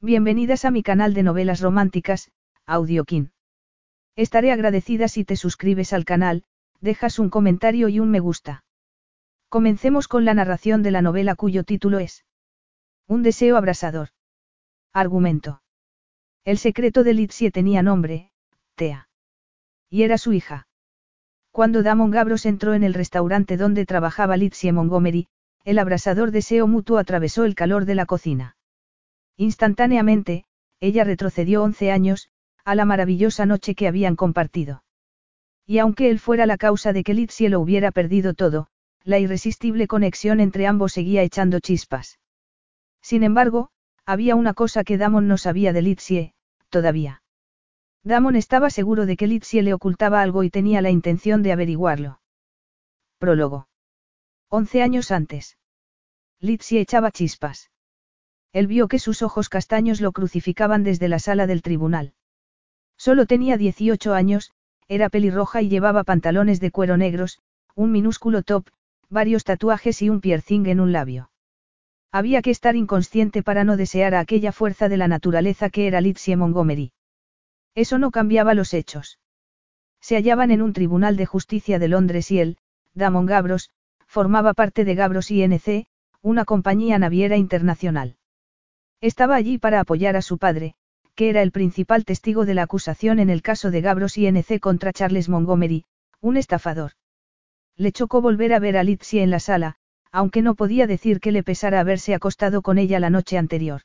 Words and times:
Bienvenidas 0.00 0.64
a 0.64 0.70
mi 0.70 0.84
canal 0.84 1.12
de 1.12 1.24
novelas 1.24 1.60
románticas, 1.60 2.30
Audiokin. 2.66 3.32
Estaré 4.14 4.52
agradecida 4.52 5.08
si 5.08 5.24
te 5.24 5.34
suscribes 5.34 5.92
al 5.92 6.04
canal, 6.04 6.44
dejas 6.80 7.18
un 7.18 7.30
comentario 7.30 7.88
y 7.88 7.98
un 7.98 8.08
me 8.08 8.20
gusta. 8.20 8.62
Comencemos 9.48 10.06
con 10.06 10.24
la 10.24 10.34
narración 10.34 10.84
de 10.84 10.92
la 10.92 11.02
novela 11.02 11.34
cuyo 11.34 11.64
título 11.64 11.98
es 11.98 12.24
Un 13.08 13.24
deseo 13.24 13.56
abrasador. 13.56 14.10
Argumento. 14.92 15.62
El 16.44 16.58
secreto 16.58 17.02
de 17.02 17.14
Litsie 17.14 17.50
tenía 17.50 17.82
nombre, 17.82 18.30
Tea. 18.76 19.08
Y 19.90 20.04
era 20.04 20.16
su 20.16 20.32
hija. 20.32 20.68
Cuando 21.50 21.82
Damon 21.82 22.12
Gabros 22.12 22.46
entró 22.46 22.74
en 22.74 22.84
el 22.84 22.94
restaurante 22.94 23.56
donde 23.56 23.84
trabajaba 23.84 24.36
Litsie 24.36 24.70
Montgomery, 24.70 25.26
el 25.64 25.76
abrasador 25.76 26.30
deseo 26.30 26.68
mutuo 26.68 26.98
atravesó 26.98 27.44
el 27.44 27.56
calor 27.56 27.84
de 27.84 27.96
la 27.96 28.06
cocina. 28.06 28.57
Instantáneamente, 29.38 30.44
ella 30.80 31.04
retrocedió 31.04 31.62
once 31.62 31.92
años, 31.92 32.28
a 32.64 32.74
la 32.74 32.84
maravillosa 32.84 33.46
noche 33.46 33.76
que 33.76 33.86
habían 33.86 34.16
compartido. 34.16 34.82
Y 35.64 35.78
aunque 35.78 36.10
él 36.10 36.18
fuera 36.18 36.44
la 36.44 36.58
causa 36.58 36.92
de 36.92 37.04
que 37.04 37.14
Litzie 37.14 37.48
lo 37.48 37.60
hubiera 37.60 37.92
perdido 37.92 38.34
todo, 38.34 38.66
la 39.04 39.20
irresistible 39.20 39.86
conexión 39.86 40.40
entre 40.40 40.66
ambos 40.66 40.92
seguía 40.92 41.22
echando 41.22 41.60
chispas. 41.60 42.18
Sin 43.00 43.22
embargo, 43.22 43.70
había 44.04 44.34
una 44.34 44.54
cosa 44.54 44.82
que 44.82 44.98
Damon 44.98 45.28
no 45.28 45.38
sabía 45.38 45.72
de 45.72 45.82
Litzie, 45.82 46.34
todavía. 46.68 47.22
Damon 48.02 48.34
estaba 48.34 48.70
seguro 48.70 49.06
de 49.06 49.16
que 49.16 49.28
Litzie 49.28 49.62
le 49.62 49.72
ocultaba 49.72 50.20
algo 50.20 50.42
y 50.42 50.50
tenía 50.50 50.82
la 50.82 50.90
intención 50.90 51.44
de 51.44 51.52
averiguarlo. 51.52 52.20
Prólogo. 53.18 53.68
Once 54.48 54.82
años 54.82 55.12
antes. 55.12 55.58
Litzie 56.40 56.80
echaba 56.80 57.12
chispas. 57.12 57.70
Él 58.52 58.66
vio 58.66 58.88
que 58.88 58.98
sus 58.98 59.22
ojos 59.22 59.48
castaños 59.48 60.00
lo 60.00 60.12
crucificaban 60.12 60.84
desde 60.84 61.08
la 61.08 61.18
sala 61.18 61.46
del 61.46 61.62
tribunal. 61.62 62.14
Solo 62.96 63.26
tenía 63.26 63.56
18 63.56 64.14
años, 64.14 64.52
era 64.88 65.08
pelirroja 65.08 65.62
y 65.62 65.68
llevaba 65.68 66.04
pantalones 66.04 66.60
de 66.60 66.70
cuero 66.70 66.96
negros, 66.96 67.38
un 67.74 67.92
minúsculo 67.92 68.42
top, 68.42 68.66
varios 69.08 69.44
tatuajes 69.44 70.02
y 70.02 70.10
un 70.10 70.20
piercing 70.20 70.66
en 70.66 70.80
un 70.80 70.92
labio. 70.92 71.30
Había 72.10 72.42
que 72.42 72.50
estar 72.50 72.74
inconsciente 72.74 73.42
para 73.42 73.64
no 73.64 73.76
desear 73.76 74.14
a 74.14 74.20
aquella 74.20 74.50
fuerza 74.50 74.88
de 74.88 74.96
la 74.96 75.08
naturaleza 75.08 75.68
que 75.68 75.86
era 75.86 76.00
Litsie 76.00 76.36
Montgomery. 76.36 76.92
Eso 77.74 77.98
no 77.98 78.10
cambiaba 78.10 78.54
los 78.54 78.74
hechos. 78.74 79.18
Se 80.00 80.16
hallaban 80.16 80.50
en 80.50 80.62
un 80.62 80.72
tribunal 80.72 81.16
de 81.16 81.26
justicia 81.26 81.78
de 81.78 81.88
Londres 81.88 82.30
y 82.30 82.40
él, 82.40 82.56
Damon 82.94 83.26
Gabros, 83.26 83.70
formaba 84.06 84.54
parte 84.54 84.84
de 84.84 84.94
Gabros 84.94 85.30
INC, 85.30 85.86
una 86.22 86.44
compañía 86.44 86.98
naviera 86.98 87.36
internacional. 87.36 88.17
Estaba 89.00 89.36
allí 89.36 89.58
para 89.58 89.80
apoyar 89.80 90.16
a 90.16 90.22
su 90.22 90.38
padre, 90.38 90.74
que 91.14 91.30
era 91.30 91.42
el 91.42 91.52
principal 91.52 92.04
testigo 92.04 92.44
de 92.44 92.54
la 92.54 92.62
acusación 92.62 93.18
en 93.18 93.30
el 93.30 93.42
caso 93.42 93.70
de 93.70 93.80
Gabros 93.80 94.18
INC 94.18 94.60
contra 94.60 94.92
Charles 94.92 95.28
Montgomery, 95.28 95.84
un 96.20 96.36
estafador. 96.36 96.92
Le 97.76 97.92
chocó 97.92 98.20
volver 98.20 98.52
a 98.52 98.58
ver 98.58 98.76
a 98.76 98.82
Litsie 98.82 99.22
en 99.22 99.30
la 99.30 99.40
sala, 99.40 99.76
aunque 100.10 100.42
no 100.42 100.54
podía 100.54 100.86
decir 100.86 101.20
que 101.20 101.32
le 101.32 101.42
pesara 101.42 101.80
haberse 101.80 102.14
acostado 102.14 102.62
con 102.62 102.78
ella 102.78 102.98
la 102.98 103.10
noche 103.10 103.38
anterior. 103.38 103.82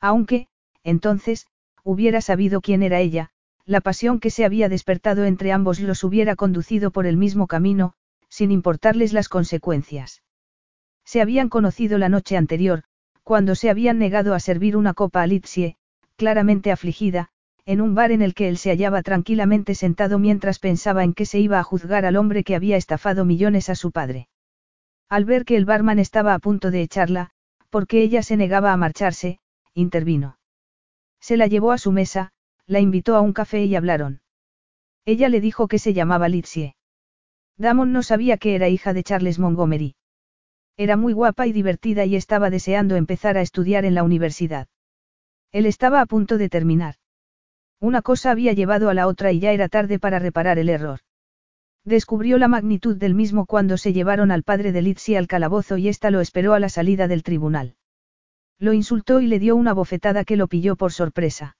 Aunque, 0.00 0.48
entonces, 0.82 1.46
hubiera 1.84 2.20
sabido 2.20 2.60
quién 2.60 2.82
era 2.82 3.00
ella, 3.00 3.30
la 3.66 3.80
pasión 3.80 4.18
que 4.18 4.30
se 4.30 4.44
había 4.44 4.68
despertado 4.68 5.24
entre 5.24 5.52
ambos 5.52 5.78
los 5.80 6.04
hubiera 6.04 6.36
conducido 6.36 6.90
por 6.90 7.06
el 7.06 7.16
mismo 7.16 7.46
camino, 7.46 7.92
sin 8.28 8.50
importarles 8.50 9.12
las 9.12 9.28
consecuencias. 9.28 10.22
Se 11.04 11.20
habían 11.20 11.48
conocido 11.48 11.98
la 11.98 12.08
noche 12.08 12.36
anterior, 12.36 12.84
cuando 13.22 13.54
se 13.54 13.70
habían 13.70 13.98
negado 13.98 14.34
a 14.34 14.40
servir 14.40 14.76
una 14.76 14.94
copa 14.94 15.22
a 15.22 15.26
Litsie, 15.26 15.76
claramente 16.16 16.72
afligida, 16.72 17.28
en 17.64 17.80
un 17.80 17.94
bar 17.94 18.10
en 18.10 18.22
el 18.22 18.34
que 18.34 18.48
él 18.48 18.58
se 18.58 18.70
hallaba 18.70 19.02
tranquilamente 19.02 19.74
sentado 19.74 20.18
mientras 20.18 20.58
pensaba 20.58 21.04
en 21.04 21.14
que 21.14 21.26
se 21.26 21.38
iba 21.38 21.58
a 21.58 21.62
juzgar 21.62 22.04
al 22.04 22.16
hombre 22.16 22.42
que 22.42 22.56
había 22.56 22.76
estafado 22.76 23.24
millones 23.24 23.68
a 23.68 23.76
su 23.76 23.92
padre. 23.92 24.28
Al 25.08 25.24
ver 25.24 25.44
que 25.44 25.56
el 25.56 25.64
barman 25.64 25.98
estaba 25.98 26.34
a 26.34 26.38
punto 26.38 26.70
de 26.70 26.82
echarla, 26.82 27.30
porque 27.70 28.02
ella 28.02 28.22
se 28.22 28.36
negaba 28.36 28.72
a 28.72 28.76
marcharse, 28.76 29.38
intervino. 29.74 30.38
Se 31.20 31.36
la 31.36 31.46
llevó 31.46 31.70
a 31.70 31.78
su 31.78 31.92
mesa, 31.92 32.32
la 32.66 32.80
invitó 32.80 33.14
a 33.14 33.20
un 33.20 33.32
café 33.32 33.64
y 33.64 33.76
hablaron. 33.76 34.20
Ella 35.04 35.28
le 35.28 35.40
dijo 35.40 35.68
que 35.68 35.78
se 35.78 35.94
llamaba 35.94 36.28
Litsie. 36.28 36.74
Damon 37.56 37.92
no 37.92 38.02
sabía 38.02 38.38
que 38.38 38.54
era 38.54 38.68
hija 38.68 38.92
de 38.92 39.02
Charles 39.02 39.38
Montgomery. 39.38 39.94
Era 40.76 40.96
muy 40.96 41.12
guapa 41.12 41.46
y 41.46 41.52
divertida 41.52 42.04
y 42.04 42.16
estaba 42.16 42.50
deseando 42.50 42.96
empezar 42.96 43.36
a 43.36 43.42
estudiar 43.42 43.84
en 43.84 43.94
la 43.94 44.02
universidad. 44.02 44.68
Él 45.52 45.66
estaba 45.66 46.00
a 46.00 46.06
punto 46.06 46.38
de 46.38 46.48
terminar. 46.48 46.94
Una 47.78 48.00
cosa 48.00 48.30
había 48.30 48.52
llevado 48.52 48.88
a 48.88 48.94
la 48.94 49.06
otra 49.06 49.32
y 49.32 49.40
ya 49.40 49.52
era 49.52 49.68
tarde 49.68 49.98
para 49.98 50.18
reparar 50.18 50.58
el 50.58 50.68
error. 50.68 51.00
Descubrió 51.84 52.38
la 52.38 52.48
magnitud 52.48 52.96
del 52.96 53.14
mismo 53.14 53.44
cuando 53.44 53.76
se 53.76 53.92
llevaron 53.92 54.30
al 54.30 54.44
padre 54.44 54.70
de 54.70 54.82
Litsi 54.82 55.16
al 55.16 55.26
calabozo 55.26 55.76
y 55.76 55.88
ésta 55.88 56.10
lo 56.10 56.20
esperó 56.20 56.54
a 56.54 56.60
la 56.60 56.68
salida 56.68 57.08
del 57.08 57.24
tribunal. 57.24 57.74
Lo 58.58 58.72
insultó 58.72 59.20
y 59.20 59.26
le 59.26 59.40
dio 59.40 59.56
una 59.56 59.72
bofetada 59.72 60.24
que 60.24 60.36
lo 60.36 60.46
pilló 60.46 60.76
por 60.76 60.92
sorpresa. 60.92 61.56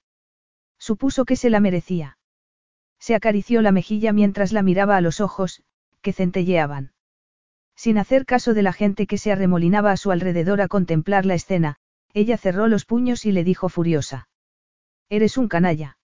Supuso 0.79 1.25
que 1.25 1.35
se 1.35 1.49
la 1.49 1.59
merecía. 1.59 2.17
Se 2.99 3.15
acarició 3.15 3.61
la 3.61 3.73
mejilla 3.73 4.13
mientras 4.13 4.53
la 4.53 4.63
miraba 4.63 4.95
a 4.95 5.01
los 5.01 5.19
ojos, 5.19 5.61
que 6.01 6.13
centelleaban. 6.13 6.92
Sin 7.75 7.97
hacer 7.97 8.25
caso 8.25 8.53
de 8.53 8.61
la 8.61 8.73
gente 8.73 9.07
que 9.07 9.17
se 9.17 9.31
arremolinaba 9.31 9.91
a 9.91 9.97
su 9.97 10.11
alrededor 10.11 10.61
a 10.61 10.67
contemplar 10.67 11.25
la 11.25 11.35
escena, 11.35 11.77
ella 12.13 12.37
cerró 12.37 12.67
los 12.67 12.85
puños 12.85 13.25
y 13.25 13.31
le 13.31 13.43
dijo 13.43 13.69
furiosa. 13.69 14.29
Eres 15.09 15.37
un 15.37 15.47
canalla. 15.47 15.97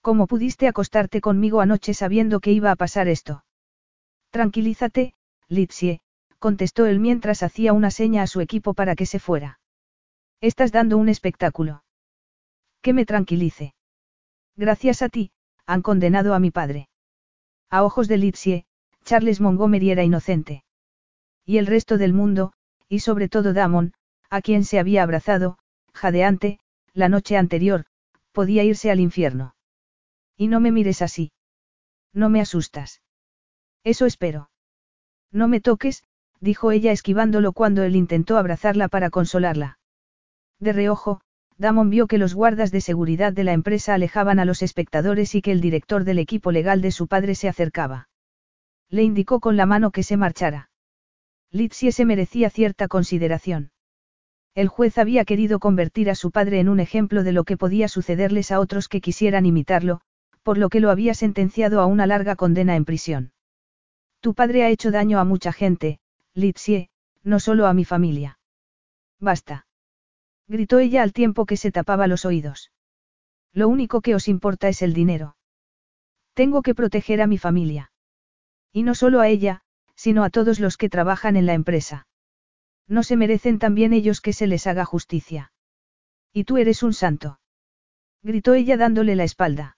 ¿Cómo 0.00 0.26
pudiste 0.26 0.68
acostarte 0.68 1.20
conmigo 1.20 1.60
anoche 1.60 1.94
sabiendo 1.94 2.40
que 2.40 2.52
iba 2.52 2.70
a 2.70 2.76
pasar 2.76 3.08
esto? 3.08 3.44
Tranquilízate, 4.30 5.14
Litsie, 5.48 6.00
contestó 6.38 6.86
él 6.86 6.98
mientras 6.98 7.42
hacía 7.42 7.72
una 7.72 7.90
seña 7.90 8.22
a 8.22 8.26
su 8.26 8.40
equipo 8.40 8.74
para 8.74 8.96
que 8.96 9.06
se 9.06 9.18
fuera. 9.18 9.60
Estás 10.40 10.72
dando 10.72 10.98
un 10.98 11.08
espectáculo. 11.08 11.84
Que 12.80 12.92
me 12.92 13.06
tranquilice. 13.06 13.74
Gracias 14.56 15.02
a 15.02 15.08
ti, 15.08 15.30
han 15.66 15.82
condenado 15.82 16.34
a 16.34 16.40
mi 16.40 16.50
padre. 16.50 16.88
A 17.70 17.84
ojos 17.84 18.08
de 18.08 18.18
Litsie, 18.18 18.66
Charles 19.04 19.40
Montgomery 19.40 19.92
era 19.92 20.02
inocente. 20.02 20.64
Y 21.44 21.58
el 21.58 21.66
resto 21.66 21.98
del 21.98 22.12
mundo, 22.12 22.52
y 22.88 23.00
sobre 23.00 23.28
todo 23.28 23.52
Damon, 23.52 23.94
a 24.30 24.40
quien 24.42 24.64
se 24.64 24.78
había 24.78 25.02
abrazado, 25.02 25.58
jadeante, 25.92 26.58
la 26.94 27.08
noche 27.08 27.36
anterior, 27.36 27.84
podía 28.32 28.64
irse 28.64 28.90
al 28.90 29.00
infierno. 29.00 29.54
Y 30.36 30.48
no 30.48 30.60
me 30.60 30.72
mires 30.72 31.02
así. 31.02 31.32
No 32.12 32.28
me 32.28 32.40
asustas. 32.40 33.02
Eso 33.84 34.06
espero. 34.06 34.50
No 35.30 35.48
me 35.48 35.60
toques, 35.60 36.04
dijo 36.40 36.72
ella 36.72 36.92
esquivándolo 36.92 37.52
cuando 37.52 37.82
él 37.82 37.96
intentó 37.96 38.36
abrazarla 38.36 38.88
para 38.88 39.10
consolarla. 39.10 39.78
De 40.58 40.72
reojo, 40.72 41.20
Damon 41.58 41.90
vio 41.90 42.06
que 42.06 42.18
los 42.18 42.34
guardas 42.34 42.70
de 42.72 42.80
seguridad 42.80 43.32
de 43.32 43.44
la 43.44 43.52
empresa 43.52 43.94
alejaban 43.94 44.38
a 44.38 44.44
los 44.44 44.62
espectadores 44.62 45.34
y 45.34 45.42
que 45.42 45.52
el 45.52 45.60
director 45.60 46.04
del 46.04 46.18
equipo 46.18 46.52
legal 46.52 46.80
de 46.82 46.90
su 46.90 47.06
padre 47.06 47.34
se 47.34 47.48
acercaba. 47.48 48.08
Le 48.88 49.02
indicó 49.02 49.40
con 49.40 49.56
la 49.56 49.66
mano 49.66 49.90
que 49.90 50.02
se 50.02 50.16
marchara. 50.16 50.71
Litsie 51.52 51.92
se 51.92 52.06
merecía 52.06 52.48
cierta 52.48 52.88
consideración. 52.88 53.70
El 54.54 54.68
juez 54.68 54.96
había 54.96 55.24
querido 55.26 55.58
convertir 55.60 56.08
a 56.10 56.14
su 56.14 56.30
padre 56.30 56.60
en 56.60 56.70
un 56.70 56.80
ejemplo 56.80 57.22
de 57.22 57.32
lo 57.32 57.44
que 57.44 57.58
podía 57.58 57.88
sucederles 57.88 58.50
a 58.50 58.58
otros 58.58 58.88
que 58.88 59.02
quisieran 59.02 59.44
imitarlo, 59.44 60.00
por 60.42 60.56
lo 60.56 60.70
que 60.70 60.80
lo 60.80 60.90
había 60.90 61.14
sentenciado 61.14 61.80
a 61.80 61.86
una 61.86 62.06
larga 62.06 62.36
condena 62.36 62.74
en 62.76 62.86
prisión. 62.86 63.32
Tu 64.20 64.34
padre 64.34 64.64
ha 64.64 64.70
hecho 64.70 64.90
daño 64.90 65.18
a 65.18 65.24
mucha 65.24 65.52
gente, 65.52 66.00
Litsie, 66.34 66.88
no 67.22 67.38
solo 67.38 67.66
a 67.66 67.74
mi 67.74 67.84
familia. 67.84 68.38
Basta. 69.20 69.66
Gritó 70.48 70.78
ella 70.78 71.02
al 71.02 71.12
tiempo 71.12 71.46
que 71.46 71.56
se 71.56 71.70
tapaba 71.70 72.06
los 72.06 72.24
oídos. 72.24 72.72
Lo 73.52 73.68
único 73.68 74.00
que 74.00 74.14
os 74.14 74.28
importa 74.28 74.68
es 74.68 74.80
el 74.82 74.94
dinero. 74.94 75.36
Tengo 76.34 76.62
que 76.62 76.74
proteger 76.74 77.20
a 77.20 77.26
mi 77.26 77.36
familia. 77.38 77.92
Y 78.72 78.82
no 78.82 78.94
solo 78.94 79.20
a 79.20 79.28
ella, 79.28 79.61
sino 79.94 80.24
a 80.24 80.30
todos 80.30 80.60
los 80.60 80.76
que 80.76 80.88
trabajan 80.88 81.36
en 81.36 81.46
la 81.46 81.54
empresa. 81.54 82.06
No 82.88 83.02
se 83.02 83.16
merecen 83.16 83.58
también 83.58 83.92
ellos 83.92 84.20
que 84.20 84.32
se 84.32 84.46
les 84.46 84.66
haga 84.66 84.84
justicia. 84.84 85.52
Y 86.32 86.44
tú 86.44 86.56
eres 86.58 86.82
un 86.82 86.94
santo. 86.94 87.40
Gritó 88.22 88.54
ella 88.54 88.76
dándole 88.76 89.16
la 89.16 89.24
espalda. 89.24 89.76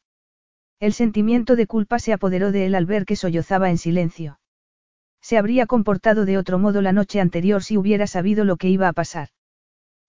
El 0.81 0.93
sentimiento 0.93 1.57
de 1.57 1.67
culpa 1.67 1.99
se 1.99 2.13
apoderó 2.13 2.53
de 2.53 2.67
él 2.67 2.75
al 2.75 2.87
ver 2.87 3.07
que 3.07 3.17
sollozaba 3.17 3.71
en 3.71 3.79
silencio. 3.79 4.39
Se 5.21 5.39
habría 5.39 5.67
comportado 5.67 6.27
de 6.27 6.37
otro 6.37 6.59
modo 6.59 6.83
la 6.83 6.93
noche 6.93 7.21
anterior 7.21 7.63
si 7.63 7.79
hubiera 7.79 8.07
sabido 8.07 8.45
lo 8.45 8.57
que 8.57 8.69
iba 8.69 8.89
a 8.89 8.93
pasar. 8.93 9.29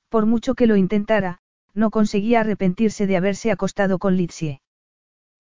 Por 0.10 0.26
mucho 0.26 0.56
que 0.56 0.68
lo 0.68 0.76
intentara, 0.76 1.40
no 1.74 1.92
conseguía 1.92 2.42
arrepentirse 2.42 3.08
de 3.08 3.18
haberse 3.18 3.52
acostado 3.52 4.00
con 4.00 4.18
Litsie. 4.18 4.62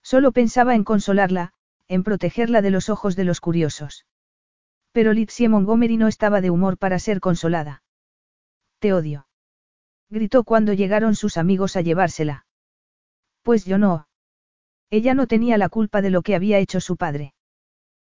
Solo 0.01 0.31
pensaba 0.31 0.75
en 0.75 0.83
consolarla, 0.83 1.53
en 1.87 2.03
protegerla 2.03 2.61
de 2.61 2.71
los 2.71 2.89
ojos 2.89 3.15
de 3.15 3.25
los 3.25 3.41
curiosos. 3.41 4.05
Pero 4.95 5.11
Litsie 5.11 5.49
Montgomery 5.49 5.97
no 5.97 6.07
estaba 6.07 6.39
de 6.39 6.49
humor 6.49 6.77
para 6.77 6.99
ser 6.99 7.19
consolada. 7.19 7.83
Te 8.79 8.93
odio. 8.93 9.27
Gritó 10.09 10.45
cuando 10.45 10.71
llegaron 10.71 11.15
sus 11.15 11.35
amigos 11.35 11.75
a 11.75 11.81
llevársela. 11.81 12.45
Pues 13.43 13.65
yo 13.65 13.77
no. 13.77 14.07
Ella 14.89 15.13
no 15.13 15.27
tenía 15.27 15.57
la 15.57 15.67
culpa 15.67 16.01
de 16.01 16.11
lo 16.11 16.21
que 16.21 16.33
había 16.33 16.59
hecho 16.59 16.79
su 16.79 16.95
padre. 16.95 17.33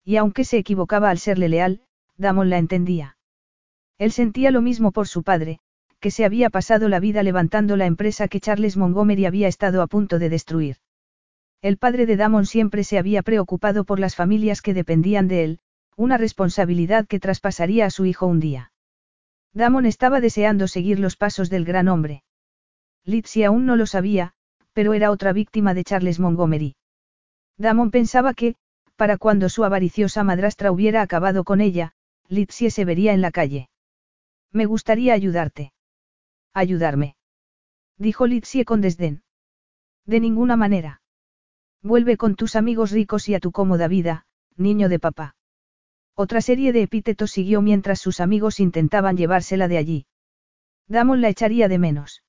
Y 0.05 0.17
aunque 0.17 0.45
se 0.45 0.59
equivocaba 0.59 1.09
al 1.09 1.19
serle 1.19 1.49
leal, 1.49 1.81
Damon 2.19 2.51
la 2.51 2.59
entendía. 2.59 3.17
Él 3.97 4.13
sentía 4.13 4.51
lo 4.51 4.61
mismo 4.61 4.93
por 4.93 5.09
su 5.09 5.23
padre, 5.23 5.61
que 6.01 6.11
se 6.11 6.27
había 6.27 6.51
pasado 6.51 6.91
la 6.91 7.01
vida 7.01 7.23
levantando 7.23 7.79
la 7.79 7.87
empresa 7.87 8.29
que 8.29 8.41
Charles 8.41 8.77
Montgomery 8.77 9.25
había 9.25 9.49
estado 9.49 9.81
a 9.81 9.87
punto 9.87 10.19
de 10.19 10.29
destruir. 10.29 10.77
El 11.63 11.79
padre 11.79 12.05
de 12.05 12.17
Damon 12.17 12.45
siempre 12.45 12.85
se 12.85 12.99
había 12.99 13.23
preocupado 13.23 13.85
por 13.85 14.01
las 14.01 14.15
familias 14.17 14.61
que 14.61 14.75
dependían 14.75 15.29
de 15.29 15.45
él, 15.45 15.61
una 15.97 16.19
responsabilidad 16.19 17.07
que 17.07 17.21
traspasaría 17.21 17.87
a 17.87 17.91
su 17.91 18.05
hijo 18.05 18.27
un 18.27 18.41
día. 18.41 18.73
Damon 19.53 19.87
estaba 19.87 20.21
deseando 20.21 20.67
seguir 20.67 20.99
los 20.99 21.17
pasos 21.17 21.51
del 21.51 21.65
gran 21.65 21.89
hombre. 21.89 22.25
Litsi 23.05 23.45
aún 23.45 23.67
no 23.67 23.77
lo 23.77 23.87
sabía, 23.87 24.33
pero 24.73 24.95
era 24.95 25.11
otra 25.11 25.33
víctima 25.33 25.75
de 25.75 25.85
Charles 25.85 26.19
Montgomery. 26.19 26.77
Damon 27.57 27.91
pensaba 27.91 28.35
que, 28.35 28.57
para 28.97 29.19
cuando 29.19 29.49
su 29.49 29.65
avariciosa 29.65 30.25
madrastra 30.25 30.73
hubiera 30.73 31.03
acabado 31.03 31.45
con 31.45 31.61
ella, 31.61 31.93
Litsie 32.29 32.71
se 32.71 32.85
vería 32.85 33.13
en 33.13 33.21
la 33.21 33.31
calle. 33.31 33.69
Me 34.51 34.67
gustaría 34.67 35.15
ayudarte. 35.15 35.73
Ayudarme. 36.53 37.17
Dijo 37.99 38.27
Litsie 38.27 38.65
con 38.65 38.81
desdén. 38.81 39.23
De 40.07 40.21
ninguna 40.21 40.57
manera. 40.57 41.03
Vuelve 41.83 42.17
con 42.17 42.35
tus 42.35 42.57
amigos 42.57 42.91
ricos 42.91 43.29
y 43.29 43.35
a 43.35 43.41
tu 43.41 43.53
cómoda 43.53 43.89
vida, 43.89 44.27
niño 44.57 44.89
de 44.89 44.99
papá. 44.99 45.37
Otra 46.17 46.41
serie 46.41 46.73
de 46.73 46.83
epítetos 46.83 47.33
siguió 47.33 47.61
mientras 47.61 48.01
sus 48.01 48.21
amigos 48.21 48.61
intentaban 48.61 49.17
llevársela 49.17 49.67
de 49.67 49.79
allí. 49.79 50.07
Damon 50.87 51.21
la 51.21 51.29
echaría 51.29 51.67
de 51.69 51.79
menos. 51.79 52.23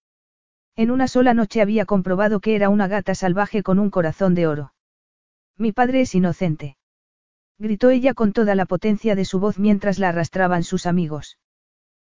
En 0.76 0.90
una 0.90 1.08
sola 1.08 1.34
noche 1.34 1.62
había 1.62 1.86
comprobado 1.86 2.40
que 2.40 2.56
era 2.56 2.70
una 2.70 2.88
gata 2.88 3.14
salvaje 3.14 3.62
con 3.62 3.78
un 3.78 3.92
corazón 3.92 4.34
de 4.34 4.48
oro. 4.48 4.74
Mi 5.58 5.72
padre 5.72 6.02
es 6.02 6.16
inocente. 6.16 6.78
Gritó 7.60 7.92
ella 7.92 8.14
con 8.14 8.34
toda 8.34 8.56
la 8.56 8.66
potencia 8.66 9.16
de 9.16 9.24
su 9.24 9.40
voz 9.40 9.60
mientras 9.60 10.00
la 10.00 10.10
arrastraban 10.10 10.64
sus 10.64 10.86
amigos. 10.86 11.38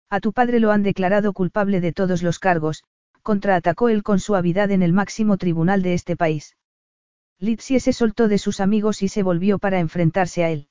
A 0.10 0.20
tu 0.20 0.34
padre 0.34 0.60
lo 0.60 0.72
han 0.72 0.82
declarado 0.82 1.34
culpable 1.34 1.82
de 1.82 1.92
todos 1.92 2.24
los 2.24 2.40
cargos, 2.40 2.84
contraatacó 3.22 3.90
él 3.90 4.02
con 4.02 4.20
suavidad 4.20 4.72
en 4.72 4.82
el 4.82 4.94
máximo 4.94 5.38
tribunal 5.38 5.82
de 5.82 5.94
este 5.94 6.16
país. 6.16 6.56
Litsie 7.38 7.80
se 7.80 7.92
soltó 7.92 8.28
de 8.28 8.38
sus 8.38 8.62
amigos 8.62 9.02
y 9.04 9.10
se 9.10 9.24
volvió 9.24 9.60
para 9.60 9.80
enfrentarse 9.80 10.44
a 10.44 10.50
él. 10.52 10.70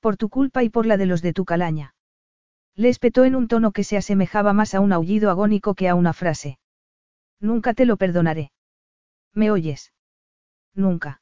Por 0.00 0.16
tu 0.16 0.28
culpa 0.28 0.62
y 0.62 0.68
por 0.68 0.86
la 0.86 0.96
de 0.96 1.06
los 1.06 1.22
de 1.22 1.32
tu 1.32 1.44
calaña. 1.44 1.94
Le 2.74 2.88
espetó 2.88 3.24
en 3.24 3.34
un 3.34 3.48
tono 3.48 3.72
que 3.72 3.84
se 3.84 3.96
asemejaba 3.96 4.52
más 4.52 4.74
a 4.74 4.80
un 4.80 4.92
aullido 4.92 5.30
agónico 5.30 5.74
que 5.74 5.88
a 5.88 5.94
una 5.94 6.12
frase. 6.12 6.58
Nunca 7.40 7.74
te 7.74 7.86
lo 7.86 7.96
perdonaré. 7.96 8.52
¿Me 9.34 9.50
oyes? 9.50 9.92
Nunca. 10.74 11.20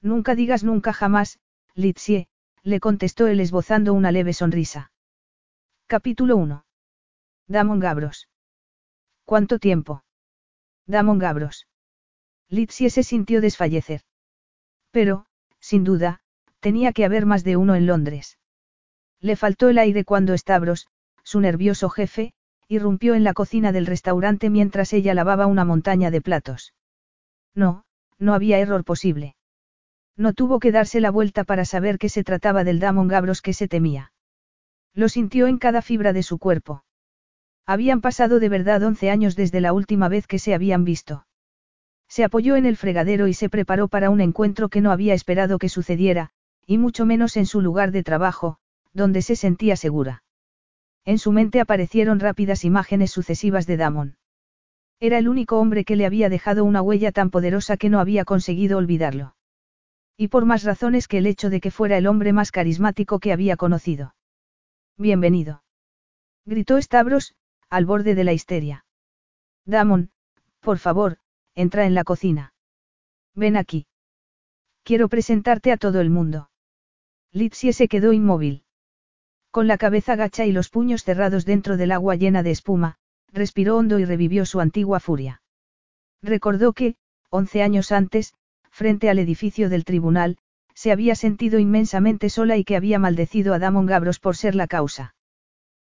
Nunca 0.00 0.34
digas 0.36 0.62
nunca 0.62 0.92
jamás, 0.92 1.40
Litsie, 1.74 2.28
le 2.62 2.80
contestó 2.80 3.26
él 3.26 3.40
esbozando 3.40 3.92
una 3.94 4.12
leve 4.12 4.32
sonrisa. 4.32 4.92
Capítulo 5.86 6.36
1. 6.36 6.64
Damon 7.48 7.80
Gabros. 7.80 8.28
¿Cuánto 9.24 9.58
tiempo? 9.58 10.04
Damon 10.86 11.18
Gabros. 11.18 11.66
Litsie 12.48 12.90
se 12.90 13.02
sintió 13.02 13.40
desfallecer. 13.40 14.02
Pero, 14.90 15.26
sin 15.60 15.84
duda, 15.84 16.22
tenía 16.60 16.92
que 16.92 17.04
haber 17.04 17.26
más 17.26 17.44
de 17.44 17.56
uno 17.56 17.74
en 17.74 17.86
Londres. 17.86 18.38
Le 19.20 19.36
faltó 19.36 19.68
el 19.68 19.78
aire 19.78 20.04
cuando 20.04 20.36
Stavros, 20.36 20.88
su 21.22 21.40
nervioso 21.40 21.88
jefe, 21.90 22.32
irrumpió 22.68 23.14
en 23.14 23.24
la 23.24 23.34
cocina 23.34 23.72
del 23.72 23.86
restaurante 23.86 24.50
mientras 24.50 24.92
ella 24.92 25.14
lavaba 25.14 25.46
una 25.46 25.64
montaña 25.64 26.10
de 26.10 26.20
platos. 26.20 26.74
No, 27.54 27.84
no 28.18 28.34
había 28.34 28.58
error 28.58 28.84
posible. 28.84 29.34
No 30.16 30.32
tuvo 30.32 30.58
que 30.58 30.72
darse 30.72 31.00
la 31.00 31.10
vuelta 31.10 31.44
para 31.44 31.64
saber 31.64 31.98
que 31.98 32.08
se 32.08 32.24
trataba 32.24 32.64
del 32.64 32.80
Damon 32.80 33.08
Gabros 33.08 33.40
que 33.40 33.54
se 33.54 33.68
temía. 33.68 34.12
Lo 34.94 35.08
sintió 35.08 35.46
en 35.46 35.58
cada 35.58 35.80
fibra 35.80 36.12
de 36.12 36.22
su 36.22 36.38
cuerpo. 36.38 36.84
Habían 37.66 38.00
pasado 38.00 38.40
de 38.40 38.48
verdad 38.48 38.82
once 38.82 39.10
años 39.10 39.36
desde 39.36 39.60
la 39.60 39.72
última 39.72 40.08
vez 40.08 40.26
que 40.26 40.38
se 40.38 40.54
habían 40.54 40.84
visto. 40.84 41.26
Se 42.08 42.24
apoyó 42.24 42.56
en 42.56 42.66
el 42.66 42.76
fregadero 42.76 43.28
y 43.28 43.34
se 43.34 43.48
preparó 43.48 43.88
para 43.88 44.10
un 44.10 44.20
encuentro 44.20 44.68
que 44.68 44.80
no 44.80 44.90
había 44.90 45.14
esperado 45.14 45.58
que 45.58 45.68
sucediera, 45.68 46.30
y 46.68 46.76
mucho 46.76 47.06
menos 47.06 47.38
en 47.38 47.46
su 47.46 47.62
lugar 47.62 47.92
de 47.92 48.02
trabajo, 48.02 48.58
donde 48.92 49.22
se 49.22 49.36
sentía 49.36 49.74
segura. 49.74 50.22
En 51.06 51.18
su 51.18 51.32
mente 51.32 51.60
aparecieron 51.60 52.20
rápidas 52.20 52.62
imágenes 52.62 53.10
sucesivas 53.10 53.66
de 53.66 53.78
Damon. 53.78 54.18
Era 55.00 55.16
el 55.16 55.30
único 55.30 55.58
hombre 55.58 55.86
que 55.86 55.96
le 55.96 56.04
había 56.04 56.28
dejado 56.28 56.66
una 56.66 56.82
huella 56.82 57.10
tan 57.10 57.30
poderosa 57.30 57.78
que 57.78 57.88
no 57.88 58.00
había 58.00 58.26
conseguido 58.26 58.76
olvidarlo. 58.76 59.34
Y 60.18 60.28
por 60.28 60.44
más 60.44 60.62
razones 60.62 61.08
que 61.08 61.16
el 61.16 61.26
hecho 61.26 61.48
de 61.48 61.62
que 61.62 61.70
fuera 61.70 61.96
el 61.96 62.06
hombre 62.06 62.34
más 62.34 62.52
carismático 62.52 63.18
que 63.18 63.32
había 63.32 63.56
conocido. 63.56 64.14
Bienvenido. 64.98 65.62
Gritó 66.44 66.82
Stavros, 66.82 67.34
al 67.70 67.86
borde 67.86 68.14
de 68.14 68.24
la 68.24 68.34
histeria. 68.34 68.84
Damon, 69.64 70.10
por 70.60 70.76
favor, 70.76 71.16
entra 71.54 71.86
en 71.86 71.94
la 71.94 72.04
cocina. 72.04 72.52
Ven 73.34 73.56
aquí. 73.56 73.86
Quiero 74.82 75.08
presentarte 75.08 75.72
a 75.72 75.78
todo 75.78 76.02
el 76.02 76.10
mundo. 76.10 76.50
Litsie 77.32 77.72
se 77.72 77.88
quedó 77.88 78.12
inmóvil. 78.12 78.62
Con 79.50 79.66
la 79.66 79.78
cabeza 79.78 80.16
gacha 80.16 80.46
y 80.46 80.52
los 80.52 80.70
puños 80.70 81.04
cerrados 81.04 81.44
dentro 81.44 81.76
del 81.76 81.92
agua 81.92 82.16
llena 82.16 82.42
de 82.42 82.50
espuma, 82.50 82.96
respiró 83.32 83.76
hondo 83.76 83.98
y 83.98 84.04
revivió 84.04 84.46
su 84.46 84.60
antigua 84.60 85.00
furia. 85.00 85.42
Recordó 86.22 86.72
que, 86.72 86.96
once 87.30 87.62
años 87.62 87.92
antes, 87.92 88.34
frente 88.70 89.10
al 89.10 89.18
edificio 89.18 89.68
del 89.68 89.84
tribunal, 89.84 90.38
se 90.74 90.92
había 90.92 91.14
sentido 91.14 91.58
inmensamente 91.58 92.30
sola 92.30 92.56
y 92.56 92.64
que 92.64 92.76
había 92.76 92.98
maldecido 92.98 93.52
a 93.52 93.58
Damon 93.58 93.86
Gabros 93.86 94.20
por 94.20 94.36
ser 94.36 94.54
la 94.54 94.66
causa. 94.66 95.14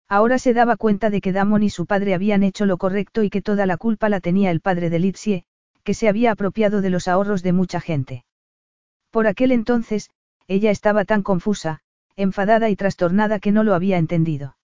Ahora 0.10 0.38
se 0.38 0.54
daba 0.54 0.76
cuenta 0.76 1.10
de 1.10 1.22
que 1.22 1.32
Damon 1.32 1.64
y 1.64 1.70
su 1.70 1.86
padre 1.86 2.14
habían 2.14 2.44
hecho 2.44 2.66
lo 2.66 2.78
correcto 2.78 3.24
y 3.24 3.30
que 3.30 3.42
toda 3.42 3.66
la 3.66 3.78
culpa 3.78 4.10
la 4.10 4.20
tenía 4.20 4.52
el 4.52 4.60
padre 4.60 4.90
de 4.90 5.00
Litsie, 5.00 5.46
que 5.84 5.94
se 5.94 6.10
había 6.10 6.32
apropiado 6.32 6.82
de 6.82 6.90
los 6.90 7.08
ahorros 7.08 7.44
de 7.44 7.54
mucha 7.54 7.80
gente. 7.80 8.26
Por 9.10 9.28
aquel 9.28 9.54
entonces, 9.54 10.10
ella 10.52 10.70
estaba 10.70 11.06
tan 11.06 11.24
confusa, 11.24 11.80
enfadada 12.18 12.70
y 12.70 12.76
trastornada 12.76 13.40
que 13.40 13.54
no 13.54 13.64
lo 13.64 13.74
había 13.74 13.98
entendido. 13.98 14.58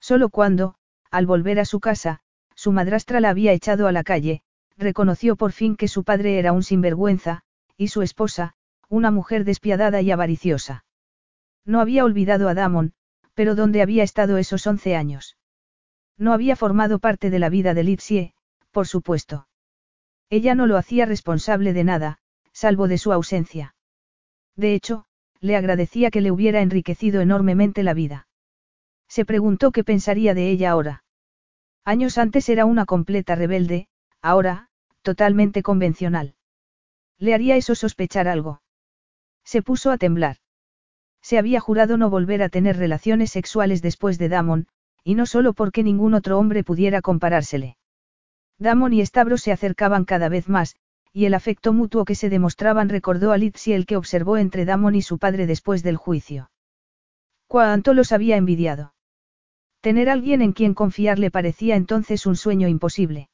Solo 0.00 0.30
cuando, 0.30 0.74
al 1.10 1.26
volver 1.26 1.60
a 1.60 1.66
su 1.66 1.80
casa, 1.80 2.20
su 2.54 2.72
madrastra 2.72 3.20
la 3.20 3.28
había 3.28 3.52
echado 3.52 3.86
a 3.86 3.92
la 3.92 4.04
calle, 4.04 4.40
reconoció 4.78 5.36
por 5.36 5.52
fin 5.52 5.76
que 5.76 5.86
su 5.86 6.02
padre 6.02 6.38
era 6.38 6.52
un 6.52 6.62
sinvergüenza, 6.62 7.42
y 7.76 7.88
su 7.88 8.00
esposa, 8.00 8.54
una 8.88 9.10
mujer 9.10 9.44
despiadada 9.44 10.00
y 10.00 10.10
avariciosa. 10.10 10.86
No 11.66 11.82
había 11.82 12.06
olvidado 12.06 12.48
a 12.48 12.54
Damon, 12.54 12.94
pero 13.34 13.54
¿dónde 13.54 13.82
había 13.82 14.04
estado 14.04 14.38
esos 14.38 14.66
once 14.66 14.96
años? 14.96 15.36
No 16.16 16.32
había 16.32 16.56
formado 16.56 17.00
parte 17.00 17.28
de 17.28 17.38
la 17.38 17.50
vida 17.50 17.74
de 17.74 17.84
Litsie, 17.84 18.32
por 18.70 18.86
supuesto. 18.88 19.46
Ella 20.30 20.54
no 20.54 20.66
lo 20.66 20.78
hacía 20.78 21.04
responsable 21.04 21.74
de 21.74 21.84
nada, 21.84 22.18
salvo 22.52 22.88
de 22.88 22.96
su 22.96 23.12
ausencia. 23.12 23.74
De 24.56 24.74
hecho, 24.74 25.04
le 25.40 25.56
agradecía 25.56 26.10
que 26.10 26.20
le 26.20 26.30
hubiera 26.30 26.60
enriquecido 26.60 27.20
enormemente 27.20 27.82
la 27.82 27.94
vida. 27.94 28.28
Se 29.08 29.24
preguntó 29.24 29.72
qué 29.72 29.84
pensaría 29.84 30.34
de 30.34 30.50
ella 30.50 30.70
ahora. 30.70 31.04
Años 31.84 32.16
antes 32.18 32.48
era 32.48 32.64
una 32.64 32.86
completa 32.86 33.34
rebelde, 33.34 33.88
ahora, 34.20 34.68
totalmente 35.02 35.62
convencional. 35.62 36.34
¿Le 37.18 37.34
haría 37.34 37.56
eso 37.56 37.74
sospechar 37.74 38.28
algo? 38.28 38.62
Se 39.44 39.62
puso 39.62 39.90
a 39.90 39.98
temblar. 39.98 40.36
Se 41.20 41.38
había 41.38 41.60
jurado 41.60 41.96
no 41.96 42.10
volver 42.10 42.42
a 42.42 42.48
tener 42.48 42.76
relaciones 42.76 43.30
sexuales 43.30 43.82
después 43.82 44.18
de 44.18 44.28
Damon, 44.28 44.66
y 45.04 45.14
no 45.14 45.26
solo 45.26 45.52
porque 45.52 45.82
ningún 45.82 46.14
otro 46.14 46.38
hombre 46.38 46.64
pudiera 46.64 47.00
comparársele. 47.00 47.76
Damon 48.58 48.92
y 48.92 49.04
Stavros 49.04 49.42
se 49.42 49.52
acercaban 49.52 50.04
cada 50.04 50.28
vez 50.28 50.48
más, 50.48 50.76
y 51.12 51.26
el 51.26 51.34
afecto 51.34 51.72
mutuo 51.72 52.04
que 52.04 52.14
se 52.14 52.30
demostraban 52.30 52.88
recordó 52.88 53.32
a 53.32 53.38
Litsi 53.38 53.72
el 53.72 53.86
que 53.86 53.96
observó 53.96 54.38
entre 54.38 54.64
Damon 54.64 54.94
y 54.94 55.02
su 55.02 55.18
padre 55.18 55.46
después 55.46 55.82
del 55.82 55.96
juicio. 55.96 56.50
Cuánto 57.46 57.92
los 57.92 58.12
había 58.12 58.36
envidiado. 58.36 58.94
Tener 59.82 60.08
alguien 60.08 60.40
en 60.40 60.52
quien 60.52 60.74
confiar 60.74 61.18
le 61.18 61.30
parecía 61.30 61.76
entonces 61.76 62.24
un 62.24 62.36
sueño 62.36 62.68
imposible. 62.68 63.28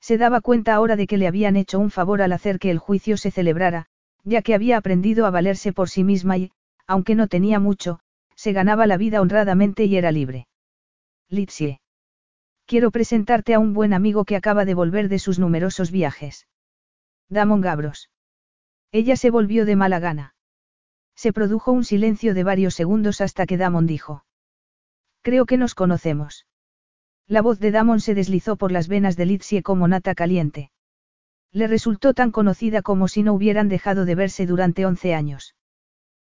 Se 0.00 0.18
daba 0.18 0.40
cuenta 0.40 0.74
ahora 0.74 0.96
de 0.96 1.06
que 1.06 1.16
le 1.16 1.26
habían 1.26 1.56
hecho 1.56 1.78
un 1.78 1.90
favor 1.90 2.22
al 2.22 2.32
hacer 2.32 2.58
que 2.58 2.70
el 2.70 2.78
juicio 2.78 3.16
se 3.16 3.30
celebrara, 3.30 3.86
ya 4.22 4.42
que 4.42 4.54
había 4.54 4.76
aprendido 4.76 5.26
a 5.26 5.30
valerse 5.30 5.72
por 5.72 5.88
sí 5.88 6.04
misma 6.04 6.36
y, 6.36 6.52
aunque 6.86 7.14
no 7.14 7.26
tenía 7.26 7.58
mucho, 7.58 8.00
se 8.36 8.52
ganaba 8.52 8.86
la 8.86 8.96
vida 8.96 9.20
honradamente 9.20 9.84
y 9.84 9.96
era 9.96 10.12
libre. 10.12 10.46
Litsie. 11.28 11.80
Quiero 12.66 12.90
presentarte 12.90 13.54
a 13.54 13.58
un 13.58 13.72
buen 13.72 13.92
amigo 13.92 14.24
que 14.24 14.36
acaba 14.36 14.64
de 14.64 14.74
volver 14.74 15.08
de 15.08 15.18
sus 15.18 15.38
numerosos 15.38 15.90
viajes. 15.90 16.46
Damon 17.32 17.62
Gabros. 17.62 18.10
Ella 18.92 19.16
se 19.16 19.30
volvió 19.30 19.64
de 19.64 19.74
mala 19.74 19.98
gana. 20.00 20.34
Se 21.16 21.32
produjo 21.32 21.72
un 21.72 21.82
silencio 21.82 22.34
de 22.34 22.44
varios 22.44 22.74
segundos 22.74 23.22
hasta 23.22 23.46
que 23.46 23.56
Damon 23.56 23.86
dijo. 23.86 24.26
Creo 25.22 25.46
que 25.46 25.56
nos 25.56 25.74
conocemos. 25.74 26.46
La 27.26 27.40
voz 27.40 27.58
de 27.58 27.70
Damon 27.70 28.00
se 28.00 28.14
deslizó 28.14 28.56
por 28.56 28.70
las 28.70 28.86
venas 28.86 29.16
de 29.16 29.24
Litsie 29.24 29.62
como 29.62 29.88
nata 29.88 30.14
caliente. 30.14 30.70
Le 31.52 31.68
resultó 31.68 32.12
tan 32.12 32.32
conocida 32.32 32.82
como 32.82 33.08
si 33.08 33.22
no 33.22 33.32
hubieran 33.32 33.70
dejado 33.70 34.04
de 34.04 34.14
verse 34.14 34.44
durante 34.44 34.84
once 34.84 35.14
años. 35.14 35.54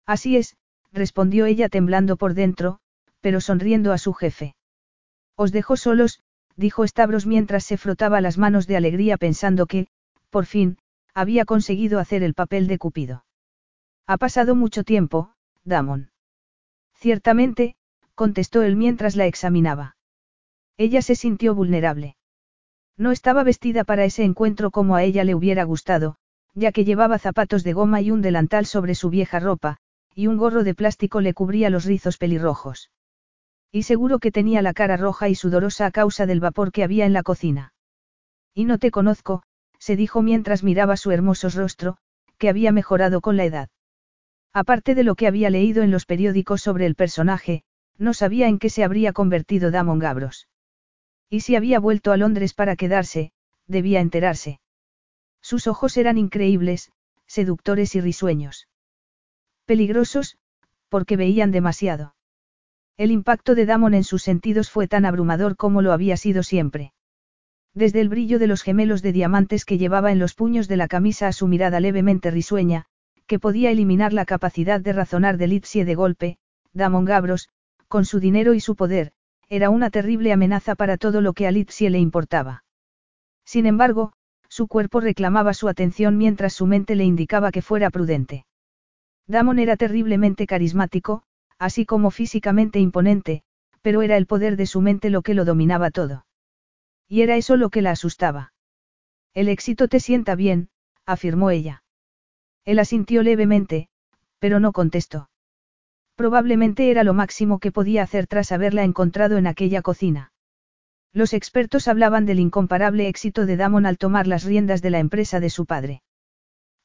Así 0.07 0.37
es, 0.37 0.57
respondió 0.93 1.47
ella 1.47 1.69
temblando 1.69 2.17
por 2.17 2.35
dentro, 2.35 2.79
pero 3.21 3.41
sonriendo 3.41 3.93
a 3.93 3.99
su 3.99 4.13
jefe. 4.13 4.55
Os 5.35 5.51
dejo 5.51 5.77
solos, 5.77 6.21
dijo 6.55 6.87
Stavros 6.87 7.27
mientras 7.27 7.65
se 7.65 7.77
frotaba 7.77 8.21
las 8.21 8.39
manos 8.39 8.69
de 8.69 8.77
alegría 8.77 9.17
pensando 9.17 9.67
que, 9.67 9.89
por 10.31 10.47
fin, 10.47 10.79
había 11.15 11.45
conseguido 11.45 11.99
hacer 11.99 12.23
el 12.23 12.35
papel 12.35 12.67
de 12.67 12.79
Cupido. 12.79 13.25
Ha 14.07 14.17
pasado 14.17 14.55
mucho 14.55 14.85
tiempo, 14.85 15.33
Damon. 15.65 16.11
Ciertamente, 16.95 17.77
contestó 18.15 18.63
él 18.63 18.77
mientras 18.77 19.17
la 19.17 19.27
examinaba. 19.27 19.97
Ella 20.77 21.03
se 21.03 21.15
sintió 21.15 21.55
vulnerable. 21.55 22.17
No 22.97 23.11
estaba 23.11 23.43
vestida 23.43 23.85
para 23.85 24.05
ese 24.05 24.25
encuentro 24.25 24.71
como 24.71 24.97
a 24.97 25.03
ella 25.03 25.25
le 25.25 25.35
hubiera 25.35 25.65
gustado, 25.65 26.17
ya 26.55 26.73
que 26.73 26.85
llevaba 26.85 27.19
zapatos 27.19 27.65
de 27.65 27.73
goma 27.73 28.01
y 28.01 28.11
un 28.11 28.23
delantal 28.23 28.67
sobre 28.67 28.95
su 28.95 29.11
vieja 29.11 29.41
ropa, 29.41 29.79
y 30.15 30.27
un 30.27 30.37
gorro 30.37 30.65
de 30.65 30.75
plástico 30.75 31.21
le 31.21 31.35
cubría 31.35 31.71
los 31.71 31.85
rizos 31.85 32.19
pelirrojos. 32.19 32.91
Y 33.71 33.85
seguro 33.85 34.19
que 34.19 34.31
tenía 34.31 34.61
la 34.61 34.75
cara 34.75 34.97
roja 34.97 35.29
y 35.29 35.35
sudorosa 35.35 35.87
a 35.87 35.91
causa 35.91 36.27
del 36.27 36.41
vapor 36.41 36.73
que 36.73 36.85
había 36.85 37.07
en 37.07 37.15
la 37.15 37.23
cocina. 37.23 37.73
Y 38.55 38.67
no 38.67 38.79
te 38.79 38.91
conozco, 38.91 39.43
se 39.83 39.97
dijo 39.97 40.23
mientras 40.23 40.63
miraba 40.63 40.97
su 40.97 41.11
hermoso 41.11 41.49
rostro, 41.49 41.97
que 42.39 42.49
había 42.49 42.71
mejorado 42.71 43.21
con 43.21 43.37
la 43.37 43.45
edad. 43.45 43.69
Aparte 44.53 44.95
de 44.95 45.03
lo 45.03 45.17
que 45.17 45.27
había 45.27 45.51
leído 45.51 45.83
en 45.83 45.91
los 45.91 46.07
periódicos 46.07 46.63
sobre 46.63 46.87
el 46.87 46.95
personaje, 46.95 47.65
no 47.99 48.15
sabía 48.15 48.47
en 48.47 48.61
qué 48.61 48.71
se 48.71 48.85
habría 48.85 49.13
convertido 49.13 49.73
Damon 49.73 49.99
Gabros. 49.99 50.47
Y 51.29 51.41
si 51.41 51.57
había 51.57 51.81
vuelto 51.81 52.13
a 52.13 52.17
Londres 52.17 52.55
para 52.55 52.77
quedarse, 52.77 53.33
debía 53.67 54.01
enterarse. 54.01 54.61
Sus 55.41 55.67
ojos 55.67 55.97
eran 55.97 56.17
increíbles, 56.17 56.93
seductores 57.27 57.97
y 57.97 58.01
risueños. 58.01 58.69
Peligrosos, 59.67 60.39
porque 60.91 61.17
veían 61.17 61.51
demasiado. 61.51 62.15
El 62.97 63.11
impacto 63.11 63.57
de 63.57 63.67
Damon 63.67 63.95
en 63.95 64.05
sus 64.05 64.23
sentidos 64.23 64.71
fue 64.71 64.87
tan 64.87 65.07
abrumador 65.07 65.57
como 65.57 65.83
lo 65.83 65.93
había 65.93 66.17
sido 66.17 66.45
siempre. 66.45 66.93
Desde 67.75 68.01
el 68.01 68.09
brillo 68.09 68.39
de 68.39 68.47
los 68.47 68.63
gemelos 68.63 69.01
de 69.01 69.13
diamantes 69.13 69.65
que 69.65 69.79
llevaba 69.79 70.13
en 70.13 70.19
los 70.19 70.35
puños 70.35 70.69
de 70.69 70.77
la 70.77 70.89
camisa 70.89 71.27
a 71.27 71.33
su 71.33 71.47
mirada 71.47 71.81
levemente 71.81 72.31
risueña, 72.31 72.85
que 73.27 73.39
podía 73.39 73.71
eliminar 73.71 74.13
la 74.13 74.27
capacidad 74.27 74.81
de 74.81 74.93
razonar 74.93 75.39
de 75.39 75.47
Litsie 75.47 75.85
de 75.87 75.95
golpe, 75.95 76.39
Damon 76.75 77.07
Gabros, 77.07 77.49
con 77.89 78.05
su 78.05 78.21
dinero 78.21 78.53
y 78.53 78.61
su 78.61 78.77
poder, 78.77 79.13
era 79.49 79.71
una 79.71 79.91
terrible 79.91 80.33
amenaza 80.33 80.75
para 80.75 80.97
todo 80.99 81.21
lo 81.21 81.33
que 81.33 81.47
a 81.47 81.51
Litsie 81.51 81.91
le 81.91 81.99
importaba. 81.99 82.65
Sin 83.45 83.67
embargo, 83.67 84.13
su 84.49 84.67
cuerpo 84.67 85.01
reclamaba 85.01 85.55
su 85.55 85.69
atención 85.69 86.19
mientras 86.19 86.53
su 86.53 86.67
mente 86.67 86.95
le 86.95 87.05
indicaba 87.05 87.53
que 87.53 87.63
fuera 87.63 87.91
prudente. 87.91 88.45
Damon 89.27 89.59
era 89.59 89.77
terriblemente 89.77 90.47
carismático, 90.47 91.23
así 91.59 91.87
como 91.87 92.11
físicamente 92.11 92.81
imponente, 92.81 93.45
pero 93.81 94.03
era 94.03 94.19
el 94.19 94.27
poder 94.27 94.57
de 94.57 94.67
su 94.67 94.83
mente 94.83 95.09
lo 95.09 95.23
que 95.23 95.33
lo 95.33 95.47
dominaba 95.47 95.91
todo. 95.91 96.27
Y 97.13 97.21
era 97.21 97.37
eso 97.37 97.59
lo 97.59 97.69
que 97.69 97.83
la 97.83 97.91
asustaba. 97.91 98.55
El 99.35 99.51
éxito 99.51 99.87
te 99.87 100.01
sienta 100.01 100.35
bien, 100.35 100.71
afirmó 101.05 101.51
ella. 101.51 101.85
Él 102.65 102.79
asintió 102.79 103.23
levemente, 103.23 103.91
pero 104.39 104.61
no 104.61 104.73
contestó. 104.73 105.29
Probablemente 106.15 106.91
era 106.91 107.05
lo 107.05 107.13
máximo 107.13 107.59
que 107.59 107.71
podía 107.71 108.03
hacer 108.03 108.27
tras 108.27 108.51
haberla 108.51 108.83
encontrado 108.83 109.37
en 109.37 109.47
aquella 109.47 109.83
cocina. 109.83 110.33
Los 111.13 111.35
expertos 111.35 111.87
hablaban 111.87 112.25
del 112.25 112.41
incomparable 112.41 113.07
éxito 113.09 113.45
de 113.45 113.59
Damon 113.59 113.85
al 113.85 113.99
tomar 113.99 114.27
las 114.27 114.45
riendas 114.45 114.81
de 114.81 114.89
la 114.89 114.99
empresa 114.99 115.39
de 115.39 115.51
su 115.51 115.67
padre. 115.67 116.03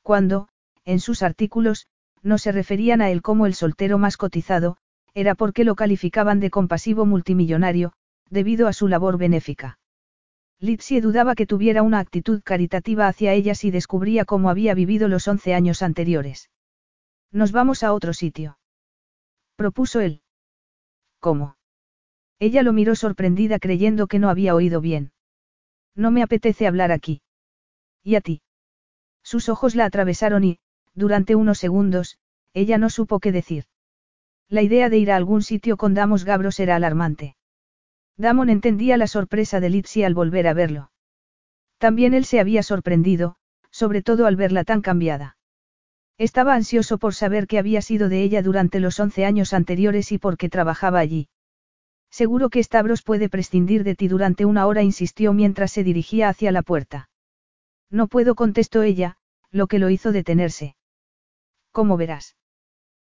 Cuando, 0.01 0.49
en 0.83 0.99
sus 0.99 1.23
artículos, 1.23 1.87
no 2.21 2.37
se 2.37 2.51
referían 2.51 2.99
a 2.99 3.11
él 3.11 3.21
como 3.21 3.45
el 3.45 3.53
soltero 3.53 3.97
más 3.97 4.17
cotizado, 4.17 4.75
era 5.13 5.35
porque 5.35 5.63
lo 5.63 5.75
calificaban 5.75 6.41
de 6.41 6.49
compasivo 6.49 7.05
multimillonario, 7.05 7.93
debido 8.29 8.67
a 8.67 8.73
su 8.73 8.89
labor 8.89 9.17
benéfica. 9.17 9.79
Litsie 10.59 11.01
dudaba 11.01 11.35
que 11.35 11.45
tuviera 11.45 11.83
una 11.83 11.99
actitud 11.99 12.41
caritativa 12.43 13.07
hacia 13.07 13.33
ella 13.33 13.55
si 13.55 13.71
descubría 13.71 14.25
cómo 14.25 14.49
había 14.49 14.73
vivido 14.73 15.07
los 15.07 15.27
once 15.27 15.53
años 15.53 15.81
anteriores. 15.81 16.49
Nos 17.31 17.51
vamos 17.51 17.83
a 17.83 17.93
otro 17.93 18.13
sitio 18.13 18.57
propuso 19.57 19.99
él. 19.99 20.21
¿Cómo? 21.19 21.57
Ella 22.39 22.61
lo 22.61 22.73
miró 22.73 22.95
sorprendida 22.95 23.57
creyendo 23.57 24.07
que 24.07 24.19
no 24.19 24.29
había 24.29 24.53
oído 24.53 24.81
bien. 24.81 25.11
No 25.95 26.11
me 26.11 26.21
apetece 26.21 26.67
hablar 26.67 26.91
aquí. 26.91 27.21
¿Y 28.03 28.15
a 28.15 28.21
ti? 28.21 28.41
Sus 29.23 29.49
ojos 29.49 29.75
la 29.75 29.85
atravesaron 29.85 30.43
y, 30.43 30.59
durante 30.93 31.35
unos 31.35 31.57
segundos, 31.57 32.19
ella 32.53 32.77
no 32.77 32.91
supo 32.91 33.19
qué 33.19 33.31
decir. 33.31 33.65
La 34.47 34.61
idea 34.61 34.89
de 34.89 34.99
ir 34.99 35.11
a 35.11 35.15
algún 35.15 35.41
sitio 35.41 35.75
con 35.75 35.95
Damos 35.95 36.23
Gabros 36.23 36.59
era 36.59 36.75
alarmante. 36.75 37.35
Damon 38.17 38.49
entendía 38.49 38.97
la 38.97 39.07
sorpresa 39.07 39.59
de 39.59 39.69
Litsi 39.69 40.03
al 40.03 40.15
volver 40.15 40.47
a 40.47 40.53
verlo. 40.53 40.91
También 41.77 42.13
él 42.13 42.25
se 42.25 42.39
había 42.39 42.63
sorprendido, 42.63 43.35
sobre 43.69 44.01
todo 44.01 44.25
al 44.25 44.35
verla 44.35 44.63
tan 44.63 44.81
cambiada. 44.81 45.37
Estaba 46.17 46.55
ansioso 46.55 46.97
por 46.97 47.13
saber 47.13 47.45
qué 47.45 47.59
había 47.59 47.81
sido 47.83 48.09
de 48.09 48.23
ella 48.23 48.41
durante 48.41 48.79
los 48.79 48.99
once 48.99 49.23
años 49.23 49.53
anteriores 49.53 50.11
y 50.11 50.17
por 50.17 50.37
qué 50.37 50.49
trabajaba 50.49 50.97
allí. 50.97 51.29
Seguro 52.09 52.49
que 52.49 52.63
Stavros 52.63 53.03
puede 53.03 53.29
prescindir 53.29 53.83
de 53.83 53.93
ti 53.93 54.07
durante 54.07 54.45
una 54.45 54.65
hora, 54.65 54.81
insistió 54.81 55.33
mientras 55.33 55.71
se 55.71 55.83
dirigía 55.83 56.29
hacia 56.29 56.51
la 56.51 56.63
puerta. 56.63 57.09
No 57.91 58.07
puedo, 58.07 58.33
contestó 58.33 58.81
ella, 58.81 59.17
lo 59.51 59.67
que 59.67 59.77
lo 59.77 59.91
hizo 59.91 60.11
detenerse. 60.11 60.75
¿Cómo 61.71 61.97
verás? 61.97 62.35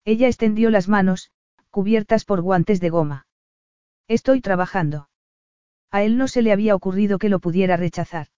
Ella 0.06 0.28
extendió 0.28 0.70
las 0.70 0.88
manos, 0.88 1.30
cubiertas 1.70 2.24
por 2.24 2.40
guantes 2.40 2.80
de 2.80 2.88
goma. 2.88 3.26
Estoy 4.08 4.40
trabajando. 4.40 5.08
A 5.90 6.02
él 6.02 6.18
no 6.18 6.28
se 6.28 6.42
le 6.42 6.52
había 6.52 6.74
ocurrido 6.74 7.18
que 7.18 7.28
lo 7.28 7.38
pudiera 7.38 7.76
rechazar. 7.76 8.28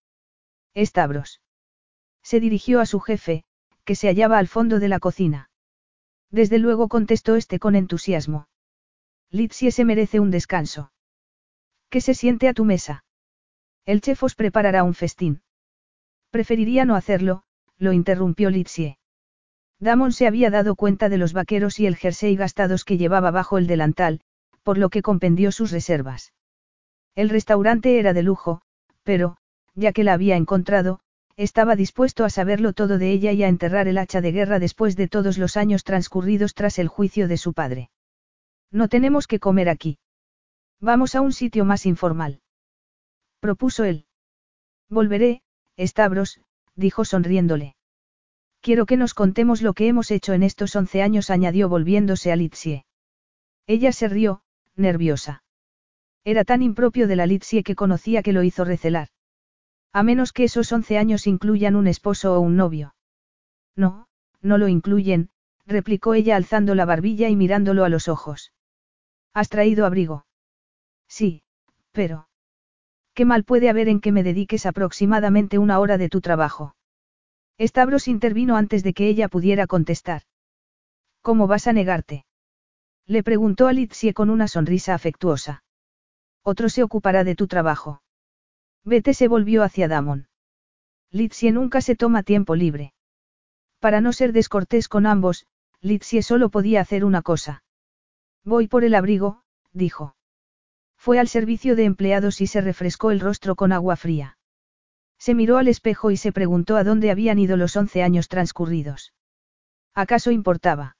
Stavros. 0.76 1.40
Se 2.22 2.40
dirigió 2.40 2.80
a 2.80 2.86
su 2.86 3.00
jefe, 3.00 3.44
que 3.84 3.94
se 3.94 4.08
hallaba 4.08 4.38
al 4.38 4.48
fondo 4.48 4.78
de 4.78 4.88
la 4.88 5.00
cocina. 5.00 5.50
Desde 6.30 6.58
luego 6.58 6.88
contestó 6.88 7.36
este 7.36 7.58
con 7.58 7.76
entusiasmo. 7.76 8.48
Litsie 9.30 9.70
se 9.70 9.84
merece 9.84 10.20
un 10.20 10.30
descanso. 10.30 10.92
Que 11.88 12.00
se 12.00 12.14
siente 12.14 12.48
a 12.48 12.54
tu 12.54 12.64
mesa. 12.64 13.04
El 13.84 14.00
chef 14.00 14.22
os 14.22 14.34
preparará 14.34 14.82
un 14.82 14.94
festín. 14.94 15.42
Preferiría 16.30 16.84
no 16.84 16.96
hacerlo, 16.96 17.44
lo 17.78 17.92
interrumpió 17.92 18.50
Litsie. 18.50 18.98
Damon 19.78 20.12
se 20.12 20.26
había 20.26 20.50
dado 20.50 20.74
cuenta 20.74 21.08
de 21.08 21.18
los 21.18 21.32
vaqueros 21.32 21.78
y 21.78 21.86
el 21.86 21.96
jersey 21.96 22.34
gastados 22.36 22.84
que 22.84 22.98
llevaba 22.98 23.30
bajo 23.30 23.58
el 23.58 23.66
delantal, 23.66 24.20
por 24.66 24.78
lo 24.78 24.90
que 24.90 25.00
compendió 25.00 25.52
sus 25.52 25.70
reservas. 25.70 26.32
El 27.14 27.28
restaurante 27.28 28.00
era 28.00 28.12
de 28.12 28.24
lujo, 28.24 28.62
pero, 29.04 29.36
ya 29.76 29.92
que 29.92 30.02
la 30.02 30.12
había 30.12 30.34
encontrado, 30.34 30.98
estaba 31.36 31.76
dispuesto 31.76 32.24
a 32.24 32.30
saberlo 32.30 32.72
todo 32.72 32.98
de 32.98 33.12
ella 33.12 33.30
y 33.30 33.44
a 33.44 33.48
enterrar 33.48 33.86
el 33.86 33.96
hacha 33.96 34.20
de 34.20 34.32
guerra 34.32 34.58
después 34.58 34.96
de 34.96 35.06
todos 35.06 35.38
los 35.38 35.56
años 35.56 35.84
transcurridos 35.84 36.52
tras 36.52 36.80
el 36.80 36.88
juicio 36.88 37.28
de 37.28 37.36
su 37.36 37.52
padre. 37.52 37.90
No 38.72 38.88
tenemos 38.88 39.28
que 39.28 39.38
comer 39.38 39.68
aquí. 39.68 40.00
Vamos 40.80 41.14
a 41.14 41.20
un 41.20 41.32
sitio 41.32 41.64
más 41.64 41.86
informal. 41.86 42.40
Propuso 43.38 43.84
él. 43.84 44.06
Volveré, 44.90 45.42
Stavros, 45.78 46.40
dijo 46.74 47.04
sonriéndole. 47.04 47.76
Quiero 48.60 48.84
que 48.84 48.96
nos 48.96 49.14
contemos 49.14 49.62
lo 49.62 49.74
que 49.74 49.86
hemos 49.86 50.10
hecho 50.10 50.32
en 50.32 50.42
estos 50.42 50.74
once 50.74 51.02
años, 51.02 51.30
añadió 51.30 51.68
volviéndose 51.68 52.32
a 52.32 52.36
Litsie. 52.36 52.84
Ella 53.68 53.92
se 53.92 54.08
rió, 54.08 54.42
nerviosa. 54.76 55.42
Era 56.24 56.44
tan 56.44 56.62
impropio 56.62 57.06
de 57.06 57.16
la 57.16 57.26
Litsie 57.26 57.62
que 57.62 57.74
conocía 57.74 58.22
que 58.22 58.32
lo 58.32 58.42
hizo 58.42 58.64
recelar. 58.64 59.08
A 59.92 60.02
menos 60.02 60.32
que 60.32 60.44
esos 60.44 60.72
once 60.72 60.98
años 60.98 61.26
incluyan 61.26 61.76
un 61.76 61.86
esposo 61.86 62.34
o 62.34 62.40
un 62.40 62.56
novio. 62.56 62.94
No, 63.76 64.08
no 64.42 64.58
lo 64.58 64.68
incluyen, 64.68 65.30
replicó 65.66 66.14
ella 66.14 66.36
alzando 66.36 66.74
la 66.74 66.84
barbilla 66.84 67.28
y 67.28 67.36
mirándolo 67.36 67.84
a 67.84 67.88
los 67.88 68.08
ojos. 68.08 68.52
¿Has 69.32 69.48
traído 69.48 69.86
abrigo? 69.86 70.26
Sí, 71.08 71.42
pero... 71.92 72.28
¿Qué 73.14 73.24
mal 73.24 73.44
puede 73.44 73.70
haber 73.70 73.88
en 73.88 74.00
que 74.00 74.12
me 74.12 74.22
dediques 74.22 74.66
aproximadamente 74.66 75.58
una 75.58 75.78
hora 75.78 75.96
de 75.96 76.08
tu 76.08 76.20
trabajo? 76.20 76.76
Stavros 77.58 78.08
intervino 78.08 78.56
antes 78.56 78.82
de 78.82 78.92
que 78.92 79.08
ella 79.08 79.28
pudiera 79.28 79.66
contestar. 79.66 80.22
¿Cómo 81.22 81.46
vas 81.46 81.66
a 81.66 81.72
negarte? 81.72 82.26
Le 83.06 83.22
preguntó 83.22 83.68
a 83.68 83.72
Litsie 83.72 84.14
con 84.14 84.30
una 84.30 84.48
sonrisa 84.48 84.94
afectuosa. 84.94 85.62
Otro 86.42 86.68
se 86.68 86.82
ocupará 86.82 87.22
de 87.22 87.36
tu 87.36 87.46
trabajo. 87.46 88.02
Vete 88.84 89.14
se 89.14 89.28
volvió 89.28 89.62
hacia 89.62 89.88
Damon. 89.88 90.28
Litsie 91.10 91.52
nunca 91.52 91.80
se 91.80 91.94
toma 91.94 92.22
tiempo 92.22 92.56
libre. 92.56 92.94
Para 93.78 94.00
no 94.00 94.12
ser 94.12 94.32
descortés 94.32 94.88
con 94.88 95.06
ambos, 95.06 95.46
Litsie 95.80 96.22
solo 96.22 96.50
podía 96.50 96.80
hacer 96.80 97.04
una 97.04 97.22
cosa. 97.22 97.62
Voy 98.44 98.66
por 98.66 98.84
el 98.84 98.94
abrigo, 98.94 99.42
dijo. 99.72 100.16
Fue 100.96 101.20
al 101.20 101.28
servicio 101.28 101.76
de 101.76 101.84
empleados 101.84 102.40
y 102.40 102.48
se 102.48 102.60
refrescó 102.60 103.12
el 103.12 103.20
rostro 103.20 103.54
con 103.54 103.70
agua 103.72 103.96
fría. 103.96 104.38
Se 105.18 105.34
miró 105.34 105.58
al 105.58 105.68
espejo 105.68 106.10
y 106.10 106.16
se 106.16 106.32
preguntó 106.32 106.76
a 106.76 106.84
dónde 106.84 107.10
habían 107.10 107.38
ido 107.38 107.56
los 107.56 107.76
once 107.76 108.02
años 108.02 108.28
transcurridos. 108.28 109.14
¿Acaso 109.94 110.30
importaba? 110.30 110.95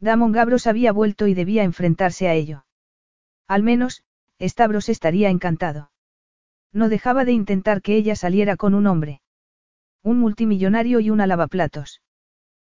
Damon 0.00 0.32
Gabros 0.32 0.66
había 0.66 0.92
vuelto 0.92 1.26
y 1.26 1.34
debía 1.34 1.64
enfrentarse 1.64 2.28
a 2.28 2.34
ello. 2.34 2.64
Al 3.48 3.62
menos, 3.62 4.04
Stavros 4.40 4.88
estaría 4.88 5.30
encantado. 5.30 5.90
No 6.72 6.88
dejaba 6.88 7.24
de 7.24 7.32
intentar 7.32 7.82
que 7.82 7.96
ella 7.96 8.14
saliera 8.14 8.56
con 8.56 8.74
un 8.74 8.86
hombre. 8.86 9.20
Un 10.02 10.20
multimillonario 10.20 11.00
y 11.00 11.10
una 11.10 11.26
lavaplatos. 11.26 12.02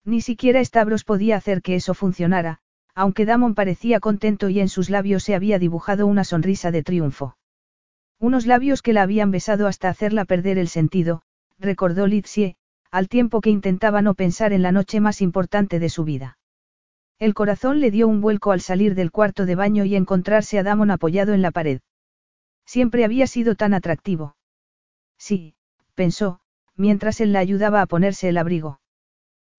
Ni 0.05 0.23
siquiera 0.23 0.65
Stavros 0.65 1.05
podía 1.05 1.37
hacer 1.37 1.61
que 1.61 1.75
eso 1.75 1.93
funcionara, 1.93 2.61
aunque 2.95 3.27
Damon 3.27 3.55
parecía 3.55 4.01
contento 4.01 4.49
y 4.49 4.61
en 4.61 4.69
sus 4.69 4.89
labios 4.89 5.23
se 5.25 5.35
había 5.35 5.59
dibujado 5.59 6.07
una 6.07 6.25
sonrisa 6.25 6.71
de 6.71 6.83
triunfo. 6.83 7.37
Unos 8.19 8.47
labios 8.47 8.81
que 8.81 8.93
la 8.93 9.03
habían 9.03 9.31
besado 9.31 9.67
hasta 9.67 9.89
hacerla 9.89 10.25
perder 10.25 10.57
el 10.59 10.69
sentido, 10.69 11.23
recordó 11.59 12.07
Litsie, 12.07 12.57
al 12.91 13.09
tiempo 13.09 13.41
que 13.41 13.51
intentaba 13.51 14.03
no 14.03 14.15
pensar 14.15 14.53
en 14.53 14.63
la 14.63 14.73
noche 14.73 15.01
más 15.01 15.21
importante 15.21 15.79
de 15.79 15.89
su 15.89 16.05
vida. 16.05 16.39
El 17.21 17.35
corazón 17.35 17.81
le 17.81 17.91
dio 17.91 18.09
un 18.09 18.23
vuelco 18.23 18.51
al 18.51 18.63
salir 18.63 18.95
del 18.95 19.11
cuarto 19.11 19.45
de 19.45 19.55
baño 19.55 19.85
y 19.85 19.95
encontrarse 19.95 20.59
a 20.59 20.63
Damon 20.63 20.91
apoyado 20.91 21.35
en 21.35 21.43
la 21.43 21.51
pared. 21.51 21.81
Siempre 22.65 23.05
había 23.05 23.27
sido 23.27 23.57
tan 23.57 23.75
atractivo. 23.75 24.37
Sí, 25.19 25.55
pensó, 25.95 26.41
mientras 26.77 27.21
él 27.21 27.35
la 27.35 27.41
ayudaba 27.41 27.83
a 27.83 27.87
ponerse 27.87 28.31
el 28.31 28.39
abrigo. 28.39 28.81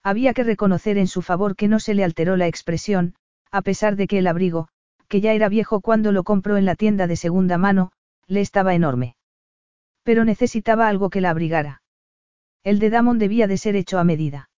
Había 0.02 0.34
que 0.34 0.44
reconocer 0.44 0.98
en 0.98 1.06
su 1.06 1.22
favor 1.22 1.56
que 1.56 1.68
no 1.68 1.80
se 1.80 1.94
le 1.94 2.04
alteró 2.04 2.36
la 2.36 2.48
expresión, 2.48 3.14
a 3.52 3.62
pesar 3.62 3.96
de 3.96 4.08
que 4.08 4.18
el 4.18 4.26
abrigo, 4.26 4.68
que 5.08 5.22
ya 5.22 5.34
era 5.34 5.48
viejo 5.48 5.82
cuando 5.82 6.12
lo 6.12 6.24
compró 6.24 6.58
en 6.58 6.66
la 6.66 6.74
tienda 6.74 7.06
de 7.06 7.16
segunda 7.16 7.60
mano, 7.60 7.92
le 8.26 8.42
estaba 8.42 8.74
enorme. 8.74 9.16
Pero 10.02 10.26
necesitaba 10.26 10.88
algo 10.88 11.12
que 11.12 11.22
la 11.22 11.30
abrigara. 11.30 11.84
El 12.64 12.80
de 12.80 12.90
Damon 12.90 13.20
debía 13.20 13.46
de 13.46 13.58
ser 13.58 13.76
hecho 13.76 14.00
a 14.00 14.04
medida. 14.04 14.50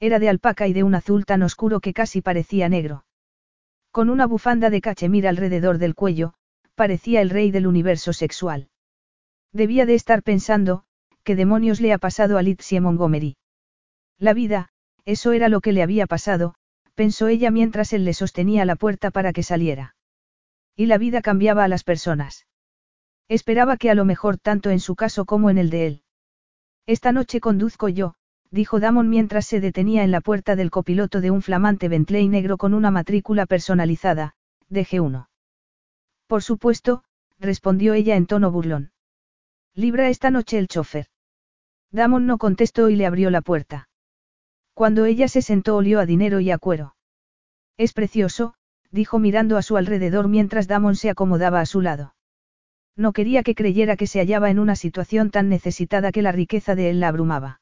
Era 0.00 0.18
de 0.18 0.30
alpaca 0.30 0.66
y 0.66 0.72
de 0.72 0.82
un 0.82 0.94
azul 0.94 1.26
tan 1.26 1.42
oscuro 1.42 1.80
que 1.80 1.92
casi 1.92 2.22
parecía 2.22 2.70
negro. 2.70 3.04
Con 3.90 4.08
una 4.08 4.26
bufanda 4.26 4.70
de 4.70 4.80
cachemir 4.80 5.28
alrededor 5.28 5.76
del 5.76 5.94
cuello, 5.94 6.32
parecía 6.74 7.20
el 7.20 7.28
rey 7.28 7.50
del 7.50 7.66
universo 7.66 8.14
sexual. 8.14 8.70
Debía 9.52 9.84
de 9.84 9.94
estar 9.94 10.22
pensando, 10.22 10.84
¿qué 11.22 11.36
demonios 11.36 11.80
le 11.80 11.92
ha 11.92 11.98
pasado 11.98 12.38
a 12.38 12.42
Litsie 12.42 12.80
Montgomery? 12.80 13.36
La 14.18 14.32
vida, 14.32 14.70
eso 15.04 15.32
era 15.32 15.50
lo 15.50 15.60
que 15.60 15.72
le 15.72 15.82
había 15.82 16.06
pasado, 16.06 16.54
pensó 16.94 17.28
ella 17.28 17.50
mientras 17.50 17.92
él 17.92 18.04
le 18.04 18.14
sostenía 18.14 18.64
la 18.64 18.76
puerta 18.76 19.10
para 19.10 19.32
que 19.32 19.42
saliera. 19.42 19.96
Y 20.76 20.86
la 20.86 20.96
vida 20.96 21.20
cambiaba 21.20 21.64
a 21.64 21.68
las 21.68 21.84
personas. 21.84 22.46
Esperaba 23.28 23.76
que 23.76 23.90
a 23.90 23.94
lo 23.94 24.04
mejor 24.04 24.38
tanto 24.38 24.70
en 24.70 24.80
su 24.80 24.96
caso 24.96 25.24
como 25.26 25.50
en 25.50 25.58
el 25.58 25.68
de 25.68 25.86
él. 25.86 26.02
Esta 26.86 27.12
noche 27.12 27.40
conduzco 27.40 27.88
yo, 27.88 28.14
dijo 28.50 28.80
Damon 28.80 29.08
mientras 29.08 29.46
se 29.46 29.60
detenía 29.60 30.02
en 30.02 30.10
la 30.10 30.20
puerta 30.20 30.56
del 30.56 30.70
copiloto 30.70 31.20
de 31.20 31.30
un 31.30 31.42
flamante 31.42 31.88
Bentley 31.88 32.28
negro 32.28 32.56
con 32.58 32.74
una 32.74 32.90
matrícula 32.90 33.46
personalizada, 33.46 34.34
DG1. 34.70 35.28
Por 36.26 36.42
supuesto, 36.42 37.04
respondió 37.38 37.94
ella 37.94 38.16
en 38.16 38.26
tono 38.26 38.50
burlón. 38.50 38.92
Libra 39.74 40.08
esta 40.08 40.30
noche 40.30 40.58
el 40.58 40.68
chofer. 40.68 41.06
Damon 41.92 42.26
no 42.26 42.38
contestó 42.38 42.88
y 42.88 42.96
le 42.96 43.06
abrió 43.06 43.30
la 43.30 43.40
puerta. 43.40 43.88
Cuando 44.74 45.04
ella 45.04 45.28
se 45.28 45.42
sentó 45.42 45.76
olió 45.76 46.00
a 46.00 46.06
dinero 46.06 46.40
y 46.40 46.50
a 46.50 46.58
cuero. 46.58 46.94
Es 47.76 47.92
precioso, 47.92 48.54
dijo 48.90 49.18
mirando 49.18 49.56
a 49.56 49.62
su 49.62 49.76
alrededor 49.76 50.28
mientras 50.28 50.68
Damon 50.68 50.96
se 50.96 51.10
acomodaba 51.10 51.60
a 51.60 51.66
su 51.66 51.80
lado. 51.80 52.14
No 52.96 53.12
quería 53.12 53.42
que 53.42 53.54
creyera 53.54 53.96
que 53.96 54.06
se 54.06 54.18
hallaba 54.18 54.50
en 54.50 54.58
una 54.58 54.76
situación 54.76 55.30
tan 55.30 55.48
necesitada 55.48 56.12
que 56.12 56.22
la 56.22 56.32
riqueza 56.32 56.74
de 56.74 56.90
él 56.90 57.00
la 57.00 57.08
abrumaba. 57.08 57.60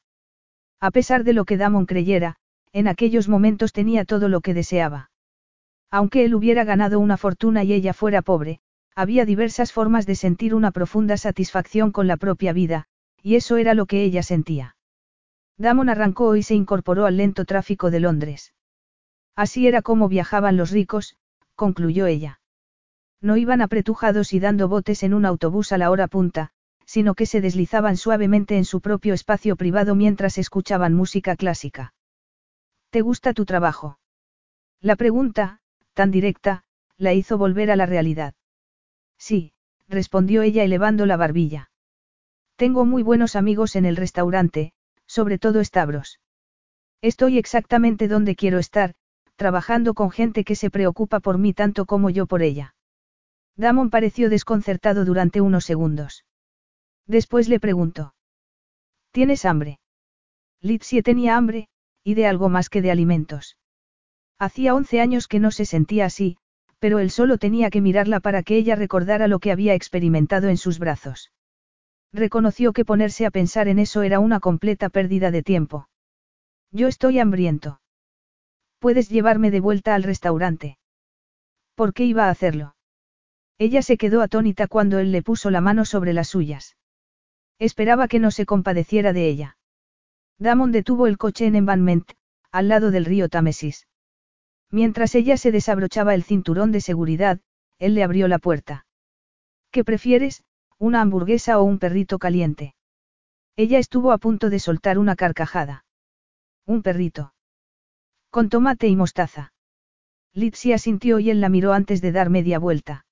A 0.79 0.91
pesar 0.91 1.23
de 1.23 1.33
lo 1.33 1.45
que 1.45 1.57
Damon 1.57 1.85
creyera, 1.85 2.35
en 2.71 2.87
aquellos 2.87 3.27
momentos 3.27 3.73
tenía 3.73 4.05
todo 4.05 4.29
lo 4.29 4.41
que 4.41 4.53
deseaba. 4.53 5.11
Aunque 5.91 6.23
él 6.25 6.35
hubiera 6.35 6.63
ganado 6.63 6.99
una 6.99 7.17
fortuna 7.17 7.63
y 7.63 7.73
ella 7.73 7.93
fuera 7.93 8.21
pobre, 8.21 8.61
había 8.95 9.25
diversas 9.25 9.71
formas 9.71 10.05
de 10.05 10.15
sentir 10.15 10.53
una 10.53 10.71
profunda 10.71 11.17
satisfacción 11.17 11.91
con 11.91 12.07
la 12.07 12.17
propia 12.17 12.53
vida, 12.53 12.85
y 13.21 13.35
eso 13.35 13.57
era 13.57 13.73
lo 13.73 13.85
que 13.85 14.03
ella 14.03 14.23
sentía. 14.23 14.75
Damon 15.57 15.89
arrancó 15.89 16.35
y 16.35 16.43
se 16.43 16.55
incorporó 16.55 17.05
al 17.05 17.17
lento 17.17 17.45
tráfico 17.45 17.91
de 17.91 17.99
Londres. 17.99 18.53
Así 19.35 19.67
era 19.67 19.81
como 19.81 20.07
viajaban 20.07 20.57
los 20.57 20.71
ricos, 20.71 21.17
concluyó 21.55 22.05
ella. 22.05 22.39
No 23.21 23.35
iban 23.35 23.61
apretujados 23.61 24.33
y 24.33 24.39
dando 24.39 24.69
botes 24.69 25.03
en 25.03 25.13
un 25.13 25.25
autobús 25.25 25.71
a 25.71 25.77
la 25.77 25.91
hora 25.91 26.07
punta, 26.07 26.51
sino 26.89 27.13
que 27.13 27.27
se 27.27 27.39
deslizaban 27.39 27.97
suavemente 27.97 28.57
en 28.57 28.65
su 28.65 28.81
propio 28.81 29.13
espacio 29.13 29.55
privado 29.55 29.93
mientras 29.93 30.39
escuchaban 30.39 30.95
música 30.95 31.35
clásica. 31.35 31.93
¿Te 32.89 33.01
gusta 33.01 33.35
tu 33.35 33.45
trabajo? 33.45 33.99
La 34.81 34.95
pregunta, 34.95 35.59
tan 35.93 36.09
directa, 36.09 36.63
la 36.97 37.13
hizo 37.13 37.37
volver 37.37 37.69
a 37.69 37.75
la 37.75 37.85
realidad. 37.85 38.33
Sí, 39.19 39.53
respondió 39.87 40.41
ella 40.41 40.63
elevando 40.63 41.05
la 41.05 41.15
barbilla. 41.15 41.69
Tengo 42.55 42.85
muy 42.85 43.03
buenos 43.03 43.35
amigos 43.35 43.75
en 43.75 43.85
el 43.85 43.95
restaurante, 43.95 44.73
sobre 45.05 45.37
todo 45.37 45.63
Stavros. 45.63 46.19
Estoy 47.03 47.37
exactamente 47.37 48.07
donde 48.07 48.35
quiero 48.35 48.57
estar, 48.57 48.95
trabajando 49.35 49.93
con 49.93 50.09
gente 50.09 50.43
que 50.43 50.55
se 50.55 50.71
preocupa 50.71 51.19
por 51.19 51.37
mí 51.37 51.53
tanto 51.53 51.85
como 51.85 52.09
yo 52.09 52.25
por 52.25 52.41
ella. 52.41 52.73
Damon 53.55 53.91
pareció 53.91 54.27
desconcertado 54.31 55.05
durante 55.05 55.39
unos 55.39 55.65
segundos. 55.65 56.25
Después 57.09 57.49
le 57.49 57.59
preguntó. 57.59 58.13
¿Tienes 59.11 59.43
hambre? 59.43 59.79
Litsie 60.61 61.01
tenía 61.01 61.37
hambre, 61.37 61.67
y 62.03 62.13
de 62.13 62.27
algo 62.27 62.49
más 62.49 62.69
que 62.69 62.83
de 62.83 62.91
alimentos. 62.91 63.57
Hacía 64.37 64.75
once 64.75 65.01
años 65.01 65.27
que 65.27 65.39
no 65.39 65.49
se 65.49 65.65
sentía 65.65 66.05
así, 66.05 66.37
pero 66.77 66.99
él 66.99 67.09
solo 67.09 67.39
tenía 67.39 67.71
que 67.71 67.81
mirarla 67.81 68.19
para 68.19 68.43
que 68.43 68.57
ella 68.57 68.75
recordara 68.75 69.27
lo 69.27 69.39
que 69.39 69.51
había 69.51 69.73
experimentado 69.73 70.49
en 70.49 70.57
sus 70.57 70.77
brazos. 70.77 71.31
Reconoció 72.13 72.73
que 72.73 72.85
ponerse 72.85 73.25
a 73.25 73.31
pensar 73.31 73.67
en 73.69 73.79
eso 73.79 74.03
era 74.03 74.19
una 74.19 74.39
completa 74.39 74.89
pérdida 74.89 75.31
de 75.31 75.41
tiempo. 75.41 75.89
Yo 76.71 76.87
estoy 76.87 77.17
hambriento. 77.17 77.81
Puedes 78.77 79.09
llevarme 79.09 79.49
de 79.49 79.61
vuelta 79.61 79.95
al 79.95 80.03
restaurante. 80.03 80.77
¿Por 81.73 81.95
qué 81.95 82.05
iba 82.05 82.25
a 82.25 82.29
hacerlo? 82.29 82.75
Ella 83.57 83.81
se 83.81 83.97
quedó 83.97 84.21
atónita 84.21 84.67
cuando 84.67 84.99
él 84.99 85.11
le 85.11 85.23
puso 85.23 85.49
la 85.49 85.59
mano 85.59 85.85
sobre 85.85 86.13
las 86.13 86.27
suyas. 86.27 86.75
Esperaba 87.59 88.07
que 88.07 88.19
no 88.19 88.31
se 88.31 88.45
compadeciera 88.45 89.13
de 89.13 89.27
ella. 89.27 89.57
Damon 90.37 90.71
detuvo 90.71 91.07
el 91.07 91.17
coche 91.17 91.45
en 91.45 91.55
Embankment, 91.55 92.13
al 92.51 92.69
lado 92.69 92.89
del 92.89 93.05
río 93.05 93.27
Támesis. 93.27 93.87
Mientras 94.71 95.13
ella 95.15 95.35
se 95.35 95.51
desabrochaba 95.51 96.15
el 96.15 96.23
cinturón 96.23 96.71
de 96.71 96.79
seguridad, 96.79 97.41
él 97.77 97.95
le 97.95 98.03
abrió 98.03 98.27
la 98.27 98.39
puerta. 98.39 98.85
¿Qué 99.71 99.83
prefieres, 99.83 100.43
una 100.77 101.01
hamburguesa 101.01 101.59
o 101.59 101.63
un 101.63 101.79
perrito 101.79 102.17
caliente? 102.17 102.75
Ella 103.57 103.77
estuvo 103.77 104.13
a 104.13 104.17
punto 104.17 104.49
de 104.49 104.59
soltar 104.59 104.97
una 104.97 105.17
carcajada. 105.17 105.83
Un 106.65 106.81
perrito. 106.81 107.33
Con 108.29 108.47
tomate 108.49 108.87
y 108.87 108.95
mostaza. 108.95 109.53
Litsia 110.33 110.77
sintió 110.77 111.19
y 111.19 111.29
él 111.29 111.41
la 111.41 111.49
miró 111.49 111.73
antes 111.73 112.01
de 112.01 112.11
dar 112.13 112.29
media 112.29 112.59
vuelta. 112.59 113.05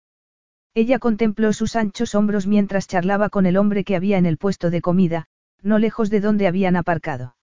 Ella 0.78 1.00
contempló 1.00 1.54
sus 1.54 1.76
anchos 1.76 2.14
hombros 2.14 2.46
mientras 2.46 2.88
charlaba 2.88 3.30
con 3.30 3.48
el 3.48 3.58
hombre 3.58 3.84
que 3.84 3.96
había 3.96 4.20
en 4.20 4.28
el 4.28 4.38
puesto 4.38 4.70
de 4.70 4.80
comida, 4.80 5.26
no 5.64 5.80
lejos 5.80 6.12
de 6.12 6.22
donde 6.22 6.46
habían 6.46 6.76
aparcado. 6.76 7.36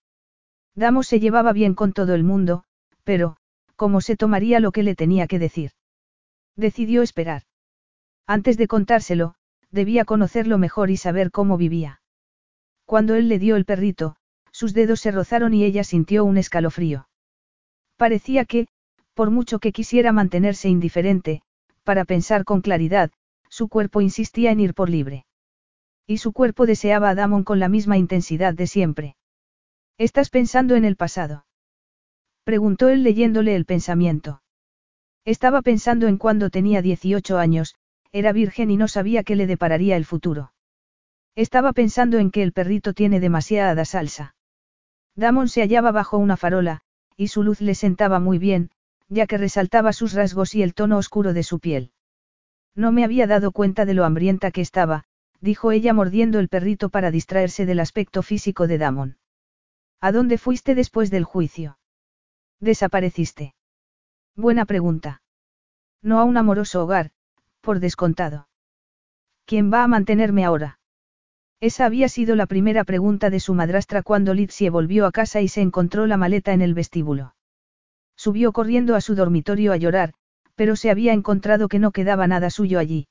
Damos 0.76 1.08
se 1.08 1.18
llevaba 1.18 1.52
bien 1.52 1.74
con 1.74 1.92
todo 1.92 2.14
el 2.14 2.22
mundo, 2.22 2.62
pero, 3.02 3.36
¿cómo 3.74 4.00
se 4.00 4.14
tomaría 4.14 4.60
lo 4.60 4.70
que 4.70 4.84
le 4.84 4.94
tenía 4.94 5.26
que 5.26 5.40
decir? 5.40 5.72
Decidió 6.54 7.02
esperar. 7.02 7.42
Antes 8.24 8.56
de 8.56 8.68
contárselo, 8.68 9.34
debía 9.72 10.04
conocerlo 10.04 10.56
mejor 10.56 10.92
y 10.92 10.96
saber 10.96 11.32
cómo 11.32 11.56
vivía. 11.56 12.02
Cuando 12.84 13.16
él 13.16 13.28
le 13.28 13.40
dio 13.40 13.56
el 13.56 13.64
perrito, 13.64 14.14
sus 14.52 14.74
dedos 14.74 15.00
se 15.00 15.10
rozaron 15.10 15.54
y 15.54 15.64
ella 15.64 15.82
sintió 15.82 16.24
un 16.24 16.38
escalofrío. 16.38 17.08
Parecía 17.96 18.44
que, 18.44 18.68
por 19.12 19.32
mucho 19.32 19.58
que 19.58 19.72
quisiera 19.72 20.12
mantenerse 20.12 20.68
indiferente, 20.68 21.42
para 21.82 22.04
pensar 22.04 22.44
con 22.44 22.60
claridad, 22.60 23.10
su 23.54 23.68
cuerpo 23.68 24.00
insistía 24.00 24.50
en 24.50 24.58
ir 24.58 24.74
por 24.74 24.90
libre. 24.90 25.26
Y 26.08 26.18
su 26.18 26.32
cuerpo 26.32 26.66
deseaba 26.66 27.10
a 27.10 27.14
Damon 27.14 27.44
con 27.44 27.60
la 27.60 27.68
misma 27.68 27.96
intensidad 27.96 28.52
de 28.52 28.66
siempre. 28.66 29.14
¿Estás 29.96 30.28
pensando 30.28 30.74
en 30.74 30.84
el 30.84 30.96
pasado? 30.96 31.46
Preguntó 32.42 32.88
él 32.88 33.04
leyéndole 33.04 33.54
el 33.54 33.64
pensamiento. 33.64 34.42
Estaba 35.24 35.62
pensando 35.62 36.08
en 36.08 36.18
cuando 36.18 36.50
tenía 36.50 36.82
18 36.82 37.38
años, 37.38 37.76
era 38.10 38.32
virgen 38.32 38.72
y 38.72 38.76
no 38.76 38.88
sabía 38.88 39.22
qué 39.22 39.36
le 39.36 39.46
depararía 39.46 39.96
el 39.96 40.04
futuro. 40.04 40.52
Estaba 41.36 41.72
pensando 41.72 42.18
en 42.18 42.32
que 42.32 42.42
el 42.42 42.52
perrito 42.52 42.92
tiene 42.92 43.20
demasiada 43.20 43.84
salsa. 43.84 44.34
Damon 45.14 45.48
se 45.48 45.60
hallaba 45.60 45.92
bajo 45.92 46.18
una 46.18 46.36
farola, 46.36 46.80
y 47.16 47.28
su 47.28 47.44
luz 47.44 47.60
le 47.60 47.76
sentaba 47.76 48.18
muy 48.18 48.38
bien, 48.38 48.72
ya 49.08 49.28
que 49.28 49.38
resaltaba 49.38 49.92
sus 49.92 50.12
rasgos 50.12 50.56
y 50.56 50.62
el 50.64 50.74
tono 50.74 50.98
oscuro 50.98 51.32
de 51.32 51.44
su 51.44 51.60
piel. 51.60 51.92
No 52.74 52.92
me 52.92 53.04
había 53.04 53.26
dado 53.26 53.52
cuenta 53.52 53.84
de 53.84 53.94
lo 53.94 54.04
hambrienta 54.04 54.50
que 54.50 54.60
estaba, 54.60 55.04
dijo 55.40 55.70
ella 55.70 55.92
mordiendo 55.92 56.40
el 56.40 56.48
perrito 56.48 56.88
para 56.88 57.10
distraerse 57.10 57.66
del 57.66 57.80
aspecto 57.80 58.22
físico 58.22 58.66
de 58.66 58.78
Damon. 58.78 59.18
¿A 60.00 60.12
dónde 60.12 60.38
fuiste 60.38 60.74
después 60.74 61.10
del 61.10 61.24
juicio? 61.24 61.78
Desapareciste. 62.60 63.54
Buena 64.37 64.64
pregunta. 64.64 65.22
No 66.02 66.18
a 66.18 66.24
un 66.24 66.37
amoroso 66.37 66.82
hogar, 66.82 67.12
por 67.60 67.80
descontado. 67.80 68.48
¿Quién 69.46 69.72
va 69.72 69.84
a 69.84 69.88
mantenerme 69.88 70.44
ahora? 70.44 70.78
Esa 71.60 71.87
había 71.87 72.08
sido 72.08 72.37
la 72.37 72.46
primera 72.46 72.84
pregunta 72.84 73.30
de 73.30 73.40
su 73.40 73.54
madrastra 73.54 74.02
cuando 74.02 74.34
Lizzie 74.34 74.70
volvió 74.70 75.06
a 75.06 75.12
casa 75.12 75.40
y 75.40 75.48
se 75.48 75.62
encontró 75.62 76.06
la 76.06 76.16
maleta 76.16 76.52
en 76.52 76.62
el 76.62 76.74
vestíbulo. 76.74 77.34
Subió 78.16 78.52
corriendo 78.52 78.94
a 78.96 79.00
su 79.00 79.14
dormitorio 79.14 79.72
a 79.72 79.76
llorar, 79.76 80.14
pero 80.54 80.76
se 80.76 80.90
había 80.90 81.12
encontrado 81.12 81.68
que 81.68 81.78
no 81.78 81.90
quedaba 81.90 82.26
nada 82.26 82.50
suyo 82.50 82.78
allí. 82.78 83.06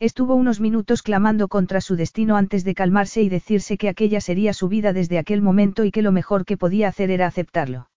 Estuvo 0.00 0.34
unos 0.34 0.60
minutos 0.60 1.02
clamando 1.02 1.48
contra 1.48 1.80
su 1.80 1.96
destino 1.96 2.36
antes 2.36 2.64
de 2.64 2.74
calmarse 2.74 3.22
y 3.22 3.28
decirse 3.28 3.78
que 3.78 3.88
aquella 3.88 4.20
sería 4.20 4.52
su 4.52 4.68
vida 4.68 4.92
desde 4.92 5.18
aquel 5.18 5.40
momento 5.40 5.84
y 5.84 5.90
que 5.90 6.02
lo 6.02 6.12
mejor 6.12 6.44
que 6.44 6.56
podía 6.56 6.88
hacer 6.88 7.10
era 7.10 7.26
aceptarlo. 7.26 7.88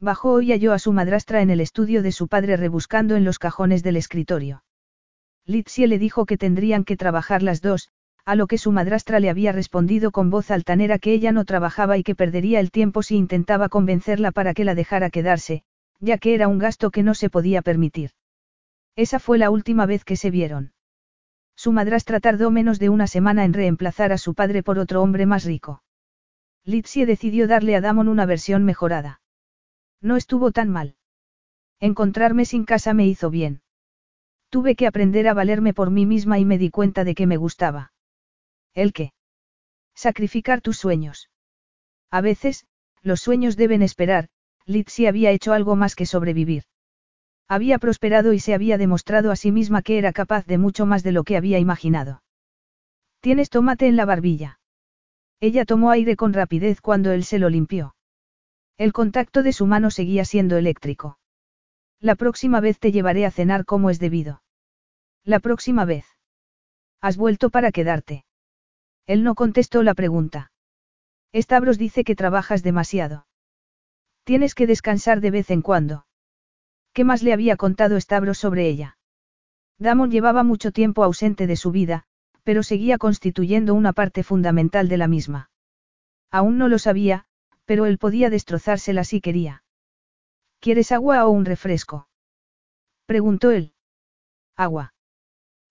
Bajó 0.00 0.40
y 0.40 0.50
halló 0.50 0.72
a 0.72 0.80
su 0.80 0.92
madrastra 0.92 1.42
en 1.42 1.50
el 1.50 1.60
estudio 1.60 2.02
de 2.02 2.10
su 2.10 2.26
padre 2.26 2.56
rebuscando 2.56 3.14
en 3.14 3.24
los 3.24 3.38
cajones 3.38 3.84
del 3.84 3.96
escritorio. 3.96 4.64
Litzie 5.46 5.86
le 5.86 5.98
dijo 5.98 6.26
que 6.26 6.36
tendrían 6.36 6.84
que 6.84 6.96
trabajar 6.96 7.42
las 7.42 7.62
dos, 7.62 7.88
a 8.24 8.34
lo 8.34 8.46
que 8.46 8.58
su 8.58 8.72
madrastra 8.72 9.20
le 9.20 9.30
había 9.30 9.52
respondido 9.52 10.10
con 10.10 10.30
voz 10.30 10.50
altanera 10.50 10.98
que 10.98 11.12
ella 11.12 11.32
no 11.32 11.44
trabajaba 11.44 11.98
y 11.98 12.02
que 12.02 12.14
perdería 12.14 12.60
el 12.60 12.70
tiempo 12.70 13.02
si 13.02 13.16
intentaba 13.16 13.68
convencerla 13.68 14.32
para 14.32 14.54
que 14.54 14.64
la 14.64 14.74
dejara 14.74 15.10
quedarse, 15.10 15.62
ya 16.02 16.18
que 16.18 16.34
era 16.34 16.48
un 16.48 16.58
gasto 16.58 16.90
que 16.90 17.04
no 17.04 17.14
se 17.14 17.30
podía 17.30 17.62
permitir. 17.62 18.10
Esa 18.96 19.20
fue 19.20 19.38
la 19.38 19.50
última 19.50 19.86
vez 19.86 20.04
que 20.04 20.16
se 20.16 20.30
vieron. 20.30 20.72
Su 21.54 21.70
madrastra 21.70 22.18
tardó 22.18 22.50
menos 22.50 22.80
de 22.80 22.88
una 22.88 23.06
semana 23.06 23.44
en 23.44 23.52
reemplazar 23.52 24.12
a 24.12 24.18
su 24.18 24.34
padre 24.34 24.64
por 24.64 24.80
otro 24.80 25.00
hombre 25.00 25.26
más 25.26 25.44
rico. 25.44 25.84
Litzie 26.64 27.06
decidió 27.06 27.46
darle 27.46 27.76
a 27.76 27.80
Damon 27.80 28.08
una 28.08 28.26
versión 28.26 28.64
mejorada. 28.64 29.20
No 30.00 30.16
estuvo 30.16 30.50
tan 30.50 30.68
mal. 30.68 30.96
Encontrarme 31.78 32.46
sin 32.46 32.64
casa 32.64 32.94
me 32.94 33.06
hizo 33.06 33.30
bien. 33.30 33.62
Tuve 34.48 34.74
que 34.74 34.88
aprender 34.88 35.28
a 35.28 35.34
valerme 35.34 35.72
por 35.72 35.90
mí 35.90 36.04
misma 36.04 36.40
y 36.40 36.44
me 36.44 36.58
di 36.58 36.70
cuenta 36.70 37.04
de 37.04 37.14
que 37.14 37.28
me 37.28 37.36
gustaba. 37.36 37.92
¿El 38.74 38.92
qué? 38.92 39.12
Sacrificar 39.94 40.60
tus 40.60 40.78
sueños. 40.78 41.30
A 42.10 42.20
veces, 42.20 42.66
los 43.02 43.20
sueños 43.20 43.56
deben 43.56 43.82
esperar, 43.82 44.28
Litsi 44.66 45.06
había 45.06 45.30
hecho 45.30 45.52
algo 45.52 45.76
más 45.76 45.94
que 45.94 46.06
sobrevivir. 46.06 46.64
Había 47.48 47.78
prosperado 47.78 48.32
y 48.32 48.40
se 48.40 48.54
había 48.54 48.78
demostrado 48.78 49.30
a 49.30 49.36
sí 49.36 49.52
misma 49.52 49.82
que 49.82 49.98
era 49.98 50.12
capaz 50.12 50.46
de 50.46 50.58
mucho 50.58 50.86
más 50.86 51.02
de 51.02 51.12
lo 51.12 51.24
que 51.24 51.36
había 51.36 51.58
imaginado. 51.58 52.22
¿Tienes 53.20 53.50
tomate 53.50 53.86
en 53.86 53.96
la 53.96 54.04
barbilla? 54.04 54.60
Ella 55.40 55.64
tomó 55.64 55.90
aire 55.90 56.16
con 56.16 56.32
rapidez 56.32 56.80
cuando 56.80 57.12
él 57.12 57.24
se 57.24 57.38
lo 57.38 57.48
limpió. 57.50 57.94
El 58.78 58.92
contacto 58.92 59.42
de 59.42 59.52
su 59.52 59.66
mano 59.66 59.90
seguía 59.90 60.24
siendo 60.24 60.56
eléctrico. 60.56 61.18
La 62.00 62.14
próxima 62.14 62.60
vez 62.60 62.78
te 62.78 62.90
llevaré 62.90 63.26
a 63.26 63.30
cenar 63.30 63.64
como 63.64 63.90
es 63.90 63.98
debido. 63.98 64.42
La 65.24 65.40
próxima 65.40 65.84
vez. 65.84 66.04
Has 67.00 67.16
vuelto 67.16 67.50
para 67.50 67.70
quedarte. 67.70 68.24
Él 69.06 69.24
no 69.24 69.34
contestó 69.34 69.82
la 69.82 69.94
pregunta. 69.94 70.50
Stavros 71.34 71.78
dice 71.78 72.04
que 72.04 72.16
trabajas 72.16 72.62
demasiado. 72.62 73.26
Tienes 74.24 74.54
que 74.54 74.66
descansar 74.66 75.20
de 75.20 75.30
vez 75.30 75.50
en 75.50 75.62
cuando. 75.62 76.06
¿Qué 76.92 77.04
más 77.04 77.22
le 77.22 77.32
había 77.32 77.56
contado 77.56 78.00
Stavros 78.00 78.38
sobre 78.38 78.68
ella? 78.68 78.98
Damon 79.78 80.10
llevaba 80.10 80.44
mucho 80.44 80.70
tiempo 80.70 81.02
ausente 81.02 81.46
de 81.46 81.56
su 81.56 81.72
vida, 81.72 82.04
pero 82.44 82.62
seguía 82.62 82.98
constituyendo 82.98 83.74
una 83.74 83.92
parte 83.92 84.22
fundamental 84.22 84.88
de 84.88 84.96
la 84.96 85.08
misma. 85.08 85.50
Aún 86.30 86.58
no 86.58 86.68
lo 86.68 86.78
sabía, 86.78 87.26
pero 87.64 87.86
él 87.86 87.98
podía 87.98 88.30
destrozársela 88.30 89.04
si 89.04 89.20
quería. 89.20 89.64
¿Quieres 90.60 90.92
agua 90.92 91.26
o 91.26 91.30
un 91.30 91.44
refresco? 91.44 92.08
preguntó 93.06 93.50
él. 93.50 93.72
Agua. 94.56 94.94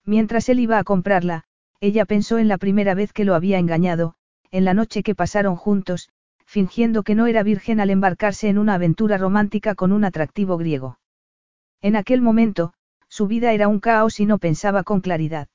Mientras 0.04 0.48
él 0.48 0.60
iba 0.60 0.78
a 0.78 0.84
comprarla, 0.84 1.44
ella 1.80 2.04
pensó 2.04 2.38
en 2.38 2.48
la 2.48 2.58
primera 2.58 2.94
vez 2.94 3.12
que 3.12 3.24
lo 3.24 3.34
había 3.34 3.58
engañado, 3.58 4.14
en 4.50 4.64
la 4.64 4.74
noche 4.74 5.02
que 5.02 5.14
pasaron 5.14 5.56
juntos, 5.56 6.10
fingiendo 6.52 7.02
que 7.02 7.14
no 7.14 7.26
era 7.28 7.42
virgen 7.42 7.80
al 7.80 7.88
embarcarse 7.88 8.50
en 8.50 8.58
una 8.58 8.74
aventura 8.74 9.16
romántica 9.16 9.74
con 9.74 9.90
un 9.90 10.04
atractivo 10.04 10.58
griego. 10.58 10.98
En 11.80 11.96
aquel 11.96 12.20
momento, 12.20 12.74
su 13.08 13.26
vida 13.26 13.54
era 13.54 13.68
un 13.68 13.80
caos 13.80 14.20
y 14.20 14.26
no 14.26 14.36
pensaba 14.36 14.82
con 14.82 15.00
claridad. 15.00 15.48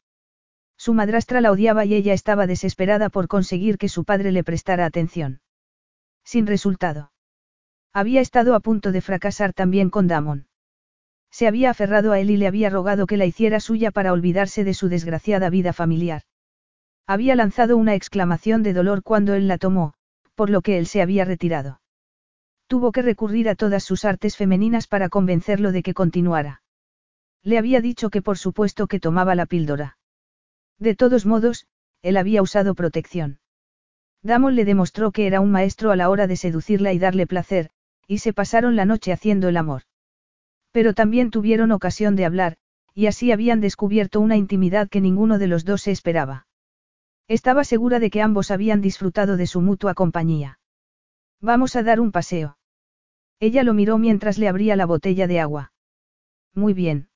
Su 0.75 0.95
madrastra 0.95 1.39
la 1.39 1.51
odiaba 1.51 1.86
y 1.86 1.93
ella 1.93 2.13
estaba 2.13 2.47
desesperada 2.47 3.10
por 3.10 3.27
conseguir 3.27 3.77
que 3.77 3.89
su 3.89 4.05
padre 4.05 4.31
le 4.31 4.43
prestara 4.43 4.88
atención. 4.88 5.39
Sin 6.23 6.47
resultado. 6.47 7.12
Había 7.93 8.19
estado 8.19 8.55
a 8.55 8.60
punto 8.60 8.91
de 8.91 9.01
fracasar 9.01 9.53
también 9.53 9.91
con 9.91 10.07
Damon. 10.07 10.47
Se 11.29 11.45
había 11.45 11.69
aferrado 11.69 12.12
a 12.12 12.19
él 12.19 12.31
y 12.31 12.38
le 12.38 12.47
había 12.47 12.71
rogado 12.71 13.05
que 13.05 13.17
la 13.17 13.27
hiciera 13.27 13.60
suya 13.60 13.91
para 13.91 14.13
olvidarse 14.13 14.63
de 14.63 14.73
su 14.73 14.89
desgraciada 14.89 15.51
vida 15.51 15.73
familiar. 15.73 16.23
Había 17.05 17.36
lanzado 17.36 17.77
una 17.77 17.93
exclamación 17.93 18.63
de 18.63 18.73
dolor 18.73 19.03
cuando 19.03 19.36
él 19.36 19.47
la 19.47 19.60
tomó, 19.60 19.93
por 20.38 20.52
lo 20.52 20.62
que 20.62 20.78
él 20.78 20.86
se 20.86 21.02
había 21.02 21.26
retirado. 21.26 21.82
Tuvo 22.67 22.91
que 22.91 23.02
recurrir 23.02 23.50
a 23.50 23.56
todas 23.56 23.84
sus 23.84 24.06
artes 24.06 24.38
femeninas 24.38 24.86
para 24.86 25.10
convencerlo 25.10 25.71
de 25.71 25.82
que 25.82 25.95
continuara. 25.95 26.62
Le 27.41 27.58
había 27.58 27.82
dicho 27.82 28.12
que 28.12 28.21
por 28.21 28.38
supuesto 28.38 28.86
que 28.86 29.00
tomaba 29.00 29.34
la 29.34 29.47
píldora. 29.47 29.97
De 30.78 30.95
todos 30.95 31.26
modos, 31.26 31.65
él 32.04 32.17
había 32.17 32.43
usado 32.43 32.76
protección. 32.76 33.39
Damon 34.21 34.56
le 34.56 34.63
demostró 34.63 35.12
que 35.12 35.26
era 35.26 35.41
un 35.41 35.50
maestro 35.50 35.89
a 35.89 35.95
la 35.95 36.08
hora 36.08 36.28
de 36.28 36.36
seducirla 36.36 36.93
y 36.93 37.00
darle 37.00 37.26
placer, 37.26 37.71
y 38.06 38.19
se 38.19 38.32
pasaron 38.32 38.76
la 38.76 38.86
noche 38.86 39.12
haciendo 39.12 39.50
el 39.50 39.58
amor. 39.58 39.84
Pero 40.71 40.93
también 40.93 41.32
tuvieron 41.32 41.71
ocasión 41.71 42.15
de 42.15 42.26
hablar, 42.26 42.58
y 42.93 43.08
así 43.08 43.32
habían 43.32 43.60
descubierto 43.60 44.19
una 44.19 44.38
intimidad 44.38 44.88
que 44.88 45.02
ninguno 45.02 45.39
de 45.39 45.47
los 45.47 45.65
dos 45.65 45.82
se 45.82 45.91
esperaba. 45.91 46.46
Estaba 47.28 47.63
segura 47.63 48.00
de 48.00 48.10
que 48.10 48.22
ambos 48.22 48.52
habían 48.52 48.82
disfrutado 48.82 49.36
de 49.36 49.48
su 49.48 49.62
mutua 49.62 49.94
compañía. 49.94 50.60
Vamos 51.42 51.76
a 51.76 51.84
dar 51.84 52.00
un 52.00 52.12
paseo. 52.12 52.58
Ella 53.40 53.63
lo 53.63 53.74
miró 53.74 53.98
mientras 53.98 54.38
le 54.38 54.48
abría 54.48 54.76
la 54.76 54.86
botella 54.86 55.28
de 55.28 55.40
agua. 55.40 55.74
Muy 56.54 56.74
bien. 56.74 57.10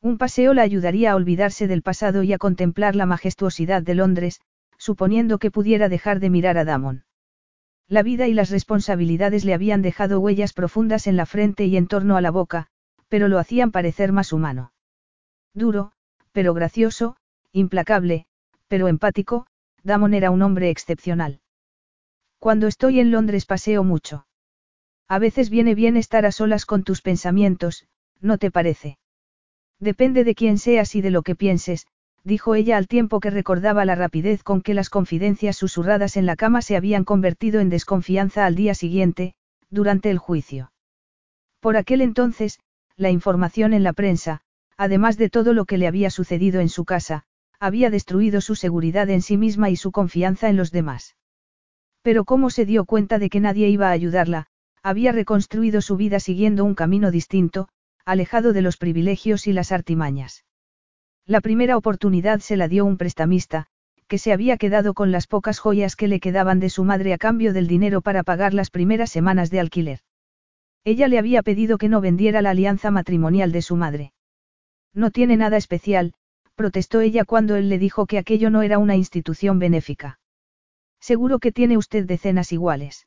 Un 0.00 0.18
paseo 0.18 0.54
la 0.54 0.62
ayudaría 0.62 1.12
a 1.12 1.16
olvidarse 1.16 1.68
del 1.68 1.82
pasado 1.82 2.22
y 2.22 2.32
a 2.32 2.38
contemplar 2.38 2.96
la 2.96 3.06
majestuosidad 3.06 3.82
de 3.82 3.94
Londres, 3.94 4.40
suponiendo 4.78 5.38
que 5.38 5.50
pudiera 5.50 5.88
dejar 5.88 6.18
de 6.20 6.30
mirar 6.30 6.58
a 6.58 6.64
Damon. 6.64 7.04
La 7.88 8.02
vida 8.02 8.26
y 8.26 8.34
las 8.34 8.50
responsabilidades 8.50 9.44
le 9.44 9.54
habían 9.54 9.82
dejado 9.82 10.18
huellas 10.18 10.52
profundas 10.52 11.06
en 11.06 11.16
la 11.16 11.26
frente 11.26 11.66
y 11.66 11.76
en 11.76 11.86
torno 11.86 12.16
a 12.16 12.20
la 12.20 12.30
boca, 12.30 12.68
pero 13.08 13.28
lo 13.28 13.38
hacían 13.38 13.70
parecer 13.70 14.12
más 14.12 14.32
humano. 14.32 14.72
Duro, 15.54 15.92
pero 16.32 16.52
gracioso, 16.52 17.16
implacable, 17.52 18.26
pero 18.68 18.88
empático, 18.88 19.46
Damon 19.82 20.14
era 20.14 20.30
un 20.30 20.42
hombre 20.42 20.70
excepcional. 20.70 21.40
Cuando 22.38 22.66
estoy 22.66 23.00
en 23.00 23.10
Londres 23.10 23.46
paseo 23.46 23.84
mucho. 23.84 24.26
A 25.08 25.18
veces 25.18 25.50
viene 25.50 25.74
bien 25.74 25.96
estar 25.96 26.26
a 26.26 26.32
solas 26.32 26.66
con 26.66 26.82
tus 26.82 27.00
pensamientos, 27.00 27.86
¿no 28.20 28.38
te 28.38 28.50
parece? 28.50 28.98
Depende 29.78 30.24
de 30.24 30.34
quién 30.34 30.58
seas 30.58 30.94
y 30.94 31.00
de 31.00 31.10
lo 31.10 31.22
que 31.22 31.34
pienses, 31.34 31.86
dijo 32.24 32.56
ella 32.56 32.76
al 32.76 32.88
tiempo 32.88 33.20
que 33.20 33.30
recordaba 33.30 33.84
la 33.84 33.94
rapidez 33.94 34.42
con 34.42 34.60
que 34.60 34.74
las 34.74 34.90
confidencias 34.90 35.56
susurradas 35.56 36.16
en 36.16 36.26
la 36.26 36.34
cama 36.34 36.60
se 36.60 36.76
habían 36.76 37.04
convertido 37.04 37.60
en 37.60 37.70
desconfianza 37.70 38.46
al 38.46 38.56
día 38.56 38.74
siguiente, 38.74 39.34
durante 39.70 40.10
el 40.10 40.18
juicio. 40.18 40.72
Por 41.60 41.76
aquel 41.76 42.00
entonces, 42.00 42.58
la 42.96 43.10
información 43.10 43.74
en 43.74 43.84
la 43.84 43.92
prensa, 43.92 44.40
además 44.76 45.18
de 45.18 45.30
todo 45.30 45.52
lo 45.52 45.66
que 45.66 45.78
le 45.78 45.86
había 45.86 46.10
sucedido 46.10 46.60
en 46.60 46.68
su 46.68 46.84
casa, 46.84 47.24
había 47.60 47.90
destruido 47.90 48.40
su 48.40 48.54
seguridad 48.54 49.08
en 49.10 49.22
sí 49.22 49.36
misma 49.36 49.70
y 49.70 49.76
su 49.76 49.92
confianza 49.92 50.48
en 50.48 50.56
los 50.56 50.72
demás. 50.72 51.16
Pero 52.02 52.24
cómo 52.24 52.50
se 52.50 52.66
dio 52.66 52.84
cuenta 52.84 53.18
de 53.18 53.30
que 53.30 53.40
nadie 53.40 53.68
iba 53.68 53.88
a 53.88 53.92
ayudarla, 53.92 54.46
había 54.82 55.12
reconstruido 55.12 55.80
su 55.80 55.96
vida 55.96 56.20
siguiendo 56.20 56.64
un 56.64 56.74
camino 56.74 57.10
distinto, 57.10 57.68
alejado 58.04 58.52
de 58.52 58.62
los 58.62 58.76
privilegios 58.76 59.46
y 59.46 59.52
las 59.52 59.72
artimañas. 59.72 60.44
La 61.26 61.40
primera 61.40 61.76
oportunidad 61.76 62.38
se 62.38 62.56
la 62.56 62.68
dio 62.68 62.84
un 62.84 62.96
prestamista, 62.96 63.66
que 64.06 64.18
se 64.18 64.32
había 64.32 64.56
quedado 64.56 64.94
con 64.94 65.10
las 65.10 65.26
pocas 65.26 65.58
joyas 65.58 65.96
que 65.96 66.06
le 66.06 66.20
quedaban 66.20 66.60
de 66.60 66.70
su 66.70 66.84
madre 66.84 67.12
a 67.12 67.18
cambio 67.18 67.52
del 67.52 67.66
dinero 67.66 68.00
para 68.00 68.22
pagar 68.22 68.54
las 68.54 68.70
primeras 68.70 69.10
semanas 69.10 69.50
de 69.50 69.58
alquiler. 69.58 70.00
Ella 70.84 71.08
le 71.08 71.18
había 71.18 71.42
pedido 71.42 71.78
que 71.78 71.88
no 71.88 72.00
vendiera 72.00 72.42
la 72.42 72.50
alianza 72.50 72.92
matrimonial 72.92 73.50
de 73.50 73.62
su 73.62 73.74
madre. 73.74 74.12
No 74.94 75.10
tiene 75.10 75.36
nada 75.36 75.56
especial, 75.56 76.14
protestó 76.56 77.00
ella 77.00 77.24
cuando 77.24 77.54
él 77.54 77.68
le 77.68 77.78
dijo 77.78 78.06
que 78.06 78.18
aquello 78.18 78.50
no 78.50 78.62
era 78.62 78.78
una 78.78 78.96
institución 78.96 79.60
benéfica. 79.60 80.18
Seguro 80.98 81.38
que 81.38 81.52
tiene 81.52 81.76
usted 81.76 82.06
decenas 82.06 82.50
iguales. 82.52 83.06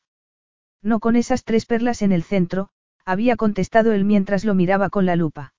No 0.81 0.99
con 0.99 1.17
esas 1.17 1.43
tres 1.43 1.65
perlas 1.65 2.01
en 2.01 2.13
el 2.13 2.23
centro, 2.23 2.69
había 3.03 3.35
contestado 3.35 3.91
él 3.91 4.05
mientras 4.05 4.45
lo 4.45 4.55
miraba 4.55 4.89
con 4.89 5.05
la 5.05 5.15
lupa. 5.17 5.53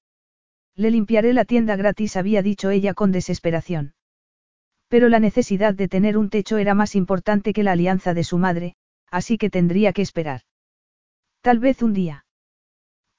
Le 0.74 0.90
limpiaré 0.90 1.34
la 1.34 1.44
tienda 1.44 1.76
gratis, 1.76 2.16
había 2.16 2.42
dicho 2.42 2.70
ella 2.70 2.94
con 2.94 3.12
desesperación. 3.12 3.94
Pero 4.88 5.08
la 5.08 5.20
necesidad 5.20 5.74
de 5.74 5.88
tener 5.88 6.16
un 6.16 6.30
techo 6.30 6.58
era 6.58 6.74
más 6.74 6.94
importante 6.94 7.52
que 7.52 7.62
la 7.62 7.72
alianza 7.72 8.14
de 8.14 8.24
su 8.24 8.38
madre, 8.38 8.76
así 9.10 9.36
que 9.36 9.50
tendría 9.50 9.92
que 9.92 10.02
esperar. 10.02 10.42
Tal 11.42 11.58
vez 11.58 11.82
un 11.82 11.92
día. 11.92 12.24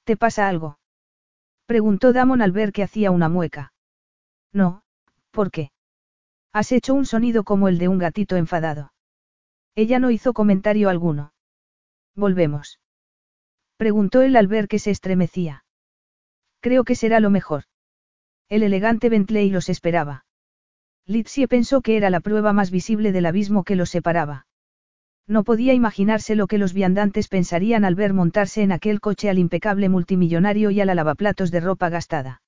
¿Te 0.04 0.16
pasa 0.16 0.48
algo? 0.48 0.78
Preguntó 1.66 2.12
Damon 2.12 2.42
al 2.42 2.52
ver 2.52 2.72
que 2.72 2.82
hacía 2.82 3.10
una 3.10 3.28
mueca. 3.28 3.71
No, 4.52 4.82
¿por 5.30 5.50
qué? 5.50 5.70
Has 6.52 6.72
hecho 6.72 6.94
un 6.94 7.06
sonido 7.06 7.44
como 7.44 7.68
el 7.68 7.78
de 7.78 7.88
un 7.88 7.98
gatito 7.98 8.36
enfadado. 8.36 8.92
Ella 9.74 9.98
no 9.98 10.10
hizo 10.10 10.34
comentario 10.34 10.90
alguno. 10.90 11.32
Volvemos. 12.14 12.78
Preguntó 13.78 14.20
él 14.20 14.36
al 14.36 14.48
ver 14.48 14.68
que 14.68 14.78
se 14.78 14.90
estremecía. 14.90 15.64
Creo 16.60 16.84
que 16.84 16.94
será 16.94 17.20
lo 17.20 17.30
mejor. 17.30 17.64
El 18.48 18.62
elegante 18.62 19.08
Bentley 19.08 19.48
los 19.48 19.70
esperaba. 19.70 20.26
Litsie 21.06 21.48
pensó 21.48 21.80
que 21.80 21.96
era 21.96 22.10
la 22.10 22.20
prueba 22.20 22.52
más 22.52 22.70
visible 22.70 23.12
del 23.12 23.26
abismo 23.26 23.64
que 23.64 23.76
los 23.76 23.90
separaba. 23.90 24.46
No 25.26 25.42
podía 25.42 25.72
imaginarse 25.72 26.34
lo 26.36 26.46
que 26.46 26.58
los 26.58 26.74
viandantes 26.74 27.28
pensarían 27.28 27.84
al 27.84 27.94
ver 27.94 28.12
montarse 28.12 28.62
en 28.62 28.72
aquel 28.72 29.00
coche 29.00 29.30
al 29.30 29.38
impecable 29.38 29.88
multimillonario 29.88 30.70
y 30.70 30.80
a 30.80 30.84
la 30.84 30.94
lavaplatos 30.94 31.50
de 31.50 31.60
ropa 31.60 31.88
gastada. 31.88 32.42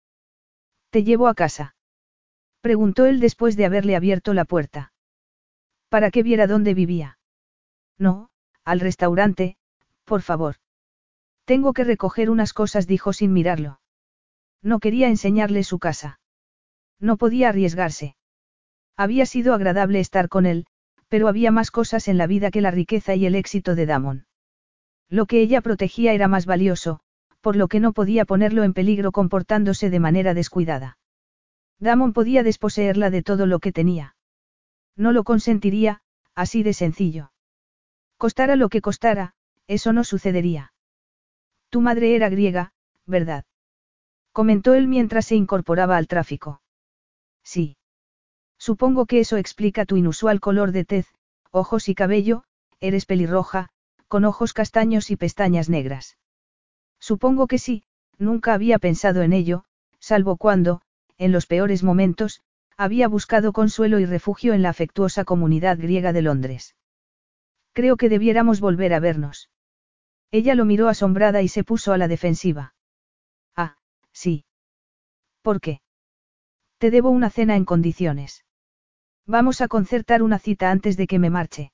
¿Te 0.90 1.02
llevo 1.02 1.28
a 1.28 1.34
casa? 1.34 1.74
Preguntó 2.64 3.04
él 3.04 3.20
después 3.20 3.58
de 3.58 3.66
haberle 3.66 3.94
abierto 3.94 4.32
la 4.32 4.46
puerta. 4.46 4.94
Para 5.90 6.10
que 6.10 6.22
viera 6.22 6.46
dónde 6.46 6.72
vivía. 6.72 7.18
No, 7.98 8.30
al 8.64 8.80
restaurante, 8.80 9.58
por 10.04 10.22
favor. 10.22 10.54
Tengo 11.44 11.74
que 11.74 11.84
recoger 11.84 12.30
unas 12.30 12.54
cosas, 12.54 12.86
dijo 12.86 13.12
sin 13.12 13.34
mirarlo. 13.34 13.80
No 14.62 14.78
quería 14.78 15.08
enseñarle 15.08 15.62
su 15.62 15.78
casa. 15.78 16.20
No 16.98 17.18
podía 17.18 17.50
arriesgarse. 17.50 18.16
Había 18.96 19.26
sido 19.26 19.52
agradable 19.52 20.00
estar 20.00 20.30
con 20.30 20.46
él, 20.46 20.64
pero 21.08 21.28
había 21.28 21.50
más 21.50 21.70
cosas 21.70 22.08
en 22.08 22.16
la 22.16 22.26
vida 22.26 22.50
que 22.50 22.62
la 22.62 22.70
riqueza 22.70 23.14
y 23.14 23.26
el 23.26 23.34
éxito 23.34 23.74
de 23.74 23.84
Damon. 23.84 24.26
Lo 25.10 25.26
que 25.26 25.42
ella 25.42 25.60
protegía 25.60 26.14
era 26.14 26.28
más 26.28 26.46
valioso, 26.46 27.00
por 27.42 27.56
lo 27.56 27.68
que 27.68 27.78
no 27.78 27.92
podía 27.92 28.24
ponerlo 28.24 28.62
en 28.62 28.72
peligro 28.72 29.12
comportándose 29.12 29.90
de 29.90 30.00
manera 30.00 30.32
descuidada. 30.32 30.96
Damon 31.78 32.12
podía 32.12 32.42
desposeerla 32.42 33.10
de 33.10 33.22
todo 33.22 33.46
lo 33.46 33.58
que 33.58 33.72
tenía. 33.72 34.16
No 34.96 35.12
lo 35.12 35.24
consentiría, 35.24 36.02
así 36.34 36.62
de 36.62 36.72
sencillo. 36.72 37.32
Costara 38.16 38.56
lo 38.56 38.68
que 38.68 38.80
costara, 38.80 39.34
eso 39.66 39.92
no 39.92 40.04
sucedería. 40.04 40.72
Tu 41.70 41.80
madre 41.80 42.14
era 42.14 42.28
griega, 42.28 42.72
¿verdad? 43.06 43.44
Comentó 44.32 44.74
él 44.74 44.88
mientras 44.88 45.26
se 45.26 45.36
incorporaba 45.36 45.96
al 45.96 46.06
tráfico. 46.06 46.60
Sí. 47.42 47.76
Supongo 48.58 49.06
que 49.06 49.20
eso 49.20 49.36
explica 49.36 49.84
tu 49.84 49.96
inusual 49.96 50.40
color 50.40 50.72
de 50.72 50.84
tez, 50.84 51.06
ojos 51.50 51.88
y 51.88 51.94
cabello, 51.94 52.44
eres 52.80 53.06
pelirroja, 53.06 53.68
con 54.08 54.24
ojos 54.24 54.52
castaños 54.52 55.10
y 55.10 55.16
pestañas 55.16 55.68
negras. 55.68 56.16
Supongo 56.98 57.46
que 57.46 57.58
sí, 57.58 57.84
nunca 58.18 58.54
había 58.54 58.78
pensado 58.78 59.22
en 59.22 59.32
ello, 59.32 59.64
salvo 59.98 60.36
cuando, 60.36 60.80
en 61.18 61.32
los 61.32 61.46
peores 61.46 61.82
momentos, 61.82 62.42
había 62.76 63.08
buscado 63.08 63.52
consuelo 63.52 63.98
y 63.98 64.06
refugio 64.06 64.52
en 64.54 64.62
la 64.62 64.70
afectuosa 64.70 65.24
comunidad 65.24 65.78
griega 65.78 66.12
de 66.12 66.22
Londres. 66.22 66.76
Creo 67.72 67.96
que 67.96 68.08
debiéramos 68.08 68.60
volver 68.60 68.94
a 68.94 69.00
vernos. 69.00 69.50
Ella 70.30 70.54
lo 70.54 70.64
miró 70.64 70.88
asombrada 70.88 71.42
y 71.42 71.48
se 71.48 71.64
puso 71.64 71.92
a 71.92 71.98
la 71.98 72.08
defensiva. 72.08 72.74
Sí. 74.14 74.44
¿Por 75.42 75.60
qué? 75.60 75.80
Te 76.78 76.90
debo 76.90 77.10
una 77.10 77.30
cena 77.30 77.56
en 77.56 77.64
condiciones. 77.64 78.44
Vamos 79.26 79.60
a 79.60 79.68
concertar 79.68 80.22
una 80.22 80.38
cita 80.38 80.70
antes 80.70 80.96
de 80.96 81.06
que 81.06 81.18
me 81.18 81.30
marche. 81.30 81.72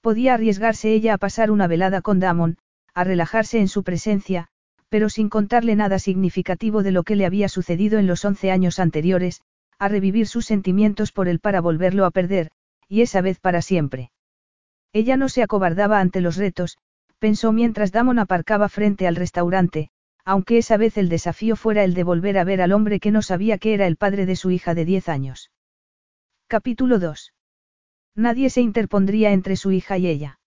Podía 0.00 0.34
arriesgarse 0.34 0.92
ella 0.92 1.14
a 1.14 1.18
pasar 1.18 1.50
una 1.50 1.66
velada 1.66 2.00
con 2.00 2.20
Damon, 2.20 2.58
a 2.94 3.04
relajarse 3.04 3.58
en 3.58 3.68
su 3.68 3.82
presencia, 3.82 4.48
pero 4.88 5.08
sin 5.08 5.28
contarle 5.28 5.76
nada 5.76 5.98
significativo 5.98 6.82
de 6.82 6.92
lo 6.92 7.02
que 7.02 7.16
le 7.16 7.26
había 7.26 7.48
sucedido 7.48 7.98
en 7.98 8.06
los 8.06 8.24
once 8.24 8.50
años 8.50 8.78
anteriores, 8.78 9.42
a 9.78 9.88
revivir 9.88 10.26
sus 10.26 10.46
sentimientos 10.46 11.12
por 11.12 11.28
él 11.28 11.40
para 11.40 11.60
volverlo 11.60 12.04
a 12.04 12.10
perder, 12.10 12.50
y 12.88 13.02
esa 13.02 13.20
vez 13.20 13.38
para 13.38 13.62
siempre. 13.62 14.10
Ella 14.92 15.16
no 15.16 15.28
se 15.28 15.42
acobardaba 15.42 16.00
ante 16.00 16.20
los 16.20 16.36
retos, 16.36 16.78
pensó 17.18 17.52
mientras 17.52 17.92
Damon 17.92 18.18
aparcaba 18.18 18.68
frente 18.68 19.06
al 19.06 19.16
restaurante, 19.16 19.90
aunque 20.24 20.58
esa 20.58 20.76
vez 20.76 20.96
el 20.96 21.08
desafío 21.08 21.56
fuera 21.56 21.84
el 21.84 21.94
de 21.94 22.04
volver 22.04 22.38
a 22.38 22.44
ver 22.44 22.60
al 22.60 22.72
hombre 22.72 23.00
que 23.00 23.10
no 23.10 23.22
sabía 23.22 23.58
que 23.58 23.74
era 23.74 23.86
el 23.86 23.96
padre 23.96 24.26
de 24.26 24.36
su 24.36 24.50
hija 24.50 24.74
de 24.74 24.84
diez 24.84 25.08
años. 25.08 25.50
Capítulo 26.48 26.98
2. 26.98 27.34
Nadie 28.14 28.50
se 28.50 28.60
interpondría 28.60 29.32
entre 29.32 29.56
su 29.56 29.70
hija 29.70 29.98
y 29.98 30.08
ella. 30.08 30.40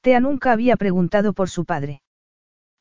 Tea 0.00 0.20
nunca 0.20 0.52
había 0.52 0.76
preguntado 0.76 1.32
por 1.32 1.48
su 1.48 1.64
padre. 1.64 2.03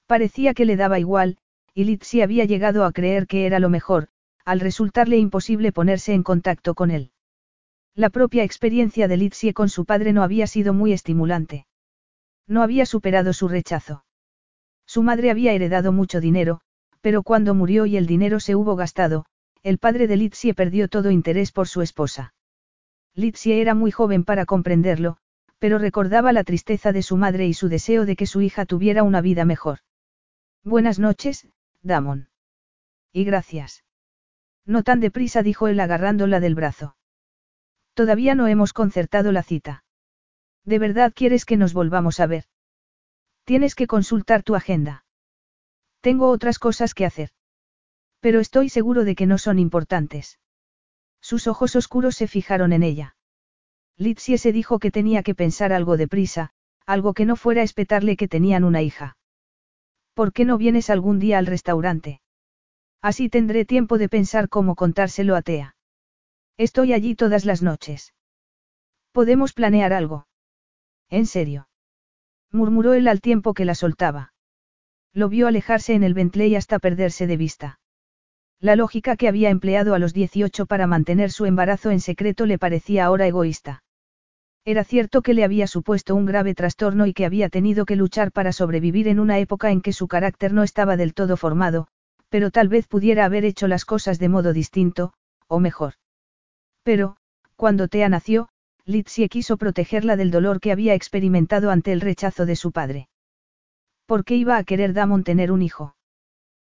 Parecía 0.08 0.54
que 0.54 0.66
le 0.66 0.76
daba 0.76 1.00
igual, 1.00 1.38
y 1.74 1.86
Litsi 1.86 2.22
había 2.22 2.46
llegado 2.46 2.86
a 2.86 2.92
creer 2.92 3.26
que 3.26 3.46
era 3.46 3.60
lo 3.60 3.70
mejor, 3.70 4.10
al 4.46 4.60
resultarle 4.60 5.18
imposible 5.18 5.72
ponerse 5.72 6.14
en 6.14 6.24
contacto 6.24 6.76
con 6.76 6.92
él. 6.92 7.12
La 7.96 8.10
propia 8.10 8.44
experiencia 8.44 9.08
de 9.08 9.18
Litsie 9.18 9.54
con 9.54 9.70
su 9.70 9.86
padre 9.86 10.14
no 10.14 10.24
había 10.24 10.48
sido 10.48 10.74
muy 10.74 10.94
estimulante. 10.94 11.68
No 12.48 12.62
había 12.62 12.86
superado 12.86 13.34
su 13.34 13.48
rechazo. 13.48 14.04
Su 14.86 15.04
madre 15.04 15.32
había 15.32 15.54
heredado 15.54 15.92
mucho 15.92 16.20
dinero, 16.20 16.62
pero 17.02 17.24
cuando 17.24 17.54
murió 17.54 17.86
y 17.86 17.98
el 17.98 18.06
dinero 18.06 18.40
se 18.40 18.56
hubo 18.56 18.76
gastado, 18.76 19.26
el 19.62 19.78
padre 19.78 20.08
de 20.08 20.18
Litsie 20.18 20.54
perdió 20.54 20.90
todo 20.90 21.12
interés 21.12 21.52
por 21.52 21.68
su 21.68 21.82
esposa. 21.82 22.34
Litsie 23.16 23.62
era 23.62 23.76
muy 23.76 23.92
joven 23.92 24.26
para 24.26 24.46
comprenderlo, 24.46 25.18
pero 25.60 25.78
recordaba 25.78 26.34
la 26.34 26.44
tristeza 26.44 26.92
de 26.92 27.04
su 27.04 27.16
madre 27.16 27.48
y 27.48 27.54
su 27.54 27.70
deseo 27.70 28.06
de 28.06 28.16
que 28.18 28.26
su 28.26 28.42
hija 28.42 28.66
tuviera 28.66 29.04
una 29.04 29.22
vida 29.22 29.46
mejor. 29.46 29.80
Buenas 30.66 30.98
noches, 30.98 31.46
Damon. 31.82 32.30
Y 33.12 33.26
gracias. 33.26 33.84
No 34.66 34.84
tan 34.84 35.02
deprisa, 35.02 35.44
dijo 35.44 35.68
él 35.68 35.80
agarrándola 35.82 36.40
del 36.40 36.56
brazo. 36.56 36.96
Todavía 37.94 38.34
no 38.34 38.48
hemos 38.48 38.72
concertado 38.72 39.34
la 39.34 39.44
cita. 39.44 39.84
¿De 40.64 40.80
verdad 40.80 41.12
quieres 41.14 41.44
que 41.44 41.58
nos 41.58 41.74
volvamos 41.74 42.22
a 42.22 42.28
ver? 42.28 42.46
Tienes 43.44 43.76
que 43.76 43.88
consultar 43.88 44.44
tu 44.44 44.56
agenda. 44.56 45.04
Tengo 46.00 46.30
otras 46.30 46.60
cosas 46.60 46.94
que 46.94 47.06
hacer. 47.06 47.32
Pero 48.22 48.40
estoy 48.40 48.70
seguro 48.70 49.04
de 49.04 49.16
que 49.16 49.26
no 49.26 49.38
son 49.38 49.60
importantes. 49.60 50.40
Sus 51.20 51.48
ojos 51.48 51.76
oscuros 51.76 52.16
se 52.16 52.28
fijaron 52.28 52.72
en 52.72 52.84
ella. 52.84 53.18
Litsie 53.98 54.38
se 54.38 54.54
dijo 54.54 54.80
que 54.80 54.92
tenía 54.92 55.24
que 55.24 55.36
pensar 55.36 55.74
algo 55.74 55.98
deprisa, 55.98 56.52
algo 56.86 57.14
que 57.14 57.26
no 57.26 57.36
fuera 57.36 57.64
espetarle 57.64 58.16
que 58.16 58.30
tenían 58.30 58.64
una 58.64 58.82
hija. 58.82 59.18
¿Por 60.14 60.32
qué 60.32 60.46
no 60.46 60.58
vienes 60.58 60.90
algún 60.90 61.20
día 61.20 61.38
al 61.38 61.46
restaurante? 61.46 62.22
Así 63.02 63.30
tendré 63.30 63.66
tiempo 63.66 63.98
de 63.98 64.10
pensar 64.10 64.48
cómo 64.48 64.76
contárselo 64.76 65.36
a 65.36 65.42
Tea. 65.42 65.76
Estoy 66.58 66.94
allí 66.94 67.16
todas 67.16 67.46
las 67.46 67.62
noches. 67.62 68.14
Podemos 69.12 69.54
planear 69.54 69.92
algo. 69.94 70.28
¿En 71.10 71.26
serio? 71.26 71.68
murmuró 72.52 72.94
él 72.94 73.08
al 73.08 73.22
tiempo 73.22 73.54
que 73.54 73.66
la 73.66 73.76
soltaba. 73.76 74.34
Lo 75.14 75.30
vio 75.30 75.48
alejarse 75.48 75.94
en 75.94 76.04
el 76.04 76.14
Bentley 76.14 76.56
hasta 76.56 76.80
perderse 76.80 77.28
de 77.28 77.38
vista. 77.38 77.80
La 78.60 78.76
lógica 78.76 79.18
que 79.18 79.28
había 79.28 79.50
empleado 79.50 79.94
a 79.94 80.00
los 80.00 80.14
18 80.14 80.66
para 80.66 80.88
mantener 80.88 81.32
su 81.32 81.46
embarazo 81.46 81.92
en 81.92 82.00
secreto 82.00 82.46
le 82.46 82.58
parecía 82.58 83.06
ahora 83.06 83.28
egoísta. 83.28 83.83
Era 84.66 84.86
cierto 84.86 85.22
que 85.22 85.34
le 85.34 85.44
había 85.44 85.68
supuesto 85.68 86.16
un 86.16 86.26
grave 86.26 86.56
trastorno 86.56 87.06
y 87.06 87.14
que 87.14 87.26
había 87.26 87.50
tenido 87.50 87.86
que 87.86 87.98
luchar 87.98 88.32
para 88.32 88.54
sobrevivir 88.54 89.10
en 89.10 89.20
una 89.20 89.38
época 89.40 89.72
en 89.72 89.82
que 89.82 89.92
su 89.92 90.08
carácter 90.08 90.54
no 90.54 90.64
estaba 90.64 90.96
del 90.96 91.14
todo 91.14 91.36
formado, 91.36 91.88
pero 92.30 92.50
tal 92.50 92.70
vez 92.70 92.88
pudiera 92.88 93.26
haber 93.26 93.44
hecho 93.44 93.68
las 93.68 93.84
cosas 93.84 94.20
de 94.20 94.30
modo 94.30 94.54
distinto, 94.54 95.14
o 95.48 95.60
mejor. 95.60 95.96
Pero, 96.84 97.18
cuando 97.58 97.90
Tea 97.90 98.08
nació, 98.08 98.50
Litsie 98.86 99.28
quiso 99.28 99.58
protegerla 99.58 100.16
del 100.16 100.32
dolor 100.32 100.62
que 100.62 100.72
había 100.72 100.94
experimentado 100.94 101.70
ante 101.70 101.92
el 101.92 102.02
rechazo 102.02 102.46
de 102.46 102.56
su 102.56 102.72
padre. 102.72 103.10
¿Por 104.06 104.24
qué 104.24 104.36
iba 104.36 104.58
a 104.58 104.64
querer 104.64 104.94
Damon 104.94 105.24
tener 105.24 105.52
un 105.52 105.62
hijo? 105.62 105.96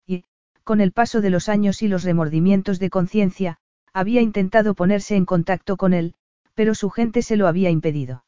Y, 0.06 0.23
con 0.63 0.80
el 0.80 0.93
paso 0.93 1.19
de 1.19 1.30
los 1.30 1.49
años 1.49 1.82
y 1.82 1.89
los 1.89 2.04
remordimientos 2.04 2.80
de 2.80 2.89
conciencia, 2.89 3.58
había 3.93 4.21
intentado 4.21 4.75
ponerse 4.75 5.15
en 5.15 5.25
contacto 5.25 5.77
con 5.77 5.93
él, 5.93 6.15
pero 6.62 6.76
su 6.76 6.91
gente 6.91 7.24
se 7.24 7.38
lo 7.38 7.47
había 7.47 7.71
impedido. 7.71 8.24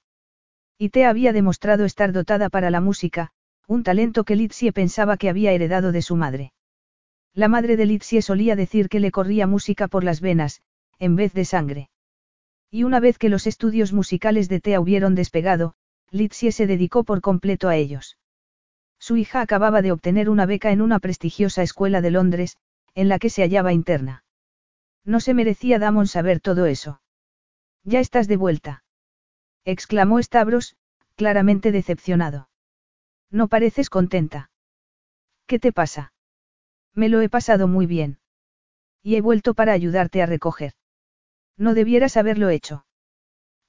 Y 0.79 0.89
había 1.03 1.33
demostrado 1.33 1.85
estar 1.85 2.11
dotada 2.11 2.49
para 2.49 2.71
la 2.71 2.81
música, 2.81 3.29
un 3.67 3.83
talento 3.83 4.23
que 4.23 4.35
Litsie 4.35 4.71
pensaba 4.71 5.17
que 5.17 5.29
había 5.29 5.51
heredado 5.51 5.91
de 5.91 6.01
su 6.01 6.15
madre. 6.15 6.51
La 7.35 7.47
madre 7.47 7.77
de 7.77 7.85
Litsie 7.85 8.23
solía 8.23 8.55
decir 8.55 8.89
que 8.89 8.99
le 8.99 9.11
corría 9.11 9.45
música 9.45 9.87
por 9.87 10.03
las 10.03 10.19
venas, 10.19 10.63
en 10.97 11.15
vez 11.15 11.31
de 11.33 11.45
sangre. 11.45 11.91
Y 12.71 12.85
una 12.85 12.99
vez 12.99 13.19
que 13.19 13.29
los 13.29 13.45
estudios 13.45 13.93
musicales 13.93 14.49
de 14.49 14.59
Tea 14.59 14.81
hubieron 14.81 15.13
despegado, 15.13 15.75
Litsie 16.09 16.51
se 16.51 16.65
dedicó 16.65 17.03
por 17.03 17.21
completo 17.21 17.69
a 17.69 17.75
ellos. 17.75 18.17
Su 18.97 19.15
hija 19.15 19.41
acababa 19.41 19.83
de 19.83 19.91
obtener 19.91 20.27
una 20.27 20.47
beca 20.47 20.71
en 20.71 20.81
una 20.81 20.97
prestigiosa 20.97 21.61
escuela 21.61 22.01
de 22.01 22.09
Londres, 22.09 22.57
en 22.95 23.09
la 23.09 23.19
que 23.19 23.29
se 23.29 23.43
hallaba 23.43 23.73
interna. 23.73 24.23
No 25.05 25.19
se 25.19 25.35
merecía 25.35 25.77
Damon 25.77 26.07
saber 26.07 26.39
todo 26.39 26.65
eso. 26.65 27.02
Ya 27.83 27.99
estás 27.99 28.27
de 28.27 28.37
vuelta. 28.37 28.83
exclamó 29.65 30.21
Stavros, 30.21 30.75
claramente 31.15 31.71
decepcionado. 31.71 32.49
No 33.29 33.47
pareces 33.47 33.89
contenta. 33.89 34.51
¿Qué 35.47 35.59
te 35.59 35.71
pasa? 35.71 36.13
Me 36.93 37.09
lo 37.09 37.21
he 37.21 37.29
pasado 37.29 37.67
muy 37.67 37.85
bien. 37.85 38.19
Y 39.01 39.15
he 39.15 39.21
vuelto 39.21 39.53
para 39.53 39.73
ayudarte 39.73 40.21
a 40.21 40.25
recoger. 40.25 40.73
No 41.57 41.73
debieras 41.73 42.15
haberlo 42.17 42.49
hecho. 42.49 42.85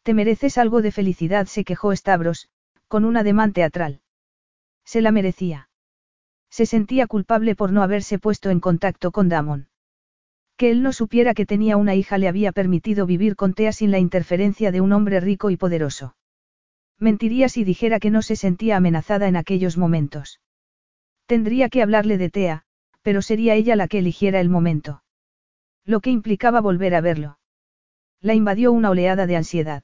Te 0.03 0.15
mereces 0.15 0.59
algo 0.59 0.83
de 0.83 0.93
felicidad, 0.93 1.47
se 1.47 1.65
quejó 1.65 1.95
Stavros, 1.97 2.49
con 2.89 3.05
un 3.05 3.17
ademán 3.17 3.53
teatral. 3.53 4.01
Se 4.85 5.01
la 5.01 5.11
merecía. 5.11 5.71
Se 6.51 6.67
sentía 6.67 7.07
culpable 7.07 7.57
por 7.57 7.73
no 7.73 7.83
haberse 7.83 8.19
puesto 8.19 8.51
en 8.51 8.61
contacto 8.61 9.11
con 9.11 9.29
Damon. 9.29 9.69
Que 10.57 10.71
él 10.71 10.83
no 10.83 10.93
supiera 10.93 11.35
que 11.35 11.47
tenía 11.47 11.77
una 11.77 11.95
hija 11.95 12.17
le 12.19 12.29
había 12.29 12.53
permitido 12.53 13.07
vivir 13.07 13.35
con 13.35 13.55
Tea 13.55 13.73
sin 13.73 13.91
la 13.91 13.99
interferencia 13.99 14.71
de 14.71 14.81
un 14.81 14.93
hombre 14.93 15.21
rico 15.21 15.51
y 15.51 15.57
poderoso. 15.57 16.17
Mentiría 16.99 17.49
si 17.49 17.65
dijera 17.65 17.99
que 17.99 18.11
no 18.11 18.23
se 18.23 18.37
sentía 18.37 18.77
amenazada 18.77 19.27
en 19.27 19.37
aquellos 19.37 19.77
momentos. 19.77 20.41
Tendría 21.27 21.69
que 21.69 21.83
hablarle 21.83 22.19
de 22.19 22.31
Tea, 22.31 22.65
pero 23.03 23.21
sería 23.21 23.55
ella 23.55 23.75
la 23.75 23.89
que 23.89 23.99
eligiera 23.99 24.41
el 24.41 24.49
momento. 24.49 25.03
Lo 25.85 26.01
que 26.01 26.11
implicaba 26.11 26.61
volver 26.61 26.95
a 26.95 27.01
verlo. 27.01 27.39
La 28.21 28.35
invadió 28.35 28.73
una 28.73 28.91
oleada 28.91 29.27
de 29.27 29.37
ansiedad. 29.37 29.83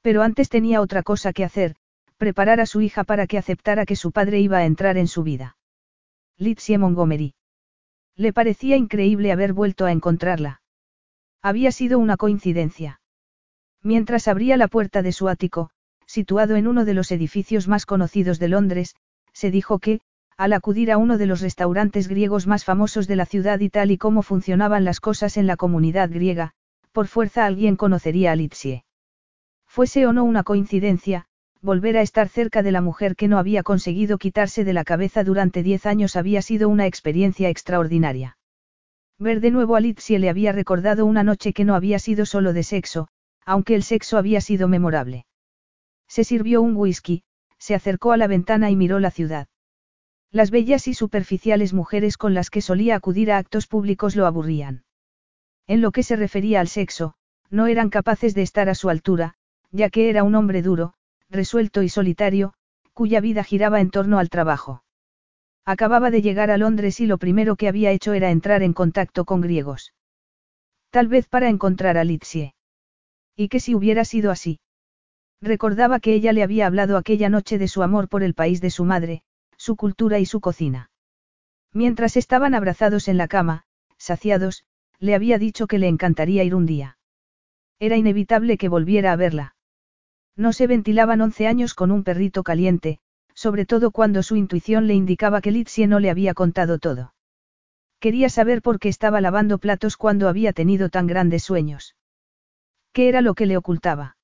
Pero 0.00 0.22
antes 0.22 0.48
tenía 0.48 0.80
otra 0.80 1.02
cosa 1.02 1.32
que 1.32 1.44
hacer, 1.44 1.76
preparar 2.16 2.60
a 2.60 2.66
su 2.66 2.80
hija 2.80 3.04
para 3.04 3.26
que 3.26 3.38
aceptara 3.38 3.84
que 3.84 3.96
su 3.96 4.12
padre 4.12 4.40
iba 4.40 4.58
a 4.58 4.64
entrar 4.64 4.96
en 4.96 5.08
su 5.08 5.22
vida. 5.22 5.56
Litsie 6.36 6.78
Montgomery. 6.78 7.34
Le 8.16 8.32
parecía 8.32 8.76
increíble 8.76 9.32
haber 9.32 9.52
vuelto 9.52 9.86
a 9.86 9.92
encontrarla. 9.92 10.60
Había 11.42 11.72
sido 11.72 11.98
una 11.98 12.16
coincidencia. 12.16 13.00
Mientras 13.82 14.28
abría 14.28 14.56
la 14.56 14.68
puerta 14.68 15.02
de 15.02 15.12
su 15.12 15.28
ático, 15.28 15.70
situado 16.06 16.56
en 16.56 16.66
uno 16.66 16.84
de 16.84 16.94
los 16.94 17.10
edificios 17.10 17.68
más 17.68 17.86
conocidos 17.86 18.38
de 18.38 18.48
Londres, 18.48 18.94
se 19.32 19.50
dijo 19.50 19.78
que, 19.78 20.00
al 20.36 20.52
acudir 20.52 20.90
a 20.90 20.98
uno 20.98 21.18
de 21.18 21.26
los 21.26 21.40
restaurantes 21.40 22.08
griegos 22.08 22.46
más 22.46 22.64
famosos 22.64 23.06
de 23.06 23.16
la 23.16 23.26
ciudad 23.26 23.60
y 23.60 23.68
tal 23.68 23.90
y 23.90 23.98
como 23.98 24.22
funcionaban 24.22 24.84
las 24.84 25.00
cosas 25.00 25.36
en 25.36 25.46
la 25.46 25.56
comunidad 25.56 26.10
griega, 26.10 26.52
por 26.92 27.08
fuerza 27.08 27.46
alguien 27.46 27.76
conocería 27.76 28.32
a 28.32 28.36
Litsie. 28.36 28.84
Fuese 29.66 30.06
o 30.06 30.12
no 30.12 30.24
una 30.24 30.44
coincidencia, 30.44 31.26
volver 31.64 31.96
a 31.96 32.02
estar 32.02 32.28
cerca 32.28 32.62
de 32.62 32.72
la 32.72 32.82
mujer 32.82 33.16
que 33.16 33.26
no 33.26 33.38
había 33.38 33.62
conseguido 33.62 34.18
quitarse 34.18 34.64
de 34.64 34.74
la 34.74 34.84
cabeza 34.84 35.24
durante 35.24 35.62
diez 35.62 35.86
años 35.86 36.14
había 36.14 36.42
sido 36.42 36.68
una 36.68 36.86
experiencia 36.86 37.48
extraordinaria. 37.48 38.36
Ver 39.18 39.40
de 39.40 39.50
nuevo 39.50 39.74
a 39.74 39.80
Litsie 39.80 40.18
le 40.18 40.28
había 40.28 40.52
recordado 40.52 41.06
una 41.06 41.24
noche 41.24 41.54
que 41.54 41.64
no 41.64 41.74
había 41.74 41.98
sido 41.98 42.26
solo 42.26 42.52
de 42.52 42.64
sexo, 42.64 43.08
aunque 43.46 43.74
el 43.74 43.82
sexo 43.82 44.18
había 44.18 44.42
sido 44.42 44.68
memorable. 44.68 45.24
Se 46.06 46.22
sirvió 46.22 46.60
un 46.60 46.76
whisky, 46.76 47.22
se 47.58 47.74
acercó 47.74 48.12
a 48.12 48.18
la 48.18 48.26
ventana 48.26 48.70
y 48.70 48.76
miró 48.76 49.00
la 49.00 49.10
ciudad. 49.10 49.48
Las 50.30 50.50
bellas 50.50 50.86
y 50.86 50.92
superficiales 50.92 51.72
mujeres 51.72 52.18
con 52.18 52.34
las 52.34 52.50
que 52.50 52.60
solía 52.60 52.96
acudir 52.96 53.32
a 53.32 53.38
actos 53.38 53.66
públicos 53.68 54.16
lo 54.16 54.26
aburrían. 54.26 54.84
En 55.66 55.80
lo 55.80 55.92
que 55.92 56.02
se 56.02 56.16
refería 56.16 56.60
al 56.60 56.68
sexo, 56.68 57.14
no 57.48 57.68
eran 57.68 57.88
capaces 57.88 58.34
de 58.34 58.42
estar 58.42 58.68
a 58.68 58.74
su 58.74 58.90
altura, 58.90 59.36
ya 59.70 59.88
que 59.88 60.10
era 60.10 60.24
un 60.24 60.34
hombre 60.34 60.60
duro, 60.60 60.94
resuelto 61.34 61.82
y 61.82 61.88
solitario, 61.88 62.54
cuya 62.94 63.20
vida 63.20 63.44
giraba 63.44 63.80
en 63.80 63.90
torno 63.90 64.18
al 64.18 64.30
trabajo. 64.30 64.82
Acababa 65.66 66.10
de 66.10 66.22
llegar 66.22 66.50
a 66.50 66.58
Londres 66.58 67.00
y 67.00 67.06
lo 67.06 67.18
primero 67.18 67.56
que 67.56 67.68
había 67.68 67.90
hecho 67.90 68.12
era 68.12 68.30
entrar 68.30 68.62
en 68.62 68.72
contacto 68.72 69.24
con 69.24 69.40
griegos. 69.40 69.92
Tal 70.90 71.08
vez 71.08 71.26
para 71.26 71.48
encontrar 71.48 71.98
a 71.98 72.04
Litsie. 72.04 72.54
Y 73.36 73.48
que 73.48 73.60
si 73.60 73.74
hubiera 73.74 74.04
sido 74.04 74.30
así. 74.30 74.60
Recordaba 75.40 76.00
que 76.00 76.14
ella 76.14 76.32
le 76.32 76.42
había 76.42 76.66
hablado 76.66 76.96
aquella 76.96 77.28
noche 77.28 77.58
de 77.58 77.68
su 77.68 77.82
amor 77.82 78.08
por 78.08 78.22
el 78.22 78.34
país 78.34 78.60
de 78.60 78.70
su 78.70 78.84
madre, 78.84 79.22
su 79.56 79.76
cultura 79.76 80.18
y 80.18 80.26
su 80.26 80.40
cocina. 80.40 80.90
Mientras 81.72 82.16
estaban 82.16 82.54
abrazados 82.54 83.08
en 83.08 83.16
la 83.16 83.26
cama, 83.26 83.64
saciados, 83.98 84.64
le 85.00 85.14
había 85.14 85.38
dicho 85.38 85.66
que 85.66 85.78
le 85.78 85.88
encantaría 85.88 86.44
ir 86.44 86.54
un 86.54 86.66
día. 86.66 86.98
Era 87.80 87.96
inevitable 87.96 88.56
que 88.56 88.68
volviera 88.68 89.12
a 89.12 89.16
verla. 89.16 89.56
No 90.36 90.52
se 90.52 90.66
ventilaban 90.66 91.20
once 91.20 91.46
años 91.46 91.74
con 91.74 91.90
un 91.90 92.02
perrito 92.02 92.42
caliente, 92.42 92.98
sobre 93.34 93.66
todo 93.66 93.90
cuando 93.90 94.22
su 94.22 94.36
intuición 94.36 94.86
le 94.86 94.94
indicaba 94.94 95.40
que 95.40 95.50
Litsie 95.50 95.86
no 95.86 96.00
le 96.00 96.10
había 96.10 96.34
contado 96.34 96.78
todo. 96.78 97.14
Quería 98.00 98.28
saber 98.28 98.60
por 98.60 98.78
qué 98.78 98.88
estaba 98.88 99.20
lavando 99.20 99.58
platos 99.58 99.96
cuando 99.96 100.28
había 100.28 100.52
tenido 100.52 100.88
tan 100.88 101.06
grandes 101.06 101.44
sueños. 101.44 101.96
¿Qué 102.92 103.08
era 103.08 103.20
lo 103.20 103.34
que 103.34 103.46
le 103.46 103.56
ocultaba? 103.56 104.16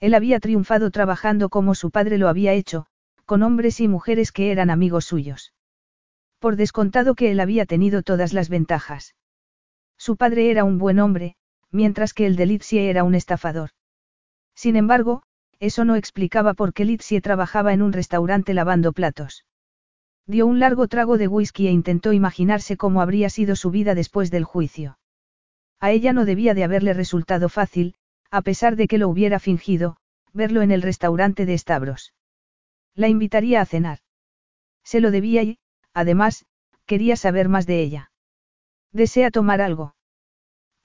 Él 0.00 0.14
había 0.14 0.40
triunfado 0.40 0.90
trabajando 0.90 1.48
como 1.48 1.74
su 1.74 1.90
padre 1.90 2.18
lo 2.18 2.28
había 2.28 2.52
hecho, 2.52 2.86
con 3.24 3.42
hombres 3.42 3.80
y 3.80 3.88
mujeres 3.88 4.32
que 4.32 4.50
eran 4.50 4.70
amigos 4.70 5.04
suyos. 5.04 5.52
Por 6.38 6.56
descontado 6.56 7.14
que 7.14 7.30
él 7.30 7.40
había 7.40 7.64
tenido 7.64 8.02
todas 8.02 8.32
las 8.32 8.48
ventajas. 8.48 9.14
Su 9.96 10.16
padre 10.16 10.50
era 10.50 10.64
un 10.64 10.78
buen 10.78 10.98
hombre, 10.98 11.36
mientras 11.70 12.12
que 12.12 12.26
el 12.26 12.36
de 12.36 12.46
Litsie 12.46 12.90
era 12.90 13.04
un 13.04 13.14
estafador. 13.14 13.70
Sin 14.56 14.74
embargo, 14.74 15.22
eso 15.60 15.84
no 15.84 15.94
explicaba 15.94 16.54
por 16.54 16.72
qué 16.72 16.84
Litsie 16.84 17.20
trabajaba 17.20 17.72
en 17.72 17.82
un 17.82 17.92
restaurante 17.92 18.54
lavando 18.54 18.92
platos. 18.92 19.44
Dio 20.26 20.46
un 20.46 20.58
largo 20.58 20.88
trago 20.88 21.18
de 21.18 21.28
whisky 21.28 21.68
e 21.68 21.70
intentó 21.70 22.12
imaginarse 22.12 22.76
cómo 22.76 23.00
habría 23.00 23.30
sido 23.30 23.54
su 23.54 23.70
vida 23.70 23.94
después 23.94 24.30
del 24.30 24.44
juicio. 24.44 24.98
A 25.78 25.90
ella 25.92 26.12
no 26.12 26.24
debía 26.24 26.54
de 26.54 26.64
haberle 26.64 26.94
resultado 26.94 27.48
fácil, 27.48 27.94
a 28.30 28.42
pesar 28.42 28.76
de 28.76 28.88
que 28.88 28.98
lo 28.98 29.08
hubiera 29.08 29.38
fingido, 29.38 29.98
verlo 30.32 30.62
en 30.62 30.70
el 30.70 30.82
restaurante 30.82 31.46
de 31.46 31.56
Stavros. 31.56 32.14
La 32.94 33.08
invitaría 33.08 33.60
a 33.60 33.66
cenar. 33.66 33.98
Se 34.82 35.00
lo 35.00 35.10
debía 35.10 35.42
y, 35.42 35.58
además, 35.92 36.46
quería 36.86 37.16
saber 37.16 37.48
más 37.48 37.66
de 37.66 37.82
ella. 37.82 38.10
¿Desea 38.92 39.30
tomar 39.30 39.60
algo? 39.60 39.95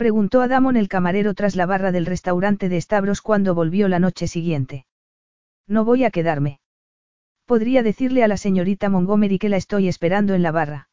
Preguntó 0.02 0.42
a 0.42 0.48
Damon 0.48 0.78
el 0.78 0.88
camarero 0.88 1.36
tras 1.36 1.56
la 1.56 1.68
barra 1.68 1.92
del 1.92 2.08
restaurante 2.08 2.70
de 2.70 2.82
Stavros 2.82 3.22
cuando 3.22 3.54
volvió 3.54 3.88
la 3.88 4.00
noche 4.00 4.28
siguiente. 4.28 4.88
No 5.68 5.86
voy 5.86 6.06
a 6.06 6.10
quedarme. 6.10 6.60
Podría 7.46 7.84
decirle 7.84 8.24
a 8.24 8.28
la 8.28 8.38
señorita 8.38 8.90
Montgomery 8.90 9.38
que 9.38 9.48
la 9.48 9.58
estoy 9.58 9.88
esperando 9.88 10.34
en 10.34 10.42
la 10.42 10.52
barra. 10.52 10.90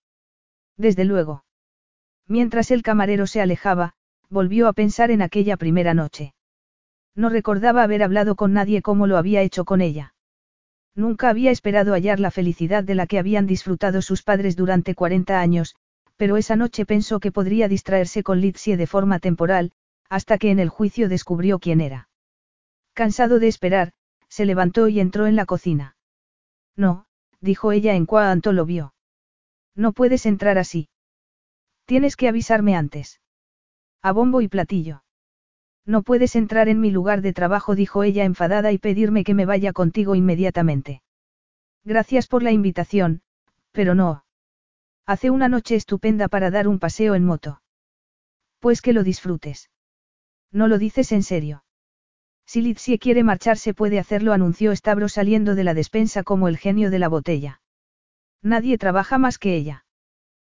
Desde 0.76 1.06
luego. 1.06 1.42
Mientras 2.26 2.70
el 2.70 2.82
camarero 2.82 3.26
se 3.26 3.40
alejaba, 3.40 3.94
volvió 4.28 4.68
a 4.68 4.74
pensar 4.74 5.10
en 5.10 5.22
aquella 5.22 5.56
primera 5.56 5.94
noche. 5.94 6.34
No 7.14 7.30
recordaba 7.30 7.84
haber 7.84 8.02
hablado 8.02 8.36
con 8.36 8.52
nadie 8.52 8.82
como 8.82 9.06
lo 9.06 9.16
había 9.16 9.40
hecho 9.40 9.64
con 9.64 9.80
ella. 9.80 10.12
Nunca 10.94 11.30
había 11.30 11.50
esperado 11.50 11.94
hallar 11.94 12.20
la 12.20 12.30
felicidad 12.30 12.84
de 12.84 12.94
la 12.94 13.06
que 13.06 13.18
habían 13.18 13.46
disfrutado 13.46 14.02
sus 14.02 14.22
padres 14.22 14.54
durante 14.54 14.94
40 14.94 15.40
años, 15.40 15.76
pero 16.18 16.36
esa 16.36 16.56
noche 16.56 16.84
pensó 16.84 17.20
que 17.20 17.32
podría 17.32 17.68
distraerse 17.68 18.22
con 18.22 18.40
Litsie 18.40 18.76
de 18.76 18.88
forma 18.88 19.20
temporal, 19.20 19.72
hasta 20.10 20.36
que 20.36 20.50
en 20.50 20.58
el 20.58 20.68
juicio 20.68 21.08
descubrió 21.08 21.60
quién 21.60 21.80
era. 21.80 22.08
Cansado 22.92 23.38
de 23.38 23.46
esperar, 23.46 23.92
se 24.28 24.44
levantó 24.44 24.88
y 24.88 24.98
entró 24.98 25.28
en 25.28 25.36
la 25.36 25.46
cocina. 25.46 25.96
No, 26.76 27.06
dijo 27.40 27.70
ella 27.70 27.94
en 27.94 28.04
cuanto 28.04 28.52
lo 28.52 28.66
vio. 28.66 28.94
No 29.76 29.92
puedes 29.92 30.26
entrar 30.26 30.58
así. 30.58 30.88
Tienes 31.84 32.16
que 32.16 32.26
avisarme 32.26 32.74
antes. 32.74 33.20
A 34.02 34.10
bombo 34.10 34.40
y 34.40 34.48
platillo. 34.48 35.04
No 35.86 36.02
puedes 36.02 36.34
entrar 36.34 36.68
en 36.68 36.80
mi 36.80 36.90
lugar 36.90 37.22
de 37.22 37.32
trabajo, 37.32 37.76
dijo 37.76 38.02
ella 38.02 38.24
enfadada 38.24 38.72
y 38.72 38.78
pedirme 38.78 39.22
que 39.22 39.34
me 39.34 39.46
vaya 39.46 39.72
contigo 39.72 40.16
inmediatamente. 40.16 41.00
Gracias 41.84 42.26
por 42.26 42.42
la 42.42 42.50
invitación, 42.50 43.22
pero 43.70 43.94
no. 43.94 44.24
Hace 45.08 45.30
una 45.30 45.48
noche 45.48 45.74
estupenda 45.74 46.28
para 46.28 46.50
dar 46.50 46.68
un 46.68 46.78
paseo 46.78 47.14
en 47.14 47.24
moto. 47.24 47.62
Pues 48.58 48.82
que 48.82 48.92
lo 48.92 49.02
disfrutes. 49.02 49.70
No 50.52 50.68
lo 50.68 50.76
dices 50.76 51.12
en 51.12 51.22
serio. 51.22 51.64
Si 52.44 52.60
Litsie 52.60 52.98
quiere 52.98 53.24
marcharse 53.24 53.72
puede 53.72 53.98
hacerlo, 53.98 54.34
anunció 54.34 54.76
Stavro 54.76 55.08
saliendo 55.08 55.54
de 55.54 55.64
la 55.64 55.72
despensa 55.72 56.24
como 56.24 56.46
el 56.46 56.58
genio 56.58 56.90
de 56.90 56.98
la 56.98 57.08
botella. 57.08 57.62
Nadie 58.42 58.76
trabaja 58.76 59.16
más 59.16 59.38
que 59.38 59.56
ella. 59.56 59.86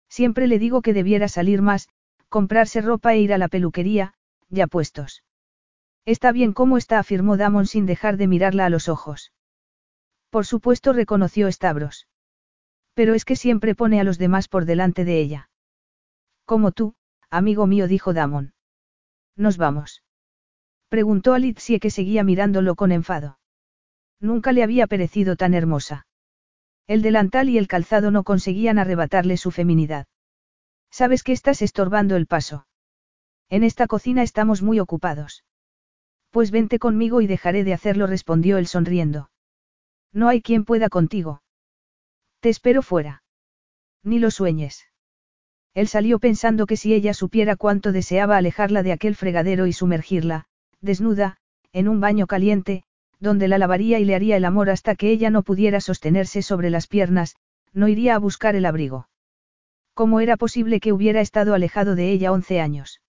Siempre 0.09 0.47
le 0.47 0.59
digo 0.59 0.81
que 0.81 0.91
debiera 0.91 1.29
salir 1.29 1.61
más, 1.61 1.87
comprarse 2.27 2.81
ropa 2.81 3.13
e 3.13 3.21
ir 3.21 3.31
a 3.31 3.37
la 3.37 3.47
peluquería, 3.47 4.15
ya 4.49 4.67
puestos. 4.67 5.23
Está 6.03 6.33
bien 6.33 6.51
como 6.51 6.77
está, 6.77 6.99
afirmó 6.99 7.37
Damon 7.37 7.67
sin 7.67 7.85
dejar 7.85 8.17
de 8.17 8.27
mirarla 8.27 8.65
a 8.65 8.69
los 8.69 8.89
ojos. 8.89 9.31
Por 10.29 10.45
supuesto, 10.45 10.91
reconoció 10.91 11.49
Stavros. 11.49 12.07
Pero 12.93 13.13
es 13.13 13.25
que 13.25 13.35
siempre 13.35 13.75
pone 13.75 13.99
a 13.99 14.03
los 14.03 14.17
demás 14.17 14.47
por 14.47 14.65
delante 14.65 15.05
de 15.05 15.19
ella. 15.19 15.49
Como 16.45 16.71
tú, 16.71 16.95
amigo 17.29 17.67
mío, 17.67 17.87
dijo 17.87 18.13
Damon. 18.13 18.53
Nos 19.35 19.57
vamos. 19.57 20.03
Preguntó 20.89 21.33
a 21.33 21.39
Litsie 21.39 21.79
que 21.79 21.89
seguía 21.89 22.23
mirándolo 22.23 22.75
con 22.75 22.91
enfado. 22.91 23.39
Nunca 24.19 24.51
le 24.51 24.63
había 24.63 24.87
parecido 24.87 25.35
tan 25.35 25.53
hermosa. 25.53 26.05
El 26.87 27.01
delantal 27.01 27.47
y 27.49 27.57
el 27.57 27.67
calzado 27.67 28.11
no 28.11 28.23
conseguían 28.23 28.77
arrebatarle 28.77 29.37
su 29.37 29.51
feminidad. 29.51 30.07
Sabes 30.91 31.23
que 31.23 31.31
estás 31.31 31.61
estorbando 31.61 32.17
el 32.17 32.27
paso. 32.27 32.67
En 33.49 33.63
esta 33.63 33.87
cocina 33.87 34.23
estamos 34.23 34.61
muy 34.61 34.79
ocupados. 34.79 35.45
Pues 36.29 36.51
vente 36.51 36.79
conmigo 36.79 37.21
y 37.21 37.27
dejaré 37.27 37.63
de 37.63 37.73
hacerlo, 37.73 38.07
respondió 38.07 38.57
él 38.57 38.67
sonriendo. 38.67 39.29
No 40.13 40.27
hay 40.27 40.41
quien 40.41 40.65
pueda 40.65 40.89
contigo. 40.89 41.41
Te 42.41 42.49
espero 42.49 42.81
fuera. 42.81 43.23
Ni 44.03 44.17
lo 44.17 44.31
sueñes. 44.31 44.87
Él 45.75 45.87
salió 45.87 46.17
pensando 46.17 46.65
que 46.65 46.75
si 46.75 46.93
ella 46.93 47.13
supiera 47.13 47.55
cuánto 47.55 47.91
deseaba 47.91 48.35
alejarla 48.35 48.81
de 48.81 48.91
aquel 48.91 49.15
fregadero 49.15 49.67
y 49.67 49.73
sumergirla, 49.73 50.47
desnuda, 50.81 51.37
en 51.71 51.87
un 51.87 51.99
baño 51.99 52.25
caliente, 52.25 52.83
donde 53.19 53.47
la 53.47 53.59
lavaría 53.59 53.99
y 53.99 54.05
le 54.05 54.15
haría 54.15 54.37
el 54.37 54.45
amor 54.45 54.71
hasta 54.71 54.95
que 54.95 55.11
ella 55.11 55.29
no 55.29 55.43
pudiera 55.43 55.79
sostenerse 55.79 56.41
sobre 56.41 56.71
las 56.71 56.87
piernas, 56.87 57.35
no 57.73 57.87
iría 57.87 58.15
a 58.15 58.19
buscar 58.19 58.55
el 58.55 58.65
abrigo. 58.65 59.07
¿Cómo 59.93 60.19
era 60.19 60.35
posible 60.35 60.79
que 60.79 60.93
hubiera 60.93 61.21
estado 61.21 61.53
alejado 61.53 61.93
de 61.93 62.11
ella 62.11 62.31
once 62.31 62.59
años? 62.59 63.01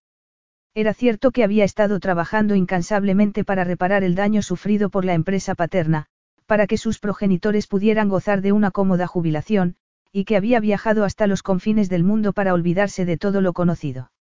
Era 0.74 0.92
cierto 0.92 1.30
que 1.30 1.42
había 1.42 1.64
estado 1.64 2.00
trabajando 2.00 2.54
incansablemente 2.54 3.44
para 3.44 3.64
reparar 3.64 4.04
el 4.04 4.14
daño 4.14 4.42
sufrido 4.42 4.90
por 4.90 5.06
la 5.06 5.14
empresa 5.14 5.54
paterna, 5.54 6.08
para 6.52 6.66
que 6.66 6.76
sus 6.76 6.98
progenitores 6.98 7.66
pudieran 7.66 8.10
gozar 8.10 8.42
de 8.42 8.52
una 8.52 8.70
cómoda 8.70 9.06
jubilación, 9.06 9.76
y 10.12 10.26
que 10.26 10.36
había 10.36 10.60
viajado 10.60 11.04
hasta 11.04 11.26
los 11.26 11.42
confines 11.42 11.88
del 11.88 12.04
mundo 12.04 12.34
para 12.34 12.52
olvidarse 12.52 13.06
de 13.06 13.16
todo 13.16 13.40
lo 13.40 13.54
conocido. 13.54 14.12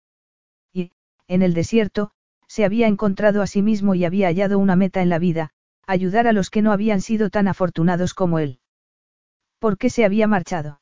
Y, 0.72 0.94
en 1.28 1.42
el 1.42 1.54
desierto, 1.54 2.12
se 2.48 2.64
había 2.64 2.88
encontrado 2.88 3.42
a 3.42 3.48
sí 3.48 3.62
mismo 3.62 3.96
y 3.96 4.06
había 4.06 4.28
hallado 4.28 4.60
una 4.60 4.78
meta 4.78 5.02
en 5.02 5.10
la 5.10 5.20
vida, 5.20 5.50
ayudar 5.86 6.26
a 6.26 6.32
los 6.32 6.50
que 6.50 6.62
no 6.62 6.72
habían 6.72 7.02
sido 7.02 7.30
tan 7.30 7.50
afortunados 7.50 8.14
como 8.14 8.40
él. 8.40 8.62
¿Por 9.60 9.78
qué 9.78 9.90
se 9.90 10.06
había 10.06 10.26
marchado? 10.26 10.80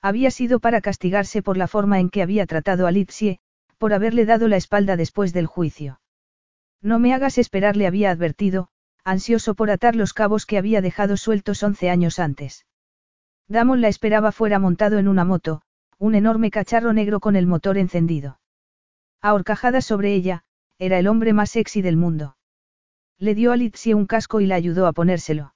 Había 0.00 0.30
sido 0.30 0.60
para 0.60 0.80
castigarse 0.80 1.42
por 1.42 1.56
la 1.56 1.66
forma 1.66 1.98
en 1.98 2.10
que 2.10 2.22
había 2.22 2.46
tratado 2.46 2.86
a 2.86 2.92
Lipsie, 2.92 3.40
por 3.76 3.92
haberle 3.92 4.24
dado 4.24 4.46
la 4.46 4.56
espalda 4.56 4.96
después 4.96 5.32
del 5.32 5.46
juicio. 5.46 6.00
No 6.80 7.00
me 7.00 7.12
hagas 7.12 7.38
esperar, 7.38 7.76
le 7.76 7.88
había 7.88 8.12
advertido, 8.12 8.68
ansioso 9.10 9.54
por 9.54 9.70
atar 9.70 9.96
los 9.96 10.12
cabos 10.12 10.46
que 10.46 10.58
había 10.58 10.80
dejado 10.80 11.16
sueltos 11.16 11.62
once 11.62 11.90
años 11.90 12.18
antes. 12.18 12.66
Damon 13.48 13.80
la 13.80 13.88
esperaba 13.88 14.32
fuera 14.32 14.58
montado 14.58 14.98
en 14.98 15.08
una 15.08 15.24
moto, 15.24 15.62
un 15.98 16.14
enorme 16.14 16.50
cacharro 16.50 16.92
negro 16.92 17.20
con 17.20 17.36
el 17.36 17.46
motor 17.46 17.76
encendido. 17.76 18.40
Ahorcajada 19.20 19.80
sobre 19.80 20.14
ella, 20.14 20.44
era 20.78 20.98
el 20.98 21.08
hombre 21.08 21.32
más 21.32 21.50
sexy 21.50 21.82
del 21.82 21.96
mundo. 21.96 22.36
Le 23.18 23.34
dio 23.34 23.52
a 23.52 23.56
Litsie 23.56 23.94
un 23.94 24.06
casco 24.06 24.40
y 24.40 24.46
la 24.46 24.54
ayudó 24.54 24.86
a 24.86 24.92
ponérselo. 24.92 25.54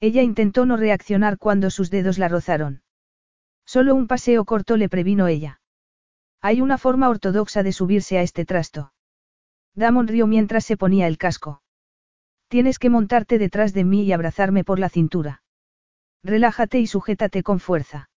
Ella 0.00 0.22
intentó 0.22 0.66
no 0.66 0.76
reaccionar 0.76 1.38
cuando 1.38 1.70
sus 1.70 1.90
dedos 1.90 2.18
la 2.18 2.28
rozaron. 2.28 2.82
Solo 3.64 3.94
un 3.94 4.06
paseo 4.06 4.44
corto 4.44 4.76
le 4.76 4.90
previno 4.90 5.28
ella. 5.28 5.60
Hay 6.42 6.60
una 6.60 6.76
forma 6.76 7.08
ortodoxa 7.08 7.62
de 7.62 7.72
subirse 7.72 8.18
a 8.18 8.22
este 8.22 8.44
trasto. 8.44 8.92
Damon 9.74 10.08
rió 10.08 10.26
mientras 10.26 10.64
se 10.66 10.76
ponía 10.76 11.06
el 11.06 11.16
casco. 11.16 11.62
Tienes 12.48 12.78
que 12.78 12.90
montarte 12.90 13.38
detrás 13.38 13.72
de 13.74 13.84
mí 13.84 14.04
y 14.04 14.12
abrazarme 14.12 14.64
por 14.64 14.78
la 14.78 14.88
cintura. 14.88 15.42
Relájate 16.22 16.80
y 16.80 16.86
sujétate 16.86 17.42
con 17.42 17.60
fuerza. 17.60 18.08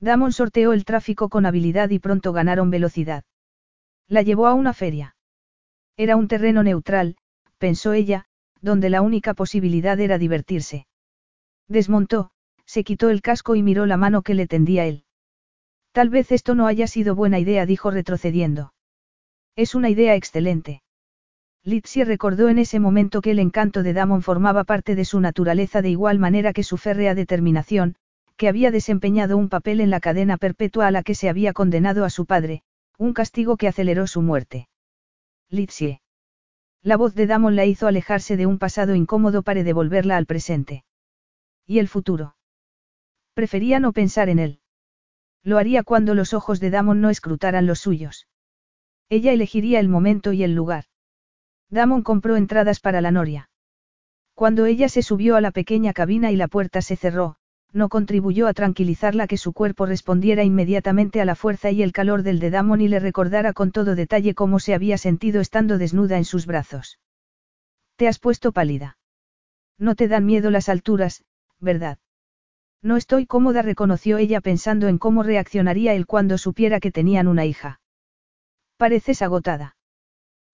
Damon 0.00 0.32
sorteó 0.32 0.72
el 0.72 0.84
tráfico 0.84 1.28
con 1.28 1.46
habilidad 1.46 1.90
y 1.90 1.98
pronto 1.98 2.32
ganaron 2.32 2.70
velocidad. 2.70 3.24
La 4.06 4.22
llevó 4.22 4.46
a 4.46 4.54
una 4.54 4.72
feria. 4.72 5.16
Era 5.96 6.16
un 6.16 6.28
terreno 6.28 6.62
neutral, 6.62 7.16
pensó 7.58 7.92
ella, 7.92 8.26
donde 8.60 8.90
la 8.90 9.02
única 9.02 9.34
posibilidad 9.34 9.98
era 9.98 10.18
divertirse. 10.18 10.86
Desmontó, 11.68 12.30
se 12.66 12.84
quitó 12.84 13.10
el 13.10 13.22
casco 13.22 13.56
y 13.56 13.62
miró 13.62 13.86
la 13.86 13.96
mano 13.96 14.22
que 14.22 14.34
le 14.34 14.46
tendía 14.46 14.86
él. 14.86 15.04
Tal 15.92 16.10
vez 16.10 16.32
esto 16.32 16.54
no 16.54 16.66
haya 16.66 16.86
sido 16.86 17.14
buena 17.14 17.38
idea, 17.38 17.66
dijo 17.66 17.90
retrocediendo. 17.90 18.74
Es 19.56 19.74
una 19.74 19.90
idea 19.90 20.14
excelente. 20.14 20.82
Litsi 21.66 22.04
recordó 22.04 22.50
en 22.50 22.58
ese 22.58 22.78
momento 22.78 23.22
que 23.22 23.30
el 23.30 23.38
encanto 23.38 23.82
de 23.82 23.94
Damon 23.94 24.20
formaba 24.20 24.64
parte 24.64 24.94
de 24.94 25.06
su 25.06 25.20
naturaleza 25.20 25.80
de 25.80 25.88
igual 25.88 26.18
manera 26.18 26.52
que 26.52 26.62
su 26.62 26.76
férrea 26.76 27.14
determinación, 27.14 27.96
que 28.36 28.48
había 28.48 28.70
desempeñado 28.70 29.38
un 29.38 29.48
papel 29.48 29.80
en 29.80 29.88
la 29.88 30.00
cadena 30.00 30.36
perpetua 30.36 30.88
a 30.88 30.90
la 30.90 31.02
que 31.02 31.14
se 31.14 31.30
había 31.30 31.54
condenado 31.54 32.04
a 32.04 32.10
su 32.10 32.26
padre, 32.26 32.62
un 32.98 33.14
castigo 33.14 33.56
que 33.56 33.66
aceleró 33.66 34.06
su 34.06 34.20
muerte. 34.20 34.68
Litsie. 35.48 36.02
La 36.82 36.98
voz 36.98 37.14
de 37.14 37.26
Damon 37.26 37.56
la 37.56 37.64
hizo 37.64 37.86
alejarse 37.86 38.36
de 38.36 38.44
un 38.44 38.58
pasado 38.58 38.94
incómodo 38.94 39.42
para 39.42 39.62
devolverla 39.62 40.18
al 40.18 40.26
presente. 40.26 40.84
¿Y 41.66 41.78
el 41.78 41.88
futuro? 41.88 42.36
Prefería 43.32 43.80
no 43.80 43.94
pensar 43.94 44.28
en 44.28 44.38
él. 44.38 44.60
Lo 45.42 45.56
haría 45.56 45.82
cuando 45.82 46.14
los 46.14 46.34
ojos 46.34 46.60
de 46.60 46.68
Damon 46.68 47.00
no 47.00 47.08
escrutaran 47.08 47.66
los 47.66 47.80
suyos. 47.80 48.28
Ella 49.08 49.32
elegiría 49.32 49.80
el 49.80 49.88
momento 49.88 50.34
y 50.34 50.42
el 50.42 50.54
lugar. 50.54 50.84
Damon 51.74 52.02
compró 52.02 52.36
entradas 52.36 52.78
para 52.78 53.00
la 53.00 53.10
noria. 53.10 53.50
Cuando 54.34 54.64
ella 54.64 54.88
se 54.88 55.02
subió 55.02 55.34
a 55.34 55.40
la 55.40 55.50
pequeña 55.50 55.92
cabina 55.92 56.30
y 56.30 56.36
la 56.36 56.46
puerta 56.46 56.80
se 56.82 56.94
cerró, 56.94 57.34
no 57.72 57.88
contribuyó 57.88 58.46
a 58.46 58.54
tranquilizarla 58.54 59.26
que 59.26 59.36
su 59.36 59.52
cuerpo 59.52 59.84
respondiera 59.84 60.44
inmediatamente 60.44 61.20
a 61.20 61.24
la 61.24 61.34
fuerza 61.34 61.72
y 61.72 61.82
el 61.82 61.90
calor 61.90 62.22
del 62.22 62.38
de 62.38 62.50
Damon 62.50 62.80
y 62.80 62.86
le 62.86 63.00
recordara 63.00 63.52
con 63.52 63.72
todo 63.72 63.96
detalle 63.96 64.34
cómo 64.34 64.60
se 64.60 64.72
había 64.72 64.98
sentido 64.98 65.40
estando 65.40 65.76
desnuda 65.76 66.16
en 66.16 66.24
sus 66.24 66.46
brazos. 66.46 67.00
Te 67.96 68.06
has 68.06 68.20
puesto 68.20 68.52
pálida. 68.52 68.96
No 69.76 69.96
te 69.96 70.06
dan 70.06 70.26
miedo 70.26 70.52
las 70.52 70.68
alturas, 70.68 71.24
¿verdad? 71.58 71.98
No 72.82 72.96
estoy 72.96 73.26
cómoda, 73.26 73.62
reconoció 73.62 74.18
ella 74.18 74.40
pensando 74.40 74.86
en 74.86 74.98
cómo 74.98 75.24
reaccionaría 75.24 75.94
él 75.94 76.06
cuando 76.06 76.38
supiera 76.38 76.78
que 76.78 76.92
tenían 76.92 77.26
una 77.26 77.46
hija. 77.46 77.80
Pareces 78.76 79.22
agotada. 79.22 79.73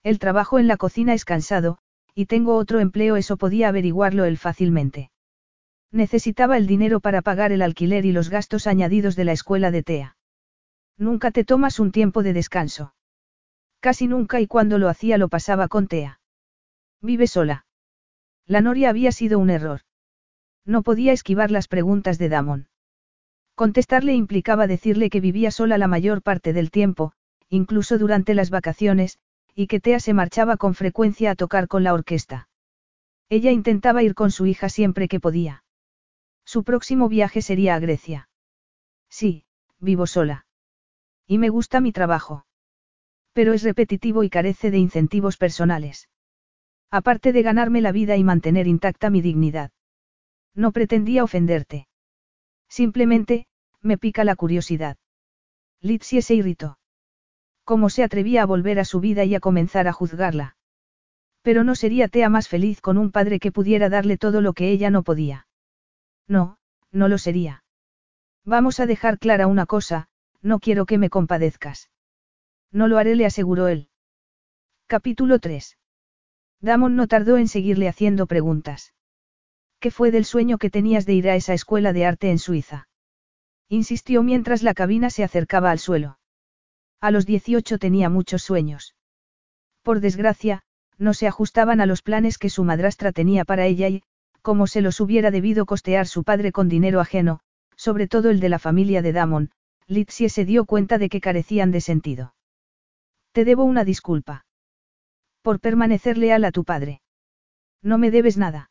El 0.03 0.18
trabajo 0.18 0.59
en 0.59 0.66
la 0.66 0.76
cocina 0.76 1.14
es 1.14 1.24
cansado, 1.24 1.78
y 2.14 2.26
tengo 2.26 2.57
otro 2.57 2.80
empleo, 2.80 3.16
eso 3.16 3.36
podía 3.36 3.68
averiguarlo 3.68 4.24
él 4.24 4.38
fácilmente. 4.38 5.11
Necesitaba 5.92 6.57
el 6.57 6.66
dinero 6.66 7.01
para 7.01 7.22
pagar 7.22 7.53
el 7.53 7.62
alquiler 7.62 8.05
y 8.05 8.12
los 8.12 8.30
gastos 8.30 8.66
añadidos 8.66 9.16
de 9.16 9.24
la 9.24 9.32
escuela 9.32 9.70
de 9.70 9.82
TEA. 9.82 10.16
Nunca 10.96 11.30
te 11.30 11.44
tomas 11.44 11.80
un 11.80 11.92
tiempo 11.92 12.22
de 12.22 12.32
descanso. 12.32 12.94
Casi 13.80 14.07
nunca 14.07 14.40
y 14.40 14.46
cuando 14.46 14.78
lo 14.78 14.90
hacía 14.90 15.16
lo 15.16 15.28
pasaba 15.28 15.66
con 15.66 15.86
Tea. 15.86 16.20
Vive 17.01 17.26
sola. 17.26 17.64
La 18.46 18.61
noria 18.61 18.90
había 18.90 19.11
sido 19.11 19.38
un 19.38 19.48
error. 19.48 19.80
No 20.66 20.82
podía 20.82 21.12
esquivar 21.12 21.51
las 21.51 21.66
preguntas 21.66 22.18
de 22.18 22.28
Damon. 22.28 22.68
Contestarle 23.55 24.14
implicaba 24.14 24.66
decirle 24.66 25.09
que 25.09 25.20
vivía 25.20 25.51
sola 25.51 25.78
la 25.78 25.88
mayor 25.88 26.20
parte 26.20 26.53
del 26.53 26.70
tiempo, 26.70 27.12
incluso 27.48 27.96
durante 27.96 28.34
las 28.34 28.51
vacaciones, 28.51 29.18
y 29.61 29.66
que 29.66 29.78
Tea 29.78 30.00
se 30.00 30.14
marchaba 30.14 30.56
con 30.56 30.72
frecuencia 30.72 31.32
a 31.32 31.34
tocar 31.34 31.68
con 31.68 31.84
la 31.84 31.92
orquesta. 31.92 32.48
Ella 33.28 33.50
intentaba 33.50 34.02
ir 34.02 34.14
con 34.14 34.30
su 34.30 34.46
hija 34.46 34.70
siempre 34.70 35.06
que 35.06 35.20
podía. 35.20 35.64
Su 36.46 36.64
próximo 36.64 37.11
viaje 37.11 37.42
sería 37.42 37.74
a 37.74 37.78
Grecia. 37.78 38.30
Sí, 39.11 39.44
vivo 39.78 40.06
sola. 40.06 40.46
Y 41.26 41.36
me 41.36 41.50
gusta 41.50 41.82
mi 41.82 41.92
trabajo. 41.92 42.46
Pero 43.34 43.52
es 43.52 43.62
repetitivo 43.62 44.24
y 44.24 44.30
carece 44.30 44.70
de 44.70 44.78
incentivos 44.78 45.36
personales. 45.36 46.08
Aparte 46.90 47.34
de 47.34 47.42
ganarme 47.42 47.82
la 47.82 47.92
vida 47.92 48.16
y 48.16 48.24
mantener 48.24 48.66
intacta 48.66 49.11
mi 49.11 49.20
dignidad. 49.20 49.72
No 50.54 50.72
pretendía 50.72 51.22
ofenderte. 51.22 51.86
Simplemente, 52.66 53.46
me 53.82 53.98
pica 53.98 54.24
la 54.24 54.36
curiosidad. 54.36 54.96
Litsie 55.82 56.22
se 56.22 56.34
irritó. 56.34 56.79
¿Cómo 57.70 57.88
se 57.88 58.02
atrevía 58.02 58.42
a 58.42 58.46
volver 58.46 58.80
a 58.80 58.84
su 58.84 58.98
vida 58.98 59.24
y 59.24 59.36
a 59.36 59.38
comenzar 59.38 59.86
a 59.86 59.92
juzgarla? 59.92 60.56
Pero 61.42 61.62
no 61.62 61.76
sería 61.76 62.08
Tea 62.08 62.28
más 62.28 62.48
feliz 62.48 62.80
con 62.80 62.98
un 62.98 63.12
padre 63.12 63.38
que 63.38 63.52
pudiera 63.52 63.88
darle 63.88 64.18
todo 64.18 64.40
lo 64.40 64.54
que 64.54 64.72
ella 64.72 64.90
no 64.90 65.04
podía. 65.04 65.46
No, 66.26 66.58
no 66.90 67.06
lo 67.06 67.16
sería. 67.16 67.62
Vamos 68.44 68.80
a 68.80 68.86
dejar 68.86 69.20
clara 69.20 69.46
una 69.46 69.66
cosa, 69.66 70.08
no 70.42 70.58
quiero 70.58 70.84
que 70.84 70.98
me 70.98 71.10
compadezcas. 71.10 71.90
No 72.72 72.88
lo 72.88 72.98
haré, 72.98 73.14
le 73.14 73.24
aseguró 73.24 73.68
él. 73.68 73.88
Capítulo 74.88 75.38
3. 75.38 75.78
Damon 76.60 76.96
no 76.96 77.06
tardó 77.06 77.36
en 77.36 77.46
seguirle 77.46 77.86
haciendo 77.86 78.26
preguntas. 78.26 78.94
¿Qué 79.78 79.92
fue 79.92 80.10
del 80.10 80.24
sueño 80.24 80.58
que 80.58 80.70
tenías 80.70 81.06
de 81.06 81.12
ir 81.14 81.30
a 81.30 81.36
esa 81.36 81.54
escuela 81.54 81.92
de 81.92 82.04
arte 82.04 82.32
en 82.32 82.40
Suiza? 82.40 82.88
Insistió 83.68 84.24
mientras 84.24 84.64
la 84.64 84.74
cabina 84.74 85.08
se 85.08 85.22
acercaba 85.22 85.70
al 85.70 85.78
suelo. 85.78 86.18
A 87.01 87.11
los 87.11 87.24
18 87.24 87.78
tenía 87.78 88.09
muchos 88.11 88.42
sueños. 88.42 88.94
Por 89.82 90.01
desgracia, 90.01 90.62
no 90.98 91.14
se 91.14 91.26
ajustaban 91.26 91.80
a 91.80 91.86
los 91.86 92.03
planes 92.03 92.36
que 92.36 92.51
su 92.51 92.62
madrastra 92.62 93.11
tenía 93.11 93.46
para 93.46 93.64
ella 93.64 93.88
y, 93.88 94.03
como 94.42 94.66
se 94.66 94.82
los 94.82 95.01
hubiera 95.01 95.30
debido 95.30 95.64
costear 95.64 96.07
su 96.07 96.24
padre 96.24 96.53
con 96.53 96.68
dinero 96.68 97.01
ajeno, 97.01 97.40
sobre 97.74 98.07
todo 98.07 98.28
el 98.28 98.40
de 98.40 98.51
la 98.51 98.59
familia 98.59 99.01
de 99.01 99.12
Damon, 99.12 99.51
Litsie 99.86 100.28
se 100.28 100.44
dio 100.44 100.66
cuenta 100.66 100.98
de 100.98 101.09
que 101.09 101.22
carecían 101.22 101.70
de 101.70 101.80
sentido. 101.80 102.34
Te 103.32 103.46
debo 103.46 103.64
una 103.64 103.84
disculpa. 103.84 104.44
Por 105.40 105.59
permanecer 105.59 106.18
leal 106.18 106.44
a 106.44 106.53
tu 106.53 106.64
padre. 106.64 107.01
No 107.82 107.96
me 107.96 108.11
debes 108.11 108.36
nada. 108.36 108.70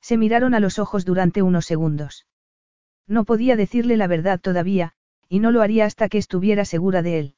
Se 0.00 0.16
miraron 0.16 0.54
a 0.54 0.60
los 0.60 0.78
ojos 0.78 1.04
durante 1.04 1.42
unos 1.42 1.66
segundos. 1.66 2.26
No 3.08 3.24
podía 3.24 3.56
decirle 3.56 3.96
la 3.96 4.06
verdad 4.06 4.40
todavía, 4.40 4.92
y 5.28 5.40
no 5.40 5.50
lo 5.50 5.62
haría 5.62 5.84
hasta 5.84 6.08
que 6.08 6.18
estuviera 6.18 6.64
segura 6.64 7.02
de 7.02 7.18
él. 7.18 7.34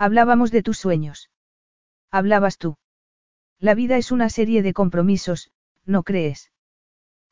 Hablábamos 0.00 0.50
de 0.50 0.62
tus 0.62 0.78
sueños. 0.78 1.28
Hablabas 2.10 2.56
tú. 2.56 2.78
La 3.58 3.74
vida 3.74 3.98
es 3.98 4.10
una 4.10 4.30
serie 4.30 4.62
de 4.62 4.72
compromisos, 4.72 5.50
¿no 5.84 6.04
crees? 6.04 6.50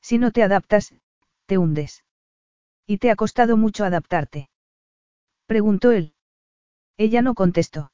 Si 0.02 0.18
no 0.18 0.32
te 0.32 0.42
adaptas, 0.42 0.94
te 1.46 1.56
hundes. 1.56 2.04
¿Y 2.86 2.98
te 2.98 3.10
ha 3.10 3.16
costado 3.16 3.56
mucho 3.56 3.86
adaptarte? 3.86 4.50
Preguntó 5.46 5.92
él. 5.92 6.12
Ella 6.98 7.22
no 7.22 7.34
contestó. 7.34 7.90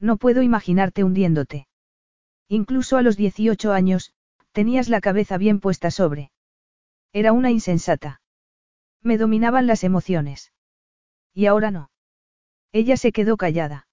No 0.00 0.16
puedo 0.16 0.42
imaginarte 0.42 1.04
hundiéndote. 1.04 1.68
Incluso 2.48 2.96
a 2.96 3.02
los 3.02 3.16
18 3.16 3.72
años, 3.72 4.12
tenías 4.50 4.88
la 4.88 5.00
cabeza 5.00 5.38
bien 5.38 5.60
puesta 5.60 5.92
sobre. 5.92 6.32
Era 7.12 7.30
una 7.30 7.52
insensata. 7.52 8.20
Me 9.02 9.18
dominaban 9.18 9.68
las 9.68 9.84
emociones. 9.84 10.52
Y 11.32 11.46
ahora 11.46 11.70
no. 11.70 11.90
Ella 12.74 12.96
se 12.96 13.12
quedó 13.12 13.36
callada. 13.36 13.86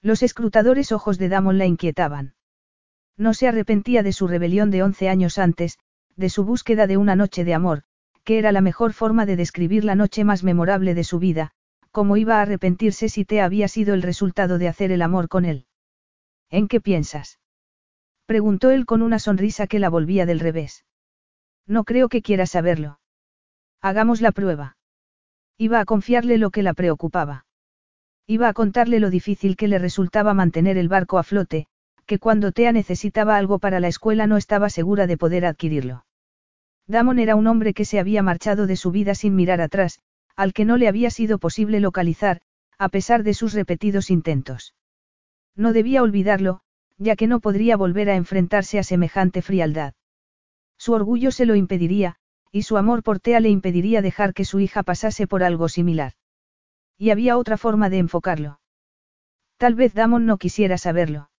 Los 0.00 0.22
escrutadores 0.22 0.92
ojos 0.92 1.18
de 1.18 1.28
Damon 1.28 1.58
la 1.58 1.66
inquietaban. 1.66 2.32
No 3.18 3.34
se 3.34 3.46
arrepentía 3.48 4.02
de 4.02 4.14
su 4.14 4.26
rebelión 4.26 4.70
de 4.70 4.82
once 4.82 5.10
años 5.10 5.36
antes, 5.36 5.78
de 6.16 6.30
su 6.30 6.42
búsqueda 6.42 6.86
de 6.86 6.96
una 6.96 7.16
noche 7.16 7.44
de 7.44 7.52
amor, 7.52 7.82
que 8.24 8.38
era 8.38 8.50
la 8.50 8.62
mejor 8.62 8.94
forma 8.94 9.26
de 9.26 9.36
describir 9.36 9.84
la 9.84 9.94
noche 9.94 10.24
más 10.24 10.42
memorable 10.42 10.94
de 10.94 11.04
su 11.04 11.18
vida, 11.18 11.50
como 11.90 12.16
iba 12.16 12.38
a 12.38 12.42
arrepentirse 12.42 13.10
si 13.10 13.26
te 13.26 13.42
había 13.42 13.68
sido 13.68 13.92
el 13.92 14.00
resultado 14.00 14.56
de 14.56 14.68
hacer 14.68 14.90
el 14.90 15.02
amor 15.02 15.28
con 15.28 15.44
él. 15.44 15.66
¿En 16.48 16.66
qué 16.66 16.80
piensas? 16.80 17.40
Preguntó 18.24 18.70
él 18.70 18.86
con 18.86 19.02
una 19.02 19.18
sonrisa 19.18 19.66
que 19.66 19.78
la 19.78 19.90
volvía 19.90 20.24
del 20.24 20.40
revés. 20.40 20.86
No 21.66 21.84
creo 21.84 22.08
que 22.08 22.22
quiera 22.22 22.46
saberlo. 22.46 23.00
Hagamos 23.82 24.22
la 24.22 24.32
prueba. 24.32 24.78
Iba 25.58 25.80
a 25.80 25.84
confiarle 25.84 26.38
lo 26.38 26.50
que 26.50 26.62
la 26.62 26.72
preocupaba. 26.72 27.44
Iba 28.30 28.48
a 28.48 28.52
contarle 28.52 29.00
lo 29.00 29.08
difícil 29.08 29.56
que 29.56 29.68
le 29.68 29.78
resultaba 29.78 30.34
mantener 30.34 30.76
el 30.76 30.90
barco 30.90 31.18
a 31.18 31.22
flote, 31.22 31.66
que 32.04 32.18
cuando 32.18 32.52
Tea 32.52 32.72
necesitaba 32.72 33.38
algo 33.38 33.58
para 33.58 33.80
la 33.80 33.88
escuela 33.88 34.26
no 34.26 34.36
estaba 34.36 34.68
segura 34.68 35.06
de 35.06 35.16
poder 35.16 35.46
adquirirlo. 35.46 36.04
Damon 36.86 37.20
era 37.20 37.36
un 37.36 37.46
hombre 37.46 37.72
que 37.72 37.86
se 37.86 37.98
había 37.98 38.22
marchado 38.22 38.66
de 38.66 38.76
su 38.76 38.90
vida 38.90 39.14
sin 39.14 39.34
mirar 39.34 39.62
atrás, 39.62 40.00
al 40.36 40.52
que 40.52 40.66
no 40.66 40.76
le 40.76 40.88
había 40.88 41.08
sido 41.08 41.38
posible 41.38 41.80
localizar, 41.80 42.42
a 42.76 42.90
pesar 42.90 43.22
de 43.22 43.32
sus 43.32 43.54
repetidos 43.54 44.10
intentos. 44.10 44.74
No 45.56 45.72
debía 45.72 46.02
olvidarlo, 46.02 46.60
ya 46.98 47.16
que 47.16 47.28
no 47.28 47.40
podría 47.40 47.78
volver 47.78 48.10
a 48.10 48.16
enfrentarse 48.16 48.78
a 48.78 48.82
semejante 48.82 49.40
frialdad. 49.40 49.94
Su 50.76 50.92
orgullo 50.92 51.30
se 51.30 51.46
lo 51.46 51.56
impediría, 51.56 52.16
y 52.52 52.62
su 52.62 52.76
amor 52.76 53.02
por 53.02 53.20
Tea 53.20 53.40
le 53.40 53.48
impediría 53.48 54.02
dejar 54.02 54.34
que 54.34 54.44
su 54.44 54.60
hija 54.60 54.82
pasase 54.82 55.26
por 55.26 55.42
algo 55.42 55.70
similar. 55.70 56.12
Y 56.98 57.10
había 57.10 57.38
otra 57.38 57.56
forma 57.56 57.88
de 57.88 57.98
enfocarlo. 57.98 58.60
Tal 59.56 59.74
vez 59.74 59.94
Damon 59.94 60.26
no 60.26 60.36
quisiera 60.36 60.76
saberlo. 60.76 61.30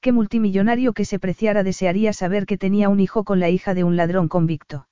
¿Qué 0.00 0.10
multimillonario 0.10 0.92
que 0.92 1.04
se 1.04 1.20
preciara 1.20 1.62
desearía 1.62 2.12
saber 2.12 2.44
que 2.44 2.58
tenía 2.58 2.88
un 2.88 2.98
hijo 2.98 3.22
con 3.22 3.38
la 3.38 3.48
hija 3.50 3.72
de 3.74 3.84
un 3.84 3.96
ladrón 3.96 4.28
convicto? 4.28 4.88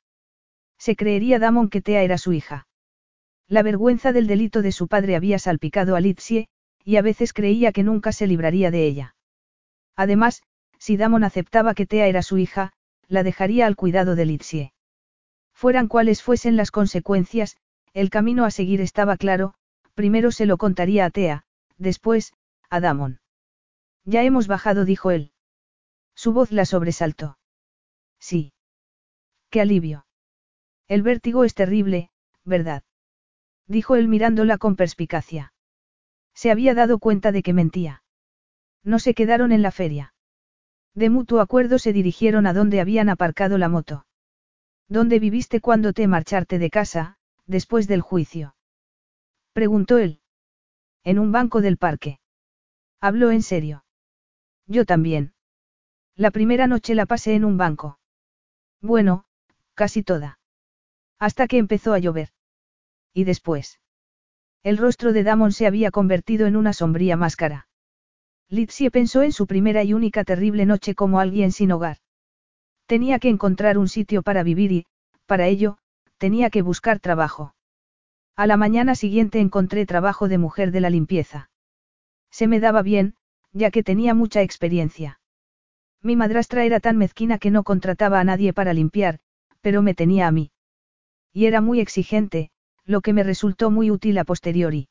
Se 0.79 0.95
creería 0.95 1.41
Damon 1.41 1.69
que 1.69 1.83
Tea 1.83 2.03
era 2.03 2.17
su 2.17 2.33
hija. 2.33 2.69
La 3.49 3.65
vergüenza 3.65 4.13
del 4.13 4.29
delito 4.29 4.63
de 4.63 4.71
su 4.71 4.87
padre 4.87 5.17
había 5.17 5.41
salpicado 5.41 5.97
a 5.97 6.01
Litsie, 6.01 6.49
y 6.85 6.97
a 6.97 7.03
veces 7.03 7.33
creía 7.33 7.73
que 7.73 7.83
nunca 7.83 8.13
se 8.13 8.29
libraría 8.29 8.71
de 8.71 8.87
ella. 8.87 9.17
Además, 9.97 10.43
si 10.79 10.97
Damon 10.97 11.25
aceptaba 11.25 11.75
que 11.75 11.87
Tea 11.87 12.07
era 12.07 12.23
su 12.23 12.39
hija, 12.39 12.73
la 13.09 13.25
dejaría 13.25 13.67
al 13.67 13.75
cuidado 13.75 14.15
de 14.15 14.25
Litsie. 14.25 14.73
Fueran 15.53 15.89
cuales 15.89 16.23
fuesen 16.23 16.57
las 16.57 16.71
consecuencias, 16.71 17.57
el 17.93 18.09
camino 18.09 18.45
a 18.45 18.51
seguir 18.51 18.81
estaba 18.81 19.17
claro, 19.17 19.55
primero 19.95 20.33
se 20.33 20.47
lo 20.47 20.57
contaría 20.57 21.05
a 21.05 21.11
Tea, 21.11 21.45
después, 21.79 22.33
a 22.69 22.81
Damon. 22.81 23.21
Ya 24.05 24.23
hemos 24.23 24.47
bajado, 24.47 24.85
dijo 24.85 25.11
él. 25.11 25.33
Su 26.15 26.33
voz 26.33 26.53
la 26.53 26.65
sobresaltó. 26.65 27.39
Sí. 28.19 28.53
Qué 29.51 29.61
alivio. 29.61 30.07
El 30.89 31.03
vértigo 31.03 31.45
es 31.45 31.55
terrible, 31.55 32.11
¿verdad? 32.45 32.83
Dijo 33.67 33.97
él 33.97 34.09
mirándola 34.09 34.59
con 34.59 34.77
perspicacia. 34.77 35.53
Se 36.35 36.51
había 36.51 36.75
dado 36.75 36.99
cuenta 36.99 37.33
de 37.33 37.43
que 37.43 37.53
mentía. 37.53 38.03
No 38.83 38.99
se 38.99 39.15
quedaron 39.15 39.53
en 39.53 39.63
la 39.63 39.71
feria. 39.71 40.15
De 40.95 41.11
mutuo 41.11 41.41
acuerdo 41.41 41.79
se 41.79 41.93
dirigieron 41.93 42.47
a 42.47 42.53
donde 42.53 42.81
habían 42.81 43.09
aparcado 43.09 43.59
la 43.59 43.69
moto. 43.69 44.07
¿Dónde 44.89 45.21
viviste 45.21 45.61
cuando 45.61 45.93
te 45.93 46.09
marcharte 46.09 46.59
de 46.59 46.71
casa, 46.71 47.19
después 47.47 47.87
del 47.87 48.01
juicio? 48.01 48.57
Preguntó 49.53 49.99
él. 49.99 50.21
En 51.03 51.19
un 51.19 51.33
banco 51.33 51.61
del 51.61 51.77
parque. 51.77 52.21
Habló 53.01 53.31
en 53.31 53.43
serio. 53.43 53.85
Yo 54.67 54.85
también. 54.85 55.35
La 56.15 56.31
primera 56.31 56.67
noche 56.67 56.95
la 56.95 57.07
pasé 57.07 57.35
en 57.35 57.45
un 57.45 57.57
banco. 57.57 57.99
Bueno, 58.81 59.25
casi 59.75 60.03
toda. 60.03 60.39
Hasta 61.19 61.49
que 61.49 61.59
empezó 61.59 61.93
a 61.93 61.99
llover. 61.99 62.31
¿Y 63.13 63.25
después? 63.25 63.81
El 64.63 64.77
rostro 64.77 65.13
de 65.13 65.23
Damon 65.23 65.53
se 65.53 65.67
había 65.67 65.91
convertido 65.91 66.47
en 66.47 66.57
una 66.57 66.73
sombría 66.73 67.17
máscara. 67.17 67.69
Litsie 68.49 68.91
pensó 68.91 69.23
en 69.23 69.33
su 69.33 69.47
primera 69.47 69.83
y 69.85 69.95
única 69.95 70.25
terrible 70.25 70.67
noche 70.67 70.95
como 70.95 71.21
alguien 71.21 71.53
sin 71.53 71.73
hogar. 71.73 71.99
Tenía 72.87 73.19
que 73.19 73.29
encontrar 73.29 73.79
un 73.79 73.89
sitio 73.89 74.23
para 74.23 74.43
vivir 74.43 74.73
y, 74.73 74.87
para 75.27 75.47
ello, 75.47 75.79
tenía 76.19 76.51
que 76.51 76.61
buscar 76.61 77.01
trabajo. 77.01 77.55
A 78.37 78.47
la 78.47 78.57
mañana 78.57 78.95
siguiente 78.95 79.41
encontré 79.41 79.87
trabajo 79.87 80.29
de 80.29 80.39
mujer 80.39 80.71
de 80.71 80.81
la 80.81 80.91
limpieza. 80.91 81.51
Se 82.31 82.47
me 82.47 82.61
daba 82.61 82.83
bien, 82.83 83.15
ya 83.53 83.71
que 83.71 83.83
tenía 83.83 84.15
mucha 84.15 84.43
experiencia. 84.43 85.21
Mi 86.03 86.17
madrastra 86.17 86.65
era 86.65 86.81
tan 86.81 86.97
mezquina 86.97 87.39
que 87.39 87.51
no 87.51 87.63
contrataba 87.63 88.21
a 88.21 88.25
nadie 88.25 88.53
para 88.53 88.73
limpiar, 88.73 89.19
pero 89.61 89.83
me 89.83 89.95
tenía 89.95 90.27
a 90.27 90.33
mí. 90.33 90.53
Y 91.33 91.47
era 91.47 91.61
muy 91.61 91.81
exigente, 91.81 92.51
lo 92.85 93.03
que 93.03 93.13
me 93.13 93.23
resultó 93.23 93.71
muy 93.71 93.91
útil 93.91 94.19
a 94.19 94.25
posteriori. 94.25 94.89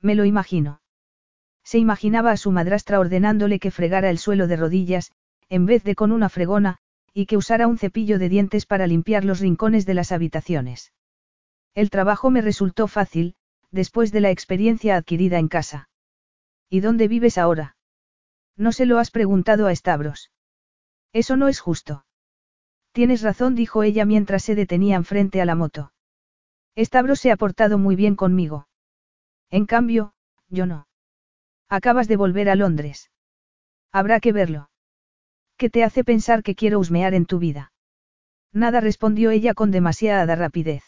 Me 0.00 0.14
lo 0.14 0.24
imagino. 0.24 0.80
Se 1.64 1.78
imaginaba 1.78 2.30
a 2.30 2.36
su 2.36 2.52
madrastra 2.52 3.00
ordenándole 3.00 3.58
que 3.58 3.70
fregara 3.70 4.10
el 4.10 4.18
suelo 4.18 4.46
de 4.46 4.56
rodillas, 4.56 5.12
en 5.48 5.66
vez 5.66 5.84
de 5.84 5.94
con 5.94 6.12
una 6.12 6.28
fregona, 6.28 6.78
y 7.12 7.26
que 7.26 7.36
usara 7.36 7.66
un 7.66 7.76
cepillo 7.76 8.18
de 8.18 8.28
dientes 8.28 8.66
para 8.66 8.86
limpiar 8.86 9.24
los 9.24 9.40
rincones 9.40 9.84
de 9.84 9.94
las 9.94 10.12
habitaciones. 10.12 10.92
El 11.74 11.90
trabajo 11.90 12.30
me 12.30 12.40
resultó 12.40 12.88
fácil, 12.88 13.34
después 13.70 14.12
de 14.12 14.20
la 14.20 14.30
experiencia 14.30 14.96
adquirida 14.96 15.38
en 15.38 15.48
casa. 15.48 15.88
¿Y 16.68 16.80
dónde 16.80 17.08
vives 17.08 17.38
ahora? 17.38 17.76
No 18.56 18.72
se 18.72 18.86
lo 18.86 18.98
has 18.98 19.10
preguntado 19.10 19.66
a 19.66 19.74
Stavros. 19.74 20.30
Eso 21.12 21.36
no 21.36 21.48
es 21.48 21.60
justo. 21.60 22.04
Tienes 22.92 23.22
razón, 23.22 23.54
dijo 23.54 23.82
ella 23.82 24.04
mientras 24.04 24.42
se 24.42 24.54
detenían 24.54 25.04
frente 25.04 25.40
a 25.40 25.44
la 25.44 25.54
moto. 25.54 25.92
Stavros 26.76 27.20
se 27.20 27.30
ha 27.30 27.36
portado 27.36 27.78
muy 27.78 27.96
bien 27.96 28.16
conmigo. 28.16 28.68
En 29.50 29.66
cambio, 29.66 30.14
yo 30.48 30.66
no. 30.66 30.88
Acabas 31.68 32.08
de 32.08 32.16
volver 32.16 32.48
a 32.48 32.56
Londres. 32.56 33.10
Habrá 33.92 34.20
que 34.20 34.32
verlo. 34.32 34.70
¿Qué 35.56 35.70
te 35.70 35.84
hace 35.84 36.04
pensar 36.04 36.42
que 36.42 36.54
quiero 36.54 36.78
husmear 36.78 37.14
en 37.14 37.26
tu 37.26 37.38
vida? 37.38 37.72
Nada 38.52 38.80
respondió 38.80 39.30
ella 39.30 39.54
con 39.54 39.70
demasiada 39.70 40.34
rapidez. 40.34 40.82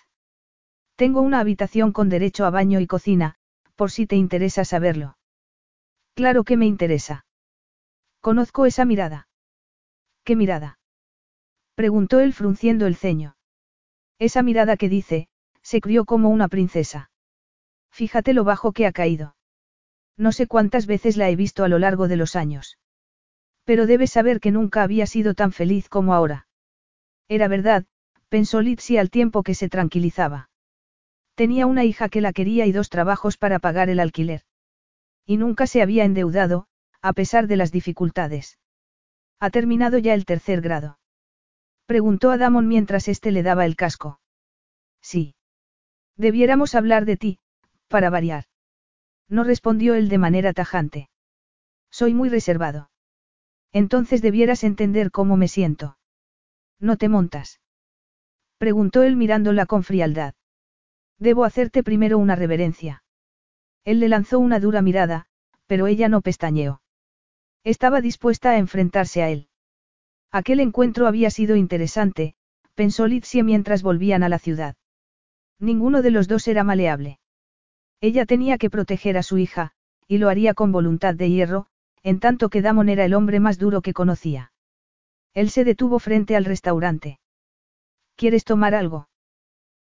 Tengo 0.97 1.21
una 1.21 1.41
habitación 1.41 1.93
con 1.93 2.09
derecho 2.09 2.45
a 2.45 2.51
baño 2.51 2.81
y 2.81 2.87
cocina, 2.87 3.37
por 3.77 3.91
si 3.91 4.07
te 4.07 4.17
interesa 4.17 4.65
saberlo. 4.65 5.17
Claro 6.15 6.45
que 6.45 6.57
me 6.57 6.67
interesa. 6.67 7.25
Conozco 8.21 8.67
esa 8.67 8.85
mirada. 8.85 9.29
¿Qué 10.25 10.37
mirada? 10.37 10.79
Preguntó 11.75 12.21
él 12.21 12.33
frunciendo 12.33 12.87
el 12.87 12.97
ceño. 12.97 13.37
Esa 14.19 14.43
mirada 14.43 14.77
que 14.77 14.89
dice, 14.89 15.29
se 15.63 15.81
crió 15.81 16.05
como 16.05 16.29
una 16.29 16.49
princesa. 16.49 17.11
Fíjate 17.91 18.35
lo 18.35 18.45
bajo 18.45 18.73
que 18.73 18.87
ha 18.87 18.93
caído. 18.93 19.35
No 20.17 20.31
sé 20.31 20.47
cuántas 20.47 20.87
veces 20.87 21.17
la 21.17 21.31
he 21.31 21.37
visto 21.37 21.65
a 21.65 21.69
lo 21.69 21.79
largo 21.79 22.07
de 22.07 22.17
los 22.17 22.37
años. 22.37 22.79
Pero 23.65 23.87
debes 23.87 24.13
saber 24.13 24.39
que 24.39 24.51
nunca 24.51 24.83
había 24.83 25.07
sido 25.07 25.35
tan 25.35 25.53
feliz 25.53 25.89
como 25.89 26.15
ahora. 26.15 26.47
Era 27.29 27.49
verdad, 27.49 27.87
pensó 28.29 28.61
Litsi 28.61 28.99
al 28.99 29.11
tiempo 29.11 29.43
que 29.43 29.55
se 29.55 29.69
tranquilizaba. 29.69 30.51
Tenía 31.35 31.67
una 31.67 31.85
hija 31.85 32.09
que 32.09 32.21
la 32.21 32.33
quería 32.33 32.67
y 32.67 32.73
dos 32.73 32.89
trabajos 32.89 33.37
para 33.39 33.59
pagar 33.59 33.89
el 33.89 34.01
alquiler. 34.01 34.43
Y 35.25 35.37
nunca 35.37 35.67
se 35.67 35.83
había 35.83 36.05
endeudado, 36.05 36.67
a 37.01 37.13
pesar 37.13 37.47
de 37.47 37.57
las 37.57 37.73
dificultades. 37.73 38.59
¿Ha 39.41 39.51
terminado 39.51 39.99
ya 39.99 40.15
el 40.15 40.25
tercer 40.25 40.61
grado? 40.61 40.99
Preguntó 41.87 42.31
a 42.31 42.39
Damon 42.39 42.69
mientras 42.69 43.09
éste 43.09 43.31
le 43.31 43.43
daba 43.43 43.65
el 43.67 43.77
casco. 43.77 44.21
Sí. 45.01 45.35
Debiéramos 46.17 46.75
hablar 46.75 47.05
de 47.07 47.17
ti, 47.17 47.39
para 47.89 48.11
variar. 48.11 48.45
No 49.29 49.45
respondió 49.45 49.95
él 49.95 50.09
de 50.09 50.19
manera 50.19 50.53
tajante. 50.53 51.09
Soy 51.91 52.15
muy 52.15 52.29
reservado. 52.29 52.91
Entonces 53.73 54.23
debieras 54.23 54.65
entender 54.65 55.11
cómo 55.11 55.37
me 55.37 55.49
siento. 55.49 55.97
¿No 56.79 56.97
te 56.97 57.09
montas? 57.09 57.61
Preguntó 58.59 59.03
él 59.03 59.17
mirándola 59.17 59.67
con 59.67 59.83
frialdad. 59.83 60.35
Debo 61.23 61.45
hacerte 61.45 61.85
primero 61.85 62.19
una 62.19 62.35
reverencia. 62.35 63.05
Él 63.85 64.01
le 64.01 64.09
lanzó 64.09 64.41
una 64.41 64.59
dura 64.59 64.83
mirada, 64.83 65.27
pero 65.69 65.87
ella 65.87 66.09
no 66.09 66.21
pestañeó. 66.21 66.83
Estaba 67.63 68.01
dispuesta 68.01 68.51
a 68.51 68.59
enfrentarse 68.59 69.23
a 69.23 69.31
él. 69.31 69.47
Aquel 70.33 70.59
encuentro 70.59 71.07
había 71.07 71.31
sido 71.31 71.55
interesante, 71.55 72.35
pensó 72.75 73.07
Litsie 73.07 73.45
mientras 73.45 73.85
volvían 73.85 74.25
a 74.25 74.29
la 74.29 74.41
ciudad. 74.41 74.75
Ninguno 75.61 76.03
de 76.03 76.11
los 76.11 76.27
dos 76.27 76.49
era 76.49 76.65
maleable. 76.65 77.21
Ella 78.01 78.27
tenía 78.27 78.59
que 78.59 78.69
proteger 78.69 79.17
a 79.17 79.23
su 79.23 79.39
hija, 79.39 79.71
y 80.09 80.19
lo 80.19 80.29
haría 80.29 80.55
con 80.55 80.73
voluntad 80.73 81.15
de 81.15 81.31
hierro, 81.31 81.67
en 82.03 82.19
tanto 82.19 82.49
que 82.49 82.63
Damon 82.63 82.89
era 82.89 83.05
el 83.05 83.15
hombre 83.15 83.39
más 83.39 83.59
duro 83.59 83.81
que 83.81 83.93
conocía. 83.93 84.53
Él 85.35 85.51
se 85.51 85.63
detuvo 85.63 86.01
frente 86.01 86.35
al 86.35 86.47
restaurante. 86.47 87.21
¿Quieres 88.17 88.43
tomar 88.43 88.75
algo? 88.75 89.09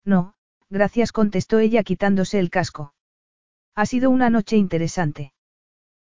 No, 0.03 0.33
gracias 0.69 1.11
contestó 1.11 1.59
ella 1.59 1.83
quitándose 1.83 2.39
el 2.39 2.49
casco. 2.49 2.93
Ha 3.75 3.85
sido 3.85 4.09
una 4.09 4.29
noche 4.29 4.57
interesante. 4.57 5.33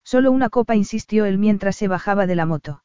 Solo 0.03 0.31
una 0.31 0.49
copa 0.49 0.75
insistió 0.75 1.25
él 1.25 1.37
mientras 1.37 1.75
se 1.75 1.87
bajaba 1.87 2.27
de 2.27 2.35
la 2.35 2.45
moto. 2.45 2.83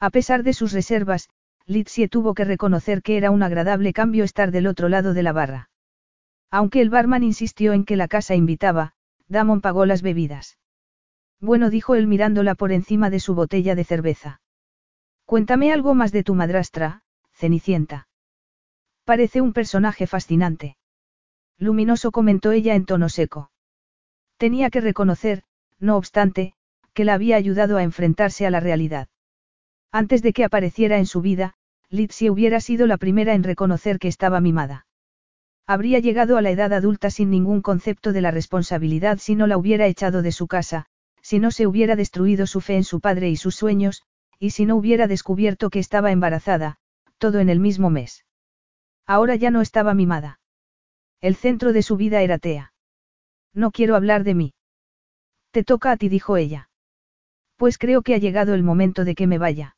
A 0.00 0.10
pesar 0.10 0.42
de 0.42 0.52
sus 0.52 0.72
reservas, 0.72 1.28
Litsie 1.66 2.08
tuvo 2.08 2.34
que 2.34 2.44
reconocer 2.44 3.02
que 3.02 3.16
era 3.16 3.30
un 3.30 3.42
agradable 3.42 3.92
cambio 3.92 4.24
estar 4.24 4.50
del 4.50 4.66
otro 4.66 4.88
lado 4.88 5.14
de 5.14 5.22
la 5.22 5.32
barra. 5.32 5.70
Aunque 6.50 6.80
el 6.80 6.90
barman 6.90 7.22
insistió 7.22 7.72
en 7.72 7.84
que 7.84 7.96
la 7.96 8.08
casa 8.08 8.34
invitaba, 8.34 8.94
Damon 9.28 9.60
pagó 9.60 9.86
las 9.86 10.02
bebidas. 10.02 10.58
Bueno, 11.40 11.70
dijo 11.70 11.94
él 11.94 12.06
mirándola 12.06 12.54
por 12.54 12.72
encima 12.72 13.10
de 13.10 13.20
su 13.20 13.34
botella 13.34 13.74
de 13.74 13.84
cerveza. 13.84 14.40
Cuéntame 15.24 15.72
algo 15.72 15.94
más 15.94 16.12
de 16.12 16.24
tu 16.24 16.34
madrastra, 16.34 17.02
Cenicienta. 17.32 18.08
Parece 19.04 19.40
un 19.40 19.52
personaje 19.52 20.06
fascinante. 20.06 20.76
Luminoso 21.62 22.10
comentó 22.10 22.50
ella 22.50 22.74
en 22.74 22.86
tono 22.86 23.08
seco. 23.08 23.52
Tenía 24.36 24.68
que 24.68 24.80
reconocer, 24.80 25.44
no 25.78 25.96
obstante, 25.96 26.54
que 26.92 27.04
la 27.04 27.14
había 27.14 27.36
ayudado 27.36 27.76
a 27.76 27.84
enfrentarse 27.84 28.44
a 28.44 28.50
la 28.50 28.58
realidad. 28.58 29.06
Antes 29.92 30.22
de 30.22 30.32
que 30.32 30.42
apareciera 30.42 30.98
en 30.98 31.06
su 31.06 31.20
vida, 31.20 31.54
Litsi 31.88 32.30
hubiera 32.30 32.60
sido 32.60 32.88
la 32.88 32.96
primera 32.96 33.34
en 33.34 33.44
reconocer 33.44 34.00
que 34.00 34.08
estaba 34.08 34.40
mimada. 34.40 34.86
Habría 35.64 36.00
llegado 36.00 36.36
a 36.36 36.42
la 36.42 36.50
edad 36.50 36.72
adulta 36.72 37.10
sin 37.10 37.30
ningún 37.30 37.62
concepto 37.62 38.12
de 38.12 38.22
la 38.22 38.32
responsabilidad 38.32 39.18
si 39.18 39.36
no 39.36 39.46
la 39.46 39.56
hubiera 39.56 39.86
echado 39.86 40.22
de 40.22 40.32
su 40.32 40.48
casa, 40.48 40.86
si 41.20 41.38
no 41.38 41.52
se 41.52 41.68
hubiera 41.68 41.94
destruido 41.94 42.48
su 42.48 42.60
fe 42.60 42.74
en 42.74 42.84
su 42.84 42.98
padre 42.98 43.30
y 43.30 43.36
sus 43.36 43.54
sueños, 43.54 44.02
y 44.40 44.50
si 44.50 44.66
no 44.66 44.74
hubiera 44.74 45.06
descubierto 45.06 45.70
que 45.70 45.78
estaba 45.78 46.10
embarazada, 46.10 46.78
todo 47.18 47.38
en 47.38 47.48
el 47.48 47.60
mismo 47.60 47.88
mes. 47.88 48.24
Ahora 49.06 49.36
ya 49.36 49.52
no 49.52 49.60
estaba 49.60 49.94
mimada. 49.94 50.40
El 51.22 51.36
centro 51.36 51.72
de 51.72 51.82
su 51.82 51.96
vida 51.96 52.20
era 52.20 52.38
Tea. 52.38 52.72
No 53.54 53.70
quiero 53.70 53.94
hablar 53.94 54.24
de 54.24 54.34
mí. 54.34 54.54
Te 55.52 55.62
toca 55.62 55.92
a 55.92 55.96
ti, 55.96 56.08
dijo 56.08 56.36
ella. 56.36 56.68
Pues 57.56 57.78
creo 57.78 58.02
que 58.02 58.16
ha 58.16 58.18
llegado 58.18 58.54
el 58.54 58.64
momento 58.64 59.04
de 59.04 59.14
que 59.14 59.28
me 59.28 59.38
vaya. 59.38 59.76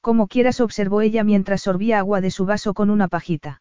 Como 0.00 0.28
quieras, 0.28 0.60
observó 0.60 1.00
ella 1.00 1.24
mientras 1.24 1.62
sorbía 1.62 1.98
agua 1.98 2.20
de 2.20 2.30
su 2.30 2.46
vaso 2.46 2.74
con 2.74 2.90
una 2.90 3.08
pajita. 3.08 3.60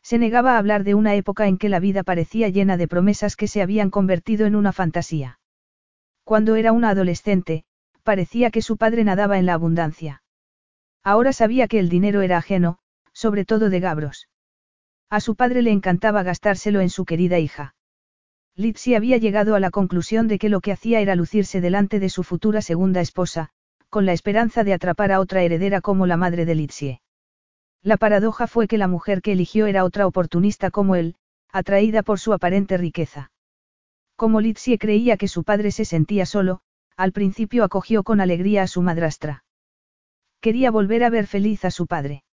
Se 0.00 0.16
negaba 0.16 0.54
a 0.54 0.58
hablar 0.58 0.84
de 0.84 0.94
una 0.94 1.16
época 1.16 1.48
en 1.48 1.58
que 1.58 1.68
la 1.68 1.80
vida 1.80 2.04
parecía 2.04 2.48
llena 2.48 2.76
de 2.76 2.86
promesas 2.86 3.34
que 3.34 3.48
se 3.48 3.60
habían 3.60 3.90
convertido 3.90 4.46
en 4.46 4.54
una 4.54 4.72
fantasía. 4.72 5.40
Cuando 6.22 6.54
era 6.54 6.70
una 6.70 6.90
adolescente, 6.90 7.64
parecía 8.04 8.52
que 8.52 8.62
su 8.62 8.76
padre 8.76 9.02
nadaba 9.02 9.38
en 9.38 9.46
la 9.46 9.54
abundancia. 9.54 10.22
Ahora 11.02 11.32
sabía 11.32 11.66
que 11.66 11.80
el 11.80 11.88
dinero 11.88 12.22
era 12.22 12.38
ajeno, 12.38 12.78
sobre 13.12 13.44
todo 13.44 13.70
de 13.70 13.80
Gabros. 13.80 14.28
A 15.12 15.20
su 15.20 15.34
padre 15.34 15.60
le 15.60 15.70
encantaba 15.70 16.22
gastárselo 16.22 16.80
en 16.80 16.88
su 16.88 17.04
querida 17.04 17.38
hija. 17.38 17.74
Litsi 18.56 18.94
había 18.94 19.18
llegado 19.18 19.54
a 19.54 19.60
la 19.60 19.70
conclusión 19.70 20.26
de 20.26 20.38
que 20.38 20.48
lo 20.48 20.62
que 20.62 20.72
hacía 20.72 21.00
era 21.00 21.16
lucirse 21.16 21.60
delante 21.60 22.00
de 22.00 22.08
su 22.08 22.22
futura 22.22 22.62
segunda 22.62 23.02
esposa, 23.02 23.50
con 23.90 24.06
la 24.06 24.14
esperanza 24.14 24.64
de 24.64 24.72
atrapar 24.72 25.12
a 25.12 25.20
otra 25.20 25.42
heredera 25.42 25.82
como 25.82 26.06
la 26.06 26.16
madre 26.16 26.46
de 26.46 26.54
Litsie. 26.54 27.02
La 27.82 27.98
paradoja 27.98 28.46
fue 28.46 28.66
que 28.66 28.78
la 28.78 28.88
mujer 28.88 29.20
que 29.20 29.32
eligió 29.32 29.66
era 29.66 29.84
otra 29.84 30.06
oportunista 30.06 30.70
como 30.70 30.96
él, 30.96 31.16
atraída 31.50 32.02
por 32.02 32.18
su 32.18 32.32
aparente 32.32 32.78
riqueza. 32.78 33.30
Como 34.16 34.40
Litsie 34.40 34.78
creía 34.78 35.18
que 35.18 35.28
su 35.28 35.44
padre 35.44 35.72
se 35.72 35.84
sentía 35.84 36.24
solo, 36.24 36.62
al 36.96 37.12
principio 37.12 37.64
acogió 37.64 38.02
con 38.02 38.22
alegría 38.22 38.62
a 38.62 38.66
su 38.66 38.80
madrastra. 38.80 39.44
Quería 40.40 40.70
volver 40.70 41.04
a 41.04 41.10
ver 41.10 41.26
feliz 41.26 41.66
a 41.66 41.70
su 41.70 41.86
padre. 41.86 42.24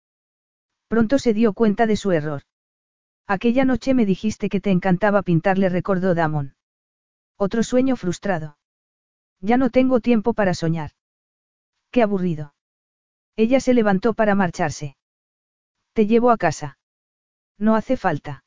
Pronto 0.88 1.20
se 1.20 1.34
dio 1.34 1.52
cuenta 1.52 1.86
de 1.86 1.98
su 1.98 2.14
error. 2.14 2.44
Aquella 3.30 3.64
noche 3.64 3.94
me 3.94 4.08
dijiste 4.08 4.50
que 4.50 4.60
te 4.60 4.72
encantaba 4.72 5.22
pintarle, 5.22 5.70
recordó 5.70 6.16
Damon. 6.16 6.56
Otro 7.38 7.62
sueño 7.62 7.96
frustrado. 7.96 8.58
Ya 9.40 9.56
no 9.56 9.70
tengo 9.70 10.00
tiempo 10.00 10.34
para 10.34 10.56
soñar. 10.56 10.94
Qué 11.92 12.02
aburrido. 12.02 12.56
Ella 13.36 13.60
se 13.60 13.76
levantó 13.76 14.16
para 14.16 14.34
marcharse. 14.34 14.98
Te 15.94 16.08
llevo 16.08 16.32
a 16.32 16.38
casa. 16.38 16.80
No 17.60 17.76
hace 17.76 17.98
falta. 17.98 18.44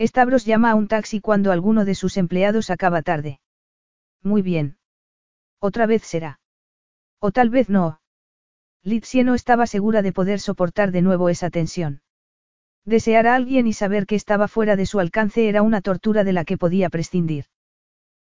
Stavros 0.00 0.46
llama 0.46 0.72
a 0.72 0.74
un 0.74 0.88
taxi 0.88 1.20
cuando 1.20 1.52
alguno 1.52 1.84
de 1.84 1.94
sus 1.94 2.16
empleados 2.16 2.70
acaba 2.70 3.02
tarde. 3.02 3.38
Muy 4.20 4.42
bien. 4.42 4.78
Otra 5.60 5.86
vez 5.86 6.02
será. 6.02 6.40
O 7.20 7.30
tal 7.30 7.50
vez 7.50 7.68
no. 7.68 8.00
Litsie 8.82 9.22
no 9.22 9.36
estaba 9.36 9.68
segura 9.68 10.02
de 10.02 10.12
poder 10.12 10.40
soportar 10.40 10.90
de 10.90 11.02
nuevo 11.02 11.28
esa 11.28 11.50
tensión. 11.50 12.02
Desear 12.84 13.26
a 13.28 13.34
alguien 13.36 13.66
y 13.66 13.72
saber 13.72 14.06
que 14.06 14.16
estaba 14.16 14.48
fuera 14.48 14.74
de 14.74 14.86
su 14.86 14.98
alcance 14.98 15.48
era 15.48 15.62
una 15.62 15.80
tortura 15.80 16.24
de 16.24 16.32
la 16.32 16.44
que 16.44 16.58
podía 16.58 16.90
prescindir. 16.90 17.44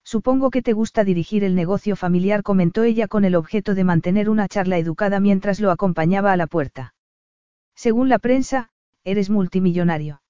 Supongo 0.02 0.50
que 0.50 0.62
te 0.62 0.72
gusta 0.72 1.04
dirigir 1.04 1.44
el 1.44 1.54
negocio 1.54 1.96
familiar, 1.96 2.42
comentó 2.42 2.84
ella 2.84 3.08
con 3.08 3.24
el 3.24 3.34
objeto 3.34 3.74
de 3.74 3.84
mantener 3.84 4.30
una 4.30 4.48
charla 4.48 4.78
educada 4.78 5.20
mientras 5.20 5.60
lo 5.60 5.70
acompañaba 5.70 6.32
a 6.32 6.36
la 6.36 6.46
puerta. 6.46 6.94
Según 7.74 8.08
la 8.08 8.18
prensa, 8.18 8.70
eres 9.04 9.30
multimillonario. 9.30 10.22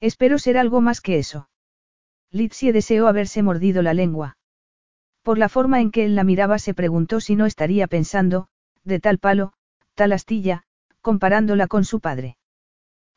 Espero 0.00 0.38
ser 0.38 0.56
algo 0.56 0.80
más 0.80 1.00
que 1.00 1.18
eso. 1.18 1.48
Litsie 2.30 2.72
deseó 2.72 3.08
haberse 3.08 3.42
mordido 3.42 3.82
la 3.82 3.92
lengua. 3.92 4.36
Por 5.22 5.36
la 5.36 5.48
forma 5.48 5.80
en 5.80 5.90
que 5.90 6.04
él 6.04 6.14
la 6.14 6.24
miraba 6.24 6.58
se 6.58 6.72
preguntó 6.72 7.20
si 7.20 7.36
no 7.36 7.44
estaría 7.44 7.86
pensando, 7.86 8.48
de 8.84 8.98
tal 9.00 9.18
palo, 9.18 9.52
tal 9.94 10.12
astilla, 10.12 10.64
comparándola 11.02 11.66
con 11.66 11.84
su 11.84 12.00
padre. 12.00 12.36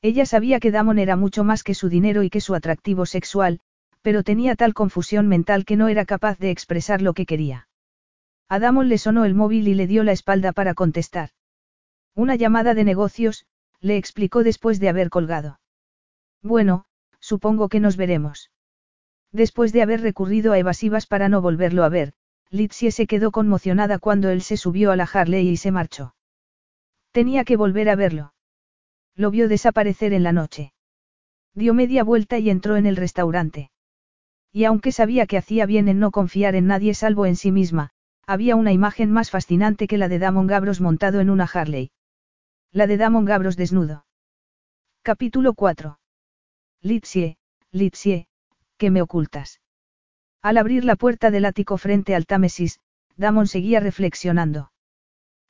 Ella 0.05 0.27
sabía 0.27 0.59
que 0.59 0.69
Damon 0.69 0.99
era 0.99 1.15
mucho 1.15 1.43
más 1.43 1.63
que 1.63 1.73
su 1.73 1.89
dinero 1.89 2.21
y 2.21 2.29
que 2.29 2.39
su 2.39 2.53
atractivo 2.53 3.07
sexual, 3.07 3.59
pero 4.03 4.21
tenía 4.21 4.55
tal 4.55 4.75
confusión 4.75 5.27
mental 5.27 5.65
que 5.65 5.77
no 5.77 5.87
era 5.87 6.05
capaz 6.05 6.37
de 6.37 6.51
expresar 6.51 7.01
lo 7.01 7.15
que 7.15 7.25
quería. 7.25 7.67
A 8.47 8.59
Damon 8.59 8.87
le 8.87 8.99
sonó 8.99 9.25
el 9.25 9.33
móvil 9.33 9.67
y 9.67 9.73
le 9.73 9.87
dio 9.87 10.03
la 10.03 10.11
espalda 10.11 10.51
para 10.51 10.75
contestar. 10.75 11.31
Una 12.13 12.35
llamada 12.35 12.75
de 12.75 12.83
negocios, 12.83 13.47
le 13.79 13.97
explicó 13.97 14.43
después 14.43 14.79
de 14.79 14.89
haber 14.89 15.09
colgado. 15.09 15.59
Bueno, 16.43 16.85
supongo 17.19 17.67
que 17.67 17.79
nos 17.79 17.97
veremos. 17.97 18.51
Después 19.31 19.73
de 19.73 19.81
haber 19.81 20.01
recurrido 20.01 20.53
a 20.53 20.59
evasivas 20.59 21.07
para 21.07 21.29
no 21.29 21.41
volverlo 21.41 21.83
a 21.83 21.89
ver, 21.89 22.13
Litsie 22.51 22.91
se 22.91 23.07
quedó 23.07 23.31
conmocionada 23.31 23.97
cuando 23.97 24.29
él 24.29 24.43
se 24.43 24.55
subió 24.55 24.91
a 24.91 24.95
la 24.95 25.09
Harley 25.11 25.49
y 25.49 25.57
se 25.57 25.71
marchó. 25.71 26.13
Tenía 27.11 27.43
que 27.43 27.57
volver 27.57 27.89
a 27.89 27.95
verlo. 27.95 28.34
Lo 29.15 29.31
vio 29.31 29.47
desaparecer 29.47 30.13
en 30.13 30.23
la 30.23 30.33
noche. 30.33 30.73
Dio 31.53 31.73
media 31.73 32.03
vuelta 32.03 32.37
y 32.37 32.49
entró 32.49 32.75
en 32.75 32.85
el 32.85 32.97
restaurante. 32.97 33.71
Y 34.51 34.65
aunque 34.65 34.91
sabía 34.91 35.25
que 35.25 35.37
hacía 35.37 35.65
bien 35.65 35.87
en 35.87 35.99
no 35.99 36.11
confiar 36.11 36.55
en 36.55 36.67
nadie 36.67 36.93
salvo 36.93 37.25
en 37.25 37.35
sí 37.35 37.51
misma, 37.51 37.91
había 38.27 38.55
una 38.55 38.73
imagen 38.73 39.11
más 39.11 39.29
fascinante 39.29 39.87
que 39.87 39.97
la 39.97 40.09
de 40.09 40.19
Damon 40.19 40.47
Gabros 40.47 40.81
montado 40.81 41.19
en 41.19 41.29
una 41.29 41.45
Harley. 41.45 41.91
La 42.71 42.87
de 42.87 42.97
Damon 42.97 43.25
Gabros 43.25 43.55
desnudo. 43.55 44.05
Capítulo 45.01 45.53
4. 45.53 45.99
Litsie, 46.81 47.37
Litsie, 47.71 48.27
¿qué 48.77 48.89
me 48.89 49.01
ocultas? 49.01 49.61
Al 50.41 50.57
abrir 50.57 50.83
la 50.83 50.95
puerta 50.95 51.31
del 51.31 51.45
ático 51.45 51.77
frente 51.77 52.15
al 52.15 52.25
Támesis, 52.25 52.79
Damon 53.15 53.47
seguía 53.47 53.79
reflexionando. 53.79 54.71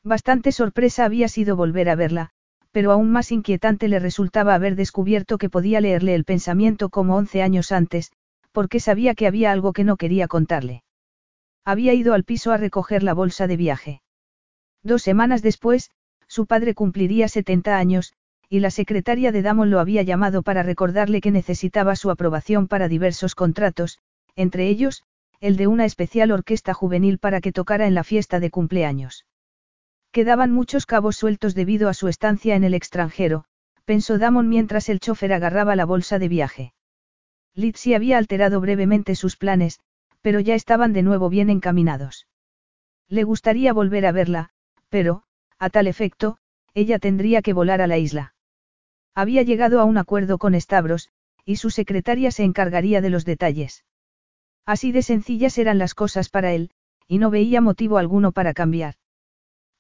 Bastante 0.04 0.52
sorpresa 0.52 1.06
había 1.06 1.28
sido 1.28 1.56
volver 1.56 1.90
a 1.90 1.96
verla, 1.96 2.35
pero 2.76 2.92
aún 2.92 3.10
más 3.10 3.32
inquietante 3.32 3.88
le 3.88 4.00
resultaba 4.00 4.54
haber 4.54 4.76
descubierto 4.76 5.38
que 5.38 5.50
podía 5.50 5.80
leerle 5.80 6.14
el 6.14 6.26
pensamiento 6.26 6.90
como 6.90 7.16
once 7.16 7.42
años 7.42 7.72
antes, 7.72 8.12
porque 8.52 8.82
sabía 8.82 9.16
que 9.16 9.28
había 9.28 9.54
algo 9.54 9.72
que 9.72 9.86
no 9.86 9.96
quería 9.96 10.28
contarle. 10.28 10.84
Había 11.64 11.94
ido 11.94 12.14
al 12.14 12.26
piso 12.26 12.52
a 12.52 12.58
recoger 12.58 13.02
la 13.02 13.14
bolsa 13.14 13.48
de 13.48 13.56
viaje. 13.56 14.02
Dos 14.84 15.04
semanas 15.04 15.42
después, 15.42 15.90
su 16.28 16.48
padre 16.48 16.74
cumpliría 16.74 17.30
70 17.30 17.78
años, 17.78 18.12
y 18.50 18.60
la 18.60 18.72
secretaria 18.72 19.32
de 19.32 19.42
Damon 19.42 19.70
lo 19.70 19.80
había 19.80 20.02
llamado 20.02 20.44
para 20.44 20.62
recordarle 20.62 21.22
que 21.22 21.32
necesitaba 21.32 21.96
su 21.96 22.12
aprobación 22.12 22.68
para 22.68 22.90
diversos 22.90 23.36
contratos, 23.36 24.00
entre 24.36 24.68
ellos, 24.68 25.06
el 25.40 25.56
de 25.56 25.68
una 25.68 25.86
especial 25.86 26.30
orquesta 26.30 26.74
juvenil 26.74 27.20
para 27.20 27.40
que 27.40 27.54
tocara 27.54 27.88
en 27.88 27.96
la 27.96 28.04
fiesta 28.04 28.42
de 28.42 28.50
cumpleaños. 28.50 29.25
Quedaban 30.16 30.54
muchos 30.54 30.86
cabos 30.86 31.18
sueltos 31.18 31.56
debido 31.56 31.90
a 31.90 31.94
su 31.94 32.08
estancia 32.08 32.56
en 32.56 32.64
el 32.64 32.74
extranjero, 32.74 33.44
pensó 33.84 34.18
Damon 34.18 34.48
mientras 34.48 34.88
el 34.88 35.02
chofer 35.02 35.34
agarraba 35.34 35.76
la 35.76 35.84
bolsa 35.84 36.20
de 36.20 36.30
viaje. 36.30 36.74
Litsi 37.54 37.94
había 37.94 38.18
alterado 38.18 38.62
brevemente 38.62 39.16
sus 39.16 39.36
planes, 39.36 39.82
pero 40.22 40.40
ya 40.40 40.56
estaban 40.56 40.94
de 40.94 41.04
nuevo 41.04 41.28
bien 41.28 41.50
encaminados. 41.50 42.28
Le 43.10 43.26
gustaría 43.26 43.74
volver 43.74 44.06
a 44.06 44.14
verla, 44.14 44.52
pero, 44.88 45.24
a 45.60 45.70
tal 45.70 45.86
efecto, 45.86 46.38
ella 46.74 46.98
tendría 46.98 47.42
que 47.42 47.52
volar 47.52 47.82
a 47.82 47.88
la 47.88 47.98
isla. 47.98 48.36
Había 49.16 49.42
llegado 49.42 49.82
a 49.82 49.84
un 49.84 49.98
acuerdo 49.98 50.38
con 50.38 50.58
Stavros, 50.58 51.10
y 51.44 51.58
su 51.58 51.72
secretaria 51.72 52.32
se 52.32 52.46
encargaría 52.46 53.02
de 53.02 53.10
los 53.10 53.26
detalles. 53.26 53.84
Así 54.66 54.94
de 54.94 55.02
sencillas 55.02 55.58
eran 55.58 55.78
las 55.78 55.94
cosas 55.94 56.30
para 56.30 56.54
él, 56.54 56.72
y 57.06 57.18
no 57.18 57.32
veía 57.32 57.60
motivo 57.60 57.98
alguno 57.98 58.32
para 58.32 58.54
cambiar. 58.54 58.96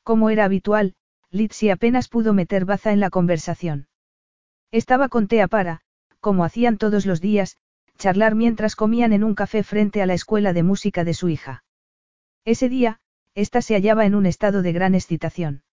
Como 0.06 0.30
era 0.30 0.46
habitual, 0.46 0.94
Litsi 1.32 1.72
apenas 1.72 2.10
pudo 2.10 2.32
meter 2.32 2.64
baza 2.64 2.94
en 2.94 3.00
la 3.00 3.10
conversación. 3.10 3.88
Estaba 4.72 5.10
con 5.10 5.28
Tea 5.28 5.48
para, 5.48 5.82
como 6.20 6.46
hacían 6.46 6.78
todos 6.78 7.08
los 7.08 7.22
días, 7.22 7.58
charlar 7.98 8.36
mientras 8.36 8.76
comían 8.76 9.14
en 9.14 9.24
un 9.24 9.34
café 9.34 9.64
frente 9.64 10.04
a 10.04 10.06
la 10.06 10.14
escuela 10.14 10.54
de 10.54 10.62
música 10.62 11.04
de 11.04 11.16
su 11.16 11.30
hija. 11.30 11.64
Ese 12.46 12.70
día, 12.70 13.00
ésta 13.34 13.64
se 13.64 13.74
hallaba 13.74 14.06
en 14.06 14.14
un 14.14 14.28
estado 14.28 14.62
de 14.62 14.74
gran 14.74 14.94
excitación. 14.94 15.64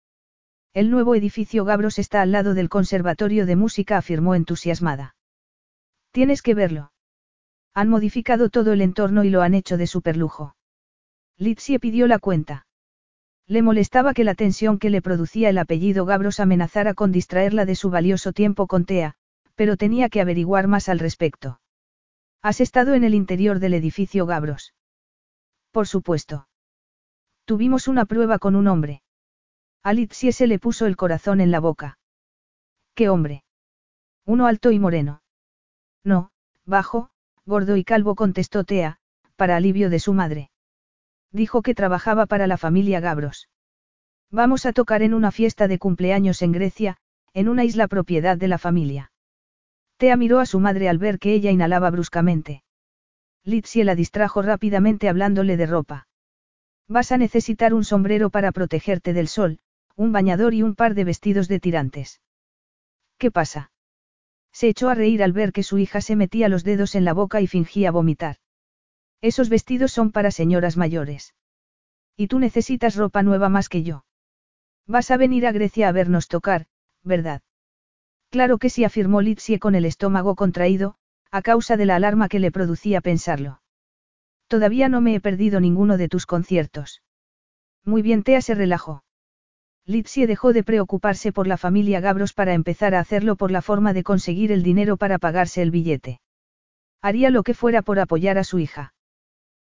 El 0.73 0.91
nuevo 0.91 1.15
edificio 1.15 1.67
Gabros 1.67 1.99
está 1.99 2.23
al 2.23 2.33
lado 2.33 2.55
del 2.55 2.71
Conservatorio 2.71 3.45
de 3.45 3.57
Música, 3.57 3.99
afirmó 3.99 4.35
entusiasmada. 4.35 5.15
Tienes 6.11 6.41
que 6.41 6.55
verlo. 6.55 6.93
Han 7.75 7.91
modificado 7.91 8.49
todo 8.49 8.73
el 8.73 8.81
entorno 8.81 9.25
y 9.25 9.31
lo 9.31 9.43
han 9.43 9.53
hecho 9.53 9.77
de 9.77 9.87
superlujo. 9.87 10.57
Litsie 11.37 11.79
pidió 11.79 12.07
la 12.07 12.19
cuenta. 12.19 12.65
Le 13.49 13.63
molestaba 13.63 14.15
que 14.15 14.25
la 14.25 14.35
tensión 14.35 14.79
que 14.79 14.91
le 14.91 15.03
producía 15.03 15.49
el 15.51 15.59
apellido 15.59 16.05
Gabros 16.05 16.41
amenazara 16.41 16.95
con 16.95 17.13
distraerla 17.13 17.65
de 17.65 17.75
su 17.75 17.91
valioso 17.91 18.33
tiempo 18.33 18.67
con 18.67 18.85
Tea, 18.85 19.15
pero 19.55 19.77
tenía 19.77 20.09
que 20.09 20.21
averiguar 20.21 20.69
más 20.69 20.89
al 20.89 20.99
respecto. 20.99 21.61
¿Has 22.41 22.61
estado 22.61 22.95
en 22.95 23.05
el 23.05 23.15
interior 23.15 23.59
del 23.59 23.75
edificio 23.75 24.27
Gabros? 24.27 24.75
Por 25.71 25.87
supuesto. 25.87 26.49
Tuvimos 27.45 27.89
una 27.89 28.05
prueba 28.05 28.39
con 28.39 28.57
un 28.57 28.69
hombre. 28.69 29.03
A 29.83 29.95
se 29.95 30.47
le 30.47 30.59
puso 30.61 30.87
el 30.87 30.97
corazón 30.97 31.41
en 31.41 31.51
la 31.51 31.59
boca. 31.59 31.99
¿Qué 32.95 33.09
hombre? 33.09 33.45
Uno 34.25 34.47
alto 34.47 34.71
y 34.71 34.79
moreno. 34.79 35.23
No, 36.05 36.31
bajo, 36.65 37.11
gordo 37.45 37.77
y 37.77 37.83
calvo 37.83 38.15
contestó 38.15 38.63
Tea, 38.63 39.01
para 39.35 39.57
alivio 39.57 39.91
de 39.91 39.99
su 39.99 40.15
madre. 40.15 40.52
Dijo 41.33 41.63
que 41.63 41.75
trabajaba 41.75 42.27
para 42.27 42.47
la 42.47 42.59
familia 42.59 43.01
Gabros. 43.01 43.49
Vamos 44.31 44.67
a 44.67 44.73
tocar 44.73 45.03
en 45.03 45.15
una 45.15 45.31
fiesta 45.31 45.67
de 45.67 45.79
cumpleaños 45.79 46.43
en 46.43 46.53
Grecia, 46.53 46.97
en 47.33 47.49
una 47.49 47.65
isla 47.65 47.89
propiedad 47.89 48.37
de 48.37 48.49
la 48.49 48.59
familia. 48.59 49.13
Tea 49.97 50.17
miró 50.17 50.41
a 50.41 50.47
su 50.47 50.61
madre 50.61 50.89
al 50.89 50.99
ver 50.99 51.19
que 51.19 51.33
ella 51.33 51.51
inhalaba 51.51 51.91
bruscamente. 51.91 52.63
Litsie 53.45 53.85
la 53.85 53.95
distrajo 53.95 54.43
rápidamente 54.43 55.09
hablándole 55.09 55.57
de 55.57 55.67
ropa. 55.67 56.07
Vas 56.89 57.13
a 57.13 57.19
necesitar 57.19 57.73
un 57.75 57.85
sombrero 57.85 58.31
para 58.31 58.53
protegerte 58.53 59.13
del 59.13 59.29
sol, 59.29 59.59
un 59.97 60.13
bañador 60.13 60.55
y 60.55 60.63
un 60.63 60.75
par 60.75 60.95
de 60.95 61.05
vestidos 61.05 61.49
de 61.49 61.61
tirantes. 61.61 62.21
¿Qué 63.19 63.31
pasa? 63.31 63.71
Se 64.53 64.69
echó 64.69 64.91
a 64.91 64.95
reír 64.95 65.23
al 65.23 65.33
ver 65.33 65.53
que 65.53 65.63
su 65.63 65.79
hija 65.79 66.01
se 66.01 66.17
metía 66.17 66.49
los 66.49 66.65
dedos 66.65 66.95
en 66.95 67.05
la 67.05 67.15
boca 67.15 67.41
y 67.41 67.47
fingía 67.47 67.91
vomitar. 67.91 68.37
Esos 69.23 69.49
vestidos 69.49 69.93
son 69.93 70.11
para 70.11 70.33
señoras 70.33 70.77
mayores. 70.77 71.35
Y 72.17 72.27
tú 72.27 72.41
necesitas 72.41 72.97
ropa 72.97 73.23
nueva 73.23 73.49
más 73.49 73.69
que 73.69 73.85
yo. 73.85 74.05
Vas 74.87 75.11
a 75.13 75.17
venir 75.17 75.47
a 75.47 75.53
Grecia 75.53 75.89
a 75.89 75.93
vernos 75.93 76.27
tocar, 76.27 76.67
¿verdad? 77.05 77.41
Claro 78.31 78.59
que 78.59 78.69
sí, 78.69 78.85
afirmó 78.85 79.21
Litsie 79.23 79.61
con 79.61 79.77
el 79.77 79.85
estómago 79.85 80.35
contraído, 80.35 80.97
a 81.31 81.41
causa 81.41 81.77
de 81.77 81.87
la 81.87 81.97
alarma 81.97 82.29
que 82.29 82.41
le 82.41 82.51
producía 82.51 83.01
pensarlo. 83.01 83.63
Todavía 84.49 84.89
no 84.89 85.01
me 85.01 85.15
he 85.15 85.21
perdido 85.21 85.61
ninguno 85.61 85.97
de 85.97 86.09
tus 86.09 86.27
conciertos. 86.27 87.03
Muy 87.85 88.03
bien, 88.03 88.25
Tea 88.25 88.43
se 88.43 88.55
relajó. 88.55 89.05
Litsie 89.87 90.27
dejó 90.27 90.53
de 90.53 90.65
preocuparse 90.65 91.33
por 91.33 91.47
la 91.47 91.57
familia 91.57 92.01
Gabros 92.01 92.33
para 92.33 92.55
empezar 92.55 92.95
a 92.95 93.01
hacerlo 93.01 93.37
por 93.37 93.51
la 93.51 93.63
forma 93.63 93.93
de 93.93 94.03
conseguir 94.03 94.51
el 94.51 94.63
dinero 94.63 94.97
para 94.97 95.19
pagarse 95.19 95.63
el 95.63 95.71
billete. 95.71 96.21
Haría 97.01 97.31
lo 97.31 97.43
que 97.45 97.55
fuera 97.55 97.83
por 97.83 97.99
apoyar 97.99 98.39
a 98.39 98.45
su 98.45 98.59
hija. 98.59 98.95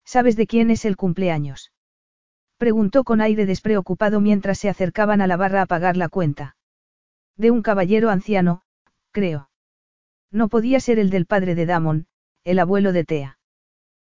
¿Sabes 0.04 0.36
de 0.36 0.46
quién 0.46 0.70
es 0.70 0.84
el 0.84 0.96
cumpleaños? 0.96 1.72
Preguntó 2.58 3.04
con 3.04 3.20
aire 3.20 3.46
despreocupado 3.46 4.20
mientras 4.20 4.58
se 4.58 4.68
acercaban 4.68 5.20
a 5.20 5.26
la 5.26 5.36
barra 5.36 5.62
a 5.62 5.66
pagar 5.66 5.96
la 5.96 6.08
cuenta. 6.08 6.56
De 7.36 7.50
un 7.50 7.62
caballero 7.62 8.10
anciano, 8.10 8.62
creo. 9.10 9.50
No 10.30 10.48
podía 10.48 10.80
ser 10.80 10.98
el 10.98 11.10
del 11.10 11.26
padre 11.26 11.54
de 11.54 11.66
Damon, 11.66 12.06
el 12.44 12.58
abuelo 12.58 12.92
de 12.92 13.04
Tea. 13.04 13.38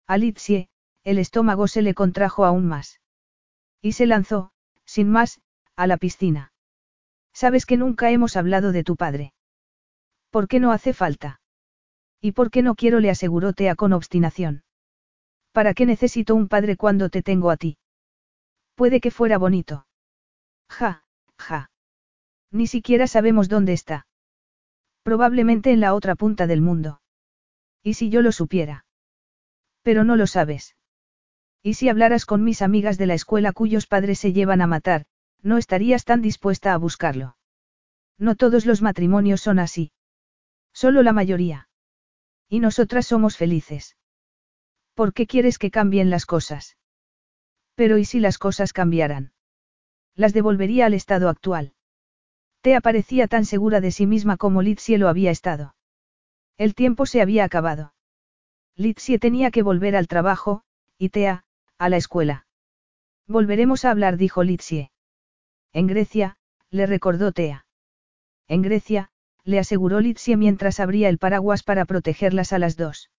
A 0.07 0.17
el 0.17 1.19
estómago 1.19 1.69
se 1.69 1.83
le 1.83 1.95
contrajo 1.95 2.45
aún 2.45 2.67
más. 2.67 3.01
Y 3.81 3.93
se 3.93 4.07
lanzó, 4.07 4.53
sin 4.85 5.09
más, 5.09 5.41
a 5.77 5.87
la 5.87 5.97
piscina. 5.97 6.53
Sabes 7.33 7.65
que 7.65 7.77
nunca 7.77 8.11
hemos 8.11 8.37
hablado 8.37 8.73
de 8.73 8.85
tu 8.85 8.97
padre. 8.97 9.33
¿Por 10.31 10.49
qué 10.49 10.61
no 10.61 10.73
hace 10.73 10.93
falta? 10.93 11.41
¿Y 12.21 12.33
por 12.33 12.51
qué 12.51 12.63
no 12.63 12.75
quiero? 12.75 13.01
le 13.01 13.11
aseguró 13.11 13.53
Tea 13.53 13.77
con 13.77 13.93
obstinación. 13.93 14.65
¿Para 15.53 15.75
qué 15.75 15.87
necesito 15.87 16.35
un 16.35 16.49
padre 16.49 16.77
cuando 16.77 17.09
te 17.09 17.23
tengo 17.23 17.51
a 17.51 17.57
ti? 17.57 17.79
Puede 18.75 19.01
que 19.01 19.11
fuera 19.11 19.39
bonito. 19.39 19.87
Ja, 20.69 21.05
ja. 21.39 21.71
Ni 22.51 22.67
siquiera 22.67 23.07
sabemos 23.07 23.49
dónde 23.49 23.73
está. 23.73 24.07
Probablemente 25.03 25.73
en 25.73 25.81
la 25.81 25.95
otra 25.95 26.15
punta 26.15 26.47
del 26.47 26.61
mundo. 26.61 27.01
¿Y 27.83 27.95
si 27.95 28.11
yo 28.11 28.23
lo 28.23 28.33
supiera? 28.33 28.85
Pero 29.83 30.05
no 30.05 30.17
lo 30.17 30.27
sabes. 30.27 30.77
¿Y 31.63 31.75
si 31.75 31.89
hablaras 31.89 32.27
con 32.27 32.45
mis 32.45 32.63
amigas 32.63 32.99
de 32.99 33.07
la 33.07 33.15
escuela 33.15 33.53
cuyos 33.53 33.87
padres 33.87 34.19
se 34.19 34.33
llevan 34.33 34.61
a 34.61 34.67
matar, 34.67 35.07
no 35.43 35.59
estarías 35.59 36.05
tan 36.05 36.23
dispuesta 36.23 36.73
a 36.73 36.79
buscarlo. 36.79 37.37
No 38.19 38.35
todos 38.35 38.67
los 38.67 38.83
matrimonios 38.83 39.41
son 39.41 39.59
así. 39.59 39.93
Solo 40.73 41.03
la 41.03 41.13
mayoría. 41.13 41.69
Y 42.49 42.61
nosotras 42.61 43.07
somos 43.07 43.37
felices. 43.37 43.97
¿Por 44.95 45.13
qué 45.13 45.27
quieres 45.27 45.59
que 45.59 45.71
cambien 45.71 46.11
las 46.11 46.27
cosas? 46.27 46.77
Pero 47.75 47.99
¿y 47.99 48.05
si 48.05 48.21
las 48.21 48.39
cosas 48.39 48.73
cambiaran? 48.73 49.33
Las 50.15 50.33
devolvería 50.33 50.87
al 50.87 50.95
estado 50.95 51.29
actual. 51.29 51.75
Tea 52.61 52.81
parecía 52.81 53.27
tan 53.27 53.47
segura 53.47 53.81
de 53.81 53.91
sí 53.91 54.07
misma 54.07 54.37
como 54.37 54.61
Litsie 54.61 54.99
lo 54.99 55.09
había 55.09 55.31
estado. 55.31 55.75
El 56.59 56.75
tiempo 56.75 57.07
se 57.07 57.23
había 57.23 57.45
acabado. 57.45 57.95
Litsie 58.77 59.19
tenía 59.19 59.51
que 59.51 59.63
volver 59.63 59.97
al 59.97 60.09
trabajo, 60.09 60.63
y 60.99 61.09
Tea, 61.09 61.45
a 61.79 61.89
la 61.89 61.97
escuela. 61.97 62.47
Volveremos 63.27 63.85
a 63.85 63.91
hablar, 63.91 64.19
dijo 64.19 64.43
Litsie. 64.43 64.91
En 65.73 65.87
Grecia, 65.87 66.37
le 66.71 66.87
recordó 66.87 67.33
Tea. 67.33 67.65
En 68.49 68.61
Grecia, 68.61 69.11
le 69.45 69.59
aseguró 69.59 70.01
Litsie 70.01 70.37
mientras 70.37 70.81
abría 70.81 71.09
el 71.09 71.19
paraguas 71.19 71.63
para 71.63 71.85
protegerlas 71.87 72.53
a 72.53 72.59
las 72.59 72.77
dos. 72.77 73.11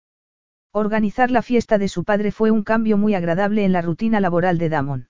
Organizar 0.74 1.32
la 1.32 1.42
fiesta 1.42 1.78
de 1.78 1.90
su 1.90 2.06
padre 2.06 2.32
fue 2.32 2.50
un 2.50 2.64
cambio 2.64 2.98
muy 2.98 3.14
agradable 3.14 3.66
en 3.66 3.74
la 3.74 3.82
rutina 3.82 4.22
laboral 4.22 4.58
de 4.58 4.70
Damon. 4.70 5.10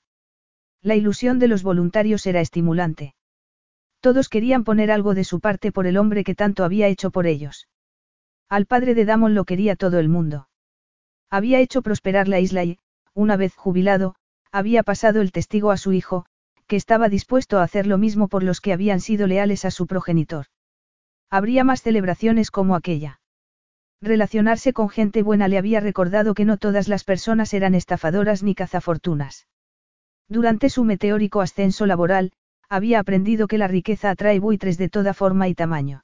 La 0.81 0.95
ilusión 0.95 1.37
de 1.37 1.47
los 1.47 1.61
voluntarios 1.61 2.25
era 2.25 2.41
estimulante. 2.41 3.13
Todos 3.99 4.27
querían 4.27 4.63
poner 4.63 4.89
algo 4.89 5.13
de 5.13 5.23
su 5.23 5.39
parte 5.39 5.71
por 5.71 5.85
el 5.85 5.97
hombre 5.97 6.23
que 6.23 6.33
tanto 6.33 6.63
había 6.63 6.87
hecho 6.87 7.11
por 7.11 7.27
ellos. 7.27 7.67
Al 8.49 8.65
padre 8.65 8.95
de 8.95 9.05
Damon 9.05 9.35
lo 9.35 9.45
quería 9.45 9.75
todo 9.75 9.99
el 9.99 10.09
mundo. 10.09 10.49
Había 11.29 11.59
hecho 11.59 11.83
prosperar 11.83 12.27
la 12.27 12.39
isla 12.39 12.63
y, 12.63 12.79
una 13.13 13.37
vez 13.37 13.55
jubilado, 13.55 14.15
había 14.51 14.81
pasado 14.81 15.21
el 15.21 15.31
testigo 15.31 15.69
a 15.69 15.77
su 15.77 15.93
hijo, 15.93 16.25
que 16.65 16.75
estaba 16.75 17.07
dispuesto 17.07 17.59
a 17.59 17.63
hacer 17.63 17.85
lo 17.85 17.99
mismo 17.99 18.27
por 18.27 18.41
los 18.41 18.61
que 18.61 18.73
habían 18.73 18.99
sido 18.99 19.27
leales 19.27 19.63
a 19.65 19.71
su 19.71 19.85
progenitor. 19.85 20.47
Habría 21.29 21.63
más 21.63 21.83
celebraciones 21.83 22.49
como 22.49 22.75
aquella. 22.75 23.20
Relacionarse 24.01 24.73
con 24.73 24.89
gente 24.89 25.21
buena 25.21 25.47
le 25.47 25.59
había 25.59 25.79
recordado 25.79 26.33
que 26.33 26.43
no 26.43 26.57
todas 26.57 26.87
las 26.87 27.03
personas 27.03 27.53
eran 27.53 27.75
estafadoras 27.75 28.41
ni 28.41 28.55
cazafortunas. 28.55 29.47
Durante 30.27 30.69
su 30.69 30.83
meteórico 30.83 31.39
ascenso 31.39 31.85
laboral, 31.85 32.31
había 32.67 32.99
aprendido 32.99 33.47
que 33.47 33.59
la 33.59 33.67
riqueza 33.67 34.09
atrae 34.09 34.39
buitres 34.39 34.77
de 34.77 34.89
toda 34.89 35.13
forma 35.13 35.47
y 35.49 35.53
tamaño. 35.53 36.03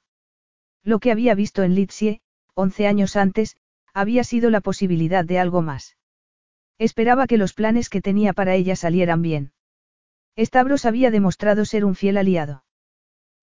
Lo 0.84 1.00
que 1.00 1.10
había 1.10 1.34
visto 1.34 1.64
en 1.64 1.74
Litsie, 1.74 2.20
once 2.54 2.86
años 2.86 3.16
antes, 3.16 3.56
había 3.94 4.22
sido 4.22 4.50
la 4.50 4.60
posibilidad 4.60 5.24
de 5.24 5.40
algo 5.40 5.62
más. 5.62 5.96
Esperaba 6.78 7.26
que 7.26 7.38
los 7.38 7.52
planes 7.52 7.88
que 7.88 8.00
tenía 8.00 8.32
para 8.32 8.54
ella 8.54 8.76
salieran 8.76 9.22
bien. 9.22 9.52
Stavros 10.38 10.84
había 10.84 11.10
demostrado 11.10 11.64
ser 11.64 11.84
un 11.84 11.96
fiel 11.96 12.16
aliado. 12.16 12.62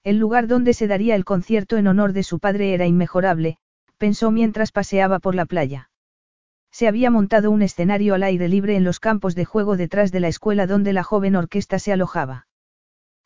El 0.03 0.17
lugar 0.17 0.47
donde 0.47 0.73
se 0.73 0.87
daría 0.87 1.15
el 1.15 1.25
concierto 1.25 1.75
en 1.75 1.87
honor 1.87 2.13
de 2.13 2.23
su 2.23 2.39
padre 2.39 2.73
era 2.73 2.85
inmejorable, 2.85 3.57
pensó 3.97 4.31
mientras 4.31 4.71
paseaba 4.71 5.19
por 5.19 5.35
la 5.35 5.45
playa. 5.45 5.89
Se 6.71 6.87
había 6.87 7.09
montado 7.09 7.51
un 7.51 7.61
escenario 7.61 8.15
al 8.15 8.23
aire 8.23 8.49
libre 8.49 8.75
en 8.75 8.83
los 8.83 8.99
campos 8.99 9.33
de 9.35 9.45
juego 9.45 9.77
detrás 9.77 10.11
de 10.11 10.19
la 10.19 10.27
escuela 10.27 10.67
donde 10.67 10.93
la 10.93 11.03
joven 11.03 11.35
orquesta 11.35 11.79
se 11.79 11.93
alojaba. 11.93 12.47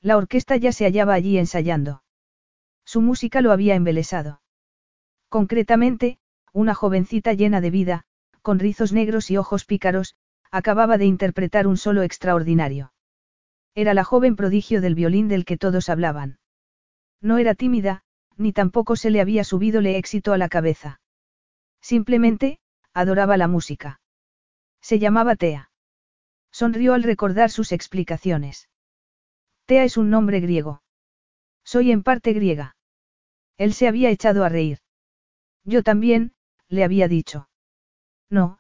La 0.02 0.18
orquesta 0.18 0.56
ya 0.56 0.72
se 0.72 0.86
hallaba 0.86 1.14
allí 1.14 1.38
ensayando. 1.38 2.04
Su 2.86 3.02
música 3.02 3.42
lo 3.42 3.52
había 3.52 3.76
embelesado. 3.76 4.42
Concretamente, 5.30 6.20
una 6.54 6.74
jovencita 6.74 7.34
llena 7.34 7.62
de 7.62 7.72
vida, 7.72 8.06
con 8.42 8.60
rizos 8.60 8.94
negros 8.94 9.30
y 9.32 9.38
ojos 9.38 9.66
pícaros, 9.66 10.16
acababa 10.52 10.98
de 10.98 11.06
interpretar 11.06 11.68
un 11.68 11.78
solo 11.78 12.04
extraordinario. 12.04 12.94
Era 13.76 13.94
la 13.94 14.04
joven 14.04 14.36
prodigio 14.36 14.82
del 14.82 14.96
violín 14.96 15.28
del 15.28 15.46
que 15.46 15.58
todos 15.58 15.90
hablaban. 15.90 16.40
No 17.22 17.38
era 17.38 17.54
tímida, 17.54 18.04
ni 18.40 18.54
tampoco 18.54 18.96
se 18.96 19.12
le 19.12 19.20
había 19.20 19.44
subido 19.44 19.82
le 19.82 19.98
éxito 19.98 20.32
a 20.32 20.38
la 20.38 20.48
cabeza. 20.48 21.02
Simplemente, 21.82 22.60
adoraba 22.94 23.36
la 23.36 23.50
música. 23.50 24.00
Se 24.82 24.98
llamaba 24.98 25.36
Tea. 25.36 25.72
Sonrió 26.50 26.94
al 26.94 27.04
recordar 27.04 27.52
sus 27.52 27.74
explicaciones. 27.74 28.70
Tea 29.66 29.84
es 29.84 29.98
un 29.98 30.10
nombre 30.10 30.40
griego. 30.40 30.82
Soy 31.66 31.92
en 31.92 32.02
parte 32.02 32.32
griega. 32.32 32.78
Él 33.58 33.74
se 33.74 33.90
había 33.90 34.10
echado 34.10 34.46
a 34.46 34.50
reír. 34.50 34.80
Yo 35.66 35.84
también, 35.84 36.34
le 36.70 36.86
había 36.86 37.10
dicho. 37.10 37.50
No, 38.30 38.60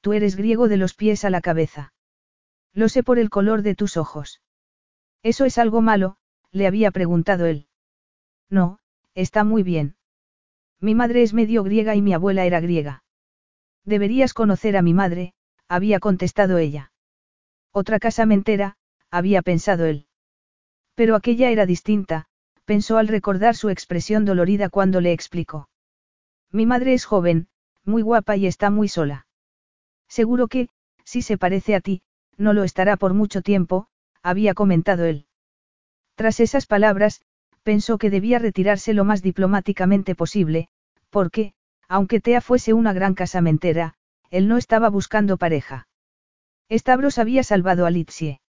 tú 0.00 0.12
eres 0.12 0.34
griego 0.34 0.66
de 0.66 0.76
los 0.76 0.94
pies 0.94 1.24
a 1.24 1.30
la 1.30 1.40
cabeza. 1.40 1.94
Lo 2.72 2.88
sé 2.88 3.04
por 3.04 3.20
el 3.20 3.30
color 3.30 3.62
de 3.62 3.76
tus 3.76 3.96
ojos. 3.96 4.42
¿Eso 5.22 5.44
es 5.44 5.56
algo 5.56 5.82
malo? 5.82 6.16
le 6.50 6.66
había 6.66 6.90
preguntado 6.90 7.46
él. 7.46 7.68
No, 8.48 8.79
está 9.14 9.44
muy 9.44 9.62
bien. 9.62 9.96
Mi 10.80 10.94
madre 10.94 11.22
es 11.22 11.34
medio 11.34 11.62
griega 11.62 11.94
y 11.94 12.02
mi 12.02 12.14
abuela 12.14 12.44
era 12.44 12.60
griega. 12.60 13.04
Deberías 13.84 14.34
conocer 14.34 14.76
a 14.76 14.82
mi 14.82 14.94
madre, 14.94 15.34
había 15.68 16.00
contestado 16.00 16.58
ella. 16.58 16.92
Otra 17.72 17.98
casamentera, 17.98 18.76
había 19.10 19.42
pensado 19.42 19.84
él. 19.84 20.06
Pero 20.94 21.14
aquella 21.14 21.50
era 21.50 21.66
distinta, 21.66 22.26
pensó 22.64 22.98
al 22.98 23.08
recordar 23.08 23.56
su 23.56 23.68
expresión 23.68 24.24
dolorida 24.24 24.68
cuando 24.68 25.00
le 25.00 25.12
explicó. 25.12 25.68
Mi 26.52 26.66
madre 26.66 26.94
es 26.94 27.04
joven, 27.04 27.48
muy 27.84 28.02
guapa 28.02 28.36
y 28.36 28.46
está 28.46 28.70
muy 28.70 28.88
sola. 28.88 29.26
Seguro 30.08 30.48
que, 30.48 30.68
si 31.04 31.22
se 31.22 31.38
parece 31.38 31.74
a 31.74 31.80
ti, 31.80 32.02
no 32.36 32.52
lo 32.52 32.64
estará 32.64 32.96
por 32.96 33.14
mucho 33.14 33.42
tiempo, 33.42 33.86
había 34.22 34.54
comentado 34.54 35.04
él. 35.04 35.26
Tras 36.14 36.40
esas 36.40 36.66
palabras, 36.66 37.22
pensó 37.62 37.98
que 37.98 38.10
debía 38.10 38.38
retirarse 38.38 38.94
lo 38.94 39.04
más 39.04 39.22
diplomáticamente 39.22 40.14
posible, 40.14 40.68
porque, 41.10 41.52
aunque 41.88 42.20
Tea 42.20 42.40
fuese 42.40 42.72
una 42.72 42.92
gran 42.92 43.14
casamentera, 43.14 43.94
él 44.30 44.48
no 44.48 44.56
estaba 44.56 44.88
buscando 44.88 45.36
pareja. 45.36 45.88
Stavros 46.70 47.18
había 47.18 47.42
salvado 47.42 47.84
a 47.84 47.90
Litsie. 47.90 48.40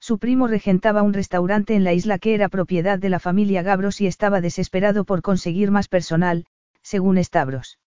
Su 0.00 0.18
primo 0.18 0.46
regentaba 0.46 1.02
un 1.02 1.12
restaurante 1.12 1.74
en 1.74 1.82
la 1.82 1.92
isla 1.92 2.18
que 2.18 2.34
era 2.34 2.48
propiedad 2.48 2.98
de 2.98 3.08
la 3.08 3.18
familia 3.18 3.62
Gabros 3.62 4.00
y 4.00 4.06
estaba 4.06 4.40
desesperado 4.40 5.04
por 5.04 5.22
conseguir 5.22 5.70
más 5.70 5.88
personal, 5.88 6.46
según 6.82 7.22
Stavros. 7.22 7.78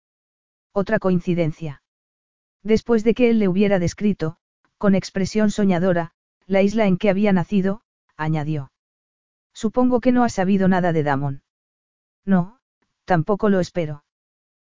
Otra 0.73 0.99
coincidencia. 0.99 1.83
Después 2.63 3.03
de 3.03 3.13
que 3.13 3.29
él 3.29 3.39
le 3.39 3.47
hubiera 3.47 3.79
descrito, 3.79 4.37
con 4.77 4.95
expresión 4.95 5.51
soñadora, 5.51 6.11
la 6.47 6.61
isla 6.61 6.85
en 6.85 6.97
que 6.97 7.09
había 7.09 7.31
nacido, 7.33 7.81
añadió. 8.17 8.71
Supongo 9.53 9.99
que 9.99 10.11
no 10.11 10.23
has 10.23 10.33
sabido 10.33 10.67
nada 10.67 10.93
de 10.93 11.03
Damon. 11.03 11.43
No, 12.25 12.59
tampoco 13.05 13.49
lo 13.49 13.59
espero. 13.59 14.03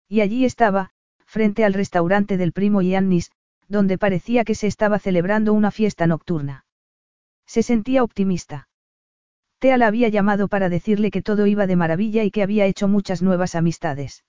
Y 0.07 0.21
allí 0.21 0.45
estaba, 0.45 0.91
frente 1.25 1.65
al 1.65 1.73
restaurante 1.73 2.37
del 2.37 2.53
primo 2.53 2.81
Yannis, 2.81 3.31
donde 3.67 3.97
parecía 3.97 4.43
que 4.43 4.55
se 4.55 4.67
estaba 4.67 4.99
celebrando 4.99 5.53
una 5.53 5.71
fiesta 5.71 6.07
nocturna. 6.07 6.65
Se 7.45 7.63
sentía 7.63 8.03
optimista. 8.03 8.67
Tea 9.59 9.77
la 9.77 9.87
había 9.87 10.09
llamado 10.09 10.47
para 10.47 10.69
decirle 10.69 11.11
que 11.11 11.21
todo 11.21 11.47
iba 11.47 11.67
de 11.67 11.75
maravilla 11.75 12.23
y 12.23 12.31
que 12.31 12.43
había 12.43 12.65
hecho 12.65 12.87
muchas 12.87 13.21
nuevas 13.21 13.55
amistades. 13.55 14.23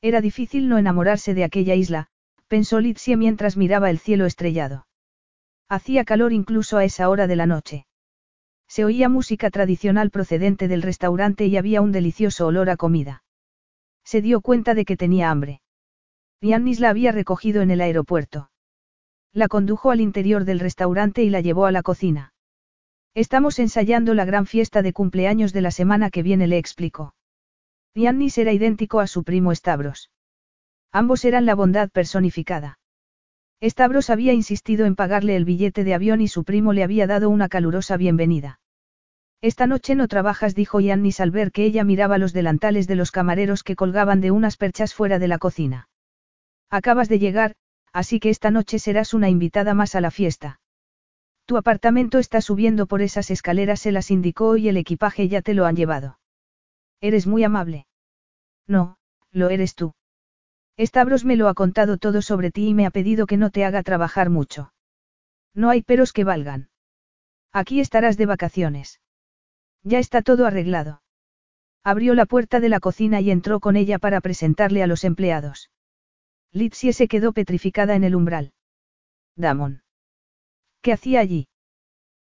Era 0.00 0.20
difícil 0.20 0.68
no 0.68 0.78
enamorarse 0.78 1.34
de 1.34 1.44
aquella 1.44 1.74
isla, 1.74 2.08
pensó 2.46 2.80
Litsia 2.80 3.16
mientras 3.16 3.56
miraba 3.56 3.90
el 3.90 3.98
cielo 3.98 4.26
estrellado. 4.26 4.86
Hacía 5.68 6.04
calor 6.04 6.32
incluso 6.32 6.78
a 6.78 6.84
esa 6.84 7.08
hora 7.08 7.26
de 7.26 7.36
la 7.36 7.46
noche. 7.46 7.86
Se 8.68 8.84
oía 8.84 9.08
música 9.08 9.50
tradicional 9.50 10.10
procedente 10.10 10.68
del 10.68 10.82
restaurante 10.82 11.46
y 11.46 11.56
había 11.56 11.80
un 11.80 11.90
delicioso 11.90 12.46
olor 12.46 12.70
a 12.70 12.76
comida. 12.76 13.24
Se 14.04 14.22
dio 14.22 14.40
cuenta 14.40 14.74
de 14.74 14.84
que 14.84 14.96
tenía 14.96 15.30
hambre. 15.30 15.62
Yannis 16.40 16.78
la 16.78 16.90
había 16.90 17.10
recogido 17.10 17.62
en 17.62 17.70
el 17.70 17.80
aeropuerto. 17.80 18.50
La 19.32 19.48
condujo 19.48 19.90
al 19.90 20.00
interior 20.00 20.44
del 20.44 20.60
restaurante 20.60 21.22
y 21.22 21.30
la 21.30 21.40
llevó 21.40 21.66
a 21.66 21.72
la 21.72 21.82
cocina. 21.82 22.32
Estamos 23.14 23.58
ensayando 23.58 24.14
la 24.14 24.24
gran 24.24 24.46
fiesta 24.46 24.82
de 24.82 24.92
cumpleaños 24.92 25.52
de 25.52 25.62
la 25.62 25.70
semana 25.70 26.10
que 26.10 26.22
viene, 26.22 26.46
le 26.46 26.58
explicó. 26.58 27.14
Yannis 27.94 28.38
era 28.38 28.52
idéntico 28.52 29.00
a 29.00 29.06
su 29.06 29.24
primo 29.24 29.54
Stavros. 29.54 30.10
Ambos 30.92 31.24
eran 31.24 31.44
la 31.46 31.54
bondad 31.54 31.90
personificada. 31.90 32.78
Stavros 33.62 34.08
había 34.10 34.32
insistido 34.32 34.86
en 34.86 34.94
pagarle 34.94 35.34
el 35.34 35.44
billete 35.44 35.82
de 35.82 35.94
avión 35.94 36.20
y 36.20 36.28
su 36.28 36.44
primo 36.44 36.72
le 36.72 36.84
había 36.84 37.06
dado 37.08 37.28
una 37.28 37.48
calurosa 37.48 37.96
bienvenida. 37.96 38.60
Esta 39.40 39.66
noche 39.66 39.94
no 39.94 40.06
trabajas, 40.06 40.54
dijo 40.54 40.80
Yannis 40.80 41.20
al 41.20 41.30
ver 41.30 41.50
que 41.50 41.64
ella 41.64 41.84
miraba 41.84 42.18
los 42.18 42.32
delantales 42.32 42.86
de 42.86 42.96
los 42.96 43.10
camareros 43.10 43.62
que 43.62 43.76
colgaban 43.76 44.20
de 44.20 44.30
unas 44.30 44.56
perchas 44.56 44.94
fuera 44.94 45.18
de 45.18 45.28
la 45.28 45.38
cocina. 45.38 45.88
Acabas 46.70 47.08
de 47.08 47.18
llegar, 47.18 47.54
así 47.92 48.20
que 48.20 48.30
esta 48.30 48.50
noche 48.50 48.78
serás 48.78 49.14
una 49.14 49.28
invitada 49.28 49.74
más 49.74 49.94
a 49.94 50.00
la 50.00 50.10
fiesta. 50.10 50.60
Tu 51.44 51.56
apartamento 51.56 52.18
está 52.18 52.40
subiendo 52.40 52.86
por 52.86 53.00
esas 53.00 53.30
escaleras, 53.30 53.80
se 53.80 53.90
las 53.90 54.10
indicó 54.10 54.56
y 54.56 54.68
el 54.68 54.76
equipaje 54.76 55.28
ya 55.28 55.40
te 55.40 55.54
lo 55.54 55.66
han 55.66 55.76
llevado. 55.76 56.18
Eres 57.00 57.26
muy 57.26 57.42
amable. 57.42 57.86
No, 58.66 58.98
lo 59.32 59.48
eres 59.48 59.74
tú. 59.74 59.94
Stavros 60.80 61.24
me 61.24 61.36
lo 61.36 61.48
ha 61.48 61.54
contado 61.54 61.98
todo 61.98 62.22
sobre 62.22 62.52
ti 62.52 62.68
y 62.68 62.74
me 62.74 62.86
ha 62.86 62.90
pedido 62.90 63.26
que 63.26 63.36
no 63.36 63.50
te 63.50 63.64
haga 63.64 63.82
trabajar 63.82 64.30
mucho. 64.30 64.72
No 65.52 65.70
hay 65.70 65.82
peros 65.82 66.12
que 66.12 66.22
valgan. 66.24 66.70
Aquí 67.52 67.80
estarás 67.80 68.16
de 68.16 68.26
vacaciones. 68.26 69.00
Ya 69.82 69.98
está 69.98 70.22
todo 70.22 70.46
arreglado. 70.46 71.02
Abrió 71.82 72.14
la 72.14 72.26
puerta 72.26 72.60
de 72.60 72.68
la 72.68 72.78
cocina 72.78 73.20
y 73.20 73.30
entró 73.30 73.58
con 73.58 73.74
ella 73.74 73.98
para 73.98 74.20
presentarle 74.20 74.82
a 74.82 74.86
los 74.86 75.02
empleados. 75.02 75.70
Litsie 76.52 76.92
se 76.92 77.08
quedó 77.08 77.32
petrificada 77.32 77.96
en 77.96 78.04
el 78.04 78.14
umbral. 78.14 78.52
Damon. 79.34 79.82
¿Qué 80.80 80.92
hacía 80.92 81.20
allí? 81.20 81.48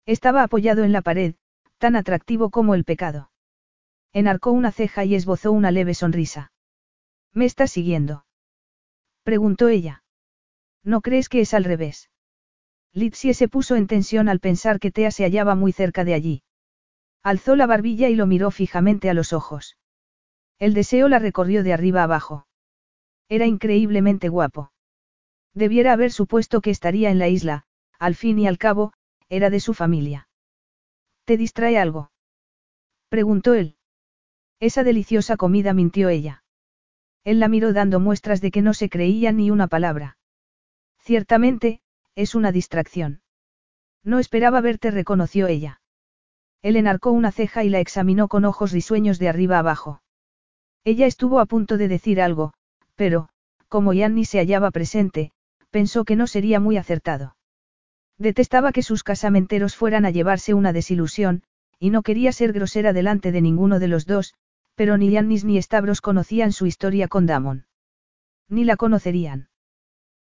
Estaba 0.06 0.42
apoyado 0.42 0.84
en 0.84 0.92
la 0.92 1.02
pared, 1.02 1.34
tan 1.78 1.96
atractivo 1.96 2.50
como 2.50 2.74
el 2.74 2.84
pecado. 2.84 3.30
Enarcó 4.12 4.52
una 4.52 4.70
ceja 4.70 5.04
y 5.04 5.14
esbozó 5.14 5.50
una 5.50 5.70
leve 5.70 5.94
sonrisa. 5.94 6.52
¿Me 7.32 7.46
estás 7.46 7.72
siguiendo? 7.72 8.24
Preguntó 9.24 9.68
ella. 9.68 10.04
¿No 10.82 11.00
crees 11.00 11.30
que 11.30 11.40
es 11.40 11.54
al 11.54 11.64
revés? 11.64 12.10
Litsie 12.92 13.32
se 13.32 13.48
puso 13.48 13.74
en 13.74 13.86
tensión 13.86 14.28
al 14.28 14.38
pensar 14.38 14.78
que 14.78 14.90
Tea 14.90 15.10
se 15.10 15.24
hallaba 15.24 15.54
muy 15.54 15.72
cerca 15.72 16.04
de 16.04 16.14
allí. 16.14 16.42
Alzó 17.22 17.56
la 17.56 17.66
barbilla 17.66 18.10
y 18.10 18.16
lo 18.16 18.26
miró 18.26 18.50
fijamente 18.50 19.08
a 19.08 19.14
los 19.14 19.32
ojos. 19.32 19.78
El 20.58 20.74
deseo 20.74 21.08
la 21.08 21.18
recorrió 21.18 21.62
de 21.62 21.72
arriba 21.72 22.02
abajo. 22.02 22.46
Era 23.30 23.46
increíblemente 23.46 24.28
guapo. 24.28 24.72
Debiera 25.54 25.94
haber 25.94 26.12
supuesto 26.12 26.60
que 26.60 26.70
estaría 26.70 27.10
en 27.10 27.18
la 27.18 27.28
isla, 27.28 27.64
al 27.98 28.14
fin 28.14 28.38
y 28.38 28.46
al 28.46 28.58
cabo, 28.58 28.92
era 29.30 29.48
de 29.48 29.60
su 29.60 29.72
familia. 29.72 30.28
¿Te 31.24 31.38
distrae 31.38 31.78
algo? 31.78 32.12
Preguntó 33.08 33.54
él. 33.54 33.78
Esa 34.60 34.84
deliciosa 34.84 35.38
comida 35.38 35.72
mintió 35.72 36.10
ella. 36.10 36.43
Él 37.24 37.40
la 37.40 37.48
miró 37.48 37.72
dando 37.72 38.00
muestras 38.00 38.40
de 38.40 38.50
que 38.50 38.62
no 38.62 38.74
se 38.74 38.88
creía 38.88 39.32
ni 39.32 39.50
una 39.50 39.66
palabra. 39.66 40.18
Ciertamente, 40.98 41.80
es 42.14 42.34
una 42.34 42.52
distracción. 42.52 43.22
No 44.02 44.18
esperaba 44.18 44.60
verte, 44.60 44.90
reconoció 44.90 45.46
ella. 45.46 45.80
Él 46.62 46.76
enarcó 46.76 47.10
una 47.10 47.32
ceja 47.32 47.64
y 47.64 47.70
la 47.70 47.80
examinó 47.80 48.28
con 48.28 48.44
ojos 48.44 48.72
risueños 48.72 49.18
de 49.18 49.28
arriba 49.28 49.58
abajo. 49.58 50.02
Ella 50.84 51.06
estuvo 51.06 51.40
a 51.40 51.46
punto 51.46 51.78
de 51.78 51.88
decir 51.88 52.20
algo, 52.20 52.52
pero, 52.94 53.30
como 53.68 53.92
Yanni 53.94 54.24
se 54.24 54.38
hallaba 54.38 54.70
presente, 54.70 55.32
pensó 55.70 56.04
que 56.04 56.16
no 56.16 56.26
sería 56.26 56.60
muy 56.60 56.76
acertado. 56.76 57.36
Detestaba 58.18 58.70
que 58.70 58.82
sus 58.82 59.02
casamenteros 59.02 59.74
fueran 59.76 60.04
a 60.04 60.10
llevarse 60.10 60.54
una 60.54 60.72
desilusión, 60.72 61.42
y 61.78 61.90
no 61.90 62.02
quería 62.02 62.32
ser 62.32 62.52
grosera 62.52 62.92
delante 62.92 63.32
de 63.32 63.40
ninguno 63.40 63.78
de 63.78 63.88
los 63.88 64.06
dos, 64.06 64.34
pero 64.74 64.96
ni 64.96 65.10
Yannis 65.10 65.44
ni 65.44 65.60
Stavros 65.60 66.00
conocían 66.00 66.52
su 66.52 66.66
historia 66.66 67.08
con 67.08 67.26
Damon. 67.26 67.66
Ni 68.48 68.64
la 68.64 68.76
conocerían. 68.76 69.48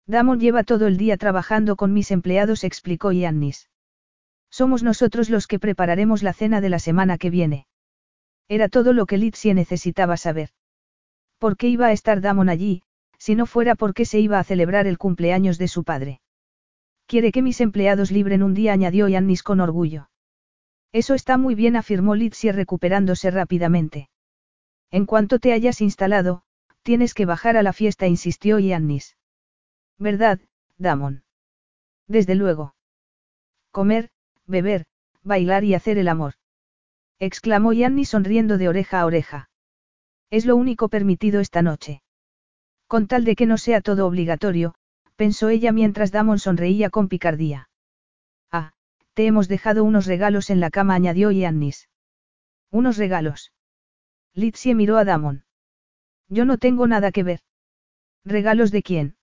Damon 0.08 0.40
lleva 0.40 0.64
todo 0.64 0.88
el 0.88 0.98
día 0.98 1.18
trabajando 1.18 1.76
con 1.76 1.94
mis 1.94 2.12
empleados, 2.12 2.64
explicó 2.64 3.12
Yannis. 3.12 3.70
Somos 4.50 4.82
nosotros 4.82 5.30
los 5.30 5.46
que 5.46 5.60
prepararemos 5.60 6.24
la 6.24 6.34
cena 6.34 6.62
de 6.62 6.70
la 6.70 6.80
semana 6.80 7.18
que 7.18 7.30
viene. 7.30 7.68
Era 8.48 8.68
todo 8.68 8.94
lo 8.94 9.06
que 9.06 9.18
Litsie 9.18 9.54
necesitaba 9.54 10.18
saber. 10.18 10.50
¿Por 11.38 11.56
qué 11.56 11.68
iba 11.68 11.86
a 11.86 11.92
estar 11.92 12.20
Damon 12.20 12.50
allí, 12.50 12.82
si 13.20 13.36
no 13.36 13.46
fuera 13.46 13.76
porque 13.76 14.06
se 14.06 14.20
iba 14.20 14.40
a 14.40 14.44
celebrar 14.44 14.88
el 14.88 14.98
cumpleaños 14.98 15.60
de 15.60 15.68
su 15.68 15.84
padre? 15.84 16.22
Quiere 17.06 17.32
que 17.32 17.44
mis 17.44 17.62
empleados 17.62 18.12
libren 18.12 18.42
un 18.42 18.56
día, 18.56 18.74
añadió 18.74 19.08
Yannis 19.08 19.44
con 19.44 19.60
orgullo. 19.60 20.10
Eso 20.92 21.14
está 21.14 21.38
muy 21.38 21.54
bien, 21.54 21.76
afirmó 21.76 22.16
Litsie 22.16 22.52
recuperándose 22.52 23.30
rápidamente. 23.30 24.10
En 24.92 25.06
cuanto 25.06 25.40
te 25.40 25.54
hayas 25.54 25.82
instalado, 25.82 26.44
tienes 26.82 27.14
que 27.14 27.26
bajar 27.26 27.58
a 27.58 27.64
la 27.64 27.74
fiesta, 27.74 28.08
insistió 28.08 28.60
Yannis. 28.60 29.18
¿Verdad, 29.98 30.40
Damon? 30.78 31.24
Desde 32.08 32.36
luego. 32.36 32.76
Comer, 33.72 34.10
beber, 34.48 34.86
bailar 35.24 35.64
y 35.64 35.76
hacer 35.76 35.98
el 35.98 36.08
amor. 36.08 36.34
Exclamó 37.20 37.74
Yanni 37.74 38.06
sonriendo 38.06 38.58
de 38.58 38.70
oreja 38.70 39.02
a 39.02 39.06
oreja. 39.06 39.50
Es 40.32 40.46
lo 40.46 40.56
único 40.56 40.90
permitido 40.90 41.40
esta 41.40 41.62
noche. 41.62 42.02
Con 42.88 43.08
tal 43.08 43.26
de 43.26 43.36
que 43.36 43.46
no 43.46 43.58
sea 43.58 43.82
todo 43.82 44.08
obligatorio, 44.08 44.74
pensó 45.16 45.50
ella 45.50 45.72
mientras 45.72 46.12
Damon 46.12 46.40
sonreía 46.40 46.90
con 46.90 47.10
picardía. 47.10 47.70
Ah, 48.52 48.72
te 49.14 49.28
hemos 49.28 49.48
dejado 49.48 49.84
unos 49.84 50.06
regalos 50.08 50.50
en 50.50 50.60
la 50.60 50.72
cama, 50.72 50.96
añadió 50.96 51.30
Yannis. 51.30 51.90
¿Unos 52.72 52.98
regalos? 52.98 53.52
Litsie 54.34 54.76
miró 54.76 54.98
a 54.98 55.06
Damon. 55.06 55.44
Yo 56.28 56.46
no 56.46 56.58
tengo 56.58 56.88
nada 56.88 57.12
que 57.12 57.24
ver. 57.24 57.40
¿Regalos 58.24 58.72
de 58.72 58.84
quién? 58.84 59.16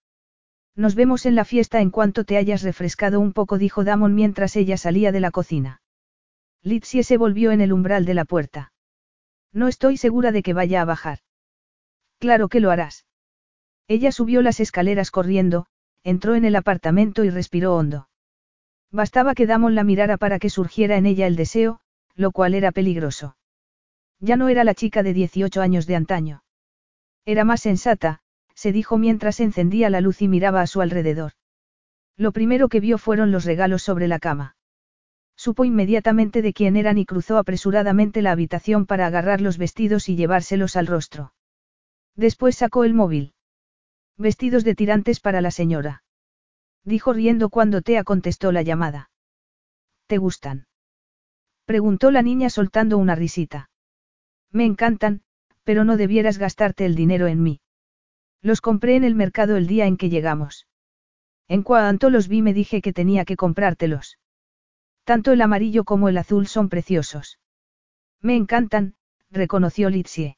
Nos 0.74 0.94
vemos 0.94 1.24
en 1.24 1.34
la 1.34 1.44
fiesta 1.44 1.80
en 1.80 1.90
cuanto 1.90 2.24
te 2.24 2.36
hayas 2.36 2.62
refrescado 2.62 3.20
un 3.20 3.32
poco, 3.32 3.58
dijo 3.58 3.84
Damon 3.84 4.14
mientras 4.14 4.56
ella 4.56 4.76
salía 4.76 5.12
de 5.12 5.20
la 5.20 5.30
cocina. 5.30 5.80
Litsie 6.62 7.04
se 7.04 7.16
volvió 7.16 7.52
en 7.52 7.60
el 7.60 7.72
umbral 7.72 8.04
de 8.04 8.14
la 8.14 8.24
puerta. 8.24 8.72
No 9.52 9.68
estoy 9.68 9.96
segura 9.96 10.32
de 10.32 10.42
que 10.42 10.52
vaya 10.52 10.82
a 10.82 10.84
bajar. 10.84 11.20
Claro 12.18 12.48
que 12.48 12.60
lo 12.60 12.70
harás. 12.70 13.06
Ella 13.88 14.10
subió 14.12 14.42
las 14.42 14.60
escaleras 14.60 15.10
corriendo, 15.10 15.66
entró 16.02 16.34
en 16.34 16.44
el 16.44 16.56
apartamento 16.56 17.24
y 17.24 17.30
respiró 17.30 17.74
hondo. 17.76 18.08
Bastaba 18.90 19.34
que 19.34 19.46
Damon 19.46 19.74
la 19.74 19.84
mirara 19.84 20.16
para 20.16 20.38
que 20.38 20.50
surgiera 20.50 20.96
en 20.96 21.06
ella 21.06 21.26
el 21.26 21.36
deseo, 21.36 21.80
lo 22.14 22.32
cual 22.32 22.54
era 22.54 22.72
peligroso. 22.72 23.36
Ya 24.20 24.36
no 24.36 24.48
era 24.48 24.64
la 24.64 24.74
chica 24.74 25.02
de 25.02 25.12
18 25.12 25.60
años 25.60 25.86
de 25.86 25.96
antaño. 25.96 26.42
Era 27.24 27.44
más 27.44 27.62
sensata, 27.62 28.20
se 28.54 28.72
dijo 28.72 28.98
mientras 28.98 29.40
encendía 29.40 29.90
la 29.90 30.00
luz 30.00 30.22
y 30.22 30.28
miraba 30.28 30.62
a 30.62 30.66
su 30.66 30.80
alrededor. 30.80 31.32
Lo 32.16 32.32
primero 32.32 32.68
que 32.68 32.80
vio 32.80 32.98
fueron 32.98 33.30
los 33.30 33.44
regalos 33.44 33.82
sobre 33.82 34.08
la 34.08 34.18
cama. 34.18 34.56
Supo 35.36 35.66
inmediatamente 35.66 36.40
de 36.40 36.54
quién 36.54 36.76
eran 36.76 36.96
y 36.96 37.04
cruzó 37.04 37.36
apresuradamente 37.36 38.22
la 38.22 38.32
habitación 38.32 38.86
para 38.86 39.06
agarrar 39.06 39.42
los 39.42 39.58
vestidos 39.58 40.08
y 40.08 40.16
llevárselos 40.16 40.76
al 40.76 40.86
rostro. 40.86 41.34
Después 42.14 42.56
sacó 42.56 42.84
el 42.84 42.94
móvil. 42.94 43.34
Vestidos 44.16 44.64
de 44.64 44.74
tirantes 44.74 45.20
para 45.20 45.42
la 45.42 45.50
señora. 45.50 46.02
Dijo 46.84 47.12
riendo 47.12 47.50
cuando 47.50 47.82
Tea 47.82 48.02
contestó 48.02 48.50
la 48.50 48.62
llamada. 48.62 49.10
¿Te 50.06 50.16
gustan? 50.16 50.68
Preguntó 51.66 52.10
la 52.10 52.22
niña 52.22 52.48
soltando 52.48 52.96
una 52.96 53.14
risita. 53.14 53.68
Me 54.52 54.64
encantan, 54.64 55.22
pero 55.64 55.84
no 55.84 55.96
debieras 55.96 56.38
gastarte 56.38 56.86
el 56.86 56.94
dinero 56.94 57.26
en 57.26 57.42
mí. 57.42 57.60
Los 58.42 58.60
compré 58.60 58.96
en 58.96 59.04
el 59.04 59.14
mercado 59.14 59.56
el 59.56 59.66
día 59.66 59.86
en 59.86 59.96
que 59.96 60.08
llegamos. 60.08 60.66
En 61.48 61.62
cuanto 61.62 62.10
los 62.10 62.28
vi 62.28 62.42
me 62.42 62.54
dije 62.54 62.80
que 62.80 62.92
tenía 62.92 63.24
que 63.24 63.36
comprártelos. 63.36 64.18
Tanto 65.04 65.32
el 65.32 65.40
amarillo 65.40 65.84
como 65.84 66.08
el 66.08 66.18
azul 66.18 66.46
son 66.46 66.68
preciosos. 66.68 67.38
Me 68.20 68.36
encantan, 68.36 68.94
reconoció 69.30 69.88
Litsie. 69.90 70.36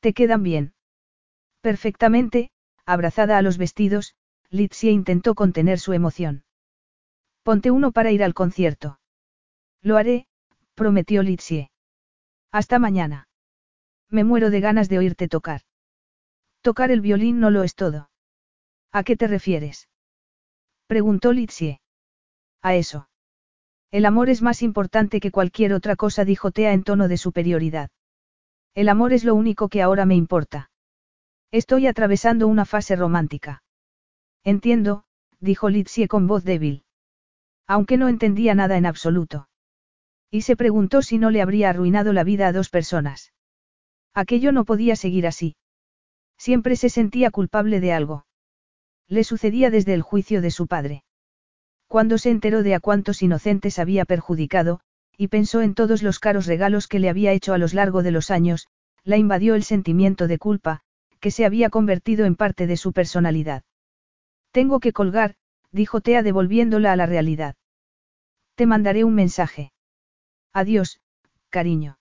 ¿Te 0.00 0.12
quedan 0.12 0.42
bien? 0.42 0.74
Perfectamente, 1.60 2.50
abrazada 2.84 3.38
a 3.38 3.42
los 3.42 3.56
vestidos, 3.56 4.14
Litsie 4.50 4.90
intentó 4.90 5.34
contener 5.34 5.78
su 5.78 5.92
emoción. 5.92 6.44
Ponte 7.42 7.70
uno 7.70 7.92
para 7.92 8.10
ir 8.10 8.22
al 8.22 8.34
concierto. 8.34 9.00
Lo 9.80 9.96
haré, 9.96 10.26
prometió 10.74 11.22
Litsie. 11.22 11.71
Hasta 12.52 12.78
mañana. 12.78 13.28
Me 14.10 14.24
muero 14.24 14.50
de 14.50 14.60
ganas 14.60 14.90
de 14.90 14.98
oírte 14.98 15.26
tocar. 15.26 15.62
Tocar 16.60 16.90
el 16.90 17.00
violín 17.00 17.40
no 17.40 17.50
lo 17.50 17.62
es 17.62 17.74
todo. 17.74 18.10
¿A 18.92 19.04
qué 19.04 19.16
te 19.16 19.26
refieres? 19.26 19.88
Preguntó 20.86 21.32
Litsie. 21.32 21.80
A 22.60 22.74
eso. 22.74 23.08
El 23.90 24.04
amor 24.04 24.28
es 24.28 24.42
más 24.42 24.62
importante 24.62 25.18
que 25.18 25.30
cualquier 25.30 25.72
otra 25.72 25.96
cosa, 25.96 26.26
dijo 26.26 26.50
Tea 26.50 26.74
en 26.74 26.84
tono 26.84 27.08
de 27.08 27.16
superioridad. 27.16 27.90
El 28.74 28.90
amor 28.90 29.14
es 29.14 29.24
lo 29.24 29.34
único 29.34 29.68
que 29.68 29.80
ahora 29.80 30.04
me 30.04 30.14
importa. 30.14 30.70
Estoy 31.50 31.86
atravesando 31.86 32.48
una 32.48 32.66
fase 32.66 32.96
romántica. 32.96 33.62
Entiendo, 34.44 35.04
dijo 35.40 35.70
Litsie 35.70 36.08
con 36.08 36.26
voz 36.26 36.44
débil. 36.44 36.84
Aunque 37.66 37.96
no 37.96 38.08
entendía 38.08 38.54
nada 38.54 38.76
en 38.76 38.86
absoluto. 38.86 39.48
Y 40.32 40.42
se 40.42 40.56
preguntó 40.56 41.02
si 41.02 41.18
no 41.18 41.30
le 41.30 41.42
habría 41.42 41.68
arruinado 41.68 42.14
la 42.14 42.24
vida 42.24 42.48
a 42.48 42.52
dos 42.52 42.70
personas. 42.70 43.34
Aquello 44.14 44.50
no 44.50 44.64
podía 44.64 44.96
seguir 44.96 45.26
así. 45.26 45.56
Siempre 46.38 46.74
se 46.74 46.88
sentía 46.88 47.30
culpable 47.30 47.80
de 47.80 47.92
algo. 47.92 48.24
Le 49.08 49.24
sucedía 49.24 49.68
desde 49.68 49.92
el 49.92 50.00
juicio 50.00 50.40
de 50.40 50.50
su 50.50 50.66
padre. 50.66 51.04
Cuando 51.86 52.16
se 52.16 52.30
enteró 52.30 52.62
de 52.62 52.74
a 52.74 52.80
cuántos 52.80 53.22
inocentes 53.22 53.78
había 53.78 54.06
perjudicado, 54.06 54.80
y 55.18 55.28
pensó 55.28 55.60
en 55.60 55.74
todos 55.74 56.02
los 56.02 56.18
caros 56.18 56.46
regalos 56.46 56.88
que 56.88 56.98
le 56.98 57.10
había 57.10 57.32
hecho 57.32 57.52
a 57.52 57.58
lo 57.58 57.66
largo 57.70 58.02
de 58.02 58.12
los 58.12 58.30
años, 58.30 58.68
la 59.04 59.18
invadió 59.18 59.54
el 59.54 59.64
sentimiento 59.64 60.28
de 60.28 60.38
culpa, 60.38 60.80
que 61.20 61.30
se 61.30 61.44
había 61.44 61.68
convertido 61.68 62.24
en 62.24 62.36
parte 62.36 62.66
de 62.66 62.78
su 62.78 62.94
personalidad. 62.94 63.64
Tengo 64.50 64.80
que 64.80 64.94
colgar, 64.94 65.34
dijo 65.72 66.00
Tea 66.00 66.22
devolviéndola 66.22 66.90
a 66.92 66.96
la 66.96 67.04
realidad. 67.04 67.54
Te 68.54 68.64
mandaré 68.64 69.04
un 69.04 69.14
mensaje. 69.14 69.72
Adiós, 70.52 71.00
cariño. 71.50 71.98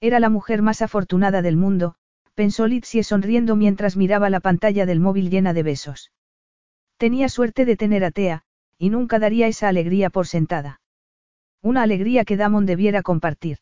Era 0.00 0.20
la 0.20 0.28
mujer 0.28 0.62
más 0.62 0.82
afortunada 0.82 1.42
del 1.42 1.56
mundo, 1.56 1.94
pensó 2.34 2.66
Litsie 2.66 3.04
sonriendo 3.04 3.56
mientras 3.56 3.96
miraba 3.96 4.30
la 4.30 4.40
pantalla 4.40 4.86
del 4.86 5.00
móvil 5.00 5.30
llena 5.30 5.52
de 5.52 5.62
besos. 5.62 6.12
Tenía 6.96 7.28
suerte 7.28 7.64
de 7.64 7.76
tener 7.76 8.04
a 8.04 8.44
y 8.78 8.90
nunca 8.90 9.18
daría 9.18 9.46
esa 9.46 9.68
alegría 9.68 10.10
por 10.10 10.26
sentada. 10.26 10.80
Una 11.60 11.82
alegría 11.82 12.24
que 12.24 12.36
Damon 12.36 12.66
debiera 12.66 13.02
compartir. 13.02 13.58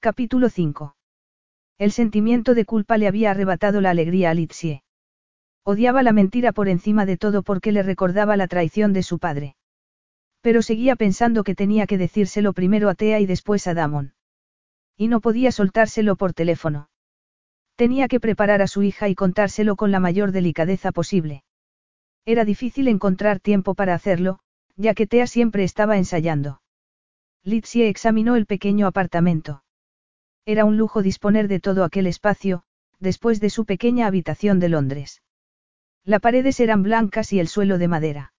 Capítulo 0.00 0.48
5. 0.48 0.96
El 1.78 1.92
sentimiento 1.92 2.54
de 2.54 2.64
culpa 2.64 2.96
le 2.96 3.06
había 3.06 3.30
arrebatado 3.30 3.80
la 3.80 3.90
alegría 3.90 4.30
a 4.30 4.34
Litsie. 4.34 4.82
Odiaba 5.64 6.02
la 6.02 6.12
mentira 6.12 6.52
por 6.52 6.68
encima 6.68 7.04
de 7.04 7.16
todo 7.16 7.42
porque 7.42 7.72
le 7.72 7.82
recordaba 7.82 8.36
la 8.36 8.48
traición 8.48 8.92
de 8.92 9.02
su 9.02 9.18
padre. 9.18 9.56
Pero 10.44 10.60
seguía 10.60 10.94
pensando 10.94 11.42
que 11.42 11.54
tenía 11.54 11.86
que 11.86 11.96
decírselo 11.96 12.52
primero 12.52 12.90
a 12.90 12.94
Tea 12.94 13.18
y 13.18 13.24
después 13.24 13.66
a 13.66 13.72
Damon. 13.72 14.12
Y 14.94 15.08
no 15.08 15.22
podía 15.22 15.50
soltárselo 15.50 16.16
por 16.16 16.34
teléfono. 16.34 16.90
Tenía 17.76 18.08
que 18.08 18.20
preparar 18.20 18.60
a 18.60 18.66
su 18.66 18.82
hija 18.82 19.08
y 19.08 19.14
contárselo 19.14 19.74
con 19.74 19.90
la 19.90 20.00
mayor 20.00 20.32
delicadeza 20.32 20.92
posible. 20.92 21.44
Era 22.26 22.44
difícil 22.44 22.88
encontrar 22.88 23.40
tiempo 23.40 23.74
para 23.74 23.94
hacerlo, 23.94 24.38
ya 24.76 24.92
que 24.92 25.06
Tea 25.06 25.26
siempre 25.26 25.64
estaba 25.64 25.96
ensayando. 25.96 26.60
Litsie 27.42 27.88
examinó 27.88 28.36
el 28.36 28.44
pequeño 28.44 28.86
apartamento. 28.86 29.64
Era 30.44 30.66
un 30.66 30.76
lujo 30.76 31.00
disponer 31.00 31.48
de 31.48 31.58
todo 31.58 31.84
aquel 31.84 32.06
espacio, 32.06 32.64
después 33.00 33.40
de 33.40 33.48
su 33.48 33.64
pequeña 33.64 34.06
habitación 34.06 34.60
de 34.60 34.68
Londres. 34.68 35.22
Las 36.04 36.20
paredes 36.20 36.60
eran 36.60 36.82
blancas 36.82 37.32
y 37.32 37.40
el 37.40 37.48
suelo 37.48 37.78
de 37.78 37.88
madera. 37.88 38.33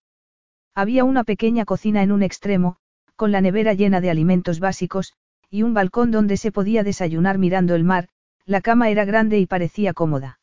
Había 0.76 1.06
una 1.06 1.24
pequeña 1.24 1.64
cocina 1.64 2.04
en 2.04 2.12
un 2.12 2.22
extremo, 2.22 2.78
con 3.16 3.32
la 3.32 3.40
nevera 3.40 3.74
llena 3.74 4.02
de 4.02 4.10
alimentos 4.10 4.60
básicos, 4.60 5.14
y 5.50 5.64
un 5.64 5.74
balcón 5.74 6.12
donde 6.12 6.36
se 6.36 6.52
podía 6.52 6.84
desayunar 6.84 7.38
mirando 7.38 7.76
el 7.76 7.86
mar, 7.86 8.10
la 8.46 8.60
cama 8.60 8.90
era 8.90 9.06
grande 9.06 9.40
y 9.40 9.46
parecía 9.46 9.94
cómoda. 9.94 10.40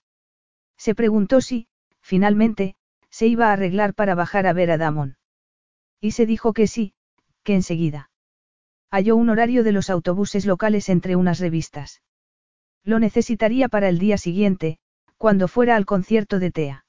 Se 0.78 0.94
preguntó 0.94 1.42
si, 1.42 1.68
finalmente, 2.00 2.76
se 3.10 3.26
iba 3.26 3.48
a 3.48 3.52
arreglar 3.52 3.92
para 3.94 4.14
bajar 4.14 4.46
a 4.46 4.54
ver 4.54 4.70
a 4.70 4.78
Damon. 4.78 5.18
Y 6.00 6.12
se 6.12 6.24
dijo 6.24 6.54
que 6.54 6.66
sí, 6.66 6.94
que 7.42 7.54
enseguida. 7.54 8.10
Halló 8.90 9.16
un 9.16 9.28
horario 9.28 9.64
de 9.64 9.72
los 9.72 9.90
autobuses 9.90 10.46
locales 10.46 10.88
entre 10.88 11.14
unas 11.14 11.40
revistas. 11.40 12.02
Lo 12.84 12.98
necesitaría 12.98 13.68
para 13.68 13.88
el 13.90 13.98
día 13.98 14.16
siguiente, 14.16 14.78
cuando 15.18 15.46
fuera 15.46 15.76
al 15.76 15.84
concierto 15.84 16.38
de 16.38 16.50
Tea. 16.50 16.84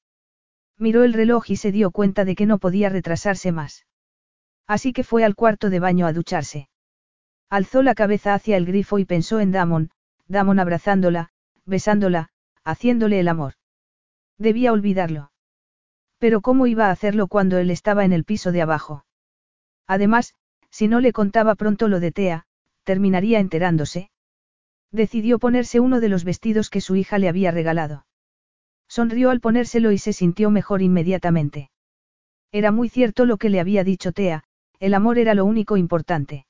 Miró 0.84 1.06
el 1.06 1.14
reloj 1.14 1.50
y 1.50 1.56
se 1.56 1.72
dio 1.72 1.92
cuenta 1.92 2.26
de 2.26 2.36
que 2.36 2.46
no 2.46 2.58
podía 2.58 2.90
retrasarse 2.90 3.54
más. 3.54 3.86
Así 4.68 4.92
que 4.92 5.06
fue 5.06 5.24
al 5.24 5.34
cuarto 5.34 5.70
de 5.70 5.80
baño 5.80 6.06
a 6.06 6.12
ducharse. 6.12 6.68
Alzó 7.50 7.84
la 7.84 7.96
cabeza 7.96 8.34
hacia 8.34 8.58
el 8.58 8.66
grifo 8.66 9.00
y 9.00 9.06
pensó 9.06 9.40
en 9.40 9.54
Damon, 9.54 9.92
Damon 10.28 10.60
abrazándola, 10.60 11.30
besándola, 11.66 12.32
haciéndole 12.66 13.22
el 13.22 13.30
amor. 13.30 13.54
Debía 14.38 14.74
olvidarlo. 14.74 15.32
Pero 16.18 16.42
¿cómo 16.42 16.68
iba 16.68 16.88
a 16.88 16.92
hacerlo 16.92 17.28
cuando 17.28 17.60
él 17.60 17.72
estaba 17.72 18.04
en 18.04 18.12
el 18.12 18.26
piso 18.26 18.52
de 18.52 18.62
abajo? 18.62 19.06
Además, 19.88 20.34
si 20.70 20.90
no 20.90 21.00
le 21.00 21.14
contaba 21.14 21.56
pronto 21.56 21.88
lo 21.88 22.02
de 22.02 22.12
Tea, 22.12 22.46
terminaría 22.84 23.40
enterándose. 23.40 24.12
Decidió 24.92 25.40
ponerse 25.40 25.80
uno 25.80 26.02
de 26.02 26.10
los 26.10 26.26
vestidos 26.26 26.70
que 26.70 26.82
su 26.82 26.98
hija 26.98 27.20
le 27.20 27.30
había 27.30 27.52
regalado. 27.52 28.06
Sonrió 28.94 29.32
al 29.32 29.40
ponérselo 29.40 29.92
y 29.92 29.98
se 29.98 30.14
sintió 30.14 30.52
mejor 30.52 30.84
inmediatamente. 30.84 31.72
Era 32.52 32.72
muy 32.72 32.90
cierto 32.90 33.26
lo 33.26 33.38
que 33.38 33.50
le 33.50 33.60
había 33.60 33.84
dicho 33.84 34.12
Tea, 34.12 34.44
el 34.80 34.94
amor 34.94 35.18
era 35.18 35.34
lo 35.34 35.46
único 35.46 35.78
importante. 35.78 36.46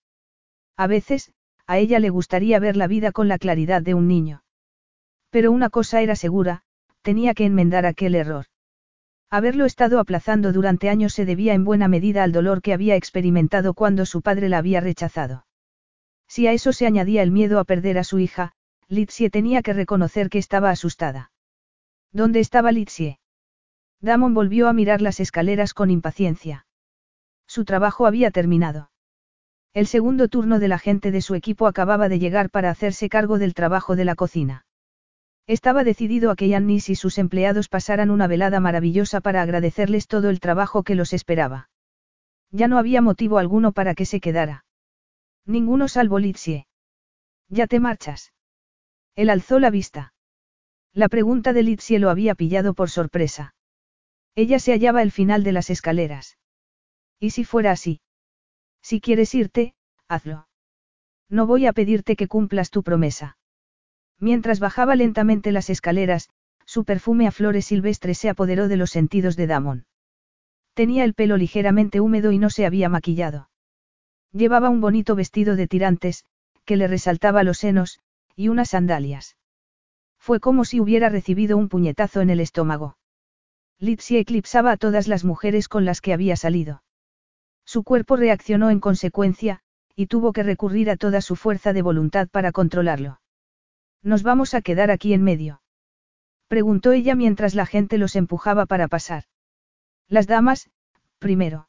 A 0.75 0.87
veces, 0.87 1.31
a 1.67 1.77
ella 1.77 2.01
le 2.01 2.09
gustaría 2.09 2.59
ver 2.59 2.75
la 2.75 2.87
vida 2.87 3.13
con 3.13 3.29
la 3.29 3.37
claridad 3.37 3.81
de 3.81 3.93
un 3.93 4.09
niño. 4.09 4.43
Pero 5.29 5.53
una 5.53 5.69
cosa 5.69 6.01
era 6.01 6.17
segura, 6.17 6.63
tenía 7.01 7.33
que 7.33 7.45
enmendar 7.45 7.85
aquel 7.85 8.13
error. 8.13 8.47
Haberlo 9.29 9.63
estado 9.63 9.97
aplazando 9.97 10.51
durante 10.51 10.89
años 10.89 11.13
se 11.13 11.23
debía 11.23 11.53
en 11.53 11.63
buena 11.63 11.87
medida 11.87 12.25
al 12.25 12.33
dolor 12.33 12.61
que 12.61 12.73
había 12.73 12.97
experimentado 12.97 13.73
cuando 13.73 14.05
su 14.05 14.21
padre 14.21 14.49
la 14.49 14.57
había 14.57 14.81
rechazado. 14.81 15.45
Si 16.27 16.45
a 16.47 16.51
eso 16.51 16.73
se 16.73 16.87
añadía 16.87 17.23
el 17.23 17.31
miedo 17.31 17.57
a 17.57 17.63
perder 17.63 17.97
a 17.97 18.03
su 18.03 18.19
hija, 18.19 18.51
Litsie 18.89 19.29
tenía 19.29 19.61
que 19.61 19.71
reconocer 19.71 20.29
que 20.29 20.39
estaba 20.39 20.71
asustada. 20.71 21.31
¿Dónde 22.13 22.39
estaba 22.39 22.71
Litsie? 22.71 23.19
Damon 23.99 24.35
volvió 24.35 24.67
a 24.67 24.73
mirar 24.73 25.01
las 25.01 25.19
escaleras 25.19 25.73
con 25.73 25.89
impaciencia. 25.89 26.67
Su 27.47 27.65
trabajo 27.65 28.05
había 28.05 28.29
terminado. 28.29 28.91
El 29.73 29.87
segundo 29.87 30.27
turno 30.27 30.59
de 30.59 30.67
la 30.67 30.77
gente 30.77 31.09
de 31.09 31.21
su 31.21 31.33
equipo 31.33 31.65
acababa 31.65 32.09
de 32.09 32.19
llegar 32.19 32.51
para 32.51 32.69
hacerse 32.69 33.09
cargo 33.09 33.39
del 33.39 33.55
trabajo 33.55 33.95
de 33.95 34.05
la 34.05 34.13
cocina. 34.13 34.65
Estaba 35.47 35.83
decidido 35.83 36.29
a 36.29 36.35
que 36.35 36.47
Yannis 36.47 36.89
y 36.89 36.95
sus 36.95 37.17
empleados 37.17 37.67
pasaran 37.67 38.11
una 38.11 38.27
velada 38.27 38.59
maravillosa 38.59 39.19
para 39.19 39.41
agradecerles 39.41 40.07
todo 40.07 40.29
el 40.29 40.39
trabajo 40.39 40.83
que 40.83 40.95
los 40.95 41.11
esperaba. 41.11 41.69
Ya 42.51 42.67
no 42.67 42.77
había 42.77 43.01
motivo 43.01 43.39
alguno 43.39 43.71
para 43.71 43.95
que 43.95 44.05
se 44.05 44.19
quedara. 44.19 44.65
Ninguno 45.45 45.87
salvo 45.87 46.19
Litsie. 46.19 46.67
¿Ya 47.49 47.65
te 47.65 47.79
marchas? 47.79 48.31
Él 49.15 49.31
alzó 49.31 49.59
la 49.59 49.71
vista. 49.71 50.12
La 50.93 51.09
pregunta 51.09 51.53
de 51.53 51.63
Litsie 51.63 51.97
lo 51.97 52.09
había 52.09 52.35
pillado 52.35 52.75
por 52.75 52.89
sorpresa. 52.89 53.55
Ella 54.35 54.59
se 54.59 54.73
hallaba 54.73 55.01
al 55.01 55.11
final 55.11 55.43
de 55.43 55.51
las 55.51 55.69
escaleras. 55.69 56.37
¿Y 57.19 57.31
si 57.31 57.45
fuera 57.45 57.71
así? 57.71 58.01
Si 58.81 59.01
quieres 59.01 59.33
irte, 59.33 59.73
hazlo. 60.07 60.47
No 61.29 61.47
voy 61.47 61.65
a 61.65 61.73
pedirte 61.73 62.15
que 62.15 62.27
cumplas 62.27 62.69
tu 62.69 62.83
promesa. 62.83 63.37
Mientras 64.19 64.59
bajaba 64.59 64.95
lentamente 64.95 65.51
las 65.51 65.69
escaleras, 65.69 66.29
su 66.65 66.85
perfume 66.85 67.27
a 67.27 67.31
flores 67.31 67.65
silvestres 67.65 68.19
se 68.19 68.29
apoderó 68.29 68.67
de 68.67 68.77
los 68.77 68.91
sentidos 68.91 69.35
de 69.35 69.47
Damon. 69.47 69.85
Tenía 70.73 71.03
el 71.03 71.13
pelo 71.13 71.37
ligeramente 71.37 72.01
húmedo 72.01 72.31
y 72.31 72.37
no 72.37 72.49
se 72.49 72.65
había 72.65 72.89
maquillado. 72.89 73.49
Llevaba 74.31 74.69
un 74.69 74.81
bonito 74.81 75.15
vestido 75.15 75.55
de 75.55 75.67
tirantes, 75.67 76.25
que 76.65 76.77
le 76.77 76.87
resaltaba 76.87 77.43
los 77.43 77.57
senos, 77.57 77.99
y 78.35 78.47
unas 78.47 78.69
sandalias. 78.69 79.37
Fue 80.23 80.39
como 80.39 80.63
si 80.63 80.79
hubiera 80.79 81.09
recibido 81.09 81.57
un 81.57 81.67
puñetazo 81.67 82.21
en 82.21 82.29
el 82.29 82.39
estómago. 82.39 82.95
Litsi 83.77 84.15
eclipsaba 84.15 84.71
a 84.71 84.77
todas 84.77 85.09
las 85.09 85.25
mujeres 85.25 85.67
con 85.67 85.83
las 85.83 85.99
que 85.99 86.13
había 86.13 86.37
salido. 86.37 86.81
Su 87.65 87.83
cuerpo 87.83 88.15
reaccionó 88.15 88.69
en 88.69 88.79
consecuencia, 88.79 89.59
y 89.97 90.07
tuvo 90.07 90.31
que 90.31 90.43
recurrir 90.43 90.89
a 90.89 90.95
toda 90.95 91.19
su 91.19 91.35
fuerza 91.35 91.73
de 91.73 91.81
voluntad 91.81 92.29
para 92.29 92.53
controlarlo. 92.53 93.19
¿Nos 94.01 94.23
vamos 94.23 94.53
a 94.53 94.61
quedar 94.61 94.91
aquí 94.91 95.11
en 95.11 95.23
medio? 95.23 95.61
Preguntó 96.47 96.93
ella 96.93 97.15
mientras 97.15 97.53
la 97.53 97.65
gente 97.65 97.97
los 97.97 98.15
empujaba 98.15 98.65
para 98.65 98.87
pasar. 98.87 99.25
Las 100.07 100.25
damas, 100.25 100.69
primero. 101.19 101.67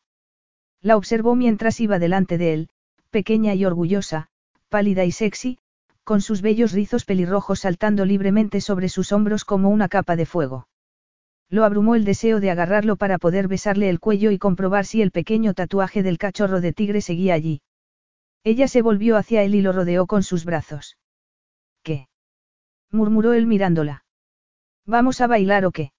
La 0.81 0.97
observó 0.97 1.35
mientras 1.35 1.81
iba 1.81 1.99
delante 1.99 2.39
de 2.39 2.55
él, 2.55 2.69
pequeña 3.11 3.55
y 3.55 3.65
orgullosa, 3.65 4.29
pálida 4.69 5.05
y 5.05 5.11
sexy, 5.11 5.59
con 6.05 6.21
sus 6.21 6.43
bellos 6.43 6.73
rizos 6.73 7.05
pelirrojos 7.05 7.61
saltando 7.61 8.05
libremente 8.05 8.61
sobre 8.61 8.89
sus 8.89 9.11
hombros 9.11 9.45
como 9.45 9.71
una 9.71 9.89
capa 9.89 10.17
de 10.17 10.27
fuego. 10.27 10.69
Lo 11.49 11.65
abrumó 11.65 11.95
el 11.95 12.05
deseo 12.05 12.41
de 12.41 12.51
agarrarlo 12.51 12.97
para 12.97 13.19
poder 13.19 13.49
besarle 13.49 13.89
el 13.89 14.01
cuello 14.01 14.31
y 14.31 14.39
comprobar 14.39 14.85
si 14.87 15.03
el 15.03 15.11
pequeño 15.11 15.55
tatuaje 15.55 16.03
del 16.03 16.19
cachorro 16.19 16.61
de 16.61 16.73
tigre 16.73 17.01
seguía 17.01 17.35
allí. 17.35 17.63
Ella 18.45 18.69
se 18.69 18.83
volvió 18.83 19.17
hacia 19.17 19.43
él 19.43 19.55
y 19.55 19.63
lo 19.63 19.73
rodeó 19.73 20.07
con 20.07 20.23
sus 20.23 20.45
brazos. 20.45 20.99
¿Qué? 21.83 22.09
murmuró 22.91 23.33
él 23.33 23.47
mirándola. 23.47 24.05
¿Vamos 24.87 25.21
a 25.21 25.27
bailar 25.27 25.65
o 25.65 25.73
qué? 25.73 25.93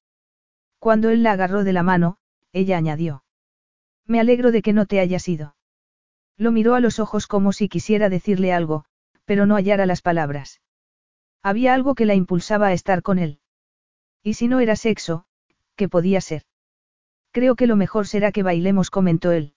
Cuando 0.77 1.09
él 1.09 1.23
la 1.23 1.31
agarró 1.31 1.63
de 1.63 1.73
la 1.73 1.81
mano, 1.81 2.17
ella 2.53 2.77
añadió. 2.77 3.23
Me 4.05 4.19
alegro 4.19 4.51
de 4.51 4.61
que 4.61 4.73
no 4.73 4.85
te 4.85 4.99
hayas 4.99 5.27
ido. 5.27 5.55
Lo 6.37 6.51
miró 6.51 6.75
a 6.75 6.79
los 6.79 6.99
ojos 6.99 7.25
como 7.25 7.53
si 7.53 7.69
quisiera 7.69 8.09
decirle 8.09 8.53
algo, 8.53 8.85
pero 9.25 9.45
no 9.45 9.55
hallara 9.55 9.85
las 9.85 10.01
palabras. 10.01 10.61
Había 11.43 11.73
algo 11.73 11.93
que 11.93 12.05
la 12.05 12.15
impulsaba 12.15 12.67
a 12.67 12.73
estar 12.73 13.01
con 13.01 13.19
él. 13.19 13.39
Y 14.23 14.35
si 14.35 14.47
no 14.47 14.59
era 14.59 14.75
sexo, 14.75 15.25
¿qué 15.75 15.87
podía 15.89 16.21
ser? 16.21 16.43
Creo 17.31 17.55
que 17.55 17.67
lo 17.67 17.75
mejor 17.75 18.07
será 18.07 18.31
que 18.31 18.43
bailemos, 18.43 18.89
comentó 18.89 19.31
él. 19.31 19.53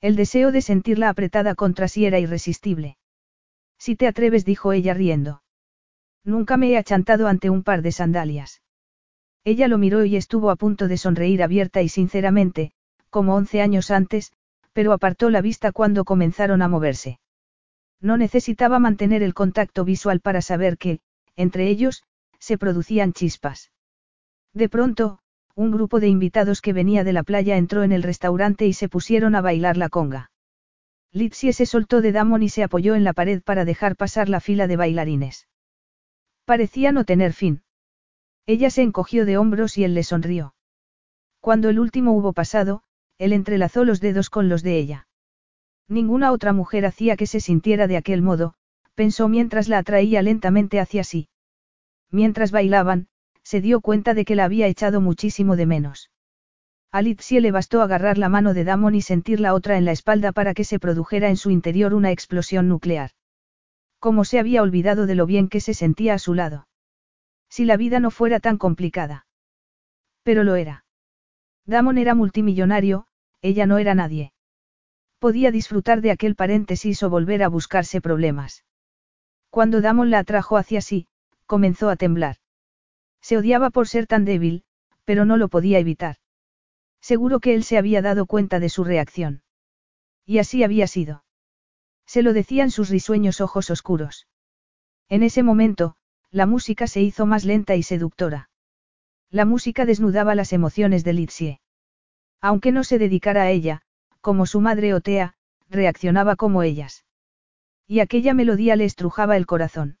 El 0.00 0.16
deseo 0.16 0.52
de 0.52 0.62
sentirla 0.62 1.08
apretada 1.08 1.54
contra 1.54 1.88
sí 1.88 2.04
era 2.04 2.18
irresistible. 2.18 2.98
Si 3.78 3.96
te 3.96 4.06
atreves, 4.06 4.44
dijo 4.44 4.72
ella 4.72 4.94
riendo. 4.94 5.42
Nunca 6.24 6.56
me 6.56 6.70
he 6.70 6.76
achantado 6.76 7.28
ante 7.28 7.50
un 7.50 7.62
par 7.62 7.82
de 7.82 7.92
sandalias. 7.92 8.62
Ella 9.44 9.68
lo 9.68 9.78
miró 9.78 10.04
y 10.04 10.16
estuvo 10.16 10.50
a 10.50 10.56
punto 10.56 10.88
de 10.88 10.98
sonreír 10.98 11.42
abierta 11.42 11.80
y 11.82 11.88
sinceramente, 11.88 12.72
como 13.08 13.34
once 13.34 13.62
años 13.62 13.90
antes, 13.90 14.32
pero 14.72 14.92
apartó 14.92 15.30
la 15.30 15.40
vista 15.40 15.72
cuando 15.72 16.04
comenzaron 16.04 16.62
a 16.62 16.68
moverse. 16.68 17.18
No 18.00 18.16
necesitaba 18.16 18.78
mantener 18.78 19.22
el 19.22 19.34
contacto 19.34 19.84
visual 19.84 20.20
para 20.20 20.42
saber 20.42 20.78
que, 20.78 21.00
entre 21.36 21.68
ellos, 21.68 22.04
se 22.38 22.58
producían 22.58 23.12
chispas. 23.12 23.72
De 24.54 24.68
pronto, 24.68 25.20
un 25.54 25.72
grupo 25.72 25.98
de 25.98 26.06
invitados 26.06 26.60
que 26.60 26.72
venía 26.72 27.02
de 27.02 27.12
la 27.12 27.24
playa 27.24 27.56
entró 27.56 27.82
en 27.82 27.90
el 27.90 28.04
restaurante 28.04 28.66
y 28.66 28.72
se 28.72 28.88
pusieron 28.88 29.34
a 29.34 29.40
bailar 29.40 29.76
la 29.76 29.88
conga. 29.88 30.30
Litsie 31.10 31.52
se 31.52 31.66
soltó 31.66 32.00
de 32.00 32.12
Damon 32.12 32.42
y 32.42 32.48
se 32.48 32.62
apoyó 32.62 32.94
en 32.94 33.02
la 33.02 33.12
pared 33.12 33.42
para 33.42 33.64
dejar 33.64 33.96
pasar 33.96 34.28
la 34.28 34.40
fila 34.40 34.68
de 34.68 34.76
bailarines. 34.76 35.48
Parecía 36.44 36.92
no 36.92 37.04
tener 37.04 37.32
fin. 37.32 37.62
Ella 38.46 38.70
se 38.70 38.82
encogió 38.82 39.26
de 39.26 39.36
hombros 39.36 39.76
y 39.76 39.84
él 39.84 39.94
le 39.94 40.04
sonrió. 40.04 40.54
Cuando 41.40 41.68
el 41.70 41.80
último 41.80 42.12
hubo 42.12 42.32
pasado, 42.32 42.82
él 43.18 43.32
entrelazó 43.32 43.84
los 43.84 44.00
dedos 44.00 44.30
con 44.30 44.48
los 44.48 44.62
de 44.62 44.78
ella. 44.78 45.07
Ninguna 45.88 46.32
otra 46.32 46.52
mujer 46.52 46.84
hacía 46.84 47.16
que 47.16 47.26
se 47.26 47.40
sintiera 47.40 47.86
de 47.86 47.96
aquel 47.96 48.20
modo, 48.22 48.54
pensó 48.94 49.28
mientras 49.28 49.68
la 49.68 49.78
atraía 49.78 50.20
lentamente 50.22 50.80
hacia 50.80 51.02
sí. 51.02 51.28
Mientras 52.10 52.50
bailaban, 52.50 53.08
se 53.42 53.60
dio 53.60 53.80
cuenta 53.80 54.12
de 54.12 54.24
que 54.24 54.34
la 54.34 54.44
había 54.44 54.66
echado 54.66 55.00
muchísimo 55.00 55.56
de 55.56 55.66
menos. 55.66 56.10
A 56.90 57.02
le 57.02 57.50
bastó 57.50 57.82
agarrar 57.82 58.18
la 58.18 58.28
mano 58.28 58.54
de 58.54 58.64
Damon 58.64 58.94
y 58.94 59.02
sentir 59.02 59.40
la 59.40 59.54
otra 59.54 59.76
en 59.76 59.84
la 59.84 59.92
espalda 59.92 60.32
para 60.32 60.54
que 60.54 60.64
se 60.64 60.78
produjera 60.78 61.28
en 61.28 61.36
su 61.36 61.50
interior 61.50 61.94
una 61.94 62.10
explosión 62.10 62.68
nuclear. 62.68 63.10
Como 63.98 64.24
se 64.24 64.38
había 64.38 64.62
olvidado 64.62 65.06
de 65.06 65.14
lo 65.14 65.26
bien 65.26 65.48
que 65.48 65.60
se 65.60 65.74
sentía 65.74 66.14
a 66.14 66.18
su 66.18 66.34
lado. 66.34 66.66
Si 67.50 67.64
la 67.64 67.76
vida 67.76 68.00
no 68.00 68.10
fuera 68.10 68.40
tan 68.40 68.58
complicada. 68.58 69.26
Pero 70.22 70.44
lo 70.44 70.54
era. 70.54 70.84
Damon 71.66 71.98
era 71.98 72.14
multimillonario, 72.14 73.06
ella 73.42 73.66
no 73.66 73.78
era 73.78 73.94
nadie. 73.94 74.32
Podía 75.18 75.50
disfrutar 75.50 76.00
de 76.00 76.10
aquel 76.10 76.34
paréntesis 76.34 77.02
o 77.02 77.10
volver 77.10 77.42
a 77.42 77.48
buscarse 77.48 78.00
problemas. 78.00 78.64
Cuando 79.50 79.80
Damon 79.80 80.10
la 80.10 80.20
atrajo 80.20 80.56
hacia 80.56 80.80
sí, 80.80 81.08
comenzó 81.46 81.90
a 81.90 81.96
temblar. 81.96 82.36
Se 83.20 83.36
odiaba 83.36 83.70
por 83.70 83.88
ser 83.88 84.06
tan 84.06 84.24
débil, 84.24 84.64
pero 85.04 85.24
no 85.24 85.36
lo 85.36 85.48
podía 85.48 85.78
evitar. 85.78 86.16
Seguro 87.00 87.40
que 87.40 87.54
él 87.54 87.64
se 87.64 87.78
había 87.78 88.02
dado 88.02 88.26
cuenta 88.26 88.60
de 88.60 88.68
su 88.68 88.84
reacción. 88.84 89.42
Y 90.24 90.38
así 90.38 90.62
había 90.62 90.86
sido. 90.86 91.24
Se 92.06 92.22
lo 92.22 92.32
decían 92.32 92.70
sus 92.70 92.88
risueños 92.88 93.40
ojos 93.40 93.70
oscuros. 93.70 94.28
En 95.08 95.22
ese 95.22 95.42
momento, 95.42 95.96
la 96.30 96.46
música 96.46 96.86
se 96.86 97.00
hizo 97.00 97.26
más 97.26 97.44
lenta 97.44 97.74
y 97.76 97.82
seductora. 97.82 98.50
La 99.30 99.44
música 99.44 99.84
desnudaba 99.84 100.34
las 100.34 100.52
emociones 100.52 101.04
de 101.04 101.12
Litsie. 101.12 101.60
Aunque 102.40 102.72
no 102.72 102.84
se 102.84 102.98
dedicara 102.98 103.42
a 103.42 103.50
ella, 103.50 103.82
como 104.28 104.44
su 104.44 104.60
madre 104.60 104.92
Otea, 104.92 105.32
reaccionaba 105.70 106.36
como 106.36 106.62
ellas. 106.62 107.06
Y 107.86 108.00
aquella 108.00 108.34
melodía 108.34 108.76
le 108.76 108.84
estrujaba 108.84 109.38
el 109.38 109.46
corazón. 109.46 109.96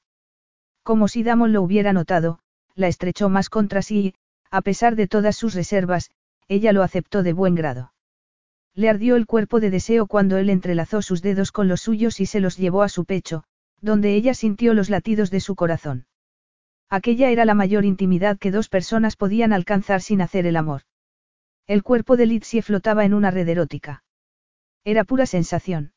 Como 0.82 1.08
si 1.08 1.22
Damon 1.22 1.54
lo 1.54 1.62
hubiera 1.62 1.94
notado, 1.94 2.38
la 2.74 2.88
estrechó 2.88 3.30
más 3.30 3.48
contra 3.48 3.80
sí 3.80 3.98
y, 3.98 4.14
a 4.50 4.60
pesar 4.60 4.96
de 4.96 5.08
todas 5.08 5.34
sus 5.34 5.54
reservas, 5.54 6.10
ella 6.46 6.74
lo 6.74 6.82
aceptó 6.82 7.22
de 7.22 7.32
buen 7.32 7.54
grado. 7.54 7.94
Le 8.74 8.90
ardió 8.90 9.16
el 9.16 9.24
cuerpo 9.24 9.60
de 9.60 9.70
deseo 9.70 10.06
cuando 10.06 10.36
él 10.36 10.50
entrelazó 10.50 11.00
sus 11.00 11.22
dedos 11.22 11.50
con 11.50 11.66
los 11.66 11.80
suyos 11.80 12.20
y 12.20 12.26
se 12.26 12.40
los 12.40 12.58
llevó 12.58 12.82
a 12.82 12.90
su 12.90 13.06
pecho, 13.06 13.44
donde 13.80 14.14
ella 14.14 14.34
sintió 14.34 14.74
los 14.74 14.90
latidos 14.90 15.30
de 15.30 15.40
su 15.40 15.54
corazón. 15.54 16.04
Aquella 16.90 17.30
era 17.30 17.46
la 17.46 17.54
mayor 17.54 17.86
intimidad 17.86 18.36
que 18.36 18.50
dos 18.50 18.68
personas 18.68 19.16
podían 19.16 19.54
alcanzar 19.54 20.02
sin 20.02 20.20
hacer 20.20 20.44
el 20.44 20.56
amor. 20.56 20.82
El 21.66 21.82
cuerpo 21.82 22.18
de 22.18 22.26
Litsie 22.26 22.60
flotaba 22.60 23.06
en 23.06 23.14
una 23.14 23.30
red 23.30 23.48
erótica. 23.48 24.02
Era 24.84 25.04
pura 25.04 25.26
sensación. 25.26 25.92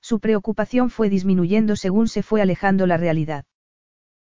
Su 0.00 0.20
preocupación 0.20 0.90
fue 0.90 1.08
disminuyendo 1.08 1.76
según 1.76 2.08
se 2.08 2.22
fue 2.22 2.42
alejando 2.42 2.86
la 2.86 2.96
realidad. 2.96 3.46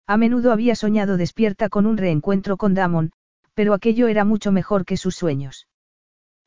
A 0.07 0.17
menudo 0.17 0.53
había 0.53 0.75
soñado 0.75 1.17
despierta 1.17 1.69
con 1.69 1.87
un 1.87 1.97
reencuentro 1.97 2.57
con 2.57 2.75
Damon, 2.75 3.13
pero 3.55 3.75
aquello 3.75 4.09
era 4.09 4.25
mucho 4.25 4.53
mejor 4.53 4.85
que 4.85 4.97
sus 4.97 5.17
sueños. 5.17 5.69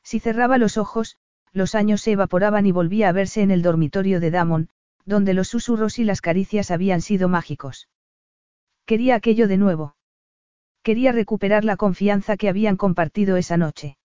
Si 0.02 0.20
cerraba 0.20 0.58
los 0.58 0.76
ojos, 0.78 1.16
los 1.52 1.74
años 1.74 2.00
se 2.00 2.12
evaporaban 2.12 2.66
y 2.66 2.72
volvía 2.72 3.08
a 3.08 3.12
verse 3.12 3.42
en 3.42 3.50
el 3.50 3.62
dormitorio 3.62 4.20
de 4.20 4.30
Damon, 4.30 4.68
donde 5.04 5.34
los 5.34 5.48
susurros 5.48 5.98
y 5.98 6.04
las 6.04 6.20
caricias 6.20 6.70
habían 6.70 7.00
sido 7.00 7.28
mágicos. 7.28 7.88
Quería 8.84 9.14
aquello 9.14 9.48
de 9.48 9.56
nuevo. 9.56 9.96
Quería 10.82 11.12
recuperar 11.12 11.64
la 11.64 11.76
confianza 11.76 12.36
que 12.36 12.48
habían 12.48 12.76
compartido 12.76 13.36
esa 13.36 13.56
noche. 13.56 13.96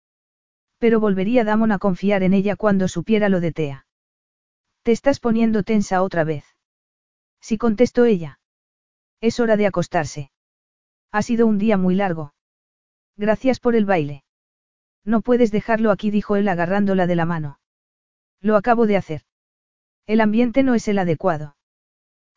Pero 0.81 0.99
volvería 0.99 1.43
Damon 1.43 1.71
a 1.71 1.77
confiar 1.77 2.23
en 2.23 2.33
ella 2.33 2.55
cuando 2.55 2.87
supiera 2.87 3.29
lo 3.29 3.39
de 3.39 3.51
Tea. 3.51 3.85
Te 4.81 4.91
estás 4.91 5.19
poniendo 5.19 5.61
tensa 5.61 6.01
otra 6.01 6.23
vez. 6.23 6.43
Sí 7.39 7.59
contestó 7.59 8.05
ella. 8.05 8.39
Es 9.19 9.39
hora 9.39 9.57
de 9.57 9.67
acostarse. 9.67 10.31
Ha 11.11 11.21
sido 11.21 11.45
un 11.45 11.59
día 11.59 11.77
muy 11.77 11.93
largo. 11.93 12.33
Gracias 13.15 13.59
por 13.59 13.75
el 13.75 13.85
baile. 13.85 14.23
No 15.05 15.21
puedes 15.21 15.51
dejarlo 15.51 15.91
aquí, 15.91 16.09
dijo 16.09 16.35
él 16.35 16.47
agarrándola 16.47 17.05
de 17.05 17.15
la 17.15 17.25
mano. 17.25 17.59
Lo 18.39 18.55
acabo 18.55 18.87
de 18.87 18.97
hacer. 18.97 19.21
El 20.07 20.19
ambiente 20.19 20.63
no 20.63 20.73
es 20.73 20.87
el 20.87 20.97
adecuado. 20.97 21.57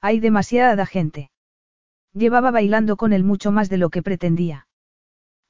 Hay 0.02 0.20
demasiada 0.20 0.84
gente. 0.84 1.30
Llevaba 2.12 2.50
bailando 2.50 2.98
con 2.98 3.14
él 3.14 3.24
mucho 3.24 3.52
más 3.52 3.70
de 3.70 3.78
lo 3.78 3.88
que 3.88 4.02
pretendía. 4.02 4.66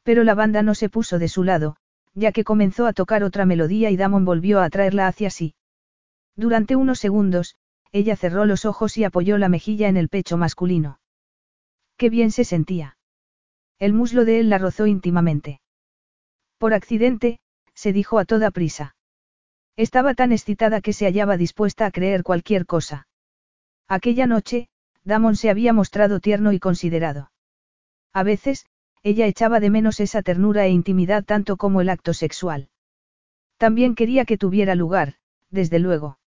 Pero 0.04 0.22
la 0.22 0.36
banda 0.36 0.62
no 0.62 0.76
se 0.76 0.88
puso 0.88 1.18
de 1.18 1.26
su 1.26 1.42
lado, 1.42 1.76
ya 2.14 2.32
que 2.32 2.44
comenzó 2.44 2.86
a 2.86 2.92
tocar 2.92 3.24
otra 3.24 3.44
melodía 3.44 3.90
y 3.90 3.96
Damon 3.96 4.24
volvió 4.24 4.60
a 4.60 4.64
atraerla 4.64 5.08
hacia 5.08 5.30
sí. 5.30 5.54
Durante 6.36 6.76
unos 6.76 6.98
segundos, 6.98 7.56
ella 7.92 8.16
cerró 8.16 8.44
los 8.44 8.64
ojos 8.64 8.96
y 8.96 9.04
apoyó 9.04 9.38
la 9.38 9.48
mejilla 9.48 9.88
en 9.88 9.96
el 9.96 10.08
pecho 10.08 10.36
masculino. 10.36 11.00
Qué 11.96 12.10
bien 12.10 12.30
se 12.30 12.44
sentía. 12.44 12.96
El 13.78 13.92
muslo 13.92 14.24
de 14.24 14.40
él 14.40 14.50
la 14.50 14.58
rozó 14.58 14.86
íntimamente. 14.86 15.60
Por 16.58 16.74
accidente, 16.74 17.40
se 17.74 17.92
dijo 17.92 18.18
a 18.18 18.24
toda 18.24 18.50
prisa. 18.50 18.96
Estaba 19.76 20.14
tan 20.14 20.32
excitada 20.32 20.80
que 20.80 20.92
se 20.92 21.06
hallaba 21.06 21.36
dispuesta 21.36 21.86
a 21.86 21.90
creer 21.90 22.22
cualquier 22.22 22.66
cosa. 22.66 23.08
Aquella 23.88 24.26
noche, 24.26 24.68
Damon 25.04 25.36
se 25.36 25.50
había 25.50 25.72
mostrado 25.72 26.20
tierno 26.20 26.52
y 26.52 26.60
considerado. 26.60 27.30
A 28.12 28.22
veces, 28.22 28.66
ella 29.04 29.26
echaba 29.26 29.60
de 29.60 29.68
menos 29.68 30.00
esa 30.00 30.22
ternura 30.22 30.64
e 30.64 30.70
intimidad 30.70 31.24
tanto 31.24 31.58
como 31.58 31.82
el 31.82 31.90
acto 31.90 32.14
sexual. 32.14 32.70
También 33.58 33.94
quería 33.94 34.24
que 34.24 34.38
tuviera 34.38 34.74
lugar, 34.74 35.14
desde 35.50 35.78
luego. 35.78 36.18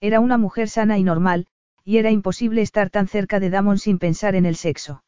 Era 0.00 0.20
una 0.20 0.36
mujer 0.36 0.68
sana 0.68 0.98
y 0.98 1.02
normal, 1.02 1.46
y 1.82 1.96
era 1.96 2.10
imposible 2.10 2.60
estar 2.60 2.90
tan 2.90 3.08
cerca 3.08 3.40
de 3.40 3.48
Damon 3.48 3.78
sin 3.78 3.98
pensar 3.98 4.34
en 4.34 4.44
el 4.44 4.54
sexo. 4.54 5.02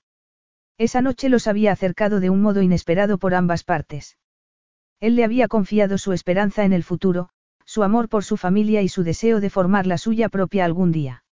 Esa 0.78 1.02
noche 1.02 1.28
los 1.28 1.46
había 1.46 1.70
acercado 1.70 2.18
de 2.18 2.30
un 2.30 2.40
modo 2.40 2.62
inesperado 2.62 3.18
por 3.18 3.34
ambas 3.34 3.62
partes. 3.62 4.16
Él 4.98 5.16
le 5.16 5.24
había 5.24 5.48
confiado 5.48 5.98
su 5.98 6.14
esperanza 6.14 6.64
en 6.64 6.72
el 6.72 6.82
futuro, 6.82 7.28
su 7.66 7.82
amor 7.82 8.08
por 8.08 8.24
su 8.24 8.38
familia 8.38 8.80
y 8.80 8.88
su 8.88 9.02
deseo 9.02 9.40
de 9.40 9.50
formar 9.50 9.86
la 9.86 9.98
suya 9.98 10.30
propia 10.30 10.64
algún 10.64 10.92
día. 10.92 11.24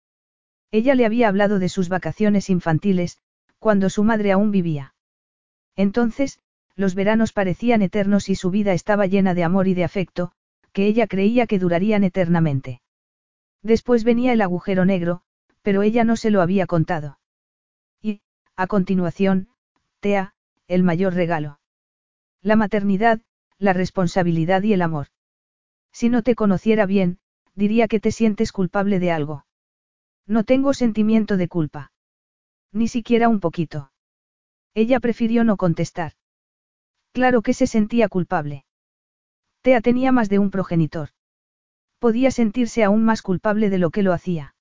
Ella 0.72 0.96
le 0.96 1.06
había 1.06 1.28
hablado 1.28 1.60
de 1.60 1.68
sus 1.68 1.88
vacaciones 1.88 2.50
infantiles, 2.50 3.18
cuando 3.60 3.90
su 3.90 4.02
madre 4.02 4.32
aún 4.32 4.50
vivía. 4.50 4.91
Entonces, 5.76 6.40
los 6.74 6.94
veranos 6.94 7.32
parecían 7.32 7.82
eternos 7.82 8.28
y 8.28 8.34
su 8.34 8.50
vida 8.50 8.72
estaba 8.72 9.06
llena 9.06 9.34
de 9.34 9.44
amor 9.44 9.68
y 9.68 9.74
de 9.74 9.84
afecto, 9.84 10.32
que 10.72 10.86
ella 10.86 11.06
creía 11.06 11.46
que 11.46 11.58
durarían 11.58 12.04
eternamente. 12.04 12.80
Después 13.62 14.04
venía 14.04 14.32
el 14.32 14.40
agujero 14.40 14.84
negro, 14.84 15.22
pero 15.62 15.82
ella 15.82 16.04
no 16.04 16.16
se 16.16 16.30
lo 16.30 16.40
había 16.40 16.66
contado. 16.66 17.18
Y, 18.00 18.22
a 18.56 18.66
continuación, 18.66 19.48
Tea, 20.00 20.34
el 20.66 20.82
mayor 20.82 21.14
regalo. 21.14 21.60
La 22.40 22.56
maternidad, 22.56 23.20
la 23.58 23.72
responsabilidad 23.72 24.62
y 24.62 24.72
el 24.72 24.82
amor. 24.82 25.08
Si 25.92 26.08
no 26.08 26.22
te 26.22 26.34
conociera 26.34 26.86
bien, 26.86 27.18
diría 27.54 27.86
que 27.86 28.00
te 28.00 28.10
sientes 28.10 28.50
culpable 28.50 28.98
de 28.98 29.12
algo. 29.12 29.46
No 30.26 30.42
tengo 30.42 30.74
sentimiento 30.74 31.36
de 31.36 31.48
culpa. 31.48 31.92
Ni 32.72 32.88
siquiera 32.88 33.28
un 33.28 33.38
poquito. 33.38 33.91
Ella 34.74 35.00
prefirió 35.00 35.44
no 35.44 35.56
contestar. 35.56 36.12
Claro 37.12 37.42
que 37.42 37.52
se 37.52 37.66
sentía 37.66 38.08
culpable. 38.08 38.64
Tea 39.60 39.80
tenía 39.80 40.12
más 40.12 40.28
de 40.28 40.38
un 40.38 40.50
progenitor. 40.50 41.10
Podía 41.98 42.30
sentirse 42.30 42.82
aún 42.82 43.04
más 43.04 43.22
culpable 43.22 43.70
de 43.70 43.78
lo 43.78 43.90
que 43.90 44.02
lo 44.02 44.12
hacía. 44.12 44.54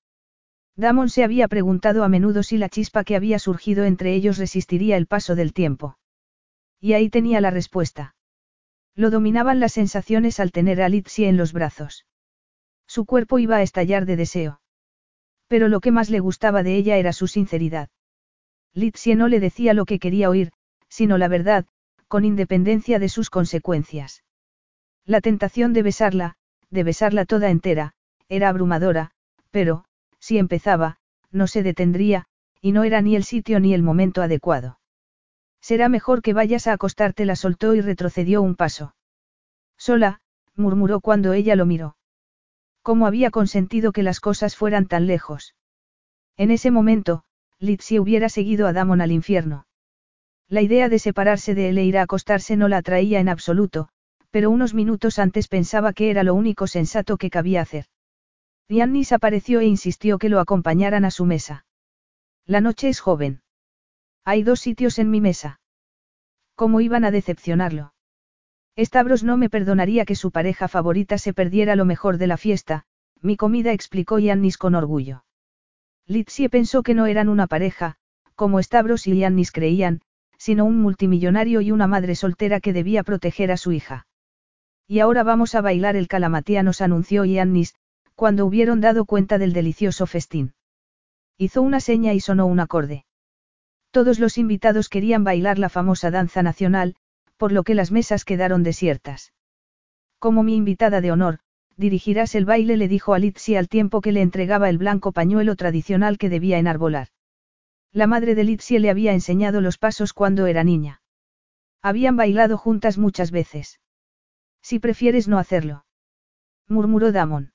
Damon 0.76 1.08
se 1.08 1.24
había 1.24 1.48
preguntado 1.48 2.04
a 2.04 2.08
menudo 2.08 2.42
si 2.42 2.56
la 2.56 2.68
chispa 2.68 3.04
que 3.04 3.16
había 3.16 3.38
surgido 3.38 3.84
entre 3.84 4.14
ellos 4.14 4.38
resistiría 4.38 4.96
el 4.96 5.06
paso 5.06 5.34
del 5.34 5.52
tiempo. 5.52 5.98
Y 6.80 6.92
ahí 6.92 7.10
tenía 7.10 7.40
la 7.40 7.50
respuesta. 7.50 8.14
Lo 8.94 9.10
dominaban 9.10 9.60
las 9.60 9.72
sensaciones 9.72 10.40
al 10.40 10.52
tener 10.52 10.82
a 10.82 10.88
Litsi 10.88 11.24
en 11.24 11.36
los 11.36 11.52
brazos. 11.52 12.06
Su 12.86 13.06
cuerpo 13.06 13.38
iba 13.38 13.56
a 13.56 13.62
estallar 13.62 14.06
de 14.06 14.16
deseo. 14.16 14.60
Pero 15.48 15.68
lo 15.68 15.80
que 15.80 15.90
más 15.90 16.10
le 16.10 16.20
gustaba 16.20 16.62
de 16.62 16.76
ella 16.76 16.96
era 16.96 17.12
su 17.12 17.26
sinceridad. 17.26 17.88
Litsie 18.74 19.16
no 19.16 19.28
le 19.28 19.40
decía 19.40 19.74
lo 19.74 19.84
que 19.84 19.98
quería 19.98 20.30
oír, 20.30 20.52
sino 20.88 21.18
la 21.18 21.28
verdad, 21.28 21.66
con 22.08 22.24
independencia 22.24 22.98
de 22.98 23.08
sus 23.08 23.30
consecuencias. 23.30 24.24
La 25.04 25.20
tentación 25.20 25.72
de 25.72 25.82
besarla, 25.82 26.36
de 26.70 26.84
besarla 26.84 27.24
toda 27.24 27.50
entera, 27.50 27.92
era 28.28 28.48
abrumadora, 28.48 29.10
pero, 29.50 29.84
si 30.18 30.38
empezaba, 30.38 30.98
no 31.30 31.46
se 31.46 31.62
detendría, 31.62 32.26
y 32.60 32.72
no 32.72 32.84
era 32.84 33.02
ni 33.02 33.16
el 33.16 33.24
sitio 33.24 33.60
ni 33.60 33.74
el 33.74 33.82
momento 33.82 34.22
adecuado. 34.22 34.78
Será 35.60 35.88
mejor 35.88 36.22
que 36.22 36.32
vayas 36.32 36.66
a 36.66 36.72
acostarte, 36.72 37.24
la 37.24 37.36
soltó 37.36 37.74
y 37.74 37.80
retrocedió 37.80 38.42
un 38.42 38.56
paso. 38.56 38.94
Sola, 39.76 40.20
murmuró 40.56 41.00
cuando 41.00 41.32
ella 41.32 41.56
lo 41.56 41.66
miró. 41.66 41.96
¿Cómo 42.82 43.06
había 43.06 43.30
consentido 43.30 43.92
que 43.92 44.02
las 44.02 44.20
cosas 44.20 44.56
fueran 44.56 44.86
tan 44.86 45.06
lejos? 45.06 45.54
En 46.36 46.50
ese 46.50 46.70
momento, 46.70 47.24
Litsi 47.62 48.00
hubiera 48.00 48.28
seguido 48.28 48.66
a 48.66 48.72
Damon 48.72 49.00
al 49.00 49.12
infierno. 49.12 49.66
La 50.48 50.62
idea 50.62 50.88
de 50.88 50.98
separarse 50.98 51.54
de 51.54 51.68
él 51.68 51.78
e 51.78 51.84
ir 51.84 51.96
a 51.96 52.02
acostarse 52.02 52.56
no 52.56 52.66
la 52.66 52.78
atraía 52.78 53.20
en 53.20 53.28
absoluto, 53.28 53.88
pero 54.32 54.50
unos 54.50 54.74
minutos 54.74 55.20
antes 55.20 55.46
pensaba 55.46 55.92
que 55.92 56.10
era 56.10 56.24
lo 56.24 56.34
único 56.34 56.66
sensato 56.66 57.16
que 57.16 57.30
cabía 57.30 57.60
hacer. 57.60 57.86
Yannis 58.68 59.12
apareció 59.12 59.60
e 59.60 59.66
insistió 59.66 60.18
que 60.18 60.28
lo 60.28 60.40
acompañaran 60.40 61.04
a 61.04 61.12
su 61.12 61.24
mesa. 61.24 61.64
La 62.46 62.60
noche 62.60 62.88
es 62.88 62.98
joven. 62.98 63.42
Hay 64.24 64.42
dos 64.42 64.58
sitios 64.58 64.98
en 64.98 65.10
mi 65.10 65.20
mesa. 65.20 65.60
¿Cómo 66.56 66.80
iban 66.80 67.04
a 67.04 67.12
decepcionarlo? 67.12 67.94
Stavros 68.76 69.22
no 69.22 69.36
me 69.36 69.48
perdonaría 69.48 70.04
que 70.04 70.16
su 70.16 70.32
pareja 70.32 70.66
favorita 70.66 71.16
se 71.16 71.32
perdiera 71.32 71.76
lo 71.76 71.84
mejor 71.84 72.18
de 72.18 72.26
la 72.26 72.38
fiesta, 72.38 72.86
mi 73.20 73.36
comida 73.36 73.70
explicó 73.70 74.18
Yannis 74.18 74.58
con 74.58 74.74
orgullo. 74.74 75.22
Litsie 76.12 76.50
pensó 76.50 76.82
que 76.82 76.94
no 76.94 77.06
eran 77.06 77.28
una 77.30 77.46
pareja, 77.46 77.96
como 78.34 78.62
Stavros 78.62 79.06
y 79.06 79.16
Yannis 79.16 79.50
creían, 79.50 80.02
sino 80.36 80.64
un 80.66 80.78
multimillonario 80.80 81.60
y 81.62 81.70
una 81.72 81.86
madre 81.86 82.14
soltera 82.14 82.60
que 82.60 82.72
debía 82.72 83.02
proteger 83.02 83.50
a 83.50 83.56
su 83.56 83.72
hija. 83.72 84.06
Y 84.86 84.98
ahora 85.00 85.22
vamos 85.22 85.54
a 85.54 85.62
bailar 85.62 85.96
el 85.96 86.08
calamatía 86.08 86.62
nos 86.62 86.80
anunció 86.82 87.24
Yannis, 87.24 87.74
cuando 88.14 88.44
hubieron 88.44 88.80
dado 88.80 89.06
cuenta 89.06 89.38
del 89.38 89.52
delicioso 89.54 90.06
festín. 90.06 90.52
Hizo 91.38 91.62
una 91.62 91.80
seña 91.80 92.12
y 92.12 92.20
sonó 92.20 92.46
un 92.46 92.60
acorde. 92.60 93.06
Todos 93.90 94.18
los 94.18 94.36
invitados 94.36 94.88
querían 94.88 95.24
bailar 95.24 95.58
la 95.58 95.70
famosa 95.70 96.10
danza 96.10 96.42
nacional, 96.42 96.94
por 97.38 97.52
lo 97.52 97.62
que 97.62 97.74
las 97.74 97.90
mesas 97.90 98.24
quedaron 98.24 98.62
desiertas. 98.62 99.32
Como 100.18 100.42
mi 100.42 100.56
invitada 100.56 101.00
de 101.00 101.10
honor, 101.10 101.38
dirigirás 101.82 102.34
el 102.34 102.46
baile, 102.46 102.78
le 102.78 102.88
dijo 102.88 103.12
a 103.12 103.18
Litsi 103.18 103.56
al 103.56 103.68
tiempo 103.68 104.00
que 104.00 104.12
le 104.12 104.22
entregaba 104.22 104.70
el 104.70 104.78
blanco 104.78 105.12
pañuelo 105.12 105.56
tradicional 105.56 106.16
que 106.16 106.30
debía 106.30 106.58
enarbolar. 106.58 107.08
La 107.92 108.06
madre 108.06 108.34
de 108.34 108.44
Litsi 108.44 108.78
le 108.78 108.88
había 108.88 109.12
enseñado 109.12 109.60
los 109.60 109.76
pasos 109.76 110.14
cuando 110.14 110.46
era 110.46 110.64
niña. 110.64 111.02
Habían 111.82 112.16
bailado 112.16 112.56
juntas 112.56 112.96
muchas 112.96 113.30
veces. 113.30 113.80
Si 114.62 114.78
prefieres 114.78 115.28
no 115.28 115.38
hacerlo. 115.38 115.84
Murmuró 116.68 117.12
Damon. 117.12 117.52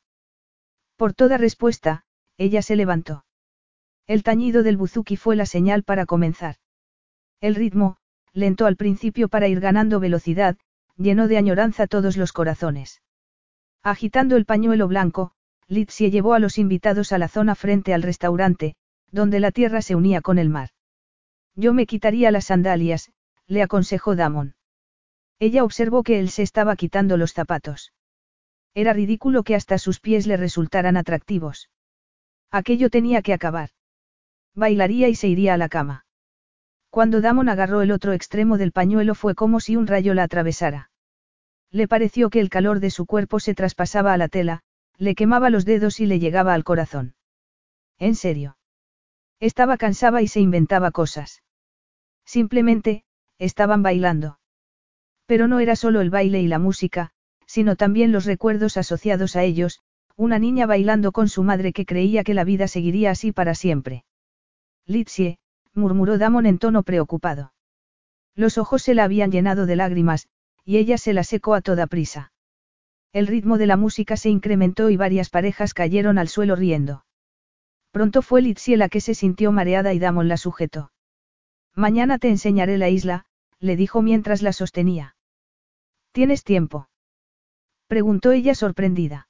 Por 0.98 1.14
toda 1.14 1.38
respuesta, 1.38 2.04
ella 2.38 2.62
se 2.62 2.76
levantó. 2.76 3.26
El 4.06 4.22
tañido 4.22 4.62
del 4.62 4.78
buzuki 4.78 5.16
fue 5.16 5.36
la 5.36 5.46
señal 5.46 5.84
para 5.84 6.06
comenzar. 6.06 6.58
El 7.40 7.56
ritmo, 7.56 7.98
lento 8.34 8.66
al 8.66 8.76
principio 8.76 9.30
para 9.30 9.48
ir 9.48 9.60
ganando 9.60 10.00
velocidad, 10.00 10.58
llenó 10.98 11.28
de 11.28 11.38
añoranza 11.38 11.88
todos 11.88 12.18
los 12.18 12.34
corazones. 12.34 13.02
Agitando 13.84 14.36
el 14.36 14.46
pañuelo 14.46 14.88
blanco, 14.88 15.32
Litsie 15.68 16.12
llevó 16.12 16.34
a 16.34 16.40
los 16.40 16.58
invitados 16.58 17.12
a 17.12 17.18
la 17.18 17.28
zona 17.28 17.56
frente 17.56 17.94
al 17.94 18.04
restaurante, 18.04 18.76
donde 19.12 19.40
la 19.40 19.52
tierra 19.52 19.82
se 19.82 19.96
unía 19.96 20.22
con 20.22 20.40
el 20.40 20.50
mar. 20.50 20.70
Yo 21.56 21.74
me 21.74 21.86
quitaría 21.86 22.32
las 22.32 22.46
sandalias, 22.46 23.12
le 23.48 23.62
aconsejó 23.62 24.16
Damon. 24.16 24.56
Ella 25.40 25.64
observó 25.64 26.04
que 26.04 26.20
él 26.20 26.30
se 26.30 26.44
estaba 26.44 26.76
quitando 26.76 27.18
los 27.18 27.34
zapatos. 27.34 27.94
Era 28.74 28.94
ridículo 28.94 29.44
que 29.44 29.56
hasta 29.56 29.78
sus 29.78 30.00
pies 30.00 30.28
le 30.28 30.38
resultaran 30.38 30.98
atractivos. 30.98 31.70
Aquello 32.52 32.90
tenía 32.90 33.22
que 33.22 33.34
acabar. 33.34 33.70
Bailaría 34.54 35.08
y 35.10 35.16
se 35.16 35.28
iría 35.28 35.54
a 35.54 35.58
la 35.58 35.70
cama. 35.70 36.06
Cuando 36.90 37.22
Damon 37.22 37.50
agarró 37.50 37.82
el 37.82 37.92
otro 37.92 38.14
extremo 38.14 38.58
del 38.58 38.72
pañuelo 38.72 39.16
fue 39.16 39.36
como 39.36 39.60
si 39.60 39.76
un 39.76 39.88
rayo 39.88 40.14
la 40.14 40.24
atravesara. 40.24 40.90
Le 41.72 41.88
pareció 41.88 42.30
que 42.30 42.40
el 42.40 42.50
calor 42.50 42.80
de 42.80 42.90
su 42.90 43.06
cuerpo 43.06 43.40
se 43.40 43.54
traspasaba 43.54 44.14
a 44.14 44.18
la 44.18 44.28
tela, 44.28 44.62
le 44.98 45.16
quemaba 45.16 45.50
los 45.50 45.66
dedos 45.66 46.00
y 46.00 46.06
le 46.06 46.20
llegaba 46.20 46.54
al 46.54 46.64
corazón. 46.64 47.16
¿En 48.00 48.16
serio? 48.16 48.58
Estaba 49.40 49.78
cansada 49.78 50.22
y 50.22 50.28
se 50.28 50.40
inventaba 50.40 50.92
cosas. 50.92 51.44
Simplemente, 52.26 53.04
estaban 53.38 53.84
bailando. 53.84 54.40
Pero 55.26 55.48
no 55.48 55.60
era 55.60 55.76
solo 55.76 56.02
el 56.02 56.10
baile 56.10 56.42
y 56.42 56.48
la 56.48 56.60
música, 56.60 57.12
sino 57.46 57.76
también 57.76 58.12
los 58.12 58.26
recuerdos 58.26 58.78
asociados 58.78 59.36
a 59.36 59.44
ellos, 59.44 59.82
una 60.16 60.40
niña 60.40 60.66
bailando 60.66 61.12
con 61.12 61.30
su 61.30 61.44
madre 61.44 61.74
que 61.74 61.86
creía 61.86 62.24
que 62.24 62.34
la 62.34 62.44
vida 62.44 62.68
seguiría 62.68 63.12
así 63.12 63.32
para 63.32 63.54
siempre. 63.54 64.04
Litsie, 64.86 65.38
murmuró 65.74 66.18
Damon 66.18 66.46
en 66.46 66.58
tono 66.58 66.84
preocupado. 66.84 67.54
Los 68.36 68.58
ojos 68.58 68.82
se 68.82 68.96
la 68.96 69.04
habían 69.04 69.32
llenado 69.32 69.66
de 69.66 69.76
lágrimas, 69.76 70.28
y 70.68 70.80
ella 70.80 70.98
se 70.98 71.14
la 71.14 71.24
secó 71.24 71.54
a 71.54 71.62
toda 71.62 71.88
prisa. 71.88 72.34
El 73.14 73.26
ritmo 73.26 73.58
de 73.58 73.68
la 73.68 73.78
música 73.78 74.18
se 74.18 74.30
incrementó 74.30 74.90
y 74.90 74.98
varias 74.98 75.30
parejas 75.30 75.74
cayeron 75.74 76.18
al 76.18 76.28
suelo 76.28 76.58
riendo. 76.58 77.06
Pronto 77.92 78.22
fue 78.22 78.42
Litsie 78.42 78.76
la 78.76 78.90
que 78.90 79.00
se 79.00 79.16
sintió 79.16 79.54
mareada 79.54 79.94
y 79.94 80.00
Damon 80.00 80.28
la 80.28 80.36
sujetó. 80.36 80.92
Mañana 81.74 82.20
te 82.20 82.28
enseñaré 82.28 82.78
la 82.78 82.90
isla, 82.90 83.24
le 83.60 83.78
dijo 83.78 84.02
mientras 84.02 84.42
la 84.42 84.52
sostenía. 84.52 85.16
¿Tienes 86.12 86.44
tiempo? 86.44 86.90
Preguntó 87.88 88.34
ella 88.34 88.54
sorprendida. 88.54 89.30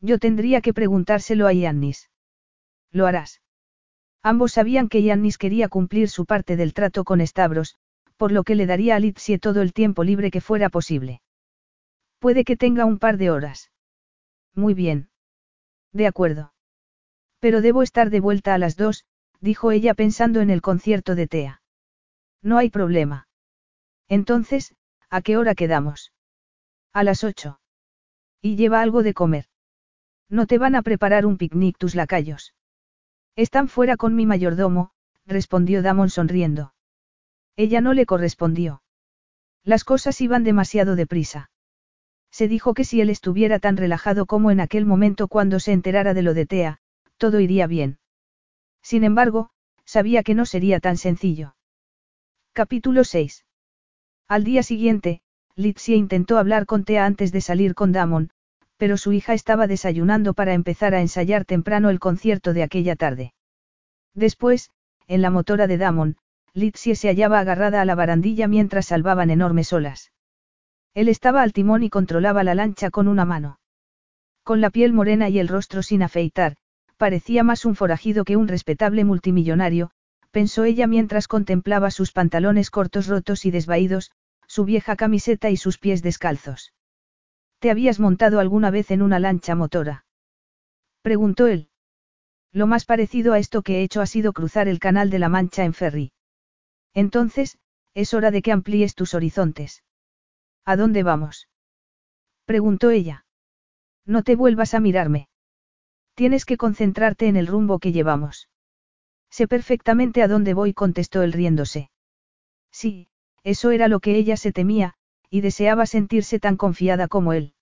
Yo 0.00 0.18
tendría 0.18 0.60
que 0.60 0.74
preguntárselo 0.74 1.46
a 1.46 1.52
Yannis. 1.52 2.10
Lo 2.90 3.06
harás. 3.06 3.42
Ambos 4.24 4.54
sabían 4.54 4.88
que 4.88 5.04
Yannis 5.04 5.38
quería 5.38 5.68
cumplir 5.68 6.08
su 6.08 6.26
parte 6.26 6.56
del 6.56 6.74
trato 6.74 7.04
con 7.04 7.24
Stavros, 7.24 7.76
por 8.18 8.32
lo 8.32 8.42
que 8.42 8.56
le 8.56 8.66
daría 8.66 8.96
a 8.96 8.98
Litsie 8.98 9.38
todo 9.38 9.62
el 9.62 9.72
tiempo 9.72 10.04
libre 10.04 10.30
que 10.30 10.42
fuera 10.42 10.68
posible. 10.68 11.22
Puede 12.18 12.44
que 12.44 12.56
tenga 12.56 12.84
un 12.84 12.98
par 12.98 13.16
de 13.16 13.30
horas. 13.30 13.70
Muy 14.54 14.74
bien. 14.74 15.08
De 15.92 16.06
acuerdo. 16.06 16.52
Pero 17.38 17.60
debo 17.60 17.82
estar 17.82 18.10
de 18.10 18.20
vuelta 18.20 18.54
a 18.54 18.58
las 18.58 18.76
dos, 18.76 19.04
dijo 19.40 19.70
ella 19.70 19.94
pensando 19.94 20.40
en 20.40 20.50
el 20.50 20.60
concierto 20.60 21.14
de 21.14 21.28
Tea. 21.28 21.62
No 22.42 22.58
hay 22.58 22.70
problema. 22.70 23.28
Entonces, 24.08 24.74
¿a 25.08 25.22
qué 25.22 25.36
hora 25.36 25.54
quedamos? 25.54 26.12
A 26.92 27.04
las 27.04 27.22
ocho. 27.22 27.60
Y 28.42 28.56
lleva 28.56 28.82
algo 28.82 29.04
de 29.04 29.14
comer. 29.14 29.46
No 30.28 30.46
te 30.46 30.58
van 30.58 30.74
a 30.74 30.82
preparar 30.82 31.24
un 31.24 31.38
picnic 31.38 31.78
tus 31.78 31.94
lacayos. 31.94 32.54
Están 33.36 33.68
fuera 33.68 33.96
con 33.96 34.16
mi 34.16 34.26
mayordomo, 34.26 34.90
respondió 35.24 35.82
Damon 35.82 36.10
sonriendo. 36.10 36.74
Ella 37.58 37.80
no 37.80 37.92
le 37.92 38.06
correspondió. 38.06 38.82
Las 39.64 39.82
cosas 39.82 40.20
iban 40.20 40.44
demasiado 40.44 40.94
deprisa. 40.94 41.50
Se 42.30 42.46
dijo 42.46 42.72
que 42.72 42.84
si 42.84 43.00
él 43.00 43.10
estuviera 43.10 43.58
tan 43.58 43.76
relajado 43.76 44.26
como 44.26 44.52
en 44.52 44.60
aquel 44.60 44.86
momento 44.86 45.26
cuando 45.26 45.58
se 45.58 45.72
enterara 45.72 46.14
de 46.14 46.22
lo 46.22 46.34
de 46.34 46.46
Tea, 46.46 46.78
todo 47.16 47.40
iría 47.40 47.66
bien. 47.66 47.98
Sin 48.80 49.02
embargo, 49.02 49.50
sabía 49.84 50.22
que 50.22 50.34
no 50.34 50.46
sería 50.46 50.78
tan 50.78 50.96
sencillo. 50.96 51.56
Capítulo 52.52 53.02
6. 53.02 53.44
Al 54.28 54.44
día 54.44 54.62
siguiente, 54.62 55.20
Litsia 55.56 55.96
intentó 55.96 56.38
hablar 56.38 56.64
con 56.64 56.84
Tea 56.84 57.06
antes 57.06 57.32
de 57.32 57.40
salir 57.40 57.74
con 57.74 57.90
Damon, 57.90 58.30
pero 58.76 58.96
su 58.96 59.12
hija 59.12 59.34
estaba 59.34 59.66
desayunando 59.66 60.32
para 60.32 60.54
empezar 60.54 60.94
a 60.94 61.00
ensayar 61.00 61.44
temprano 61.44 61.90
el 61.90 61.98
concierto 61.98 62.52
de 62.52 62.62
aquella 62.62 62.94
tarde. 62.94 63.34
Después, 64.14 64.70
en 65.08 65.22
la 65.22 65.30
motora 65.30 65.66
de 65.66 65.76
Damon, 65.76 66.18
Litsie 66.54 66.96
se 66.96 67.08
hallaba 67.08 67.40
agarrada 67.40 67.80
a 67.80 67.84
la 67.84 67.94
barandilla 67.94 68.48
mientras 68.48 68.86
salvaban 68.86 69.30
enormes 69.30 69.72
olas. 69.72 70.12
Él 70.94 71.08
estaba 71.08 71.42
al 71.42 71.52
timón 71.52 71.82
y 71.82 71.90
controlaba 71.90 72.42
la 72.44 72.54
lancha 72.54 72.90
con 72.90 73.08
una 73.08 73.24
mano. 73.24 73.60
Con 74.42 74.60
la 74.60 74.70
piel 74.70 74.92
morena 74.92 75.28
y 75.28 75.38
el 75.38 75.48
rostro 75.48 75.82
sin 75.82 76.02
afeitar, 76.02 76.56
parecía 76.96 77.44
más 77.44 77.64
un 77.64 77.76
forajido 77.76 78.24
que 78.24 78.36
un 78.36 78.48
respetable 78.48 79.04
multimillonario, 79.04 79.90
pensó 80.30 80.64
ella 80.64 80.86
mientras 80.86 81.28
contemplaba 81.28 81.90
sus 81.90 82.12
pantalones 82.12 82.70
cortos 82.70 83.06
rotos 83.06 83.44
y 83.44 83.50
desvaídos, 83.50 84.10
su 84.46 84.64
vieja 84.64 84.96
camiseta 84.96 85.50
y 85.50 85.56
sus 85.56 85.78
pies 85.78 86.02
descalzos. 86.02 86.72
¿Te 87.58 87.70
habías 87.70 88.00
montado 88.00 88.40
alguna 88.40 88.70
vez 88.70 88.90
en 88.90 89.02
una 89.02 89.18
lancha 89.18 89.54
motora? 89.54 90.06
Preguntó 91.02 91.46
él. 91.46 91.68
Lo 92.52 92.66
más 92.66 92.84
parecido 92.84 93.34
a 93.34 93.38
esto 93.38 93.62
que 93.62 93.78
he 93.78 93.82
hecho 93.82 94.00
ha 94.00 94.06
sido 94.06 94.32
cruzar 94.32 94.68
el 94.68 94.78
canal 94.78 95.10
de 95.10 95.18
la 95.18 95.28
Mancha 95.28 95.64
en 95.64 95.74
ferry. 95.74 96.12
Entonces, 96.94 97.58
es 97.94 98.14
hora 98.14 98.30
de 98.30 98.42
que 98.42 98.52
amplíes 98.52 98.94
tus 98.94 99.14
horizontes. 99.14 99.82
¿A 100.64 100.76
dónde 100.76 101.02
vamos? 101.02 101.48
Preguntó 102.44 102.90
ella. 102.90 103.24
No 104.04 104.22
te 104.22 104.36
vuelvas 104.36 104.74
a 104.74 104.80
mirarme. 104.80 105.28
Tienes 106.14 106.44
que 106.44 106.56
concentrarte 106.56 107.28
en 107.28 107.36
el 107.36 107.46
rumbo 107.46 107.78
que 107.78 107.92
llevamos. 107.92 108.48
Sé 109.30 109.46
perfectamente 109.46 110.22
a 110.22 110.28
dónde 110.28 110.54
voy, 110.54 110.72
contestó 110.74 111.22
él 111.22 111.32
riéndose. 111.32 111.90
Sí, 112.70 113.08
eso 113.44 113.70
era 113.70 113.88
lo 113.88 114.00
que 114.00 114.16
ella 114.16 114.36
se 114.36 114.52
temía, 114.52 114.94
y 115.30 115.42
deseaba 115.42 115.86
sentirse 115.86 116.38
tan 116.38 116.56
confiada 116.56 117.08
como 117.08 117.32
él. 117.32 117.54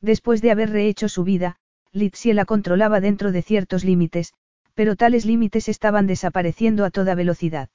Después 0.00 0.42
de 0.42 0.50
haber 0.50 0.70
rehecho 0.70 1.08
su 1.08 1.24
vida, 1.24 1.56
Litsie 1.92 2.34
la 2.34 2.44
controlaba 2.44 3.00
dentro 3.00 3.32
de 3.32 3.42
ciertos 3.42 3.84
límites, 3.84 4.32
pero 4.74 4.96
tales 4.96 5.24
límites 5.24 5.68
estaban 5.68 6.06
desapareciendo 6.06 6.84
a 6.84 6.90
toda 6.90 7.14
velocidad. 7.14 7.68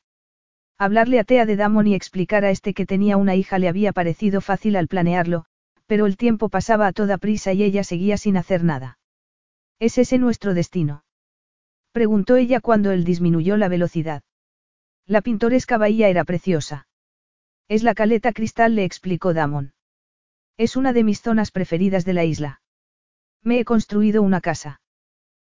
Hablarle 0.79 1.19
a 1.19 1.23
Tea 1.23 1.45
de 1.45 1.55
Damon 1.55 1.87
y 1.87 1.95
explicar 1.95 2.45
a 2.45 2.51
este 2.51 2.73
que 2.75 2.85
tenía 2.85 3.17
una 3.17 3.35
hija 3.35 3.57
le 3.57 3.67
había 3.67 3.93
parecido 3.93 4.41
fácil 4.41 4.75
al 4.75 4.87
planearlo, 4.87 5.45
pero 5.87 6.05
el 6.05 6.17
tiempo 6.17 6.49
pasaba 6.49 6.85
a 6.85 6.93
toda 6.93 7.17
prisa 7.17 7.51
y 7.53 7.63
ella 7.63 7.83
seguía 7.83 8.17
sin 8.17 8.37
hacer 8.37 8.63
nada. 8.63 8.99
¿Es 9.79 9.97
ese 9.97 10.19
nuestro 10.19 10.53
destino? 10.53 11.03
Preguntó 11.91 12.35
ella 12.35 12.59
cuando 12.59 12.91
él 12.91 13.05
disminuyó 13.05 13.57
la 13.57 13.69
velocidad. 13.69 14.21
La 15.07 15.21
pintoresca 15.21 15.77
bahía 15.77 16.09
era 16.09 16.23
preciosa. 16.25 16.87
Es 17.67 17.81
la 17.81 17.95
caleta 17.95 18.31
cristal, 18.31 18.75
le 18.75 18.83
explicó 18.83 19.33
Damon. 19.33 19.73
Es 20.57 20.75
una 20.75 20.93
de 20.93 21.03
mis 21.03 21.21
zonas 21.21 21.49
preferidas 21.49 22.05
de 22.05 22.13
la 22.13 22.23
isla. 22.23 22.61
Me 23.41 23.59
he 23.59 23.65
construido 23.65 24.21
una 24.21 24.41
casa. 24.41 24.81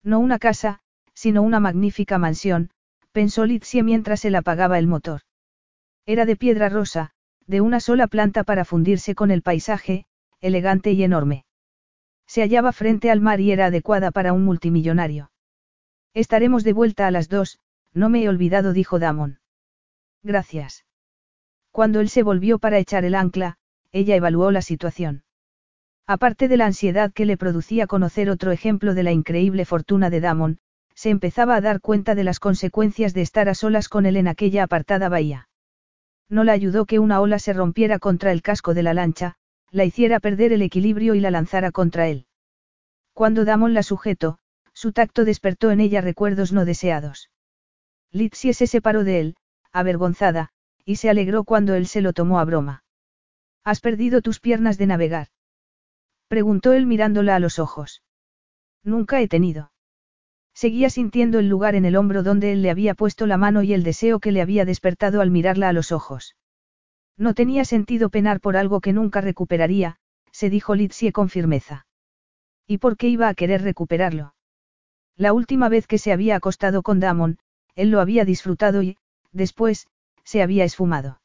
No 0.01 0.19
una 0.19 0.39
casa, 0.39 0.79
sino 1.13 1.41
una 1.41 1.59
magnífica 1.59 2.17
mansión, 2.17 2.69
pensó 3.19 3.45
Litsie 3.45 3.83
mientras 3.83 4.23
él 4.23 4.33
apagaba 4.35 4.79
el 4.79 4.87
motor. 4.87 5.23
Era 6.05 6.25
de 6.25 6.37
piedra 6.37 6.69
rosa, 6.69 7.11
de 7.47 7.59
una 7.59 7.81
sola 7.81 8.07
planta 8.07 8.45
para 8.45 8.63
fundirse 8.63 9.13
con 9.13 9.29
el 9.29 9.41
paisaje, 9.41 10.05
elegante 10.39 10.93
y 10.93 11.03
enorme. 11.03 11.43
Se 12.27 12.39
hallaba 12.39 12.71
frente 12.71 13.11
al 13.11 13.19
mar 13.19 13.41
y 13.41 13.51
era 13.51 13.65
adecuada 13.65 14.11
para 14.11 14.31
un 14.31 14.45
multimillonario. 14.45 15.31
Estaremos 16.13 16.63
de 16.63 16.71
vuelta 16.71 17.07
a 17.07 17.11
las 17.11 17.27
dos, 17.27 17.59
no 17.93 18.07
me 18.07 18.23
he 18.23 18.29
olvidado, 18.29 18.71
dijo 18.71 18.99
Damon. 18.99 19.41
Gracias. 20.23 20.85
Cuando 21.71 21.99
él 21.99 22.07
se 22.07 22.23
volvió 22.23 22.57
para 22.57 22.77
echar 22.77 23.03
el 23.03 23.15
ancla, 23.15 23.57
ella 23.91 24.15
evaluó 24.15 24.49
la 24.49 24.61
situación. 24.61 25.25
Aparte 26.07 26.47
de 26.47 26.55
la 26.55 26.67
ansiedad 26.67 27.11
que 27.11 27.25
le 27.25 27.35
producía 27.35 27.85
conocer 27.85 28.29
otro 28.29 28.53
ejemplo 28.53 28.93
de 28.93 29.03
la 29.03 29.11
increíble 29.11 29.65
fortuna 29.65 30.09
de 30.09 30.21
Damon, 30.21 30.59
se 30.99 31.09
empezaba 31.09 31.55
a 31.55 31.61
dar 31.61 31.79
cuenta 31.79 32.13
de 32.13 32.25
las 32.25 32.41
consecuencias 32.41 33.13
de 33.13 33.21
estar 33.21 33.47
a 33.47 33.55
solas 33.55 33.87
con 33.87 34.05
él 34.05 34.17
en 34.17 34.27
aquella 34.27 34.63
apartada 34.63 35.07
bahía. 35.07 35.47
No 36.27 36.43
la 36.43 36.51
ayudó 36.51 36.85
que 36.85 36.99
una 36.99 37.21
ola 37.21 37.39
se 37.39 37.53
rompiera 37.53 37.99
contra 37.99 38.33
el 38.33 38.41
casco 38.41 38.73
de 38.73 38.83
la 38.83 38.93
lancha, 38.93 39.35
la 39.71 39.85
hiciera 39.85 40.19
perder 40.19 40.51
el 40.51 40.61
equilibrio 40.61 41.15
y 41.15 41.21
la 41.21 41.31
lanzara 41.31 41.71
contra 41.71 42.09
él. 42.09 42.25
Cuando 43.13 43.45
Damon 43.45 43.73
la 43.73 43.81
sujetó, 43.81 44.39
su 44.73 44.91
tacto 44.91 45.23
despertó 45.23 45.71
en 45.71 45.79
ella 45.79 46.01
recuerdos 46.01 46.51
no 46.51 46.65
deseados. 46.65 47.29
Litsie 48.11 48.53
se 48.53 48.67
separó 48.67 49.05
de 49.05 49.21
él, 49.21 49.35
avergonzada, 49.71 50.49
y 50.83 50.97
se 50.97 51.09
alegró 51.09 51.45
cuando 51.45 51.75
él 51.75 51.87
se 51.87 52.01
lo 52.01 52.11
tomó 52.11 52.41
a 52.41 52.43
broma. 52.43 52.83
¿Has 53.63 53.79
perdido 53.79 54.21
tus 54.21 54.41
piernas 54.41 54.77
de 54.77 54.87
navegar? 54.87 55.27
Preguntó 56.27 56.73
él 56.73 56.85
mirándola 56.85 57.37
a 57.37 57.39
los 57.39 57.57
ojos. 57.57 58.03
Nunca 58.83 59.21
he 59.21 59.29
tenido. 59.29 59.71
Seguía 60.59 60.89
sintiendo 60.89 61.39
el 61.39 61.47
lugar 61.47 61.75
en 61.75 61.85
el 61.85 61.95
hombro 61.95 62.21
donde 62.21 62.51
él 62.51 62.61
le 62.61 62.69
había 62.69 62.93
puesto 62.93 63.25
la 63.25 63.37
mano 63.37 63.63
y 63.63 63.71
el 63.71 63.81
deseo 63.81 64.19
que 64.19 64.33
le 64.33 64.41
había 64.41 64.65
despertado 64.65 65.21
al 65.21 65.31
mirarla 65.31 65.69
a 65.69 65.71
los 65.71 65.93
ojos. 65.93 66.35
No 67.15 67.33
tenía 67.33 67.63
sentido 67.63 68.09
penar 68.09 68.41
por 68.41 68.57
algo 68.57 68.81
que 68.81 68.91
nunca 68.91 69.21
recuperaría, 69.21 69.99
se 70.33 70.49
dijo 70.49 70.75
Litsie 70.75 71.13
con 71.13 71.29
firmeza. 71.29 71.87
¿Y 72.67 72.79
por 72.79 72.97
qué 72.97 73.07
iba 73.07 73.29
a 73.29 73.35
querer 73.35 73.61
recuperarlo? 73.61 74.35
La 75.15 75.31
última 75.31 75.69
vez 75.69 75.87
que 75.87 75.97
se 75.97 76.11
había 76.11 76.35
acostado 76.35 76.83
con 76.83 76.99
Damon, 76.99 77.39
él 77.75 77.89
lo 77.89 78.01
había 78.01 78.25
disfrutado 78.25 78.83
y, 78.83 78.97
después, 79.31 79.87
se 80.25 80.41
había 80.41 80.65
esfumado. 80.65 81.21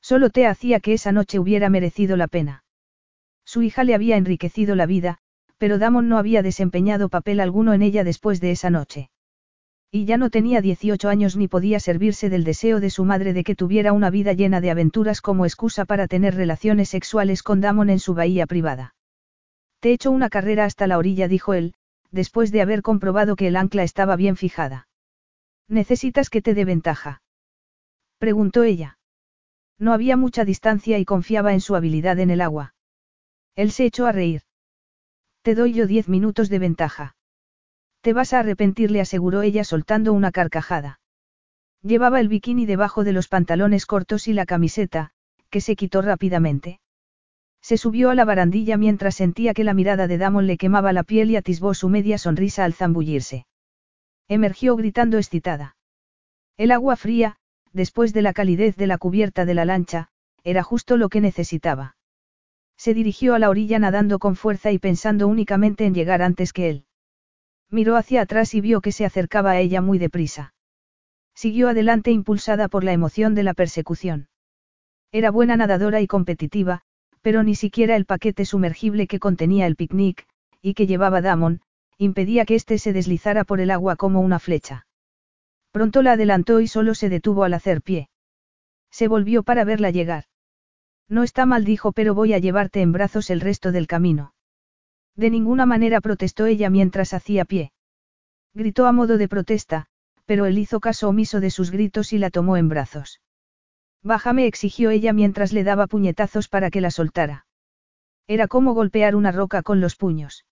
Solo 0.00 0.30
te 0.30 0.48
hacía 0.48 0.80
que 0.80 0.94
esa 0.94 1.12
noche 1.12 1.38
hubiera 1.38 1.70
merecido 1.70 2.16
la 2.16 2.26
pena. 2.26 2.64
Su 3.44 3.62
hija 3.62 3.84
le 3.84 3.94
había 3.94 4.16
enriquecido 4.16 4.74
la 4.74 4.86
vida, 4.86 5.20
pero 5.58 5.78
Damon 5.78 6.08
no 6.08 6.18
había 6.18 6.42
desempeñado 6.42 7.08
papel 7.08 7.40
alguno 7.40 7.74
en 7.74 7.82
ella 7.82 8.04
después 8.04 8.40
de 8.40 8.52
esa 8.52 8.70
noche. 8.70 9.10
Y 9.90 10.04
ya 10.04 10.16
no 10.16 10.30
tenía 10.30 10.60
18 10.60 11.08
años 11.08 11.36
ni 11.36 11.48
podía 11.48 11.80
servirse 11.80 12.28
del 12.28 12.44
deseo 12.44 12.78
de 12.78 12.90
su 12.90 13.04
madre 13.04 13.32
de 13.32 13.42
que 13.42 13.54
tuviera 13.54 13.92
una 13.92 14.10
vida 14.10 14.34
llena 14.34 14.60
de 14.60 14.70
aventuras 14.70 15.20
como 15.20 15.46
excusa 15.46 15.84
para 15.84 16.06
tener 16.06 16.34
relaciones 16.34 16.90
sexuales 16.90 17.42
con 17.42 17.60
Damon 17.60 17.90
en 17.90 17.98
su 17.98 18.14
bahía 18.14 18.46
privada. 18.46 18.94
Te 19.80 19.90
he 19.90 19.92
hecho 19.92 20.10
una 20.10 20.28
carrera 20.28 20.64
hasta 20.64 20.86
la 20.86 20.98
orilla, 20.98 21.26
dijo 21.26 21.54
él, 21.54 21.74
después 22.10 22.52
de 22.52 22.60
haber 22.60 22.82
comprobado 22.82 23.34
que 23.34 23.48
el 23.48 23.56
ancla 23.56 23.82
estaba 23.82 24.16
bien 24.16 24.36
fijada. 24.36 24.88
¿Necesitas 25.68 26.30
que 26.30 26.42
te 26.42 26.54
dé 26.54 26.64
ventaja? 26.64 27.22
Preguntó 28.18 28.64
ella. 28.64 28.98
No 29.78 29.92
había 29.92 30.16
mucha 30.16 30.44
distancia 30.44 30.98
y 30.98 31.04
confiaba 31.04 31.52
en 31.52 31.60
su 31.60 31.76
habilidad 31.76 32.18
en 32.18 32.30
el 32.30 32.40
agua. 32.40 32.74
Él 33.54 33.70
se 33.70 33.84
echó 33.84 34.06
a 34.06 34.12
reír. 34.12 34.42
Te 35.48 35.54
doy 35.54 35.72
yo 35.72 35.86
diez 35.86 36.10
minutos 36.10 36.50
de 36.50 36.58
ventaja. 36.58 37.16
Te 38.02 38.12
vas 38.12 38.34
a 38.34 38.40
arrepentir, 38.40 38.90
le 38.90 39.00
aseguró 39.00 39.40
ella 39.40 39.64
soltando 39.64 40.12
una 40.12 40.30
carcajada. 40.30 41.00
Llevaba 41.80 42.20
el 42.20 42.28
bikini 42.28 42.66
debajo 42.66 43.02
de 43.02 43.14
los 43.14 43.28
pantalones 43.28 43.86
cortos 43.86 44.28
y 44.28 44.34
la 44.34 44.44
camiseta, 44.44 45.12
que 45.48 45.62
se 45.62 45.74
quitó 45.74 46.02
rápidamente. 46.02 46.80
Se 47.62 47.78
subió 47.78 48.10
a 48.10 48.14
la 48.14 48.26
barandilla 48.26 48.76
mientras 48.76 49.14
sentía 49.14 49.54
que 49.54 49.64
la 49.64 49.72
mirada 49.72 50.06
de 50.06 50.18
Damon 50.18 50.46
le 50.46 50.58
quemaba 50.58 50.92
la 50.92 51.02
piel 51.02 51.30
y 51.30 51.36
atisbó 51.36 51.72
su 51.72 51.88
media 51.88 52.18
sonrisa 52.18 52.66
al 52.66 52.74
zambullirse. 52.74 53.46
Emergió 54.28 54.76
gritando 54.76 55.16
excitada. 55.16 55.78
El 56.58 56.72
agua 56.72 56.94
fría, 56.94 57.36
después 57.72 58.12
de 58.12 58.20
la 58.20 58.34
calidez 58.34 58.76
de 58.76 58.86
la 58.86 58.98
cubierta 58.98 59.46
de 59.46 59.54
la 59.54 59.64
lancha, 59.64 60.08
era 60.44 60.62
justo 60.62 60.98
lo 60.98 61.08
que 61.08 61.22
necesitaba. 61.22 61.96
Se 62.78 62.94
dirigió 62.94 63.34
a 63.34 63.40
la 63.40 63.50
orilla 63.50 63.78
nadando 63.80 64.20
con 64.20 64.36
fuerza 64.36 64.70
y 64.70 64.78
pensando 64.78 65.26
únicamente 65.26 65.84
en 65.84 65.94
llegar 65.94 66.22
antes 66.22 66.52
que 66.52 66.70
él. 66.70 66.84
Miró 67.70 67.96
hacia 67.96 68.22
atrás 68.22 68.54
y 68.54 68.60
vio 68.60 68.80
que 68.80 68.92
se 68.92 69.04
acercaba 69.04 69.50
a 69.50 69.58
ella 69.58 69.82
muy 69.82 69.98
deprisa. 69.98 70.54
Siguió 71.34 71.68
adelante 71.68 72.12
impulsada 72.12 72.68
por 72.68 72.84
la 72.84 72.92
emoción 72.92 73.34
de 73.34 73.42
la 73.42 73.52
persecución. 73.52 74.28
Era 75.12 75.30
buena 75.30 75.56
nadadora 75.56 76.00
y 76.00 76.06
competitiva, 76.06 76.82
pero 77.20 77.42
ni 77.42 77.56
siquiera 77.56 77.96
el 77.96 78.06
paquete 78.06 78.44
sumergible 78.44 79.06
que 79.06 79.18
contenía 79.18 79.66
el 79.66 79.76
picnic, 79.76 80.26
y 80.62 80.74
que 80.74 80.86
llevaba 80.86 81.20
Damon, 81.20 81.60
impedía 81.98 82.44
que 82.44 82.54
éste 82.54 82.78
se 82.78 82.92
deslizara 82.92 83.44
por 83.44 83.60
el 83.60 83.70
agua 83.70 83.96
como 83.96 84.20
una 84.20 84.38
flecha. 84.38 84.86
Pronto 85.72 86.02
la 86.02 86.12
adelantó 86.12 86.60
y 86.60 86.68
solo 86.68 86.94
se 86.94 87.08
detuvo 87.08 87.44
al 87.44 87.54
hacer 87.54 87.82
pie. 87.82 88.08
Se 88.90 89.08
volvió 89.08 89.42
para 89.42 89.64
verla 89.64 89.90
llegar. 89.90 90.24
No 91.08 91.22
está 91.22 91.46
mal, 91.46 91.64
dijo, 91.64 91.92
pero 91.92 92.14
voy 92.14 92.34
a 92.34 92.38
llevarte 92.38 92.82
en 92.82 92.92
brazos 92.92 93.30
el 93.30 93.40
resto 93.40 93.72
del 93.72 93.86
camino. 93.86 94.34
De 95.16 95.30
ninguna 95.30 95.66
manera 95.66 96.00
protestó 96.00 96.46
ella 96.46 96.70
mientras 96.70 97.14
hacía 97.14 97.44
pie. 97.44 97.72
Gritó 98.54 98.86
a 98.86 98.92
modo 98.92 99.18
de 99.18 99.28
protesta, 99.28 99.86
pero 100.26 100.46
él 100.46 100.58
hizo 100.58 100.80
caso 100.80 101.08
omiso 101.08 101.40
de 101.40 101.50
sus 101.50 101.70
gritos 101.70 102.12
y 102.12 102.18
la 102.18 102.30
tomó 102.30 102.56
en 102.56 102.68
brazos. 102.68 103.20
Bájame, 104.02 104.46
exigió 104.46 104.90
ella 104.90 105.12
mientras 105.12 105.52
le 105.52 105.64
daba 105.64 105.86
puñetazos 105.86 106.48
para 106.48 106.70
que 106.70 106.80
la 106.80 106.90
soltara. 106.90 107.46
Era 108.26 108.46
como 108.46 108.74
golpear 108.74 109.16
una 109.16 109.32
roca 109.32 109.62
con 109.62 109.80
los 109.80 109.96
puños. 109.96 110.44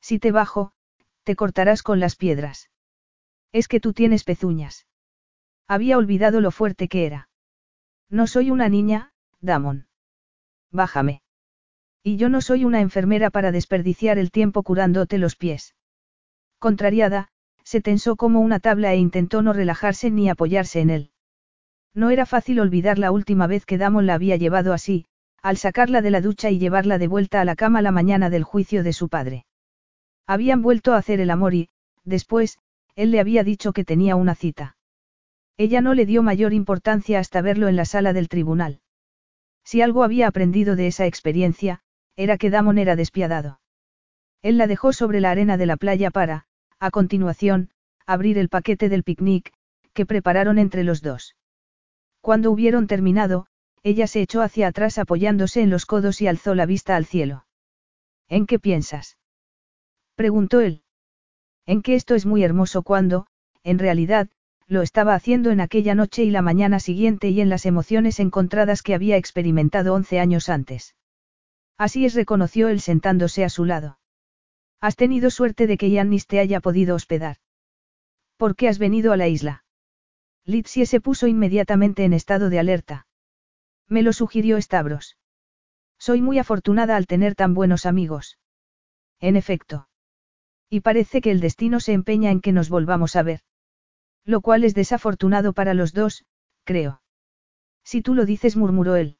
Si 0.00 0.18
te 0.18 0.32
bajo, 0.32 0.72
te 1.24 1.36
cortarás 1.36 1.82
con 1.82 2.00
las 2.00 2.16
piedras. 2.16 2.70
Es 3.52 3.68
que 3.68 3.80
tú 3.80 3.92
tienes 3.92 4.24
pezuñas. 4.24 4.86
Había 5.68 5.98
olvidado 5.98 6.40
lo 6.40 6.50
fuerte 6.50 6.88
que 6.88 7.06
era. 7.06 7.28
No 8.08 8.26
soy 8.26 8.50
una 8.50 8.68
niña, 8.68 9.11
Damon. 9.42 9.88
Bájame. 10.70 11.20
Y 12.02 12.16
yo 12.16 12.28
no 12.28 12.40
soy 12.40 12.64
una 12.64 12.80
enfermera 12.80 13.30
para 13.30 13.52
desperdiciar 13.52 14.18
el 14.18 14.30
tiempo 14.30 14.62
curándote 14.62 15.18
los 15.18 15.36
pies. 15.36 15.74
Contrariada, 16.58 17.28
se 17.64 17.80
tensó 17.80 18.16
como 18.16 18.40
una 18.40 18.60
tabla 18.60 18.92
e 18.92 18.96
intentó 18.96 19.42
no 19.42 19.52
relajarse 19.52 20.10
ni 20.10 20.30
apoyarse 20.30 20.80
en 20.80 20.90
él. 20.90 21.10
No 21.94 22.10
era 22.10 22.24
fácil 22.24 22.60
olvidar 22.60 22.98
la 22.98 23.10
última 23.10 23.46
vez 23.46 23.66
que 23.66 23.78
Damon 23.78 24.06
la 24.06 24.14
había 24.14 24.36
llevado 24.36 24.72
así, 24.72 25.06
al 25.42 25.56
sacarla 25.56 26.02
de 26.02 26.10
la 26.10 26.20
ducha 26.20 26.50
y 26.50 26.58
llevarla 26.58 26.98
de 26.98 27.08
vuelta 27.08 27.40
a 27.40 27.44
la 27.44 27.56
cama 27.56 27.82
la 27.82 27.90
mañana 27.90 28.30
del 28.30 28.44
juicio 28.44 28.84
de 28.84 28.92
su 28.92 29.08
padre. 29.08 29.44
Habían 30.26 30.62
vuelto 30.62 30.94
a 30.94 30.98
hacer 30.98 31.20
el 31.20 31.30
amor 31.30 31.54
y, 31.54 31.68
después, 32.04 32.58
él 32.94 33.10
le 33.10 33.18
había 33.18 33.42
dicho 33.42 33.72
que 33.72 33.84
tenía 33.84 34.14
una 34.14 34.36
cita. 34.36 34.76
Ella 35.56 35.80
no 35.80 35.94
le 35.94 36.06
dio 36.06 36.22
mayor 36.22 36.52
importancia 36.52 37.18
hasta 37.18 37.42
verlo 37.42 37.68
en 37.68 37.76
la 37.76 37.84
sala 37.84 38.12
del 38.12 38.28
tribunal. 38.28 38.81
Si 39.64 39.80
algo 39.80 40.04
había 40.04 40.26
aprendido 40.28 40.76
de 40.76 40.86
esa 40.86 41.06
experiencia, 41.06 41.80
era 42.16 42.36
que 42.38 42.50
Damon 42.50 42.78
era 42.78 42.96
despiadado. 42.96 43.60
Él 44.42 44.58
la 44.58 44.66
dejó 44.66 44.92
sobre 44.92 45.20
la 45.20 45.30
arena 45.30 45.56
de 45.56 45.66
la 45.66 45.76
playa 45.76 46.10
para, 46.10 46.46
a 46.78 46.90
continuación, 46.90 47.70
abrir 48.06 48.38
el 48.38 48.48
paquete 48.48 48.88
del 48.88 49.04
picnic, 49.04 49.52
que 49.92 50.06
prepararon 50.06 50.58
entre 50.58 50.82
los 50.82 51.00
dos. 51.00 51.36
Cuando 52.20 52.50
hubieron 52.50 52.86
terminado, 52.86 53.46
ella 53.82 54.06
se 54.06 54.20
echó 54.20 54.42
hacia 54.42 54.68
atrás 54.68 54.98
apoyándose 54.98 55.60
en 55.60 55.70
los 55.70 55.86
codos 55.86 56.20
y 56.20 56.26
alzó 56.26 56.54
la 56.54 56.66
vista 56.66 56.96
al 56.96 57.06
cielo. 57.06 57.46
¿En 58.28 58.46
qué 58.46 58.58
piensas? 58.58 59.18
preguntó 60.14 60.60
él. 60.60 60.82
En 61.66 61.82
que 61.82 61.94
esto 61.94 62.14
es 62.14 62.26
muy 62.26 62.42
hermoso 62.44 62.82
cuando, 62.82 63.26
en 63.62 63.78
realidad, 63.78 64.28
lo 64.72 64.80
estaba 64.80 65.14
haciendo 65.14 65.50
en 65.50 65.60
aquella 65.60 65.94
noche 65.94 66.24
y 66.24 66.30
la 66.30 66.40
mañana 66.40 66.80
siguiente 66.80 67.28
y 67.28 67.42
en 67.42 67.50
las 67.50 67.66
emociones 67.66 68.18
encontradas 68.20 68.82
que 68.82 68.94
había 68.94 69.18
experimentado 69.18 69.92
once 69.92 70.18
años 70.18 70.48
antes. 70.48 70.96
Así 71.76 72.06
es, 72.06 72.14
reconoció 72.14 72.68
él 72.68 72.80
sentándose 72.80 73.44
a 73.44 73.50
su 73.50 73.66
lado. 73.66 73.98
Has 74.80 74.96
tenido 74.96 75.28
suerte 75.28 75.66
de 75.66 75.76
que 75.76 75.90
Yannis 75.90 76.26
te 76.26 76.40
haya 76.40 76.60
podido 76.60 76.94
hospedar. 76.94 77.36
¿Por 78.38 78.56
qué 78.56 78.68
has 78.68 78.78
venido 78.78 79.12
a 79.12 79.18
la 79.18 79.28
isla? 79.28 79.64
Litsie 80.46 80.86
se 80.86 81.02
puso 81.02 81.26
inmediatamente 81.26 82.04
en 82.04 82.14
estado 82.14 82.48
de 82.48 82.58
alerta. 82.58 83.06
Me 83.88 84.02
lo 84.02 84.14
sugirió 84.14 84.60
Stavros. 84.60 85.18
Soy 85.98 86.22
muy 86.22 86.38
afortunada 86.38 86.96
al 86.96 87.06
tener 87.06 87.34
tan 87.34 87.52
buenos 87.52 87.84
amigos. 87.84 88.38
En 89.20 89.36
efecto. 89.36 89.88
Y 90.70 90.80
parece 90.80 91.20
que 91.20 91.30
el 91.30 91.40
destino 91.40 91.78
se 91.78 91.92
empeña 91.92 92.30
en 92.30 92.40
que 92.40 92.52
nos 92.52 92.70
volvamos 92.70 93.16
a 93.16 93.22
ver. 93.22 93.42
Lo 94.24 94.40
cual 94.40 94.64
es 94.64 94.74
desafortunado 94.74 95.52
para 95.52 95.74
los 95.74 95.92
dos, 95.92 96.24
creo. 96.64 97.02
Si 97.84 98.02
tú 98.02 98.14
lo 98.14 98.24
dices, 98.24 98.56
murmuró 98.56 98.96
él. 98.96 99.18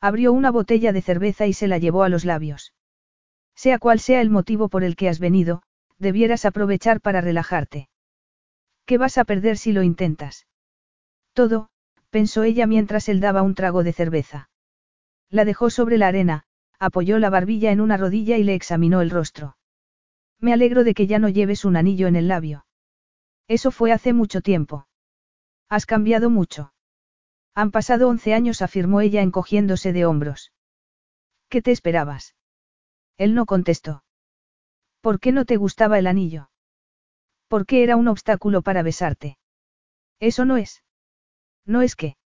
Abrió 0.00 0.32
una 0.32 0.50
botella 0.50 0.92
de 0.92 1.02
cerveza 1.02 1.46
y 1.46 1.52
se 1.52 1.68
la 1.68 1.78
llevó 1.78 2.02
a 2.02 2.08
los 2.08 2.24
labios. 2.24 2.72
Sea 3.54 3.78
cual 3.78 4.00
sea 4.00 4.20
el 4.20 4.30
motivo 4.30 4.68
por 4.68 4.84
el 4.84 4.96
que 4.96 5.08
has 5.08 5.18
venido, 5.18 5.62
debieras 5.98 6.44
aprovechar 6.44 7.00
para 7.00 7.20
relajarte. 7.20 7.88
¿Qué 8.86 8.98
vas 8.98 9.18
a 9.18 9.24
perder 9.24 9.56
si 9.58 9.72
lo 9.72 9.82
intentas? 9.82 10.46
Todo, 11.32 11.68
pensó 12.10 12.42
ella 12.42 12.66
mientras 12.66 13.08
él 13.08 13.20
daba 13.20 13.42
un 13.42 13.54
trago 13.54 13.84
de 13.84 13.92
cerveza. 13.92 14.50
La 15.30 15.44
dejó 15.44 15.70
sobre 15.70 15.98
la 15.98 16.08
arena, 16.08 16.44
apoyó 16.78 17.18
la 17.18 17.30
barbilla 17.30 17.70
en 17.70 17.80
una 17.80 17.96
rodilla 17.96 18.36
y 18.36 18.44
le 18.44 18.54
examinó 18.54 19.00
el 19.00 19.10
rostro. 19.10 19.56
Me 20.40 20.52
alegro 20.52 20.84
de 20.84 20.94
que 20.94 21.06
ya 21.06 21.18
no 21.18 21.28
lleves 21.28 21.64
un 21.64 21.76
anillo 21.76 22.08
en 22.08 22.16
el 22.16 22.28
labio. 22.28 22.66
Eso 23.52 23.70
fue 23.70 23.92
hace 23.92 24.14
mucho 24.14 24.40
tiempo. 24.40 24.88
Has 25.68 25.84
cambiado 25.84 26.30
mucho. 26.30 26.72
Han 27.54 27.70
pasado 27.70 28.08
once 28.08 28.32
años, 28.32 28.62
afirmó 28.62 29.02
ella 29.02 29.20
encogiéndose 29.20 29.92
de 29.92 30.06
hombros. 30.06 30.54
¿Qué 31.50 31.60
te 31.60 31.70
esperabas? 31.70 32.34
Él 33.18 33.34
no 33.34 33.44
contestó. 33.44 34.04
¿Por 35.02 35.20
qué 35.20 35.32
no 35.32 35.44
te 35.44 35.58
gustaba 35.58 35.98
el 35.98 36.06
anillo? 36.06 36.48
¿Por 37.46 37.66
qué 37.66 37.82
era 37.82 37.96
un 37.96 38.08
obstáculo 38.08 38.62
para 38.62 38.82
besarte? 38.82 39.36
Eso 40.18 40.46
no 40.46 40.56
es. 40.56 40.82
¿No 41.66 41.82
es 41.82 41.94
qué? 41.94 42.16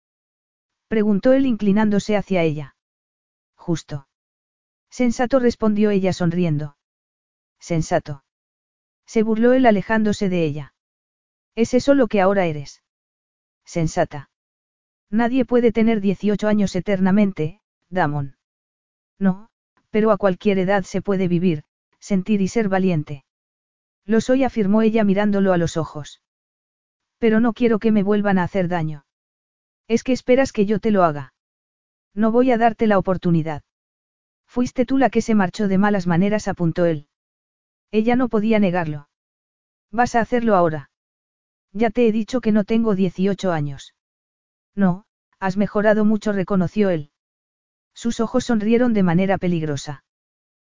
Preguntó 0.87 1.33
él 1.33 1.45
inclinándose 1.45 2.17
hacia 2.17 2.45
ella. 2.45 2.77
Justo. 3.57 4.07
Sensato 4.91 5.41
respondió 5.41 5.91
ella 5.91 6.13
sonriendo. 6.13 6.77
Sensato. 7.59 8.23
Se 9.07 9.25
burló 9.25 9.55
él 9.55 9.67
alejándose 9.67 10.29
de 10.29 10.45
ella. 10.45 10.75
¿Es 11.57 11.75
eso 11.75 11.95
lo 11.95 12.07
que 12.07 12.21
ahora 12.21 12.47
eres? 12.47 12.83
Sensata. 13.65 14.31
Nadie 15.11 15.45
puede 15.45 15.73
tener 15.73 16.01
18 16.01 16.47
años 16.47 16.77
eternamente, 16.77 17.61
Damon. 17.89 18.37
No, 19.19 19.49
pero 19.91 20.11
a 20.11 20.19
cualquier 20.19 20.59
edad 20.59 20.85
se 20.85 21.01
puede 21.01 21.27
vivir, 21.27 21.65
sentir 21.99 22.43
y 22.43 22.49
ser 22.49 22.69
valiente. 22.69 23.25
Lo 24.05 24.21
soy, 24.21 24.45
afirmó 24.45 24.83
ella 24.83 25.03
mirándolo 25.03 25.53
a 25.53 25.57
los 25.57 25.77
ojos. 25.77 26.21
Pero 27.19 27.41
no 27.41 27.55
quiero 27.55 27.79
que 27.79 27.91
me 27.91 28.03
vuelvan 28.03 28.39
a 28.39 28.45
hacer 28.45 28.69
daño. 28.69 29.07
Es 29.89 30.05
que 30.05 30.13
esperas 30.13 30.53
que 30.53 30.67
yo 30.67 30.79
te 30.79 30.91
lo 30.91 31.03
haga. 31.03 31.33
No 32.15 32.31
voy 32.31 32.51
a 32.51 32.59
darte 32.59 32.87
la 32.87 32.99
oportunidad. 32.99 33.63
Fuiste 34.47 34.85
tú 34.85 34.99
la 34.99 35.11
que 35.11 35.23
se 35.23 35.35
marchó 35.35 35.69
de 35.69 35.79
malas 35.79 36.07
maneras, 36.07 36.49
apuntó 36.49 36.85
él. 36.85 37.09
Ella 37.91 38.17
no 38.17 38.29
podía 38.29 38.59
negarlo. 38.59 39.09
Vas 39.91 40.15
a 40.15 40.21
hacerlo 40.21 40.57
ahora. 40.57 40.91
Ya 41.79 41.91
te 41.91 42.09
he 42.09 42.13
dicho 42.13 42.41
que 42.41 42.53
no 42.53 42.65
tengo 42.65 42.95
18 42.95 43.53
años. 43.53 43.95
No, 44.75 45.05
has 45.39 45.59
mejorado 45.59 46.07
mucho, 46.07 46.33
reconoció 46.33 46.89
él. 46.89 47.11
Sus 47.93 48.19
ojos 48.21 48.45
sonrieron 48.45 48.95
de 48.95 49.03
manera 49.03 49.37
peligrosa. 49.37 50.03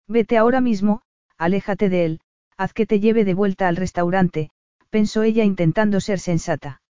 Vete 0.09 0.37
ahora 0.37 0.59
mismo, 0.59 1.01
aléjate 1.37 1.87
de 1.87 2.03
él, 2.03 2.19
haz 2.57 2.73
que 2.73 2.85
te 2.85 2.99
lleve 2.99 3.23
de 3.23 3.33
vuelta 3.33 3.69
al 3.69 3.77
restaurante, 3.77 4.49
pensó 4.89 5.23
ella 5.23 5.45
intentando 5.45 6.01
ser 6.01 6.19
sensata. 6.19 6.81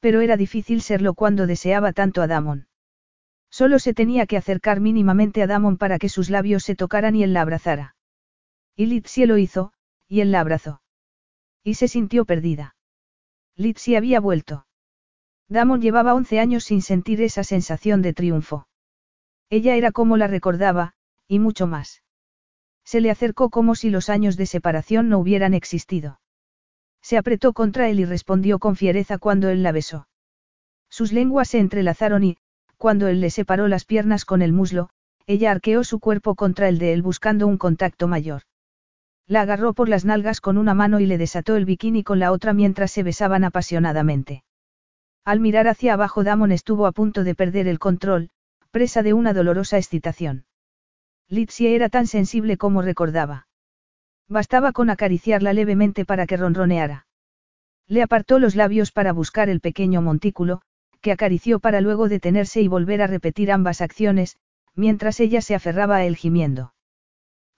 Pero 0.00 0.20
era 0.20 0.36
difícil 0.36 0.82
serlo 0.82 1.14
cuando 1.14 1.46
deseaba 1.46 1.94
tanto 1.94 2.20
a 2.20 2.26
Damon. 2.26 2.68
Solo 3.50 3.78
se 3.78 3.94
tenía 3.94 4.26
que 4.26 4.36
acercar 4.36 4.80
mínimamente 4.80 5.42
a 5.42 5.46
Damon 5.46 5.78
para 5.78 5.98
que 5.98 6.10
sus 6.10 6.28
labios 6.28 6.64
se 6.64 6.76
tocaran 6.76 7.16
y 7.16 7.22
él 7.22 7.32
la 7.32 7.40
abrazara. 7.40 7.96
Y 8.76 8.86
Litsie 8.86 9.26
lo 9.26 9.38
hizo, 9.38 9.72
y 10.06 10.20
él 10.20 10.32
la 10.32 10.40
abrazó. 10.40 10.82
Y 11.64 11.74
se 11.74 11.88
sintió 11.88 12.26
perdida. 12.26 12.74
Litsie 13.56 13.96
había 13.96 14.20
vuelto. 14.20 14.66
Damon 15.48 15.80
llevaba 15.80 16.14
once 16.14 16.40
años 16.40 16.64
sin 16.64 16.82
sentir 16.82 17.20
esa 17.20 17.44
sensación 17.44 18.02
de 18.02 18.14
triunfo. 18.14 18.66
Ella 19.50 19.76
era 19.76 19.92
como 19.92 20.16
la 20.16 20.26
recordaba, 20.26 20.94
y 21.28 21.38
mucho 21.38 21.66
más. 21.66 22.02
Se 22.84 23.00
le 23.00 23.10
acercó 23.10 23.50
como 23.50 23.74
si 23.74 23.90
los 23.90 24.08
años 24.08 24.36
de 24.36 24.46
separación 24.46 25.08
no 25.08 25.18
hubieran 25.18 25.54
existido. 25.54 26.20
Se 27.02 27.18
apretó 27.18 27.52
contra 27.52 27.88
él 27.90 28.00
y 28.00 28.04
respondió 28.04 28.58
con 28.58 28.76
fiereza 28.76 29.18
cuando 29.18 29.50
él 29.50 29.62
la 29.62 29.72
besó. 29.72 30.08
Sus 30.88 31.12
lenguas 31.12 31.48
se 31.48 31.58
entrelazaron 31.58 32.24
y, 32.24 32.38
cuando 32.76 33.08
él 33.08 33.20
le 33.20 33.30
separó 33.30 33.68
las 33.68 33.84
piernas 33.84 34.24
con 34.24 34.42
el 34.42 34.52
muslo, 34.52 34.90
ella 35.26 35.50
arqueó 35.50 35.84
su 35.84 36.00
cuerpo 36.00 36.34
contra 36.34 36.68
el 36.68 36.78
de 36.78 36.92
él 36.92 37.02
buscando 37.02 37.46
un 37.46 37.58
contacto 37.58 38.08
mayor. 38.08 38.42
La 39.26 39.42
agarró 39.42 39.72
por 39.72 39.88
las 39.88 40.04
nalgas 40.04 40.40
con 40.40 40.58
una 40.58 40.74
mano 40.74 41.00
y 41.00 41.06
le 41.06 41.18
desató 41.18 41.56
el 41.56 41.64
bikini 41.64 42.02
con 42.02 42.18
la 42.18 42.32
otra 42.32 42.52
mientras 42.52 42.90
se 42.90 43.02
besaban 43.02 43.44
apasionadamente. 43.44 44.44
Al 45.24 45.40
mirar 45.40 45.68
hacia 45.68 45.94
abajo 45.94 46.24
Damon 46.24 46.52
estuvo 46.52 46.86
a 46.86 46.92
punto 46.92 47.22
de 47.22 47.34
perder 47.34 47.68
el 47.68 47.78
control, 47.78 48.30
presa 48.70 49.02
de 49.02 49.12
una 49.12 49.32
dolorosa 49.32 49.78
excitación. 49.78 50.44
Litsie 51.28 51.74
era 51.74 51.88
tan 51.88 52.06
sensible 52.06 52.56
como 52.56 52.82
recordaba. 52.82 53.46
Bastaba 54.28 54.72
con 54.72 54.90
acariciarla 54.90 55.52
levemente 55.52 56.04
para 56.04 56.26
que 56.26 56.36
ronroneara. 56.36 57.06
Le 57.86 58.02
apartó 58.02 58.38
los 58.38 58.56
labios 58.56 58.92
para 58.92 59.12
buscar 59.12 59.48
el 59.48 59.60
pequeño 59.60 60.02
montículo, 60.02 60.62
que 61.00 61.12
acarició 61.12 61.60
para 61.60 61.80
luego 61.80 62.08
detenerse 62.08 62.60
y 62.62 62.68
volver 62.68 63.02
a 63.02 63.06
repetir 63.06 63.52
ambas 63.52 63.80
acciones, 63.80 64.36
mientras 64.74 65.20
ella 65.20 65.42
se 65.42 65.54
aferraba 65.54 65.96
a 65.96 66.04
él 66.04 66.16
gimiendo. 66.16 66.71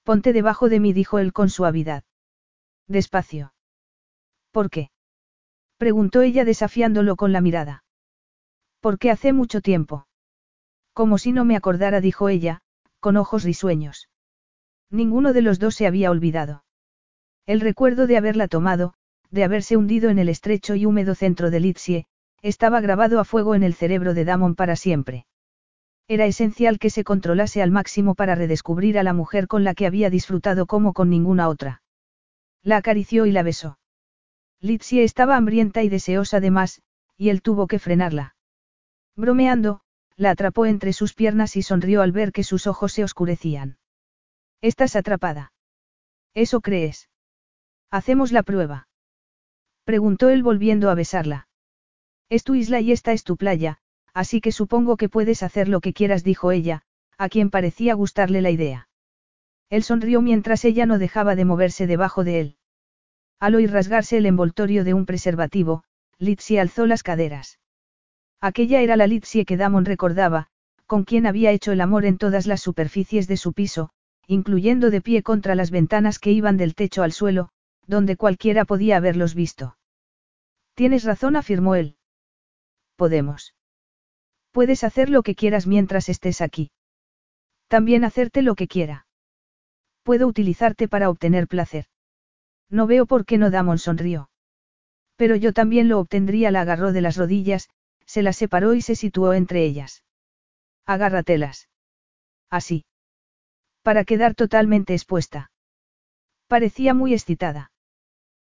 Ponte 0.05 0.35
debajo 0.35 0.69
de 0.69 0.81
mí, 0.81 0.93
dijo 0.93 1.19
él 1.19 1.33
con 1.33 1.49
suavidad. 1.49 2.05
Despacio. 2.87 3.55
¿Por 4.53 4.69
qué? 4.71 4.91
preguntó 5.79 6.21
ella 6.21 6.45
desafiándolo 6.45 7.17
con 7.17 7.33
la 7.33 7.41
mirada. 7.41 7.85
Porque 8.81 9.11
hace 9.11 9.33
mucho 9.33 9.63
tiempo. 9.63 10.07
Como 10.93 11.17
si 11.19 11.33
no 11.33 11.45
me 11.45 11.57
acordara, 11.57 12.01
dijo 12.01 12.29
ella, 12.29 12.61
con 13.01 13.17
ojos 13.17 13.45
risueños. 13.45 14.09
Ninguno 14.91 15.33
de 15.33 15.43
los 15.43 15.59
dos 15.59 15.75
se 15.75 15.87
había 15.87 16.11
olvidado. 16.11 16.65
El 17.47 17.61
recuerdo 17.61 18.07
de 18.07 18.19
haberla 18.19 18.47
tomado, 18.47 18.95
de 19.31 19.43
haberse 19.43 19.77
hundido 19.77 20.11
en 20.11 20.19
el 20.19 20.29
estrecho 20.29 20.75
y 20.75 20.87
húmedo 20.87 21.15
centro 21.15 21.51
de 21.51 21.61
Litsie, 21.61 22.07
estaba 22.43 22.81
grabado 22.81 23.21
a 23.21 23.25
fuego 23.25 23.55
en 23.55 23.63
el 23.63 23.75
cerebro 23.75 24.13
de 24.13 24.25
Damon 24.25 24.55
para 24.55 24.77
siempre. 24.77 25.27
Era 26.07 26.27
esencial 26.27 26.79
que 26.79 26.91
se 26.91 27.03
controlase 27.03 27.63
al 27.63 27.71
máximo 27.71 28.15
para 28.15 28.35
redescubrir 28.35 28.99
a 28.99 29.03
la 29.03 29.15
mujer 29.15 29.47
con 29.47 29.65
la 29.65 29.75
que 29.75 29.87
había 29.87 30.11
disfrutado 30.11 30.67
como 30.67 30.93
con 30.93 31.09
ninguna 31.09 31.49
otra. 31.49 31.83
La 32.63 32.77
acarició 32.77 33.25
y 33.25 33.33
la 33.33 33.43
besó. 33.43 33.79
Litsie 34.61 35.03
estaba 35.03 35.37
hambrienta 35.37 35.83
y 35.83 35.89
deseosa 35.89 36.41
de 36.41 36.51
más, 36.51 36.83
y 37.17 37.31
él 37.31 37.43
tuvo 37.43 37.67
que 37.67 37.79
frenarla. 37.79 38.37
Bromeando, 39.17 39.81
la 40.17 40.31
atrapó 40.31 40.67
entre 40.67 40.93
sus 40.93 41.15
piernas 41.15 41.57
y 41.57 41.63
sonrió 41.63 42.03
al 42.03 42.13
ver 42.13 42.33
que 42.33 42.45
sus 42.45 42.67
ojos 42.67 42.93
se 42.93 43.05
oscurecían. 43.05 43.79
Estás 44.61 44.97
atrapada. 44.97 45.53
¿Eso 46.35 46.61
crees? 46.61 47.09
Hacemos 47.91 48.33
la 48.33 48.43
prueba. 48.43 48.89
Preguntó 49.85 50.31
él 50.31 50.43
volviendo 50.43 50.91
a 50.91 50.95
besarla. 50.95 51.49
Es 52.29 52.45
tu 52.45 52.55
isla 52.55 52.81
y 52.81 52.93
esta 52.93 53.13
es 53.13 53.23
tu 53.23 53.37
playa, 53.37 53.79
así 54.15 54.41
que 54.41 54.53
supongo 54.53 54.97
que 54.97 55.09
puedes 55.09 55.43
hacer 55.43 55.69
lo 55.69 55.81
que 55.81 55.93
quieras, 55.93 56.25
dijo 56.25 56.53
ella, 56.53 56.83
a 57.19 57.29
quien 57.29 57.51
parecía 57.51 57.95
gustarle 57.95 58.41
la 58.41 58.51
idea. 58.51 58.89
Él 59.69 59.83
sonrió 59.83 60.23
mientras 60.23 60.65
ella 60.65 60.87
no 60.87 60.99
dejaba 60.99 61.35
de 61.35 61.45
moverse 61.45 61.87
debajo 61.87 62.23
de 62.25 62.41
él. 62.41 62.57
Al 63.41 63.57
oír 63.57 63.73
rasgarse 63.73 64.17
el 64.17 64.27
envoltorio 64.27 64.85
de 64.85 64.95
un 64.95 65.05
preservativo, 65.05 65.85
Litsie 66.19 66.61
alzó 66.61 66.87
las 66.87 67.03
caderas. 67.03 67.59
Aquella 68.41 68.81
era 68.81 68.97
la 68.97 69.07
Litsie 69.07 69.45
que 69.45 69.57
Damon 69.57 69.85
recordaba, 69.85 70.47
con 70.87 71.05
quien 71.05 71.27
había 71.27 71.51
hecho 71.51 71.73
el 71.73 71.81
amor 71.81 72.05
en 72.05 72.19
todas 72.19 72.47
las 72.47 72.61
superficies 72.61 73.27
de 73.27 73.37
su 73.37 73.53
piso, 73.53 73.91
incluyendo 74.27 74.91
de 74.91 75.01
pie 75.01 75.23
contra 75.23 75.55
las 75.55 75.71
ventanas 75.71 76.19
que 76.19 76.31
iban 76.31 76.57
del 76.57 76.75
techo 76.75 77.03
al 77.03 77.13
suelo, 77.13 77.49
donde 77.87 78.17
cualquiera 78.17 78.65
podía 78.65 78.97
haberlos 78.97 79.35
visto. 79.35 79.77
Tienes 80.75 81.05
razón, 81.05 81.37
afirmó 81.37 81.75
él. 81.75 81.97
Podemos. 82.97 83.55
Puedes 84.55 84.85
hacer 84.85 85.11
lo 85.11 85.25
que 85.25 85.35
quieras 85.35 85.67
mientras 85.67 86.09
estés 86.09 86.41
aquí. 86.41 86.71
También 87.67 88.05
hacerte 88.05 88.41
lo 88.41 88.55
que 88.55 88.69
quiera. 88.69 89.09
Puedo 90.05 90.29
utilizarte 90.29 90.87
para 90.87 91.11
obtener 91.11 91.49
placer. 91.49 91.87
No 92.71 92.87
veo 92.87 93.05
por 93.05 93.27
qué 93.27 93.37
no 93.37 93.51
Damon 93.51 93.79
sonrió. 93.79 94.31
Pero 95.17 95.35
yo 95.35 95.53
también 95.53 95.89
lo 95.89 95.99
obtendría, 95.99 96.53
la 96.53 96.61
agarró 96.61 96.93
de 96.93 97.01
las 97.01 97.17
rodillas, 97.17 97.69
se 98.07 98.23
las 98.23 98.37
separó 98.37 98.75
y 98.75 98.81
se 98.81 98.95
situó 98.95 99.33
entre 99.33 99.65
ellas. 99.65 100.05
Agárratelas. 100.87 101.69
Así. 102.49 102.85
Para 103.83 104.05
quedar 104.05 104.37
totalmente 104.37 104.95
expuesta. 104.95 105.51
Parecía 106.47 106.95
muy 106.95 107.13
excitada. 107.13 107.73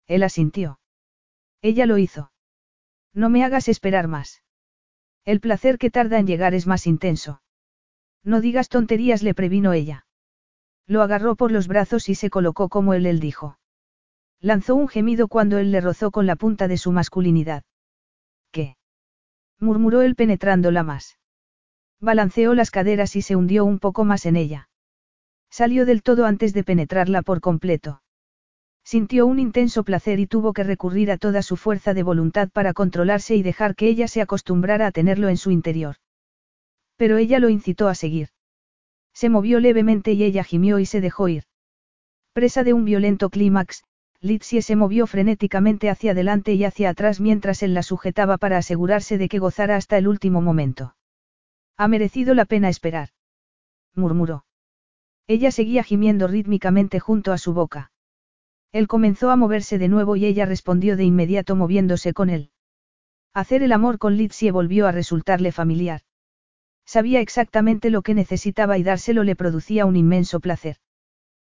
Él 0.06 0.22
asintió. 0.22 0.80
Ella 1.60 1.84
lo 1.84 1.98
hizo. 1.98 2.32
No 3.12 3.28
me 3.28 3.44
hagas 3.44 3.68
esperar 3.68 4.08
más. 4.08 4.42
El 5.24 5.40
placer 5.40 5.78
que 5.78 5.90
tarda 5.90 6.18
en 6.18 6.26
llegar 6.26 6.54
es 6.54 6.66
más 6.66 6.86
intenso. 6.86 7.42
No 8.24 8.40
digas 8.40 8.68
tonterías, 8.68 9.22
le 9.22 9.34
previno 9.34 9.72
ella. 9.72 10.06
Lo 10.86 11.02
agarró 11.02 11.36
por 11.36 11.52
los 11.52 11.68
brazos 11.68 12.08
y 12.08 12.14
se 12.14 12.30
colocó 12.30 12.68
como 12.68 12.94
él 12.94 13.06
él 13.06 13.20
dijo. 13.20 13.58
Lanzó 14.40 14.74
un 14.74 14.88
gemido 14.88 15.28
cuando 15.28 15.58
él 15.58 15.72
le 15.72 15.80
rozó 15.80 16.10
con 16.10 16.26
la 16.26 16.36
punta 16.36 16.68
de 16.68 16.78
su 16.78 16.92
masculinidad. 16.92 17.64
¿Qué? 18.52 18.76
murmuró 19.58 20.02
él 20.02 20.14
penetrándola 20.14 20.82
más. 20.82 21.18
Balanceó 22.00 22.54
las 22.54 22.70
caderas 22.70 23.16
y 23.16 23.22
se 23.22 23.34
hundió 23.34 23.64
un 23.64 23.80
poco 23.80 24.04
más 24.04 24.24
en 24.26 24.36
ella. 24.36 24.68
Salió 25.50 25.84
del 25.86 26.02
todo 26.02 26.26
antes 26.26 26.54
de 26.54 26.62
penetrarla 26.62 27.22
por 27.22 27.40
completo. 27.40 28.02
Sintió 28.90 29.26
un 29.26 29.38
intenso 29.38 29.84
placer 29.84 30.18
y 30.18 30.26
tuvo 30.26 30.54
que 30.54 30.64
recurrir 30.64 31.10
a 31.10 31.18
toda 31.18 31.42
su 31.42 31.58
fuerza 31.58 31.92
de 31.92 32.02
voluntad 32.02 32.48
para 32.48 32.72
controlarse 32.72 33.36
y 33.36 33.42
dejar 33.42 33.74
que 33.74 33.86
ella 33.86 34.08
se 34.08 34.22
acostumbrara 34.22 34.86
a 34.86 34.92
tenerlo 34.92 35.28
en 35.28 35.36
su 35.36 35.50
interior. 35.50 35.96
Pero 36.96 37.18
ella 37.18 37.38
lo 37.38 37.50
incitó 37.50 37.88
a 37.88 37.94
seguir. 37.94 38.30
Se 39.12 39.28
movió 39.28 39.60
levemente 39.60 40.12
y 40.12 40.24
ella 40.24 40.42
gimió 40.42 40.78
y 40.78 40.86
se 40.86 41.02
dejó 41.02 41.28
ir. 41.28 41.44
Presa 42.32 42.64
de 42.64 42.72
un 42.72 42.86
violento 42.86 43.28
clímax, 43.28 43.84
Litsie 44.22 44.62
se 44.62 44.74
movió 44.74 45.06
frenéticamente 45.06 45.90
hacia 45.90 46.12
adelante 46.12 46.54
y 46.54 46.64
hacia 46.64 46.88
atrás 46.88 47.20
mientras 47.20 47.62
él 47.62 47.74
la 47.74 47.82
sujetaba 47.82 48.38
para 48.38 48.56
asegurarse 48.56 49.18
de 49.18 49.28
que 49.28 49.38
gozara 49.38 49.76
hasta 49.76 49.98
el 49.98 50.08
último 50.08 50.40
momento. 50.40 50.96
Ha 51.76 51.88
merecido 51.88 52.32
la 52.32 52.46
pena 52.46 52.70
esperar. 52.70 53.10
murmuró. 53.94 54.46
Ella 55.26 55.50
seguía 55.50 55.84
gimiendo 55.84 56.26
rítmicamente 56.26 57.00
junto 57.00 57.32
a 57.32 57.36
su 57.36 57.52
boca. 57.52 57.92
Él 58.72 58.86
comenzó 58.86 59.30
a 59.30 59.36
moverse 59.36 59.78
de 59.78 59.88
nuevo 59.88 60.16
y 60.16 60.26
ella 60.26 60.46
respondió 60.46 60.96
de 60.96 61.04
inmediato 61.04 61.56
moviéndose 61.56 62.12
con 62.12 62.30
él. 62.30 62.50
Hacer 63.34 63.62
el 63.62 63.72
amor 63.72 63.98
con 63.98 64.16
Litsie 64.16 64.50
volvió 64.50 64.86
a 64.86 64.92
resultarle 64.92 65.52
familiar. 65.52 66.02
Sabía 66.84 67.20
exactamente 67.20 67.90
lo 67.90 68.02
que 68.02 68.14
necesitaba 68.14 68.78
y 68.78 68.82
dárselo 68.82 69.22
le 69.24 69.36
producía 69.36 69.86
un 69.86 69.96
inmenso 69.96 70.40
placer. 70.40 70.76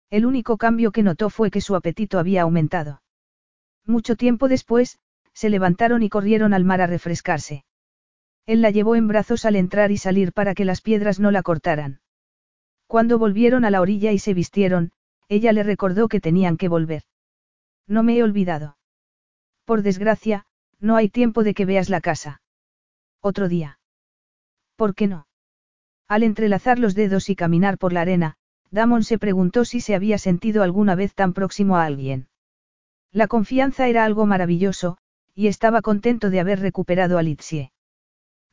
El 0.09 0.25
único 0.25 0.57
cambio 0.57 0.91
que 0.91 1.03
notó 1.03 1.29
fue 1.29 1.51
que 1.51 1.61
su 1.61 1.75
apetito 1.75 2.17
había 2.17 2.43
aumentado. 2.43 3.01
Mucho 3.85 4.15
tiempo 4.15 4.47
después, 4.47 4.99
se 5.33 5.49
levantaron 5.49 6.01
y 6.03 6.09
corrieron 6.09 6.53
al 6.53 6.63
mar 6.63 6.81
a 6.81 6.87
refrescarse. 6.87 7.65
Él 8.45 8.61
la 8.61 8.71
llevó 8.71 8.95
en 8.95 9.07
brazos 9.07 9.45
al 9.45 9.55
entrar 9.55 9.91
y 9.91 9.97
salir 9.97 10.33
para 10.33 10.55
que 10.55 10.65
las 10.65 10.81
piedras 10.81 11.19
no 11.19 11.31
la 11.31 11.43
cortaran. 11.43 11.99
Cuando 12.87 13.19
volvieron 13.19 13.65
a 13.65 13.69
la 13.69 13.81
orilla 13.81 14.13
y 14.13 14.19
se 14.19 14.33
vistieron, 14.33 14.91
ella 15.29 15.51
le 15.51 15.63
recordó 15.63 16.07
que 16.07 16.19
tenían 16.19 16.57
que 16.57 16.69
volver. 16.69 17.03
No 17.87 18.03
me 18.03 18.17
he 18.17 18.23
olvidado. 18.23 18.77
Por 19.65 19.81
desgracia, 19.81 20.45
no 20.79 20.95
hay 20.95 21.09
tiempo 21.09 21.43
de 21.43 21.53
que 21.53 21.65
veas 21.65 21.89
la 21.89 22.01
casa. 22.01 22.41
Otro 23.21 23.47
día. 23.47 23.79
¿Por 24.75 24.95
qué 24.95 25.07
no? 25.07 25.27
Al 26.07 26.23
entrelazar 26.23 26.79
los 26.79 26.95
dedos 26.95 27.29
y 27.29 27.35
caminar 27.35 27.77
por 27.77 27.91
la 27.91 28.01
arena, 28.01 28.35
Damon 28.71 29.03
se 29.03 29.17
preguntó 29.17 29.65
si 29.65 29.81
se 29.81 29.95
había 29.95 30.17
sentido 30.17 30.63
alguna 30.63 30.95
vez 30.95 31.13
tan 31.13 31.33
próximo 31.33 31.77
a 31.77 31.85
alguien. 31.85 32.27
La 33.11 33.27
confianza 33.27 33.87
era 33.87 34.05
algo 34.05 34.25
maravilloso, 34.25 34.97
y 35.33 35.47
estaba 35.47 35.81
contento 35.81 36.29
de 36.29 36.39
haber 36.39 36.59
recuperado 36.59 37.17
a 37.17 37.23
Litsie. 37.23 37.71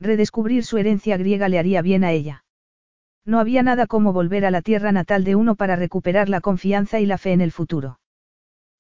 Redescubrir 0.01 0.65
su 0.65 0.79
herencia 0.79 1.17
griega 1.17 1.49
le 1.49 1.59
haría 1.59 1.83
bien 1.83 2.05
a 2.05 2.13
ella. 2.13 2.44
No 3.25 3.39
había 3.39 3.63
nada 3.63 3.87
como 3.87 4.13
volver 4.13 4.45
a 4.45 4.51
la 4.51 4.63
tierra 4.63 4.93
natal 4.93 5.25
de 5.25 5.35
uno 5.35 5.55
para 5.55 5.77
recuperar 5.77 6.29
la 6.29 6.41
confianza 6.41 7.01
y 7.01 7.07
la 7.07 7.19
fe 7.19 7.33
en 7.33 7.41
el 7.41 7.53
futuro. 7.53 7.99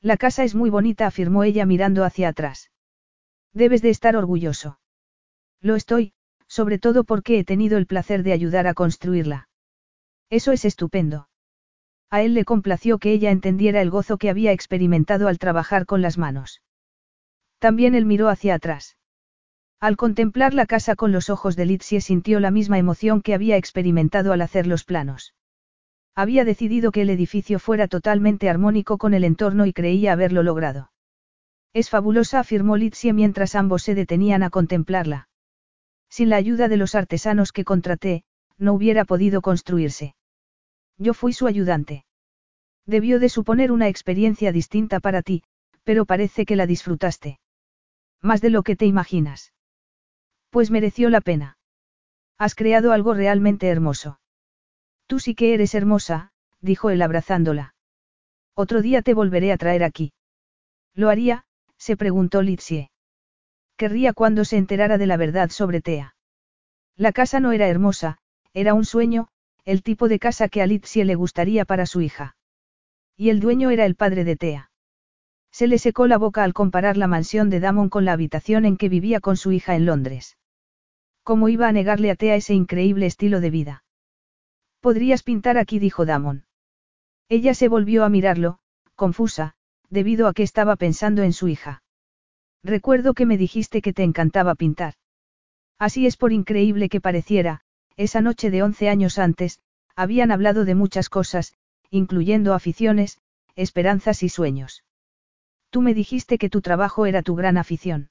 La 0.00 0.16
casa 0.18 0.44
es 0.44 0.54
muy 0.54 0.68
bonita, 0.68 1.06
afirmó 1.06 1.44
ella 1.44 1.64
mirando 1.64 2.04
hacia 2.04 2.28
atrás. 2.28 2.70
Debes 3.54 3.80
de 3.80 3.90
estar 3.90 4.16
orgulloso. 4.16 4.78
Lo 5.60 5.76
estoy, 5.76 6.12
sobre 6.46 6.78
todo 6.78 7.04
porque 7.04 7.38
he 7.38 7.44
tenido 7.44 7.78
el 7.78 7.86
placer 7.86 8.22
de 8.22 8.32
ayudar 8.32 8.66
a 8.66 8.74
construirla. 8.74 9.48
Eso 10.28 10.52
es 10.52 10.64
estupendo. 10.64 11.28
A 12.10 12.22
él 12.22 12.34
le 12.34 12.44
complació 12.44 12.98
que 12.98 13.12
ella 13.12 13.30
entendiera 13.30 13.80
el 13.80 13.90
gozo 13.90 14.18
que 14.18 14.28
había 14.28 14.52
experimentado 14.52 15.26
al 15.26 15.38
trabajar 15.38 15.86
con 15.86 16.02
las 16.02 16.18
manos. 16.18 16.62
También 17.58 17.94
él 17.94 18.04
miró 18.04 18.28
hacia 18.28 18.54
atrás. 18.54 18.98
Al 19.84 19.98
contemplar 19.98 20.54
la 20.54 20.64
casa 20.64 20.96
con 20.96 21.12
los 21.12 21.28
ojos 21.28 21.56
de 21.56 21.66
Litsie 21.66 22.00
sintió 22.00 22.40
la 22.40 22.50
misma 22.50 22.78
emoción 22.78 23.20
que 23.20 23.34
había 23.34 23.58
experimentado 23.58 24.32
al 24.32 24.40
hacer 24.40 24.66
los 24.66 24.82
planos. 24.82 25.34
Había 26.14 26.46
decidido 26.46 26.90
que 26.90 27.02
el 27.02 27.10
edificio 27.10 27.58
fuera 27.58 27.86
totalmente 27.86 28.48
armónico 28.48 28.96
con 28.96 29.12
el 29.12 29.24
entorno 29.24 29.66
y 29.66 29.74
creía 29.74 30.14
haberlo 30.14 30.42
logrado. 30.42 30.90
Es 31.74 31.90
fabulosa, 31.90 32.40
afirmó 32.40 32.78
Litsie 32.78 33.12
mientras 33.12 33.54
ambos 33.54 33.82
se 33.82 33.94
detenían 33.94 34.42
a 34.42 34.48
contemplarla. 34.48 35.28
Sin 36.08 36.30
la 36.30 36.36
ayuda 36.36 36.68
de 36.68 36.78
los 36.78 36.94
artesanos 36.94 37.52
que 37.52 37.64
contraté, 37.64 38.24
no 38.56 38.72
hubiera 38.72 39.04
podido 39.04 39.42
construirse. 39.42 40.14
Yo 40.96 41.12
fui 41.12 41.34
su 41.34 41.46
ayudante. 41.46 42.06
Debió 42.86 43.18
de 43.18 43.28
suponer 43.28 43.70
una 43.70 43.88
experiencia 43.88 44.50
distinta 44.50 44.98
para 44.98 45.20
ti, 45.20 45.42
pero 45.82 46.06
parece 46.06 46.46
que 46.46 46.56
la 46.56 46.66
disfrutaste. 46.66 47.38
Más 48.22 48.40
de 48.40 48.48
lo 48.48 48.62
que 48.62 48.76
te 48.76 48.86
imaginas. 48.86 49.52
Pues 50.54 50.70
mereció 50.70 51.10
la 51.10 51.20
pena. 51.20 51.58
Has 52.38 52.54
creado 52.54 52.92
algo 52.92 53.12
realmente 53.12 53.66
hermoso. 53.66 54.20
Tú 55.08 55.18
sí 55.18 55.34
que 55.34 55.52
eres 55.52 55.74
hermosa, 55.74 56.30
dijo 56.60 56.90
él 56.90 57.02
abrazándola. 57.02 57.74
Otro 58.54 58.80
día 58.80 59.02
te 59.02 59.14
volveré 59.14 59.50
a 59.50 59.56
traer 59.56 59.82
aquí. 59.82 60.12
¿Lo 60.94 61.10
haría? 61.10 61.44
se 61.76 61.96
preguntó 61.96 62.40
Litsie. 62.40 62.92
Querría 63.76 64.12
cuando 64.12 64.44
se 64.44 64.56
enterara 64.56 64.96
de 64.96 65.08
la 65.08 65.16
verdad 65.16 65.50
sobre 65.50 65.80
Tea. 65.80 66.14
La 66.94 67.10
casa 67.10 67.40
no 67.40 67.50
era 67.50 67.66
hermosa, 67.66 68.18
era 68.52 68.74
un 68.74 68.84
sueño, 68.84 69.26
el 69.64 69.82
tipo 69.82 70.06
de 70.06 70.20
casa 70.20 70.48
que 70.48 70.62
a 70.62 70.68
Litsie 70.68 71.04
le 71.04 71.16
gustaría 71.16 71.64
para 71.64 71.84
su 71.84 72.00
hija. 72.00 72.36
Y 73.16 73.30
el 73.30 73.40
dueño 73.40 73.70
era 73.70 73.86
el 73.86 73.96
padre 73.96 74.22
de 74.22 74.36
Tea. 74.36 74.70
Se 75.50 75.66
le 75.66 75.78
secó 75.78 76.06
la 76.06 76.16
boca 76.16 76.44
al 76.44 76.54
comparar 76.54 76.96
la 76.96 77.08
mansión 77.08 77.50
de 77.50 77.58
Damon 77.58 77.88
con 77.88 78.04
la 78.04 78.12
habitación 78.12 78.64
en 78.64 78.76
que 78.76 78.88
vivía 78.88 79.18
con 79.18 79.36
su 79.36 79.50
hija 79.50 79.74
en 79.74 79.86
Londres. 79.86 80.36
¿Cómo 81.24 81.48
iba 81.48 81.66
a 81.66 81.72
negarle 81.72 82.10
a 82.10 82.16
Tea 82.16 82.36
ese 82.36 82.52
increíble 82.52 83.06
estilo 83.06 83.40
de 83.40 83.50
vida? 83.50 83.84
Podrías 84.80 85.22
pintar 85.22 85.56
aquí, 85.56 85.78
dijo 85.78 86.04
Damon. 86.04 86.44
Ella 87.30 87.54
se 87.54 87.68
volvió 87.68 88.04
a 88.04 88.10
mirarlo, 88.10 88.58
confusa, 88.94 89.54
debido 89.88 90.28
a 90.28 90.34
que 90.34 90.42
estaba 90.42 90.76
pensando 90.76 91.22
en 91.22 91.32
su 91.32 91.48
hija. 91.48 91.82
Recuerdo 92.62 93.14
que 93.14 93.24
me 93.24 93.38
dijiste 93.38 93.80
que 93.80 93.94
te 93.94 94.02
encantaba 94.02 94.54
pintar. 94.54 94.94
Así 95.78 96.06
es 96.06 96.18
por 96.18 96.32
increíble 96.32 96.90
que 96.90 97.00
pareciera, 97.00 97.62
esa 97.96 98.20
noche 98.20 98.50
de 98.50 98.62
once 98.62 98.90
años 98.90 99.18
antes, 99.18 99.60
habían 99.96 100.30
hablado 100.30 100.66
de 100.66 100.74
muchas 100.74 101.08
cosas, 101.08 101.54
incluyendo 101.88 102.52
aficiones, 102.52 103.18
esperanzas 103.56 104.22
y 104.22 104.28
sueños. 104.28 104.84
Tú 105.70 105.80
me 105.80 105.94
dijiste 105.94 106.36
que 106.36 106.50
tu 106.50 106.60
trabajo 106.60 107.06
era 107.06 107.22
tu 107.22 107.34
gran 107.34 107.56
afición. 107.56 108.10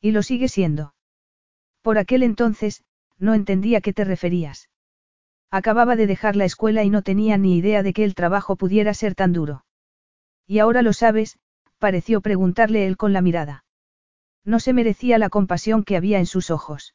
Y 0.00 0.12
lo 0.12 0.22
sigue 0.22 0.48
siendo. 0.48 0.94
Por 1.82 1.98
aquel 1.98 2.22
entonces, 2.22 2.82
no 3.18 3.34
entendía 3.34 3.78
a 3.78 3.80
qué 3.80 3.92
te 3.92 4.04
referías. 4.04 4.68
Acababa 5.50 5.96
de 5.96 6.06
dejar 6.06 6.34
la 6.36 6.44
escuela 6.44 6.82
y 6.84 6.90
no 6.90 7.02
tenía 7.02 7.36
ni 7.36 7.56
idea 7.56 7.82
de 7.82 7.92
que 7.92 8.04
el 8.04 8.14
trabajo 8.14 8.56
pudiera 8.56 8.94
ser 8.94 9.14
tan 9.14 9.32
duro. 9.32 9.64
Y 10.46 10.60
ahora 10.60 10.82
lo 10.82 10.92
sabes, 10.92 11.38
pareció 11.78 12.20
preguntarle 12.20 12.86
él 12.86 12.96
con 12.96 13.12
la 13.12 13.20
mirada. 13.20 13.64
No 14.44 14.60
se 14.60 14.72
merecía 14.72 15.18
la 15.18 15.28
compasión 15.28 15.84
que 15.84 15.96
había 15.96 16.18
en 16.18 16.26
sus 16.26 16.50
ojos. 16.50 16.94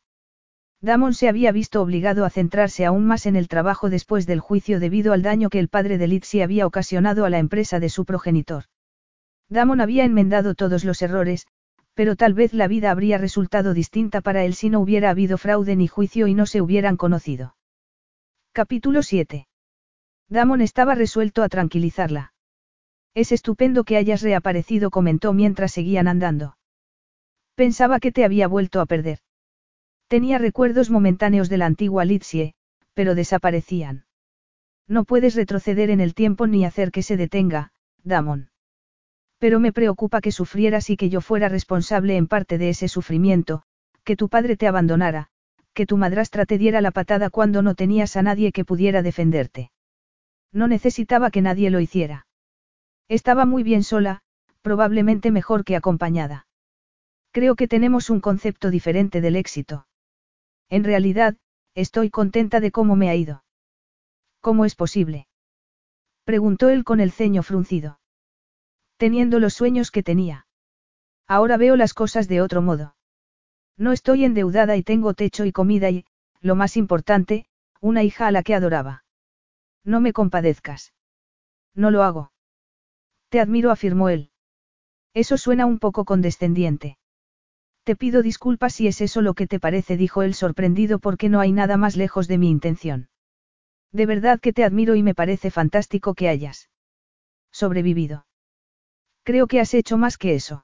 Damon 0.81 1.13
se 1.13 1.27
había 1.27 1.51
visto 1.51 1.81
obligado 1.81 2.23
a 2.23 2.29
centrarse 2.29 2.85
aún 2.85 3.05
más 3.05 3.25
en 3.25 3.35
el 3.35 3.47
trabajo 3.47 3.89
después 3.89 4.25
del 4.27 4.39
juicio 4.39 4.79
debido 4.79 5.11
al 5.13 5.23
daño 5.23 5.49
que 5.49 5.59
el 5.59 5.69
padre 5.69 5.97
de 5.97 6.07
Litsi 6.07 6.41
había 6.41 6.67
ocasionado 6.67 7.25
a 7.25 7.29
la 7.29 7.39
empresa 7.39 7.79
de 7.79 7.89
su 7.89 8.05
progenitor. 8.05 8.65
Damon 9.49 9.81
había 9.81 10.03
enmendado 10.03 10.55
todos 10.55 10.83
los 10.83 11.01
errores, 11.01 11.47
pero 11.97 12.15
tal 12.15 12.35
vez 12.35 12.53
la 12.53 12.67
vida 12.67 12.91
habría 12.91 13.17
resultado 13.17 13.73
distinta 13.73 14.21
para 14.21 14.45
él 14.45 14.53
si 14.53 14.69
no 14.69 14.79
hubiera 14.79 15.09
habido 15.09 15.39
fraude 15.39 15.75
ni 15.75 15.87
juicio 15.87 16.27
y 16.27 16.35
no 16.35 16.45
se 16.45 16.61
hubieran 16.61 16.95
conocido. 16.95 17.55
Capítulo 18.51 19.01
7. 19.01 19.47
Damon 20.29 20.61
estaba 20.61 20.93
resuelto 20.93 21.41
a 21.41 21.49
tranquilizarla. 21.49 22.33
Es 23.15 23.31
estupendo 23.31 23.83
que 23.83 23.97
hayas 23.97 24.21
reaparecido, 24.21 24.91
comentó 24.91 25.33
mientras 25.33 25.71
seguían 25.71 26.07
andando. 26.07 26.55
Pensaba 27.55 27.99
que 27.99 28.11
te 28.11 28.25
había 28.25 28.47
vuelto 28.47 28.79
a 28.79 28.85
perder. 28.85 29.17
Tenía 30.07 30.37
recuerdos 30.37 30.91
momentáneos 30.91 31.49
de 31.49 31.57
la 31.57 31.65
antigua 31.65 32.05
Litsie, 32.05 32.53
pero 32.93 33.15
desaparecían. 33.15 34.05
No 34.87 35.03
puedes 35.03 35.33
retroceder 35.33 35.89
en 35.89 36.01
el 36.01 36.13
tiempo 36.13 36.45
ni 36.45 36.63
hacer 36.63 36.91
que 36.91 37.01
se 37.01 37.17
detenga, 37.17 37.71
Damon. 38.03 38.51
Pero 39.39 39.59
me 39.59 39.71
preocupa 39.71 40.21
que 40.21 40.31
sufrieras 40.31 40.89
y 40.89 40.97
que 40.97 41.09
yo 41.09 41.21
fuera 41.21 41.49
responsable 41.49 42.17
en 42.17 42.27
parte 42.27 42.57
de 42.57 42.69
ese 42.69 42.87
sufrimiento, 42.87 43.63
que 44.03 44.15
tu 44.15 44.29
padre 44.29 44.57
te 44.57 44.67
abandonara, 44.67 45.29
que 45.73 45.85
tu 45.85 45.97
madrastra 45.97 46.45
te 46.45 46.57
diera 46.57 46.81
la 46.81 46.91
patada 46.91 47.29
cuando 47.29 47.61
no 47.61 47.75
tenías 47.75 48.15
a 48.15 48.23
nadie 48.23 48.51
que 48.51 48.65
pudiera 48.65 49.03
defenderte. 49.03 49.71
No 50.51 50.67
necesitaba 50.67 51.29
que 51.29 51.41
nadie 51.41 51.69
lo 51.69 51.79
hiciera. 51.79 52.25
Estaba 53.09 53.45
muy 53.45 53.63
bien 53.63 53.83
sola, 53.83 54.21
probablemente 54.61 55.29
mejor 55.29 55.63
que 55.63 55.75
acompañada. 55.75 56.47
Creo 57.31 57.55
que 57.55 57.67
tenemos 57.67 58.09
un 58.09 58.21
concepto 58.21 58.71
diferente 58.71 59.21
del 59.21 59.35
éxito. 59.35 59.87
En 60.69 60.83
realidad, 60.83 61.35
estoy 61.75 62.09
contenta 62.09 62.59
de 62.59 62.71
cómo 62.71 62.95
me 62.95 63.09
ha 63.09 63.15
ido. 63.15 63.43
¿Cómo 64.41 64.65
es 64.65 64.75
posible? 64.75 65.27
Preguntó 66.23 66.69
él 66.69 66.83
con 66.83 66.99
el 66.99 67.11
ceño 67.11 67.43
fruncido. 67.43 67.99
Teniendo 68.97 69.39
los 69.39 69.53
sueños 69.53 69.91
que 69.91 70.03
tenía. 70.03 70.47
Ahora 71.27 71.57
veo 71.57 71.75
las 71.75 71.93
cosas 71.93 72.27
de 72.27 72.41
otro 72.41 72.61
modo. 72.61 72.95
No 73.77 73.91
estoy 73.91 74.25
endeudada 74.25 74.75
y 74.75 74.83
tengo 74.83 75.13
techo 75.13 75.45
y 75.45 75.51
comida 75.51 75.89
y, 75.89 76.05
lo 76.41 76.55
más 76.55 76.77
importante, 76.77 77.45
una 77.79 78.03
hija 78.03 78.27
a 78.27 78.31
la 78.31 78.43
que 78.43 78.55
adoraba. 78.55 79.03
No 79.83 80.01
me 80.01 80.13
compadezcas. 80.13 80.93
No 81.75 81.91
lo 81.91 82.03
hago. 82.03 82.31
Te 83.29 83.39
admiro, 83.39 83.71
afirmó 83.71 84.09
él. 84.09 84.31
Eso 85.13 85.37
suena 85.37 85.65
un 85.65 85.79
poco 85.79 86.05
condescendiente. 86.05 86.97
Te 87.83 87.95
pido 87.95 88.21
disculpas 88.21 88.73
si 88.73 88.87
es 88.87 88.99
eso 89.01 89.21
lo 89.21 89.33
que 89.33 89.47
te 89.47 89.59
parece, 89.59 89.95
dijo 89.95 90.21
él 90.21 90.33
sorprendido 90.33 90.99
porque 90.99 91.29
no 91.29 91.39
hay 91.39 91.51
nada 91.51 91.77
más 91.77 91.95
lejos 91.95 92.27
de 92.27 92.37
mi 92.37 92.49
intención. 92.49 93.09
De 93.91 94.05
verdad 94.05 94.39
que 94.39 94.53
te 94.53 94.63
admiro 94.63 94.95
y 94.95 95.03
me 95.03 95.15
parece 95.15 95.51
fantástico 95.51 96.13
que 96.13 96.27
hayas 96.27 96.69
sobrevivido. 97.51 98.26
Creo 99.27 99.47
que 99.47 99.59
has 99.59 99.73
hecho 99.73 99.97
más 99.97 100.17
que 100.17 100.35
eso. 100.35 100.63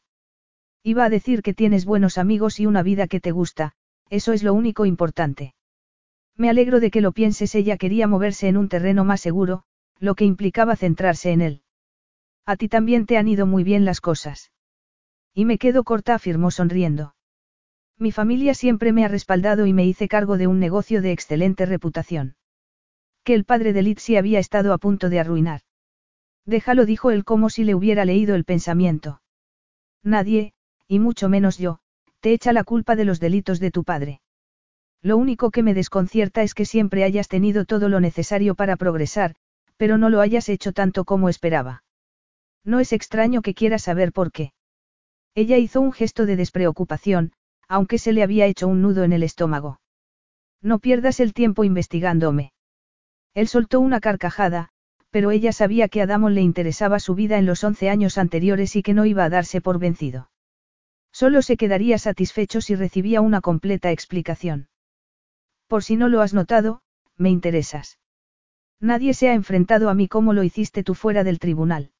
Iba 0.83 1.03
a 1.03 1.09
decir 1.09 1.41
que 1.41 1.53
tienes 1.53 1.83
buenos 1.83 2.17
amigos 2.17 2.61
y 2.61 2.65
una 2.65 2.81
vida 2.81 3.07
que 3.07 3.19
te 3.19 3.31
gusta, 3.31 3.73
eso 4.09 4.31
es 4.31 4.41
lo 4.41 4.53
único 4.53 4.85
importante. 4.85 5.53
Me 6.37 6.49
alegro 6.49 6.79
de 6.79 6.89
que 6.89 7.01
lo 7.01 7.11
pienses, 7.11 7.55
ella 7.55 7.75
quería 7.75 8.07
moverse 8.07 8.47
en 8.47 8.55
un 8.55 8.69
terreno 8.69 9.03
más 9.03 9.19
seguro, 9.19 9.63
lo 9.99 10.15
que 10.15 10.23
implicaba 10.23 10.77
centrarse 10.77 11.33
en 11.33 11.41
él. 11.41 11.61
A 12.45 12.55
ti 12.55 12.69
también 12.69 13.05
te 13.05 13.17
han 13.17 13.27
ido 13.27 13.45
muy 13.45 13.65
bien 13.65 13.83
las 13.83 13.99
cosas. 13.99 14.53
Y 15.33 15.43
me 15.43 15.57
quedo 15.57 15.83
corta, 15.83 16.15
afirmó 16.15 16.49
sonriendo. 16.49 17.15
Mi 17.99 18.13
familia 18.13 18.53
siempre 18.53 18.93
me 18.93 19.03
ha 19.03 19.09
respaldado 19.09 19.65
y 19.65 19.73
me 19.73 19.85
hice 19.85 20.07
cargo 20.07 20.37
de 20.37 20.47
un 20.47 20.61
negocio 20.61 21.01
de 21.01 21.11
excelente 21.11 21.65
reputación. 21.65 22.37
Que 23.25 23.33
el 23.33 23.43
padre 23.43 23.73
de 23.73 23.81
Litsi 23.81 24.15
había 24.15 24.39
estado 24.39 24.71
a 24.71 24.77
punto 24.77 25.09
de 25.09 25.19
arruinar. 25.19 25.63
Déjalo, 26.45 26.85
dijo 26.85 27.11
él 27.11 27.23
como 27.23 27.49
si 27.49 27.63
le 27.63 27.75
hubiera 27.75 28.05
leído 28.05 28.35
el 28.35 28.43
pensamiento. 28.43 29.21
Nadie, 30.03 30.53
y 30.87 30.99
mucho 30.99 31.29
menos 31.29 31.57
yo, 31.57 31.79
te 32.19 32.33
echa 32.33 32.53
la 32.53 32.63
culpa 32.63 32.95
de 32.95 33.05
los 33.05 33.19
delitos 33.19 33.59
de 33.59 33.71
tu 33.71 33.83
padre. 33.83 34.21
Lo 35.01 35.17
único 35.17 35.51
que 35.51 35.63
me 35.63 35.73
desconcierta 35.73 36.43
es 36.43 36.53
que 36.53 36.65
siempre 36.65 37.03
hayas 37.03 37.27
tenido 37.27 37.65
todo 37.65 37.89
lo 37.89 37.99
necesario 37.99 38.55
para 38.55 38.77
progresar, 38.77 39.35
pero 39.77 39.97
no 39.97 40.09
lo 40.09 40.21
hayas 40.21 40.49
hecho 40.49 40.71
tanto 40.71 41.03
como 41.05 41.29
esperaba. 41.29 41.83
No 42.63 42.79
es 42.79 42.93
extraño 42.93 43.41
que 43.41 43.53
quieras 43.53 43.83
saber 43.83 44.13
por 44.13 44.31
qué. 44.31 44.53
Ella 45.35 45.57
hizo 45.57 45.81
un 45.81 45.91
gesto 45.91 46.25
de 46.25 46.35
despreocupación, 46.35 47.33
aunque 47.67 47.97
se 47.97 48.13
le 48.13 48.23
había 48.23 48.45
hecho 48.45 48.67
un 48.67 48.81
nudo 48.81 49.03
en 49.03 49.13
el 49.13 49.23
estómago. 49.23 49.79
No 50.61 50.79
pierdas 50.79 51.19
el 51.19 51.33
tiempo 51.33 51.63
investigándome. 51.63 52.53
Él 53.33 53.47
soltó 53.47 53.79
una 53.79 53.99
carcajada, 53.99 54.69
pero 55.13 55.29
ella 55.29 55.51
sabía 55.51 55.89
que 55.89 56.01
a 56.01 56.07
Damon 56.07 56.33
le 56.33 56.41
interesaba 56.41 56.99
su 56.99 57.13
vida 57.13 57.37
en 57.37 57.45
los 57.45 57.63
once 57.63 57.87
años 57.87 58.17
anteriores 58.17 58.75
y 58.75 58.81
que 58.81 58.95
no 58.95 59.05
iba 59.05 59.23
a 59.23 59.29
darse 59.29 59.61
por 59.61 59.77
vencido. 59.77 60.31
Solo 61.11 61.43
se 61.43 61.55
quedaría 61.55 61.99
satisfecho 61.99 62.61
si 62.61 62.73
recibía 62.73 63.21
una 63.21 63.39
completa 63.39 63.91
explicación. 63.91 64.69
Por 65.67 65.83
si 65.83 65.97
no 65.97 66.09
lo 66.09 66.21
has 66.21 66.33
notado, 66.33 66.81
me 67.15 67.29
interesas. 67.29 67.99
Nadie 68.79 69.13
se 69.13 69.29
ha 69.29 69.35
enfrentado 69.35 69.91
a 69.91 69.93
mí 69.93 70.07
como 70.07 70.33
lo 70.33 70.41
hiciste 70.41 70.83
tú 70.83 70.95
fuera 70.95 71.23
del 71.23 71.37
tribunal. 71.37 71.91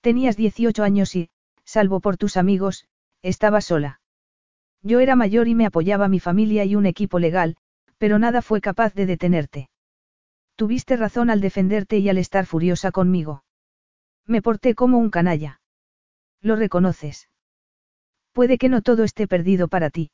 Tenías 0.00 0.36
18 0.36 0.82
años 0.82 1.14
y, 1.14 1.30
salvo 1.64 2.00
por 2.00 2.16
tus 2.16 2.36
amigos, 2.36 2.88
estaba 3.22 3.60
sola. 3.60 4.00
Yo 4.82 4.98
era 4.98 5.14
mayor 5.14 5.46
y 5.46 5.54
me 5.54 5.66
apoyaba 5.66 6.08
mi 6.08 6.18
familia 6.18 6.64
y 6.64 6.74
un 6.74 6.86
equipo 6.86 7.20
legal, 7.20 7.56
pero 7.96 8.18
nada 8.18 8.42
fue 8.42 8.60
capaz 8.60 8.92
de 8.92 9.06
detenerte. 9.06 9.68
Tuviste 10.56 10.96
razón 10.96 11.30
al 11.30 11.40
defenderte 11.40 11.98
y 11.98 12.08
al 12.08 12.18
estar 12.18 12.46
furiosa 12.46 12.92
conmigo. 12.92 13.44
Me 14.26 14.40
porté 14.40 14.74
como 14.74 14.98
un 14.98 15.10
canalla. 15.10 15.60
Lo 16.40 16.56
reconoces. 16.56 17.28
Puede 18.32 18.58
que 18.58 18.68
no 18.68 18.82
todo 18.82 19.04
esté 19.04 19.26
perdido 19.26 19.68
para 19.68 19.90
ti. 19.90 20.10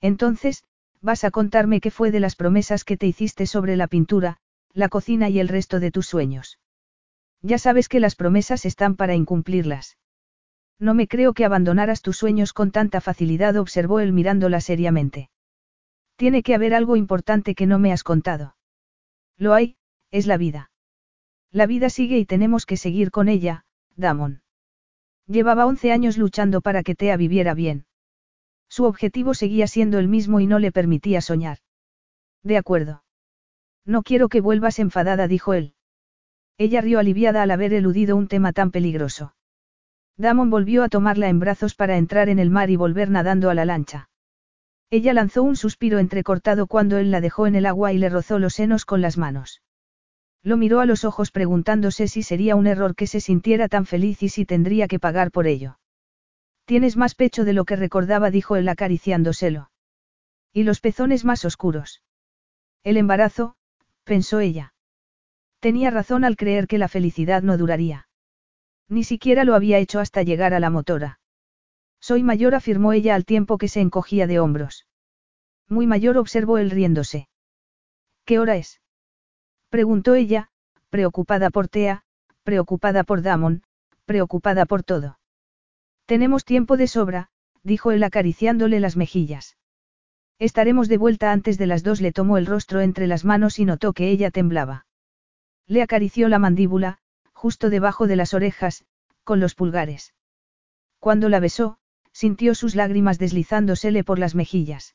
Entonces, 0.00 0.64
vas 1.00 1.24
a 1.24 1.30
contarme 1.30 1.80
qué 1.80 1.90
fue 1.90 2.10
de 2.10 2.20
las 2.20 2.36
promesas 2.36 2.84
que 2.84 2.96
te 2.96 3.06
hiciste 3.06 3.46
sobre 3.46 3.76
la 3.76 3.86
pintura, 3.86 4.38
la 4.72 4.88
cocina 4.88 5.28
y 5.28 5.38
el 5.38 5.48
resto 5.48 5.80
de 5.80 5.90
tus 5.90 6.06
sueños. 6.06 6.58
Ya 7.40 7.58
sabes 7.58 7.88
que 7.88 8.00
las 8.00 8.14
promesas 8.14 8.64
están 8.64 8.96
para 8.96 9.14
incumplirlas. 9.14 9.96
No 10.78 10.94
me 10.94 11.06
creo 11.06 11.34
que 11.34 11.44
abandonaras 11.44 12.02
tus 12.02 12.16
sueños 12.16 12.52
con 12.52 12.70
tanta 12.70 13.00
facilidad, 13.00 13.56
observó 13.56 14.00
él 14.00 14.12
mirándola 14.12 14.60
seriamente. 14.60 15.30
Tiene 16.16 16.42
que 16.42 16.54
haber 16.54 16.74
algo 16.74 16.96
importante 16.96 17.54
que 17.54 17.66
no 17.66 17.78
me 17.78 17.92
has 17.92 18.02
contado. 18.04 18.56
Lo 19.42 19.54
hay, 19.54 19.74
es 20.12 20.28
la 20.28 20.36
vida. 20.36 20.70
La 21.50 21.66
vida 21.66 21.90
sigue 21.90 22.16
y 22.16 22.26
tenemos 22.26 22.64
que 22.64 22.76
seguir 22.76 23.10
con 23.10 23.28
ella, 23.28 23.64
Damon. 23.96 24.42
Llevaba 25.26 25.66
once 25.66 25.90
años 25.90 26.16
luchando 26.16 26.60
para 26.60 26.84
que 26.84 26.94
Tea 26.94 27.16
viviera 27.16 27.52
bien. 27.52 27.84
Su 28.68 28.84
objetivo 28.84 29.34
seguía 29.34 29.66
siendo 29.66 29.98
el 29.98 30.06
mismo 30.06 30.38
y 30.38 30.46
no 30.46 30.60
le 30.60 30.70
permitía 30.70 31.20
soñar. 31.20 31.58
De 32.44 32.56
acuerdo. 32.56 33.02
No 33.84 34.04
quiero 34.04 34.28
que 34.28 34.40
vuelvas 34.40 34.78
enfadada, 34.78 35.26
dijo 35.26 35.54
él. 35.54 35.74
Ella 36.56 36.80
rió 36.80 37.00
aliviada 37.00 37.42
al 37.42 37.50
haber 37.50 37.74
eludido 37.74 38.14
un 38.14 38.28
tema 38.28 38.52
tan 38.52 38.70
peligroso. 38.70 39.34
Damon 40.16 40.50
volvió 40.50 40.84
a 40.84 40.88
tomarla 40.88 41.28
en 41.28 41.40
brazos 41.40 41.74
para 41.74 41.96
entrar 41.96 42.28
en 42.28 42.38
el 42.38 42.50
mar 42.50 42.70
y 42.70 42.76
volver 42.76 43.10
nadando 43.10 43.50
a 43.50 43.54
la 43.54 43.64
lancha. 43.64 44.08
Ella 44.92 45.14
lanzó 45.14 45.42
un 45.42 45.56
suspiro 45.56 45.98
entrecortado 46.00 46.66
cuando 46.66 46.98
él 46.98 47.10
la 47.10 47.22
dejó 47.22 47.46
en 47.46 47.54
el 47.54 47.64
agua 47.64 47.94
y 47.94 47.98
le 47.98 48.10
rozó 48.10 48.38
los 48.38 48.52
senos 48.52 48.84
con 48.84 49.00
las 49.00 49.16
manos. 49.16 49.62
Lo 50.42 50.58
miró 50.58 50.80
a 50.80 50.84
los 50.84 51.06
ojos 51.06 51.30
preguntándose 51.30 52.08
si 52.08 52.22
sería 52.22 52.56
un 52.56 52.66
error 52.66 52.94
que 52.94 53.06
se 53.06 53.22
sintiera 53.22 53.68
tan 53.68 53.86
feliz 53.86 54.22
y 54.22 54.28
si 54.28 54.44
tendría 54.44 54.88
que 54.88 54.98
pagar 54.98 55.30
por 55.30 55.46
ello. 55.46 55.78
Tienes 56.66 56.98
más 56.98 57.14
pecho 57.14 57.46
de 57.46 57.54
lo 57.54 57.64
que 57.64 57.74
recordaba, 57.74 58.30
dijo 58.30 58.56
él 58.56 58.68
acariciándoselo. 58.68 59.70
Y 60.52 60.64
los 60.64 60.80
pezones 60.80 61.24
más 61.24 61.46
oscuros. 61.46 62.02
El 62.84 62.98
embarazo, 62.98 63.54
pensó 64.04 64.40
ella. 64.40 64.74
Tenía 65.58 65.90
razón 65.90 66.22
al 66.22 66.36
creer 66.36 66.66
que 66.66 66.76
la 66.76 66.88
felicidad 66.88 67.42
no 67.42 67.56
duraría. 67.56 68.08
Ni 68.90 69.04
siquiera 69.04 69.44
lo 69.44 69.54
había 69.54 69.78
hecho 69.78 70.00
hasta 70.00 70.22
llegar 70.22 70.52
a 70.52 70.60
la 70.60 70.68
motora. 70.68 71.21
Soy 72.02 72.24
mayor, 72.24 72.56
afirmó 72.56 72.92
ella 72.92 73.14
al 73.14 73.24
tiempo 73.24 73.58
que 73.58 73.68
se 73.68 73.80
encogía 73.80 74.26
de 74.26 74.40
hombros. 74.40 74.88
Muy 75.68 75.86
mayor, 75.86 76.18
observó 76.18 76.58
él 76.58 76.70
riéndose. 76.70 77.28
¿Qué 78.24 78.40
hora 78.40 78.56
es? 78.56 78.80
Preguntó 79.70 80.14
ella, 80.14 80.50
preocupada 80.90 81.50
por 81.50 81.68
Tea, 81.68 82.02
preocupada 82.42 83.04
por 83.04 83.22
Damon, 83.22 83.62
preocupada 84.04 84.66
por 84.66 84.82
todo. 84.82 85.20
Tenemos 86.04 86.44
tiempo 86.44 86.76
de 86.76 86.88
sobra, 86.88 87.30
dijo 87.62 87.92
él 87.92 88.02
acariciándole 88.02 88.80
las 88.80 88.96
mejillas. 88.96 89.56
Estaremos 90.40 90.88
de 90.88 90.98
vuelta 90.98 91.30
antes 91.30 91.56
de 91.56 91.68
las 91.68 91.84
dos, 91.84 92.00
le 92.00 92.10
tomó 92.10 92.36
el 92.36 92.46
rostro 92.46 92.80
entre 92.80 93.06
las 93.06 93.24
manos 93.24 93.60
y 93.60 93.64
notó 93.64 93.92
que 93.92 94.10
ella 94.10 94.32
temblaba. 94.32 94.86
Le 95.68 95.82
acarició 95.82 96.28
la 96.28 96.40
mandíbula, 96.40 96.98
justo 97.32 97.70
debajo 97.70 98.08
de 98.08 98.16
las 98.16 98.34
orejas, 98.34 98.84
con 99.22 99.38
los 99.38 99.54
pulgares. 99.54 100.14
Cuando 100.98 101.28
la 101.28 101.38
besó, 101.38 101.78
sintió 102.12 102.54
sus 102.54 102.74
lágrimas 102.74 103.18
deslizándosele 103.18 104.04
por 104.04 104.18
las 104.18 104.34
mejillas. 104.34 104.94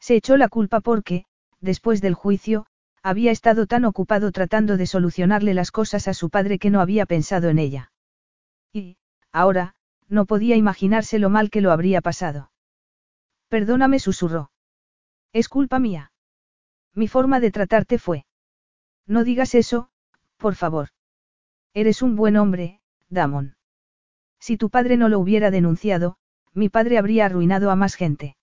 Se 0.00 0.16
echó 0.16 0.36
la 0.36 0.48
culpa 0.48 0.80
porque, 0.80 1.24
después 1.60 2.00
del 2.00 2.14
juicio, 2.14 2.66
había 3.02 3.30
estado 3.30 3.66
tan 3.66 3.84
ocupado 3.84 4.32
tratando 4.32 4.76
de 4.76 4.86
solucionarle 4.86 5.54
las 5.54 5.70
cosas 5.70 6.08
a 6.08 6.14
su 6.14 6.30
padre 6.30 6.58
que 6.58 6.70
no 6.70 6.80
había 6.80 7.06
pensado 7.06 7.48
en 7.48 7.58
ella. 7.58 7.92
Y, 8.72 8.96
ahora, 9.32 9.74
no 10.08 10.26
podía 10.26 10.56
imaginarse 10.56 11.18
lo 11.18 11.30
mal 11.30 11.50
que 11.50 11.60
lo 11.60 11.70
habría 11.70 12.00
pasado. 12.00 12.50
Perdóname, 13.48 13.98
susurró. 13.98 14.50
Es 15.32 15.48
culpa 15.48 15.78
mía. 15.78 16.12
Mi 16.94 17.08
forma 17.08 17.40
de 17.40 17.50
tratarte 17.50 17.98
fue. 17.98 18.24
No 19.06 19.24
digas 19.24 19.54
eso, 19.54 19.90
por 20.36 20.54
favor. 20.54 20.88
Eres 21.74 22.02
un 22.02 22.16
buen 22.16 22.36
hombre, 22.36 22.80
Damon. 23.08 23.56
Si 24.38 24.56
tu 24.56 24.70
padre 24.70 24.96
no 24.96 25.08
lo 25.08 25.18
hubiera 25.18 25.50
denunciado, 25.50 26.16
mi 26.54 26.68
padre 26.68 26.98
habría 26.98 27.26
arruinado 27.26 27.70
a 27.70 27.76
más 27.76 27.94
gente. 27.94 28.36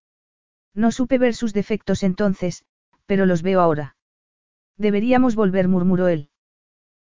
No 0.73 0.91
supe 0.91 1.17
ver 1.17 1.33
sus 1.33 1.53
defectos 1.53 2.03
entonces, 2.03 2.65
pero 3.05 3.25
los 3.25 3.41
veo 3.41 3.61
ahora. 3.61 3.95
Deberíamos 4.77 5.35
volver, 5.35 5.67
murmuró 5.67 6.07
él. 6.07 6.29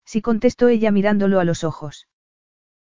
Sí 0.06 0.22
contestó 0.22 0.68
ella 0.68 0.92
mirándolo 0.92 1.40
a 1.40 1.46
los 1.46 1.64
ojos. 1.64 2.08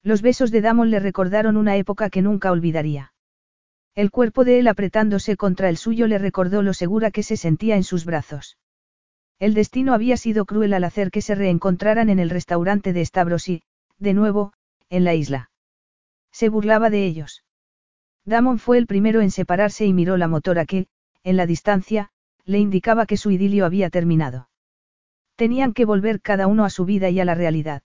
Los 0.03 0.21
besos 0.21 0.51
de 0.51 0.61
Damon 0.61 0.91
le 0.91 0.99
recordaron 0.99 1.57
una 1.57 1.75
época 1.77 2.09
que 2.09 2.21
nunca 2.21 2.51
olvidaría. 2.51 3.13
El 3.95 4.11
cuerpo 4.11 4.45
de 4.45 4.59
él 4.59 4.67
apretándose 4.67 5.35
contra 5.35 5.69
el 5.69 5.77
suyo 5.77 6.05
le 6.07 6.19
recordó 6.19 6.61
lo 6.61 6.73
segura 6.73 7.09
que 7.09 7.23
se 7.23 7.37
sentía 7.37 7.75
en 7.75 7.83
sus 7.83 8.05
brazos. 8.05 8.57
El 9.39 9.53
destino 9.53 9.93
había 9.93 10.17
sido 10.17 10.45
cruel 10.45 10.73
al 10.73 10.83
hacer 10.83 11.09
que 11.11 11.21
se 11.21 11.35
reencontraran 11.35 12.09
en 12.09 12.19
el 12.19 12.29
restaurante 12.29 12.93
de 12.93 13.03
Stavros 13.05 13.49
y, 13.49 13.63
de 13.97 14.13
nuevo, 14.13 14.53
en 14.89 15.03
la 15.03 15.15
isla. 15.15 15.49
Se 16.31 16.49
burlaba 16.49 16.89
de 16.89 17.05
ellos. 17.05 17.43
Damon 18.27 18.59
fue 18.59 18.77
el 18.77 18.87
primero 18.87 19.21
en 19.21 19.31
separarse 19.31 19.85
y 19.85 19.93
miró 19.93 20.17
la 20.17 20.27
motora 20.27 20.65
que, 20.65 20.87
en 21.23 21.37
la 21.37 21.45
distancia, 21.45 22.09
le 22.43 22.59
indicaba 22.59 23.05
que 23.05 23.15
su 23.15 23.31
idilio 23.31 23.65
había 23.65 23.89
terminado. 23.89 24.49
Tenían 25.37 25.71
que 25.71 25.85
volver 25.85 26.19
cada 26.19 26.45
uno 26.47 26.65
a 26.65 26.69
su 26.69 26.83
vida 26.83 27.09
y 27.09 27.21
a 27.21 27.25
la 27.25 27.35
realidad. 27.35 27.83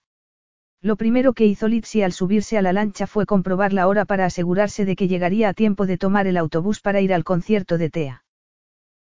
Lo 0.80 0.96
primero 0.96 1.32
que 1.32 1.46
hizo 1.46 1.68
Litsi 1.68 2.02
al 2.02 2.12
subirse 2.12 2.58
a 2.58 2.62
la 2.62 2.72
lancha 2.72 3.06
fue 3.06 3.24
comprobar 3.24 3.72
la 3.72 3.86
hora 3.86 4.04
para 4.04 4.24
asegurarse 4.24 4.84
de 4.84 4.96
que 4.96 5.06
llegaría 5.06 5.48
a 5.48 5.54
tiempo 5.54 5.86
de 5.86 5.96
tomar 5.96 6.26
el 6.26 6.36
autobús 6.36 6.80
para 6.80 7.00
ir 7.00 7.14
al 7.14 7.22
concierto 7.22 7.78
de 7.78 7.88
Tea. 7.88 8.24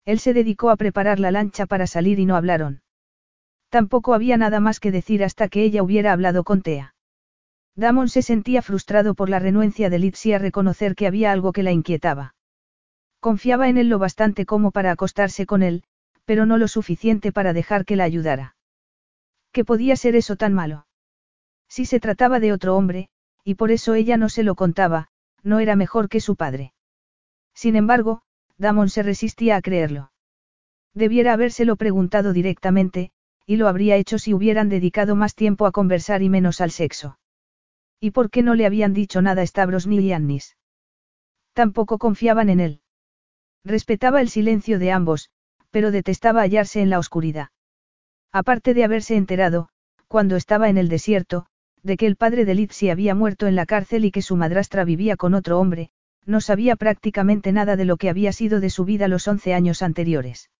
Él 0.04 0.20
se 0.20 0.34
dedicó 0.34 0.70
a 0.70 0.76
preparar 0.76 1.18
la 1.18 1.32
lancha 1.32 1.66
para 1.66 1.88
salir 1.88 2.20
y 2.20 2.24
no 2.24 2.36
hablaron. 2.36 2.82
Tampoco 3.68 4.14
había 4.14 4.36
nada 4.36 4.60
más 4.60 4.78
que 4.78 4.92
decir 4.92 5.24
hasta 5.24 5.48
que 5.48 5.64
ella 5.64 5.82
hubiera 5.82 6.12
hablado 6.12 6.44
con 6.44 6.62
Tea. 6.62 6.91
Damon 7.74 8.08
se 8.08 8.22
sentía 8.22 8.60
frustrado 8.60 9.14
por 9.14 9.30
la 9.30 9.38
renuencia 9.38 9.88
de 9.88 9.98
Litsi 9.98 10.32
a 10.34 10.38
reconocer 10.38 10.94
que 10.94 11.06
había 11.06 11.32
algo 11.32 11.52
que 11.52 11.62
la 11.62 11.72
inquietaba. 11.72 12.34
Confiaba 13.20 13.68
en 13.68 13.78
él 13.78 13.88
lo 13.88 13.98
bastante 13.98 14.44
como 14.44 14.72
para 14.72 14.90
acostarse 14.90 15.46
con 15.46 15.62
él, 15.62 15.84
pero 16.24 16.44
no 16.44 16.58
lo 16.58 16.68
suficiente 16.68 17.32
para 17.32 17.52
dejar 17.52 17.84
que 17.84 17.96
la 17.96 18.04
ayudara. 18.04 18.56
¿Qué 19.52 19.64
podía 19.64 19.96
ser 19.96 20.16
eso 20.16 20.36
tan 20.36 20.52
malo? 20.52 20.86
Si 21.68 21.86
se 21.86 22.00
trataba 22.00 22.40
de 22.40 22.52
otro 22.52 22.76
hombre, 22.76 23.08
y 23.44 23.54
por 23.54 23.70
eso 23.70 23.94
ella 23.94 24.16
no 24.16 24.28
se 24.28 24.42
lo 24.42 24.54
contaba, 24.54 25.08
no 25.42 25.58
era 25.58 25.76
mejor 25.76 26.08
que 26.08 26.20
su 26.20 26.36
padre. 26.36 26.72
Sin 27.54 27.76
embargo, 27.76 28.22
Damon 28.58 28.88
se 28.88 29.02
resistía 29.02 29.56
a 29.56 29.62
creerlo. 29.62 30.12
Debiera 30.94 31.32
habérselo 31.32 31.76
preguntado 31.76 32.32
directamente, 32.32 33.12
y 33.46 33.56
lo 33.56 33.68
habría 33.68 33.96
hecho 33.96 34.18
si 34.18 34.34
hubieran 34.34 34.68
dedicado 34.68 35.16
más 35.16 35.34
tiempo 35.34 35.66
a 35.66 35.72
conversar 35.72 36.22
y 36.22 36.28
menos 36.28 36.60
al 36.60 36.70
sexo. 36.70 37.18
¿Y 38.04 38.10
por 38.10 38.30
qué 38.30 38.42
no 38.42 38.56
le 38.56 38.66
habían 38.66 38.94
dicho 38.94 39.22
nada 39.22 39.46
Stavros 39.46 39.86
ni 39.86 40.04
Yannis? 40.04 40.56
Tampoco 41.52 41.98
confiaban 41.98 42.50
en 42.50 42.58
él. 42.58 42.80
Respetaba 43.64 44.20
el 44.20 44.28
silencio 44.28 44.80
de 44.80 44.90
ambos, 44.90 45.30
pero 45.70 45.92
detestaba 45.92 46.40
hallarse 46.40 46.82
en 46.82 46.90
la 46.90 46.98
oscuridad. 46.98 47.50
Aparte 48.32 48.74
de 48.74 48.82
haberse 48.82 49.14
enterado, 49.14 49.68
cuando 50.08 50.34
estaba 50.34 50.68
en 50.68 50.78
el 50.78 50.88
desierto, 50.88 51.46
de 51.84 51.96
que 51.96 52.08
el 52.08 52.16
padre 52.16 52.44
de 52.44 52.56
Litsi 52.56 52.90
había 52.90 53.14
muerto 53.14 53.46
en 53.46 53.54
la 53.54 53.66
cárcel 53.66 54.04
y 54.04 54.10
que 54.10 54.20
su 54.20 54.34
madrastra 54.34 54.82
vivía 54.82 55.16
con 55.16 55.32
otro 55.32 55.60
hombre, 55.60 55.90
no 56.26 56.40
sabía 56.40 56.74
prácticamente 56.74 57.52
nada 57.52 57.76
de 57.76 57.84
lo 57.84 57.98
que 57.98 58.10
había 58.10 58.32
sido 58.32 58.58
de 58.58 58.70
su 58.70 58.84
vida 58.84 59.06
los 59.06 59.28
once 59.28 59.54
años 59.54 59.80
anteriores. 59.80 60.50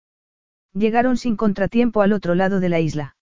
Llegaron 0.75 1.17
sin 1.17 1.35
contratiempo 1.35 2.03
al 2.03 2.13
otro 2.13 2.37
lado 2.37 2.61
de 2.61 2.69
la 2.69 2.79
isla. 2.79 3.17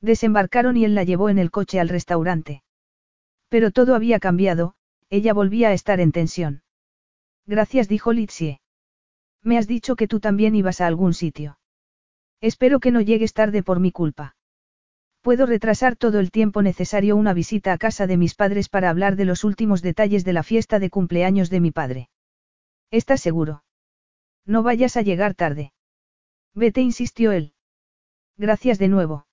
Desembarcaron 0.00 0.76
y 0.76 0.84
él 0.84 0.96
la 0.96 1.04
llevó 1.04 1.28
en 1.28 1.38
el 1.38 1.52
coche 1.52 1.78
al 1.78 1.88
restaurante. 1.88 2.64
Pero 3.48 3.70
todo 3.70 3.94
había 3.94 4.18
cambiado, 4.18 4.74
ella 5.08 5.32
volvía 5.32 5.68
a 5.68 5.72
estar 5.72 6.00
en 6.00 6.12
tensión. 6.12 6.62
Gracias, 7.46 7.88
dijo 7.88 8.12
Litsie. 8.12 8.60
Me 9.42 9.58
has 9.58 9.68
dicho 9.68 9.94
que 9.94 10.08
tú 10.08 10.18
también 10.18 10.56
ibas 10.56 10.80
a 10.80 10.86
algún 10.86 11.14
sitio. 11.14 11.58
Espero 12.40 12.80
que 12.80 12.90
no 12.90 13.00
llegues 13.00 13.32
tarde 13.32 13.62
por 13.62 13.78
mi 13.80 13.92
culpa. 13.92 14.36
Puedo 15.20 15.46
retrasar 15.46 15.96
todo 15.96 16.20
el 16.20 16.30
tiempo 16.30 16.62
necesario 16.62 17.16
una 17.16 17.32
visita 17.32 17.72
a 17.72 17.78
casa 17.78 18.06
de 18.06 18.16
mis 18.16 18.34
padres 18.34 18.68
para 18.68 18.90
hablar 18.90 19.16
de 19.16 19.24
los 19.24 19.44
últimos 19.44 19.82
detalles 19.82 20.24
de 20.24 20.32
la 20.32 20.42
fiesta 20.42 20.78
de 20.78 20.90
cumpleaños 20.90 21.50
de 21.50 21.60
mi 21.60 21.70
padre. 21.70 22.10
¿Estás 22.90 23.20
seguro? 23.20 23.64
No 24.44 24.62
vayas 24.62 24.96
a 24.96 25.02
llegar 25.02 25.34
tarde. 25.34 25.72
Vete, 26.54 26.80
insistió 26.80 27.32
él. 27.32 27.54
Gracias 28.36 28.78
de 28.78 28.88
nuevo. 28.88 29.26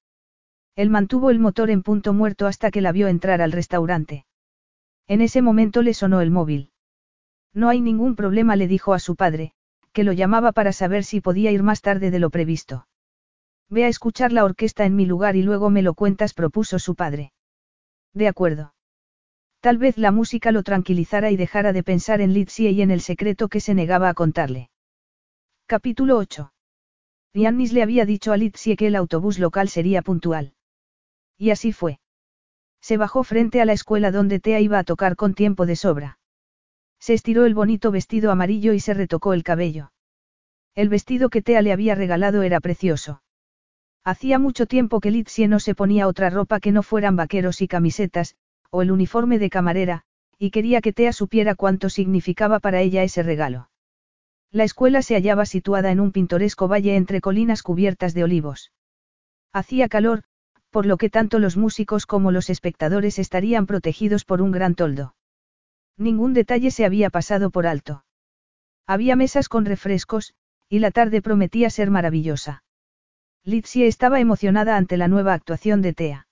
Él 0.75 0.89
mantuvo 0.89 1.29
el 1.29 1.39
motor 1.39 1.69
en 1.69 1.83
punto 1.83 2.13
muerto 2.13 2.47
hasta 2.47 2.71
que 2.71 2.81
la 2.81 2.91
vio 2.91 3.07
entrar 3.07 3.41
al 3.41 3.51
restaurante. 3.51 4.25
En 5.07 5.21
ese 5.21 5.41
momento 5.41 5.81
le 5.81 5.93
sonó 5.93 6.21
el 6.21 6.31
móvil. 6.31 6.71
No 7.53 7.69
hay 7.69 7.81
ningún 7.81 8.15
problema, 8.15 8.55
le 8.55 8.67
dijo 8.67 8.93
a 8.93 8.99
su 8.99 9.15
padre, 9.15 9.53
que 9.91 10.03
lo 10.03 10.11
llamaba 10.11 10.51
para 10.51 10.73
saber 10.73 11.03
si 11.03 11.21
podía 11.21 11.51
ir 11.51 11.61
más 11.61 11.81
tarde 11.81 12.09
de 12.09 12.19
lo 12.19 12.31
previsto. 12.31 12.87
Ve 13.69 13.85
a 13.85 13.87
escuchar 13.87 14.31
la 14.31 14.43
orquesta 14.43 14.85
en 14.85 14.95
mi 14.95 15.05
lugar 15.05 15.35
y 15.35 15.43
luego 15.43 15.69
me 15.69 15.83
lo 15.83 15.93
cuentas, 15.93 16.33
propuso 16.33 16.79
su 16.79 16.95
padre. 16.95 17.31
De 18.13 18.27
acuerdo. 18.27 18.73
Tal 19.59 19.77
vez 19.77 19.97
la 19.97 20.11
música 20.11 20.51
lo 20.51 20.63
tranquilizara 20.63 21.31
y 21.31 21.37
dejara 21.37 21.71
de 21.71 21.83
pensar 21.83 22.19
en 22.21 22.33
Litsie 22.33 22.71
y 22.71 22.81
en 22.81 22.91
el 22.91 23.01
secreto 23.01 23.47
que 23.47 23.59
se 23.59 23.73
negaba 23.73 24.09
a 24.09 24.13
contarle. 24.13 24.69
Capítulo 25.67 26.17
8. 26.17 26.51
Yannis 27.35 27.73
le 27.73 27.81
había 27.81 28.05
dicho 28.05 28.31
a 28.33 28.37
Litsie 28.37 28.75
que 28.75 28.87
el 28.87 28.95
autobús 28.95 29.39
local 29.39 29.69
sería 29.69 30.01
puntual. 30.01 30.53
Y 31.37 31.51
así 31.51 31.71
fue. 31.73 31.99
Se 32.81 32.97
bajó 32.97 33.23
frente 33.23 33.61
a 33.61 33.65
la 33.65 33.73
escuela 33.73 34.11
donde 34.11 34.39
Tea 34.39 34.59
iba 34.59 34.79
a 34.79 34.83
tocar 34.83 35.15
con 35.15 35.33
tiempo 35.33 35.65
de 35.65 35.75
sobra. 35.75 36.19
Se 36.99 37.13
estiró 37.13 37.45
el 37.45 37.53
bonito 37.53 37.91
vestido 37.91 38.31
amarillo 38.31 38.73
y 38.73 38.79
se 38.79 38.93
retocó 38.93 39.33
el 39.33 39.43
cabello. 39.43 39.91
El 40.75 40.89
vestido 40.89 41.29
que 41.29 41.41
Tea 41.41 41.61
le 41.61 41.71
había 41.71 41.95
regalado 41.95 42.41
era 42.41 42.59
precioso. 42.59 43.21
Hacía 44.03 44.37
mucho 44.37 44.65
tiempo 44.65 44.99
que 44.99 45.11
Litsie 45.11 45.47
no 45.47 45.59
se 45.59 45.75
ponía 45.75 46.07
otra 46.07 46.29
ropa 46.29 46.59
que 46.59 46.71
no 46.71 46.83
fueran 46.83 47.15
vaqueros 47.15 47.61
y 47.61 47.67
camisetas, 47.67 48.35
o 48.69 48.81
el 48.81 48.91
uniforme 48.91 49.39
de 49.39 49.49
camarera, 49.49 50.03
y 50.37 50.51
quería 50.51 50.81
que 50.81 50.91
Tea 50.91 51.13
supiera 51.13 51.55
cuánto 51.55 51.89
significaba 51.89 52.59
para 52.59 52.81
ella 52.81 53.03
ese 53.03 53.23
regalo. 53.23 53.69
La 54.51 54.65
escuela 54.65 55.01
se 55.01 55.15
hallaba 55.15 55.45
situada 55.45 55.91
en 55.91 55.99
un 55.99 56.11
pintoresco 56.11 56.67
valle 56.67 56.95
entre 56.95 57.21
colinas 57.21 57.63
cubiertas 57.63 58.13
de 58.13 58.23
olivos. 58.23 58.71
Hacía 59.53 59.87
calor, 59.87 60.23
por 60.73 60.87
lo 60.87 60.97
que 60.97 61.11
tanto 61.11 61.37
los 61.37 61.55
músicos 61.55 62.07
como 62.07 62.31
los 62.31 62.49
espectadores 62.49 63.19
estarían 63.19 63.67
protegidos 63.67 64.25
por 64.25 64.41
un 64.41 64.49
gran 64.51 64.73
toldo. 64.73 65.13
Ningún 65.97 66.33
detalle 66.33 66.71
se 66.71 66.83
había 66.83 67.11
pasado 67.11 67.51
por 67.51 67.67
alto. 67.67 68.05
Había 68.87 69.15
mesas 69.15 69.49
con 69.49 69.65
refrescos, 69.65 70.33
y 70.67 70.79
la 70.79 70.89
tarde 70.89 71.21
prometía 71.21 71.69
ser 71.69 71.91
maravillosa. 71.91 72.63
Litsie 73.43 73.85
estaba 73.85 74.19
emocionada 74.19 74.75
ante 74.75 74.97
la 74.97 75.07
nueva 75.07 75.35
actuación 75.35 75.83
de 75.83 75.93
Tea. 75.93 76.27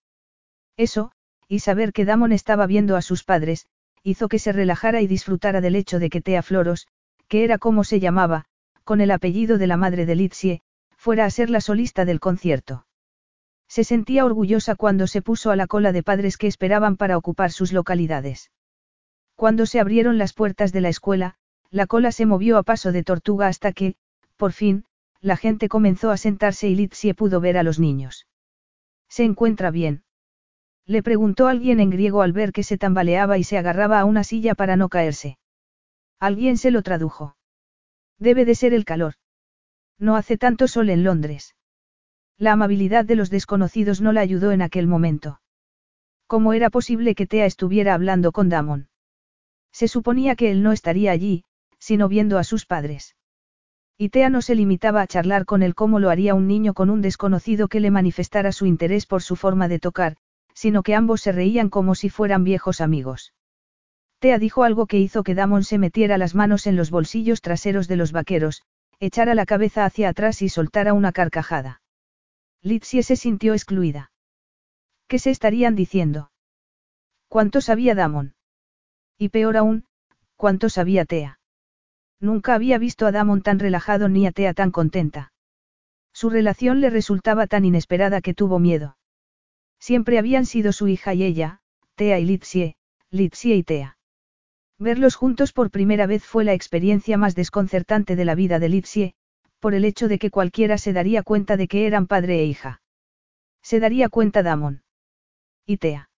Eso, 0.75 1.11
y 1.47 1.59
saber 1.59 1.93
que 1.93 2.05
Damon 2.05 2.31
estaba 2.31 2.65
viendo 2.65 2.95
a 2.95 3.03
sus 3.03 3.23
padres, 3.23 3.67
hizo 4.01 4.27
que 4.27 4.39
se 4.39 4.53
relajara 4.53 5.01
y 5.01 5.07
disfrutara 5.07 5.61
del 5.61 5.75
hecho 5.75 5.99
de 5.99 6.09
que 6.09 6.21
Tea 6.21 6.41
Floros, 6.41 6.87
que 7.27 7.43
era 7.43 7.59
como 7.59 7.83
se 7.83 7.99
llamaba, 7.99 8.45
con 8.83 9.01
el 9.01 9.11
apellido 9.11 9.59
de 9.59 9.67
la 9.67 9.77
madre 9.77 10.07
de 10.07 10.15
Litsie, 10.15 10.61
fuera 10.97 11.25
a 11.25 11.29
ser 11.29 11.51
la 11.51 11.61
solista 11.61 12.05
del 12.05 12.19
concierto. 12.19 12.87
Se 13.71 13.85
sentía 13.85 14.25
orgullosa 14.25 14.75
cuando 14.75 15.07
se 15.07 15.21
puso 15.21 15.49
a 15.49 15.55
la 15.55 15.65
cola 15.65 15.93
de 15.93 16.03
padres 16.03 16.35
que 16.35 16.47
esperaban 16.47 16.97
para 16.97 17.17
ocupar 17.17 17.53
sus 17.53 17.71
localidades. 17.71 18.51
Cuando 19.37 19.65
se 19.65 19.79
abrieron 19.79 20.17
las 20.17 20.33
puertas 20.33 20.73
de 20.73 20.81
la 20.81 20.89
escuela, 20.89 21.35
la 21.69 21.87
cola 21.87 22.11
se 22.11 22.25
movió 22.25 22.57
a 22.57 22.63
paso 22.63 22.91
de 22.91 23.05
tortuga 23.05 23.47
hasta 23.47 23.71
que, 23.71 23.95
por 24.35 24.51
fin, 24.51 24.83
la 25.21 25.37
gente 25.37 25.69
comenzó 25.69 26.11
a 26.11 26.17
sentarse 26.17 26.67
y 26.67 26.75
Litsie 26.75 27.13
pudo 27.13 27.39
ver 27.39 27.57
a 27.57 27.63
los 27.63 27.79
niños. 27.79 28.27
¿Se 29.07 29.23
encuentra 29.23 29.71
bien? 29.71 30.03
Le 30.85 31.01
preguntó 31.01 31.47
alguien 31.47 31.79
en 31.79 31.91
griego 31.91 32.23
al 32.23 32.33
ver 32.33 32.51
que 32.51 32.63
se 32.63 32.77
tambaleaba 32.77 33.37
y 33.37 33.45
se 33.45 33.57
agarraba 33.57 34.01
a 34.01 34.05
una 34.05 34.25
silla 34.25 34.53
para 34.53 34.75
no 34.75 34.89
caerse. 34.89 35.37
Alguien 36.19 36.57
se 36.57 36.71
lo 36.71 36.81
tradujo. 36.81 37.37
Debe 38.19 38.43
de 38.43 38.55
ser 38.55 38.73
el 38.73 38.83
calor. 38.83 39.13
No 39.97 40.17
hace 40.17 40.37
tanto 40.37 40.67
sol 40.67 40.89
en 40.89 41.05
Londres. 41.05 41.55
La 42.41 42.53
amabilidad 42.53 43.05
de 43.05 43.15
los 43.15 43.29
desconocidos 43.29 44.01
no 44.01 44.13
la 44.13 44.21
ayudó 44.21 44.51
en 44.51 44.63
aquel 44.63 44.87
momento. 44.87 45.39
¿Cómo 46.25 46.53
era 46.53 46.71
posible 46.71 47.13
que 47.13 47.27
Tea 47.27 47.45
estuviera 47.45 47.93
hablando 47.93 48.31
con 48.31 48.49
Damon? 48.49 48.89
Se 49.71 49.87
suponía 49.87 50.35
que 50.35 50.49
él 50.49 50.63
no 50.63 50.71
estaría 50.71 51.11
allí, 51.11 51.43
sino 51.77 52.07
viendo 52.07 52.39
a 52.39 52.43
sus 52.43 52.65
padres. 52.65 53.15
Y 53.95 54.09
Tea 54.09 54.31
no 54.31 54.41
se 54.41 54.55
limitaba 54.55 55.03
a 55.03 55.05
charlar 55.05 55.45
con 55.45 55.61
él 55.61 55.75
como 55.75 55.99
lo 55.99 56.09
haría 56.09 56.33
un 56.33 56.47
niño 56.47 56.73
con 56.73 56.89
un 56.89 57.03
desconocido 57.03 57.67
que 57.67 57.79
le 57.79 57.91
manifestara 57.91 58.51
su 58.51 58.65
interés 58.65 59.05
por 59.05 59.21
su 59.21 59.35
forma 59.35 59.67
de 59.67 59.77
tocar, 59.77 60.17
sino 60.55 60.81
que 60.81 60.95
ambos 60.95 61.21
se 61.21 61.31
reían 61.31 61.69
como 61.69 61.93
si 61.93 62.09
fueran 62.09 62.43
viejos 62.43 62.81
amigos. 62.81 63.35
Tea 64.17 64.39
dijo 64.39 64.63
algo 64.63 64.87
que 64.87 64.97
hizo 64.97 65.21
que 65.21 65.35
Damon 65.35 65.63
se 65.63 65.77
metiera 65.77 66.17
las 66.17 66.33
manos 66.33 66.65
en 66.65 66.75
los 66.75 66.89
bolsillos 66.89 67.41
traseros 67.41 67.87
de 67.87 67.97
los 67.97 68.11
vaqueros, 68.11 68.63
echara 68.99 69.35
la 69.35 69.45
cabeza 69.45 69.85
hacia 69.85 70.09
atrás 70.09 70.41
y 70.41 70.49
soltara 70.49 70.93
una 70.93 71.11
carcajada. 71.11 71.80
Litsie 72.63 73.01
se 73.01 73.15
sintió 73.15 73.53
excluida. 73.53 74.11
¿Qué 75.07 75.17
se 75.17 75.31
estarían 75.31 75.75
diciendo? 75.75 76.31
¿Cuánto 77.27 77.59
sabía 77.59 77.95
Damon? 77.95 78.35
Y 79.17 79.29
peor 79.29 79.57
aún, 79.57 79.85
¿cuánto 80.35 80.69
sabía 80.69 81.05
Tea? 81.05 81.39
Nunca 82.19 82.53
había 82.53 82.77
visto 82.77 83.07
a 83.07 83.11
Damon 83.11 83.41
tan 83.41 83.57
relajado 83.57 84.09
ni 84.09 84.27
a 84.27 84.31
Tea 84.31 84.53
tan 84.53 84.69
contenta. 84.69 85.33
Su 86.13 86.29
relación 86.29 86.81
le 86.81 86.91
resultaba 86.91 87.47
tan 87.47 87.65
inesperada 87.65 88.21
que 88.21 88.35
tuvo 88.35 88.59
miedo. 88.59 88.97
Siempre 89.79 90.19
habían 90.19 90.45
sido 90.45 90.71
su 90.71 90.87
hija 90.87 91.15
y 91.15 91.23
ella, 91.23 91.61
Tea 91.95 92.19
y 92.19 92.25
Litsie, 92.25 92.75
Litsie 93.09 93.55
y 93.55 93.63
Tea. 93.63 93.97
Verlos 94.77 95.15
juntos 95.15 95.51
por 95.51 95.71
primera 95.71 96.05
vez 96.05 96.23
fue 96.23 96.43
la 96.43 96.53
experiencia 96.53 97.17
más 97.17 97.33
desconcertante 97.33 98.15
de 98.15 98.25
la 98.25 98.35
vida 98.35 98.59
de 98.59 98.69
Litsie, 98.69 99.15
por 99.61 99.75
el 99.75 99.85
hecho 99.85 100.09
de 100.09 100.19
que 100.19 100.31
cualquiera 100.31 100.77
se 100.77 100.91
daría 100.91 101.23
cuenta 101.23 101.55
de 101.55 101.67
que 101.67 101.85
eran 101.85 102.07
padre 102.07 102.39
e 102.39 102.45
hija. 102.45 102.81
Se 103.61 103.79
daría 103.79 104.09
cuenta 104.09 104.43
Damon. 104.43 104.83
Y 105.65 105.77
Tea. 105.77 106.09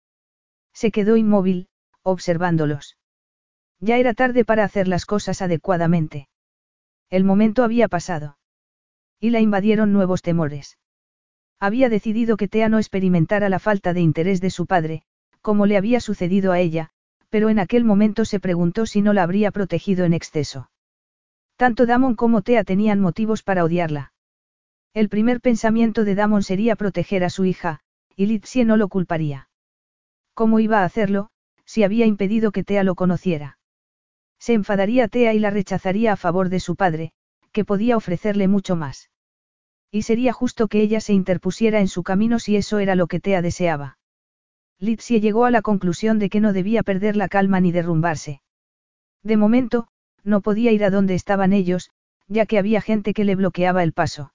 Se 0.74 0.92
quedó 0.92 1.18
inmóvil, 1.18 1.68
observándolos. 2.02 2.98
Ya 3.80 3.98
era 3.98 4.14
tarde 4.14 4.46
para 4.46 4.64
hacer 4.64 4.88
las 4.88 5.06
cosas 5.06 5.42
adecuadamente. 5.42 6.30
El 7.10 7.26
momento 7.26 7.64
había 7.64 7.90
pasado. 7.90 8.38
Y 9.20 9.30
la 9.30 9.42
invadieron 9.42 9.92
nuevos 9.92 10.22
temores. 10.22 10.80
Había 11.60 11.90
decidido 11.90 12.38
que 12.38 12.48
Tea 12.48 12.70
no 12.70 12.78
experimentara 12.78 13.50
la 13.50 13.60
falta 13.60 13.94
de 13.94 14.02
interés 14.02 14.40
de 14.40 14.50
su 14.50 14.66
padre, 14.66 15.04
como 15.42 15.66
le 15.66 15.78
había 15.78 16.00
sucedido 16.00 16.54
a 16.54 16.60
ella, 16.60 16.92
pero 17.30 17.50
en 17.50 17.60
aquel 17.60 17.84
momento 17.84 18.24
se 18.24 18.40
preguntó 18.40 18.86
si 18.86 19.02
no 19.02 19.12
la 19.12 19.24
habría 19.24 19.52
protegido 19.52 20.06
en 20.06 20.14
exceso. 20.14 20.70
Tanto 21.56 21.86
Damon 21.86 22.16
como 22.16 22.42
Tea 22.42 22.64
tenían 22.64 23.00
motivos 23.00 23.44
para 23.44 23.64
odiarla. 23.64 24.14
El 24.94 25.10
primer 25.10 25.42
pensamiento 25.42 26.04
de 26.04 26.16
Damon 26.16 26.44
sería 26.44 26.76
proteger 26.76 27.24
a 27.24 27.30
su 27.30 27.46
hija, 27.46 27.80
y 28.16 28.28
Litsie 28.28 28.66
no 28.66 28.78
lo 28.78 28.88
culparía. 28.88 29.50
¿Cómo 30.34 30.60
iba 30.60 30.80
a 30.82 30.86
hacerlo, 30.86 31.30
si 31.66 31.84
había 31.84 32.06
impedido 32.06 32.52
que 32.52 32.64
Tea 32.64 32.84
lo 32.84 32.96
conociera? 32.96 33.58
Se 34.40 34.54
enfadaría 34.54 35.08
Tea 35.08 35.34
y 35.34 35.40
la 35.40 35.52
rechazaría 35.52 36.14
a 36.14 36.18
favor 36.18 36.50
de 36.50 36.60
su 36.60 36.76
padre, 36.76 37.14
que 37.52 37.66
podía 37.66 37.98
ofrecerle 37.98 38.48
mucho 38.48 38.76
más. 38.76 39.10
Y 39.92 40.02
sería 40.02 40.34
justo 40.34 40.68
que 40.68 40.82
ella 40.82 41.00
se 41.00 41.14
interpusiera 41.14 41.80
en 41.80 41.88
su 41.88 42.04
camino 42.04 42.40
si 42.40 42.56
eso 42.56 42.80
era 42.80 42.96
lo 42.96 43.08
que 43.08 43.20
Tea 43.20 43.42
deseaba. 43.42 43.98
Litsie 44.80 45.22
llegó 45.22 45.46
a 45.46 45.52
la 45.52 45.62
conclusión 45.62 46.20
de 46.20 46.30
que 46.30 46.42
no 46.42 46.52
debía 46.52 46.84
perder 46.84 47.16
la 47.16 47.30
calma 47.30 47.60
ni 47.62 47.72
derrumbarse. 47.72 48.42
De 49.22 49.38
momento, 49.38 49.88
no 50.24 50.42
podía 50.42 50.72
ir 50.72 50.84
a 50.84 50.90
donde 50.90 51.16
estaban 51.16 51.54
ellos, 51.54 51.92
ya 52.28 52.46
que 52.46 52.58
había 52.58 52.82
gente 52.82 53.14
que 53.14 53.24
le 53.24 53.36
bloqueaba 53.36 53.84
el 53.84 53.94
paso. 53.94 54.34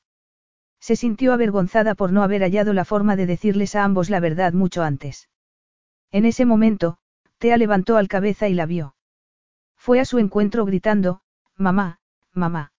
Se 0.81 0.97
sintió 0.97 1.32
avergonzada 1.32 1.94
por 1.94 2.12
no 2.12 2.23
haber 2.23 2.43
hallado 2.43 2.73
la 2.73 2.85
forma 2.85 3.16
de 3.16 3.27
decirles 3.27 3.74
a 3.74 3.85
ambos 3.85 4.10
la 4.10 4.20
verdad 4.20 4.52
mucho 4.52 4.82
antes. 4.82 5.28
En 6.10 6.24
ese 6.24 6.44
momento, 6.44 6.98
Tea 7.39 7.56
levantó 7.56 7.97
al 7.97 8.09
cabeza 8.09 8.48
y 8.48 8.55
la 8.55 8.66
vio. 8.66 8.94
Fue 9.77 10.01
a 10.01 10.05
su 10.05 10.19
encuentro 10.19 10.65
gritando, 10.65 11.20
Mamá, 11.56 12.01
mamá. 12.32 12.73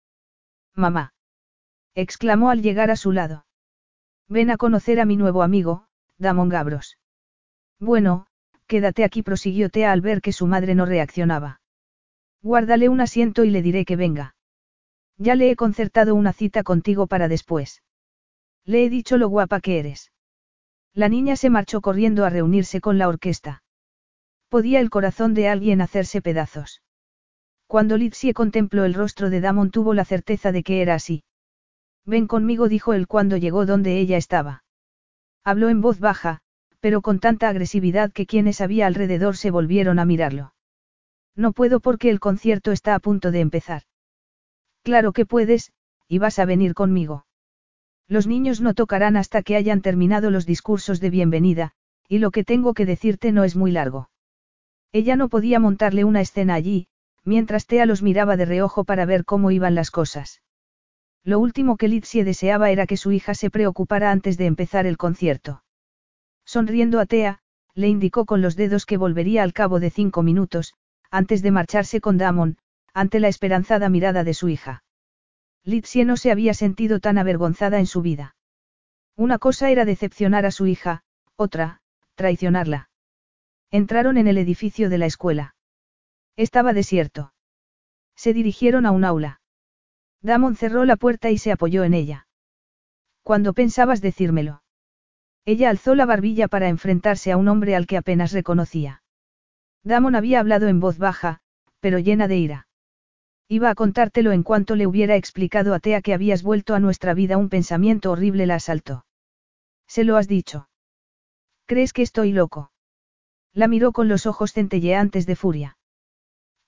Mamá. 0.75 1.13
exclamó 1.95 2.49
al 2.49 2.61
llegar 2.61 2.91
a 2.91 2.95
su 2.95 3.11
lado. 3.11 3.45
Ven 4.27 4.49
a 4.51 4.57
conocer 4.57 4.99
a 4.99 5.05
mi 5.05 5.17
nuevo 5.17 5.43
amigo, 5.43 5.87
Damon 6.17 6.49
Gabros. 6.49 6.97
Bueno, 7.79 8.27
quédate 8.67 9.03
aquí, 9.03 9.23
prosiguió 9.23 9.69
Tea 9.69 9.91
al 9.91 10.01
ver 10.01 10.21
que 10.21 10.31
su 10.31 10.47
madre 10.47 10.75
no 10.75 10.85
reaccionaba. 10.85 11.59
Guárdale 12.41 12.89
un 12.89 13.01
asiento 13.01 13.43
y 13.43 13.49
le 13.49 13.61
diré 13.61 13.85
que 13.85 13.95
venga. 13.95 14.35
Ya 15.17 15.35
le 15.35 15.51
he 15.51 15.55
concertado 15.55 16.15
una 16.15 16.31
cita 16.31 16.63
contigo 16.63 17.07
para 17.07 17.27
después. 17.27 17.83
Le 18.65 18.85
he 18.85 18.89
dicho 18.89 19.17
lo 19.17 19.27
guapa 19.27 19.59
que 19.59 19.79
eres. 19.79 20.11
La 20.93 21.09
niña 21.09 21.35
se 21.35 21.49
marchó 21.49 21.81
corriendo 21.81 22.25
a 22.25 22.29
reunirse 22.29 22.79
con 22.81 22.97
la 22.97 23.07
orquesta. 23.07 23.63
Podía 24.47 24.79
el 24.79 24.89
corazón 24.89 25.33
de 25.33 25.49
alguien 25.49 25.81
hacerse 25.81 26.21
pedazos. 26.21 26.81
Cuando 27.67 27.97
Litsie 27.97 28.33
contempló 28.33 28.85
el 28.85 28.93
rostro 28.93 29.29
de 29.29 29.41
Damon 29.41 29.69
tuvo 29.69 29.93
la 29.93 30.05
certeza 30.05 30.51
de 30.51 30.63
que 30.63 30.81
era 30.81 30.95
así. 30.95 31.23
Ven 32.05 32.25
conmigo, 32.25 32.69
dijo 32.69 32.93
él 32.93 33.07
cuando 33.07 33.37
llegó 33.37 33.65
donde 33.65 33.99
ella 33.99 34.17
estaba. 34.17 34.63
Habló 35.43 35.69
en 35.69 35.81
voz 35.81 35.99
baja, 35.99 36.39
pero 36.79 37.01
con 37.01 37.19
tanta 37.19 37.49
agresividad 37.49 38.11
que 38.11 38.25
quienes 38.25 38.61
había 38.61 38.87
alrededor 38.87 39.37
se 39.37 39.51
volvieron 39.51 39.99
a 39.99 40.05
mirarlo. 40.05 40.53
No 41.39 41.53
puedo 41.53 41.79
porque 41.79 42.09
el 42.09 42.19
concierto 42.19 42.73
está 42.73 42.95
a 42.95 42.99
punto 42.99 43.31
de 43.31 43.39
empezar. 43.39 43.83
Claro 44.83 45.13
que 45.13 45.25
puedes, 45.25 45.71
y 46.05 46.17
vas 46.19 46.37
a 46.37 46.43
venir 46.43 46.73
conmigo. 46.73 47.25
Los 48.09 48.27
niños 48.27 48.59
no 48.59 48.73
tocarán 48.73 49.15
hasta 49.15 49.41
que 49.41 49.55
hayan 49.55 49.81
terminado 49.81 50.31
los 50.31 50.45
discursos 50.45 50.99
de 50.99 51.09
bienvenida, 51.09 51.71
y 52.09 52.17
lo 52.17 52.31
que 52.31 52.43
tengo 52.43 52.73
que 52.73 52.85
decirte 52.85 53.31
no 53.31 53.45
es 53.45 53.55
muy 53.55 53.71
largo. 53.71 54.09
Ella 54.91 55.15
no 55.15 55.29
podía 55.29 55.61
montarle 55.61 56.03
una 56.03 56.19
escena 56.19 56.55
allí, 56.55 56.87
mientras 57.23 57.67
Tea 57.67 57.85
los 57.85 58.01
miraba 58.01 58.35
de 58.35 58.43
reojo 58.43 58.83
para 58.83 59.05
ver 59.05 59.23
cómo 59.23 59.49
iban 59.49 59.75
las 59.75 59.91
cosas. 59.91 60.41
Lo 61.23 61.39
último 61.39 61.77
que 61.77 61.87
Litsie 61.87 62.25
deseaba 62.25 62.69
era 62.69 62.85
que 62.85 62.97
su 62.97 63.13
hija 63.13 63.33
se 63.33 63.49
preocupara 63.49 64.11
antes 64.11 64.37
de 64.37 64.45
empezar 64.45 64.85
el 64.85 64.97
concierto. 64.97 65.63
Sonriendo 66.43 66.99
a 66.99 67.05
Tea, 67.05 67.39
le 67.75 67.87
indicó 67.87 68.25
con 68.25 68.41
los 68.41 68.57
dedos 68.57 68.85
que 68.85 68.97
volvería 68.97 69.41
al 69.41 69.53
cabo 69.53 69.79
de 69.79 69.89
cinco 69.89 70.21
minutos, 70.21 70.73
antes 71.11 71.41
de 71.41 71.51
marcharse 71.51 72.01
con 72.01 72.17
Damon, 72.17 72.57
ante 72.93 73.19
la 73.19 73.27
esperanzada 73.27 73.89
mirada 73.89 74.23
de 74.23 74.33
su 74.33 74.49
hija. 74.49 74.83
Litsie 75.63 76.05
no 76.05 76.17
se 76.17 76.31
había 76.31 76.53
sentido 76.53 76.99
tan 76.99 77.17
avergonzada 77.17 77.79
en 77.79 77.85
su 77.85 78.01
vida. 78.01 78.35
Una 79.15 79.37
cosa 79.37 79.69
era 79.69 79.85
decepcionar 79.85 80.45
a 80.45 80.51
su 80.51 80.65
hija, 80.65 81.03
otra, 81.35 81.81
traicionarla. 82.15 82.89
Entraron 83.71 84.17
en 84.17 84.27
el 84.27 84.37
edificio 84.37 84.89
de 84.89 84.97
la 84.97 85.05
escuela. 85.05 85.55
Estaba 86.35 86.73
desierto. 86.73 87.33
Se 88.15 88.33
dirigieron 88.33 88.85
a 88.85 88.91
un 88.91 89.03
aula. 89.03 89.41
Damon 90.21 90.55
cerró 90.55 90.85
la 90.85 90.95
puerta 90.95 91.29
y 91.29 91.37
se 91.37 91.51
apoyó 91.51 91.83
en 91.83 91.93
ella. 91.93 92.27
¿Cuándo 93.23 93.53
pensabas 93.53 94.01
decírmelo? 94.01 94.63
Ella 95.45 95.69
alzó 95.69 95.95
la 95.95 96.05
barbilla 96.05 96.47
para 96.47 96.67
enfrentarse 96.67 97.31
a 97.31 97.37
un 97.37 97.47
hombre 97.47 97.75
al 97.75 97.87
que 97.87 97.97
apenas 97.97 98.31
reconocía. 98.31 99.03
Damon 99.83 100.15
había 100.15 100.39
hablado 100.39 100.67
en 100.67 100.79
voz 100.79 100.97
baja, 100.97 101.39
pero 101.79 101.99
llena 101.99 102.27
de 102.27 102.37
ira. 102.37 102.67
Iba 103.47 103.71
a 103.71 103.75
contártelo 103.75 104.31
en 104.31 104.43
cuanto 104.43 104.75
le 104.75 104.85
hubiera 104.85 105.15
explicado 105.15 105.73
a 105.73 105.79
Tea 105.79 106.01
que 106.01 106.13
habías 106.13 106.43
vuelto 106.43 106.75
a 106.75 106.79
nuestra 106.79 107.13
vida 107.13 107.37
un 107.37 107.49
pensamiento 107.49 108.11
horrible 108.11 108.45
la 108.45 108.55
asaltó. 108.55 109.05
Se 109.87 110.03
lo 110.03 110.17
has 110.17 110.27
dicho. 110.27 110.69
¿Crees 111.65 111.93
que 111.93 112.03
estoy 112.03 112.31
loco? 112.31 112.71
La 113.53 113.67
miró 113.67 113.91
con 113.91 114.07
los 114.07 114.25
ojos 114.27 114.53
centelleantes 114.53 115.25
de 115.25 115.35
furia. 115.35 115.77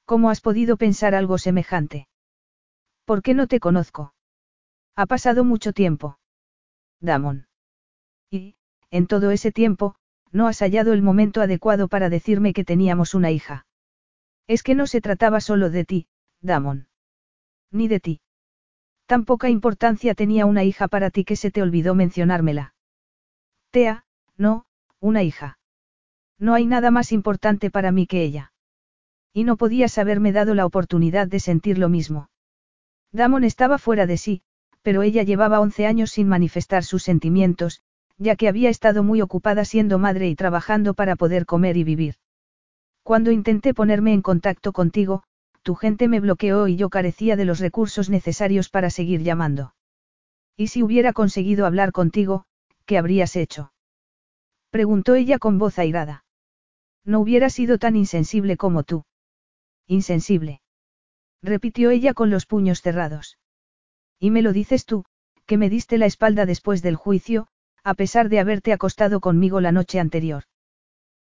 ¿Cómo 0.06 0.30
has 0.30 0.42
podido 0.42 0.78
pensar 0.78 1.14
algo 1.14 1.38
semejante? 1.38 2.08
¿Por 3.06 3.22
qué 3.22 3.34
no 3.34 3.48
te 3.48 3.60
conozco? 3.60 4.14
Ha 4.96 5.06
pasado 5.06 5.44
mucho 5.44 5.74
tiempo. 5.74 6.18
Damon. 7.00 7.48
Y, 8.30 8.56
en 8.90 9.08
todo 9.08 9.32
ese 9.32 9.52
tiempo, 9.52 9.96
no 10.32 10.48
has 10.48 10.60
hallado 10.60 10.94
el 10.94 11.02
momento 11.02 11.42
adecuado 11.42 11.88
para 11.88 12.10
decirme 12.10 12.54
que 12.54 12.64
teníamos 12.64 13.14
una 13.14 13.32
hija. 13.32 13.66
Es 14.48 14.64
que 14.64 14.76
no 14.76 14.88
se 14.88 15.02
trataba 15.02 15.42
solo 15.42 15.70
de 15.70 15.86
ti, 15.86 16.08
Damon. 16.42 16.88
Ni 17.72 17.88
de 17.88 18.00
ti. 18.00 18.22
Tan 19.06 19.26
poca 19.26 19.50
importancia 19.50 20.16
tenía 20.16 20.46
una 20.46 20.64
hija 20.64 20.88
para 20.88 21.10
ti 21.10 21.26
que 21.26 21.36
se 21.36 21.52
te 21.52 21.62
olvidó 21.62 21.96
mencionármela. 21.96 22.74
Tea, 23.72 24.06
no, 24.38 24.66
una 25.00 25.24
hija. 25.24 25.60
No 26.40 26.54
hay 26.54 26.66
nada 26.66 26.92
más 26.92 27.12
importante 27.12 27.70
para 27.70 27.92
mí 27.92 28.08
que 28.08 28.24
ella. 28.24 28.54
Y 29.34 29.44
no 29.44 29.58
podías 29.58 29.98
haberme 29.98 30.32
dado 30.32 30.56
la 30.56 30.66
oportunidad 30.66 31.28
de 31.28 31.40
sentir 31.40 31.78
lo 31.78 31.90
mismo. 31.90 32.30
Damon 33.12 33.44
estaba 33.44 33.78
fuera 33.78 34.06
de 34.06 34.18
sí, 34.18 34.42
pero 34.82 35.04
ella 35.04 35.24
llevaba 35.24 35.60
once 35.60 35.86
años 35.86 36.12
sin 36.12 36.28
manifestar 36.28 36.84
sus 36.84 37.04
sentimientos, 37.04 37.82
ya 38.22 38.36
que 38.36 38.48
había 38.48 38.70
estado 38.70 39.02
muy 39.02 39.20
ocupada 39.20 39.66
siendo 39.66 39.98
madre 39.98 40.30
y 40.30 40.36
trabajando 40.36 40.94
para 40.94 41.16
poder 41.16 41.48
comer 41.48 41.76
y 41.76 41.84
vivir. 41.84 42.16
Cuando 43.02 43.32
intenté 43.32 43.74
ponerme 43.74 44.14
en 44.14 44.22
contacto 44.22 44.74
contigo, 44.74 45.24
tu 45.64 45.74
gente 45.74 46.08
me 46.08 46.20
bloqueó 46.20 46.68
y 46.68 46.76
yo 46.76 46.92
carecía 46.92 47.36
de 47.36 47.46
los 47.46 47.60
recursos 47.60 48.12
necesarios 48.12 48.70
para 48.70 48.92
seguir 48.92 49.24
llamando. 49.24 49.74
¿Y 50.56 50.68
si 50.68 50.84
hubiera 50.84 51.14
conseguido 51.14 51.66
hablar 51.66 51.92
contigo, 51.92 52.46
qué 52.86 53.00
habrías 53.00 53.36
hecho? 53.36 53.74
Preguntó 54.70 55.16
ella 55.16 55.40
con 55.40 55.58
voz 55.58 55.80
airada. 55.80 56.24
No 57.04 57.22
hubiera 57.22 57.50
sido 57.50 57.80
tan 57.80 57.96
insensible 57.96 58.56
como 58.56 58.84
tú. 58.84 59.04
Insensible. 59.88 60.62
Repitió 61.42 61.90
ella 61.90 62.14
con 62.14 62.30
los 62.30 62.46
puños 62.46 62.82
cerrados. 62.82 63.40
Y 64.20 64.30
me 64.30 64.44
lo 64.44 64.54
dices 64.54 64.86
tú, 64.86 65.06
que 65.48 65.58
me 65.58 65.72
diste 65.72 65.98
la 65.98 66.06
espalda 66.06 66.46
después 66.46 66.84
del 66.84 66.96
juicio, 66.96 67.48
a 67.84 67.94
pesar 67.94 68.30
de 68.30 68.40
haberte 68.40 68.74
acostado 68.74 69.20
conmigo 69.20 69.62
la 69.62 69.72
noche 69.72 70.00
anterior. 70.00 70.44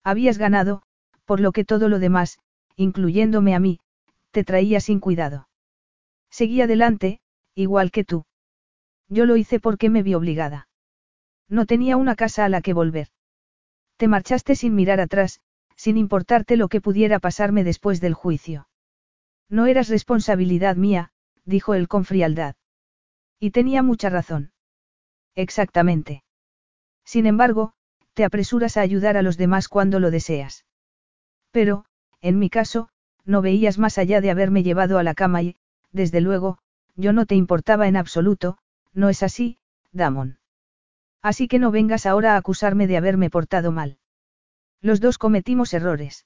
Habías 0.03 0.37
ganado, 0.37 0.81
por 1.25 1.39
lo 1.39 1.51
que 1.51 1.65
todo 1.65 1.89
lo 1.89 1.99
demás, 1.99 2.39
incluyéndome 2.75 3.55
a 3.55 3.59
mí, 3.59 3.79
te 4.31 4.43
traía 4.43 4.79
sin 4.79 4.99
cuidado. 4.99 5.49
Seguí 6.29 6.61
adelante, 6.61 7.19
igual 7.55 7.91
que 7.91 8.03
tú. 8.03 8.25
Yo 9.09 9.25
lo 9.25 9.37
hice 9.37 9.59
porque 9.59 9.89
me 9.89 10.03
vi 10.03 10.13
obligada. 10.13 10.67
No 11.49 11.65
tenía 11.65 11.97
una 11.97 12.15
casa 12.15 12.45
a 12.45 12.49
la 12.49 12.61
que 12.61 12.73
volver. 12.73 13.07
Te 13.97 14.07
marchaste 14.07 14.55
sin 14.55 14.75
mirar 14.75 14.99
atrás, 14.99 15.41
sin 15.75 15.97
importarte 15.97 16.57
lo 16.57 16.67
que 16.67 16.81
pudiera 16.81 17.19
pasarme 17.19 17.63
después 17.63 18.01
del 18.01 18.13
juicio. 18.13 18.67
No 19.49 19.65
eras 19.65 19.87
responsabilidad 19.87 20.75
mía, 20.75 21.11
dijo 21.45 21.73
él 21.73 21.87
con 21.87 22.03
frialdad. 22.03 22.55
Y 23.39 23.51
tenía 23.51 23.81
mucha 23.81 24.09
razón. 24.09 24.51
Exactamente. 25.35 26.23
Sin 27.07 27.25
embargo, 27.25 27.71
te 28.15 28.25
apresuras 28.25 28.75
a 28.75 28.81
ayudar 28.81 29.15
a 29.15 29.21
los 29.21 29.37
demás 29.37 29.69
cuando 29.69 30.01
lo 30.01 30.11
deseas. 30.11 30.65
Pero, 31.51 31.85
en 32.19 32.37
mi 32.37 32.49
caso, 32.49 32.89
no 33.23 33.41
veías 33.41 33.77
más 33.77 33.97
allá 33.97 34.19
de 34.19 34.29
haberme 34.29 34.61
llevado 34.61 34.99
a 34.99 35.03
la 35.03 35.13
cama 35.13 35.41
y, 35.41 35.55
desde 35.93 36.19
luego, 36.19 36.57
yo 36.97 37.13
no 37.13 37.25
te 37.25 37.35
importaba 37.35 37.87
en 37.87 37.95
absoluto, 37.95 38.57
no 38.93 39.07
es 39.07 39.23
así, 39.23 39.57
Damon. 39.93 40.39
Así 41.21 41.47
que 41.47 41.59
no 41.59 41.71
vengas 41.71 42.05
ahora 42.05 42.33
a 42.33 42.37
acusarme 42.37 42.87
de 42.87 42.97
haberme 42.97 43.29
portado 43.29 43.71
mal. 43.71 43.99
Los 44.81 44.99
dos 44.99 45.17
cometimos 45.17 45.73
errores. 45.73 46.25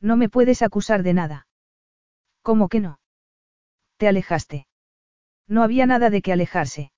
No 0.00 0.16
me 0.16 0.30
puedes 0.30 0.62
acusar 0.62 1.02
de 1.02 1.12
nada. 1.12 1.46
¿Cómo 2.40 2.70
que 2.70 2.80
no? 2.80 3.00
Te 3.98 4.08
alejaste. 4.08 4.66
No 5.46 5.62
había 5.62 5.84
nada 5.84 6.08
de 6.08 6.22
que 6.22 6.32
alejarse. 6.32 6.90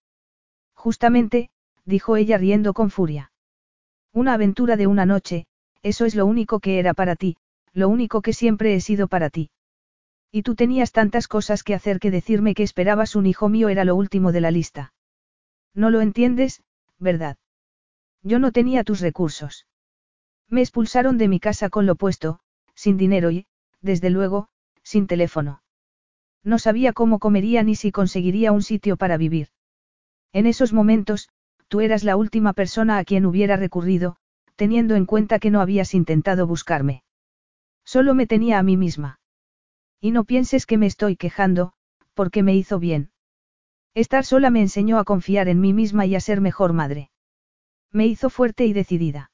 Justamente, 0.75 1.51
dijo 1.85 2.17
ella 2.17 2.39
riendo 2.39 2.75
con 2.75 2.91
furia. 2.91 3.33
Una 4.13 4.35
aventura 4.35 4.77
de 4.77 4.87
una 4.87 5.07
noche, 5.07 5.47
eso 5.83 6.05
es 6.05 6.15
lo 6.15 6.27
único 6.27 6.61
que 6.61 6.79
era 6.79 6.95
para 6.95 7.17
ti, 7.17 7.37
lo 7.73 7.89
único 7.89 8.23
que 8.23 8.33
siempre 8.33 8.75
he 8.75 8.81
sido 8.81 9.09
para 9.09 9.31
ti. 9.31 9.51
Y 10.31 10.43
tú 10.43 10.55
tenías 10.55 10.93
tantas 10.93 11.29
cosas 11.29 11.63
que 11.63 11.75
hacer 11.75 11.99
que 11.99 12.11
decirme 12.11 12.55
que 12.55 12.63
esperabas 12.63 13.17
un 13.17 13.27
hijo 13.27 13.49
mío 13.49 13.69
era 13.69 13.85
lo 13.85 13.97
último 13.97 14.33
de 14.33 14.41
la 14.41 14.51
lista. 14.51 14.93
No 15.75 15.91
lo 15.91 16.01
entiendes, 16.01 16.63
¿verdad? 16.99 17.37
Yo 18.23 18.39
no 18.39 18.53
tenía 18.53 18.85
tus 18.85 19.01
recursos. 19.01 19.67
Me 20.49 20.61
expulsaron 20.61 21.19
de 21.19 21.29
mi 21.29 21.41
casa 21.41 21.71
con 21.71 21.87
lo 21.87 21.97
puesto, 21.97 22.41
sin 22.75 22.97
dinero 22.97 23.31
y, 23.31 23.47
desde 23.81 24.11
luego, 24.11 24.49
sin 24.83 25.07
teléfono. 25.07 25.63
No 26.45 26.59
sabía 26.59 26.93
cómo 26.93 27.19
comería 27.19 27.63
ni 27.63 27.75
si 27.75 27.93
conseguiría 27.93 28.53
un 28.53 28.63
sitio 28.63 28.97
para 28.97 29.17
vivir. 29.17 29.49
En 30.33 30.47
esos 30.47 30.73
momentos, 30.73 31.29
tú 31.69 31.81
eras 31.81 32.05
la 32.05 32.17
última 32.17 32.53
persona 32.53 32.99
a 32.99 33.05
quien 33.05 33.27
hubiera 33.27 33.57
recurrido, 33.57 34.17
teniendo 34.57 34.95
en 34.95 35.07
cuenta 35.07 35.39
que 35.39 35.51
no 35.51 35.61
habías 35.61 35.95
intentado 35.95 36.47
buscarme. 36.47 37.03
Solo 37.85 38.15
me 38.15 38.27
tenía 38.27 38.59
a 38.59 38.63
mí 38.63 38.77
misma. 38.77 39.21
Y 40.01 40.11
no 40.11 40.25
pienses 40.25 40.67
que 40.67 40.79
me 40.79 40.87
estoy 40.87 41.17
quejando, 41.17 41.73
porque 42.15 42.43
me 42.43 42.55
hizo 42.55 42.79
bien. 42.79 43.11
Estar 43.95 44.25
sola 44.25 44.51
me 44.51 44.61
enseñó 44.61 44.99
a 44.99 45.05
confiar 45.05 45.49
en 45.49 45.61
mí 45.61 45.73
misma 45.73 46.07
y 46.07 46.15
a 46.15 46.21
ser 46.21 46.41
mejor 46.41 46.73
madre. 46.73 47.11
Me 47.91 48.07
hizo 48.07 48.31
fuerte 48.31 48.65
y 48.65 48.73
decidida. 48.73 49.31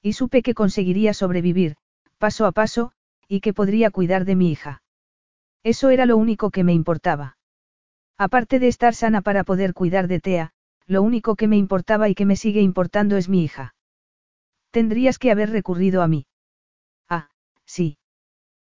Y 0.00 0.12
supe 0.12 0.42
que 0.42 0.54
conseguiría 0.54 1.14
sobrevivir, 1.14 1.76
paso 2.18 2.46
a 2.46 2.52
paso, 2.52 2.92
y 3.28 3.40
que 3.40 3.52
podría 3.52 3.90
cuidar 3.90 4.24
de 4.24 4.36
mi 4.36 4.50
hija. 4.52 4.82
Eso 5.64 5.90
era 5.90 6.06
lo 6.06 6.16
único 6.16 6.50
que 6.50 6.64
me 6.64 6.72
importaba. 6.72 7.36
Aparte 8.18 8.58
de 8.58 8.68
estar 8.68 8.94
sana 8.94 9.20
para 9.20 9.44
poder 9.44 9.74
cuidar 9.74 10.06
de 10.06 10.20
Tea, 10.20 10.52
lo 10.86 11.02
único 11.02 11.36
que 11.36 11.48
me 11.48 11.56
importaba 11.56 12.08
y 12.08 12.14
que 12.14 12.26
me 12.26 12.36
sigue 12.36 12.60
importando 12.60 13.16
es 13.16 13.28
mi 13.28 13.44
hija. 13.44 13.74
Tendrías 14.70 15.18
que 15.18 15.30
haber 15.30 15.50
recurrido 15.50 16.02
a 16.02 16.08
mí. 16.08 16.26
Ah, 17.08 17.28
sí. 17.64 17.98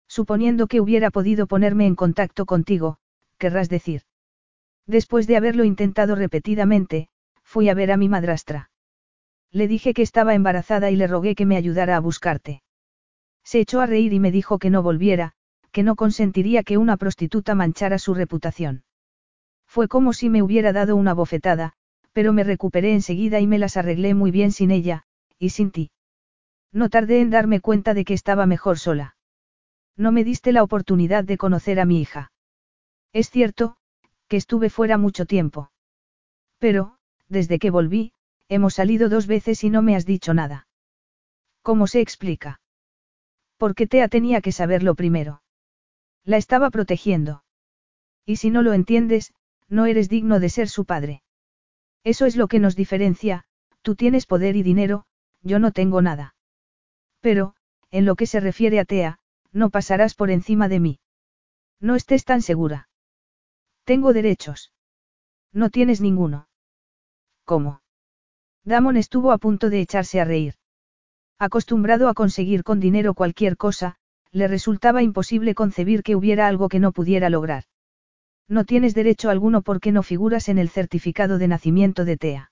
Suponiendo 0.07 0.67
que 0.67 0.81
hubiera 0.81 1.11
podido 1.11 1.47
ponerme 1.47 1.85
en 1.85 1.95
contacto 1.95 2.45
contigo, 2.45 2.97
querrás 3.37 3.69
decir. 3.69 4.01
Después 4.87 5.27
de 5.27 5.37
haberlo 5.37 5.63
intentado 5.63 6.15
repetidamente, 6.15 7.07
fui 7.43 7.69
a 7.69 7.73
ver 7.73 7.91
a 7.91 7.97
mi 7.97 8.09
madrastra. 8.09 8.71
Le 9.51 9.67
dije 9.67 9.93
que 9.93 10.01
estaba 10.01 10.33
embarazada 10.33 10.91
y 10.91 10.95
le 10.95 11.07
rogué 11.07 11.35
que 11.35 11.45
me 11.45 11.57
ayudara 11.57 11.95
a 11.95 11.99
buscarte. 11.99 12.63
Se 13.43 13.59
echó 13.59 13.81
a 13.81 13.85
reír 13.85 14.13
y 14.13 14.19
me 14.19 14.31
dijo 14.31 14.59
que 14.59 14.69
no 14.69 14.81
volviera, 14.81 15.33
que 15.71 15.83
no 15.83 15.95
consentiría 15.95 16.63
que 16.63 16.77
una 16.77 16.97
prostituta 16.97 17.55
manchara 17.55 17.97
su 17.99 18.13
reputación. 18.13 18.83
Fue 19.65 19.87
como 19.87 20.13
si 20.13 20.29
me 20.29 20.41
hubiera 20.41 20.73
dado 20.73 20.95
una 20.95 21.13
bofetada, 21.13 21.73
pero 22.13 22.33
me 22.33 22.43
recuperé 22.43 22.93
enseguida 22.93 23.39
y 23.39 23.47
me 23.47 23.59
las 23.59 23.77
arreglé 23.77 24.13
muy 24.13 24.31
bien 24.31 24.51
sin 24.51 24.71
ella, 24.71 25.03
y 25.39 25.49
sin 25.49 25.71
ti. 25.71 25.91
No 26.71 26.89
tardé 26.89 27.21
en 27.21 27.29
darme 27.29 27.59
cuenta 27.59 27.93
de 27.93 28.05
que 28.05 28.13
estaba 28.13 28.45
mejor 28.45 28.79
sola. 28.79 29.15
No 29.97 30.11
me 30.11 30.23
diste 30.23 30.51
la 30.51 30.63
oportunidad 30.63 31.23
de 31.23 31.37
conocer 31.37 31.79
a 31.79 31.85
mi 31.85 32.01
hija. 32.01 32.31
Es 33.13 33.29
cierto, 33.29 33.75
que 34.27 34.37
estuve 34.37 34.69
fuera 34.69 34.97
mucho 34.97 35.25
tiempo. 35.25 35.71
Pero, 36.59 36.97
desde 37.27 37.59
que 37.59 37.71
volví, 37.71 38.13
hemos 38.47 38.75
salido 38.75 39.09
dos 39.09 39.27
veces 39.27 39.63
y 39.63 39.69
no 39.69 39.81
me 39.81 39.95
has 39.95 40.05
dicho 40.05 40.33
nada. 40.33 40.67
¿Cómo 41.61 41.87
se 41.87 42.01
explica? 42.01 42.61
Porque 43.57 43.87
Tea 43.87 44.07
tenía 44.07 44.41
que 44.41 44.51
saberlo 44.51 44.95
primero. 44.95 45.43
La 46.23 46.37
estaba 46.37 46.69
protegiendo. 46.69 47.43
Y 48.25 48.37
si 48.37 48.49
no 48.49 48.61
lo 48.61 48.73
entiendes, 48.73 49.33
no 49.67 49.85
eres 49.85 50.09
digno 50.09 50.39
de 50.39 50.49
ser 50.49 50.69
su 50.69 50.85
padre. 50.85 51.23
Eso 52.03 52.25
es 52.25 52.35
lo 52.35 52.47
que 52.47 52.59
nos 52.59 52.75
diferencia, 52.75 53.45
tú 53.81 53.95
tienes 53.95 54.25
poder 54.25 54.55
y 54.55 54.63
dinero, 54.63 55.05
yo 55.41 55.59
no 55.59 55.71
tengo 55.71 56.01
nada. 56.01 56.35
Pero, 57.19 57.55
en 57.91 58.05
lo 58.05 58.15
que 58.15 58.25
se 58.25 58.39
refiere 58.39 58.79
a 58.79 58.85
Tea, 58.85 59.19
no 59.51 59.69
pasarás 59.69 60.15
por 60.15 60.31
encima 60.31 60.67
de 60.67 60.79
mí. 60.79 60.99
No 61.79 61.95
estés 61.95 62.25
tan 62.25 62.41
segura. 62.41 62.89
Tengo 63.83 64.13
derechos. 64.13 64.71
No 65.51 65.69
tienes 65.69 66.01
ninguno. 66.01 66.47
¿Cómo? 67.43 67.81
Damon 68.63 68.97
estuvo 68.97 69.31
a 69.31 69.37
punto 69.37 69.69
de 69.69 69.81
echarse 69.81 70.21
a 70.21 70.25
reír. 70.25 70.55
Acostumbrado 71.39 72.07
a 72.07 72.13
conseguir 72.13 72.63
con 72.63 72.79
dinero 72.79 73.13
cualquier 73.15 73.57
cosa, 73.57 73.95
le 74.31 74.47
resultaba 74.47 75.03
imposible 75.03 75.55
concebir 75.55 76.03
que 76.03 76.15
hubiera 76.15 76.47
algo 76.47 76.69
que 76.69 76.79
no 76.79 76.91
pudiera 76.91 77.29
lograr. 77.29 77.63
No 78.51 78.65
tienes 78.65 78.93
derecho 78.93 79.29
alguno 79.29 79.61
porque 79.61 79.93
no 79.93 80.03
figuras 80.03 80.49
en 80.49 80.57
el 80.57 80.67
certificado 80.67 81.37
de 81.37 81.47
nacimiento 81.47 82.03
de 82.03 82.17
Tea. 82.17 82.51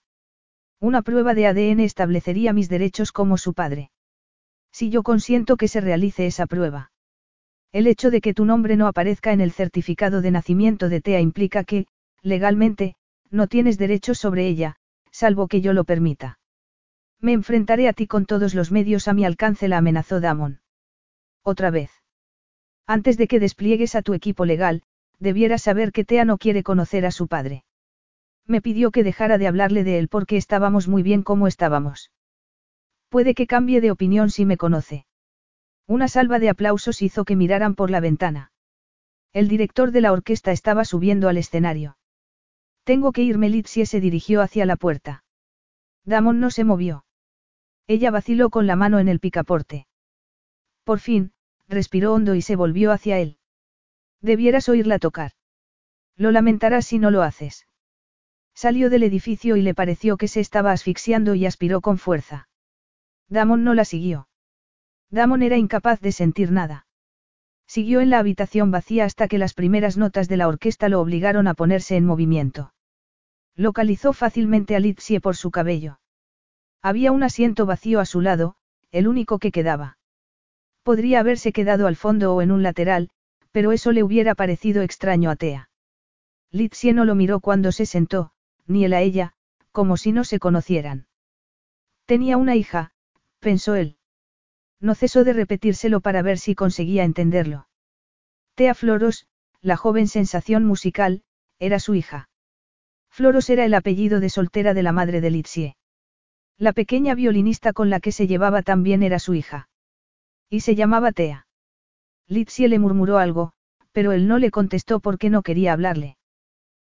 Una 0.79 1.01
prueba 1.01 1.33
de 1.33 1.45
ADN 1.45 1.81
establecería 1.81 2.53
mis 2.53 2.69
derechos 2.69 3.11
como 3.11 3.37
su 3.37 3.53
padre. 3.53 3.91
Si 4.71 4.89
yo 4.89 5.03
consiento 5.03 5.57
que 5.57 5.67
se 5.67 5.81
realice 5.81 6.25
esa 6.25 6.47
prueba. 6.47 6.93
El 7.73 7.85
hecho 7.85 8.11
de 8.11 8.21
que 8.21 8.33
tu 8.33 8.45
nombre 8.45 8.77
no 8.77 8.87
aparezca 8.87 9.33
en 9.33 9.41
el 9.41 9.51
certificado 9.51 10.21
de 10.21 10.31
nacimiento 10.31 10.87
de 10.87 11.01
Tea 11.01 11.19
implica 11.19 11.65
que, 11.65 11.85
legalmente, 12.21 12.95
no 13.29 13.47
tienes 13.47 13.77
derechos 13.77 14.19
sobre 14.19 14.47
ella, 14.47 14.77
salvo 15.11 15.49
que 15.49 15.59
yo 15.59 15.73
lo 15.73 15.83
permita. 15.83 16.39
Me 17.19 17.33
enfrentaré 17.33 17.89
a 17.89 17.93
ti 17.93 18.07
con 18.07 18.25
todos 18.25 18.55
los 18.55 18.71
medios 18.71 19.09
a 19.09 19.13
mi 19.13 19.25
alcance, 19.25 19.67
la 19.67 19.79
amenazó 19.79 20.21
Damon. 20.21 20.61
Otra 21.43 21.71
vez. 21.71 21.91
Antes 22.87 23.17
de 23.17 23.27
que 23.27 23.41
despliegues 23.41 23.95
a 23.95 24.01
tu 24.01 24.13
equipo 24.13 24.45
legal, 24.45 24.83
debieras 25.19 25.61
saber 25.61 25.91
que 25.91 26.05
Tea 26.05 26.25
no 26.25 26.37
quiere 26.37 26.63
conocer 26.63 27.05
a 27.05 27.11
su 27.11 27.27
padre. 27.27 27.63
Me 28.45 28.61
pidió 28.61 28.91
que 28.91 29.03
dejara 29.03 29.37
de 29.37 29.47
hablarle 29.47 29.83
de 29.83 29.99
él 29.99 30.07
porque 30.07 30.37
estábamos 30.37 30.87
muy 30.87 31.03
bien 31.03 31.23
como 31.23 31.47
estábamos. 31.47 32.11
Puede 33.09 33.33
que 33.33 33.47
cambie 33.47 33.81
de 33.81 33.91
opinión 33.91 34.29
si 34.29 34.45
me 34.45 34.57
conoce. 34.57 35.05
Una 35.87 36.07
salva 36.07 36.39
de 36.39 36.49
aplausos 36.49 37.01
hizo 37.01 37.25
que 37.25 37.35
miraran 37.35 37.75
por 37.75 37.89
la 37.89 37.99
ventana. 37.99 38.51
El 39.33 39.47
director 39.47 39.91
de 39.91 40.01
la 40.01 40.11
orquesta 40.11 40.51
estaba 40.51 40.85
subiendo 40.85 41.29
al 41.29 41.37
escenario. 41.37 41.97
Tengo 42.83 43.11
que 43.11 43.23
irme, 43.23 43.49
Litsie 43.49 43.85
se 43.85 43.99
dirigió 43.99 44.41
hacia 44.41 44.65
la 44.65 44.75
puerta. 44.75 45.23
Damon 46.05 46.39
no 46.39 46.51
se 46.51 46.63
movió. 46.63 47.05
Ella 47.87 48.11
vaciló 48.11 48.51
con 48.51 48.67
la 48.67 48.75
mano 48.75 48.99
en 48.99 49.07
el 49.07 49.19
picaporte. 49.19 49.87
Por 50.83 50.99
fin, 50.99 51.33
respiró 51.67 52.13
hondo 52.13 52.35
y 52.35 52.43
se 52.43 52.55
volvió 52.55 52.91
hacia 52.91 53.17
él. 53.17 53.38
Debieras 54.21 54.69
oírla 54.69 54.99
tocar. 54.99 55.31
Lo 56.15 56.31
lamentarás 56.31 56.85
si 56.85 56.99
no 56.99 57.11
lo 57.11 57.21
haces. 57.21 57.67
Salió 58.53 58.89
del 58.89 59.03
edificio 59.03 59.55
y 59.55 59.61
le 59.61 59.73
pareció 59.73 60.17
que 60.17 60.27
se 60.27 60.41
estaba 60.41 60.71
asfixiando 60.71 61.35
y 61.35 61.45
aspiró 61.45 61.79
con 61.79 61.97
fuerza. 61.97 62.49
Damon 63.29 63.63
no 63.63 63.73
la 63.73 63.85
siguió. 63.85 64.27
Damon 65.09 65.43
era 65.43 65.57
incapaz 65.57 66.01
de 66.01 66.11
sentir 66.11 66.51
nada. 66.51 66.85
Siguió 67.67 68.01
en 68.01 68.09
la 68.09 68.19
habitación 68.19 68.71
vacía 68.71 69.05
hasta 69.05 69.27
que 69.27 69.37
las 69.37 69.53
primeras 69.53 69.95
notas 69.95 70.27
de 70.27 70.37
la 70.37 70.47
orquesta 70.47 70.89
lo 70.89 70.99
obligaron 70.99 71.47
a 71.47 71.53
ponerse 71.53 71.95
en 71.95 72.05
movimiento. 72.05 72.73
Localizó 73.55 74.11
fácilmente 74.11 74.75
a 74.75 74.79
Litsie 74.79 75.21
por 75.21 75.35
su 75.35 75.51
cabello. 75.51 75.99
Había 76.81 77.11
un 77.11 77.23
asiento 77.23 77.65
vacío 77.65 77.99
a 77.99 78.05
su 78.05 78.21
lado, 78.21 78.55
el 78.91 79.07
único 79.07 79.37
que 79.37 79.51
quedaba. 79.51 79.97
Podría 80.83 81.19
haberse 81.19 81.51
quedado 81.51 81.87
al 81.87 81.95
fondo 81.95 82.33
o 82.33 82.41
en 82.41 82.51
un 82.51 82.63
lateral, 82.63 83.09
pero 83.59 83.73
eso 83.73 83.91
le 83.91 84.03
hubiera 84.03 84.35
parecido 84.35 84.83
extraño 84.83 85.29
a 85.29 85.35
Tea. 85.35 85.69
Litsie 86.49 86.93
no 86.93 87.03
lo 87.03 87.13
miró 87.13 87.41
cuando 87.41 87.73
se 87.73 87.85
sentó, 87.85 88.31
ni 88.67 88.85
él 88.85 88.93
a 88.93 89.01
ella, 89.01 89.33
como 89.73 89.97
si 89.97 90.13
no 90.13 90.23
se 90.23 90.39
conocieran. 90.39 91.07
Tenía 92.05 92.37
una 92.37 92.55
hija, 92.55 92.93
pensó 93.41 93.75
él. 93.75 93.97
No 94.79 94.95
cesó 94.95 95.25
de 95.25 95.33
repetírselo 95.33 95.99
para 95.99 96.21
ver 96.21 96.39
si 96.39 96.55
conseguía 96.55 97.03
entenderlo. 97.03 97.67
Tea 98.55 98.73
Floros, 98.73 99.27
la 99.59 99.75
joven 99.75 100.07
sensación 100.07 100.63
musical, 100.63 101.23
era 101.59 101.81
su 101.81 101.95
hija. 101.95 102.29
Floros 103.09 103.49
era 103.49 103.65
el 103.65 103.73
apellido 103.73 104.21
de 104.21 104.29
soltera 104.29 104.73
de 104.73 104.83
la 104.83 104.93
madre 104.93 105.19
de 105.19 105.31
Litsie. 105.31 105.75
La 106.57 106.71
pequeña 106.71 107.13
violinista 107.13 107.73
con 107.73 107.89
la 107.89 107.99
que 107.99 108.13
se 108.13 108.25
llevaba 108.25 108.61
también 108.61 109.03
era 109.03 109.19
su 109.19 109.33
hija. 109.33 109.67
Y 110.49 110.61
se 110.61 110.75
llamaba 110.75 111.11
Tea. 111.11 111.48
Litsie 112.29 112.69
le 112.69 112.77
murmuró 112.77 113.17
algo, 113.17 113.51
pero 113.91 114.11
él 114.11 114.27
no 114.27 114.37
le 114.37 114.51
contestó 114.51 114.99
porque 114.99 115.29
no 115.29 115.41
quería 115.41 115.73
hablarle. 115.73 116.17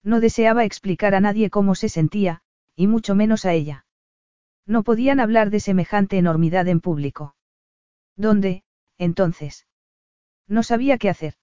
No 0.04 0.20
deseaba 0.20 0.64
explicar 0.64 1.14
a 1.14 1.20
nadie 1.20 1.50
cómo 1.50 1.74
se 1.74 1.88
sentía, 1.88 2.42
y 2.76 2.86
mucho 2.86 3.14
menos 3.16 3.44
a 3.44 3.52
ella. 3.52 3.84
No 4.64 4.84
podían 4.84 5.18
hablar 5.18 5.50
de 5.50 5.60
semejante 5.60 6.18
enormidad 6.18 6.68
en 6.68 6.80
público. 6.80 7.34
¿Dónde, 8.16 8.62
entonces? 8.96 9.66
No 10.46 10.62
sabía 10.62 10.98
qué 10.98 11.08
hacer. 11.08 11.34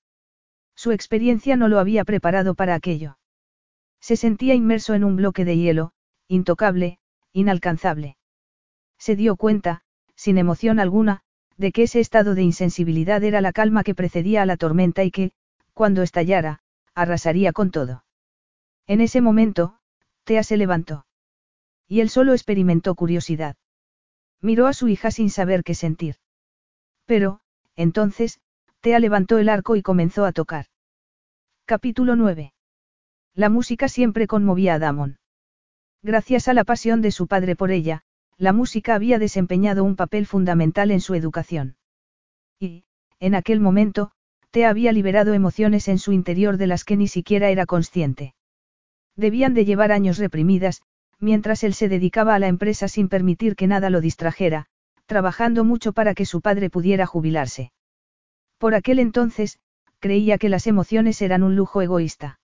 Su 0.76 0.92
experiencia 0.92 1.58
no 1.58 1.68
lo 1.68 1.80
había 1.80 2.06
preparado 2.06 2.56
para 2.56 2.76
aquello. 2.76 3.18
Se 4.00 4.16
sentía 4.16 4.56
inmerso 4.56 4.94
en 4.94 5.04
un 5.04 5.18
bloque 5.18 5.44
de 5.44 5.58
hielo, 5.58 5.92
intocable, 6.28 6.98
inalcanzable. 7.34 8.18
Se 8.98 9.16
dio 9.16 9.36
cuenta, 9.36 9.84
sin 10.16 10.38
emoción 10.38 10.80
alguna, 10.80 11.24
de 11.62 11.72
que 11.72 11.84
ese 11.84 12.00
estado 12.00 12.34
de 12.34 12.42
insensibilidad 12.42 13.24
era 13.24 13.40
la 13.40 13.54
calma 13.54 13.84
que 13.84 13.94
precedía 13.94 14.42
a 14.42 14.48
la 14.48 14.58
tormenta 14.58 15.04
y 15.04 15.12
que, 15.12 15.32
cuando 15.74 16.02
estallara, 16.02 16.64
arrasaría 16.96 17.54
con 17.54 17.70
todo. 17.70 18.04
En 18.88 19.00
ese 19.00 19.22
momento, 19.22 19.78
Tea 20.24 20.42
se 20.42 20.58
levantó. 20.58 21.06
Y 21.88 22.00
él 22.00 22.10
solo 22.10 22.34
experimentó 22.34 22.96
curiosidad. 22.96 23.58
Miró 24.42 24.66
a 24.66 24.74
su 24.74 24.88
hija 24.88 25.12
sin 25.12 25.30
saber 25.30 25.64
qué 25.64 25.76
sentir. 25.76 26.16
Pero, 27.06 27.42
entonces, 27.76 28.42
Tea 28.80 28.98
levantó 28.98 29.38
el 29.38 29.48
arco 29.48 29.76
y 29.76 29.84
comenzó 29.84 30.26
a 30.26 30.32
tocar. 30.32 30.66
Capítulo 31.66 32.16
9. 32.16 32.54
La 33.36 33.50
música 33.50 33.88
siempre 33.88 34.26
conmovía 34.26 34.74
a 34.74 34.80
Damon. 34.80 35.20
Gracias 36.02 36.48
a 36.48 36.56
la 36.56 36.64
pasión 36.64 37.04
de 37.04 37.12
su 37.12 37.28
padre 37.28 37.56
por 37.56 37.70
ella, 37.70 38.04
la 38.42 38.54
música 38.54 38.96
había 38.96 39.20
desempeñado 39.20 39.84
un 39.84 39.96
papel 39.96 40.26
fundamental 40.26 40.90
en 40.90 41.00
su 41.00 41.14
educación. 41.14 41.76
Y, 42.60 42.86
en 43.20 43.36
aquel 43.36 43.60
momento, 43.60 44.14
Tea 44.50 44.72
había 44.72 44.92
liberado 44.92 45.36
emociones 45.36 45.88
en 45.88 46.00
su 46.00 46.12
interior 46.12 46.58
de 46.58 46.66
las 46.66 46.84
que 46.84 46.98
ni 46.98 47.08
siquiera 47.08 47.52
era 47.52 47.68
consciente. 47.68 48.34
Debían 49.16 49.54
de 49.54 49.64
llevar 49.64 49.92
años 49.92 50.18
reprimidas, 50.18 50.82
mientras 51.20 51.64
él 51.64 51.76
se 51.76 51.88
dedicaba 51.88 52.34
a 52.34 52.40
la 52.40 52.48
empresa 52.48 52.88
sin 52.88 53.10
permitir 53.10 53.56
que 53.56 53.68
nada 53.68 53.92
lo 53.92 54.02
distrajera, 54.02 54.66
trabajando 55.06 55.64
mucho 55.64 55.94
para 55.94 56.16
que 56.16 56.26
su 56.26 56.42
padre 56.42 56.72
pudiera 56.72 57.06
jubilarse. 57.06 57.72
Por 58.58 58.74
aquel 58.74 58.98
entonces, 58.98 59.60
creía 60.00 60.40
que 60.40 60.50
las 60.50 60.66
emociones 60.66 61.22
eran 61.22 61.44
un 61.44 61.56
lujo 61.56 61.84
egoísta. 61.84 62.40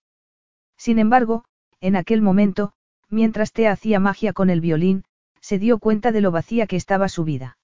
Sin 0.76 1.00
embargo, 1.00 1.44
en 1.80 1.96
aquel 1.96 2.22
momento, 2.22 2.72
mientras 3.10 3.52
Tea 3.52 3.72
hacía 3.72 3.98
magia 3.98 4.32
con 4.32 4.48
el 4.48 4.60
violín, 4.60 5.02
se 5.48 5.58
dio 5.58 5.78
cuenta 5.78 6.12
de 6.12 6.20
lo 6.20 6.30
vacía 6.30 6.66
que 6.66 6.76
estaba 6.76 7.08
su 7.08 7.24
vida. 7.24 7.56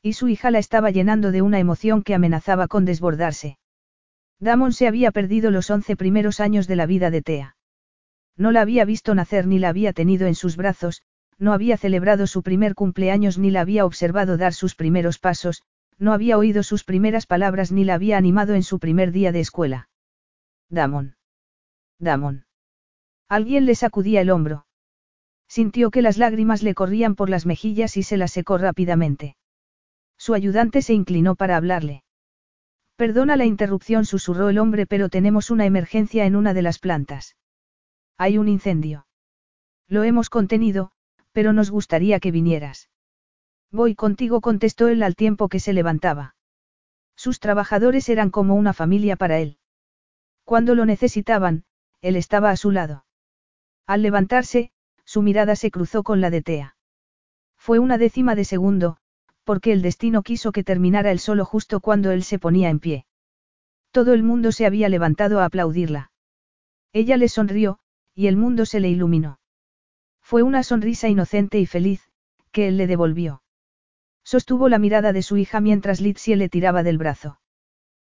Y 0.00 0.14
su 0.14 0.28
hija 0.28 0.50
la 0.50 0.58
estaba 0.58 0.90
llenando 0.90 1.30
de 1.30 1.42
una 1.42 1.58
emoción 1.58 2.02
que 2.02 2.14
amenazaba 2.14 2.68
con 2.68 2.86
desbordarse. 2.86 3.58
Damon 4.40 4.72
se 4.72 4.88
había 4.88 5.10
perdido 5.10 5.50
los 5.50 5.68
once 5.68 5.94
primeros 5.94 6.40
años 6.40 6.66
de 6.66 6.76
la 6.76 6.86
vida 6.86 7.10
de 7.10 7.20
Tea. 7.20 7.56
No 8.34 8.50
la 8.50 8.62
había 8.62 8.86
visto 8.86 9.14
nacer 9.14 9.46
ni 9.46 9.58
la 9.58 9.68
había 9.68 9.92
tenido 9.92 10.26
en 10.26 10.34
sus 10.34 10.56
brazos, 10.56 11.02
no 11.36 11.52
había 11.52 11.76
celebrado 11.76 12.26
su 12.26 12.42
primer 12.42 12.74
cumpleaños 12.74 13.36
ni 13.36 13.50
la 13.50 13.60
había 13.60 13.84
observado 13.84 14.38
dar 14.38 14.54
sus 14.54 14.74
primeros 14.74 15.18
pasos, 15.18 15.64
no 15.98 16.14
había 16.14 16.38
oído 16.38 16.62
sus 16.62 16.82
primeras 16.82 17.26
palabras 17.26 17.72
ni 17.72 17.84
la 17.84 17.92
había 17.92 18.16
animado 18.16 18.54
en 18.54 18.62
su 18.62 18.78
primer 18.78 19.12
día 19.12 19.32
de 19.32 19.40
escuela. 19.40 19.90
Damon. 20.70 21.16
Damon. 21.98 22.46
Alguien 23.28 23.66
le 23.66 23.74
sacudía 23.74 24.22
el 24.22 24.30
hombro. 24.30 24.64
Sintió 25.52 25.90
que 25.90 26.00
las 26.00 26.16
lágrimas 26.16 26.62
le 26.62 26.74
corrían 26.74 27.14
por 27.14 27.28
las 27.28 27.44
mejillas 27.44 27.98
y 27.98 28.02
se 28.02 28.16
las 28.16 28.32
secó 28.32 28.56
rápidamente. 28.56 29.36
Su 30.16 30.32
ayudante 30.32 30.80
se 30.80 30.94
inclinó 30.94 31.34
para 31.34 31.58
hablarle. 31.58 32.04
Perdona 32.96 33.36
la 33.36 33.44
interrupción, 33.44 34.06
susurró 34.06 34.48
el 34.48 34.56
hombre, 34.56 34.86
pero 34.86 35.10
tenemos 35.10 35.50
una 35.50 35.66
emergencia 35.66 36.24
en 36.24 36.36
una 36.36 36.54
de 36.54 36.62
las 36.62 36.78
plantas. 36.78 37.36
Hay 38.16 38.38
un 38.38 38.48
incendio. 38.48 39.06
Lo 39.88 40.04
hemos 40.04 40.30
contenido, 40.30 40.90
pero 41.32 41.52
nos 41.52 41.70
gustaría 41.70 42.18
que 42.18 42.30
vinieras. 42.30 42.88
Voy 43.70 43.94
contigo, 43.94 44.40
contestó 44.40 44.88
él 44.88 45.02
al 45.02 45.16
tiempo 45.16 45.50
que 45.50 45.60
se 45.60 45.74
levantaba. 45.74 46.34
Sus 47.14 47.40
trabajadores 47.40 48.08
eran 48.08 48.30
como 48.30 48.54
una 48.54 48.72
familia 48.72 49.16
para 49.16 49.38
él. 49.38 49.58
Cuando 50.44 50.74
lo 50.74 50.86
necesitaban, 50.86 51.64
él 52.00 52.16
estaba 52.16 52.48
a 52.48 52.56
su 52.56 52.70
lado. 52.70 53.04
Al 53.86 54.00
levantarse, 54.00 54.71
su 55.12 55.20
mirada 55.20 55.56
se 55.56 55.70
cruzó 55.70 56.04
con 56.04 56.22
la 56.22 56.30
de 56.30 56.40
Tea. 56.40 56.74
Fue 57.58 57.78
una 57.78 57.98
décima 57.98 58.34
de 58.34 58.46
segundo, 58.46 58.96
porque 59.44 59.70
el 59.70 59.82
destino 59.82 60.22
quiso 60.22 60.52
que 60.52 60.64
terminara 60.64 61.10
el 61.10 61.18
solo 61.18 61.44
justo 61.44 61.80
cuando 61.80 62.12
él 62.12 62.24
se 62.24 62.38
ponía 62.38 62.70
en 62.70 62.80
pie. 62.80 63.04
Todo 63.90 64.14
el 64.14 64.22
mundo 64.22 64.52
se 64.52 64.64
había 64.64 64.88
levantado 64.88 65.40
a 65.40 65.44
aplaudirla. 65.44 66.12
Ella 66.94 67.18
le 67.18 67.28
sonrió, 67.28 67.78
y 68.14 68.28
el 68.28 68.38
mundo 68.38 68.64
se 68.64 68.80
le 68.80 68.88
iluminó. 68.88 69.38
Fue 70.22 70.42
una 70.42 70.62
sonrisa 70.62 71.10
inocente 71.10 71.60
y 71.60 71.66
feliz, 71.66 72.10
que 72.50 72.68
él 72.68 72.78
le 72.78 72.86
devolvió. 72.86 73.42
Sostuvo 74.24 74.70
la 74.70 74.78
mirada 74.78 75.12
de 75.12 75.20
su 75.20 75.36
hija 75.36 75.60
mientras 75.60 76.00
Litsie 76.00 76.36
le 76.36 76.48
tiraba 76.48 76.82
del 76.82 76.96
brazo. 76.96 77.38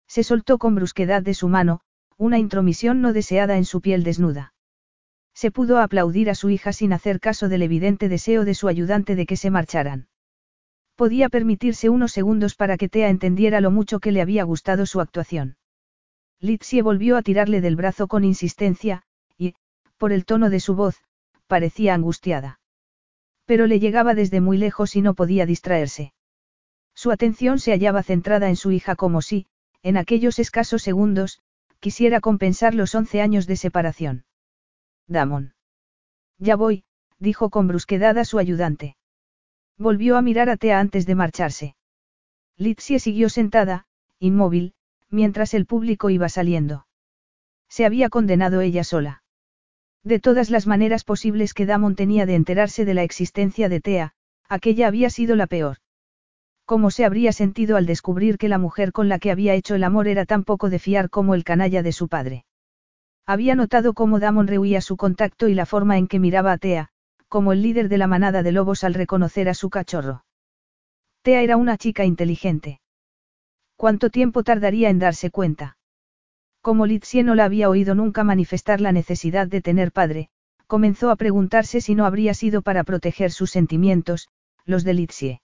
Se 0.08 0.24
soltó 0.24 0.58
con 0.58 0.74
brusquedad 0.74 1.22
de 1.22 1.34
su 1.34 1.46
mano, 1.46 1.80
una 2.16 2.40
intromisión 2.40 3.00
no 3.00 3.12
deseada 3.12 3.56
en 3.56 3.66
su 3.66 3.80
piel 3.80 4.02
desnuda. 4.02 4.52
Se 5.40 5.52
pudo 5.52 5.78
aplaudir 5.78 6.30
a 6.30 6.34
su 6.34 6.50
hija 6.50 6.72
sin 6.72 6.92
hacer 6.92 7.20
caso 7.20 7.48
del 7.48 7.62
evidente 7.62 8.08
deseo 8.08 8.44
de 8.44 8.54
su 8.54 8.66
ayudante 8.66 9.14
de 9.14 9.24
que 9.24 9.36
se 9.36 9.50
marcharan. 9.50 10.08
Podía 10.96 11.28
permitirse 11.28 11.88
unos 11.90 12.10
segundos 12.10 12.56
para 12.56 12.76
que 12.76 12.88
Tea 12.88 13.08
entendiera 13.08 13.60
lo 13.60 13.70
mucho 13.70 14.00
que 14.00 14.10
le 14.10 14.20
había 14.20 14.42
gustado 14.42 14.84
su 14.84 15.00
actuación. 15.00 15.56
Litsie 16.40 16.82
volvió 16.82 17.16
a 17.16 17.22
tirarle 17.22 17.60
del 17.60 17.76
brazo 17.76 18.08
con 18.08 18.24
insistencia, 18.24 19.04
y, 19.36 19.54
por 19.96 20.10
el 20.10 20.24
tono 20.24 20.50
de 20.50 20.58
su 20.58 20.74
voz, 20.74 20.96
parecía 21.46 21.94
angustiada. 21.94 22.58
Pero 23.44 23.68
le 23.68 23.78
llegaba 23.78 24.14
desde 24.14 24.40
muy 24.40 24.58
lejos 24.58 24.96
y 24.96 25.02
no 25.02 25.14
podía 25.14 25.46
distraerse. 25.46 26.14
Su 26.96 27.12
atención 27.12 27.60
se 27.60 27.70
hallaba 27.70 28.02
centrada 28.02 28.48
en 28.48 28.56
su 28.56 28.72
hija 28.72 28.96
como 28.96 29.22
si, 29.22 29.46
en 29.84 29.98
aquellos 29.98 30.40
escasos 30.40 30.82
segundos, 30.82 31.38
quisiera 31.78 32.20
compensar 32.20 32.74
los 32.74 32.96
once 32.96 33.20
años 33.20 33.46
de 33.46 33.54
separación. 33.54 34.24
Damon. 35.08 35.54
Ya 36.38 36.54
voy, 36.54 36.84
dijo 37.18 37.50
con 37.50 37.66
brusquedad 37.66 38.16
a 38.18 38.24
su 38.24 38.38
ayudante. 38.38 38.96
Volvió 39.76 40.16
a 40.16 40.22
mirar 40.22 40.50
a 40.50 40.56
Tea 40.56 40.78
antes 40.78 41.06
de 41.06 41.14
marcharse. 41.14 41.76
Litsie 42.56 42.98
siguió 43.00 43.28
sentada, 43.28 43.86
inmóvil, 44.18 44.74
mientras 45.10 45.54
el 45.54 45.66
público 45.66 46.10
iba 46.10 46.28
saliendo. 46.28 46.86
Se 47.68 47.84
había 47.84 48.08
condenado 48.08 48.60
ella 48.60 48.84
sola. 48.84 49.22
De 50.04 50.20
todas 50.20 50.50
las 50.50 50.66
maneras 50.66 51.04
posibles 51.04 51.54
que 51.54 51.66
Damon 51.66 51.94
tenía 51.94 52.26
de 52.26 52.34
enterarse 52.34 52.84
de 52.84 52.94
la 52.94 53.02
existencia 53.02 53.68
de 53.68 53.80
Tea, 53.80 54.14
aquella 54.48 54.86
había 54.86 55.10
sido 55.10 55.36
la 55.36 55.46
peor. 55.46 55.78
¿Cómo 56.64 56.90
se 56.90 57.04
habría 57.04 57.32
sentido 57.32 57.76
al 57.76 57.86
descubrir 57.86 58.36
que 58.36 58.48
la 58.48 58.58
mujer 58.58 58.92
con 58.92 59.08
la 59.08 59.18
que 59.18 59.30
había 59.30 59.54
hecho 59.54 59.74
el 59.74 59.84
amor 59.84 60.06
era 60.06 60.26
tan 60.26 60.44
poco 60.44 60.68
de 60.70 60.78
fiar 60.78 61.08
como 61.08 61.34
el 61.34 61.44
canalla 61.44 61.82
de 61.82 61.92
su 61.92 62.08
padre? 62.08 62.44
Había 63.28 63.54
notado 63.54 63.92
cómo 63.92 64.20
Damon 64.20 64.46
rehuía 64.46 64.80
su 64.80 64.96
contacto 64.96 65.48
y 65.48 65.54
la 65.54 65.66
forma 65.66 65.98
en 65.98 66.08
que 66.08 66.18
miraba 66.18 66.50
a 66.50 66.56
Tea, 66.56 66.88
como 67.28 67.52
el 67.52 67.60
líder 67.60 67.90
de 67.90 67.98
la 67.98 68.06
manada 68.06 68.42
de 68.42 68.52
lobos 68.52 68.84
al 68.84 68.94
reconocer 68.94 69.50
a 69.50 69.54
su 69.54 69.68
cachorro. 69.68 70.24
Tea 71.20 71.42
era 71.42 71.58
una 71.58 71.76
chica 71.76 72.06
inteligente. 72.06 72.80
¿Cuánto 73.76 74.08
tiempo 74.08 74.44
tardaría 74.44 74.88
en 74.88 74.98
darse 74.98 75.30
cuenta? 75.30 75.76
Como 76.62 76.86
Litsie 76.86 77.22
no 77.22 77.34
la 77.34 77.44
había 77.44 77.68
oído 77.68 77.94
nunca 77.94 78.24
manifestar 78.24 78.80
la 78.80 78.92
necesidad 78.92 79.46
de 79.46 79.60
tener 79.60 79.92
padre, 79.92 80.30
comenzó 80.66 81.10
a 81.10 81.16
preguntarse 81.16 81.82
si 81.82 81.94
no 81.94 82.06
habría 82.06 82.32
sido 82.32 82.62
para 82.62 82.82
proteger 82.82 83.30
sus 83.30 83.50
sentimientos, 83.50 84.30
los 84.64 84.84
de 84.84 84.94
Litsie. 84.94 85.42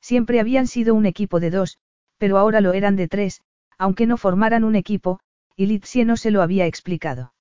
Siempre 0.00 0.40
habían 0.40 0.66
sido 0.66 0.96
un 0.96 1.06
equipo 1.06 1.38
de 1.38 1.50
dos, 1.50 1.78
pero 2.18 2.36
ahora 2.36 2.60
lo 2.60 2.72
eran 2.72 2.96
de 2.96 3.06
tres, 3.06 3.42
aunque 3.78 4.08
no 4.08 4.16
formaran 4.16 4.64
un 4.64 4.74
equipo, 4.74 5.20
y 5.56 5.66
Litsie 5.66 6.04
no 6.04 6.16
se 6.16 6.30
lo 6.30 6.42
había 6.42 6.66
explicado. 6.66 7.32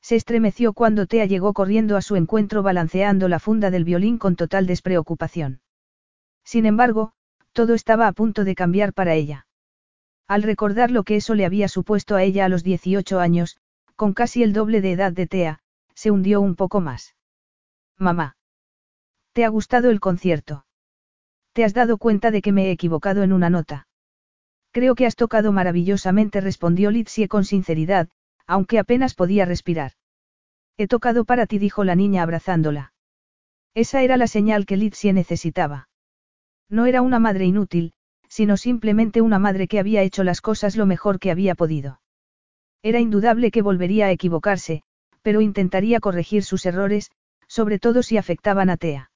Se 0.00 0.16
estremeció 0.16 0.72
cuando 0.72 1.06
Tea 1.06 1.26
llegó 1.26 1.52
corriendo 1.52 1.96
a 1.96 2.02
su 2.02 2.16
encuentro 2.16 2.62
balanceando 2.62 3.28
la 3.28 3.38
funda 3.38 3.70
del 3.70 3.84
violín 3.84 4.18
con 4.18 4.36
total 4.36 4.66
despreocupación. 4.66 5.60
Sin 6.44 6.66
embargo, 6.66 7.12
todo 7.52 7.74
estaba 7.74 8.08
a 8.08 8.12
punto 8.12 8.44
de 8.44 8.54
cambiar 8.54 8.94
para 8.94 9.14
ella. 9.14 9.46
Al 10.26 10.42
recordar 10.42 10.90
lo 10.90 11.02
que 11.02 11.16
eso 11.16 11.34
le 11.34 11.44
había 11.44 11.68
supuesto 11.68 12.16
a 12.16 12.22
ella 12.22 12.46
a 12.46 12.48
los 12.48 12.64
18 12.64 13.20
años, 13.20 13.58
con 13.96 14.14
casi 14.14 14.42
el 14.42 14.52
doble 14.52 14.80
de 14.80 14.92
edad 14.92 15.12
de 15.12 15.26
Tea, 15.26 15.60
se 15.94 16.10
hundió 16.10 16.40
un 16.40 16.56
poco 16.56 16.80
más. 16.80 17.14
Mamá. 17.98 18.36
¿Te 19.32 19.44
ha 19.44 19.48
gustado 19.48 19.90
el 19.90 20.00
concierto? 20.00 20.64
¿Te 21.52 21.64
has 21.64 21.74
dado 21.74 21.98
cuenta 21.98 22.30
de 22.30 22.42
que 22.42 22.52
me 22.52 22.66
he 22.66 22.70
equivocado 22.70 23.22
en 23.22 23.32
una 23.32 23.50
nota? 23.50 23.86
Creo 24.72 24.94
que 24.94 25.06
has 25.06 25.16
tocado 25.16 25.52
maravillosamente, 25.52 26.40
respondió 26.40 26.90
Litsie 26.90 27.28
con 27.28 27.44
sinceridad, 27.44 28.08
aunque 28.46 28.78
apenas 28.78 29.14
podía 29.14 29.44
respirar. 29.44 29.92
He 30.78 30.88
tocado 30.88 31.24
para 31.26 31.46
ti, 31.46 31.58
dijo 31.58 31.84
la 31.84 31.94
niña 31.94 32.22
abrazándola. 32.22 32.94
Esa 33.74 34.02
era 34.02 34.16
la 34.16 34.26
señal 34.26 34.64
que 34.64 34.78
Litsie 34.78 35.12
necesitaba. 35.12 35.88
No 36.70 36.86
era 36.86 37.02
una 37.02 37.18
madre 37.18 37.44
inútil, 37.44 37.92
sino 38.28 38.56
simplemente 38.56 39.20
una 39.20 39.38
madre 39.38 39.68
que 39.68 39.78
había 39.78 40.00
hecho 40.00 40.24
las 40.24 40.40
cosas 40.40 40.74
lo 40.74 40.86
mejor 40.86 41.18
que 41.18 41.30
había 41.30 41.54
podido. 41.54 42.00
Era 42.82 42.98
indudable 42.98 43.50
que 43.50 43.60
volvería 43.60 44.06
a 44.06 44.10
equivocarse, 44.10 44.82
pero 45.20 45.42
intentaría 45.42 46.00
corregir 46.00 46.44
sus 46.44 46.64
errores, 46.64 47.10
sobre 47.46 47.78
todo 47.78 48.02
si 48.02 48.16
afectaban 48.16 48.70
a 48.70 48.78
Tea. 48.78 49.10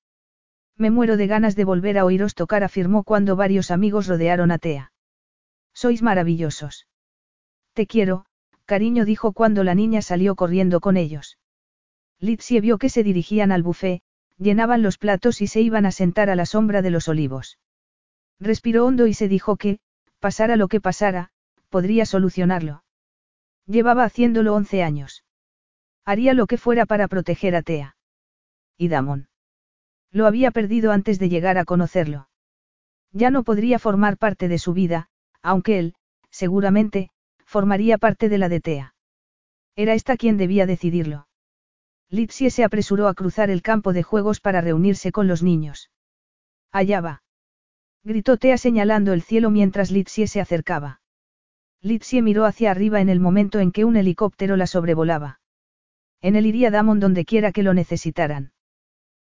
Me 0.76 0.90
muero 0.90 1.16
de 1.16 1.26
ganas 1.26 1.56
de 1.56 1.64
volver 1.64 1.96
a 1.96 2.04
oíros 2.04 2.34
tocar, 2.34 2.62
afirmó 2.62 3.04
cuando 3.04 3.36
varios 3.36 3.70
amigos 3.70 4.06
rodearon 4.06 4.50
a 4.50 4.58
Tea. 4.58 4.92
Sois 5.76 6.02
maravillosos. 6.02 6.86
Te 7.74 7.86
quiero, 7.86 8.24
cariño 8.64 9.04
dijo 9.04 9.34
cuando 9.34 9.62
la 9.62 9.74
niña 9.74 10.00
salió 10.00 10.34
corriendo 10.34 10.80
con 10.80 10.96
ellos. 10.96 11.38
Litsie 12.18 12.62
vio 12.62 12.78
que 12.78 12.88
se 12.88 13.02
dirigían 13.02 13.52
al 13.52 13.62
buffet, 13.62 14.00
llenaban 14.38 14.80
los 14.80 14.96
platos 14.96 15.42
y 15.42 15.48
se 15.48 15.60
iban 15.60 15.84
a 15.84 15.92
sentar 15.92 16.30
a 16.30 16.34
la 16.34 16.46
sombra 16.46 16.80
de 16.80 16.88
los 16.88 17.08
olivos. 17.08 17.58
Respiró 18.40 18.86
hondo 18.86 19.06
y 19.06 19.12
se 19.12 19.28
dijo 19.28 19.56
que, 19.56 19.78
pasara 20.18 20.56
lo 20.56 20.68
que 20.68 20.80
pasara, 20.80 21.28
podría 21.68 22.06
solucionarlo. 22.06 22.82
Llevaba 23.66 24.04
haciéndolo 24.04 24.54
once 24.54 24.82
años. 24.82 25.24
Haría 26.06 26.32
lo 26.32 26.46
que 26.46 26.56
fuera 26.56 26.86
para 26.86 27.06
proteger 27.06 27.54
a 27.54 27.60
Tea. 27.60 27.96
Y 28.78 28.88
Damon. 28.88 29.28
Lo 30.10 30.26
había 30.26 30.52
perdido 30.52 30.90
antes 30.90 31.18
de 31.18 31.28
llegar 31.28 31.58
a 31.58 31.66
conocerlo. 31.66 32.30
Ya 33.12 33.30
no 33.30 33.44
podría 33.44 33.78
formar 33.78 34.16
parte 34.16 34.48
de 34.48 34.58
su 34.58 34.72
vida, 34.72 35.10
aunque 35.46 35.78
él, 35.78 35.94
seguramente, 36.28 37.10
formaría 37.44 37.98
parte 37.98 38.28
de 38.28 38.36
la 38.36 38.48
de 38.48 38.60
Tea. 38.60 38.94
Era 39.76 39.94
esta 39.94 40.16
quien 40.16 40.38
debía 40.38 40.66
decidirlo. 40.66 41.28
Litsie 42.10 42.50
se 42.50 42.64
apresuró 42.64 43.06
a 43.06 43.14
cruzar 43.14 43.48
el 43.50 43.62
campo 43.62 43.92
de 43.92 44.02
juegos 44.02 44.40
para 44.40 44.60
reunirse 44.60 45.12
con 45.12 45.28
los 45.28 45.44
niños. 45.44 45.90
Allá 46.72 47.00
va. 47.00 47.22
Gritó 48.02 48.38
Tea 48.38 48.58
señalando 48.58 49.12
el 49.12 49.22
cielo 49.22 49.50
mientras 49.50 49.92
Litsie 49.92 50.26
se 50.26 50.40
acercaba. 50.40 51.00
Litsie 51.80 52.22
miró 52.22 52.44
hacia 52.44 52.72
arriba 52.72 53.00
en 53.00 53.08
el 53.08 53.20
momento 53.20 53.60
en 53.60 53.70
que 53.70 53.84
un 53.84 53.96
helicóptero 53.96 54.56
la 54.56 54.66
sobrevolaba. 54.66 55.40
En 56.22 56.34
él 56.34 56.46
iría 56.46 56.72
Damon 56.72 56.98
donde 56.98 57.24
quiera 57.24 57.52
que 57.52 57.62
lo 57.62 57.72
necesitaran. 57.72 58.52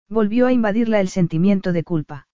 Volvió 0.10 0.48
a 0.48 0.52
invadirla 0.52 1.00
el 1.00 1.08
sentimiento 1.08 1.72
de 1.72 1.84
culpa. 1.84 2.29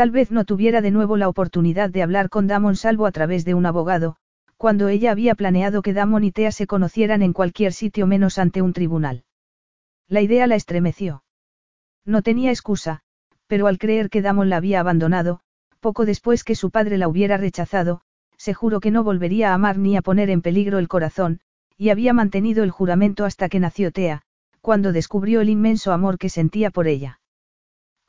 Tal 0.00 0.12
vez 0.12 0.30
no 0.30 0.46
tuviera 0.46 0.80
de 0.80 0.90
nuevo 0.90 1.18
la 1.18 1.28
oportunidad 1.28 1.90
de 1.90 2.02
hablar 2.02 2.30
con 2.30 2.46
Damon 2.46 2.74
salvo 2.74 3.04
a 3.04 3.12
través 3.12 3.44
de 3.44 3.52
un 3.52 3.66
abogado, 3.66 4.16
cuando 4.56 4.88
ella 4.88 5.10
había 5.10 5.34
planeado 5.34 5.82
que 5.82 5.92
Damon 5.92 6.24
y 6.24 6.32
Tea 6.32 6.52
se 6.52 6.66
conocieran 6.66 7.20
en 7.20 7.34
cualquier 7.34 7.74
sitio 7.74 8.06
menos 8.06 8.38
ante 8.38 8.62
un 8.62 8.72
tribunal. 8.72 9.24
La 10.08 10.22
idea 10.22 10.46
la 10.46 10.54
estremeció. 10.54 11.22
No 12.06 12.22
tenía 12.22 12.48
excusa, 12.48 13.02
pero 13.46 13.66
al 13.66 13.76
creer 13.76 14.08
que 14.08 14.22
Damon 14.22 14.48
la 14.48 14.56
había 14.56 14.80
abandonado, 14.80 15.40
poco 15.80 16.06
después 16.06 16.44
que 16.44 16.54
su 16.54 16.70
padre 16.70 16.96
la 16.96 17.06
hubiera 17.06 17.36
rechazado, 17.36 18.00
se 18.38 18.54
juró 18.54 18.80
que 18.80 18.90
no 18.90 19.04
volvería 19.04 19.50
a 19.50 19.54
amar 19.54 19.76
ni 19.76 19.98
a 19.98 20.00
poner 20.00 20.30
en 20.30 20.40
peligro 20.40 20.78
el 20.78 20.88
corazón, 20.88 21.40
y 21.76 21.90
había 21.90 22.14
mantenido 22.14 22.64
el 22.64 22.70
juramento 22.70 23.26
hasta 23.26 23.50
que 23.50 23.60
nació 23.60 23.92
Tea, 23.92 24.22
cuando 24.62 24.92
descubrió 24.92 25.42
el 25.42 25.50
inmenso 25.50 25.92
amor 25.92 26.16
que 26.16 26.30
sentía 26.30 26.70
por 26.70 26.88
ella. 26.88 27.19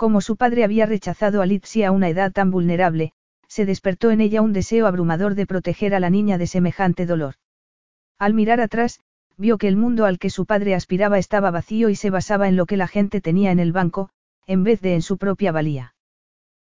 Como 0.02 0.19
su 0.19 0.36
padre 0.36 0.64
había 0.64 0.88
rechazado 0.88 1.44
a 1.44 1.45
Litsi 1.45 1.84
a 1.84 1.91
una 1.91 2.10
edad 2.10 2.32
tan 2.32 2.49
vulnerable, 2.49 3.14
se 3.48 3.68
despertó 3.68 4.10
en 4.10 4.19
ella 4.19 4.41
un 4.41 4.52
deseo 4.52 4.88
abrumador 4.88 5.36
de 5.36 5.45
proteger 5.45 5.94
a 5.94 5.99
la 5.99 6.10
niña 6.10 6.40
de 6.40 6.48
semejante 6.48 7.06
dolor. 7.06 7.36
Al 8.18 8.34
mirar 8.34 8.61
atrás, 8.61 8.99
vio 9.38 9.60
que 9.60 9.68
el 9.68 9.78
mundo 9.78 10.06
al 10.06 10.18
que 10.18 10.32
su 10.32 10.48
padre 10.48 10.73
aspiraba 10.73 11.19
estaba 11.19 11.52
vacío 11.52 11.90
y 11.90 11.95
se 11.95 12.10
basaba 12.10 12.48
en 12.48 12.56
lo 12.56 12.65
que 12.65 12.78
la 12.78 12.88
gente 12.88 13.22
tenía 13.22 13.52
en 13.52 13.60
el 13.60 13.73
banco, 13.73 14.10
en 14.48 14.64
vez 14.64 14.82
de 14.82 14.95
en 14.95 15.03
su 15.03 15.19
propia 15.19 15.52
valía. 15.52 15.94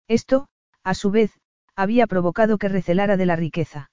Esto, 0.07 0.47
a 0.83 0.93
su 0.93 1.09
vez, 1.09 1.31
había 1.75 2.05
provocado 2.05 2.59
que 2.59 2.69
recelara 2.69 3.17
de 3.17 3.25
la 3.25 3.35
riqueza. 3.35 3.89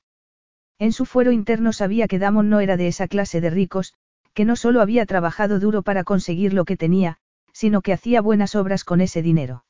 En 0.78 0.92
su 0.92 1.06
fuero 1.06 1.32
interno 1.32 1.72
sabía 1.72 2.08
que 2.08 2.18
Damon 2.18 2.50
no 2.50 2.60
era 2.60 2.76
de 2.76 2.88
esa 2.88 3.08
clase 3.08 3.40
de 3.40 3.48
ricos, 3.48 3.94
que 4.34 4.44
no 4.44 4.54
solo 4.54 4.82
había 4.82 5.06
trabajado 5.06 5.58
duro 5.60 5.80
para 5.80 6.04
conseguir 6.04 6.52
lo 6.52 6.66
que 6.66 6.76
tenía, 6.76 7.16
sino 7.60 7.82
que 7.82 7.92
hacía 7.92 8.22
buenas 8.22 8.54
obras 8.54 8.84
con 8.84 9.02
ese 9.02 9.20
dinero. 9.20 9.66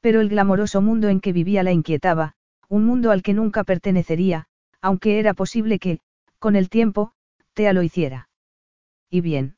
Pero 0.00 0.20
el 0.20 0.28
glamoroso 0.28 0.80
mundo 0.80 1.08
en 1.08 1.20
que 1.20 1.32
vivía 1.32 1.64
la 1.64 1.72
inquietaba, 1.72 2.34
un 2.68 2.84
mundo 2.84 3.10
al 3.10 3.24
que 3.24 3.34
nunca 3.34 3.64
pertenecería, 3.64 4.46
aunque 4.80 5.18
era 5.18 5.34
posible 5.34 5.80
que, 5.80 5.98
con 6.38 6.54
el 6.54 6.68
tiempo, 6.68 7.12
Tea 7.54 7.72
lo 7.72 7.82
hiciera. 7.82 8.28
¿Y 9.10 9.22
bien? 9.22 9.56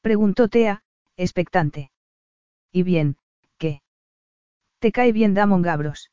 Preguntó 0.00 0.48
Tea, 0.48 0.82
expectante. 1.18 1.90
¿Y 2.72 2.84
bien, 2.84 3.18
qué? 3.58 3.82
¿Te 4.78 4.92
cae 4.92 5.12
bien 5.12 5.34
Damon 5.34 5.60
Gabros? 5.60 6.10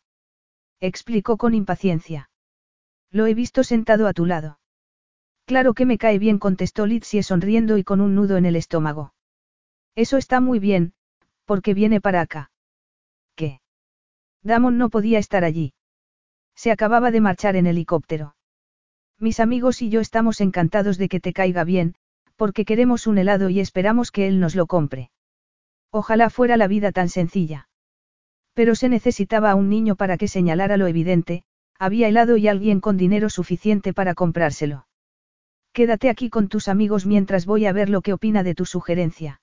Explicó 0.82 1.38
con 1.38 1.54
impaciencia. 1.54 2.30
Lo 3.12 3.28
he 3.28 3.34
visto 3.34 3.64
sentado 3.64 4.08
a 4.08 4.14
tu 4.14 4.26
lado. 4.26 4.60
Claro 5.46 5.74
que 5.74 5.86
me 5.86 5.98
cae 5.98 6.20
bien, 6.20 6.38
contestó 6.38 6.86
Litsie 6.86 7.24
sonriendo 7.24 7.78
y 7.78 7.86
con 7.86 8.02
un 8.02 8.14
nudo 8.14 8.36
en 8.36 8.46
el 8.46 8.58
estómago. 8.58 9.13
Eso 9.96 10.18
está 10.18 10.40
muy 10.40 10.60
bien, 10.60 10.94
porque 11.46 11.74
viene 11.74 12.02
para 12.02 12.22
acá. 12.22 12.52
¿Qué? 13.36 13.62
Damon 14.42 14.78
no 14.78 14.90
podía 14.90 15.20
estar 15.20 15.44
allí. 15.44 15.74
Se 16.56 16.72
acababa 16.72 17.12
de 17.12 17.22
marchar 17.22 17.56
en 17.56 17.68
helicóptero. 17.68 18.36
Mis 19.20 19.40
amigos 19.40 19.82
y 19.82 19.90
yo 19.90 20.02
estamos 20.02 20.42
encantados 20.42 20.98
de 20.98 21.10
que 21.10 21.20
te 21.20 21.34
caiga 21.34 21.64
bien, 21.64 21.96
porque 22.36 22.66
queremos 22.66 23.08
un 23.08 23.18
helado 23.18 23.50
y 23.50 23.60
esperamos 23.60 24.12
que 24.12 24.28
él 24.28 24.40
nos 24.40 24.56
lo 24.56 24.66
compre. 24.66 25.12
Ojalá 25.92 26.30
fuera 26.30 26.58
la 26.58 26.68
vida 26.68 26.92
tan 26.92 27.10
sencilla. 27.10 27.70
Pero 28.54 28.76
se 28.76 28.90
necesitaba 28.90 29.52
a 29.52 29.56
un 29.56 29.70
niño 29.70 29.96
para 29.96 30.18
que 30.18 30.28
señalara 30.28 30.78
lo 30.78 30.88
evidente, 30.88 31.44
había 31.78 32.08
helado 32.08 32.38
y 32.38 32.48
alguien 32.48 32.80
con 32.80 32.98
dinero 32.98 33.30
suficiente 33.30 33.94
para 33.94 34.16
comprárselo. 34.16 34.88
Quédate 35.72 36.10
aquí 36.10 36.30
con 36.30 36.50
tus 36.50 36.68
amigos 36.68 37.06
mientras 37.06 37.46
voy 37.46 37.66
a 37.66 37.74
ver 37.74 37.90
lo 37.90 38.02
que 38.02 38.14
opina 38.14 38.44
de 38.44 38.56
tu 38.56 38.66
sugerencia. 38.66 39.42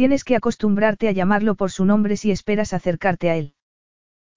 Tienes 0.00 0.24
que 0.24 0.34
acostumbrarte 0.34 1.08
a 1.08 1.12
llamarlo 1.12 1.56
por 1.56 1.70
su 1.70 1.84
nombre 1.84 2.16
si 2.16 2.30
esperas 2.30 2.72
acercarte 2.72 3.28
a 3.28 3.36
él. 3.36 3.52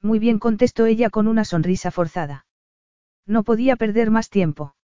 Muy 0.02 0.20
bien 0.20 0.38
contestó 0.38 0.88
ella 0.88 1.10
con 1.10 1.26
una 1.26 1.46
sonrisa 1.46 1.90
forzada. 1.90 2.46
No 3.26 3.44
podía 3.46 3.78
perder 3.78 4.12
más 4.12 4.30
tiempo. 4.30 4.76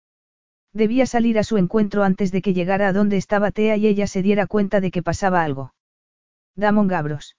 Debía 0.72 1.06
salir 1.06 1.38
a 1.38 1.44
su 1.44 1.58
encuentro 1.58 2.04
antes 2.04 2.32
de 2.32 2.42
que 2.42 2.54
llegara 2.54 2.88
a 2.88 2.94
donde 2.94 3.18
estaba 3.18 3.52
Tea 3.52 3.76
y 3.76 3.88
ella 3.88 4.08
se 4.08 4.22
diera 4.22 4.48
cuenta 4.48 4.80
de 4.80 4.90
que 4.90 5.04
pasaba 5.04 5.44
algo. 5.44 5.74
Damon 6.56 6.88
Gabros. 6.88 7.36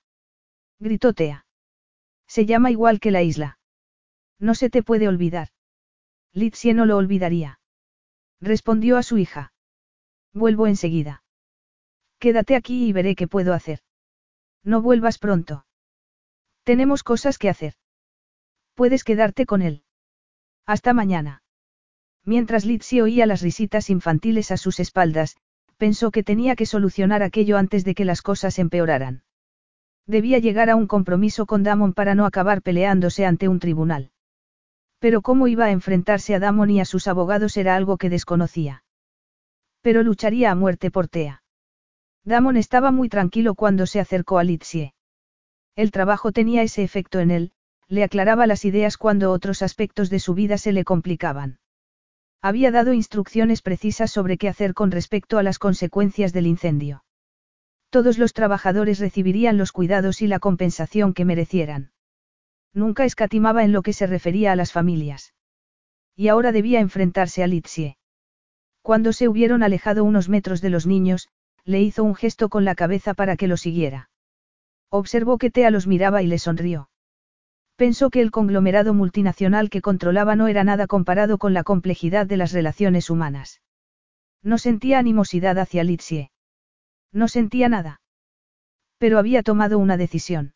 Gritó 0.78 1.14
Tea. 1.14 1.46
Se 2.26 2.44
llama 2.44 2.70
igual 2.70 3.00
que 3.00 3.10
la 3.10 3.22
isla. 3.22 3.58
No 4.38 4.54
se 4.54 4.68
te 4.68 4.82
puede 4.82 5.08
olvidar. 5.08 5.48
Litsie 6.34 6.74
no 6.74 6.84
lo 6.84 6.98
olvidaría. 6.98 7.58
Respondió 8.42 8.98
a 8.98 9.02
su 9.02 9.16
hija. 9.16 9.54
Vuelvo 10.34 10.66
enseguida. 10.66 11.22
Quédate 12.20 12.54
aquí 12.54 12.86
y 12.86 12.92
veré 12.92 13.16
qué 13.16 13.26
puedo 13.26 13.54
hacer. 13.54 13.80
No 14.62 14.82
vuelvas 14.82 15.18
pronto. 15.18 15.64
Tenemos 16.64 17.02
cosas 17.02 17.38
que 17.38 17.48
hacer. 17.48 17.74
Puedes 18.74 19.04
quedarte 19.04 19.46
con 19.46 19.62
él. 19.62 19.84
Hasta 20.66 20.92
mañana. 20.92 21.42
Mientras 22.24 22.66
Litsi 22.66 23.00
oía 23.00 23.24
las 23.24 23.40
risitas 23.40 23.88
infantiles 23.88 24.50
a 24.50 24.58
sus 24.58 24.80
espaldas, 24.80 25.36
pensó 25.78 26.10
que 26.10 26.22
tenía 26.22 26.56
que 26.56 26.66
solucionar 26.66 27.22
aquello 27.22 27.56
antes 27.56 27.84
de 27.84 27.94
que 27.94 28.04
las 28.04 28.20
cosas 28.20 28.58
empeoraran. 28.58 29.22
Debía 30.06 30.38
llegar 30.38 30.68
a 30.68 30.76
un 30.76 30.86
compromiso 30.86 31.46
con 31.46 31.62
Damon 31.62 31.94
para 31.94 32.14
no 32.14 32.26
acabar 32.26 32.60
peleándose 32.60 33.24
ante 33.24 33.48
un 33.48 33.60
tribunal. 33.60 34.10
Pero 34.98 35.22
cómo 35.22 35.48
iba 35.48 35.64
a 35.64 35.70
enfrentarse 35.70 36.34
a 36.34 36.38
Damon 36.38 36.68
y 36.68 36.80
a 36.80 36.84
sus 36.84 37.08
abogados 37.08 37.56
era 37.56 37.76
algo 37.76 37.96
que 37.96 38.10
desconocía. 38.10 38.84
Pero 39.80 40.02
lucharía 40.02 40.50
a 40.50 40.54
muerte 40.54 40.90
por 40.90 41.08
Tea. 41.08 41.42
Damon 42.24 42.56
estaba 42.56 42.90
muy 42.90 43.08
tranquilo 43.08 43.54
cuando 43.54 43.86
se 43.86 44.00
acercó 44.00 44.38
a 44.38 44.44
Litsie. 44.44 44.94
El 45.76 45.90
trabajo 45.90 46.32
tenía 46.32 46.62
ese 46.62 46.82
efecto 46.82 47.20
en 47.20 47.30
él, 47.30 47.52
le 47.88 48.04
aclaraba 48.04 48.46
las 48.46 48.64
ideas 48.64 48.96
cuando 48.96 49.32
otros 49.32 49.62
aspectos 49.62 50.10
de 50.10 50.20
su 50.20 50.34
vida 50.34 50.58
se 50.58 50.72
le 50.72 50.84
complicaban. 50.84 51.58
Había 52.42 52.70
dado 52.70 52.92
instrucciones 52.92 53.62
precisas 53.62 54.10
sobre 54.10 54.38
qué 54.38 54.48
hacer 54.48 54.74
con 54.74 54.90
respecto 54.90 55.38
a 55.38 55.42
las 55.42 55.58
consecuencias 55.58 56.32
del 56.32 56.46
incendio. 56.46 57.04
Todos 57.90 58.18
los 58.18 58.32
trabajadores 58.32 59.00
recibirían 59.00 59.58
los 59.58 59.72
cuidados 59.72 60.22
y 60.22 60.26
la 60.26 60.38
compensación 60.38 61.12
que 61.12 61.24
merecieran. 61.24 61.90
Nunca 62.72 63.04
escatimaba 63.04 63.64
en 63.64 63.72
lo 63.72 63.82
que 63.82 63.92
se 63.92 64.06
refería 64.06 64.52
a 64.52 64.56
las 64.56 64.72
familias. 64.72 65.34
Y 66.14 66.28
ahora 66.28 66.52
debía 66.52 66.80
enfrentarse 66.80 67.42
a 67.42 67.48
Litsie. 67.48 67.96
Cuando 68.82 69.12
se 69.12 69.28
hubieron 69.28 69.62
alejado 69.62 70.04
unos 70.04 70.28
metros 70.28 70.60
de 70.60 70.70
los 70.70 70.86
niños, 70.86 71.28
le 71.64 71.80
hizo 71.80 72.04
un 72.04 72.14
gesto 72.14 72.48
con 72.48 72.64
la 72.64 72.74
cabeza 72.74 73.14
para 73.14 73.36
que 73.36 73.48
lo 73.48 73.56
siguiera. 73.56 74.10
Observó 74.90 75.38
que 75.38 75.50
Tea 75.50 75.70
los 75.70 75.86
miraba 75.86 76.22
y 76.22 76.26
le 76.26 76.38
sonrió. 76.38 76.90
Pensó 77.76 78.10
que 78.10 78.20
el 78.20 78.30
conglomerado 78.30 78.92
multinacional 78.92 79.70
que 79.70 79.80
controlaba 79.80 80.36
no 80.36 80.48
era 80.48 80.64
nada 80.64 80.86
comparado 80.86 81.38
con 81.38 81.54
la 81.54 81.62
complejidad 81.62 82.26
de 82.26 82.36
las 82.36 82.52
relaciones 82.52 83.08
humanas. 83.08 83.62
No 84.42 84.58
sentía 84.58 84.98
animosidad 84.98 85.58
hacia 85.58 85.84
Litsie. 85.84 86.30
No 87.12 87.28
sentía 87.28 87.68
nada. 87.68 88.00
Pero 88.98 89.18
había 89.18 89.42
tomado 89.42 89.78
una 89.78 89.96
decisión. 89.96 90.54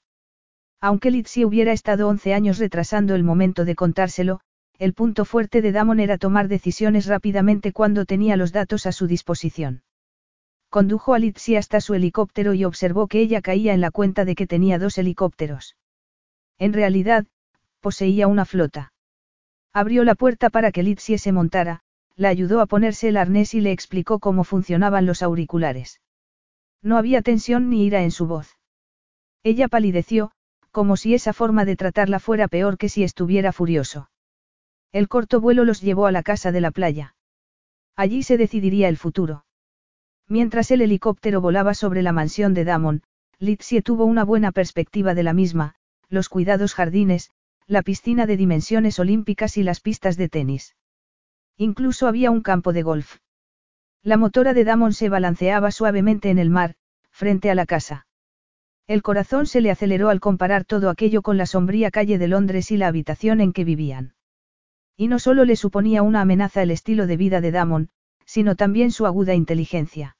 Aunque 0.80 1.10
Litsie 1.10 1.46
hubiera 1.46 1.72
estado 1.72 2.08
11 2.08 2.34
años 2.34 2.58
retrasando 2.58 3.14
el 3.14 3.24
momento 3.24 3.64
de 3.64 3.74
contárselo, 3.74 4.40
el 4.78 4.92
punto 4.92 5.24
fuerte 5.24 5.62
de 5.62 5.70
Damon 5.70 6.00
era 6.00 6.18
tomar 6.18 6.48
decisiones 6.48 7.06
rápidamente 7.06 7.72
cuando 7.72 8.04
tenía 8.04 8.36
los 8.36 8.52
datos 8.52 8.84
a 8.86 8.92
su 8.92 9.06
disposición. 9.06 9.83
Condujo 10.74 11.14
a 11.14 11.20
Litsie 11.20 11.56
hasta 11.56 11.80
su 11.80 11.94
helicóptero 11.94 12.52
y 12.52 12.64
observó 12.64 13.06
que 13.06 13.20
ella 13.20 13.42
caía 13.42 13.74
en 13.74 13.80
la 13.80 13.92
cuenta 13.92 14.24
de 14.24 14.34
que 14.34 14.48
tenía 14.48 14.76
dos 14.76 14.98
helicópteros. 14.98 15.76
En 16.58 16.72
realidad, 16.72 17.26
poseía 17.78 18.26
una 18.26 18.44
flota. 18.44 18.92
Abrió 19.72 20.02
la 20.02 20.16
puerta 20.16 20.50
para 20.50 20.72
que 20.72 20.82
Litsie 20.82 21.18
se 21.18 21.30
montara, 21.30 21.82
la 22.16 22.28
ayudó 22.28 22.60
a 22.60 22.66
ponerse 22.66 23.06
el 23.06 23.18
arnés 23.18 23.54
y 23.54 23.60
le 23.60 23.70
explicó 23.70 24.18
cómo 24.18 24.42
funcionaban 24.42 25.06
los 25.06 25.22
auriculares. 25.22 26.00
No 26.82 26.98
había 26.98 27.22
tensión 27.22 27.70
ni 27.70 27.84
ira 27.84 28.02
en 28.02 28.10
su 28.10 28.26
voz. 28.26 28.58
Ella 29.44 29.68
palideció, 29.68 30.32
como 30.72 30.96
si 30.96 31.14
esa 31.14 31.32
forma 31.32 31.64
de 31.64 31.76
tratarla 31.76 32.18
fuera 32.18 32.48
peor 32.48 32.78
que 32.78 32.88
si 32.88 33.04
estuviera 33.04 33.52
furioso. 33.52 34.10
El 34.90 35.06
corto 35.06 35.40
vuelo 35.40 35.64
los 35.64 35.82
llevó 35.82 36.06
a 36.06 36.10
la 36.10 36.24
casa 36.24 36.50
de 36.50 36.60
la 36.60 36.72
playa. 36.72 37.14
Allí 37.94 38.24
se 38.24 38.36
decidiría 38.36 38.88
el 38.88 38.96
futuro. 38.96 39.44
Mientras 40.28 40.70
el 40.70 40.82
helicóptero 40.82 41.40
volaba 41.40 41.74
sobre 41.74 42.02
la 42.02 42.12
mansión 42.12 42.54
de 42.54 42.64
Damon, 42.64 43.02
Litsie 43.38 43.82
tuvo 43.82 44.04
una 44.04 44.24
buena 44.24 44.52
perspectiva 44.52 45.14
de 45.14 45.22
la 45.22 45.32
misma, 45.32 45.74
los 46.08 46.28
cuidados 46.28 46.74
jardines, 46.74 47.30
la 47.66 47.82
piscina 47.82 48.26
de 48.26 48.36
dimensiones 48.36 48.98
olímpicas 48.98 49.56
y 49.56 49.62
las 49.62 49.80
pistas 49.80 50.16
de 50.16 50.28
tenis. 50.28 50.76
Incluso 51.56 52.06
había 52.06 52.30
un 52.30 52.40
campo 52.40 52.72
de 52.72 52.82
golf. 52.82 53.18
La 54.02 54.16
motora 54.16 54.54
de 54.54 54.64
Damon 54.64 54.92
se 54.92 55.08
balanceaba 55.08 55.70
suavemente 55.70 56.30
en 56.30 56.38
el 56.38 56.50
mar, 56.50 56.74
frente 57.10 57.50
a 57.50 57.54
la 57.54 57.66
casa. 57.66 58.06
El 58.86 59.02
corazón 59.02 59.46
se 59.46 59.62
le 59.62 59.70
aceleró 59.70 60.10
al 60.10 60.20
comparar 60.20 60.64
todo 60.64 60.90
aquello 60.90 61.22
con 61.22 61.38
la 61.38 61.46
sombría 61.46 61.90
calle 61.90 62.18
de 62.18 62.28
Londres 62.28 62.70
y 62.70 62.76
la 62.76 62.88
habitación 62.88 63.40
en 63.40 63.52
que 63.52 63.64
vivían. 63.64 64.14
Y 64.96 65.08
no 65.08 65.18
solo 65.18 65.44
le 65.44 65.56
suponía 65.56 66.02
una 66.02 66.20
amenaza 66.20 66.62
el 66.62 66.70
estilo 66.70 67.06
de 67.06 67.16
vida 67.16 67.40
de 67.40 67.50
Damon, 67.50 67.88
sino 68.34 68.56
también 68.56 68.90
su 68.90 69.06
aguda 69.06 69.34
inteligencia. 69.34 70.16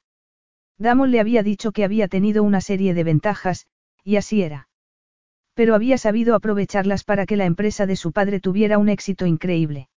Damon 0.78 1.11
le 1.11 1.19
había 1.19 1.43
dicho 1.43 1.73
que 1.73 1.82
había 1.82 2.07
tenido 2.07 2.45
una 2.45 2.61
serie 2.61 2.95
de 2.95 3.03
ventajas, 3.03 3.66
y 4.05 4.15
así 4.15 4.41
era. 4.43 4.69
Pero 5.55 5.74
había 5.74 5.99
sabido 5.99 6.36
aprovecharlas 6.36 7.03
para 7.03 7.27
que 7.27 7.36
la 7.36 7.45
empresa 7.45 7.86
de 7.86 7.97
su 7.97 8.12
padre 8.12 8.39
tuviera 8.39 8.78
un 8.78 8.89
éxito 8.89 9.27
increíble. 9.27 9.89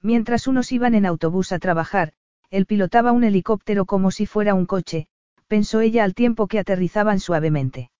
Mientras 0.00 0.46
unos 0.46 0.72
iban 0.72 0.94
en 0.94 1.04
autobús 1.04 1.52
a 1.52 1.58
trabajar, 1.58 2.14
él 2.48 2.64
pilotaba 2.64 3.12
un 3.12 3.24
helicóptero 3.24 3.84
como 3.84 4.10
si 4.10 4.24
fuera 4.24 4.54
un 4.54 4.64
coche, 4.64 5.08
pensó 5.46 5.82
ella 5.82 6.02
al 6.04 6.14
tiempo 6.14 6.46
que 6.46 6.58
aterrizaban 6.58 7.20
suavemente. 7.20 7.90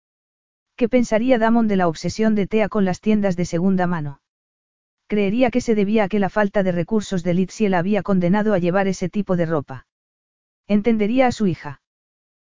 ¿Qué 0.75 0.89
pensaría 0.89 1.37
Damon 1.39 1.69
de 1.69 1.77
la 1.77 1.89
obsesión 1.89 2.35
de 2.35 2.47
Tea 2.47 2.71
con 2.71 2.87
las 2.87 3.03
tiendas 3.03 3.37
de 3.37 3.45
segunda 3.45 3.87
mano? 3.87 4.23
Creería 5.07 5.51
que 5.51 5.61
se 5.61 5.75
debía 5.75 6.05
a 6.05 6.09
que 6.09 6.19
la 6.19 6.31
falta 6.31 6.63
de 6.63 6.73
recursos 6.73 7.23
de 7.23 7.35
Litzie 7.35 7.69
la 7.69 7.79
había 7.79 8.03
condenado 8.03 8.55
a 8.55 8.59
llevar 8.59 8.89
ese 8.89 9.09
tipo 9.09 9.37
de 9.37 9.47
ropa. 9.47 9.87
Entendería 10.67 11.27
a 11.27 11.33
su 11.33 11.47
hija. 11.47 11.83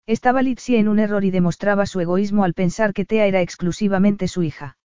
Estaba 0.06 0.40
Litzie 0.40 0.78
en 0.78 0.88
un 0.88 0.98
error 0.98 1.24
y 1.24 1.30
demostraba 1.30 1.84
su 1.84 2.00
egoísmo 2.00 2.44
al 2.44 2.54
pensar 2.54 2.94
que 2.94 3.04
Tea 3.04 3.26
era 3.26 3.42
exclusivamente 3.42 4.26
su 4.26 4.42
hija. 4.42 4.78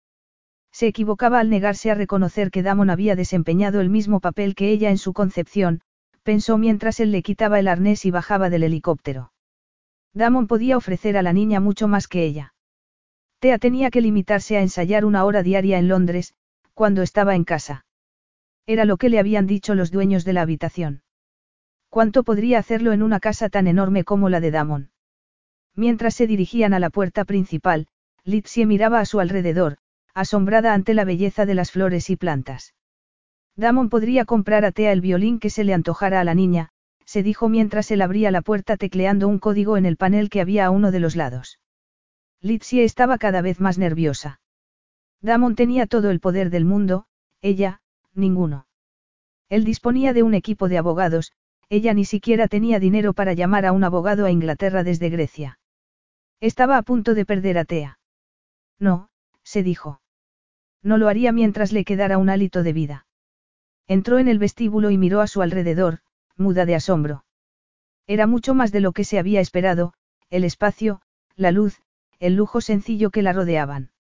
Se 0.71 0.87
equivocaba 0.87 1.39
al 1.39 1.49
negarse 1.49 1.91
a 1.91 1.95
reconocer 1.95 2.49
que 2.49 2.63
Damon 2.63 2.89
había 2.89 3.15
desempeñado 3.15 3.81
el 3.81 3.89
mismo 3.89 4.19
papel 4.19 4.55
que 4.55 4.71
ella 4.71 4.89
en 4.89 4.97
su 4.97 5.13
concepción, 5.13 5.81
pensó 6.23 6.57
mientras 6.57 6.99
él 6.99 7.11
le 7.11 7.21
quitaba 7.21 7.59
el 7.59 7.67
arnés 7.67 8.05
y 8.05 8.11
bajaba 8.11 8.49
del 8.49 8.63
helicóptero. 8.63 9.33
Damon 10.13 10.47
podía 10.47 10.77
ofrecer 10.77 11.17
a 11.17 11.21
la 11.21 11.33
niña 11.33 11.59
mucho 11.59 11.87
más 11.87 12.07
que 12.07 12.23
ella. 12.23 12.53
Tea 13.39 13.59
tenía 13.59 13.91
que 13.91 14.01
limitarse 14.01 14.57
a 14.57 14.61
ensayar 14.61 15.05
una 15.05 15.23
hora 15.25 15.43
diaria 15.43 15.77
en 15.77 15.87
Londres, 15.87 16.33
cuando 16.81 17.03
estaba 17.03 17.35
en 17.35 17.43
casa. 17.43 17.85
Era 18.65 18.85
lo 18.85 18.97
que 18.97 19.09
le 19.09 19.19
habían 19.19 19.45
dicho 19.45 19.75
los 19.75 19.91
dueños 19.91 20.25
de 20.25 20.33
la 20.33 20.41
habitación. 20.41 21.03
¿Cuánto 21.89 22.23
podría 22.23 22.57
hacerlo 22.57 22.91
en 22.91 23.03
una 23.03 23.19
casa 23.19 23.49
tan 23.49 23.67
enorme 23.67 24.03
como 24.03 24.29
la 24.29 24.39
de 24.39 24.49
Damon? 24.49 24.89
Mientras 25.75 26.15
se 26.15 26.25
dirigían 26.25 26.73
a 26.73 26.79
la 26.79 26.89
puerta 26.89 27.23
principal, 27.23 27.85
Litsie 28.23 28.65
miraba 28.65 28.99
a 28.99 29.05
su 29.05 29.19
alrededor, 29.19 29.77
asombrada 30.15 30.73
ante 30.73 30.95
la 30.95 31.05
belleza 31.05 31.45
de 31.45 31.53
las 31.53 31.69
flores 31.69 32.09
y 32.09 32.15
plantas. 32.15 32.73
Damon 33.55 33.89
podría 33.89 34.25
comprar 34.25 34.65
a 34.65 34.71
Tea 34.71 34.91
el 34.91 35.01
violín 35.01 35.37
que 35.37 35.51
se 35.51 35.63
le 35.63 35.75
antojara 35.75 36.19
a 36.19 36.23
la 36.23 36.33
niña, 36.33 36.69
se 37.05 37.21
dijo 37.21 37.47
mientras 37.47 37.91
él 37.91 38.01
abría 38.01 38.31
la 38.31 38.41
puerta 38.41 38.75
tecleando 38.75 39.27
un 39.27 39.37
código 39.37 39.77
en 39.77 39.85
el 39.85 39.97
panel 39.97 40.31
que 40.31 40.41
había 40.41 40.65
a 40.65 40.71
uno 40.71 40.89
de 40.89 40.99
los 40.99 41.15
lados. 41.15 41.59
Litsie 42.41 42.83
estaba 42.83 43.19
cada 43.19 43.43
vez 43.43 43.59
más 43.59 43.77
nerviosa. 43.77 44.40
Damon 45.21 45.55
tenía 45.55 45.85
todo 45.85 46.09
el 46.09 46.19
poder 46.19 46.49
del 46.49 46.65
mundo, 46.65 47.05
ella, 47.41 47.81
ninguno. 48.13 48.65
Él 49.49 49.63
disponía 49.63 50.13
de 50.13 50.23
un 50.23 50.33
equipo 50.33 50.67
de 50.67 50.77
abogados, 50.77 51.33
ella 51.69 51.93
ni 51.93 52.05
siquiera 52.05 52.47
tenía 52.47 52.79
dinero 52.79 53.13
para 53.13 53.33
llamar 53.33 53.65
a 53.65 53.71
un 53.71 53.83
abogado 53.83 54.25
a 54.25 54.31
Inglaterra 54.31 54.83
desde 54.83 55.09
Grecia. 55.09 55.59
Estaba 56.39 56.77
a 56.77 56.81
punto 56.81 57.13
de 57.13 57.25
perder 57.25 57.57
a 57.57 57.65
Tea. 57.65 57.99
No, 58.79 59.09
se 59.43 59.61
dijo. 59.61 60.01
No 60.81 60.97
lo 60.97 61.07
haría 61.07 61.31
mientras 61.31 61.71
le 61.71 61.85
quedara 61.85 62.17
un 62.17 62.29
hálito 62.29 62.63
de 62.63 62.73
vida. 62.73 63.05
Entró 63.87 64.19
en 64.19 64.27
el 64.27 64.39
vestíbulo 64.39 64.89
y 64.89 64.97
miró 64.97 65.21
a 65.21 65.27
su 65.27 65.41
alrededor, 65.41 65.99
muda 66.35 66.65
de 66.65 66.75
asombro. 66.75 67.25
Era 68.07 68.25
mucho 68.25 68.53
más 68.55 68.71
de 68.71 68.81
lo 68.81 68.91
que 68.91 69.03
se 69.03 69.19
había 69.19 69.41
esperado, 69.41 69.93
el 70.29 70.43
espacio, 70.43 71.01
la 71.35 71.51
luz, 71.51 71.81
el 72.19 72.35
lujo 72.35 72.61
sencillo 72.61 73.11
que 73.11 73.21
la 73.21 73.33
rodeaban. 73.33 73.90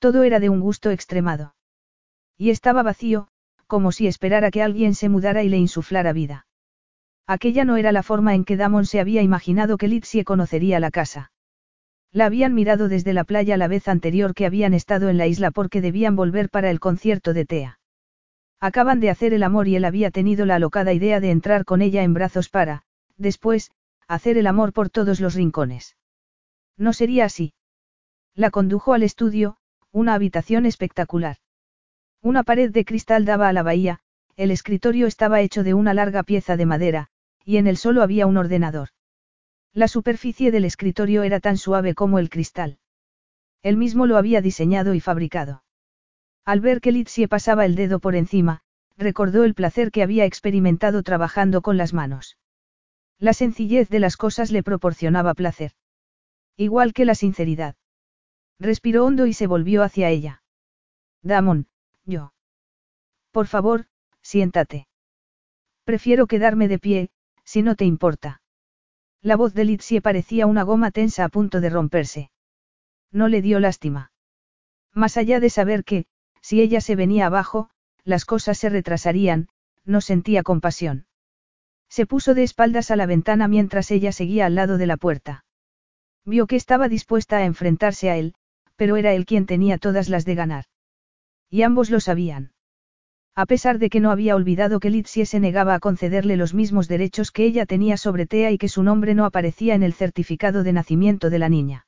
Todo 0.00 0.24
era 0.24 0.40
de 0.40 0.48
un 0.48 0.60
gusto 0.60 0.90
extremado. 0.90 1.54
Y 2.36 2.50
estaba 2.50 2.82
vacío, 2.82 3.28
como 3.66 3.92
si 3.92 4.06
esperara 4.06 4.50
que 4.50 4.62
alguien 4.62 4.94
se 4.94 5.10
mudara 5.10 5.42
y 5.44 5.48
le 5.50 5.58
insuflara 5.58 6.12
vida. 6.14 6.46
Aquella 7.26 7.64
no 7.64 7.76
era 7.76 7.92
la 7.92 8.02
forma 8.02 8.34
en 8.34 8.44
que 8.44 8.56
Damon 8.56 8.86
se 8.86 8.98
había 8.98 9.22
imaginado 9.22 9.76
que 9.76 9.88
Litsie 9.88 10.24
conocería 10.24 10.80
la 10.80 10.90
casa. 10.90 11.30
La 12.12 12.24
habían 12.24 12.54
mirado 12.54 12.88
desde 12.88 13.12
la 13.12 13.24
playa 13.24 13.58
la 13.58 13.68
vez 13.68 13.86
anterior 13.88 14.34
que 14.34 14.46
habían 14.46 14.72
estado 14.72 15.10
en 15.10 15.18
la 15.18 15.28
isla 15.28 15.50
porque 15.50 15.82
debían 15.82 16.16
volver 16.16 16.48
para 16.48 16.70
el 16.70 16.80
concierto 16.80 17.34
de 17.34 17.44
Tea. 17.44 17.78
Acaban 18.58 19.00
de 19.00 19.10
hacer 19.10 19.34
el 19.34 19.42
amor 19.42 19.68
y 19.68 19.76
él 19.76 19.84
había 19.84 20.10
tenido 20.10 20.46
la 20.46 20.56
alocada 20.56 20.94
idea 20.94 21.20
de 21.20 21.30
entrar 21.30 21.64
con 21.64 21.82
ella 21.82 22.02
en 22.02 22.14
brazos 22.14 22.48
para, 22.48 22.82
después, 23.16 23.70
hacer 24.08 24.38
el 24.38 24.46
amor 24.46 24.72
por 24.72 24.88
todos 24.88 25.20
los 25.20 25.34
rincones. 25.34 25.96
No 26.76 26.94
sería 26.94 27.26
así. 27.26 27.52
La 28.34 28.50
condujo 28.50 28.92
al 28.92 29.02
estudio, 29.02 29.56
una 29.92 30.14
habitación 30.14 30.66
espectacular. 30.66 31.36
Una 32.22 32.42
pared 32.42 32.70
de 32.70 32.84
cristal 32.84 33.24
daba 33.24 33.48
a 33.48 33.52
la 33.52 33.62
bahía, 33.62 34.00
el 34.36 34.50
escritorio 34.50 35.06
estaba 35.06 35.40
hecho 35.40 35.64
de 35.64 35.74
una 35.74 35.94
larga 35.94 36.22
pieza 36.22 36.56
de 36.56 36.66
madera, 36.66 37.08
y 37.44 37.56
en 37.56 37.66
él 37.66 37.76
solo 37.76 38.02
había 38.02 38.26
un 38.26 38.36
ordenador. 38.36 38.90
La 39.72 39.88
superficie 39.88 40.50
del 40.50 40.64
escritorio 40.64 41.22
era 41.22 41.40
tan 41.40 41.56
suave 41.56 41.94
como 41.94 42.18
el 42.18 42.30
cristal. 42.30 42.78
Él 43.62 43.76
mismo 43.76 44.06
lo 44.06 44.16
había 44.16 44.40
diseñado 44.40 44.94
y 44.94 45.00
fabricado. 45.00 45.64
Al 46.44 46.60
ver 46.60 46.80
que 46.80 46.92
Litsie 46.92 47.28
pasaba 47.28 47.64
el 47.64 47.74
dedo 47.74 48.00
por 48.00 48.14
encima, 48.14 48.62
recordó 48.96 49.44
el 49.44 49.54
placer 49.54 49.90
que 49.90 50.02
había 50.02 50.24
experimentado 50.24 51.02
trabajando 51.02 51.62
con 51.62 51.76
las 51.76 51.92
manos. 51.92 52.38
La 53.18 53.34
sencillez 53.34 53.88
de 53.88 54.00
las 54.00 54.16
cosas 54.16 54.50
le 54.50 54.62
proporcionaba 54.62 55.34
placer. 55.34 55.72
Igual 56.56 56.92
que 56.92 57.04
la 57.04 57.14
sinceridad. 57.14 57.76
Respiró 58.60 59.06
hondo 59.06 59.26
y 59.26 59.32
se 59.32 59.46
volvió 59.46 59.82
hacia 59.82 60.10
ella. 60.10 60.42
Damon, 61.22 61.66
yo. 62.04 62.34
Por 63.32 63.46
favor, 63.46 63.86
siéntate. 64.20 64.86
Prefiero 65.84 66.26
quedarme 66.26 66.68
de 66.68 66.78
pie, 66.78 67.10
si 67.42 67.62
no 67.62 67.74
te 67.74 67.86
importa. 67.86 68.42
La 69.22 69.36
voz 69.36 69.54
de 69.54 69.64
Litsie 69.64 70.02
parecía 70.02 70.46
una 70.46 70.62
goma 70.62 70.90
tensa 70.90 71.24
a 71.24 71.30
punto 71.30 71.60
de 71.60 71.70
romperse. 71.70 72.30
No 73.10 73.28
le 73.28 73.40
dio 73.40 73.60
lástima. 73.60 74.12
Más 74.92 75.16
allá 75.16 75.40
de 75.40 75.50
saber 75.50 75.82
que, 75.82 76.04
si 76.42 76.60
ella 76.60 76.82
se 76.82 76.96
venía 76.96 77.26
abajo, 77.26 77.70
las 78.04 78.24
cosas 78.26 78.58
se 78.58 78.68
retrasarían, 78.68 79.48
no 79.84 80.00
sentía 80.00 80.42
compasión. 80.42 81.06
Se 81.88 82.06
puso 82.06 82.34
de 82.34 82.42
espaldas 82.42 82.90
a 82.90 82.96
la 82.96 83.06
ventana 83.06 83.48
mientras 83.48 83.90
ella 83.90 84.12
seguía 84.12 84.46
al 84.46 84.54
lado 84.54 84.78
de 84.78 84.86
la 84.86 84.96
puerta. 84.96 85.44
Vio 86.24 86.46
que 86.46 86.56
estaba 86.56 86.88
dispuesta 86.88 87.38
a 87.38 87.44
enfrentarse 87.44 88.10
a 88.10 88.16
él, 88.16 88.34
pero 88.80 88.96
era 88.96 89.12
él 89.12 89.26
quien 89.26 89.44
tenía 89.44 89.76
todas 89.76 90.08
las 90.08 90.24
de 90.24 90.34
ganar. 90.34 90.64
Y 91.50 91.64
ambos 91.64 91.90
lo 91.90 92.00
sabían. 92.00 92.52
A 93.36 93.44
pesar 93.44 93.78
de 93.78 93.90
que 93.90 94.00
no 94.00 94.10
había 94.10 94.34
olvidado 94.34 94.80
que 94.80 94.88
Litsie 94.88 95.26
se 95.26 95.38
negaba 95.38 95.74
a 95.74 95.80
concederle 95.80 96.38
los 96.38 96.54
mismos 96.54 96.88
derechos 96.88 97.30
que 97.30 97.44
ella 97.44 97.66
tenía 97.66 97.98
sobre 97.98 98.24
Tea 98.24 98.52
y 98.52 98.56
que 98.56 98.70
su 98.70 98.82
nombre 98.82 99.14
no 99.14 99.26
aparecía 99.26 99.74
en 99.74 99.82
el 99.82 99.92
certificado 99.92 100.62
de 100.62 100.72
nacimiento 100.72 101.28
de 101.28 101.38
la 101.38 101.50
niña. 101.50 101.86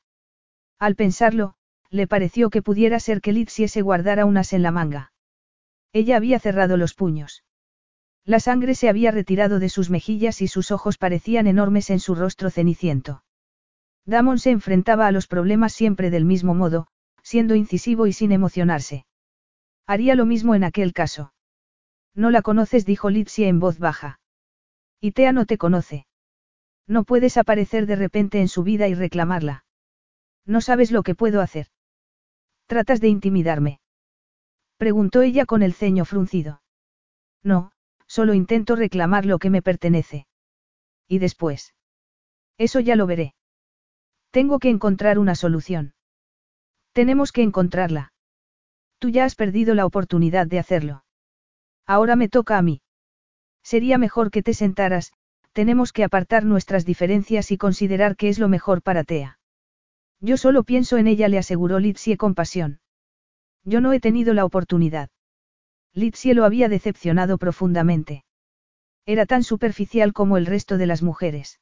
Al 0.79 0.95
pensarlo, 0.95 1.55
le 1.89 2.07
pareció 2.07 2.51
que 2.51 2.61
pudiera 2.61 3.01
ser 3.01 3.23
que 3.23 3.33
Litsie 3.33 3.69
se 3.69 3.81
guardara 3.81 4.27
unas 4.27 4.53
en 4.53 4.63
la 4.63 4.71
manga. 4.71 5.15
Ella 5.95 6.19
había 6.19 6.41
cerrado 6.41 6.77
los 6.77 6.93
puños. 6.93 7.43
La 8.27 8.39
sangre 8.39 8.75
se 8.75 8.91
había 8.91 9.13
retirado 9.13 9.61
de 9.61 9.71
sus 9.71 9.89
mejillas 9.89 10.43
y 10.43 10.47
sus 10.47 10.71
ojos 10.71 10.99
parecían 10.99 11.47
enormes 11.47 11.89
en 11.89 12.01
su 12.01 12.15
rostro 12.15 12.51
ceniciento. 12.51 13.23
Damon 14.05 14.39
se 14.39 14.51
enfrentaba 14.51 15.07
a 15.07 15.13
los 15.13 15.27
problemas 15.27 15.73
siempre 15.73 16.11
del 16.11 16.25
mismo 16.25 16.55
modo, 16.55 16.89
siendo 17.23 17.55
incisivo 17.55 18.07
y 18.07 18.13
sin 18.13 18.33
emocionarse. 18.33 19.07
Haría 19.87 20.15
lo 20.15 20.27
mismo 20.27 20.55
en 20.55 20.65
aquel 20.65 20.93
caso. 20.93 21.33
No 22.15 22.31
la 22.31 22.43
conoces, 22.43 22.85
dijo 22.85 23.11
Litsia 23.11 23.49
en 23.49 23.61
voz 23.61 23.79
baja. 23.79 24.21
Y 25.01 25.13
no 25.33 25.47
te 25.47 25.59
conoce. 25.59 26.07
No 26.87 27.05
puedes 27.05 27.37
aparecer 27.37 27.87
de 27.87 27.97
repente 27.97 28.41
en 28.41 28.49
su 28.49 28.63
vida 28.63 28.89
y 28.89 28.95
reclamarla. 28.95 29.65
No 30.45 30.61
sabes 30.61 30.91
lo 30.91 31.03
que 31.03 31.15
puedo 31.15 31.41
hacer. 31.41 31.69
¿Tratas 32.67 33.01
de 33.01 33.09
intimidarme? 33.09 33.81
Preguntó 34.77 35.23
ella 35.23 35.47
con 35.47 35.63
el 35.63 35.75
ceño 35.75 36.05
fruncido. 36.05 36.63
No, 37.43 37.73
solo 38.07 38.35
intento 38.35 38.77
reclamar 38.77 39.27
lo 39.27 39.39
que 39.39 39.51
me 39.51 39.63
pertenece. 39.63 40.27
¿Y 41.09 41.19
después? 41.19 41.75
Eso 42.59 42.81
ya 42.81 42.97
lo 42.97 43.07
veré. 43.07 43.35
Tengo 44.33 44.59
que 44.59 44.71
encontrar 44.71 45.19
una 45.19 45.35
solución. 45.35 45.93
Tenemos 46.93 47.33
que 47.33 47.43
encontrarla. 47.43 48.15
Tú 48.99 49.11
ya 49.11 49.27
has 49.27 49.35
perdido 49.35 49.75
la 49.75 49.85
oportunidad 49.85 50.47
de 50.47 50.59
hacerlo. 50.59 51.05
Ahora 51.87 52.17
me 52.17 52.31
toca 52.31 52.57
a 52.57 52.63
mí. 52.63 52.81
Sería 53.63 53.99
mejor 53.99 54.31
que 54.31 54.43
te 54.43 54.55
sentaras, 54.55 55.13
tenemos 55.53 55.93
que 55.93 56.03
apartar 56.03 56.47
nuestras 56.47 56.87
diferencias 56.87 57.51
y 57.51 57.59
considerar 57.59 58.17
qué 58.17 58.31
es 58.31 58.39
lo 58.39 58.49
mejor 58.49 58.81
para 58.81 59.05
Tea. 59.05 59.39
Yo 60.19 60.39
solo 60.39 60.65
pienso 60.65 60.97
en 60.97 61.09
ella, 61.09 61.29
le 61.29 61.37
aseguró 61.37 61.79
Litsie 61.79 62.17
con 62.17 62.35
pasión. 62.35 62.81
Yo 63.65 63.83
no 63.83 63.93
he 63.93 64.01
tenido 64.01 64.33
la 64.33 64.47
oportunidad. 64.47 65.11
Litsie 65.93 66.33
lo 66.33 66.47
había 66.47 66.71
decepcionado 66.71 67.37
profundamente. 67.37 68.25
Era 69.05 69.27
tan 69.27 69.43
superficial 69.43 70.15
como 70.15 70.39
el 70.39 70.47
resto 70.47 70.79
de 70.79 70.87
las 70.87 71.03
mujeres. 71.03 71.61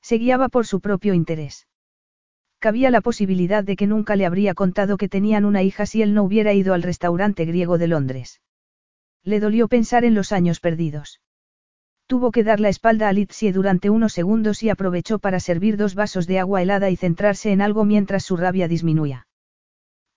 Se 0.00 0.16
guiaba 0.16 0.48
por 0.48 0.66
su 0.66 0.80
propio 0.80 1.12
interés. 1.12 1.66
Cabía 2.62 2.92
la 2.92 3.00
posibilidad 3.00 3.64
de 3.64 3.74
que 3.74 3.88
nunca 3.88 4.14
le 4.14 4.24
habría 4.24 4.54
contado 4.54 4.96
que 4.96 5.08
tenían 5.08 5.44
una 5.44 5.64
hija 5.64 5.84
si 5.84 6.00
él 6.00 6.14
no 6.14 6.22
hubiera 6.22 6.52
ido 6.52 6.74
al 6.74 6.84
restaurante 6.84 7.44
griego 7.44 7.76
de 7.76 7.88
Londres. 7.88 8.40
Le 9.24 9.40
dolió 9.40 9.66
pensar 9.66 10.04
en 10.04 10.14
los 10.14 10.30
años 10.30 10.60
perdidos. 10.60 11.20
Tuvo 12.06 12.30
que 12.30 12.44
dar 12.44 12.60
la 12.60 12.68
espalda 12.68 13.08
a 13.08 13.12
Litsie 13.12 13.52
durante 13.52 13.90
unos 13.90 14.12
segundos 14.12 14.62
y 14.62 14.70
aprovechó 14.70 15.18
para 15.18 15.40
servir 15.40 15.76
dos 15.76 15.96
vasos 15.96 16.28
de 16.28 16.38
agua 16.38 16.62
helada 16.62 16.88
y 16.88 16.94
centrarse 16.94 17.50
en 17.50 17.62
algo 17.62 17.84
mientras 17.84 18.22
su 18.22 18.36
rabia 18.36 18.68
disminuía. 18.68 19.26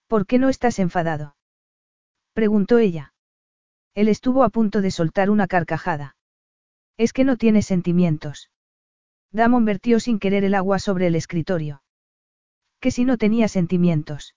¿Por 0.06 0.28
qué 0.28 0.38
no 0.38 0.50
estás 0.50 0.78
enfadado? 0.78 1.36
preguntó 2.34 2.78
ella. 2.78 3.16
Él 3.96 4.08
estuvo 4.08 4.44
a 4.44 4.50
punto 4.50 4.82
de 4.82 4.92
soltar 4.92 5.32
una 5.32 5.48
carcajada. 5.48 6.16
Es 6.96 7.12
que 7.12 7.24
no 7.24 7.38
tiene 7.38 7.64
sentimientos. 7.64 8.52
Damon 9.32 9.66
vertió 9.66 10.00
sin 10.00 10.20
querer 10.20 10.44
el 10.44 10.54
agua 10.54 10.78
sobre 10.78 11.08
el 11.08 11.16
escritorio 11.16 11.82
que 12.86 12.92
si 12.92 13.04
no 13.04 13.18
tenía 13.18 13.48
sentimientos. 13.48 14.36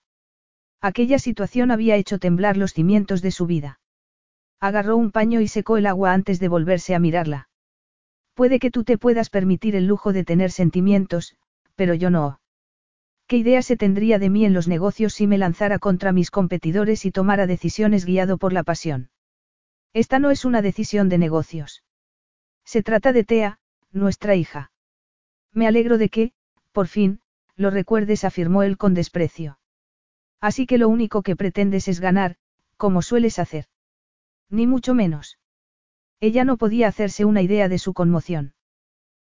Aquella 0.81 1.19
situación 1.19 1.69
había 1.69 1.97
hecho 1.97 2.17
temblar 2.17 2.57
los 2.57 2.73
cimientos 2.73 3.21
de 3.21 3.29
su 3.29 3.45
vida. 3.45 3.79
Agarró 4.59 4.97
un 4.97 5.11
paño 5.11 5.39
y 5.39 5.47
secó 5.47 5.77
el 5.77 5.85
agua 5.85 6.13
antes 6.13 6.39
de 6.39 6.47
volverse 6.47 6.95
a 6.95 6.99
mirarla. 6.99 7.47
Puede 8.33 8.57
que 8.57 8.71
tú 8.71 8.83
te 8.83 8.97
puedas 8.97 9.29
permitir 9.29 9.75
el 9.75 9.85
lujo 9.85 10.13
de 10.13 10.23
tener 10.23 10.49
sentimientos, 10.49 11.37
pero 11.75 11.93
yo 11.93 12.09
no. 12.09 12.41
¿Qué 13.27 13.37
idea 13.37 13.61
se 13.61 13.77
tendría 13.77 14.17
de 14.17 14.31
mí 14.31 14.45
en 14.45 14.55
los 14.55 14.67
negocios 14.67 15.13
si 15.13 15.27
me 15.27 15.37
lanzara 15.37 15.77
contra 15.77 16.11
mis 16.11 16.31
competidores 16.31 17.05
y 17.05 17.11
tomara 17.11 17.45
decisiones 17.45 18.03
guiado 18.03 18.39
por 18.39 18.51
la 18.51 18.63
pasión? 18.63 19.11
Esta 19.93 20.17
no 20.17 20.31
es 20.31 20.43
una 20.43 20.63
decisión 20.63 21.07
de 21.07 21.19
negocios. 21.19 21.83
Se 22.65 22.81
trata 22.81 23.13
de 23.13 23.23
Tea, 23.23 23.59
nuestra 23.91 24.33
hija. 24.33 24.71
Me 25.53 25.67
alegro 25.67 25.99
de 25.99 26.09
que, 26.09 26.31
por 26.71 26.87
fin, 26.87 27.21
lo 27.59 27.69
recuerdes, 27.71 28.23
afirmó 28.23 28.63
él 28.63 28.77
con 28.77 28.93
desprecio. 28.93 29.59
Así 30.39 30.65
que 30.65 30.77
lo 30.77 30.87
único 30.87 31.23
que 31.23 31.35
pretendes 31.35 31.89
es 31.89 31.99
ganar, 31.99 32.37
como 32.77 33.01
sueles 33.01 33.37
hacer. 33.37 33.65
Ni 34.49 34.65
mucho 34.65 34.93
menos. 34.93 35.37
Ella 36.21 36.45
no 36.45 36.55
podía 36.55 36.87
hacerse 36.87 37.25
una 37.25 37.41
idea 37.41 37.67
de 37.67 37.77
su 37.77 37.93
conmoción. 37.93 38.53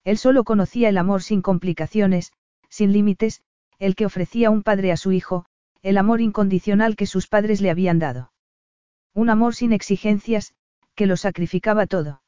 Él 0.03 0.19
solo 0.19 0.43
conocía 0.43 0.89
el 0.89 0.99
amor 0.99 1.23
sin 1.23 1.41
complicaciones, 1.41 2.33
sin 2.69 2.93
límites, 2.93 3.43
el 3.79 3.95
que 3.95 4.07
ofrecía 4.07 4.51
un 4.51 4.65
padre 4.65 4.91
a 4.91 4.97
su 4.97 5.13
hijo, 5.13 5.47
el 5.83 5.97
amor 5.97 6.21
incondicional 6.21 6.97
que 6.97 7.07
sus 7.07 7.29
padres 7.29 7.61
le 7.61 7.71
habían 7.71 8.01
dado. 8.01 8.33
Un 9.15 9.31
amor 9.31 9.55
sin 9.55 9.73
exigencias, 9.73 10.53
que 10.97 11.07
lo 11.07 11.17
sacrificaba 11.17 11.87
todo. 11.87 12.23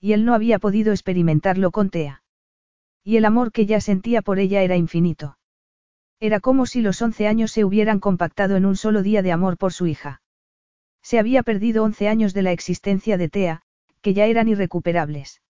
Y 0.00 0.14
él 0.14 0.24
no 0.24 0.34
había 0.34 0.58
podido 0.58 0.90
experimentarlo 0.90 1.70
con 1.70 1.90
Tea. 1.90 2.21
Y 3.04 3.16
el 3.16 3.24
amor 3.24 3.52
que 3.52 3.66
ya 3.66 3.80
sentía 3.80 4.22
por 4.22 4.38
ella 4.38 4.62
era 4.62 4.76
infinito. 4.76 5.38
Era 6.20 6.38
como 6.38 6.66
si 6.66 6.82
los 6.82 7.02
once 7.02 7.26
años 7.26 7.50
se 7.50 7.64
hubieran 7.64 7.98
compactado 7.98 8.56
en 8.56 8.64
un 8.64 8.76
solo 8.76 9.02
día 9.02 9.22
de 9.22 9.32
amor 9.32 9.58
por 9.58 9.72
su 9.72 9.86
hija. 9.86 10.22
Se 11.02 11.18
había 11.18 11.42
perdido 11.42 11.82
once 11.82 12.08
años 12.08 12.32
de 12.32 12.42
la 12.42 12.52
existencia 12.52 13.16
de 13.16 13.28
Tea, 13.28 13.62
que 14.02 14.14
ya 14.14 14.26
eran 14.26 14.48
irrecuperables. 14.48 15.42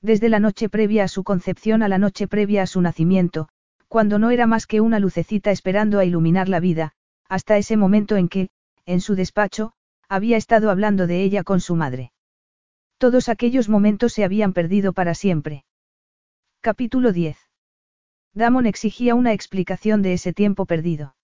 Desde 0.00 0.30
la 0.30 0.40
noche 0.40 0.70
previa 0.70 1.04
a 1.04 1.08
su 1.08 1.22
concepción 1.22 1.82
a 1.82 1.88
la 1.88 1.98
noche 1.98 2.26
previa 2.26 2.62
a 2.62 2.66
su 2.66 2.80
nacimiento, 2.80 3.48
cuando 3.88 4.18
no 4.18 4.30
era 4.30 4.46
más 4.46 4.66
que 4.66 4.80
una 4.80 4.98
lucecita 4.98 5.50
esperando 5.50 5.98
a 5.98 6.04
iluminar 6.06 6.48
la 6.48 6.60
vida, 6.60 6.92
hasta 7.28 7.58
ese 7.58 7.76
momento 7.76 8.16
en 8.16 8.28
que, 8.28 8.48
en 8.86 9.00
su 9.02 9.14
despacho, 9.14 9.72
había 10.08 10.38
estado 10.38 10.70
hablando 10.70 11.06
de 11.06 11.22
ella 11.22 11.44
con 11.44 11.60
su 11.60 11.76
madre. 11.76 12.12
Todos 12.96 13.28
aquellos 13.28 13.68
momentos 13.68 14.14
se 14.14 14.24
habían 14.24 14.52
perdido 14.54 14.92
para 14.94 15.14
siempre. 15.14 15.64
Capítulo 16.62 17.12
10. 17.12 17.38
Damon 18.34 18.66
exigía 18.66 19.14
una 19.14 19.32
explicación 19.32 20.02
de 20.02 20.12
ese 20.12 20.34
tiempo 20.34 20.66
perdido. 20.66 21.16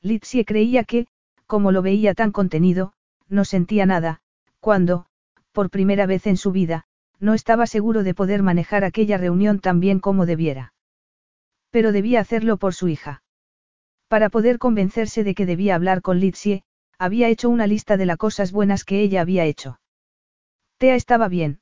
Litsie 0.00 0.46
creía 0.46 0.84
que, 0.84 1.06
como 1.46 1.70
lo 1.70 1.82
veía 1.82 2.14
tan 2.14 2.32
contenido, 2.32 2.94
no 3.28 3.44
sentía 3.44 3.84
nada, 3.84 4.22
cuando, 4.60 5.04
por 5.52 5.68
primera 5.68 6.06
vez 6.06 6.26
en 6.26 6.38
su 6.38 6.50
vida, 6.50 6.86
no 7.20 7.34
estaba 7.34 7.66
seguro 7.66 8.02
de 8.04 8.14
poder 8.14 8.42
manejar 8.42 8.84
aquella 8.84 9.18
reunión 9.18 9.60
tan 9.60 9.80
bien 9.80 10.00
como 10.00 10.24
debiera. 10.24 10.72
Pero 11.70 11.92
debía 11.92 12.20
hacerlo 12.20 12.56
por 12.56 12.72
su 12.72 12.88
hija. 12.88 13.22
Para 14.08 14.30
poder 14.30 14.58
convencerse 14.58 15.24
de 15.24 15.34
que 15.34 15.44
debía 15.44 15.74
hablar 15.74 16.00
con 16.00 16.20
Litsie, 16.20 16.62
había 16.98 17.28
hecho 17.28 17.50
una 17.50 17.66
lista 17.66 17.98
de 17.98 18.06
las 18.06 18.16
cosas 18.16 18.50
buenas 18.50 18.84
que 18.84 19.02
ella 19.02 19.20
había 19.20 19.44
hecho. 19.44 19.78
Tea 20.78 20.94
estaba 20.94 21.28
bien. 21.28 21.60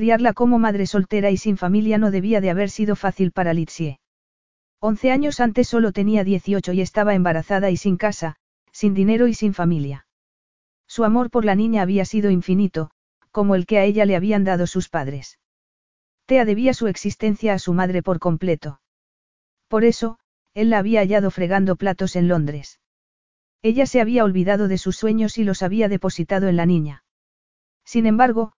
Criarla 0.00 0.32
como 0.32 0.58
madre 0.58 0.86
soltera 0.86 1.30
y 1.30 1.36
sin 1.36 1.58
familia 1.58 1.98
no 1.98 2.10
debía 2.10 2.40
de 2.40 2.48
haber 2.48 2.70
sido 2.70 2.96
fácil 2.96 3.32
para 3.32 3.52
Litsie. 3.52 4.00
Once 4.80 5.10
años 5.10 5.40
antes 5.40 5.68
solo 5.68 5.92
tenía 5.92 6.24
18 6.24 6.72
y 6.72 6.80
estaba 6.80 7.14
embarazada 7.14 7.68
y 7.68 7.76
sin 7.76 7.98
casa, 7.98 8.36
sin 8.72 8.94
dinero 8.94 9.26
y 9.26 9.34
sin 9.34 9.52
familia. 9.52 10.06
Su 10.86 11.04
amor 11.04 11.28
por 11.28 11.44
la 11.44 11.54
niña 11.54 11.82
había 11.82 12.06
sido 12.06 12.30
infinito, 12.30 12.90
como 13.30 13.54
el 13.54 13.66
que 13.66 13.76
a 13.76 13.84
ella 13.84 14.06
le 14.06 14.16
habían 14.16 14.42
dado 14.42 14.66
sus 14.66 14.88
padres. 14.88 15.38
Tea 16.24 16.46
debía 16.46 16.72
su 16.72 16.86
existencia 16.86 17.52
a 17.52 17.58
su 17.58 17.74
madre 17.74 18.02
por 18.02 18.20
completo. 18.20 18.80
Por 19.68 19.84
eso, 19.84 20.18
él 20.54 20.70
la 20.70 20.78
había 20.78 21.00
hallado 21.00 21.30
fregando 21.30 21.76
platos 21.76 22.16
en 22.16 22.26
Londres. 22.26 22.80
Ella 23.60 23.84
se 23.84 24.00
había 24.00 24.24
olvidado 24.24 24.66
de 24.66 24.78
sus 24.78 24.96
sueños 24.96 25.36
y 25.36 25.44
los 25.44 25.62
había 25.62 25.90
depositado 25.90 26.48
en 26.48 26.56
la 26.56 26.64
niña. 26.64 27.04
Sin 27.84 28.06
embargo, 28.06 28.54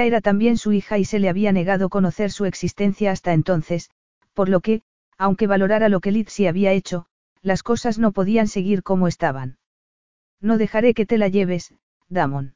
Era 0.00 0.20
también 0.20 0.56
su 0.56 0.72
hija 0.72 0.98
y 0.98 1.04
se 1.04 1.18
le 1.18 1.28
había 1.28 1.52
negado 1.52 1.88
conocer 1.88 2.30
su 2.30 2.44
existencia 2.44 3.10
hasta 3.10 3.32
entonces, 3.32 3.90
por 4.32 4.48
lo 4.48 4.60
que, 4.60 4.82
aunque 5.18 5.46
valorara 5.46 5.88
lo 5.88 6.00
que 6.00 6.12
Lizzie 6.12 6.48
había 6.48 6.72
hecho, 6.72 7.06
las 7.42 7.62
cosas 7.62 7.98
no 7.98 8.12
podían 8.12 8.48
seguir 8.48 8.82
como 8.82 9.08
estaban. 9.08 9.58
No 10.40 10.58
dejaré 10.58 10.94
que 10.94 11.06
te 11.06 11.18
la 11.18 11.28
lleves, 11.28 11.74
Damon. 12.08 12.54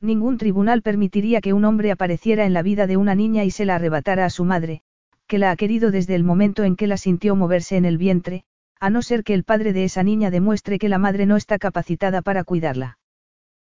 Ningún 0.00 0.38
tribunal 0.38 0.82
permitiría 0.82 1.40
que 1.40 1.52
un 1.52 1.64
hombre 1.64 1.90
apareciera 1.90 2.44
en 2.44 2.52
la 2.52 2.62
vida 2.62 2.86
de 2.86 2.96
una 2.96 3.14
niña 3.14 3.44
y 3.44 3.50
se 3.50 3.64
la 3.64 3.76
arrebatara 3.76 4.24
a 4.24 4.30
su 4.30 4.44
madre, 4.44 4.82
que 5.26 5.38
la 5.38 5.50
ha 5.50 5.56
querido 5.56 5.90
desde 5.90 6.14
el 6.14 6.24
momento 6.24 6.64
en 6.64 6.76
que 6.76 6.86
la 6.86 6.96
sintió 6.96 7.36
moverse 7.36 7.76
en 7.76 7.84
el 7.84 7.98
vientre, 7.98 8.44
a 8.80 8.90
no 8.90 9.02
ser 9.02 9.24
que 9.24 9.34
el 9.34 9.44
padre 9.44 9.72
de 9.72 9.84
esa 9.84 10.02
niña 10.02 10.30
demuestre 10.30 10.78
que 10.78 10.88
la 10.88 10.98
madre 10.98 11.26
no 11.26 11.36
está 11.36 11.58
capacitada 11.58 12.22
para 12.22 12.44
cuidarla. 12.44 12.98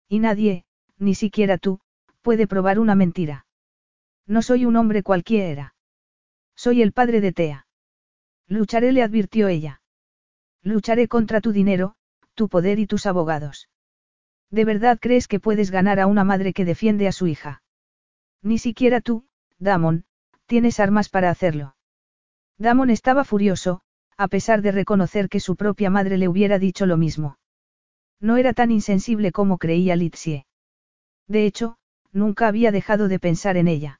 Y 0.09 0.19
nadie, 0.19 0.65
ni 0.97 1.13
siquiera 1.13 1.57
tú, 1.57 1.79
puede 2.23 2.47
probar 2.47 2.79
una 2.79 2.95
mentira. 2.95 3.45
No 4.25 4.41
soy 4.41 4.65
un 4.65 4.75
hombre 4.77 5.03
cualquiera. 5.03 5.75
Soy 6.55 6.81
el 6.81 6.93
padre 6.93 7.21
de 7.21 7.33
Tea. 7.33 7.67
Lucharé, 8.47 8.91
le 8.93 9.03
advirtió 9.03 9.47
ella. 9.49 9.81
Lucharé 10.63 11.07
contra 11.07 11.41
tu 11.41 11.51
dinero, 11.51 11.95
tu 12.33 12.49
poder 12.49 12.79
y 12.79 12.87
tus 12.87 13.05
abogados. 13.05 13.69
¿De 14.49 14.65
verdad 14.65 14.97
crees 14.99 15.27
que 15.27 15.39
puedes 15.39 15.71
ganar 15.71 15.99
a 15.99 16.07
una 16.07 16.23
madre 16.23 16.53
que 16.53 16.65
defiende 16.65 17.07
a 17.07 17.11
su 17.11 17.27
hija? 17.27 17.61
Ni 18.41 18.57
siquiera 18.57 19.01
tú, 19.01 19.25
Damon, 19.59 20.05
tienes 20.45 20.79
armas 20.79 21.09
para 21.09 21.29
hacerlo. 21.29 21.75
Damon 22.57 22.89
estaba 22.89 23.23
furioso, 23.25 23.81
a 24.15 24.27
pesar 24.27 24.61
de 24.61 24.71
reconocer 24.71 25.27
que 25.27 25.39
su 25.39 25.55
propia 25.55 25.89
madre 25.89 26.17
le 26.17 26.27
hubiera 26.27 26.59
dicho 26.59 26.85
lo 26.85 26.97
mismo. 26.97 27.37
No 28.19 28.37
era 28.37 28.53
tan 28.53 28.71
insensible 28.71 29.31
como 29.31 29.57
creía 29.57 29.95
Litsie. 29.95 30.45
De 31.27 31.45
hecho, 31.45 31.77
nunca 32.13 32.47
había 32.47 32.71
dejado 32.71 33.07
de 33.07 33.19
pensar 33.19 33.57
en 33.57 33.67
ella. 33.67 33.99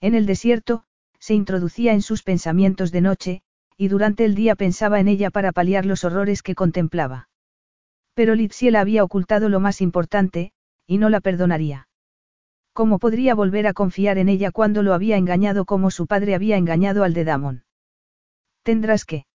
En 0.00 0.14
el 0.14 0.26
desierto, 0.26 0.84
se 1.18 1.34
introducía 1.34 1.92
en 1.92 2.02
sus 2.02 2.22
pensamientos 2.22 2.92
de 2.92 3.00
noche, 3.00 3.42
y 3.76 3.88
durante 3.88 4.24
el 4.24 4.34
día 4.34 4.54
pensaba 4.54 5.00
en 5.00 5.08
ella 5.08 5.30
para 5.30 5.52
paliar 5.52 5.86
los 5.86 6.04
horrores 6.04 6.42
que 6.42 6.54
contemplaba. 6.54 7.28
Pero 8.14 8.34
Litsie 8.34 8.70
la 8.70 8.80
había 8.80 9.04
ocultado 9.04 9.48
lo 9.48 9.60
más 9.60 9.80
importante, 9.80 10.52
y 10.86 10.98
no 10.98 11.08
la 11.08 11.20
perdonaría. 11.20 11.88
¿Cómo 12.72 12.98
podría 12.98 13.34
volver 13.34 13.66
a 13.66 13.72
confiar 13.72 14.18
en 14.18 14.28
ella 14.28 14.50
cuando 14.50 14.82
lo 14.82 14.94
había 14.94 15.16
engañado 15.16 15.64
como 15.64 15.90
su 15.90 16.06
padre 16.06 16.34
había 16.34 16.56
engañado 16.56 17.04
al 17.04 17.14
de 17.14 17.24
Damon? 17.24 17.64
Tendrás 18.62 19.04
que. 19.04 19.26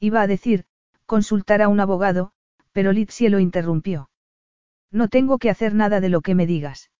Iba 0.00 0.22
a 0.22 0.26
decir, 0.26 0.64
consultar 1.06 1.62
a 1.62 1.68
un 1.68 1.80
abogado, 1.80 2.32
pero 2.72 2.92
Litsie 2.92 3.30
lo 3.30 3.38
interrumpió. 3.38 4.10
No 4.90 5.08
tengo 5.08 5.38
que 5.38 5.50
hacer 5.50 5.74
nada 5.74 6.00
de 6.00 6.08
lo 6.08 6.20
que 6.20 6.34
me 6.34 6.46
digas. 6.46 6.90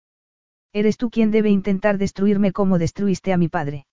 Eres 0.75 0.97
tú 0.97 1.09
quien 1.09 1.31
debe 1.31 1.51
intentar 1.51 1.99
destruirme 1.99 2.51
como 2.53 2.79
destruiste 2.79 3.33
a 3.33 3.37
mi 3.37 3.49
padre. 3.49 3.87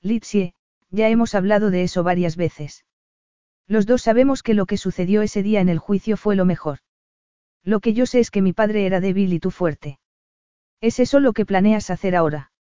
Litsie, 0.00 0.54
ya 0.90 1.10
hemos 1.10 1.34
hablado 1.34 1.70
de 1.70 1.82
eso 1.82 2.02
varias 2.02 2.34
veces. 2.34 2.86
Los 3.66 3.84
dos 3.84 4.00
sabemos 4.00 4.42
que 4.42 4.54
lo 4.54 4.64
que 4.64 4.78
sucedió 4.78 5.20
ese 5.20 5.42
día 5.42 5.60
en 5.60 5.68
el 5.68 5.78
juicio 5.78 6.16
fue 6.16 6.34
lo 6.34 6.46
mejor. 6.46 6.78
Lo 7.62 7.80
que 7.80 7.92
yo 7.92 8.06
sé 8.06 8.20
es 8.20 8.30
que 8.30 8.40
mi 8.40 8.54
padre 8.54 8.86
era 8.86 9.00
débil 9.00 9.34
y 9.34 9.38
tú 9.38 9.50
fuerte. 9.50 9.98
¿Es 10.80 10.98
eso 10.98 11.20
lo 11.20 11.34
que 11.34 11.44
planeas 11.44 11.90
hacer 11.90 12.16
ahora? 12.16 12.52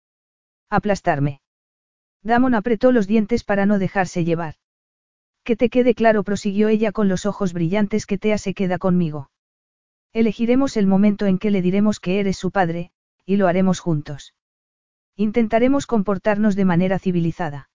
Aplastarme. 0.68 1.40
Damon 2.24 2.56
apretó 2.56 2.90
los 2.90 3.06
dientes 3.06 3.44
para 3.44 3.64
no 3.64 3.78
dejarse 3.78 4.24
llevar. 4.24 4.56
Que 5.44 5.54
te 5.54 5.68
quede 5.68 5.94
claro, 5.94 6.24
prosiguió 6.24 6.66
ella 6.66 6.90
con 6.90 7.08
los 7.08 7.24
ojos 7.26 7.52
brillantes 7.52 8.06
que 8.06 8.18
Tea 8.18 8.38
se 8.38 8.54
queda 8.54 8.78
conmigo. 8.78 9.30
Elegiremos 10.12 10.76
el 10.76 10.88
momento 10.88 11.26
en 11.26 11.38
que 11.38 11.52
le 11.52 11.62
diremos 11.62 12.00
que 12.00 12.18
eres 12.18 12.36
su 12.36 12.50
padre, 12.50 12.90
y 13.26 13.36
lo 13.36 13.48
haremos 13.48 13.80
juntos. 13.80 14.34
Intentaremos 15.16 15.86
comportarnos 15.86 16.56
de 16.56 16.64
manera 16.64 16.98
civilizada. 16.98 17.68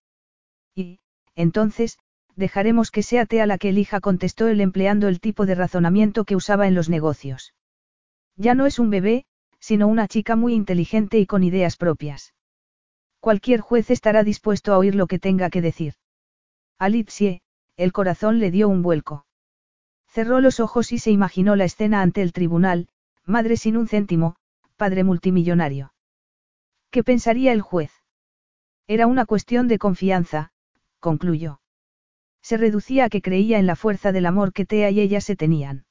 Y, 0.73 0.99
entonces, 1.36 1.99
dejaremos 2.36 2.90
que 2.90 3.03
sea 3.03 3.26
Tea 3.26 3.45
la 3.45 3.57
que 3.57 3.69
elija, 3.69 3.99
contestó 3.99 4.48
él 4.48 4.61
empleando 4.61 5.07
el 5.07 5.19
tipo 5.19 5.45
de 5.45 5.56
razonamiento 5.56 6.23
que 6.23 6.36
usaba 6.36 6.68
en 6.68 6.76
los 6.76 6.90
negocios. 6.90 7.53
Ya 8.38 8.56
no 8.56 8.65
es 8.65 8.80
un 8.80 8.90
bebé, 8.90 9.26
sino 9.60 9.88
una 9.88 10.07
chica 10.07 10.36
muy 10.36 10.53
inteligente 10.53 11.19
y 11.19 11.26
con 11.26 11.44
ideas 11.44 11.78
propias. 11.78 12.34
Cualquier 13.19 13.60
juez 13.60 13.91
estará 13.91 14.23
dispuesto 14.23 14.73
a 14.73 14.78
oír 14.78 14.95
lo 14.95 15.06
que 15.06 15.19
tenga 15.19 15.49
que 15.49 15.61
decir. 15.61 15.94
A 16.80 16.88
el 16.88 17.91
corazón 17.91 18.40
le 18.40 18.49
dio 18.49 18.68
un 18.69 18.82
vuelco. 18.82 19.26
Cerró 20.07 20.40
los 20.40 20.60
ojos 20.60 20.91
y 20.91 20.99
se 20.99 21.11
imaginó 21.11 21.56
la 21.56 21.65
escena 21.65 22.02
ante 22.02 22.22
el 22.22 22.34
tribunal, 22.34 22.88
madre 23.26 23.57
sin 23.57 23.78
un 23.78 23.88
céntimo, 23.88 24.36
padre 24.82 25.03
multimillonario. 25.03 25.94
¿Qué 26.90 27.03
pensaría 27.03 27.53
el 27.53 27.62
juez? 27.62 27.91
Era 28.88 29.06
una 29.06 29.28
cuestión 29.28 29.68
de 29.68 29.78
confianza, 29.78 30.53
concluyó. 30.99 31.62
Se 32.41 32.58
reducía 32.58 33.06
a 33.06 33.10
que 33.10 33.22
creía 33.22 33.60
en 33.60 33.68
la 33.68 33.76
fuerza 33.76 34.12
del 34.12 34.26
amor 34.26 34.53
que 34.53 34.66
Tea 34.66 34.90
y 34.90 34.99
ella 34.99 35.22
se 35.22 35.36
tenían. 35.36 35.86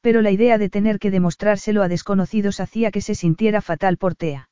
Pero 0.00 0.20
la 0.20 0.32
idea 0.32 0.58
de 0.58 0.68
tener 0.68 0.98
que 0.98 1.12
demostrárselo 1.12 1.80
a 1.84 1.86
desconocidos 1.86 2.58
hacía 2.58 2.90
que 2.90 3.02
se 3.02 3.14
sintiera 3.14 3.60
fatal 3.60 3.98
por 3.98 4.16
Tea. 4.16 4.50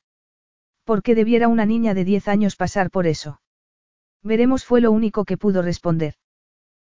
¿Por 0.84 1.02
qué 1.02 1.16
debiera 1.16 1.48
una 1.48 1.66
niña 1.66 1.92
de 1.92 2.04
diez 2.04 2.28
años 2.28 2.54
pasar 2.54 2.88
por 2.88 3.08
eso? 3.08 3.40
Veremos 4.22 4.64
fue 4.64 4.80
lo 4.80 4.92
único 4.92 5.24
que 5.24 5.36
pudo 5.36 5.60
responder. 5.60 6.14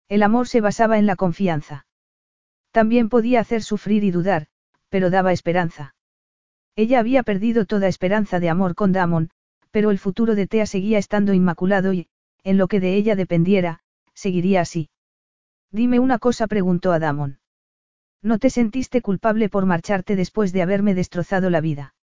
El 0.09 0.23
amor 0.23 0.49
se 0.49 0.59
basaba 0.59 0.97
en 0.97 1.05
la 1.05 1.15
confianza. 1.15 1.85
También 2.71 3.07
podía 3.07 3.39
hacer 3.39 3.63
sufrir 3.63 4.03
y 4.03 4.11
dudar, 4.11 4.47
pero 4.89 5.09
daba 5.09 5.31
esperanza. 5.31 5.95
Ella 6.79 6.99
había 6.99 7.23
perdido 7.23 7.65
toda 7.65 7.89
esperanza 7.89 8.39
de 8.39 8.47
amor 8.47 8.73
con 8.73 8.93
Damon, 8.93 9.31
pero 9.69 9.91
el 9.91 9.99
futuro 9.99 10.33
de 10.33 10.47
Tea 10.47 10.65
seguía 10.65 10.97
estando 10.97 11.33
inmaculado 11.33 11.91
y, 11.91 12.07
en 12.45 12.57
lo 12.57 12.69
que 12.69 12.79
de 12.79 12.95
ella 12.95 13.17
dependiera, 13.17 13.81
seguiría 14.13 14.61
así. 14.61 14.89
Dime 15.71 15.99
una 15.99 16.19
cosa, 16.19 16.47
preguntó 16.47 16.93
a 16.93 16.99
Damon. 16.99 17.41
¿No 18.21 18.39
te 18.39 18.49
sentiste 18.49 19.01
culpable 19.01 19.49
por 19.49 19.65
marcharte 19.65 20.15
después 20.15 20.53
de 20.53 20.61
haberme 20.61 20.95
destrozado 20.95 21.49
la 21.49 21.59
vida? 21.59 21.95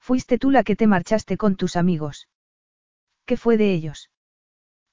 Fuiste 0.00 0.36
tú 0.36 0.50
la 0.50 0.64
que 0.64 0.76
te 0.76 0.86
marchaste 0.86 1.38
con 1.38 1.56
tus 1.56 1.74
amigos. 1.74 2.28
¿Qué 3.24 3.38
fue 3.38 3.56
de 3.56 3.72
ellos? 3.72 4.10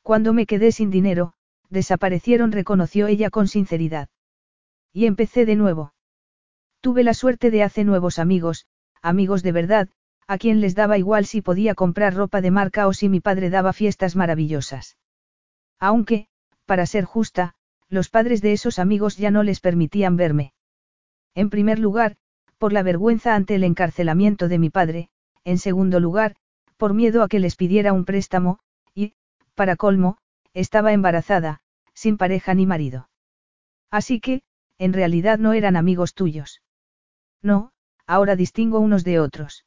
Cuando 0.04 0.32
me 0.32 0.46
quedé 0.46 0.72
sin 0.72 0.90
dinero, 0.90 1.34
desaparecieron, 1.70 2.54
reconoció 2.54 3.08
ella 3.08 3.30
con 3.30 3.50
sinceridad. 3.50 4.08
Y 4.94 5.06
empecé 5.06 5.46
de 5.46 5.58
nuevo. 5.58 5.94
Tuve 6.80 7.04
la 7.04 7.14
suerte 7.14 7.52
de 7.52 7.64
hacer 7.64 7.86
nuevos 7.86 8.18
amigos, 8.18 8.68
amigos 9.02 9.44
de 9.44 9.52
verdad, 9.52 9.90
a 10.28 10.38
quien 10.38 10.62
les 10.62 10.76
daba 10.76 10.98
igual 10.98 11.26
si 11.26 11.42
podía 11.42 11.76
comprar 11.76 12.14
ropa 12.14 12.42
de 12.42 12.52
marca 12.52 12.88
o 12.88 12.94
si 12.94 13.10
mi 13.10 13.20
padre 13.20 13.50
daba 13.50 13.74
fiestas 13.74 14.16
maravillosas. 14.16 14.98
Aunque, 15.80 16.28
para 16.66 16.86
ser 16.86 17.06
justa, 17.06 17.56
los 17.90 18.10
padres 18.10 18.42
de 18.42 18.54
esos 18.54 18.80
amigos 18.80 19.18
ya 19.18 19.32
no 19.32 19.44
les 19.44 19.60
permitían 19.60 20.16
verme. 20.16 20.54
En 21.36 21.50
primer 21.50 21.80
lugar, 21.80 22.16
por 22.58 22.74
la 22.74 22.84
vergüenza 22.84 23.36
ante 23.36 23.56
el 23.56 23.64
encarcelamiento 23.64 24.48
de 24.48 24.60
mi 24.60 24.70
padre, 24.70 25.10
en 25.44 25.58
segundo 25.58 26.00
lugar, 26.00 26.36
por 26.78 26.94
miedo 26.94 27.24
a 27.24 27.28
que 27.28 27.40
les 27.40 27.56
pidiera 27.56 27.92
un 27.92 28.06
préstamo, 28.06 28.60
y, 28.94 29.14
para 29.56 29.76
colmo, 29.76 30.18
estaba 30.54 30.94
embarazada, 30.94 31.62
sin 31.94 32.18
pareja 32.18 32.54
ni 32.54 32.66
marido. 32.66 33.10
Así 33.90 34.20
que, 34.20 34.44
en 34.78 34.94
realidad 34.94 35.38
no 35.40 35.54
eran 35.54 35.76
amigos 35.76 36.14
tuyos. 36.14 36.62
No, 37.42 37.72
ahora 38.12 38.36
distingo 38.36 38.82
unos 38.82 39.06
de 39.06 39.22
otros. 39.22 39.66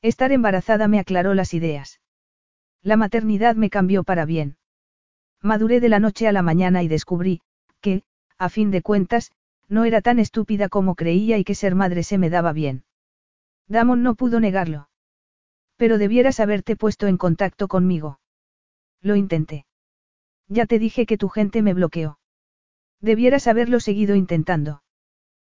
Estar 0.00 0.30
embarazada 0.30 0.86
me 0.86 1.00
aclaró 1.00 1.34
las 1.34 1.52
ideas. 1.52 2.00
La 2.80 2.96
maternidad 2.96 3.56
me 3.56 3.70
cambió 3.70 4.04
para 4.04 4.24
bien. 4.24 4.56
Maduré 5.42 5.80
de 5.80 5.88
la 5.88 5.98
noche 5.98 6.28
a 6.28 6.32
la 6.32 6.42
mañana 6.42 6.84
y 6.84 6.88
descubrí, 6.88 7.40
que, 7.80 8.04
a 8.38 8.50
fin 8.50 8.70
de 8.70 8.82
cuentas, 8.82 9.32
no 9.68 9.84
era 9.84 10.00
tan 10.00 10.20
estúpida 10.20 10.68
como 10.68 10.94
creía 10.94 11.38
y 11.38 11.44
que 11.44 11.56
ser 11.56 11.74
madre 11.74 12.04
se 12.04 12.18
me 12.18 12.30
daba 12.30 12.52
bien. 12.52 12.84
Damon 13.66 14.04
no 14.04 14.14
pudo 14.14 14.38
negarlo. 14.38 14.88
Pero 15.76 15.98
debieras 15.98 16.38
haberte 16.38 16.76
puesto 16.76 17.08
en 17.08 17.16
contacto 17.16 17.66
conmigo. 17.66 18.20
Lo 19.02 19.16
intenté. 19.16 19.66
Ya 20.46 20.66
te 20.66 20.78
dije 20.78 21.04
que 21.04 21.18
tu 21.18 21.28
gente 21.28 21.62
me 21.62 21.74
bloqueó. 21.74 22.20
Debieras 23.00 23.48
haberlo 23.48 23.80
seguido 23.80 24.14
intentando. 24.14 24.84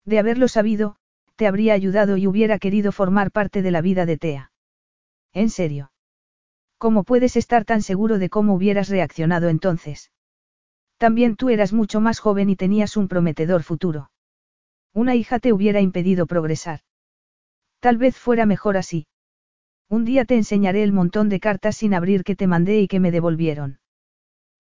De 0.05 0.21
haberlo 0.21 0.47
sabido, 0.47 0.99
te 1.37 1.47
habría 1.47 1.75
ayudado 1.75 2.17
y 2.17 2.27
hubiera 2.27 2.59
querido 2.59 2.93
formar 2.93 3.31
parte 3.31 3.63
de 3.63 3.71
la 3.71 3.81
vida 3.81 4.07
de 4.07 4.17
Tea. 4.17 4.53
¿En 5.33 5.51
serio? 5.51 5.93
¿Cómo 6.79 7.05
puedes 7.05 7.37
estar 7.37 7.65
tan 7.65 7.83
seguro 7.83 8.19
de 8.19 8.29
cómo 8.29 8.55
hubieras 8.55 8.89
reaccionado 8.89 9.49
entonces? 9.49 10.11
También 10.99 11.37
tú 11.37 11.51
eras 11.51 11.73
mucho 11.73 12.01
más 12.01 12.21
joven 12.21 12.49
y 12.49 12.57
tenías 12.57 12.97
un 12.97 13.09
prometedor 13.09 13.63
futuro. 13.63 14.11
Una 14.95 15.15
hija 15.15 15.39
te 15.39 15.53
hubiera 15.53 15.81
impedido 15.81 16.27
progresar. 16.27 16.81
Tal 17.81 17.99
vez 17.99 18.17
fuera 18.17 18.47
mejor 18.47 18.79
así. 18.79 19.07
Un 19.89 20.05
día 20.05 20.25
te 20.25 20.37
enseñaré 20.37 20.83
el 20.83 20.93
montón 20.93 21.29
de 21.29 21.39
cartas 21.39 21.77
sin 21.77 21.93
abrir 21.93 22.25
que 22.25 22.35
te 22.35 22.47
mandé 22.47 22.81
y 22.81 22.89
que 22.89 22.99
me 22.99 23.11
devolvieron. 23.11 23.79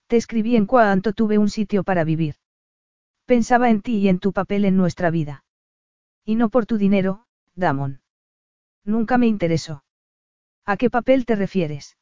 Te 0.08 0.16
escribí 0.16 0.56
en 0.56 0.66
cuanto 0.66 1.14
tuve 1.14 1.38
un 1.38 1.48
sitio 1.48 1.84
para 1.84 2.04
vivir. 2.04 2.36
Pensaba 3.24 3.70
en 3.70 3.80
ti 3.80 3.96
y 3.96 4.08
en 4.08 4.18
tu 4.18 4.32
papel 4.32 4.66
en 4.66 4.76
nuestra 4.76 5.10
vida. 5.10 5.45
Y 6.26 6.34
no 6.34 6.50
por 6.50 6.66
tu 6.66 6.76
dinero, 6.76 7.24
Damon. 7.54 8.00
Nunca 8.84 9.16
me 9.16 9.28
interesó. 9.28 9.84
¿A 10.64 10.76
qué 10.76 10.90
papel 10.90 11.24
te 11.24 11.36
refieres? 11.36 11.96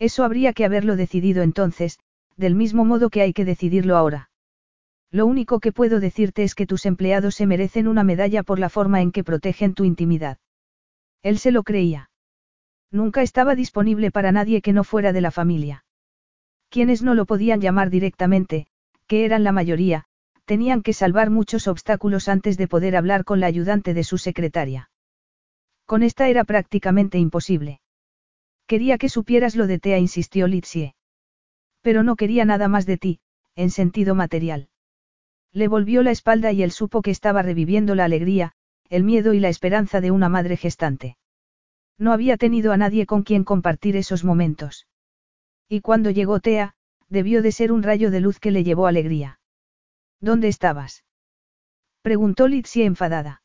Eso 0.00 0.24
habría 0.24 0.52
que 0.52 0.64
haberlo 0.64 0.96
decidido 0.96 1.44
entonces, 1.44 2.00
del 2.36 2.56
mismo 2.56 2.84
modo 2.84 3.08
que 3.08 3.22
hay 3.22 3.32
que 3.32 3.44
decidirlo 3.44 3.96
ahora. 3.96 4.30
Lo 5.12 5.26
único 5.26 5.60
que 5.60 5.70
puedo 5.70 6.00
decirte 6.00 6.42
es 6.42 6.56
que 6.56 6.66
tus 6.66 6.86
empleados 6.86 7.36
se 7.36 7.46
merecen 7.46 7.86
una 7.86 8.02
medalla 8.02 8.42
por 8.42 8.58
la 8.58 8.68
forma 8.68 9.00
en 9.00 9.12
que 9.12 9.22
protegen 9.22 9.74
tu 9.74 9.84
intimidad. 9.84 10.38
Él 11.22 11.38
se 11.38 11.52
lo 11.52 11.62
creía. 11.62 12.10
Nunca 12.90 13.22
estaba 13.22 13.54
disponible 13.54 14.10
para 14.10 14.32
nadie 14.32 14.60
que 14.60 14.72
no 14.72 14.82
fuera 14.82 15.12
de 15.12 15.20
la 15.20 15.30
familia. 15.30 15.84
Quienes 16.68 17.02
no 17.02 17.14
lo 17.14 17.26
podían 17.26 17.60
llamar 17.60 17.90
directamente, 17.90 18.66
que 19.06 19.24
eran 19.24 19.44
la 19.44 19.52
mayoría, 19.52 20.06
tenían 20.46 20.82
que 20.82 20.92
salvar 20.92 21.28
muchos 21.28 21.68
obstáculos 21.68 22.28
antes 22.28 22.56
de 22.56 22.68
poder 22.68 22.96
hablar 22.96 23.24
con 23.24 23.40
la 23.40 23.48
ayudante 23.48 23.92
de 23.92 24.04
su 24.04 24.16
secretaria. 24.16 24.90
Con 25.84 26.02
esta 26.02 26.28
era 26.28 26.44
prácticamente 26.44 27.18
imposible. 27.18 27.80
Quería 28.66 28.96
que 28.96 29.08
supieras 29.08 29.54
lo 29.54 29.66
de 29.66 29.78
Tea, 29.78 29.98
insistió 29.98 30.46
Litsie. 30.46 30.94
Pero 31.82 32.02
no 32.02 32.16
quería 32.16 32.44
nada 32.44 32.68
más 32.68 32.86
de 32.86 32.96
ti, 32.96 33.20
en 33.54 33.70
sentido 33.70 34.14
material. 34.14 34.68
Le 35.52 35.68
volvió 35.68 36.02
la 36.02 36.10
espalda 36.10 36.52
y 36.52 36.62
él 36.62 36.70
supo 36.70 37.02
que 37.02 37.10
estaba 37.10 37.42
reviviendo 37.42 37.94
la 37.94 38.04
alegría, 38.04 38.52
el 38.88 39.04
miedo 39.04 39.34
y 39.34 39.40
la 39.40 39.48
esperanza 39.48 40.00
de 40.00 40.10
una 40.10 40.28
madre 40.28 40.56
gestante. 40.56 41.16
No 41.98 42.12
había 42.12 42.36
tenido 42.36 42.72
a 42.72 42.76
nadie 42.76 43.06
con 43.06 43.22
quien 43.22 43.44
compartir 43.44 43.96
esos 43.96 44.24
momentos. 44.24 44.86
Y 45.68 45.80
cuando 45.80 46.10
llegó 46.10 46.40
Tea, 46.40 46.74
debió 47.08 47.42
de 47.42 47.52
ser 47.52 47.72
un 47.72 47.82
rayo 47.82 48.10
de 48.10 48.20
luz 48.20 48.38
que 48.38 48.50
le 48.50 48.64
llevó 48.64 48.86
alegría. 48.86 49.38
¿Dónde 50.20 50.48
estabas? 50.48 51.04
Preguntó 52.02 52.48
Litsi 52.48 52.82
enfadada. 52.82 53.42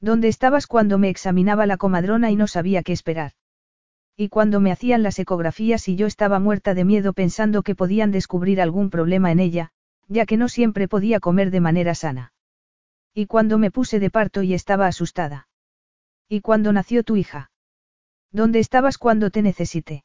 ¿Dónde 0.00 0.28
estabas 0.28 0.66
cuando 0.66 0.98
me 0.98 1.08
examinaba 1.08 1.66
la 1.66 1.76
comadrona 1.76 2.30
y 2.30 2.36
no 2.36 2.46
sabía 2.46 2.82
qué 2.82 2.92
esperar? 2.92 3.32
Y 4.16 4.28
cuando 4.28 4.60
me 4.60 4.70
hacían 4.70 5.02
las 5.02 5.18
ecografías 5.18 5.88
y 5.88 5.96
yo 5.96 6.06
estaba 6.06 6.38
muerta 6.38 6.74
de 6.74 6.84
miedo 6.84 7.12
pensando 7.12 7.62
que 7.62 7.74
podían 7.74 8.10
descubrir 8.10 8.60
algún 8.60 8.90
problema 8.90 9.32
en 9.32 9.40
ella, 9.40 9.72
ya 10.08 10.26
que 10.26 10.36
no 10.36 10.48
siempre 10.48 10.88
podía 10.88 11.20
comer 11.20 11.50
de 11.50 11.60
manera 11.60 11.94
sana. 11.94 12.32
Y 13.12 13.26
cuando 13.26 13.58
me 13.58 13.70
puse 13.70 13.98
de 14.00 14.10
parto 14.10 14.42
y 14.42 14.54
estaba 14.54 14.86
asustada. 14.86 15.48
Y 16.28 16.40
cuando 16.40 16.72
nació 16.72 17.02
tu 17.04 17.16
hija. 17.16 17.50
¿Dónde 18.30 18.58
estabas 18.58 18.98
cuando 18.98 19.30
te 19.30 19.42
necesité? 19.42 20.04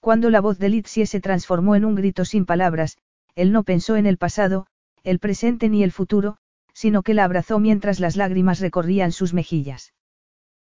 Cuando 0.00 0.30
la 0.30 0.40
voz 0.40 0.58
de 0.58 0.68
Litsie 0.68 1.06
se 1.06 1.20
transformó 1.20 1.74
en 1.76 1.84
un 1.84 1.94
grito 1.94 2.24
sin 2.24 2.46
palabras, 2.46 2.96
él 3.34 3.52
no 3.52 3.64
pensó 3.64 3.96
en 3.96 4.06
el 4.06 4.18
pasado, 4.18 4.66
el 5.06 5.20
presente 5.20 5.68
ni 5.68 5.84
el 5.84 5.92
futuro, 5.92 6.36
sino 6.74 7.04
que 7.04 7.14
la 7.14 7.22
abrazó 7.22 7.60
mientras 7.60 8.00
las 8.00 8.16
lágrimas 8.16 8.58
recorrían 8.58 9.12
sus 9.12 9.34
mejillas. 9.34 9.94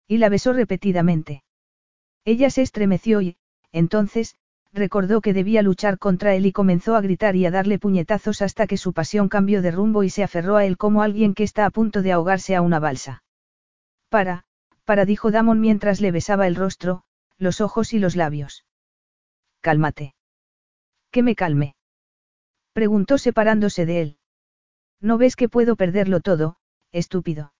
Y 0.06 0.18
la 0.18 0.28
besó 0.28 0.52
repetidamente. 0.52 1.42
Ella 2.24 2.48
se 2.48 2.62
estremeció 2.62 3.20
y, 3.20 3.36
entonces, 3.72 4.36
recordó 4.72 5.22
que 5.22 5.32
debía 5.32 5.62
luchar 5.62 5.98
contra 5.98 6.36
él 6.36 6.46
y 6.46 6.52
comenzó 6.52 6.94
a 6.94 7.00
gritar 7.00 7.34
y 7.34 7.46
a 7.46 7.50
darle 7.50 7.80
puñetazos 7.80 8.40
hasta 8.40 8.68
que 8.68 8.76
su 8.76 8.92
pasión 8.92 9.28
cambió 9.28 9.60
de 9.60 9.72
rumbo 9.72 10.04
y 10.04 10.10
se 10.10 10.22
aferró 10.22 10.54
a 10.54 10.64
él 10.64 10.76
como 10.76 11.02
alguien 11.02 11.34
que 11.34 11.42
está 11.42 11.66
a 11.66 11.70
punto 11.70 12.00
de 12.00 12.12
ahogarse 12.12 12.54
a 12.54 12.62
una 12.62 12.78
balsa. 12.78 13.24
Para, 14.08 14.44
para, 14.84 15.04
dijo 15.04 15.32
Damon 15.32 15.60
mientras 15.60 16.00
le 16.00 16.12
besaba 16.12 16.46
el 16.46 16.54
rostro, 16.54 17.02
los 17.38 17.60
ojos 17.60 17.92
y 17.92 17.98
los 17.98 18.14
labios. 18.14 18.64
Cálmate. 19.62 20.14
Que 21.10 21.24
me 21.24 21.34
calme. 21.34 21.74
Preguntó 22.72 23.18
separándose 23.18 23.84
de 23.84 24.00
él. 24.02 24.17
¿No 25.00 25.18
ves 25.18 25.36
que 25.36 25.48
puedo 25.48 25.76
perderlo 25.76 26.20
todo, 26.20 26.56
estúpido? 26.92 27.52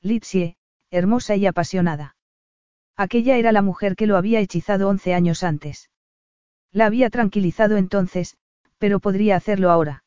Litsie, 0.00 0.56
hermosa 0.90 1.36
y 1.36 1.46
apasionada. 1.46 2.16
Aquella 2.96 3.36
era 3.36 3.52
la 3.52 3.62
mujer 3.62 3.96
que 3.96 4.06
lo 4.06 4.16
había 4.16 4.40
hechizado 4.40 4.88
once 4.88 5.14
años 5.14 5.42
antes. 5.42 5.90
La 6.70 6.86
había 6.86 7.10
tranquilizado 7.10 7.76
entonces, 7.76 8.36
pero 8.78 9.00
podría 9.00 9.36
hacerlo 9.36 9.70
ahora. 9.70 10.04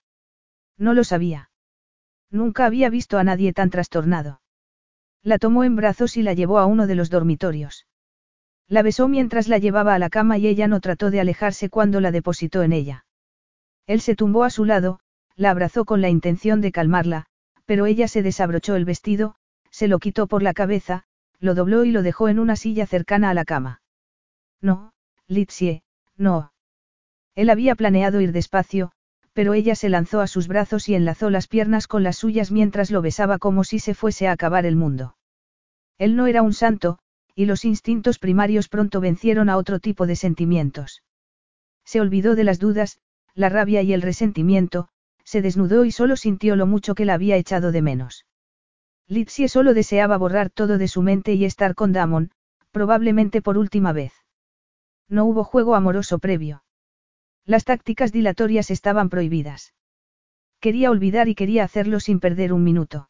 No 0.78 0.94
lo 0.94 1.04
sabía. 1.04 1.50
Nunca 2.30 2.66
había 2.66 2.90
visto 2.90 3.18
a 3.18 3.24
nadie 3.24 3.54
tan 3.54 3.70
trastornado. 3.70 4.42
La 5.24 5.38
tomó 5.38 5.64
en 5.64 5.76
brazos 5.76 6.18
y 6.18 6.24
la 6.24 6.34
llevó 6.34 6.60
a 6.60 6.66
uno 6.66 6.88
de 6.88 6.96
los 6.96 7.10
dormitorios. 7.10 7.88
La 8.68 8.82
besó 8.82 9.08
mientras 9.08 9.48
la 9.48 9.58
llevaba 9.58 9.94
a 9.94 10.00
la 10.00 10.10
cama 10.10 10.38
y 10.38 10.48
ella 10.48 10.68
no 10.68 10.80
trató 10.82 11.10
de 11.10 11.22
alejarse 11.22 11.70
cuando 11.70 12.02
la 12.02 12.12
depositó 12.12 12.64
en 12.64 12.74
ella. 12.74 13.06
Él 13.86 14.02
se 14.02 14.16
tumbó 14.16 14.44
a 14.44 14.50
su 14.50 14.66
lado, 14.66 15.00
la 15.38 15.52
abrazó 15.52 15.86
con 15.86 16.02
la 16.02 16.10
intención 16.10 16.60
de 16.60 16.72
calmarla, 16.74 17.28
pero 17.66 17.86
ella 17.86 18.08
se 18.08 18.24
desabrochó 18.24 18.76
el 18.76 18.86
vestido, 18.86 19.36
se 19.72 19.88
lo 19.88 20.00
quitó 20.00 20.28
por 20.28 20.44
la 20.44 20.54
cabeza, 20.54 21.06
lo 21.40 21.54
dobló 21.54 21.86
y 21.86 21.92
lo 21.92 22.02
dejó 22.02 22.28
en 22.28 22.40
una 22.40 22.56
silla 22.56 22.88
cercana 22.88 23.30
a 23.30 23.34
la 23.34 23.46
cama. 23.46 23.82
No, 24.60 24.94
Litsie, 25.28 25.84
no. 26.18 26.52
Él 27.36 27.50
había 27.52 27.76
planeado 27.76 28.20
ir 28.20 28.32
despacio, 28.32 28.92
pero 29.34 29.54
ella 29.54 29.76
se 29.76 29.90
lanzó 29.90 30.22
a 30.22 30.28
sus 30.28 30.48
brazos 30.48 30.90
y 30.90 30.96
enlazó 30.96 31.30
las 31.30 31.48
piernas 31.48 31.88
con 31.88 32.02
las 32.02 32.18
suyas 32.18 32.52
mientras 32.52 32.90
lo 32.90 33.04
besaba 33.04 33.38
como 33.38 33.64
si 33.64 33.78
se 33.78 33.94
fuese 33.94 34.28
a 34.28 34.32
acabar 34.32 34.66
el 34.66 34.76
mundo. 34.76 35.16
Él 36.00 36.16
no 36.16 36.26
era 36.26 36.42
un 36.42 36.54
santo, 36.54 36.98
y 37.36 37.46
los 37.46 37.64
instintos 37.64 38.18
primarios 38.18 38.68
pronto 38.68 39.00
vencieron 39.00 39.50
a 39.50 39.58
otro 39.58 39.80
tipo 39.80 40.08
de 40.08 40.16
sentimientos. 40.16 41.04
Se 41.86 42.02
olvidó 42.02 42.34
de 42.34 42.44
las 42.44 42.58
dudas, 42.58 43.00
la 43.36 43.50
rabia 43.50 43.84
y 43.84 43.94
el 43.94 44.02
resentimiento, 44.02 44.90
se 45.28 45.42
desnudó 45.42 45.84
y 45.84 45.92
solo 45.92 46.16
sintió 46.16 46.56
lo 46.56 46.66
mucho 46.68 46.96
que 46.96 47.04
la 47.04 47.14
había 47.14 47.36
echado 47.36 47.74
de 47.74 47.82
menos. 47.82 48.26
Litsie 49.10 49.50
solo 49.50 49.74
deseaba 49.74 50.18
borrar 50.18 50.50
todo 50.50 50.78
de 50.78 50.88
su 50.88 51.02
mente 51.02 51.34
y 51.34 51.44
estar 51.44 51.76
con 51.76 51.92
Damon, 51.92 52.32
probablemente 52.72 53.42
por 53.42 53.58
última 53.58 53.92
vez. 53.92 54.14
No 55.10 55.26
hubo 55.26 55.44
juego 55.44 55.76
amoroso 55.76 56.20
previo. 56.20 56.64
Las 57.46 57.66
tácticas 57.66 58.14
dilatorias 58.14 58.72
estaban 58.72 59.10
prohibidas. 59.10 59.74
Quería 60.62 60.92
olvidar 60.92 61.28
y 61.28 61.36
quería 61.36 61.66
hacerlo 61.66 62.00
sin 62.00 62.22
perder 62.22 62.54
un 62.54 62.64
minuto. 62.64 63.10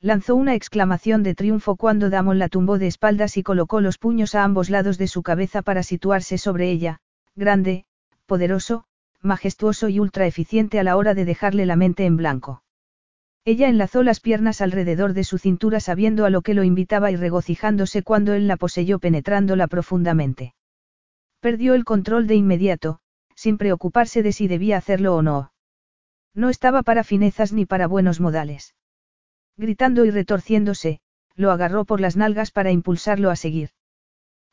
Lanzó 0.00 0.36
una 0.36 0.54
exclamación 0.54 1.22
de 1.22 1.34
triunfo 1.34 1.76
cuando 1.76 2.08
Damon 2.08 2.38
la 2.38 2.48
tumbó 2.48 2.78
de 2.78 2.86
espaldas 2.86 3.36
y 3.36 3.42
colocó 3.42 3.82
los 3.82 3.98
puños 3.98 4.34
a 4.34 4.42
ambos 4.42 4.70
lados 4.70 4.96
de 4.96 5.06
su 5.06 5.22
cabeza 5.22 5.60
para 5.60 5.82
situarse 5.82 6.38
sobre 6.38 6.70
ella, 6.70 7.00
grande, 7.34 7.84
poderoso, 8.24 8.86
majestuoso 9.26 9.90
y 9.90 10.00
ultra 10.00 10.26
eficiente 10.26 10.78
a 10.80 10.82
la 10.82 10.96
hora 10.96 11.12
de 11.12 11.26
dejarle 11.26 11.66
la 11.66 11.76
mente 11.76 12.06
en 12.06 12.16
blanco. 12.16 12.62
Ella 13.44 13.68
enlazó 13.68 14.02
las 14.02 14.20
piernas 14.20 14.60
alrededor 14.60 15.12
de 15.12 15.22
su 15.22 15.38
cintura 15.38 15.78
sabiendo 15.80 16.24
a 16.24 16.30
lo 16.30 16.42
que 16.42 16.54
lo 16.54 16.64
invitaba 16.64 17.10
y 17.10 17.16
regocijándose 17.16 18.02
cuando 18.02 18.32
él 18.32 18.48
la 18.48 18.56
poseyó 18.56 18.98
penetrándola 18.98 19.68
profundamente. 19.68 20.54
Perdió 21.40 21.74
el 21.74 21.84
control 21.84 22.26
de 22.26 22.34
inmediato, 22.34 22.98
sin 23.36 23.58
preocuparse 23.58 24.22
de 24.22 24.32
si 24.32 24.48
debía 24.48 24.78
hacerlo 24.78 25.14
o 25.14 25.22
no. 25.22 25.52
No 26.34 26.48
estaba 26.50 26.82
para 26.82 27.04
finezas 27.04 27.52
ni 27.52 27.66
para 27.66 27.86
buenos 27.86 28.18
modales. 28.18 28.74
Gritando 29.56 30.04
y 30.04 30.10
retorciéndose, 30.10 31.00
lo 31.36 31.50
agarró 31.50 31.84
por 31.84 32.00
las 32.00 32.16
nalgas 32.16 32.50
para 32.50 32.72
impulsarlo 32.72 33.30
a 33.30 33.36
seguir. 33.36 33.70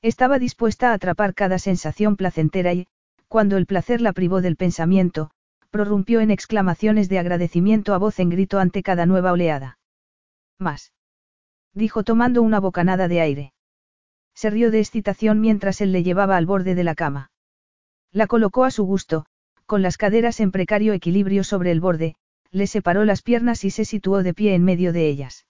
Estaba 0.04 0.38
dispuesta 0.38 0.92
a 0.92 0.94
atrapar 0.94 1.34
cada 1.34 1.58
sensación 1.58 2.16
placentera 2.16 2.74
y, 2.74 2.88
cuando 3.34 3.58
el 3.58 3.66
placer 3.66 4.00
la 4.00 4.14
privó 4.14 4.42
del 4.42 4.58
pensamiento, 4.58 5.32
prorrumpió 5.72 6.20
en 6.20 6.30
exclamaciones 6.30 7.10
de 7.10 7.18
agradecimiento 7.18 7.96
a 7.96 7.98
voz 7.98 8.20
en 8.20 8.30
grito 8.30 8.60
ante 8.60 8.84
cada 8.84 9.08
nueva 9.08 9.32
oleada. 9.32 9.80
Más. 10.60 10.94
Dijo 11.74 12.04
tomando 12.04 12.44
una 12.44 12.60
bocanada 12.60 13.08
de 13.08 13.22
aire. 13.22 13.54
Se 14.36 14.52
rió 14.52 14.70
de 14.70 14.78
excitación 14.78 15.42
mientras 15.42 15.82
él 15.82 15.92
le 15.92 16.04
llevaba 16.04 16.38
al 16.38 16.46
borde 16.46 16.76
de 16.76 16.84
la 16.84 16.94
cama. 16.94 17.32
La 18.12 18.28
colocó 18.28 18.66
a 18.66 18.70
su 18.70 18.84
gusto, 18.84 19.26
con 19.66 19.82
las 19.82 19.98
caderas 19.98 20.40
en 20.40 20.52
precario 20.52 20.94
equilibrio 20.94 21.44
sobre 21.44 21.72
el 21.72 21.82
borde, 21.82 22.14
le 22.52 22.68
separó 22.68 23.04
las 23.04 23.24
piernas 23.24 23.64
y 23.64 23.72
se 23.72 23.84
situó 23.84 24.22
de 24.22 24.36
pie 24.36 24.54
en 24.54 24.64
medio 24.64 24.94
de 24.94 25.08
ellas. 25.08 25.48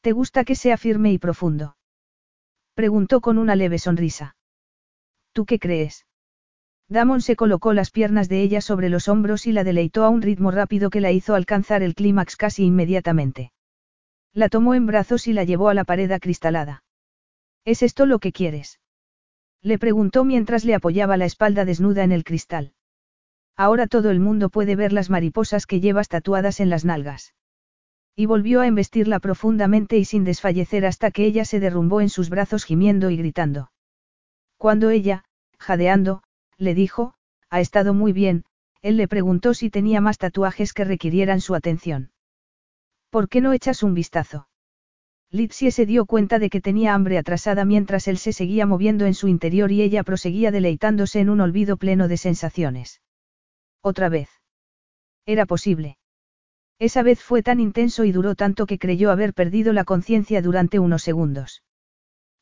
¿Te 0.00 0.10
gusta 0.10 0.42
que 0.42 0.56
sea 0.56 0.76
firme 0.76 1.12
y 1.12 1.18
profundo? 1.18 1.76
Preguntó 2.74 3.20
con 3.20 3.38
una 3.38 3.54
leve 3.54 3.78
sonrisa. 3.78 4.34
¿Tú 5.32 5.44
qué 5.46 5.60
crees? 5.60 6.04
Damon 6.90 7.20
se 7.20 7.36
colocó 7.36 7.72
las 7.72 7.92
piernas 7.92 8.28
de 8.28 8.42
ella 8.42 8.60
sobre 8.60 8.88
los 8.88 9.06
hombros 9.06 9.46
y 9.46 9.52
la 9.52 9.62
deleitó 9.62 10.04
a 10.04 10.08
un 10.08 10.22
ritmo 10.22 10.50
rápido 10.50 10.90
que 10.90 11.00
la 11.00 11.12
hizo 11.12 11.36
alcanzar 11.36 11.84
el 11.84 11.94
clímax 11.94 12.34
casi 12.34 12.64
inmediatamente. 12.64 13.52
La 14.34 14.48
tomó 14.48 14.74
en 14.74 14.86
brazos 14.86 15.28
y 15.28 15.32
la 15.32 15.44
llevó 15.44 15.68
a 15.68 15.74
la 15.74 15.84
pared 15.84 16.10
acristalada. 16.10 16.82
¿Es 17.64 17.84
esto 17.84 18.06
lo 18.06 18.18
que 18.18 18.32
quieres? 18.32 18.80
Le 19.62 19.78
preguntó 19.78 20.24
mientras 20.24 20.64
le 20.64 20.74
apoyaba 20.74 21.16
la 21.16 21.26
espalda 21.26 21.64
desnuda 21.64 22.02
en 22.02 22.10
el 22.10 22.24
cristal. 22.24 22.72
Ahora 23.56 23.86
todo 23.86 24.10
el 24.10 24.18
mundo 24.18 24.48
puede 24.48 24.74
ver 24.74 24.92
las 24.92 25.10
mariposas 25.10 25.66
que 25.66 25.80
llevas 25.80 26.08
tatuadas 26.08 26.58
en 26.58 26.70
las 26.70 26.84
nalgas. 26.84 27.34
Y 28.16 28.26
volvió 28.26 28.62
a 28.62 28.66
embestirla 28.66 29.20
profundamente 29.20 29.96
y 29.96 30.04
sin 30.04 30.24
desfallecer 30.24 30.84
hasta 30.84 31.12
que 31.12 31.24
ella 31.24 31.44
se 31.44 31.60
derrumbó 31.60 32.00
en 32.00 32.08
sus 32.08 32.30
brazos 32.30 32.64
gimiendo 32.64 33.10
y 33.10 33.16
gritando. 33.16 33.70
Cuando 34.56 34.90
ella, 34.90 35.24
jadeando, 35.58 36.22
le 36.60 36.74
dijo, 36.74 37.14
ha 37.48 37.60
estado 37.60 37.94
muy 37.94 38.12
bien, 38.12 38.44
él 38.82 38.96
le 38.96 39.08
preguntó 39.08 39.54
si 39.54 39.70
tenía 39.70 40.00
más 40.00 40.18
tatuajes 40.18 40.72
que 40.72 40.84
requirieran 40.84 41.40
su 41.40 41.54
atención. 41.54 42.12
¿Por 43.10 43.28
qué 43.28 43.40
no 43.40 43.52
echas 43.52 43.82
un 43.82 43.94
vistazo? 43.94 44.46
Litsie 45.30 45.70
se 45.70 45.86
dio 45.86 46.06
cuenta 46.06 46.38
de 46.38 46.50
que 46.50 46.60
tenía 46.60 46.94
hambre 46.94 47.16
atrasada 47.16 47.64
mientras 47.64 48.08
él 48.08 48.18
se 48.18 48.32
seguía 48.32 48.66
moviendo 48.66 49.06
en 49.06 49.14
su 49.14 49.28
interior 49.28 49.72
y 49.72 49.80
ella 49.80 50.02
proseguía 50.02 50.50
deleitándose 50.50 51.20
en 51.20 51.30
un 51.30 51.40
olvido 51.40 51.76
pleno 51.76 52.08
de 52.08 52.16
sensaciones. 52.16 53.00
Otra 53.80 54.08
vez. 54.08 54.28
Era 55.26 55.46
posible. 55.46 55.98
Esa 56.78 57.02
vez 57.02 57.22
fue 57.22 57.42
tan 57.42 57.60
intenso 57.60 58.04
y 58.04 58.12
duró 58.12 58.34
tanto 58.34 58.66
que 58.66 58.78
creyó 58.78 59.10
haber 59.10 59.32
perdido 59.32 59.72
la 59.72 59.84
conciencia 59.84 60.42
durante 60.42 60.78
unos 60.78 61.02
segundos. 61.02 61.62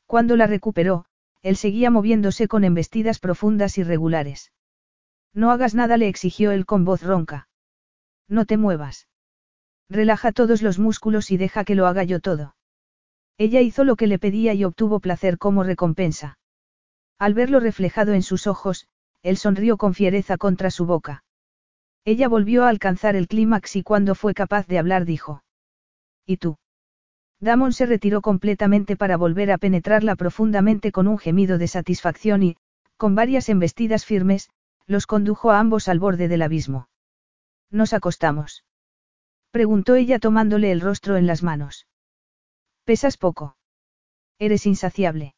Cuando 0.07 0.37
la 0.37 0.47
recuperó, 0.47 1.05
él 1.43 1.57
seguía 1.57 1.91
moviéndose 1.91 2.49
con 2.49 2.65
embestidas 2.65 3.19
profundas 3.19 3.79
y 3.79 3.83
regulares. 3.83 4.53
No 5.35 5.51
hagas 5.51 5.75
nada, 5.75 5.97
le 5.97 6.09
exigió 6.09 6.51
él 6.51 6.67
con 6.67 6.85
voz 6.85 7.03
ronca. 7.03 7.49
No 8.29 8.45
te 8.45 8.57
muevas. 8.57 9.09
Relaja 9.89 10.33
todos 10.33 10.63
los 10.63 10.79
músculos 10.79 11.31
y 11.31 11.37
deja 11.37 11.65
que 11.65 11.75
lo 11.75 11.87
haga 11.87 12.05
yo 12.05 12.21
todo. 12.21 12.57
Ella 13.39 13.61
hizo 13.61 13.85
lo 13.85 13.97
que 13.97 14.07
le 14.07 14.19
pedía 14.19 14.53
y 14.55 14.65
obtuvo 14.65 15.01
placer 15.01 15.39
como 15.39 15.63
recompensa. 15.63 16.39
Al 17.19 17.35
verlo 17.35 17.61
reflejado 17.61 18.13
en 18.13 18.23
sus 18.23 18.47
ojos, 18.47 18.89
él 19.23 19.37
sonrió 19.37 19.77
con 19.77 19.95
fiereza 19.95 20.37
contra 20.37 20.71
su 20.71 20.87
boca. 20.87 21.25
Ella 22.05 22.29
volvió 22.29 22.65
a 22.65 22.69
alcanzar 22.69 23.17
el 23.17 23.29
clímax 23.29 23.77
y 23.77 23.83
cuando 23.83 24.15
fue 24.15 24.35
capaz 24.35 24.67
de 24.67 24.79
hablar 24.79 25.05
dijo. 25.05 25.43
¿Y 26.27 26.39
tú? 26.39 26.59
Damon 27.41 27.73
se 27.73 27.87
retiró 27.87 28.21
completamente 28.21 28.97
para 28.97 29.17
volver 29.17 29.53
a 29.53 29.59
penetrarla 29.59 30.17
profundamente 30.17 30.91
con 30.91 31.07
un 31.07 31.19
gemido 31.19 31.59
de 31.59 31.69
satisfacción 31.69 32.43
y, 32.43 32.57
con 32.97 33.15
varias 33.15 33.49
embestidas 33.49 34.05
firmes, 34.05 34.51
los 34.87 35.07
condujo 35.07 35.51
a 35.51 35.61
ambos 35.61 35.89
al 35.89 36.01
borde 36.01 36.27
del 36.27 36.43
abismo. 36.43 36.89
¿Nos 37.71 37.93
acostamos? 37.93 38.65
Preguntó 39.51 39.95
ella 39.95 40.19
tomándole 40.19 40.73
el 40.73 40.81
rostro 40.81 41.17
en 41.17 41.27
las 41.27 41.43
manos. 41.43 41.87
Pesas 42.85 43.17
poco. 43.17 43.57
Eres 44.39 44.67
insaciable. 44.67 45.35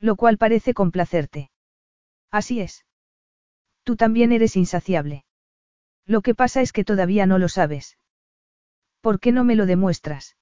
Lo 0.00 0.16
cual 0.16 0.38
parece 0.38 0.74
complacerte. 0.74 1.50
Así 2.30 2.60
es. 2.60 2.84
Tú 3.84 3.96
también 3.96 4.32
eres 4.32 4.56
insaciable. 4.56 5.24
Lo 6.06 6.22
que 6.22 6.34
pasa 6.34 6.62
es 6.62 6.72
que 6.72 6.84
todavía 6.84 7.26
no 7.26 7.38
lo 7.38 7.48
sabes. 7.48 7.98
¿Por 9.00 9.20
qué 9.20 9.32
no 9.32 9.44
me 9.44 9.54
lo 9.54 9.66
demuestras? 9.66 10.36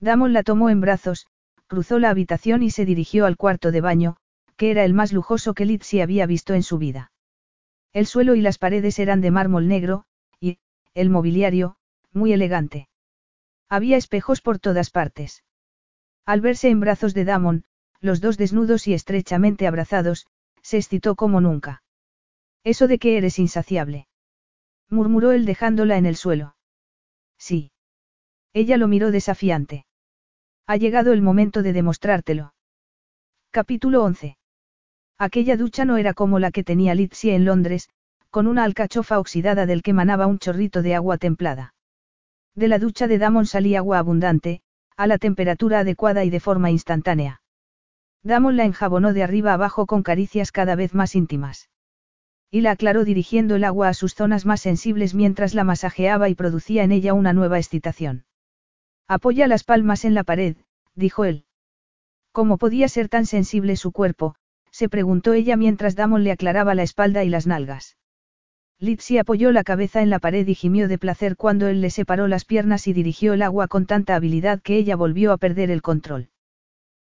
Damon 0.00 0.32
la 0.32 0.42
tomó 0.42 0.70
en 0.70 0.80
brazos, 0.80 1.26
cruzó 1.66 1.98
la 1.98 2.10
habitación 2.10 2.62
y 2.62 2.70
se 2.70 2.84
dirigió 2.84 3.26
al 3.26 3.36
cuarto 3.36 3.72
de 3.72 3.80
baño, 3.80 4.16
que 4.56 4.70
era 4.70 4.84
el 4.84 4.94
más 4.94 5.12
lujoso 5.12 5.54
que 5.54 5.64
Lizzie 5.64 6.02
había 6.02 6.26
visto 6.26 6.54
en 6.54 6.62
su 6.62 6.78
vida. 6.78 7.12
El 7.92 8.06
suelo 8.06 8.34
y 8.34 8.40
las 8.40 8.58
paredes 8.58 8.98
eran 8.98 9.20
de 9.20 9.30
mármol 9.30 9.68
negro, 9.68 10.04
y, 10.40 10.58
el 10.94 11.10
mobiliario, 11.10 11.76
muy 12.12 12.32
elegante. 12.32 12.88
Había 13.68 13.96
espejos 13.96 14.40
por 14.40 14.58
todas 14.58 14.90
partes. 14.90 15.44
Al 16.26 16.40
verse 16.40 16.70
en 16.70 16.80
brazos 16.80 17.14
de 17.14 17.24
Damon, 17.24 17.64
los 18.00 18.20
dos 18.20 18.36
desnudos 18.36 18.86
y 18.86 18.94
estrechamente 18.94 19.66
abrazados, 19.66 20.26
se 20.62 20.76
excitó 20.78 21.14
como 21.14 21.40
nunca. 21.40 21.82
Eso 22.62 22.88
de 22.88 22.98
que 22.98 23.16
eres 23.16 23.38
insaciable. 23.38 24.08
murmuró 24.88 25.32
él 25.32 25.44
dejándola 25.44 25.96
en 25.96 26.06
el 26.06 26.16
suelo. 26.16 26.56
Sí. 27.38 27.73
Ella 28.54 28.76
lo 28.76 28.86
miró 28.86 29.10
desafiante. 29.10 29.84
Ha 30.68 30.76
llegado 30.76 31.12
el 31.12 31.22
momento 31.22 31.64
de 31.64 31.72
demostrártelo. 31.72 32.54
Capítulo 33.50 34.04
11. 34.04 34.38
Aquella 35.18 35.56
ducha 35.56 35.84
no 35.84 35.96
era 35.96 36.14
como 36.14 36.38
la 36.38 36.52
que 36.52 36.62
tenía 36.62 36.94
Litsie 36.94 37.34
en 37.34 37.44
Londres, 37.44 37.88
con 38.30 38.46
una 38.46 38.62
alcachofa 38.62 39.18
oxidada 39.18 39.66
del 39.66 39.82
que 39.82 39.92
manaba 39.92 40.28
un 40.28 40.38
chorrito 40.38 40.82
de 40.82 40.94
agua 40.94 41.18
templada. 41.18 41.74
De 42.54 42.68
la 42.68 42.78
ducha 42.78 43.08
de 43.08 43.18
Damon 43.18 43.46
salía 43.46 43.78
agua 43.78 43.98
abundante, 43.98 44.62
a 44.96 45.08
la 45.08 45.18
temperatura 45.18 45.80
adecuada 45.80 46.24
y 46.24 46.30
de 46.30 46.38
forma 46.38 46.70
instantánea. 46.70 47.42
Damon 48.22 48.56
la 48.56 48.64
enjabonó 48.64 49.12
de 49.12 49.24
arriba 49.24 49.52
abajo 49.52 49.86
con 49.86 50.04
caricias 50.04 50.52
cada 50.52 50.76
vez 50.76 50.94
más 50.94 51.16
íntimas. 51.16 51.70
Y 52.52 52.60
la 52.60 52.70
aclaró 52.70 53.04
dirigiendo 53.04 53.56
el 53.56 53.64
agua 53.64 53.88
a 53.88 53.94
sus 53.94 54.14
zonas 54.14 54.46
más 54.46 54.60
sensibles 54.60 55.12
mientras 55.12 55.54
la 55.54 55.64
masajeaba 55.64 56.28
y 56.28 56.36
producía 56.36 56.84
en 56.84 56.92
ella 56.92 57.14
una 57.14 57.32
nueva 57.32 57.58
excitación. 57.58 58.26
Apoya 59.06 59.46
las 59.46 59.64
palmas 59.64 60.04
en 60.04 60.14
la 60.14 60.24
pared, 60.24 60.56
dijo 60.94 61.24
él. 61.24 61.44
¿Cómo 62.32 62.56
podía 62.56 62.88
ser 62.88 63.08
tan 63.08 63.26
sensible 63.26 63.76
su 63.76 63.92
cuerpo? 63.92 64.34
se 64.70 64.88
preguntó 64.88 65.34
ella 65.34 65.56
mientras 65.56 65.94
Damon 65.94 66.24
le 66.24 66.32
aclaraba 66.32 66.74
la 66.74 66.82
espalda 66.82 67.22
y 67.22 67.28
las 67.28 67.46
nalgas. 67.46 67.96
Litsi 68.80 69.18
apoyó 69.18 69.52
la 69.52 69.62
cabeza 69.62 70.02
en 70.02 70.10
la 70.10 70.18
pared 70.18 70.46
y 70.48 70.54
gimió 70.54 70.88
de 70.88 70.98
placer 70.98 71.36
cuando 71.36 71.68
él 71.68 71.80
le 71.80 71.90
separó 71.90 72.26
las 72.28 72.44
piernas 72.44 72.88
y 72.88 72.92
dirigió 72.92 73.34
el 73.34 73.42
agua 73.42 73.68
con 73.68 73.86
tanta 73.86 74.16
habilidad 74.16 74.60
que 74.62 74.76
ella 74.76 74.96
volvió 74.96 75.32
a 75.32 75.36
perder 75.36 75.70
el 75.70 75.80
control. 75.80 76.30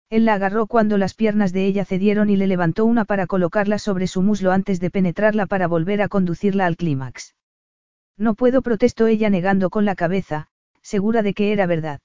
Él 0.08 0.24
la 0.24 0.34
agarró 0.34 0.66
cuando 0.66 0.98
las 0.98 1.14
piernas 1.14 1.52
de 1.52 1.66
ella 1.66 1.84
cedieron 1.84 2.28
y 2.28 2.36
le 2.36 2.48
levantó 2.48 2.84
una 2.86 3.04
para 3.04 3.28
colocarla 3.28 3.78
sobre 3.78 4.08
su 4.08 4.22
muslo 4.22 4.50
antes 4.50 4.80
de 4.80 4.90
penetrarla 4.90 5.46
para 5.46 5.68
volver 5.68 6.02
a 6.02 6.08
conducirla 6.08 6.66
al 6.66 6.76
clímax. 6.76 7.36
No 8.16 8.34
puedo, 8.34 8.62
protestó 8.62 9.06
ella 9.06 9.30
negando 9.30 9.70
con 9.70 9.84
la 9.84 9.94
cabeza, 9.94 10.48
segura 10.83 11.23
de 11.23 11.34
que 11.34 11.52
era 11.52 11.67
verdad. 11.67 12.00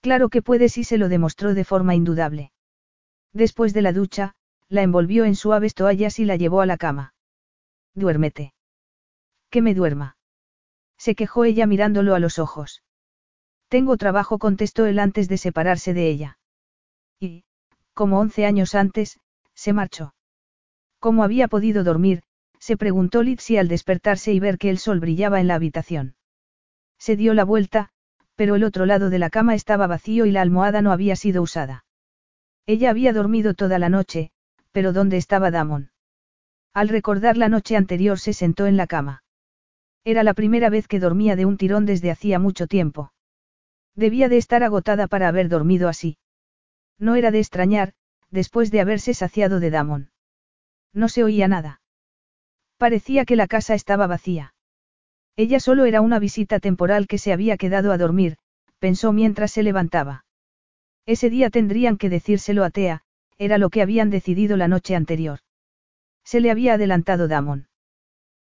Claro 0.00 0.28
que 0.28 0.42
puede 0.42 0.68
si 0.68 0.84
se 0.84 0.98
lo 0.98 1.08
demostró 1.08 1.54
de 1.54 1.64
forma 1.64 1.94
indudable. 1.94 2.52
Después 3.32 3.72
de 3.72 3.82
la 3.82 3.92
ducha, 3.92 4.34
la 4.68 4.82
envolvió 4.82 5.24
en 5.24 5.36
suaves 5.36 5.74
toallas 5.74 6.18
y 6.18 6.24
la 6.24 6.36
llevó 6.36 6.60
a 6.60 6.66
la 6.66 6.76
cama. 6.76 7.14
Duérmete. 7.94 8.54
Que 9.50 9.62
me 9.62 9.74
duerma. 9.74 10.16
Se 10.98 11.14
quejó 11.14 11.44
ella 11.44 11.66
mirándolo 11.66 12.14
a 12.14 12.18
los 12.18 12.38
ojos. 12.38 12.82
Tengo 13.68 13.96
trabajo, 13.96 14.38
contestó 14.38 14.86
él 14.86 14.98
antes 14.98 15.28
de 15.28 15.38
separarse 15.38 15.94
de 15.94 16.08
ella. 16.08 16.38
Y, 17.20 17.44
como 17.94 18.18
once 18.20 18.44
años 18.46 18.74
antes, 18.74 19.18
se 19.54 19.72
marchó. 19.72 20.14
¿Cómo 20.98 21.24
había 21.24 21.48
podido 21.48 21.84
dormir? 21.84 22.22
se 22.58 22.76
preguntó 22.76 23.22
Litsi 23.22 23.56
al 23.56 23.68
despertarse 23.68 24.32
y 24.32 24.40
ver 24.40 24.56
que 24.56 24.70
el 24.70 24.78
sol 24.78 25.00
brillaba 25.00 25.40
en 25.40 25.48
la 25.48 25.56
habitación. 25.56 26.14
Se 27.02 27.16
dio 27.16 27.34
la 27.34 27.44
vuelta, 27.44 27.88
pero 28.36 28.54
el 28.54 28.62
otro 28.62 28.86
lado 28.86 29.10
de 29.10 29.18
la 29.18 29.28
cama 29.28 29.56
estaba 29.56 29.88
vacío 29.88 30.24
y 30.24 30.30
la 30.30 30.40
almohada 30.40 30.82
no 30.82 30.92
había 30.92 31.16
sido 31.16 31.42
usada. 31.42 31.84
Ella 32.64 32.90
había 32.90 33.12
dormido 33.12 33.54
toda 33.54 33.80
la 33.80 33.88
noche, 33.88 34.30
pero 34.70 34.92
¿dónde 34.92 35.16
estaba 35.16 35.50
Damon? 35.50 35.90
Al 36.72 36.88
recordar 36.88 37.36
la 37.36 37.48
noche 37.48 37.76
anterior 37.76 38.20
se 38.20 38.32
sentó 38.32 38.68
en 38.68 38.76
la 38.76 38.86
cama. 38.86 39.24
Era 40.04 40.22
la 40.22 40.32
primera 40.32 40.70
vez 40.70 40.86
que 40.86 41.00
dormía 41.00 41.34
de 41.34 41.44
un 41.44 41.56
tirón 41.56 41.86
desde 41.86 42.12
hacía 42.12 42.38
mucho 42.38 42.68
tiempo. 42.68 43.12
Debía 43.96 44.28
de 44.28 44.36
estar 44.36 44.62
agotada 44.62 45.08
para 45.08 45.26
haber 45.26 45.48
dormido 45.48 45.88
así. 45.88 46.18
No 47.00 47.16
era 47.16 47.32
de 47.32 47.40
extrañar, 47.40 47.94
después 48.30 48.70
de 48.70 48.80
haberse 48.80 49.12
saciado 49.12 49.58
de 49.58 49.70
Damon. 49.70 50.12
No 50.92 51.08
se 51.08 51.24
oía 51.24 51.48
nada. 51.48 51.80
Parecía 52.76 53.24
que 53.24 53.34
la 53.34 53.48
casa 53.48 53.74
estaba 53.74 54.06
vacía. 54.06 54.51
Ella 55.36 55.60
solo 55.60 55.84
era 55.84 56.00
una 56.00 56.18
visita 56.18 56.60
temporal 56.60 57.06
que 57.06 57.18
se 57.18 57.32
había 57.32 57.56
quedado 57.56 57.92
a 57.92 57.98
dormir, 57.98 58.36
pensó 58.78 59.12
mientras 59.12 59.52
se 59.52 59.62
levantaba. 59.62 60.24
Ese 61.06 61.30
día 61.30 61.50
tendrían 61.50 61.96
que 61.96 62.10
decírselo 62.10 62.64
a 62.64 62.70
Tea, 62.70 63.02
era 63.38 63.58
lo 63.58 63.70
que 63.70 63.82
habían 63.82 64.10
decidido 64.10 64.56
la 64.56 64.68
noche 64.68 64.94
anterior. 64.94 65.40
Se 66.24 66.40
le 66.40 66.50
había 66.50 66.74
adelantado 66.74 67.28
Damon. 67.28 67.68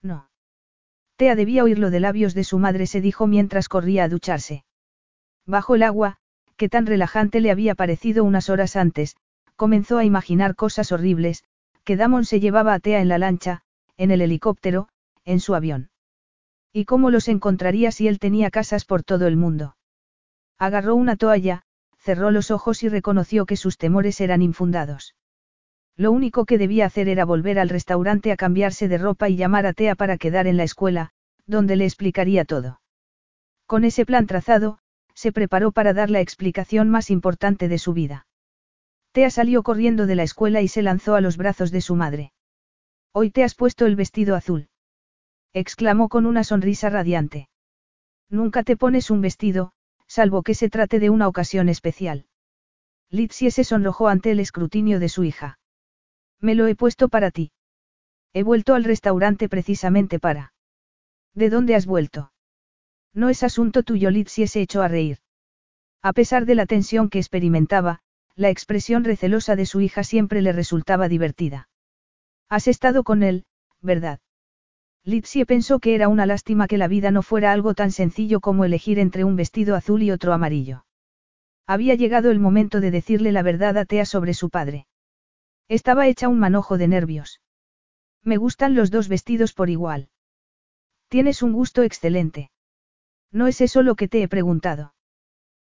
No. 0.03 0.29
Tea 1.17 1.35
debía 1.35 1.65
oírlo 1.65 1.91
de 1.91 2.01
labios 2.01 2.35
de 2.35 2.45
su 2.45 2.59
madre, 2.59 2.87
se 2.87 3.01
dijo 3.01 3.27
mientras 3.27 3.69
corría 3.69 4.05
a 4.05 4.09
ducharse. 4.09 4.65
Bajo 5.47 5.75
el 5.75 5.83
agua, 5.83 6.19
que 6.57 6.69
tan 6.69 6.87
relajante 6.87 7.41
le 7.41 7.51
había 7.51 7.75
parecido 7.75 8.25
unas 8.25 8.51
horas 8.51 8.77
antes, 8.77 9.17
comenzó 9.57 9.99
a 9.99 10.05
imaginar 10.05 10.55
cosas 10.55 10.93
horribles, 10.93 11.45
que 11.85 11.97
Damon 11.97 12.25
se 12.25 12.41
llevaba 12.41 12.75
a 12.75 12.81
Tea 12.81 13.01
en 13.01 13.09
la 13.09 13.19
lancha, 13.19 13.63
en 13.97 14.11
el 14.11 14.23
helicóptero, 14.23 14.89
en 15.25 15.41
su 15.41 15.55
avión. 15.55 15.91
¿Y 16.77 16.87
cómo 16.87 17.11
los 17.11 17.29
encontraría 17.29 17.93
si 17.93 18.09
él 18.09 18.19
tenía 18.19 18.51
casas 18.51 18.85
por 18.85 19.05
todo 19.05 19.29
el 19.29 19.37
mundo? 19.37 19.77
Agarró 20.59 20.97
una 20.97 21.15
toalla, 21.15 21.63
cerró 21.99 22.33
los 22.33 22.51
ojos 22.51 22.83
y 22.83 22.89
reconoció 22.89 23.47
que 23.47 23.57
sus 23.57 23.79
temores 23.79 24.21
eran 24.21 24.43
infundados. 24.43 25.15
Lo 25.97 26.11
único 26.11 26.45
que 26.47 26.59
debía 26.59 26.87
hacer 26.87 27.09
era 27.09 27.25
volver 27.25 27.61
al 27.61 27.69
restaurante 27.69 28.33
a 28.33 28.37
cambiarse 28.37 28.89
de 28.89 28.99
ropa 28.99 29.29
y 29.29 29.37
llamar 29.37 29.67
a 29.67 29.73
Tea 29.73 29.95
para 29.95 30.19
quedar 30.19 30.49
en 30.49 30.57
la 30.57 30.65
escuela, 30.65 31.11
donde 31.47 31.77
le 31.77 31.85
explicaría 31.85 32.45
todo. 32.45 32.81
Con 33.67 33.85
ese 33.85 34.05
plan 34.05 34.27
trazado, 34.27 34.81
se 35.15 35.31
preparó 35.31 35.71
para 35.71 35.93
dar 35.93 36.11
la 36.11 36.21
explicación 36.21 36.91
más 36.91 37.09
importante 37.09 37.69
de 37.69 37.79
su 37.79 37.93
vida. 37.93 38.27
Tea 39.13 39.31
salió 39.31 39.63
corriendo 39.63 40.07
de 40.07 40.17
la 40.17 40.25
escuela 40.25 40.61
y 40.61 40.67
se 40.67 40.83
lanzó 40.83 41.15
a 41.15 41.21
los 41.21 41.37
brazos 41.37 41.71
de 41.71 41.83
su 41.83 41.95
madre. 41.95 42.33
Hoy 43.13 43.31
te 43.31 43.45
has 43.45 43.55
puesto 43.55 43.87
el 43.87 43.95
vestido 43.95 44.35
azul. 44.35 44.67
Exclamó 45.55 46.09
con 46.09 46.27
una 46.27 46.45
sonrisa 46.45 46.91
radiante. 46.91 47.49
Nunca 48.29 48.65
te 48.65 48.77
pones 48.77 49.11
un 49.11 49.21
vestido, 49.21 49.73
salvo 50.07 50.43
que 50.43 50.55
se 50.55 50.69
trate 50.69 50.99
de 50.99 51.11
una 51.11 51.29
ocasión 51.29 51.69
especial. 51.69 52.27
Litsie 53.11 53.53
se 53.53 53.65
sonrojó 53.65 54.09
ante 54.09 54.33
el 54.33 54.41
escrutinio 54.41 54.99
de 54.99 55.09
su 55.09 55.23
hija. 55.23 55.59
Me 56.41 56.57
lo 56.57 56.67
he 56.67 56.75
puesto 56.75 57.09
para 57.09 57.31
ti. 57.31 57.53
He 58.33 58.43
vuelto 58.43 58.75
al 58.75 58.83
restaurante 58.83 59.49
precisamente 59.49 60.19
para. 60.19 60.53
¿De 61.35 61.49
dónde 61.51 61.77
has 61.77 61.87
vuelto? 61.87 62.33
No 63.15 63.29
es 63.29 63.45
asunto 63.45 63.85
tuyo, 63.85 64.11
Litsie 64.11 64.49
se 64.49 64.61
echó 64.61 64.83
a 64.83 64.89
reír. 64.89 65.19
A 66.03 66.13
pesar 66.13 66.45
de 66.45 66.57
la 66.57 66.67
tensión 66.67 67.09
que 67.09 67.19
experimentaba, 67.19 68.01
la 68.35 68.51
expresión 68.51 69.05
recelosa 69.05 69.55
de 69.55 69.67
su 69.67 69.81
hija 69.81 70.03
siempre 70.03 70.43
le 70.43 70.53
resultaba 70.53 71.09
divertida. 71.09 71.69
Has 72.49 72.67
estado 72.67 73.05
con 73.05 73.23
él, 73.23 73.47
¿verdad? 73.81 74.19
Litsie 75.07 75.45
pensó 75.45 75.81
que 75.81 75.95
era 75.95 76.09
una 76.09 76.25
lástima 76.25 76.67
que 76.67 76.79
la 76.79 76.89
vida 76.89 77.11
no 77.11 77.23
fuera 77.23 77.53
algo 77.53 77.75
tan 77.75 77.93
sencillo 77.93 78.41
como 78.41 78.65
elegir 78.65 78.99
entre 78.99 79.25
un 79.25 79.37
vestido 79.37 79.77
azul 79.77 80.03
y 80.03 80.11
otro 80.11 80.33
amarillo. 80.33 80.87
Había 81.67 81.95
llegado 81.95 82.31
el 82.31 82.41
momento 82.41 82.81
de 82.81 82.91
decirle 82.91 83.31
la 83.31 83.43
verdad 83.43 83.77
a 83.77 83.85
Tea 83.85 84.07
sobre 84.07 84.35
su 84.35 84.51
padre. 84.51 84.87
Estaba 85.69 86.07
hecha 86.07 86.29
un 86.29 86.39
manojo 86.39 86.79
de 86.79 86.89
nervios. 86.89 87.41
Me 88.23 88.37
gustan 88.39 88.75
los 88.75 88.91
dos 88.91 89.09
vestidos 89.09 89.53
por 89.53 89.71
igual. 89.71 90.09
Tienes 91.09 91.43
un 91.43 91.53
gusto 91.53 91.83
excelente. 91.83 92.51
No 93.31 93.47
es 93.47 93.61
eso 93.61 93.83
lo 93.83 93.97
que 93.97 94.09
te 94.09 94.23
he 94.23 94.29
preguntado. 94.29 94.95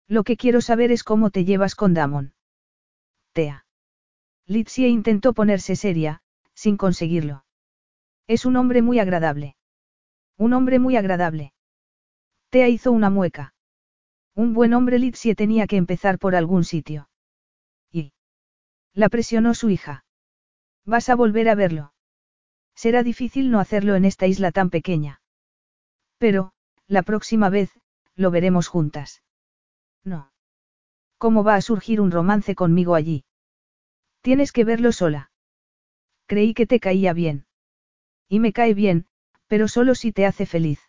Lo 0.09 0.23
que 0.23 0.37
quiero 0.37 0.61
saber 0.61 0.93
es 0.93 1.03
cómo 1.03 1.31
te 1.31 1.45
llevas 1.45 1.75
con 1.75 1.95
Damon. 1.95 2.35
Tea. 3.33 3.67
Litsie 4.47 4.89
intentó 4.89 5.33
ponerse 5.33 5.77
seria, 5.77 6.23
sin 6.55 6.77
conseguirlo. 6.77 7.46
Es 8.27 8.45
un 8.45 8.57
hombre 8.57 8.83
muy 8.83 8.99
agradable. 8.99 9.57
Un 10.37 10.53
hombre 10.53 10.79
muy 10.79 10.97
agradable. 10.97 11.53
Tea 12.51 12.69
hizo 12.69 12.93
una 12.93 13.11
mueca. 13.11 13.55
Un 14.35 14.53
buen 14.53 14.75
hombre 14.75 14.99
Litsie 14.99 15.35
tenía 15.35 15.67
que 15.67 15.77
empezar 15.77 16.19
por 16.19 16.35
algún 16.35 16.65
sitio. 16.65 17.09
Y. 17.91 18.13
La 18.93 19.09
presionó 19.09 19.55
su 19.55 19.71
hija. 19.71 20.05
Vas 20.85 21.09
a 21.09 21.15
volver 21.15 21.49
a 21.49 21.55
verlo. 21.55 21.93
Será 22.75 23.03
difícil 23.03 23.51
no 23.51 23.61
hacerlo 23.61 23.95
en 23.95 24.05
esta 24.05 24.27
isla 24.27 24.53
tan 24.53 24.71
pequeña. 24.71 25.23
Pero, 26.19 26.53
la 26.87 27.03
próxima 27.03 27.49
vez, 27.49 27.71
lo 28.15 28.31
veremos 28.31 28.69
juntas. 28.69 29.23
No. 30.05 30.33
¿Cómo 31.19 31.45
va 31.45 31.55
a 31.55 31.63
surgir 31.63 32.01
un 32.01 32.11
romance 32.11 32.55
conmigo 32.55 32.95
allí? 32.95 33.25
Tienes 34.21 34.53
que 34.53 34.65
verlo 34.65 34.93
sola. 34.93 35.31
Creí 36.27 36.53
que 36.53 36.67
te 36.67 36.81
caía 36.81 37.13
bien. 37.13 37.47
Y 38.29 38.41
me 38.41 38.53
cae 38.53 38.75
bien, 38.75 39.07
pero 39.47 39.69
solo 39.69 39.95
si 39.95 40.13
te 40.13 40.27
hace 40.27 40.47
feliz. 40.47 40.81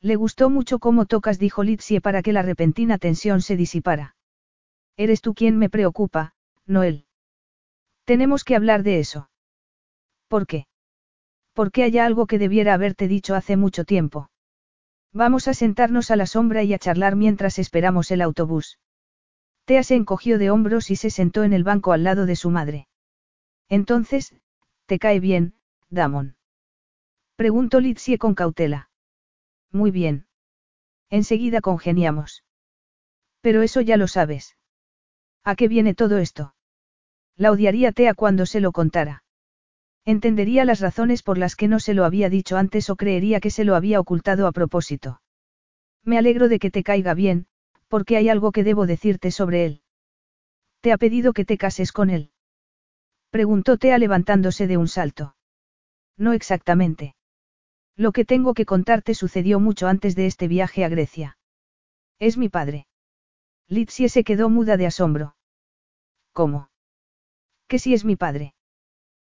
Le 0.00 0.16
gustó 0.16 0.50
mucho 0.50 0.78
cómo 0.78 1.06
tocas, 1.06 1.38
dijo 1.38 1.62
Litsie 1.62 2.00
para 2.00 2.22
que 2.22 2.32
la 2.32 2.42
repentina 2.42 2.98
tensión 2.98 3.40
se 3.40 3.56
disipara. 3.56 4.16
Eres 4.96 5.20
tú 5.20 5.32
quien 5.32 5.58
me 5.58 5.70
preocupa, 5.70 6.34
no 6.66 6.82
él. 6.82 7.06
Tenemos 8.04 8.44
que 8.44 8.56
hablar 8.56 8.82
de 8.82 8.98
eso. 8.98 9.30
¿Por 10.28 10.46
qué? 10.46 10.66
Porque 11.54 11.84
hay 11.84 11.98
algo 11.98 12.26
que 12.26 12.38
debiera 12.38 12.74
haberte 12.74 13.06
dicho 13.06 13.34
hace 13.34 13.56
mucho 13.56 13.84
tiempo. 13.84 14.30
Vamos 15.12 15.46
a 15.46 15.54
sentarnos 15.54 16.10
a 16.10 16.16
la 16.16 16.26
sombra 16.26 16.62
y 16.62 16.74
a 16.74 16.78
charlar 16.78 17.16
mientras 17.16 17.58
esperamos 17.58 18.10
el 18.10 18.22
autobús. 18.22 18.78
Tea 19.66 19.82
se 19.82 19.94
encogió 19.94 20.38
de 20.38 20.50
hombros 20.50 20.90
y 20.90 20.96
se 20.96 21.10
sentó 21.10 21.44
en 21.44 21.52
el 21.52 21.64
banco 21.64 21.92
al 21.92 22.02
lado 22.02 22.26
de 22.26 22.34
su 22.34 22.50
madre. 22.50 22.88
Entonces, 23.68 24.34
¿te 24.86 24.98
cae 24.98 25.20
bien, 25.20 25.54
Damon? 25.90 26.36
Preguntó 27.36 27.80
Litsie 27.80 28.18
con 28.18 28.34
cautela. 28.34 28.90
Muy 29.70 29.90
bien. 29.90 30.26
Enseguida 31.10 31.60
congeniamos. 31.60 32.44
Pero 33.40 33.62
eso 33.62 33.80
ya 33.80 33.96
lo 33.96 34.08
sabes. 34.08 34.56
¿A 35.44 35.56
qué 35.56 35.68
viene 35.68 35.94
todo 35.94 36.18
esto? 36.18 36.54
La 37.36 37.50
odiaría 37.50 37.92
Tea 37.92 38.14
cuando 38.14 38.46
se 38.46 38.60
lo 38.60 38.72
contara. 38.72 39.24
Entendería 40.04 40.64
las 40.64 40.80
razones 40.80 41.22
por 41.22 41.38
las 41.38 41.56
que 41.56 41.68
no 41.68 41.80
se 41.80 41.94
lo 41.94 42.04
había 42.04 42.28
dicho 42.28 42.56
antes 42.56 42.90
o 42.90 42.96
creería 42.96 43.40
que 43.40 43.50
se 43.50 43.64
lo 43.64 43.76
había 43.76 44.00
ocultado 44.00 44.46
a 44.46 44.52
propósito. 44.52 45.20
Me 46.04 46.18
alegro 46.18 46.48
de 46.48 46.58
que 46.58 46.70
te 46.70 46.82
caiga 46.82 47.14
bien, 47.14 47.46
porque 47.88 48.16
hay 48.16 48.28
algo 48.28 48.52
que 48.52 48.64
debo 48.64 48.86
decirte 48.86 49.30
sobre 49.30 49.64
él. 49.64 49.82
¿Te 50.80 50.92
ha 50.92 50.98
pedido 50.98 51.32
que 51.32 51.44
te 51.44 51.58
cases 51.58 51.92
con 51.92 52.10
él? 52.10 52.30
Preguntó 53.30 53.78
Tea 53.78 53.98
levantándose 53.98 54.66
de 54.66 54.76
un 54.76 54.88
salto. 54.88 55.36
No 56.16 56.32
exactamente. 56.32 57.14
Lo 57.96 58.12
que 58.12 58.24
tengo 58.24 58.54
que 58.54 58.66
contarte 58.66 59.14
sucedió 59.14 59.60
mucho 59.60 59.86
antes 59.86 60.14
de 60.14 60.26
este 60.26 60.48
viaje 60.48 60.84
a 60.84 60.88
Grecia. 60.88 61.36
Es 62.18 62.36
mi 62.38 62.48
padre. 62.48 62.86
Litsie 63.68 64.08
se 64.08 64.24
quedó 64.24 64.48
muda 64.48 64.76
de 64.76 64.86
asombro. 64.86 65.36
¿Cómo? 66.32 66.70
¿Que 67.68 67.78
si 67.78 67.94
es 67.94 68.04
mi 68.04 68.16
padre? 68.16 68.54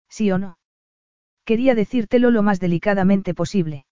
¿Sí 0.10 0.32
o 0.32 0.38
no? 0.38 0.58
Quería 1.46 1.76
decírtelo 1.76 2.32
lo 2.32 2.42
más 2.42 2.60
delicadamente 2.60 3.34
posible. 3.34 3.86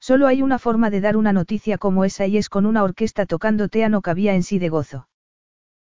Solo 0.00 0.28
hay 0.28 0.42
una 0.42 0.58
forma 0.58 0.90
de 0.90 1.00
dar 1.00 1.16
una 1.16 1.32
noticia 1.32 1.78
como 1.78 2.04
esa 2.04 2.26
y 2.26 2.36
es 2.36 2.48
con 2.48 2.66
una 2.66 2.84
orquesta 2.84 3.26
tocando 3.26 3.68
Tea 3.68 3.88
no 3.88 4.00
cabía 4.00 4.34
en 4.34 4.44
sí 4.44 4.58
de 4.58 4.68
gozo. 4.68 5.08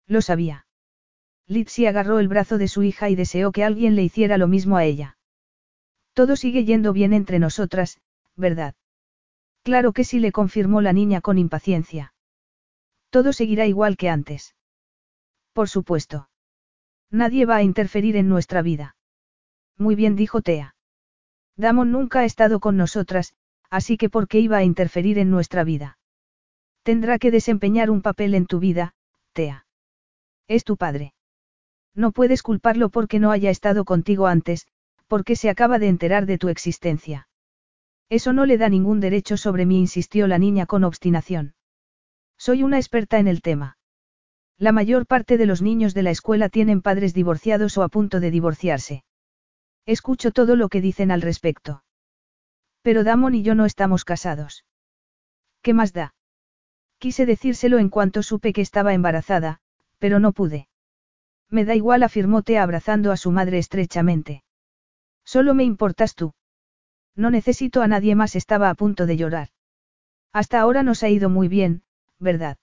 Lo 0.08 0.22
sabía. 0.22 0.68
Litsi 1.48 1.85
agarró 1.85 2.19
el 2.19 2.27
brazo 2.27 2.58
de 2.58 2.68
su 2.68 2.84
hija 2.84 3.10
y 3.10 3.16
deseó 3.16 3.52
que 3.52 3.64
alguien 3.64 3.95
le 3.95 4.03
hiciera 4.03 4.38
lo 4.38 4.48
mismo 4.48 4.77
a 4.77 4.85
ella. 4.85 5.18
Todo 6.14 6.38
sigue 6.38 6.64
yendo 6.64 6.94
bien 6.94 7.11
entre 7.11 7.40
nosotras, 7.40 8.00
¿verdad? 8.35 8.75
Claro 9.64 9.93
que 9.93 10.03
sí 10.03 10.19
le 10.19 10.31
confirmó 10.31 10.81
la 10.81 10.93
niña 10.93 11.22
con 11.22 11.38
impaciencia. 11.38 12.14
Todo 13.09 13.33
seguirá 13.33 13.65
igual 13.65 13.97
que 13.97 14.09
antes. 14.09 14.55
Por 15.53 15.69
supuesto. 15.69 16.30
Nadie 17.09 17.45
va 17.45 17.57
a 17.57 17.64
interferir 17.64 18.15
en 18.15 18.30
nuestra 18.30 18.61
vida. 18.61 18.95
Muy 19.77 19.95
bien 19.95 20.15
dijo 20.15 20.41
Tea. 20.41 20.75
Damon 21.55 21.91
nunca 21.91 22.19
ha 22.19 22.25
estado 22.25 22.59
con 22.59 22.75
nosotras, 22.75 23.33
así 23.69 23.97
que 23.97 24.09
¿por 24.09 24.27
qué 24.27 24.39
iba 24.39 24.57
a 24.57 24.64
interferir 24.64 25.17
en 25.17 25.31
nuestra 25.31 25.64
vida? 25.64 25.97
Tendrá 26.83 27.17
que 27.17 27.31
desempeñar 27.31 27.89
un 27.89 28.01
papel 28.01 28.35
en 28.35 28.45
tu 28.45 28.59
vida, 28.59 28.93
Tea. 29.33 29.65
Es 30.47 30.64
tu 30.64 30.77
padre. 30.77 31.14
No 31.95 32.11
puedes 32.11 32.43
culparlo 32.43 32.89
porque 32.89 33.19
no 33.19 33.31
haya 33.31 33.49
estado 33.49 33.85
contigo 33.85 34.27
antes, 34.27 34.67
porque 35.07 35.35
se 35.35 35.49
acaba 35.49 35.80
de 35.80 35.88
enterar 35.88 36.25
de 36.25 36.38
tu 36.38 36.49
existencia. 36.49 37.27
Eso 38.09 38.34
no 38.34 38.45
le 38.45 38.58
da 38.58 38.69
ningún 38.69 39.00
derecho 39.00 39.38
sobre 39.38 39.66
mí, 39.66 39.80
insistió 39.80 40.27
la 40.27 40.38
niña 40.38 40.66
con 40.66 40.84
obstinación. 40.84 41.56
Soy 42.38 42.64
una 42.64 42.77
experta 42.77 43.17
en 43.17 43.27
el 43.27 43.42
tema. 43.42 43.77
La 44.58 44.72
mayor 44.72 45.06
parte 45.06 45.38
de 45.38 45.45
los 45.45 45.61
niños 45.61 45.93
de 45.93 46.03
la 46.03 46.11
escuela 46.11 46.50
tienen 46.50 46.82
padres 46.82 47.14
divorciados 47.14 47.77
o 47.77 47.84
a 47.84 47.90
punto 47.90 48.19
de 48.19 48.32
divorciarse. 48.32 49.03
Escucho 49.85 50.32
todo 50.32 50.56
lo 50.56 50.69
que 50.69 50.82
dicen 50.82 51.11
al 51.11 51.22
respecto. 51.22 51.84
Pero 52.82 53.03
Damon 53.03 53.35
y 53.35 53.43
yo 53.43 53.56
no 53.56 53.66
estamos 53.66 54.06
casados. 54.06 54.66
¿Qué 55.61 55.74
más 55.74 55.93
da? 55.93 56.14
Quise 57.00 57.25
decírselo 57.25 57.80
en 57.80 57.90
cuanto 57.90 58.24
supe 58.24 58.53
que 58.53 58.61
estaba 58.61 58.93
embarazada, 58.93 59.59
pero 60.00 60.19
no 60.19 60.32
pude. 60.32 60.67
Me 61.50 61.66
da 61.66 61.75
igual, 61.75 62.03
afirmó 62.03 62.43
Tea 62.43 62.64
abrazando 62.64 63.11
a 63.11 63.17
su 63.17 63.32
madre 63.32 63.58
estrechamente. 63.58 64.43
Solo 65.24 65.53
me 65.53 65.64
importas 65.64 66.16
tú. 66.16 66.34
No 67.16 67.30
necesito 67.30 67.82
a 67.82 67.88
nadie 67.88 68.16
más, 68.16 68.35
estaba 68.35 68.69
a 68.69 68.76
punto 68.76 69.06
de 69.06 69.18
llorar. 69.18 69.50
Hasta 70.34 70.60
ahora 70.60 70.84
nos 70.84 71.03
ha 71.03 71.10
ido 71.10 71.30
muy 71.30 71.48
bien, 71.48 71.84
¿verdad? 72.19 72.58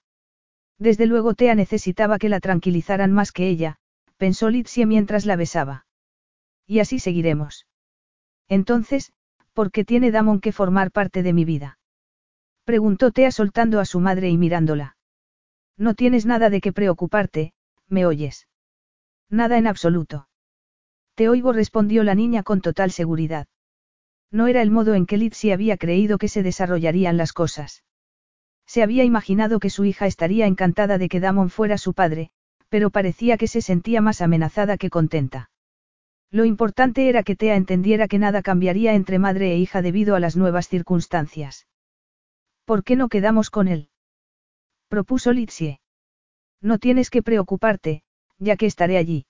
Desde 0.79 1.07
luego 1.07 1.35
Tea 1.35 1.55
necesitaba 1.55 2.19
que 2.19 2.29
la 2.29 2.41
tranquilizaran 2.41 3.13
más 3.13 3.33
que 3.33 3.49
ella, 3.49 3.77
pensó 4.17 4.51
Litsie 4.51 4.87
mientras 4.87 5.27
la 5.27 5.37
besaba. 5.37 5.87
Y 6.67 6.81
así 6.81 6.99
seguiremos. 6.99 7.67
Entonces, 8.49 9.13
¿Por 9.53 9.71
qué 9.71 9.85
tiene 9.85 10.11
Damon 10.11 10.41
que 10.41 10.53
formar 10.53 10.91
parte 10.91 11.23
de 11.23 11.33
mi 11.33 11.45
vida? 11.45 11.79
Preguntó 12.65 13.11
Tea 13.11 13.31
soltando 13.31 13.81
a 13.81 13.85
su 13.85 14.01
madre 14.01 14.31
y 14.31 14.39
mirándola. 14.39 14.97
No 15.77 15.95
tienes 15.95 16.25
nada 16.25 16.49
de 16.49 16.61
qué 16.61 16.73
preocuparte, 16.73 17.53
¿me 17.89 18.07
oyes? 18.07 18.49
Nada 19.29 19.59
en 19.59 19.67
absoluto. 19.67 20.29
Te 21.15 21.29
oigo, 21.29 21.53
respondió 21.53 22.03
la 22.03 22.15
niña 22.15 22.43
con 22.43 22.63
total 22.63 22.93
seguridad. 22.93 23.47
No 24.33 24.47
era 24.47 24.63
el 24.63 24.71
modo 24.71 24.95
en 24.95 25.05
que 25.05 25.19
Lizzie 25.19 25.53
había 25.53 25.77
creído 25.77 26.17
que 26.19 26.29
se 26.29 26.43
desarrollarían 26.43 27.19
las 27.19 27.35
cosas. 27.35 27.85
Se 28.67 28.83
había 28.83 29.05
imaginado 29.05 29.61
que 29.61 29.69
su 29.69 29.85
hija 29.85 30.07
estaría 30.07 30.47
encantada 30.47 30.97
de 30.97 31.11
que 31.11 31.21
Damon 31.21 31.51
fuera 31.51 31.77
su 31.77 31.93
padre, 31.93 32.31
pero 32.71 32.89
parecía 32.89 33.37
que 33.37 33.47
se 33.47 33.61
sentía 33.61 34.01
más 34.01 34.23
amenazada 34.23 34.79
que 34.79 34.89
contenta. 34.89 35.51
Lo 36.31 36.47
importante 36.47 37.11
era 37.11 37.23
que 37.23 37.37
Tea 37.37 37.57
entendiera 37.57 38.09
que 38.09 38.19
nada 38.19 38.41
cambiaría 38.41 38.95
entre 38.95 39.19
madre 39.19 39.53
e 39.53 39.59
hija 39.59 39.83
debido 39.83 40.17
a 40.17 40.21
las 40.21 40.35
nuevas 40.35 40.69
circunstancias. 40.69 41.67
¿Por 42.65 42.85
qué 42.85 42.97
no 42.97 43.11
quedamos 43.11 43.51
con 43.51 43.69
él? 43.69 43.91
propuso 44.89 45.33
Litsie. 45.33 45.81
No 46.63 46.79
tienes 46.79 47.11
que 47.11 47.23
preocuparte, 47.23 48.03
ya 48.39 48.57
que 48.57 48.67
estaré 48.67 48.97
allí. 48.97 49.27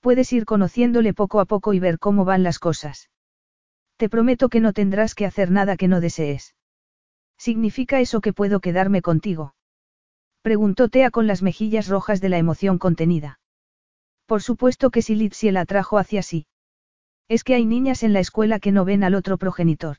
Puedes 0.00 0.32
ir 0.32 0.44
conociéndole 0.44 1.14
poco 1.14 1.40
a 1.40 1.46
poco 1.46 1.72
y 1.72 1.80
ver 1.80 1.98
cómo 1.98 2.24
van 2.24 2.42
las 2.42 2.58
cosas. 2.58 3.09
Te 4.00 4.08
prometo 4.08 4.48
que 4.48 4.60
no 4.60 4.72
tendrás 4.72 5.14
que 5.14 5.26
hacer 5.26 5.50
nada 5.50 5.76
que 5.76 5.86
no 5.86 6.00
desees. 6.00 6.54
¿Significa 7.36 8.00
eso 8.00 8.22
que 8.22 8.32
puedo 8.32 8.60
quedarme 8.60 9.02
contigo? 9.02 9.54
Preguntó 10.40 10.88
Tea 10.88 11.10
con 11.10 11.26
las 11.26 11.42
mejillas 11.42 11.86
rojas 11.86 12.22
de 12.22 12.30
la 12.30 12.38
emoción 12.38 12.78
contenida. 12.78 13.40
Por 14.24 14.40
supuesto 14.40 14.88
que 14.88 15.02
si 15.02 15.16
Litzie 15.16 15.52
la 15.52 15.66
trajo 15.66 15.98
hacia 15.98 16.22
sí. 16.22 16.46
Es 17.28 17.44
que 17.44 17.54
hay 17.54 17.66
niñas 17.66 18.02
en 18.02 18.14
la 18.14 18.20
escuela 18.20 18.58
que 18.58 18.72
no 18.72 18.86
ven 18.86 19.04
al 19.04 19.14
otro 19.14 19.36
progenitor. 19.36 19.98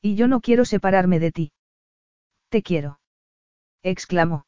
Y 0.00 0.14
yo 0.14 0.26
no 0.26 0.40
quiero 0.40 0.64
separarme 0.64 1.20
de 1.20 1.30
ti. 1.30 1.52
Te 2.48 2.62
quiero. 2.62 3.00
exclamó. 3.82 4.46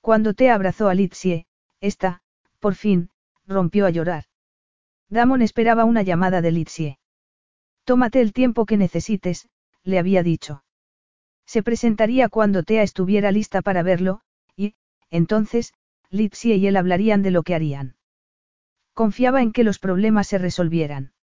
Cuando 0.00 0.34
Tea 0.34 0.54
abrazó 0.54 0.88
a 0.88 0.94
Litzie, 0.94 1.46
esta, 1.80 2.22
por 2.60 2.76
fin, 2.76 3.10
rompió 3.48 3.84
a 3.84 3.90
llorar. 3.90 4.26
Damon 5.08 5.42
esperaba 5.42 5.84
una 5.84 6.02
llamada 6.02 6.40
de 6.40 6.52
Litzie. 6.52 7.00
Tómate 7.90 8.20
el 8.20 8.32
tiempo 8.32 8.66
que 8.66 8.76
necesites, 8.76 9.48
le 9.82 9.98
había 9.98 10.22
dicho. 10.22 10.62
Se 11.44 11.64
presentaría 11.64 12.28
cuando 12.28 12.62
Tea 12.62 12.84
estuviera 12.84 13.32
lista 13.32 13.62
para 13.62 13.82
verlo, 13.82 14.20
y, 14.54 14.74
entonces, 15.10 15.74
Litzie 16.08 16.54
y 16.54 16.68
él 16.68 16.76
hablarían 16.76 17.22
de 17.22 17.32
lo 17.32 17.42
que 17.42 17.56
harían. 17.56 17.96
Confiaba 18.94 19.42
en 19.42 19.50
que 19.50 19.64
los 19.64 19.80
problemas 19.80 20.28
se 20.28 20.38
resolvieran. 20.38 21.14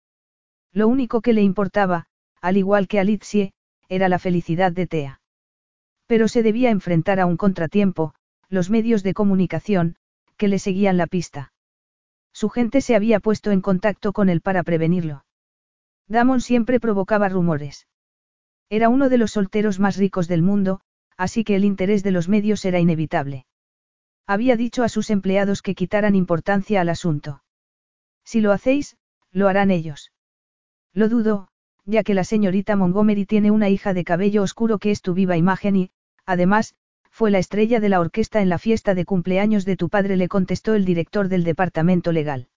Lo 0.73 0.89
único 0.89 1.21
que 1.21 1.31
le 1.31 1.41
importaba, 1.41 2.07
al 2.41 2.57
igual 2.57 2.89
que 2.89 2.99
a 2.99 3.05
Litzie, 3.05 3.53
era 3.87 4.09
la 4.09 4.19
felicidad 4.19 4.73
de 4.73 4.87
Tea. 4.87 5.21
Pero 6.05 6.27
se 6.27 6.43
debía 6.43 6.69
enfrentar 6.69 7.21
a 7.21 7.27
un 7.27 7.37
contratiempo, 7.37 8.13
los 8.49 8.69
medios 8.69 9.03
de 9.03 9.13
comunicación, 9.13 9.95
que 10.35 10.49
le 10.49 10.59
seguían 10.59 10.97
la 10.97 11.07
pista. 11.07 11.53
Su 12.33 12.49
gente 12.49 12.81
se 12.81 12.97
había 12.97 13.21
puesto 13.21 13.51
en 13.51 13.61
contacto 13.61 14.11
con 14.11 14.27
él 14.27 14.41
para 14.41 14.63
prevenirlo. 14.63 15.23
Damon 16.07 16.41
siempre 16.41 16.79
provocaba 16.79 17.29
rumores. 17.29 17.87
Era 18.69 18.89
uno 18.89 19.09
de 19.09 19.17
los 19.17 19.31
solteros 19.31 19.79
más 19.79 19.97
ricos 19.97 20.27
del 20.27 20.41
mundo, 20.41 20.81
así 21.17 21.43
que 21.43 21.55
el 21.55 21.65
interés 21.65 22.03
de 22.03 22.11
los 22.11 22.29
medios 22.29 22.63
era 22.65 22.79
inevitable. 22.79 23.45
Había 24.25 24.55
dicho 24.55 24.83
a 24.83 24.89
sus 24.89 25.09
empleados 25.09 25.61
que 25.61 25.75
quitaran 25.75 26.15
importancia 26.15 26.81
al 26.81 26.89
asunto. 26.89 27.43
Si 28.25 28.41
lo 28.41 28.51
hacéis, 28.51 28.97
lo 29.31 29.47
harán 29.47 29.71
ellos. 29.71 30.11
Lo 30.93 31.07
dudo, 31.07 31.47
ya 31.85 32.03
que 32.03 32.13
la 32.13 32.25
señorita 32.25 32.75
Montgomery 32.75 33.25
tiene 33.25 33.51
una 33.51 33.69
hija 33.69 33.93
de 33.93 34.03
cabello 34.03 34.43
oscuro 34.43 34.79
que 34.79 34.91
es 34.91 35.01
tu 35.01 35.13
viva 35.13 35.37
imagen 35.37 35.75
y, 35.77 35.91
además, 36.25 36.75
fue 37.09 37.31
la 37.31 37.39
estrella 37.39 37.79
de 37.79 37.89
la 37.89 37.99
orquesta 37.99 38.41
en 38.41 38.49
la 38.49 38.59
fiesta 38.59 38.93
de 38.93 39.05
cumpleaños 39.05 39.65
de 39.65 39.77
tu 39.77 39.89
padre, 39.89 40.17
le 40.17 40.27
contestó 40.27 40.75
el 40.75 40.85
director 40.85 41.29
del 41.29 41.43
departamento 41.43 42.11
legal. 42.11 42.49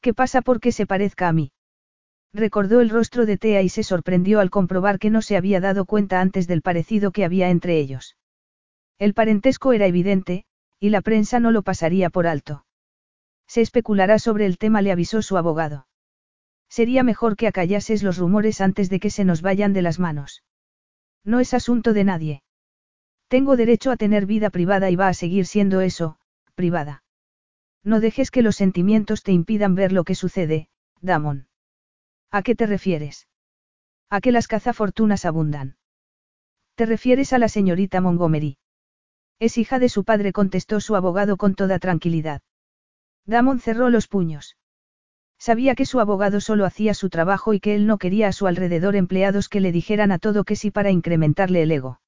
¿Qué 0.00 0.14
pasa 0.14 0.40
porque 0.40 0.72
se 0.72 0.86
parezca 0.86 1.28
a 1.28 1.32
mí? 1.32 1.52
Recordó 2.32 2.80
el 2.80 2.90
rostro 2.90 3.26
de 3.26 3.36
Tea 3.36 3.62
y 3.62 3.68
se 3.68 3.82
sorprendió 3.82 4.40
al 4.40 4.50
comprobar 4.50 4.98
que 4.98 5.10
no 5.10 5.20
se 5.20 5.36
había 5.36 5.60
dado 5.60 5.84
cuenta 5.84 6.20
antes 6.20 6.46
del 6.46 6.62
parecido 6.62 7.10
que 7.10 7.24
había 7.24 7.50
entre 7.50 7.78
ellos. 7.78 8.16
El 8.98 9.14
parentesco 9.14 9.72
era 9.72 9.86
evidente, 9.86 10.44
y 10.78 10.90
la 10.90 11.00
prensa 11.00 11.40
no 11.40 11.50
lo 11.50 11.62
pasaría 11.62 12.08
por 12.08 12.26
alto. 12.26 12.64
Se 13.48 13.60
especulará 13.62 14.18
sobre 14.18 14.46
el 14.46 14.58
tema, 14.58 14.80
le 14.80 14.92
avisó 14.92 15.22
su 15.22 15.36
abogado. 15.36 15.88
Sería 16.68 17.02
mejor 17.02 17.34
que 17.36 17.48
acallases 17.48 18.04
los 18.04 18.16
rumores 18.16 18.60
antes 18.60 18.88
de 18.90 19.00
que 19.00 19.10
se 19.10 19.24
nos 19.24 19.42
vayan 19.42 19.72
de 19.72 19.82
las 19.82 19.98
manos. 19.98 20.44
No 21.24 21.40
es 21.40 21.52
asunto 21.52 21.92
de 21.92 22.04
nadie. 22.04 22.42
Tengo 23.26 23.56
derecho 23.56 23.90
a 23.90 23.96
tener 23.96 24.24
vida 24.26 24.50
privada 24.50 24.88
y 24.88 24.96
va 24.96 25.08
a 25.08 25.14
seguir 25.14 25.46
siendo 25.46 25.80
eso, 25.80 26.18
privada. 26.54 27.02
No 27.82 27.98
dejes 27.98 28.30
que 28.30 28.42
los 28.42 28.54
sentimientos 28.54 29.24
te 29.24 29.32
impidan 29.32 29.74
ver 29.74 29.90
lo 29.90 30.04
que 30.04 30.14
sucede, 30.14 30.68
Damon. 31.00 31.49
¿A 32.30 32.42
qué 32.42 32.54
te 32.54 32.66
refieres? 32.66 33.28
A 34.08 34.20
que 34.20 34.32
las 34.32 34.46
cazafortunas 34.46 35.24
abundan. 35.24 35.76
¿Te 36.76 36.86
refieres 36.86 37.32
a 37.32 37.38
la 37.38 37.48
señorita 37.48 38.00
Montgomery? 38.00 38.58
Es 39.40 39.58
hija 39.58 39.78
de 39.78 39.88
su 39.88 40.04
padre, 40.04 40.32
contestó 40.32 40.80
su 40.80 40.94
abogado 40.96 41.36
con 41.36 41.54
toda 41.54 41.78
tranquilidad. 41.78 42.42
Damon 43.26 43.58
cerró 43.58 43.90
los 43.90 44.06
puños. 44.06 44.56
Sabía 45.38 45.74
que 45.74 45.86
su 45.86 46.00
abogado 46.00 46.40
solo 46.40 46.66
hacía 46.66 46.94
su 46.94 47.08
trabajo 47.08 47.54
y 47.54 47.60
que 47.60 47.74
él 47.74 47.86
no 47.86 47.98
quería 47.98 48.28
a 48.28 48.32
su 48.32 48.46
alrededor 48.46 48.94
empleados 48.94 49.48
que 49.48 49.60
le 49.60 49.72
dijeran 49.72 50.12
a 50.12 50.18
todo 50.18 50.44
que 50.44 50.54
sí 50.54 50.70
para 50.70 50.90
incrementarle 50.90 51.62
el 51.62 51.72
ego. 51.72 52.00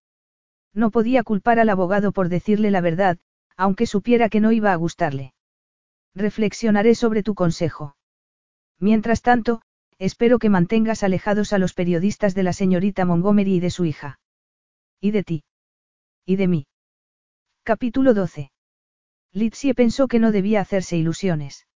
No 0.75 0.91
podía 0.91 1.23
culpar 1.23 1.59
al 1.59 1.71
abogado 1.71 2.13
por 2.13 2.29
decirle 2.29 2.71
la 2.71 2.81
verdad, 2.81 3.19
aunque 3.57 3.87
supiera 3.87 4.29
que 4.29 4.41
no 4.41 4.53
iba 4.53 4.73
a 4.73 4.77
gustarle. 4.77 5.35
Reflexionaré 6.15 6.95
sobre 6.95 7.23
tu 7.23 7.35
consejo. 7.35 7.97
Mientras 8.79 9.23
tanto, 9.23 9.63
espero 10.03 10.41
que 10.41 10.51
mantengas 10.51 11.05
alejados 11.05 11.53
a 11.53 11.59
los 11.59 11.75
periodistas 11.75 12.35
de 12.35 12.43
la 12.43 12.53
señorita 12.53 13.05
Montgomery 13.05 13.55
y 13.55 13.61
de 13.61 13.71
su 13.71 13.85
hija. 13.85 14.19
Y 15.01 15.13
de 15.13 15.23
ti. 15.23 15.45
Y 16.27 16.35
de 16.35 16.49
mí. 16.49 16.67
Capítulo 17.63 18.13
12. 18.13 18.51
Litzie 19.33 19.75
pensó 19.75 20.09
que 20.09 20.19
no 20.19 20.33
debía 20.33 20.61
hacerse 20.61 20.97
ilusiones. 20.97 21.69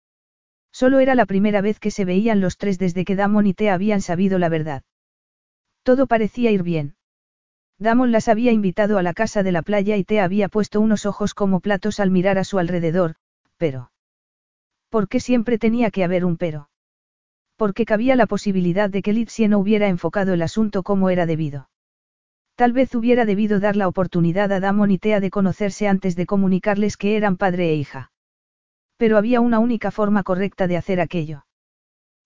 Solo 0.73 0.99
era 0.99 1.15
la 1.15 1.25
primera 1.25 1.61
vez 1.61 1.79
que 1.79 1.93
se 1.93 2.05
veían 2.05 2.41
los 2.41 2.57
tres 2.57 2.81
desde 2.81 3.05
que 3.05 3.15
Damon 3.15 3.47
y 3.47 3.55
Tea 3.55 3.75
habían 3.75 4.01
sabido 4.01 4.41
la 4.41 4.49
verdad. 4.49 4.83
Todo 5.85 6.09
parecía 6.09 6.51
ir 6.51 6.65
bien. 6.65 6.97
Damon 7.79 8.11
las 8.11 8.27
había 8.27 8.51
invitado 8.51 8.99
a 8.99 9.05
la 9.05 9.15
casa 9.15 9.45
de 9.45 9.53
la 9.53 9.63
playa 9.63 9.97
y 9.97 10.03
Tea 10.03 10.25
había 10.25 10.49
puesto 10.49 10.81
unos 10.81 11.07
ojos 11.07 11.33
como 11.33 11.61
platos 11.61 12.01
al 12.01 12.11
mirar 12.11 12.39
a 12.39 12.45
su 12.45 12.59
alrededor, 12.59 13.15
pero... 13.57 13.93
¿Por 14.89 15.07
qué 15.07 15.21
siempre 15.21 15.59
tenía 15.59 15.93
que 15.93 16.03
haber 16.03 16.25
un 16.25 16.37
pero? 16.37 16.71
Porque 17.57 17.85
cabía 17.85 18.17
la 18.17 18.27
posibilidad 18.27 18.89
de 18.91 19.03
que 19.03 19.13
Litzie 19.13 19.49
no 19.49 19.59
hubiera 19.59 19.89
enfocado 19.89 20.35
el 20.35 20.43
asunto 20.43 20.83
como 20.83 21.11
era 21.11 21.27
debido. 21.27 21.69
Tal 22.55 22.73
vez 22.73 22.95
hubiera 22.95 23.25
debido 23.25 23.61
dar 23.61 23.77
la 23.77 23.89
oportunidad 23.89 24.53
a 24.53 24.61
Damon 24.61 24.91
y 24.91 24.99
Tea 24.99 25.21
de 25.21 25.31
conocerse 25.31 25.89
antes 25.89 26.17
de 26.17 26.27
comunicarles 26.27 26.97
que 26.97 27.17
eran 27.17 27.37
padre 27.37 27.71
e 27.71 27.75
hija. 27.75 28.13
Pero 28.97 29.19
había 29.19 29.41
una 29.41 29.59
única 29.59 29.91
forma 29.91 30.23
correcta 30.23 30.67
de 30.67 30.77
hacer 30.77 31.01
aquello. 31.01 31.45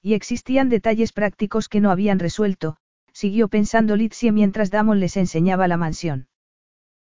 Y 0.03 0.15
existían 0.15 0.69
detalles 0.69 1.13
prácticos 1.13 1.69
que 1.69 1.81
no 1.81 1.91
habían 1.91 2.21
resuelto, 2.21 2.77
siguió 3.13 3.49
pensando 3.49 3.97
Litzie 3.97 4.33
mientras 4.33 4.71
Damon 4.71 5.01
les 5.01 5.17
enseñaba 5.17 5.67
la 5.69 5.77
mansión. 5.77 6.29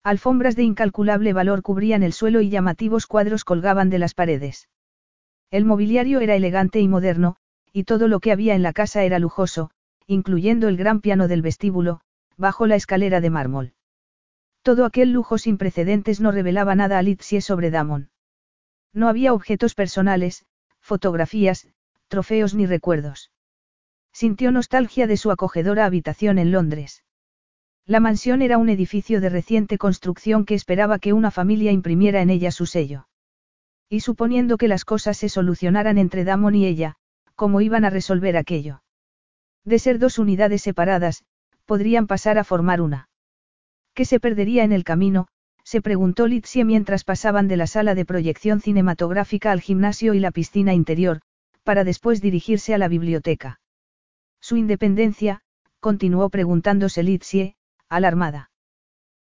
Alfombras 0.04 0.58
de 0.58 0.64
incalculable 0.64 1.32
valor 1.32 1.62
cubrían 1.62 2.04
el 2.04 2.12
suelo 2.12 2.42
y 2.42 2.50
llamativos 2.50 3.08
cuadros 3.08 3.46
colgaban 3.46 3.90
de 3.90 4.00
las 4.00 4.14
paredes. 4.14 4.68
El 5.50 5.64
mobiliario 5.64 6.20
era 6.20 6.36
elegante 6.36 6.82
y 6.82 6.90
moderno, 6.90 7.38
y 7.74 7.84
todo 7.84 8.08
lo 8.08 8.20
que 8.20 8.32
había 8.32 8.54
en 8.54 8.62
la 8.62 8.72
casa 8.72 9.04
era 9.04 9.18
lujoso, 9.20 9.72
incluyendo 10.06 10.68
el 10.68 10.78
gran 10.78 11.02
piano 11.02 11.28
del 11.28 11.42
vestíbulo, 11.42 12.02
bajo 12.38 12.68
la 12.68 12.76
escalera 12.76 13.20
de 13.20 13.32
mármol. 13.32 13.74
Todo 14.62 14.86
aquel 14.86 15.12
lujo 15.12 15.38
sin 15.38 15.58
precedentes 15.58 16.22
no 16.22 16.32
revelaba 16.32 16.76
nada 16.76 17.00
a 17.00 17.02
Litzie 17.02 17.42
sobre 17.42 17.72
Damon. 17.72 18.12
No 18.94 19.10
había 19.10 19.34
objetos 19.34 19.74
personales, 19.74 20.46
fotografías, 20.80 21.68
trofeos 22.08 22.54
ni 22.54 22.66
recuerdos. 22.66 23.32
Sintió 24.14 24.52
nostalgia 24.52 25.08
de 25.08 25.18
su 25.18 25.32
acogedora 25.32 25.86
habitación 25.86 26.38
en 26.38 26.52
Londres. 26.52 27.04
La 27.86 28.00
mansión 28.00 28.42
era 28.42 28.58
un 28.58 28.70
edificio 28.70 29.20
de 29.20 29.30
reciente 29.30 29.78
construcción 29.78 30.46
que 30.46 30.54
esperaba 30.54 31.00
que 31.00 31.12
una 31.12 31.32
familia 31.32 31.72
imprimiera 31.72 32.22
en 32.22 32.30
ella 32.30 32.52
su 32.52 32.68
sello. 32.68 33.08
Y 33.90 34.02
suponiendo 34.02 34.58
que 34.58 34.68
las 34.68 34.86
cosas 34.86 35.18
se 35.18 35.28
solucionaran 35.28 35.98
entre 35.98 36.24
Damon 36.24 36.56
y 36.56 36.66
ella, 36.66 36.96
cómo 37.36 37.62
iban 37.62 37.86
a 37.86 37.90
resolver 37.90 38.38
aquello. 38.38 38.84
De 39.66 39.80
ser 39.80 40.00
dos 40.00 40.20
unidades 40.20 40.62
separadas, 40.62 41.24
podrían 41.66 42.08
pasar 42.08 42.38
a 42.38 42.44
formar 42.44 42.82
una. 42.82 43.10
¿Qué 43.94 44.06
se 44.06 44.20
perdería 44.20 44.64
en 44.64 44.72
el 44.72 44.84
camino? 44.84 45.28
se 45.64 45.82
preguntó 45.82 46.28
Litzie 46.28 46.66
mientras 46.66 47.04
pasaban 47.04 47.48
de 47.48 47.58
la 47.58 47.68
sala 47.68 47.96
de 47.96 48.06
proyección 48.06 48.60
cinematográfica 48.60 49.52
al 49.52 49.62
gimnasio 49.62 50.14
y 50.14 50.20
la 50.20 50.32
piscina 50.32 50.74
interior, 50.74 51.22
para 51.64 51.84
después 51.84 52.22
dirigirse 52.22 52.74
a 52.74 52.78
la 52.78 52.90
biblioteca. 52.90 53.62
Su 54.42 54.58
independencia, 54.58 55.42
continuó 55.80 56.30
preguntándose 56.30 57.02
Litsie, 57.04 57.56
alarmada. 57.88 58.52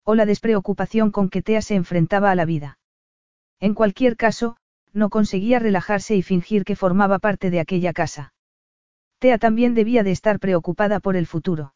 O 0.04 0.14
la 0.14 0.26
despreocupación 0.26 1.12
con 1.12 1.30
que 1.30 1.42
Tea 1.42 1.62
se 1.62 1.76
enfrentaba 1.76 2.30
a 2.30 2.36
la 2.36 2.46
vida. 2.46 2.78
En 3.60 3.74
cualquier 3.74 4.16
caso, 4.16 4.58
no 4.98 5.10
conseguía 5.10 5.60
relajarse 5.60 6.16
y 6.16 6.24
fingir 6.24 6.66
que 6.66 6.76
formaba 6.76 7.20
parte 7.20 7.50
de 7.52 7.60
aquella 7.60 7.94
casa. 7.94 8.34
Tea 9.20 9.38
también 9.38 9.74
debía 9.76 10.04
de 10.04 10.12
estar 10.12 10.40
preocupada 10.40 11.00
por 11.00 11.16
el 11.16 11.28
futuro. 11.28 11.74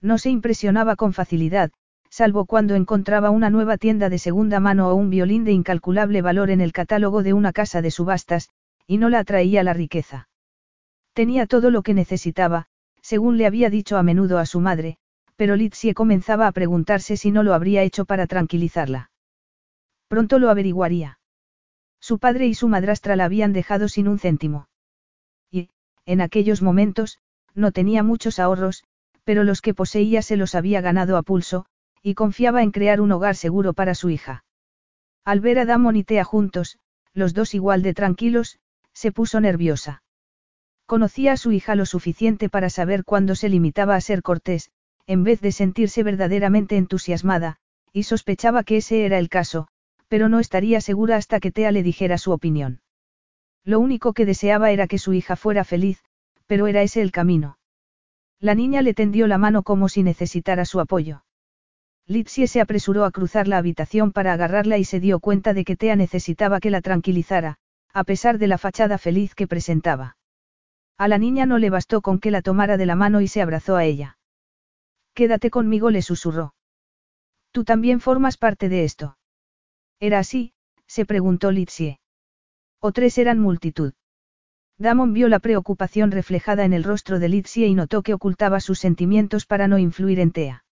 No 0.00 0.18
se 0.18 0.30
impresionaba 0.30 0.96
con 0.96 1.12
facilidad, 1.12 1.70
salvo 2.10 2.44
cuando 2.44 2.74
encontraba 2.74 3.30
una 3.30 3.48
nueva 3.48 3.78
tienda 3.78 4.08
de 4.08 4.18
segunda 4.18 4.60
mano 4.60 4.88
o 4.88 4.94
un 4.94 5.08
violín 5.08 5.44
de 5.44 5.52
incalculable 5.52 6.20
valor 6.20 6.50
en 6.50 6.60
el 6.60 6.72
catálogo 6.72 7.22
de 7.22 7.32
una 7.32 7.52
casa 7.52 7.80
de 7.80 7.90
subastas, 7.90 8.50
y 8.86 8.98
no 8.98 9.08
la 9.08 9.20
atraía 9.20 9.62
la 9.62 9.72
riqueza. 9.72 10.28
Tenía 11.14 11.46
todo 11.46 11.70
lo 11.70 11.82
que 11.82 11.94
necesitaba, 11.94 12.66
según 13.00 13.38
le 13.38 13.46
había 13.46 13.70
dicho 13.70 13.96
a 13.96 14.02
menudo 14.02 14.38
a 14.38 14.46
su 14.46 14.60
madre, 14.60 14.98
pero 15.36 15.56
Litsie 15.56 15.94
comenzaba 15.94 16.46
a 16.46 16.52
preguntarse 16.52 17.16
si 17.16 17.30
no 17.30 17.42
lo 17.42 17.54
habría 17.54 17.82
hecho 17.82 18.04
para 18.04 18.26
tranquilizarla. 18.26 19.10
Pronto 20.08 20.38
lo 20.38 20.50
averiguaría. 20.50 21.18
Su 22.02 22.18
padre 22.18 22.48
y 22.48 22.54
su 22.54 22.66
madrastra 22.66 23.14
la 23.14 23.26
habían 23.26 23.52
dejado 23.52 23.88
sin 23.88 24.08
un 24.08 24.18
céntimo. 24.18 24.68
Y, 25.52 25.70
en 26.04 26.20
aquellos 26.20 26.60
momentos, 26.60 27.20
no 27.54 27.70
tenía 27.70 28.02
muchos 28.02 28.40
ahorros, 28.40 28.82
pero 29.22 29.44
los 29.44 29.60
que 29.60 29.72
poseía 29.72 30.20
se 30.20 30.36
los 30.36 30.56
había 30.56 30.80
ganado 30.80 31.16
a 31.16 31.22
pulso, 31.22 31.64
y 32.02 32.14
confiaba 32.14 32.64
en 32.64 32.72
crear 32.72 33.00
un 33.00 33.12
hogar 33.12 33.36
seguro 33.36 33.72
para 33.72 33.94
su 33.94 34.10
hija. 34.10 34.44
Al 35.24 35.38
ver 35.38 35.60
a 35.60 35.64
Damon 35.64 35.94
y 35.94 36.02
Tea 36.02 36.24
juntos, 36.24 36.80
los 37.14 37.34
dos 37.34 37.54
igual 37.54 37.82
de 37.82 37.94
tranquilos, 37.94 38.58
se 38.92 39.12
puso 39.12 39.40
nerviosa. 39.40 40.02
Conocía 40.86 41.34
a 41.34 41.36
su 41.36 41.52
hija 41.52 41.76
lo 41.76 41.86
suficiente 41.86 42.48
para 42.48 42.68
saber 42.68 43.04
cuándo 43.04 43.36
se 43.36 43.48
limitaba 43.48 43.94
a 43.94 44.00
ser 44.00 44.22
cortés, 44.22 44.72
en 45.06 45.22
vez 45.22 45.40
de 45.40 45.52
sentirse 45.52 46.02
verdaderamente 46.02 46.76
entusiasmada, 46.76 47.58
y 47.92 48.02
sospechaba 48.02 48.64
que 48.64 48.78
ese 48.78 49.04
era 49.06 49.18
el 49.18 49.28
caso, 49.28 49.68
pero 50.12 50.28
no 50.28 50.40
estaría 50.40 50.82
segura 50.82 51.16
hasta 51.16 51.40
que 51.40 51.50
Tea 51.50 51.72
le 51.72 51.82
dijera 51.82 52.18
su 52.18 52.32
opinión. 52.32 52.82
Lo 53.64 53.80
único 53.80 54.12
que 54.12 54.26
deseaba 54.26 54.70
era 54.70 54.86
que 54.86 54.98
su 54.98 55.14
hija 55.14 55.36
fuera 55.36 55.64
feliz, 55.64 56.04
pero 56.46 56.66
era 56.66 56.82
ese 56.82 57.00
el 57.00 57.12
camino. 57.12 57.56
La 58.38 58.54
niña 58.54 58.82
le 58.82 58.92
tendió 58.92 59.26
la 59.26 59.38
mano 59.38 59.62
como 59.62 59.88
si 59.88 60.02
necesitara 60.02 60.66
su 60.66 60.80
apoyo. 60.80 61.24
Litsie 62.06 62.46
se 62.46 62.60
apresuró 62.60 63.06
a 63.06 63.10
cruzar 63.10 63.48
la 63.48 63.56
habitación 63.56 64.12
para 64.12 64.34
agarrarla 64.34 64.76
y 64.76 64.84
se 64.84 65.00
dio 65.00 65.18
cuenta 65.18 65.54
de 65.54 65.64
que 65.64 65.76
Tea 65.76 65.96
necesitaba 65.96 66.60
que 66.60 66.68
la 66.68 66.82
tranquilizara, 66.82 67.56
a 67.94 68.04
pesar 68.04 68.36
de 68.36 68.48
la 68.48 68.58
fachada 68.58 68.98
feliz 68.98 69.34
que 69.34 69.46
presentaba. 69.46 70.18
A 70.98 71.08
la 71.08 71.16
niña 71.16 71.46
no 71.46 71.56
le 71.56 71.70
bastó 71.70 72.02
con 72.02 72.18
que 72.18 72.30
la 72.30 72.42
tomara 72.42 72.76
de 72.76 72.84
la 72.84 72.96
mano 72.96 73.22
y 73.22 73.28
se 73.28 73.40
abrazó 73.40 73.76
a 73.76 73.86
ella. 73.86 74.18
Quédate 75.14 75.48
conmigo, 75.48 75.88
le 75.88 76.02
susurró. 76.02 76.52
Tú 77.50 77.64
también 77.64 77.98
formas 77.98 78.36
parte 78.36 78.68
de 78.68 78.84
esto. 78.84 79.16
¿Era 80.02 80.18
así? 80.18 80.52
se 80.88 81.06
preguntó 81.06 81.52
Litsie. 81.52 82.00
O 82.80 82.90
tres 82.90 83.18
eran 83.18 83.38
multitud. 83.38 83.92
Damon 84.76 85.12
vio 85.12 85.28
la 85.28 85.38
preocupación 85.38 86.10
reflejada 86.10 86.64
en 86.64 86.72
el 86.72 86.82
rostro 86.82 87.20
de 87.20 87.28
Litsie 87.28 87.68
y 87.68 87.74
notó 87.76 88.02
que 88.02 88.12
ocultaba 88.12 88.58
sus 88.58 88.80
sentimientos 88.80 89.46
para 89.46 89.68
no 89.68 89.78
influir 89.78 90.18
en 90.18 90.32
Tea. 90.32 90.64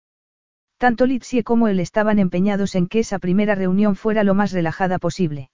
Tanto 0.78 1.06
Litsie 1.06 1.44
como 1.44 1.68
él 1.68 1.78
estaban 1.78 2.18
empeñados 2.18 2.74
en 2.74 2.88
que 2.88 2.98
esa 2.98 3.20
primera 3.20 3.54
reunión 3.54 3.94
fuera 3.94 4.24
lo 4.24 4.34
más 4.34 4.50
relajada 4.50 4.98
posible. 4.98 5.52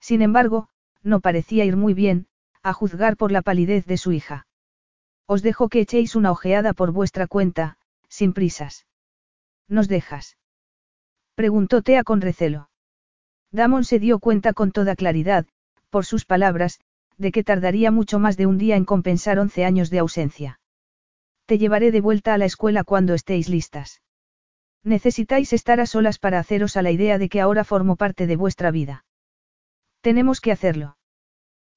Sin 0.00 0.20
embargo, 0.20 0.68
no 1.04 1.20
parecía 1.20 1.64
ir 1.64 1.76
muy 1.76 1.94
bien, 1.94 2.26
a 2.64 2.72
juzgar 2.72 3.16
por 3.16 3.30
la 3.30 3.42
palidez 3.42 3.86
de 3.86 3.96
su 3.96 4.10
hija. 4.10 4.48
Os 5.24 5.42
dejo 5.42 5.68
que 5.68 5.82
echéis 5.82 6.16
una 6.16 6.32
ojeada 6.32 6.72
por 6.72 6.90
vuestra 6.90 7.28
cuenta, 7.28 7.78
sin 8.08 8.32
prisas. 8.32 8.88
¿Nos 9.68 9.86
dejas? 9.86 10.36
Preguntó 11.36 11.82
Tea 11.82 12.02
con 12.02 12.20
recelo. 12.20 12.67
Damon 13.50 13.84
se 13.84 13.98
dio 13.98 14.18
cuenta 14.18 14.52
con 14.52 14.72
toda 14.72 14.94
claridad, 14.94 15.46
por 15.90 16.04
sus 16.04 16.24
palabras, 16.24 16.80
de 17.16 17.32
que 17.32 17.44
tardaría 17.44 17.90
mucho 17.90 18.18
más 18.18 18.36
de 18.36 18.46
un 18.46 18.58
día 18.58 18.76
en 18.76 18.84
compensar 18.84 19.38
once 19.38 19.64
años 19.64 19.90
de 19.90 19.98
ausencia. 19.98 20.60
Te 21.46 21.58
llevaré 21.58 21.90
de 21.90 22.00
vuelta 22.00 22.34
a 22.34 22.38
la 22.38 22.44
escuela 22.44 22.84
cuando 22.84 23.14
estéis 23.14 23.48
listas. 23.48 24.02
Necesitáis 24.84 25.52
estar 25.52 25.80
a 25.80 25.86
solas 25.86 26.18
para 26.18 26.38
haceros 26.38 26.76
a 26.76 26.82
la 26.82 26.90
idea 26.90 27.18
de 27.18 27.28
que 27.28 27.40
ahora 27.40 27.64
formo 27.64 27.96
parte 27.96 28.26
de 28.26 28.36
vuestra 28.36 28.70
vida. 28.70 29.04
Tenemos 30.02 30.40
que 30.40 30.52
hacerlo. 30.52 30.98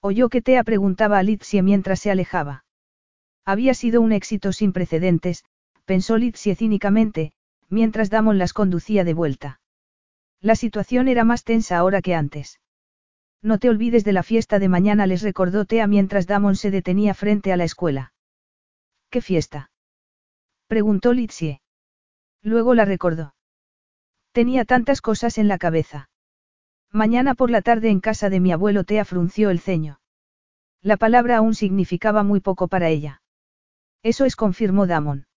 Oyó 0.01 0.29
que 0.29 0.41
Tea 0.41 0.63
preguntaba 0.63 1.19
a 1.19 1.23
Litsie 1.23 1.61
mientras 1.61 1.99
se 2.01 2.11
alejaba. 2.11 2.65
Había 3.45 3.73
sido 3.73 4.01
un 4.01 4.11
éxito 4.11 4.51
sin 4.51 4.73
precedentes, 4.73 5.45
pensó 5.85 6.17
Litsie 6.17 6.55
cínicamente, 6.55 7.31
mientras 7.69 8.09
Damon 8.09 8.37
las 8.37 8.53
conducía 8.53 9.03
de 9.03 9.13
vuelta. 9.13 9.60
La 10.41 10.55
situación 10.55 11.07
era 11.07 11.23
más 11.23 11.43
tensa 11.43 11.77
ahora 11.77 12.01
que 12.01 12.15
antes. 12.15 12.59
No 13.43 13.59
te 13.59 13.69
olvides 13.69 14.03
de 14.03 14.13
la 14.13 14.23
fiesta 14.23 14.59
de 14.59 14.69
mañana, 14.69 15.07
les 15.07 15.21
recordó 15.21 15.65
Tea 15.65 15.87
mientras 15.87 16.27
Damon 16.27 16.55
se 16.55 16.71
detenía 16.71 17.13
frente 17.13 17.53
a 17.53 17.57
la 17.57 17.63
escuela. 17.63 18.13
¿Qué 19.09 19.21
fiesta? 19.21 19.71
preguntó 20.67 21.13
Litsie. 21.13 21.61
Luego 22.41 22.73
la 22.73 22.85
recordó. 22.85 23.35
Tenía 24.31 24.65
tantas 24.65 25.01
cosas 25.01 25.37
en 25.37 25.47
la 25.47 25.57
cabeza. 25.57 26.09
Mañana 26.91 27.35
por 27.35 27.51
la 27.51 27.61
tarde 27.61 27.89
en 27.89 27.99
casa 27.99 28.29
de 28.29 28.39
mi 28.39 28.51
abuelo 28.51 28.83
Tea 28.83 29.05
frunció 29.05 29.49
el 29.49 29.59
ceño. 29.59 29.99
La 30.81 30.97
palabra 30.97 31.37
aún 31.37 31.53
significaba 31.53 32.23
muy 32.23 32.39
poco 32.39 32.67
para 32.67 32.89
ella. 32.89 33.21
Eso 34.01 34.25
es, 34.25 34.35
confirmó 34.35 34.87
Damon. 34.87 35.27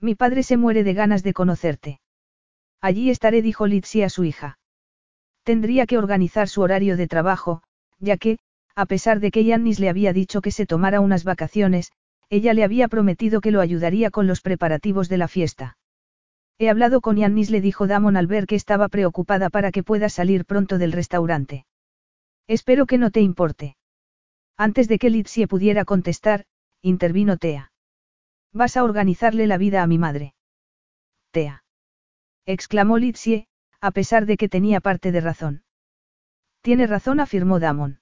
Mi 0.00 0.14
padre 0.14 0.42
se 0.42 0.56
muere 0.56 0.84
de 0.84 0.94
ganas 0.94 1.22
de 1.22 1.32
conocerte. 1.32 2.00
Allí 2.80 3.10
estaré, 3.10 3.42
dijo 3.42 3.66
Litsi 3.66 4.02
a 4.02 4.08
su 4.08 4.24
hija. 4.24 4.58
Tendría 5.42 5.86
que 5.86 5.98
organizar 5.98 6.48
su 6.48 6.62
horario 6.62 6.96
de 6.96 7.06
trabajo, 7.06 7.62
ya 7.98 8.16
que, 8.16 8.38
a 8.74 8.86
pesar 8.86 9.20
de 9.20 9.30
que 9.30 9.44
Yannis 9.44 9.80
le 9.80 9.88
había 9.88 10.12
dicho 10.12 10.40
que 10.40 10.50
se 10.50 10.66
tomara 10.66 11.00
unas 11.00 11.24
vacaciones, 11.24 11.92
ella 12.28 12.54
le 12.54 12.64
había 12.64 12.88
prometido 12.88 13.40
que 13.40 13.50
lo 13.50 13.60
ayudaría 13.60 14.10
con 14.10 14.26
los 14.26 14.40
preparativos 14.40 15.08
de 15.08 15.18
la 15.18 15.28
fiesta. 15.28 15.76
He 16.58 16.70
hablado 16.70 17.00
con 17.00 17.16
Yannis, 17.16 17.50
le 17.50 17.60
dijo 17.60 17.86
Damon 17.86 18.16
al 18.16 18.26
ver 18.26 18.46
que 18.46 18.54
estaba 18.54 18.88
preocupada 18.88 19.50
para 19.50 19.72
que 19.72 19.82
pueda 19.82 20.08
salir 20.08 20.44
pronto 20.44 20.78
del 20.78 20.92
restaurante. 20.92 21.66
Espero 22.46 22.86
que 22.86 22.98
no 22.98 23.10
te 23.10 23.20
importe. 23.20 23.76
Antes 24.56 24.86
de 24.86 24.98
que 24.98 25.10
Litsie 25.10 25.48
pudiera 25.48 25.84
contestar, 25.84 26.44
intervino 26.82 27.38
Tea. 27.38 27.72
Vas 28.52 28.76
a 28.76 28.84
organizarle 28.84 29.46
la 29.46 29.58
vida 29.58 29.82
a 29.82 29.86
mi 29.86 29.98
madre. 29.98 30.34
Tea. 31.30 31.62
Exclamó 32.52 32.98
Litsie, 32.98 33.46
a 33.80 33.90
pesar 33.90 34.26
de 34.26 34.36
que 34.36 34.48
tenía 34.48 34.80
parte 34.80 35.12
de 35.12 35.20
razón. 35.20 35.62
Tiene 36.62 36.86
razón, 36.86 37.20
afirmó 37.20 37.58
Damon. 37.58 38.00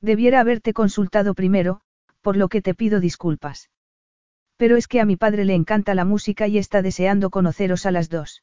Debiera 0.00 0.40
haberte 0.40 0.72
consultado 0.72 1.34
primero, 1.34 1.80
por 2.20 2.36
lo 2.36 2.48
que 2.48 2.62
te 2.62 2.74
pido 2.74 3.00
disculpas. 3.00 3.70
Pero 4.56 4.76
es 4.76 4.88
que 4.88 5.00
a 5.00 5.04
mi 5.04 5.16
padre 5.16 5.44
le 5.44 5.54
encanta 5.54 5.94
la 5.94 6.04
música 6.04 6.48
y 6.48 6.58
está 6.58 6.82
deseando 6.82 7.30
conoceros 7.30 7.86
a 7.86 7.92
las 7.92 8.08
dos. 8.08 8.42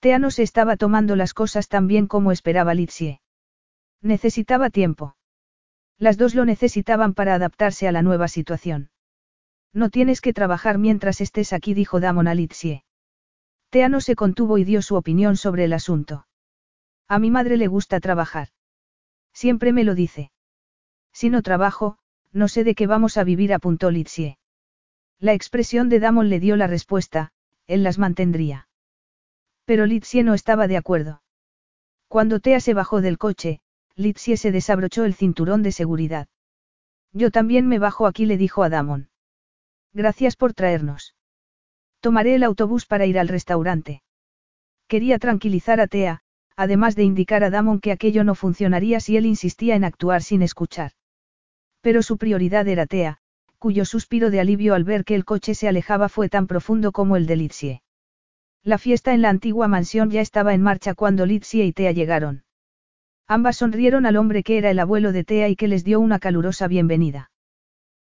Tea 0.00 0.18
no 0.18 0.30
se 0.30 0.42
estaba 0.42 0.76
tomando 0.76 1.16
las 1.16 1.34
cosas 1.34 1.68
tan 1.68 1.86
bien 1.86 2.06
como 2.06 2.32
esperaba 2.32 2.74
Litsie. 2.74 3.20
Necesitaba 4.00 4.70
tiempo. 4.70 5.16
Las 5.98 6.16
dos 6.16 6.34
lo 6.34 6.44
necesitaban 6.44 7.12
para 7.14 7.34
adaptarse 7.34 7.88
a 7.88 7.92
la 7.92 8.02
nueva 8.02 8.28
situación. 8.28 8.90
No 9.74 9.90
tienes 9.90 10.20
que 10.20 10.32
trabajar 10.32 10.78
mientras 10.78 11.20
estés 11.20 11.52
aquí, 11.52 11.74
dijo 11.74 12.00
Damon 12.00 12.28
a 12.28 12.34
Litsie. 12.34 12.84
Tea 13.70 13.88
no 13.88 14.00
se 14.00 14.16
contuvo 14.16 14.58
y 14.58 14.64
dio 14.64 14.82
su 14.82 14.96
opinión 14.96 15.36
sobre 15.36 15.64
el 15.64 15.72
asunto. 15.72 16.26
A 17.06 17.18
mi 17.18 17.30
madre 17.30 17.56
le 17.56 17.66
gusta 17.66 18.00
trabajar. 18.00 18.48
Siempre 19.32 19.72
me 19.72 19.84
lo 19.84 19.94
dice. 19.94 20.30
Si 21.12 21.30
no 21.30 21.42
trabajo, 21.42 21.98
no 22.32 22.48
sé 22.48 22.64
de 22.64 22.74
qué 22.74 22.86
vamos 22.86 23.16
a 23.16 23.24
vivir, 23.24 23.52
apuntó 23.52 23.90
Litsie. 23.90 24.38
La 25.18 25.32
expresión 25.32 25.88
de 25.88 26.00
Damon 26.00 26.28
le 26.28 26.40
dio 26.40 26.56
la 26.56 26.66
respuesta, 26.66 27.32
él 27.66 27.82
las 27.82 27.98
mantendría. 27.98 28.68
Pero 29.64 29.84
Litsie 29.84 30.22
no 30.22 30.34
estaba 30.34 30.66
de 30.68 30.76
acuerdo. 30.76 31.22
Cuando 32.06 32.40
Tea 32.40 32.60
se 32.60 32.72
bajó 32.72 33.00
del 33.00 33.18
coche, 33.18 33.60
Litsie 33.96 34.36
se 34.36 34.52
desabrochó 34.52 35.04
el 35.04 35.14
cinturón 35.14 35.62
de 35.62 35.72
seguridad. 35.72 36.28
Yo 37.12 37.30
también 37.30 37.66
me 37.66 37.78
bajo 37.78 38.06
aquí, 38.06 38.26
le 38.26 38.36
dijo 38.36 38.62
a 38.62 38.68
Damon. 38.68 39.10
Gracias 39.92 40.36
por 40.36 40.54
traernos. 40.54 41.14
Tomaré 42.00 42.34
el 42.34 42.44
autobús 42.44 42.86
para 42.86 43.06
ir 43.06 43.18
al 43.18 43.28
restaurante. 43.28 44.02
Quería 44.86 45.18
tranquilizar 45.18 45.80
a 45.80 45.86
Tea, 45.86 46.20
además 46.56 46.96
de 46.96 47.04
indicar 47.04 47.44
a 47.44 47.50
Damon 47.50 47.80
que 47.80 47.92
aquello 47.92 48.24
no 48.24 48.34
funcionaría 48.34 49.00
si 49.00 49.16
él 49.16 49.26
insistía 49.26 49.76
en 49.76 49.84
actuar 49.84 50.22
sin 50.22 50.42
escuchar. 50.42 50.92
Pero 51.80 52.02
su 52.02 52.16
prioridad 52.16 52.66
era 52.68 52.86
Tea, 52.86 53.18
cuyo 53.58 53.84
suspiro 53.84 54.30
de 54.30 54.40
alivio 54.40 54.74
al 54.74 54.84
ver 54.84 55.04
que 55.04 55.14
el 55.14 55.24
coche 55.24 55.54
se 55.54 55.68
alejaba 55.68 56.08
fue 56.08 56.28
tan 56.28 56.46
profundo 56.46 56.92
como 56.92 57.16
el 57.16 57.26
de 57.26 57.36
Litsie. 57.36 57.82
La 58.62 58.78
fiesta 58.78 59.14
en 59.14 59.22
la 59.22 59.30
antigua 59.30 59.68
mansión 59.68 60.10
ya 60.10 60.20
estaba 60.20 60.54
en 60.54 60.62
marcha 60.62 60.94
cuando 60.94 61.26
Litsie 61.26 61.64
y 61.64 61.72
Tea 61.72 61.92
llegaron. 61.92 62.44
Ambas 63.26 63.56
sonrieron 63.56 64.06
al 64.06 64.16
hombre 64.16 64.42
que 64.42 64.58
era 64.58 64.70
el 64.70 64.78
abuelo 64.78 65.12
de 65.12 65.24
Tea 65.24 65.48
y 65.48 65.56
que 65.56 65.68
les 65.68 65.84
dio 65.84 66.00
una 66.00 66.18
calurosa 66.18 66.66
bienvenida. 66.66 67.30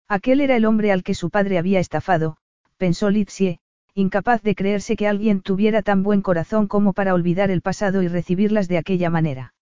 Aquel 0.08 0.40
era 0.42 0.56
el 0.56 0.66
hombre 0.66 0.92
al 0.92 1.04
que 1.04 1.16
su 1.16 1.30
padre 1.30 1.58
había 1.58 1.80
estafado, 1.80 2.38
pensó 2.78 3.10
Litsie, 3.10 3.60
incapaz 3.96 4.42
de 4.44 4.56
creerse 4.56 4.98
que 4.98 5.08
alguien 5.08 5.42
tuviera 5.42 5.82
tan 5.82 6.04
buen 6.04 6.22
corazón 6.22 6.68
como 6.68 6.92
para 6.92 7.14
olvidar 7.14 7.50
el 7.50 7.62
pasado 7.62 8.04
y 8.04 8.10
recibirlas 8.10 8.68
de 8.68 8.78
aquella 8.78 9.10
manera. 9.10 9.54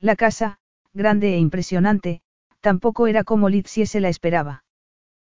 La 0.00 0.16
casa, 0.16 0.58
grande 0.94 1.34
e 1.34 1.38
impresionante, 1.38 2.22
tampoco 2.60 3.06
era 3.06 3.22
como 3.22 3.50
Litsie 3.50 3.84
se 3.84 4.00
la 4.00 4.08
esperaba. 4.08 4.64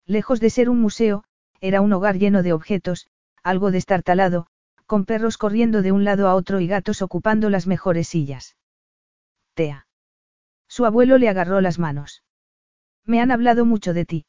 Lejos 0.06 0.40
de 0.40 0.52
ser 0.52 0.70
un 0.70 0.80
museo, 0.80 1.24
era 1.62 1.82
un 1.82 1.92
hogar 1.94 2.20
lleno 2.20 2.44
de 2.44 2.54
objetos, 2.54 3.08
algo 3.42 3.72
destartalado, 3.72 4.46
con 4.86 5.06
perros 5.06 5.38
corriendo 5.40 5.82
de 5.82 5.92
un 5.92 6.04
lado 6.04 6.28
a 6.28 6.36
otro 6.36 6.60
y 6.60 6.68
gatos 6.68 7.02
ocupando 7.02 7.50
las 7.50 7.66
mejores 7.66 8.08
sillas. 8.08 8.56
Tea. 9.56 9.88
Su 10.68 10.86
abuelo 10.86 11.18
le 11.18 11.28
agarró 11.28 11.60
las 11.60 11.80
manos. 11.80 12.24
Me 13.04 13.20
han 13.20 13.32
hablado 13.32 13.66
mucho 13.66 13.94
de 13.94 14.06
ti. 14.06 14.26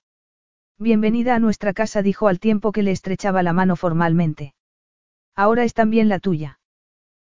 Bienvenida 0.83 1.37
a 1.37 1.39
nuestra 1.39 1.73
casa, 1.73 2.03
dijo 2.03 2.27
al 2.27 2.41
tiempo 2.41 2.73
que 2.73 2.83
le 2.83 2.91
estrechaba 2.91 3.45
la 3.45 3.53
mano 3.53 3.77
formalmente. 3.77 4.53
Ahora 5.37 5.63
es 5.63 5.75
también 5.75 6.09
la 6.09 6.19
tuya. 6.19 6.59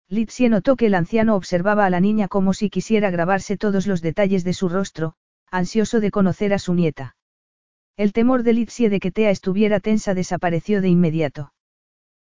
Litsie 0.08 0.48
notó 0.48 0.76
que 0.76 0.86
el 0.86 0.94
anciano 0.94 1.34
observaba 1.34 1.84
a 1.84 1.90
la 1.90 1.98
niña 1.98 2.28
como 2.28 2.54
si 2.54 2.70
quisiera 2.70 3.10
grabarse 3.10 3.56
todos 3.56 3.88
los 3.88 4.02
detalles 4.02 4.44
de 4.44 4.52
su 4.52 4.68
rostro, 4.68 5.14
ansioso 5.50 5.98
de 5.98 6.12
conocer 6.12 6.54
a 6.54 6.60
su 6.60 6.74
nieta. 6.74 7.16
El 7.96 8.12
temor 8.12 8.44
de 8.44 8.52
Litsie 8.52 8.88
de 8.88 9.00
que 9.00 9.10
Tea 9.10 9.30
estuviera 9.30 9.80
tensa 9.80 10.14
desapareció 10.14 10.80
de 10.80 10.88
inmediato. 10.90 11.52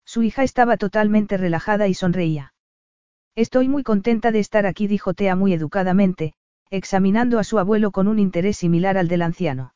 Su 0.06 0.22
hija 0.22 0.42
estaba 0.42 0.78
totalmente 0.78 1.36
relajada 1.36 1.86
y 1.86 1.92
sonreía. 1.92 2.54
Estoy 3.34 3.68
muy 3.68 3.82
contenta 3.82 4.32
de 4.32 4.38
estar 4.38 4.64
aquí, 4.64 4.86
dijo 4.86 5.12
Tea 5.12 5.36
muy 5.36 5.52
educadamente, 5.52 6.32
examinando 6.70 7.38
a 7.38 7.44
su 7.44 7.58
abuelo 7.58 7.90
con 7.90 8.08
un 8.08 8.18
interés 8.18 8.56
similar 8.56 8.96
al 8.96 9.08
del 9.08 9.20
anciano. 9.20 9.74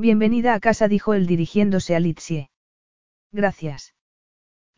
Bienvenida 0.00 0.54
a 0.54 0.60
casa, 0.60 0.88
dijo 0.88 1.12
él 1.12 1.26
dirigiéndose 1.26 1.94
a 1.94 2.00
Litsie. 2.00 2.48
Gracias. 3.32 3.94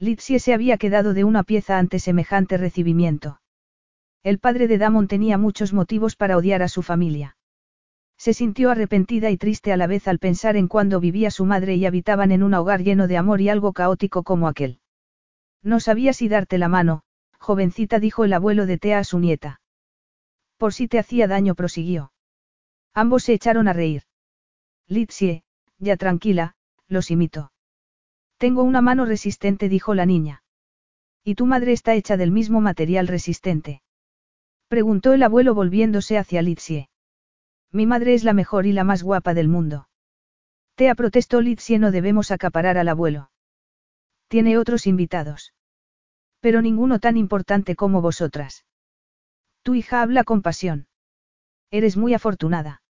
Litsie 0.00 0.40
se 0.40 0.52
había 0.52 0.78
quedado 0.78 1.14
de 1.14 1.22
una 1.22 1.44
pieza 1.44 1.78
ante 1.78 2.00
semejante 2.00 2.56
recibimiento. 2.56 3.40
El 4.24 4.40
padre 4.40 4.66
de 4.66 4.78
Damon 4.78 5.06
tenía 5.06 5.38
muchos 5.38 5.72
motivos 5.72 6.16
para 6.16 6.36
odiar 6.36 6.60
a 6.60 6.66
su 6.66 6.82
familia. 6.82 7.36
Se 8.18 8.34
sintió 8.34 8.72
arrepentida 8.72 9.30
y 9.30 9.36
triste 9.36 9.72
a 9.72 9.76
la 9.76 9.86
vez 9.86 10.08
al 10.08 10.18
pensar 10.18 10.56
en 10.56 10.66
cuando 10.66 10.98
vivía 10.98 11.30
su 11.30 11.44
madre 11.44 11.76
y 11.76 11.86
habitaban 11.86 12.32
en 12.32 12.42
un 12.42 12.54
hogar 12.54 12.82
lleno 12.82 13.06
de 13.06 13.16
amor 13.16 13.40
y 13.40 13.48
algo 13.48 13.72
caótico 13.72 14.24
como 14.24 14.48
aquel. 14.48 14.80
No 15.62 15.78
sabía 15.78 16.14
si 16.14 16.26
darte 16.26 16.58
la 16.58 16.66
mano, 16.66 17.04
jovencita, 17.38 18.00
dijo 18.00 18.24
el 18.24 18.32
abuelo 18.32 18.66
de 18.66 18.76
Tea 18.76 18.98
a 18.98 19.04
su 19.04 19.20
nieta. 19.20 19.60
Por 20.56 20.72
si 20.72 20.88
te 20.88 20.98
hacía 20.98 21.28
daño, 21.28 21.54
prosiguió. 21.54 22.10
Ambos 22.92 23.22
se 23.22 23.34
echaron 23.34 23.68
a 23.68 23.72
reír. 23.72 24.02
Litsie, 24.92 25.42
ya 25.78 25.96
tranquila, 25.96 26.54
los 26.86 27.10
imitó. 27.10 27.50
Tengo 28.36 28.62
una 28.62 28.82
mano 28.82 29.06
resistente, 29.06 29.70
dijo 29.70 29.94
la 29.94 30.04
niña. 30.04 30.42
¿Y 31.24 31.34
tu 31.34 31.46
madre 31.46 31.72
está 31.72 31.94
hecha 31.94 32.18
del 32.18 32.30
mismo 32.30 32.60
material 32.60 33.08
resistente? 33.08 33.82
Preguntó 34.68 35.14
el 35.14 35.22
abuelo 35.22 35.54
volviéndose 35.54 36.18
hacia 36.18 36.42
Litsie. 36.42 36.90
Mi 37.70 37.86
madre 37.86 38.12
es 38.12 38.22
la 38.22 38.34
mejor 38.34 38.66
y 38.66 38.72
la 38.72 38.84
más 38.84 39.02
guapa 39.02 39.32
del 39.32 39.48
mundo. 39.48 39.88
Tea 40.74 40.94
protestó 40.94 41.40
Litsie, 41.40 41.78
no 41.78 41.90
debemos 41.90 42.30
acaparar 42.30 42.76
al 42.76 42.88
abuelo. 42.88 43.30
Tiene 44.28 44.58
otros 44.58 44.86
invitados. 44.86 45.54
Pero 46.40 46.60
ninguno 46.60 46.98
tan 46.98 47.16
importante 47.16 47.76
como 47.76 48.02
vosotras. 48.02 48.66
Tu 49.62 49.74
hija 49.74 50.02
habla 50.02 50.24
con 50.24 50.42
pasión. 50.42 50.86
Eres 51.70 51.96
muy 51.96 52.12
afortunada. 52.12 52.81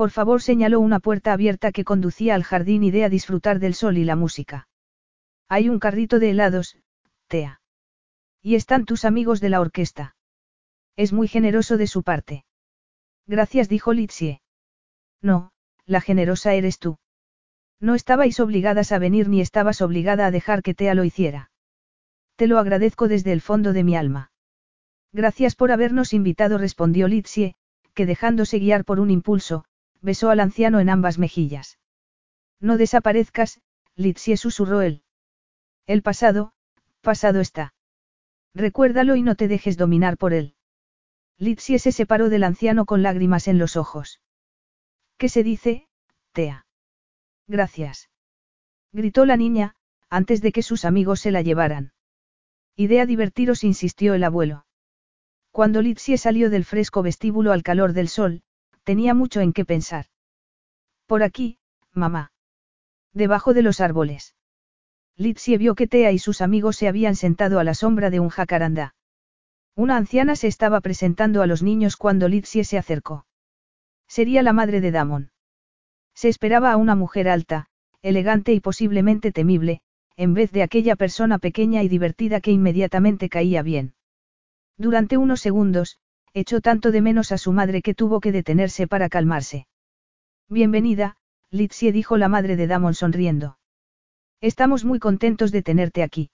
Por 0.00 0.10
favor 0.10 0.40
señaló 0.40 0.80
una 0.80 0.98
puerta 0.98 1.34
abierta 1.34 1.72
que 1.72 1.84
conducía 1.84 2.34
al 2.34 2.42
jardín 2.42 2.84
y 2.84 2.90
de 2.90 3.04
a 3.04 3.10
disfrutar 3.10 3.58
del 3.58 3.74
sol 3.74 3.98
y 3.98 4.04
la 4.04 4.16
música. 4.16 4.66
Hay 5.46 5.68
un 5.68 5.78
carrito 5.78 6.18
de 6.18 6.30
helados, 6.30 6.78
Tea. 7.28 7.60
Y 8.40 8.54
están 8.54 8.86
tus 8.86 9.04
amigos 9.04 9.42
de 9.42 9.50
la 9.50 9.60
orquesta. 9.60 10.16
Es 10.96 11.12
muy 11.12 11.28
generoso 11.28 11.76
de 11.76 11.86
su 11.86 12.02
parte. 12.02 12.46
Gracias, 13.26 13.68
dijo 13.68 13.92
Litsie. 13.92 14.40
No, 15.20 15.52
la 15.84 16.00
generosa 16.00 16.54
eres 16.54 16.78
tú. 16.78 16.96
No 17.78 17.94
estabais 17.94 18.40
obligadas 18.40 18.92
a 18.92 18.98
venir 18.98 19.28
ni 19.28 19.42
estabas 19.42 19.82
obligada 19.82 20.24
a 20.24 20.30
dejar 20.30 20.62
que 20.62 20.72
Tea 20.72 20.94
lo 20.94 21.04
hiciera. 21.04 21.50
Te 22.36 22.46
lo 22.46 22.58
agradezco 22.58 23.06
desde 23.06 23.32
el 23.32 23.42
fondo 23.42 23.74
de 23.74 23.84
mi 23.84 23.96
alma. 23.96 24.32
Gracias 25.12 25.56
por 25.56 25.70
habernos 25.70 26.14
invitado, 26.14 26.56
respondió 26.56 27.06
Litsie, 27.06 27.54
que 27.92 28.06
dejándose 28.06 28.60
guiar 28.60 28.86
por 28.86 28.98
un 28.98 29.10
impulso, 29.10 29.66
besó 30.02 30.30
al 30.30 30.40
anciano 30.40 30.80
en 30.80 30.90
ambas 30.90 31.18
mejillas. 31.18 31.78
No 32.60 32.76
desaparezcas, 32.76 33.60
Litsie 33.96 34.36
susurró 34.36 34.82
él. 34.82 35.02
El 35.86 36.02
pasado, 36.02 36.52
pasado 37.00 37.40
está. 37.40 37.74
Recuérdalo 38.54 39.16
y 39.16 39.22
no 39.22 39.34
te 39.34 39.48
dejes 39.48 39.76
dominar 39.76 40.16
por 40.16 40.32
él. 40.32 40.54
Litsie 41.38 41.78
se 41.78 41.92
separó 41.92 42.28
del 42.28 42.44
anciano 42.44 42.84
con 42.84 43.02
lágrimas 43.02 43.48
en 43.48 43.58
los 43.58 43.76
ojos. 43.76 44.20
¿Qué 45.16 45.28
se 45.28 45.42
dice, 45.42 45.88
Tea? 46.32 46.66
Gracias. 47.46 48.10
Gritó 48.92 49.24
la 49.24 49.36
niña, 49.36 49.74
antes 50.08 50.42
de 50.42 50.52
que 50.52 50.62
sus 50.62 50.84
amigos 50.84 51.20
se 51.20 51.30
la 51.30 51.42
llevaran. 51.42 51.92
Idea 52.76 53.06
divertiros, 53.06 53.64
insistió 53.64 54.14
el 54.14 54.24
abuelo. 54.24 54.66
Cuando 55.50 55.82
Litsie 55.82 56.18
salió 56.18 56.50
del 56.50 56.64
fresco 56.64 57.02
vestíbulo 57.02 57.52
al 57.52 57.62
calor 57.62 57.92
del 57.92 58.08
sol, 58.08 58.42
tenía 58.84 59.14
mucho 59.14 59.40
en 59.40 59.52
qué 59.52 59.64
pensar. 59.64 60.06
Por 61.06 61.22
aquí, 61.22 61.58
mamá. 61.92 62.32
Debajo 63.12 63.54
de 63.54 63.62
los 63.62 63.80
árboles. 63.80 64.34
Litsie 65.16 65.58
vio 65.58 65.74
que 65.74 65.86
Tea 65.86 66.12
y 66.12 66.18
sus 66.18 66.40
amigos 66.40 66.76
se 66.76 66.88
habían 66.88 67.16
sentado 67.16 67.58
a 67.58 67.64
la 67.64 67.74
sombra 67.74 68.10
de 68.10 68.20
un 68.20 68.28
jacarandá. 68.28 68.94
Una 69.76 69.96
anciana 69.96 70.36
se 70.36 70.46
estaba 70.46 70.80
presentando 70.80 71.42
a 71.42 71.46
los 71.46 71.62
niños 71.62 71.96
cuando 71.96 72.28
Litsie 72.28 72.64
se 72.64 72.78
acercó. 72.78 73.26
Sería 74.08 74.42
la 74.42 74.52
madre 74.52 74.80
de 74.80 74.90
Damon. 74.90 75.30
Se 76.14 76.28
esperaba 76.28 76.72
a 76.72 76.76
una 76.76 76.94
mujer 76.94 77.28
alta, 77.28 77.66
elegante 78.02 78.52
y 78.52 78.60
posiblemente 78.60 79.32
temible, 79.32 79.82
en 80.16 80.34
vez 80.34 80.52
de 80.52 80.62
aquella 80.62 80.96
persona 80.96 81.38
pequeña 81.38 81.82
y 81.82 81.88
divertida 81.88 82.40
que 82.40 82.50
inmediatamente 82.50 83.28
caía 83.28 83.62
bien. 83.62 83.94
Durante 84.76 85.16
unos 85.16 85.40
segundos, 85.40 85.98
echó 86.32 86.60
tanto 86.60 86.92
de 86.92 87.00
menos 87.00 87.32
a 87.32 87.38
su 87.38 87.52
madre 87.52 87.82
que 87.82 87.94
tuvo 87.94 88.20
que 88.20 88.32
detenerse 88.32 88.86
para 88.86 89.08
calmarse. 89.08 89.66
Bienvenida, 90.48 91.16
Litsie 91.50 91.92
dijo 91.92 92.16
la 92.16 92.28
madre 92.28 92.56
de 92.56 92.66
Damon 92.66 92.94
sonriendo. 92.94 93.58
Estamos 94.40 94.84
muy 94.84 94.98
contentos 94.98 95.52
de 95.52 95.62
tenerte 95.62 96.02
aquí. 96.02 96.30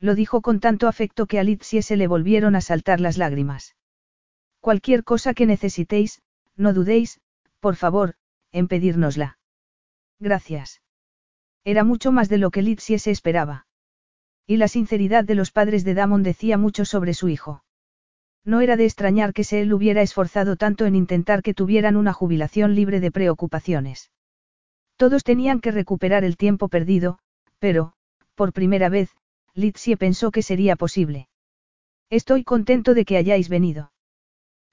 Lo 0.00 0.14
dijo 0.14 0.40
con 0.40 0.60
tanto 0.60 0.86
afecto 0.86 1.26
que 1.26 1.40
a 1.40 1.44
Litsie 1.44 1.82
se 1.82 1.96
le 1.96 2.06
volvieron 2.06 2.54
a 2.54 2.60
saltar 2.60 3.00
las 3.00 3.18
lágrimas. 3.18 3.74
Cualquier 4.60 5.02
cosa 5.02 5.34
que 5.34 5.46
necesitéis, 5.46 6.22
no 6.56 6.72
dudéis, 6.72 7.20
por 7.60 7.74
favor, 7.74 8.14
en 8.52 8.68
pedírnosla. 8.68 9.38
Gracias. 10.20 10.80
Era 11.64 11.84
mucho 11.84 12.12
más 12.12 12.28
de 12.28 12.38
lo 12.38 12.50
que 12.50 12.62
Litsie 12.62 12.98
se 12.98 13.10
esperaba. 13.10 13.66
Y 14.46 14.56
la 14.56 14.68
sinceridad 14.68 15.24
de 15.24 15.34
los 15.34 15.50
padres 15.50 15.84
de 15.84 15.94
Damon 15.94 16.22
decía 16.22 16.56
mucho 16.56 16.84
sobre 16.84 17.12
su 17.12 17.28
hijo. 17.28 17.62
No 18.44 18.60
era 18.60 18.76
de 18.76 18.84
extrañar 18.84 19.32
que 19.32 19.44
se 19.44 19.60
él 19.60 19.72
hubiera 19.72 20.02
esforzado 20.02 20.56
tanto 20.56 20.86
en 20.86 20.94
intentar 20.96 21.42
que 21.42 21.54
tuvieran 21.54 21.96
una 21.96 22.12
jubilación 22.12 22.74
libre 22.74 23.00
de 23.00 23.10
preocupaciones. 23.10 24.10
Todos 24.96 25.22
tenían 25.22 25.60
que 25.60 25.70
recuperar 25.70 26.24
el 26.24 26.36
tiempo 26.36 26.68
perdido, 26.68 27.18
pero, 27.58 27.92
por 28.34 28.52
primera 28.52 28.88
vez, 28.88 29.10
Litsie 29.54 29.96
pensó 29.96 30.30
que 30.30 30.42
sería 30.42 30.76
posible. 30.76 31.28
Estoy 32.10 32.44
contento 32.44 32.94
de 32.94 33.04
que 33.04 33.16
hayáis 33.16 33.48
venido. 33.48 33.92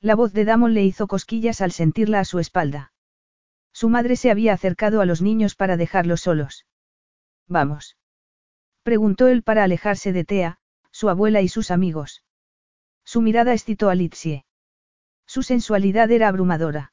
La 0.02 0.16
voz 0.16 0.34
de 0.34 0.46
Damon 0.46 0.74
le 0.74 0.84
hizo 0.84 1.08
cosquillas 1.08 1.62
al 1.62 1.72
sentirla 1.72 2.20
a 2.20 2.26
su 2.26 2.40
espalda. 2.40 2.94
Su 3.74 3.90
madre 3.90 4.16
se 4.16 4.32
había 4.32 4.54
acercado 4.54 5.02
a 5.02 5.06
los 5.06 5.22
niños 5.22 5.56
para 5.56 5.78
dejarlos 5.78 6.22
solos. 6.22 6.66
Vamos. 7.48 7.98
Preguntó 8.84 9.28
él 9.28 9.44
para 9.44 9.64
alejarse 9.64 10.14
de 10.14 10.24
Tea, 10.24 10.60
su 10.92 11.10
abuela 11.10 11.42
y 11.42 11.50
sus 11.50 11.72
amigos. 11.72 12.25
Su 13.06 13.22
mirada 13.22 13.54
excitó 13.54 13.90
a 13.90 13.96
Litsie. 13.96 14.46
Su 15.26 15.44
sensualidad 15.44 16.12
era 16.12 16.28
abrumadora. 16.28 16.92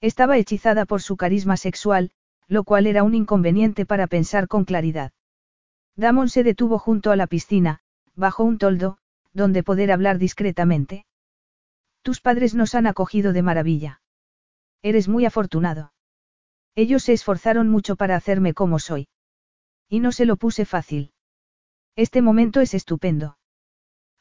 Estaba 0.00 0.36
hechizada 0.36 0.84
por 0.84 1.02
su 1.02 1.16
carisma 1.16 1.56
sexual, 1.56 2.12
lo 2.48 2.64
cual 2.64 2.86
era 2.86 3.02
un 3.02 3.14
inconveniente 3.14 3.86
para 3.86 4.06
pensar 4.06 4.46
con 4.46 4.64
claridad. 4.64 5.12
Damon 5.96 6.28
se 6.28 6.44
detuvo 6.44 6.78
junto 6.78 7.10
a 7.10 7.16
la 7.16 7.26
piscina, 7.26 7.80
bajo 8.14 8.44
un 8.44 8.58
toldo, 8.58 8.98
donde 9.32 9.62
poder 9.62 9.90
hablar 9.90 10.18
discretamente. 10.18 11.06
Tus 12.02 12.20
padres 12.20 12.54
nos 12.54 12.74
han 12.74 12.86
acogido 12.86 13.32
de 13.32 13.42
maravilla. 13.42 14.02
Eres 14.82 15.08
muy 15.08 15.24
afortunado. 15.24 15.92
Ellos 16.74 17.04
se 17.04 17.12
esforzaron 17.12 17.68
mucho 17.68 17.96
para 17.96 18.16
hacerme 18.16 18.54
como 18.54 18.78
soy. 18.78 19.08
Y 19.88 20.00
no 20.00 20.12
se 20.12 20.26
lo 20.26 20.36
puse 20.36 20.64
fácil. 20.64 21.12
Este 21.96 22.22
momento 22.22 22.60
es 22.60 22.74
estupendo. 22.74 23.36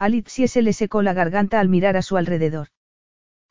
A 0.01 0.09
Litsie 0.09 0.47
se 0.47 0.63
le 0.63 0.73
secó 0.73 1.03
la 1.03 1.13
garganta 1.13 1.59
al 1.59 1.69
mirar 1.69 1.95
a 1.95 2.01
su 2.01 2.17
alrededor. 2.17 2.69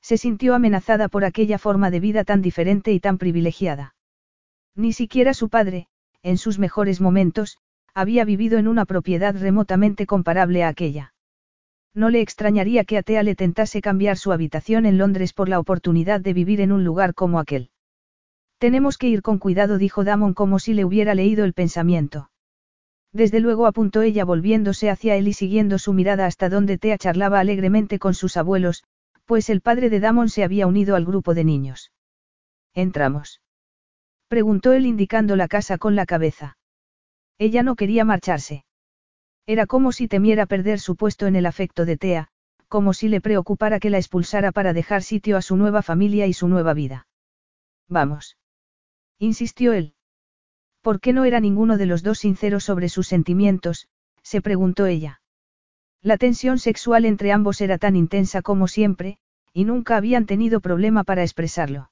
Se 0.02 0.16
sintió 0.16 0.56
amenazada 0.56 1.08
por 1.08 1.24
aquella 1.24 1.58
forma 1.58 1.92
de 1.92 2.00
vida 2.00 2.24
tan 2.24 2.42
diferente 2.42 2.90
y 2.90 2.98
tan 2.98 3.18
privilegiada. 3.18 3.94
Ni 4.74 4.92
siquiera 4.92 5.32
su 5.32 5.48
padre, 5.48 5.86
en 6.24 6.38
sus 6.38 6.58
mejores 6.58 7.00
momentos, 7.00 7.58
había 7.94 8.24
vivido 8.24 8.58
en 8.58 8.66
una 8.66 8.84
propiedad 8.84 9.36
remotamente 9.38 10.06
comparable 10.06 10.64
a 10.64 10.68
aquella. 10.68 11.14
No 11.94 12.10
le 12.10 12.20
extrañaría 12.20 12.82
que 12.82 12.98
Atea 12.98 13.22
le 13.22 13.36
tentase 13.36 13.80
cambiar 13.80 14.16
su 14.16 14.32
habitación 14.32 14.86
en 14.86 14.98
Londres 14.98 15.32
por 15.32 15.48
la 15.48 15.60
oportunidad 15.60 16.20
de 16.20 16.32
vivir 16.32 16.60
en 16.60 16.72
un 16.72 16.82
lugar 16.82 17.14
como 17.14 17.38
aquel. 17.38 17.70
Tenemos 18.58 18.98
que 18.98 19.06
ir 19.06 19.22
con 19.22 19.38
cuidado, 19.38 19.78
dijo 19.78 20.02
Damon 20.02 20.34
como 20.34 20.58
si 20.58 20.74
le 20.74 20.84
hubiera 20.84 21.14
leído 21.14 21.44
el 21.44 21.52
pensamiento. 21.52 22.29
Desde 23.12 23.40
luego 23.40 23.66
apuntó 23.66 24.02
ella 24.02 24.24
volviéndose 24.24 24.88
hacia 24.88 25.16
él 25.16 25.28
y 25.28 25.32
siguiendo 25.32 25.78
su 25.78 25.92
mirada 25.92 26.26
hasta 26.26 26.48
donde 26.48 26.78
Tea 26.78 26.96
charlaba 26.96 27.40
alegremente 27.40 27.98
con 27.98 28.14
sus 28.14 28.36
abuelos, 28.36 28.84
pues 29.24 29.50
el 29.50 29.60
padre 29.60 29.90
de 29.90 30.00
Damon 30.00 30.28
se 30.28 30.44
había 30.44 30.66
unido 30.66 30.96
al 30.96 31.04
grupo 31.04 31.34
de 31.34 31.44
niños. 31.44 31.92
Entramos. 32.74 33.40
Preguntó 34.28 34.72
él 34.72 34.86
indicando 34.86 35.34
la 35.34 35.48
casa 35.48 35.76
con 35.76 35.96
la 35.96 36.06
cabeza. 36.06 36.56
Ella 37.38 37.62
no 37.62 37.74
quería 37.74 38.04
marcharse. 38.04 38.64
Era 39.46 39.66
como 39.66 39.90
si 39.90 40.06
temiera 40.06 40.46
perder 40.46 40.78
su 40.78 40.94
puesto 40.94 41.26
en 41.26 41.34
el 41.34 41.46
afecto 41.46 41.84
de 41.84 41.96
Tea, 41.96 42.28
como 42.68 42.92
si 42.92 43.08
le 43.08 43.20
preocupara 43.20 43.80
que 43.80 43.90
la 43.90 43.98
expulsara 43.98 44.52
para 44.52 44.72
dejar 44.72 45.02
sitio 45.02 45.36
a 45.36 45.42
su 45.42 45.56
nueva 45.56 45.82
familia 45.82 46.28
y 46.28 46.32
su 46.32 46.46
nueva 46.46 46.74
vida. 46.74 47.08
Vamos. 47.88 48.36
Insistió 49.18 49.72
él. 49.72 49.94
¿Por 50.82 51.00
qué 51.00 51.12
no 51.12 51.24
era 51.24 51.40
ninguno 51.40 51.76
de 51.76 51.86
los 51.86 52.02
dos 52.02 52.18
sincero 52.18 52.60
sobre 52.60 52.88
sus 52.88 53.06
sentimientos? 53.06 53.88
se 54.22 54.40
preguntó 54.40 54.86
ella. 54.86 55.20
La 56.02 56.16
tensión 56.16 56.58
sexual 56.58 57.04
entre 57.04 57.32
ambos 57.32 57.60
era 57.60 57.76
tan 57.76 57.96
intensa 57.96 58.40
como 58.40 58.68
siempre, 58.68 59.18
y 59.52 59.64
nunca 59.64 59.96
habían 59.96 60.26
tenido 60.26 60.60
problema 60.60 61.04
para 61.04 61.22
expresarlo. 61.22 61.90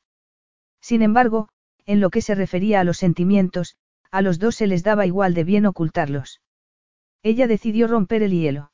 Sin 0.81 1.03
embargo, 1.03 1.49
en 1.85 2.01
lo 2.01 2.11
que 2.11 2.23
se 2.23 2.35
refería 2.35 2.81
a 2.81 2.85
los 2.85 2.99
sentimientos, 2.99 3.77
a 4.11 4.23
los 4.23 4.39
dos 4.39 4.55
se 4.55 4.67
les 4.67 4.83
daba 4.83 5.07
igual 5.07 5.35
de 5.35 5.45
bien 5.45 5.67
ocultarlos. 5.67 6.41
Ella 7.23 7.47
decidió 7.47 7.89
romper 7.89 8.23
el 8.23 8.33
hielo. 8.33 8.71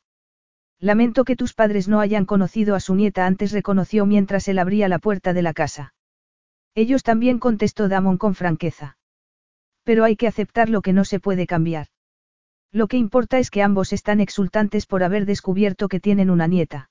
Lamento 0.78 1.25
que 1.25 1.34
tus 1.34 1.55
padres 1.55 1.89
no 1.89 2.01
hayan 2.01 2.26
conocido 2.26 2.75
a 2.75 2.81
su 2.81 2.94
nieta 2.94 3.26
antes, 3.26 3.52
reconoció 3.52 4.07
mientras 4.07 4.47
él 4.49 4.59
abría 4.59 4.89
la 4.89 4.99
puerta 4.99 5.33
de 5.33 5.43
la 5.43 5.55
casa. 5.55 5.94
Ellos 6.75 7.02
también 7.02 7.39
contestó 7.39 7.89
Damon 7.89 8.18
con 8.18 8.34
franqueza. 8.34 8.99
Pero 9.85 10.05
hay 10.05 10.17
que 10.17 10.27
aceptar 10.27 10.69
lo 10.69 10.83
que 10.83 10.93
no 10.93 11.05
se 11.05 11.21
puede 11.21 11.47
cambiar. 11.47 11.89
Lo 12.73 12.89
que 12.89 12.97
importa 12.97 13.39
es 13.39 13.51
que 13.51 13.63
ambos 13.63 13.93
están 13.93 14.21
exultantes 14.21 14.87
por 14.87 15.05
haber 15.05 15.27
descubierto 15.27 15.89
que 15.89 16.01
tienen 16.01 16.29
una 16.29 16.49
nieta. 16.49 16.91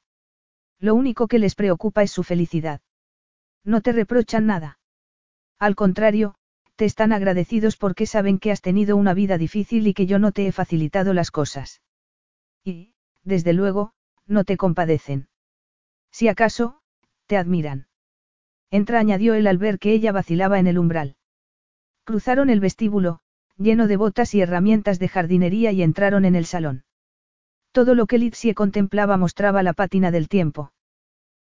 Lo 0.79 0.95
único 0.95 1.27
que 1.27 1.39
les 1.39 1.55
preocupa 1.55 2.03
es 2.03 2.11
su 2.11 2.23
felicidad. 2.23 2.81
No 3.65 3.81
te 3.81 3.91
reprochan 3.91 4.45
nada. 4.45 4.79
Al 5.59 5.75
contrario, 5.75 6.35
te 6.75 6.85
están 6.85 7.13
agradecidos 7.13 7.77
porque 7.77 8.05
saben 8.05 8.39
que 8.39 8.51
has 8.51 8.61
tenido 8.61 8.95
una 8.95 9.13
vida 9.13 9.37
difícil 9.37 9.87
y 9.87 9.93
que 9.93 10.05
yo 10.05 10.19
no 10.19 10.31
te 10.31 10.47
he 10.47 10.51
facilitado 10.51 11.13
las 11.13 11.31
cosas. 11.31 11.81
Y, 12.63 12.93
desde 13.23 13.53
luego, 13.53 13.93
no 14.25 14.43
te 14.43 14.57
compadecen. 14.57 15.27
Si 16.11 16.27
acaso, 16.27 16.81
te 17.25 17.37
admiran. 17.37 17.87
Entra, 18.69 18.99
añadió 18.99 19.33
él 19.33 19.47
al 19.47 19.57
ver 19.57 19.79
que 19.79 19.91
ella 19.91 20.11
vacilaba 20.11 20.59
en 20.59 20.67
el 20.67 20.79
umbral. 20.79 21.15
Cruzaron 22.05 22.49
el 22.49 22.59
vestíbulo, 22.59 23.19
lleno 23.57 23.87
de 23.87 23.97
botas 23.97 24.33
y 24.33 24.41
herramientas 24.41 24.99
de 24.99 25.07
jardinería 25.07 25.71
y 25.71 25.83
entraron 25.83 26.25
en 26.25 26.35
el 26.35 26.45
salón. 26.45 26.83
Todo 27.71 27.95
lo 27.95 28.07
que 28.07 28.17
Litsie 28.17 28.53
contemplaba 28.53 29.17
mostraba 29.17 29.63
la 29.63 29.73
pátina 29.73 30.11
del 30.11 30.27
tiempo. 30.27 30.73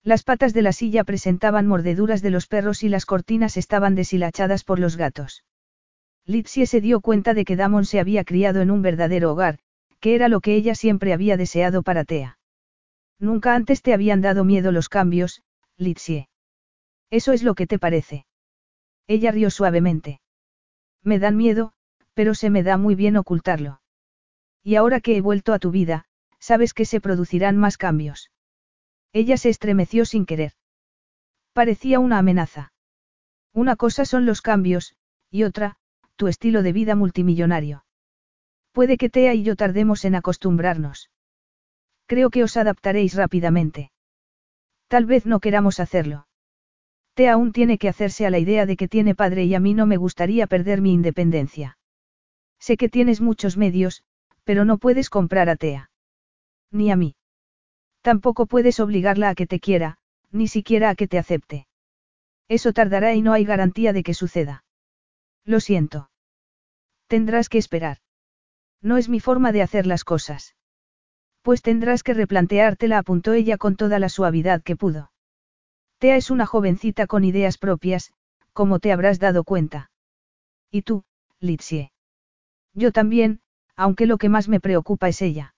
Las 0.03 0.23
patas 0.23 0.53
de 0.53 0.61
la 0.61 0.73
silla 0.73 1.03
presentaban 1.03 1.67
mordeduras 1.67 2.21
de 2.21 2.31
los 2.31 2.47
perros 2.47 2.83
y 2.83 2.89
las 2.89 3.05
cortinas 3.05 3.55
estaban 3.55 3.95
deshilachadas 3.95 4.63
por 4.63 4.79
los 4.79 4.97
gatos. 4.97 5.45
Litsie 6.25 6.65
se 6.65 6.81
dio 6.81 7.01
cuenta 7.01 7.33
de 7.33 7.45
que 7.45 7.55
Damon 7.55 7.85
se 7.85 7.99
había 7.99 8.23
criado 8.23 8.61
en 8.61 8.71
un 8.71 8.81
verdadero 8.81 9.31
hogar, 9.31 9.59
que 9.99 10.15
era 10.15 10.27
lo 10.27 10.41
que 10.41 10.55
ella 10.55 10.75
siempre 10.75 11.13
había 11.13 11.37
deseado 11.37 11.83
para 11.83 12.03
Tea. 12.03 12.39
Nunca 13.19 13.55
antes 13.55 13.81
te 13.81 13.93
habían 13.93 14.21
dado 14.21 14.43
miedo 14.43 14.71
los 14.71 14.89
cambios, 14.89 15.43
Litsie. 15.77 16.27
Eso 17.09 17.33
es 17.33 17.43
lo 17.43 17.55
que 17.55 17.67
te 17.67 17.79
parece. 17.79 18.25
Ella 19.07 19.31
rió 19.31 19.49
suavemente. 19.49 20.19
Me 21.03 21.19
dan 21.19 21.37
miedo, 21.37 21.73
pero 22.13 22.35
se 22.35 22.49
me 22.49 22.63
da 22.63 22.77
muy 22.77 22.95
bien 22.95 23.17
ocultarlo. 23.17 23.81
Y 24.63 24.75
ahora 24.75 24.99
que 24.99 25.17
he 25.17 25.21
vuelto 25.21 25.53
a 25.53 25.59
tu 25.59 25.71
vida, 25.71 26.05
sabes 26.39 26.73
que 26.73 26.85
se 26.85 27.01
producirán 27.01 27.57
más 27.57 27.77
cambios. 27.77 28.31
Ella 29.13 29.37
se 29.37 29.49
estremeció 29.49 30.05
sin 30.05 30.25
querer. 30.25 30.53
Parecía 31.53 31.99
una 31.99 32.17
amenaza. 32.17 32.73
Una 33.53 33.75
cosa 33.75 34.05
son 34.05 34.25
los 34.25 34.41
cambios, 34.41 34.95
y 35.29 35.43
otra, 35.43 35.77
tu 36.15 36.27
estilo 36.27 36.61
de 36.63 36.71
vida 36.71 36.95
multimillonario. 36.95 37.83
Puede 38.71 38.97
que 38.97 39.09
Tea 39.09 39.33
y 39.33 39.43
yo 39.43 39.55
tardemos 39.55 40.05
en 40.05 40.15
acostumbrarnos. 40.15 41.09
Creo 42.05 42.29
que 42.29 42.43
os 42.43 42.55
adaptaréis 42.55 43.15
rápidamente. 43.15 43.91
Tal 44.87 45.05
vez 45.05 45.25
no 45.25 45.39
queramos 45.39 45.79
hacerlo. 45.79 46.27
Tea 47.13 47.33
aún 47.33 47.51
tiene 47.51 47.77
que 47.77 47.89
hacerse 47.89 48.25
a 48.25 48.29
la 48.29 48.39
idea 48.39 48.65
de 48.65 48.77
que 48.77 48.87
tiene 48.87 49.15
padre 49.15 49.43
y 49.45 49.55
a 49.55 49.59
mí 49.59 49.73
no 49.73 49.85
me 49.85 49.97
gustaría 49.97 50.47
perder 50.47 50.81
mi 50.81 50.93
independencia. 50.93 51.77
Sé 52.59 52.77
que 52.77 52.89
tienes 52.89 53.21
muchos 53.21 53.57
medios, 53.57 54.03
pero 54.43 54.65
no 54.65 54.77
puedes 54.77 55.09
comprar 55.09 55.49
a 55.49 55.55
Tea. 55.55 55.89
Ni 56.71 56.91
a 56.91 56.95
mí. 56.95 57.15
Tampoco 58.01 58.45
puedes 58.45 58.79
obligarla 58.79 59.29
a 59.29 59.35
que 59.35 59.47
te 59.47 59.59
quiera, 59.59 59.97
ni 60.31 60.47
siquiera 60.47 60.89
a 60.89 60.95
que 60.95 61.07
te 61.07 61.17
acepte. 61.17 61.67
Eso 62.47 62.73
tardará 62.73 63.13
y 63.13 63.21
no 63.21 63.33
hay 63.33 63.45
garantía 63.45 63.93
de 63.93 64.03
que 64.03 64.13
suceda. 64.13 64.63
Lo 65.45 65.59
siento. 65.59 66.09
Tendrás 67.07 67.49
que 67.49 67.57
esperar. 67.57 67.97
No 68.81 68.97
es 68.97 69.09
mi 69.09 69.19
forma 69.19 69.51
de 69.51 69.61
hacer 69.61 69.85
las 69.85 70.03
cosas. 70.03 70.55
Pues 71.41 71.61
tendrás 71.61 72.03
que 72.03 72.13
replanteártela, 72.13 72.99
apuntó 72.99 73.33
ella 73.33 73.57
con 73.57 73.75
toda 73.75 73.99
la 73.99 74.09
suavidad 74.09 74.61
que 74.63 74.75
pudo. 74.75 75.10
Tea 76.01 76.15
es 76.15 76.31
una 76.31 76.47
jovencita 76.47 77.05
con 77.05 77.23
ideas 77.23 77.59
propias, 77.59 78.11
como 78.53 78.79
te 78.79 78.91
habrás 78.91 79.19
dado 79.19 79.43
cuenta. 79.43 79.91
¿Y 80.71 80.81
tú, 80.81 81.03
Litsie? 81.39 81.91
Yo 82.73 82.91
también, 82.91 83.41
aunque 83.75 84.07
lo 84.07 84.17
que 84.17 84.27
más 84.27 84.47
me 84.47 84.59
preocupa 84.59 85.09
es 85.09 85.21
ella. 85.21 85.53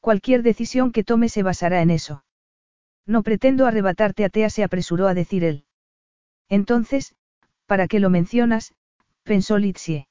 Cualquier 0.00 0.42
decisión 0.42 0.90
que 0.90 1.04
tome 1.04 1.28
se 1.28 1.44
basará 1.44 1.80
en 1.80 1.90
eso. 1.90 2.24
No 3.06 3.22
pretendo 3.22 3.66
arrebatarte 3.66 4.24
a 4.24 4.30
Tea, 4.30 4.50
se 4.50 4.64
apresuró 4.64 5.06
a 5.06 5.14
decir 5.14 5.44
él. 5.44 5.64
Entonces, 6.48 7.14
¿para 7.66 7.86
qué 7.86 8.00
lo 8.00 8.10
mencionas? 8.10 8.74
pensó 9.22 9.58
Litsie. 9.58 10.08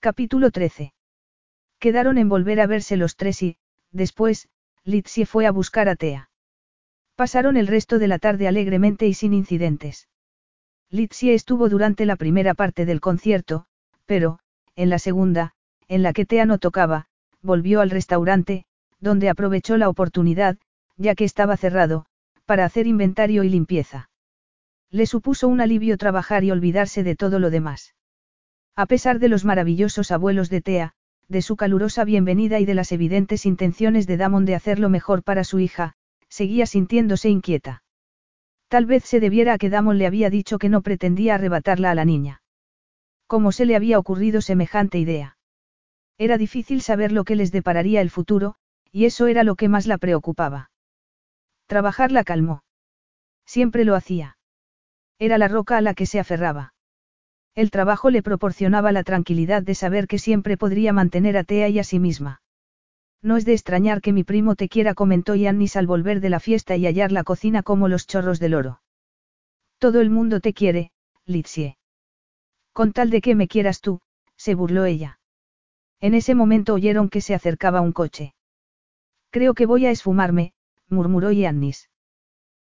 Capítulo 0.00 0.50
13. 0.50 0.92
Quedaron 1.78 2.18
en 2.18 2.28
volver 2.28 2.60
a 2.60 2.66
verse 2.66 2.96
los 2.96 3.14
tres 3.14 3.40
y, 3.40 3.56
después, 3.92 4.48
Litsie 4.82 5.26
fue 5.26 5.46
a 5.46 5.52
buscar 5.52 5.88
a 5.88 5.94
Tea. 5.94 6.27
Pasaron 7.18 7.56
el 7.56 7.66
resto 7.66 7.98
de 7.98 8.06
la 8.06 8.20
tarde 8.20 8.46
alegremente 8.46 9.08
y 9.08 9.12
sin 9.12 9.34
incidentes. 9.34 10.06
Litsie 10.88 11.34
estuvo 11.34 11.68
durante 11.68 12.06
la 12.06 12.14
primera 12.14 12.54
parte 12.54 12.86
del 12.86 13.00
concierto, 13.00 13.66
pero, 14.06 14.38
en 14.76 14.88
la 14.88 15.00
segunda, 15.00 15.50
en 15.88 16.04
la 16.04 16.12
que 16.12 16.24
Tea 16.24 16.46
no 16.46 16.58
tocaba, 16.58 17.06
volvió 17.42 17.80
al 17.80 17.90
restaurante, 17.90 18.66
donde 19.00 19.30
aprovechó 19.30 19.76
la 19.78 19.88
oportunidad, 19.88 20.58
ya 20.96 21.16
que 21.16 21.24
estaba 21.24 21.56
cerrado, 21.56 22.06
para 22.46 22.64
hacer 22.64 22.86
inventario 22.86 23.42
y 23.42 23.48
limpieza. 23.48 24.10
Le 24.88 25.04
supuso 25.04 25.48
un 25.48 25.60
alivio 25.60 25.98
trabajar 25.98 26.44
y 26.44 26.52
olvidarse 26.52 27.02
de 27.02 27.16
todo 27.16 27.40
lo 27.40 27.50
demás. 27.50 27.96
A 28.76 28.86
pesar 28.86 29.18
de 29.18 29.26
los 29.26 29.44
maravillosos 29.44 30.12
abuelos 30.12 30.50
de 30.50 30.60
Tea, 30.60 30.94
de 31.26 31.42
su 31.42 31.56
calurosa 31.56 32.04
bienvenida 32.04 32.60
y 32.60 32.64
de 32.64 32.74
las 32.74 32.92
evidentes 32.92 33.44
intenciones 33.44 34.06
de 34.06 34.18
Damon 34.18 34.44
de 34.44 34.54
hacer 34.54 34.78
lo 34.78 34.88
mejor 34.88 35.24
para 35.24 35.42
su 35.42 35.58
hija, 35.58 35.96
seguía 36.28 36.66
sintiéndose 36.66 37.28
inquieta. 37.28 37.82
Tal 38.68 38.86
vez 38.86 39.04
se 39.04 39.20
debiera 39.20 39.54
a 39.54 39.58
que 39.58 39.70
Damon 39.70 39.98
le 39.98 40.06
había 40.06 40.30
dicho 40.30 40.58
que 40.58 40.68
no 40.68 40.82
pretendía 40.82 41.34
arrebatarla 41.34 41.90
a 41.90 41.94
la 41.94 42.04
niña. 42.04 42.42
¿Cómo 43.26 43.52
se 43.52 43.64
le 43.64 43.76
había 43.76 43.98
ocurrido 43.98 44.40
semejante 44.40 44.98
idea? 44.98 45.36
Era 46.18 46.36
difícil 46.36 46.82
saber 46.82 47.12
lo 47.12 47.24
que 47.24 47.36
les 47.36 47.52
depararía 47.52 48.00
el 48.00 48.10
futuro, 48.10 48.56
y 48.90 49.04
eso 49.04 49.26
era 49.26 49.44
lo 49.44 49.54
que 49.54 49.68
más 49.68 49.86
la 49.86 49.98
preocupaba. 49.98 50.70
Trabajar 51.66 52.12
la 52.12 52.24
calmó. 52.24 52.62
Siempre 53.46 53.84
lo 53.84 53.94
hacía. 53.94 54.38
Era 55.18 55.38
la 55.38 55.48
roca 55.48 55.76
a 55.76 55.80
la 55.80 55.94
que 55.94 56.06
se 56.06 56.20
aferraba. 56.20 56.74
El 57.54 57.70
trabajo 57.70 58.10
le 58.10 58.22
proporcionaba 58.22 58.92
la 58.92 59.02
tranquilidad 59.02 59.62
de 59.62 59.74
saber 59.74 60.06
que 60.06 60.18
siempre 60.18 60.56
podría 60.56 60.92
mantener 60.92 61.36
a 61.36 61.44
Tea 61.44 61.68
y 61.68 61.78
a 61.78 61.84
sí 61.84 61.98
misma. 61.98 62.40
No 63.22 63.36
es 63.36 63.44
de 63.44 63.52
extrañar 63.52 64.00
que 64.00 64.12
mi 64.12 64.24
primo 64.24 64.54
te 64.54 64.68
quiera, 64.68 64.94
comentó 64.94 65.34
Yannis 65.34 65.76
al 65.76 65.86
volver 65.86 66.20
de 66.20 66.30
la 66.30 66.40
fiesta 66.40 66.76
y 66.76 66.86
hallar 66.86 67.10
la 67.10 67.24
cocina 67.24 67.62
como 67.62 67.88
los 67.88 68.06
chorros 68.06 68.38
del 68.38 68.54
oro. 68.54 68.80
Todo 69.78 70.00
el 70.00 70.10
mundo 70.10 70.40
te 70.40 70.52
quiere, 70.52 70.92
Litsie. 71.24 71.78
Con 72.72 72.92
tal 72.92 73.10
de 73.10 73.20
que 73.20 73.34
me 73.34 73.48
quieras 73.48 73.80
tú, 73.80 74.00
se 74.36 74.54
burló 74.54 74.84
ella. 74.84 75.18
En 76.00 76.14
ese 76.14 76.34
momento 76.34 76.74
oyeron 76.74 77.08
que 77.08 77.20
se 77.20 77.34
acercaba 77.34 77.80
un 77.80 77.92
coche. 77.92 78.34
Creo 79.30 79.54
que 79.54 79.66
voy 79.66 79.86
a 79.86 79.90
esfumarme, 79.90 80.52
murmuró 80.88 81.32
Yannis. 81.32 81.90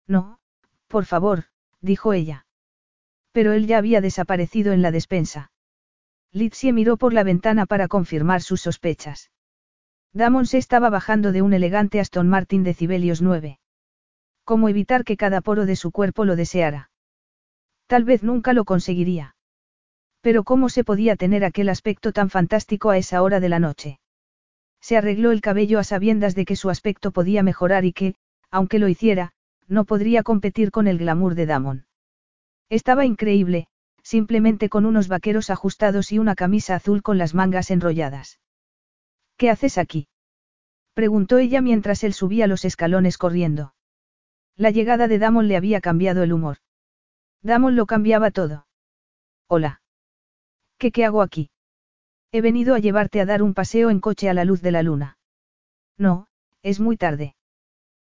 No, 0.08 0.40
Por 0.88 1.06
favor, 1.06 1.46
dijo 1.82 2.14
ella. 2.14 2.46
Pero 3.34 3.52
él 3.52 3.68
ya 3.68 3.78
había 3.78 4.00
desaparecido 4.00 4.72
en 4.72 4.82
la 4.82 4.92
despensa. 4.92 5.52
Litsie 6.32 6.72
miró 6.72 6.96
por 6.96 7.14
la 7.14 7.24
ventana 7.24 7.66
para 7.66 7.88
confirmar 7.90 8.42
sus 8.42 8.62
sospechas. 8.62 9.32
Damon 10.16 10.46
se 10.46 10.58
estaba 10.58 10.90
bajando 10.90 11.34
de 11.34 11.42
un 11.42 11.52
elegante 11.52 12.00
Aston 12.00 12.30
Martin 12.30 12.64
de 12.64 12.74
Cibelios 12.74 13.22
9. 13.22 13.60
¿Cómo 14.46 14.70
evitar 14.70 15.04
que 15.04 15.18
cada 15.18 15.42
poro 15.42 15.66
de 15.66 15.76
su 15.76 15.92
cuerpo 15.92 16.24
lo 16.24 16.38
deseara? 16.38 16.90
Tal 17.88 18.06
vez 18.06 18.24
nunca 18.24 18.54
lo 18.54 18.64
conseguiría. 18.64 19.36
Pero 20.22 20.46
¿cómo 20.46 20.70
se 20.70 20.86
podía 20.86 21.18
tener 21.18 21.44
aquel 21.44 21.68
aspecto 21.68 22.14
tan 22.14 22.30
fantástico 22.30 22.92
a 22.92 22.98
esa 22.98 23.22
hora 23.22 23.42
de 23.42 23.50
la 23.50 23.60
noche? 23.60 24.00
Se 24.80 24.96
arregló 24.96 25.32
el 25.32 25.42
cabello 25.42 25.80
a 25.80 25.84
sabiendas 25.84 26.34
de 26.34 26.46
que 26.46 26.56
su 26.56 26.70
aspecto 26.70 27.12
podía 27.12 27.44
mejorar 27.44 27.84
y 27.84 27.92
que, 27.92 28.16
aunque 28.50 28.80
lo 28.80 28.88
hiciera, 28.88 29.34
no 29.68 29.84
podría 29.84 30.24
competir 30.24 30.72
con 30.72 30.88
el 30.88 30.98
glamour 30.98 31.36
de 31.36 31.46
Damon. 31.46 31.88
Estaba 32.70 33.04
increíble, 33.06 33.68
simplemente 34.02 34.70
con 34.70 34.86
unos 34.86 35.10
vaqueros 35.10 35.50
ajustados 35.50 36.14
y 36.14 36.20
una 36.20 36.36
camisa 36.36 36.76
azul 36.76 37.02
con 37.02 37.18
las 37.18 37.34
mangas 37.34 37.70
enrolladas. 37.70 38.40
¿Qué 39.38 39.50
haces 39.50 39.78
aquí? 39.78 40.08
preguntó 40.94 41.38
ella 41.38 41.62
mientras 41.62 42.04
él 42.04 42.14
subía 42.14 42.48
los 42.48 42.64
escalones 42.64 43.18
corriendo. 43.18 43.74
La 44.56 44.72
llegada 44.72 45.08
de 45.08 45.20
Damon 45.20 45.48
le 45.48 45.58
había 45.58 45.82
cambiado 45.82 46.24
el 46.24 46.32
humor. 46.32 46.58
Damon 47.42 47.76
lo 47.76 47.86
cambiaba 47.86 48.32
todo. 48.32 48.66
Hola. 49.48 49.82
¿Qué 50.78 50.92
qué 50.92 51.06
hago 51.06 51.22
aquí? 51.22 51.50
He 52.32 52.42
venido 52.42 52.76
a 52.76 52.80
llevarte 52.80 53.20
a 53.20 53.26
dar 53.26 53.44
un 53.44 53.54
paseo 53.54 53.90
en 53.90 54.00
coche 54.00 54.30
a 54.30 54.34
la 54.34 54.46
luz 54.46 54.62
de 54.62 54.72
la 54.72 54.84
luna. 54.84 55.18
No, 55.98 56.28
es 56.64 56.80
muy 56.80 56.98
tarde. 56.98 57.36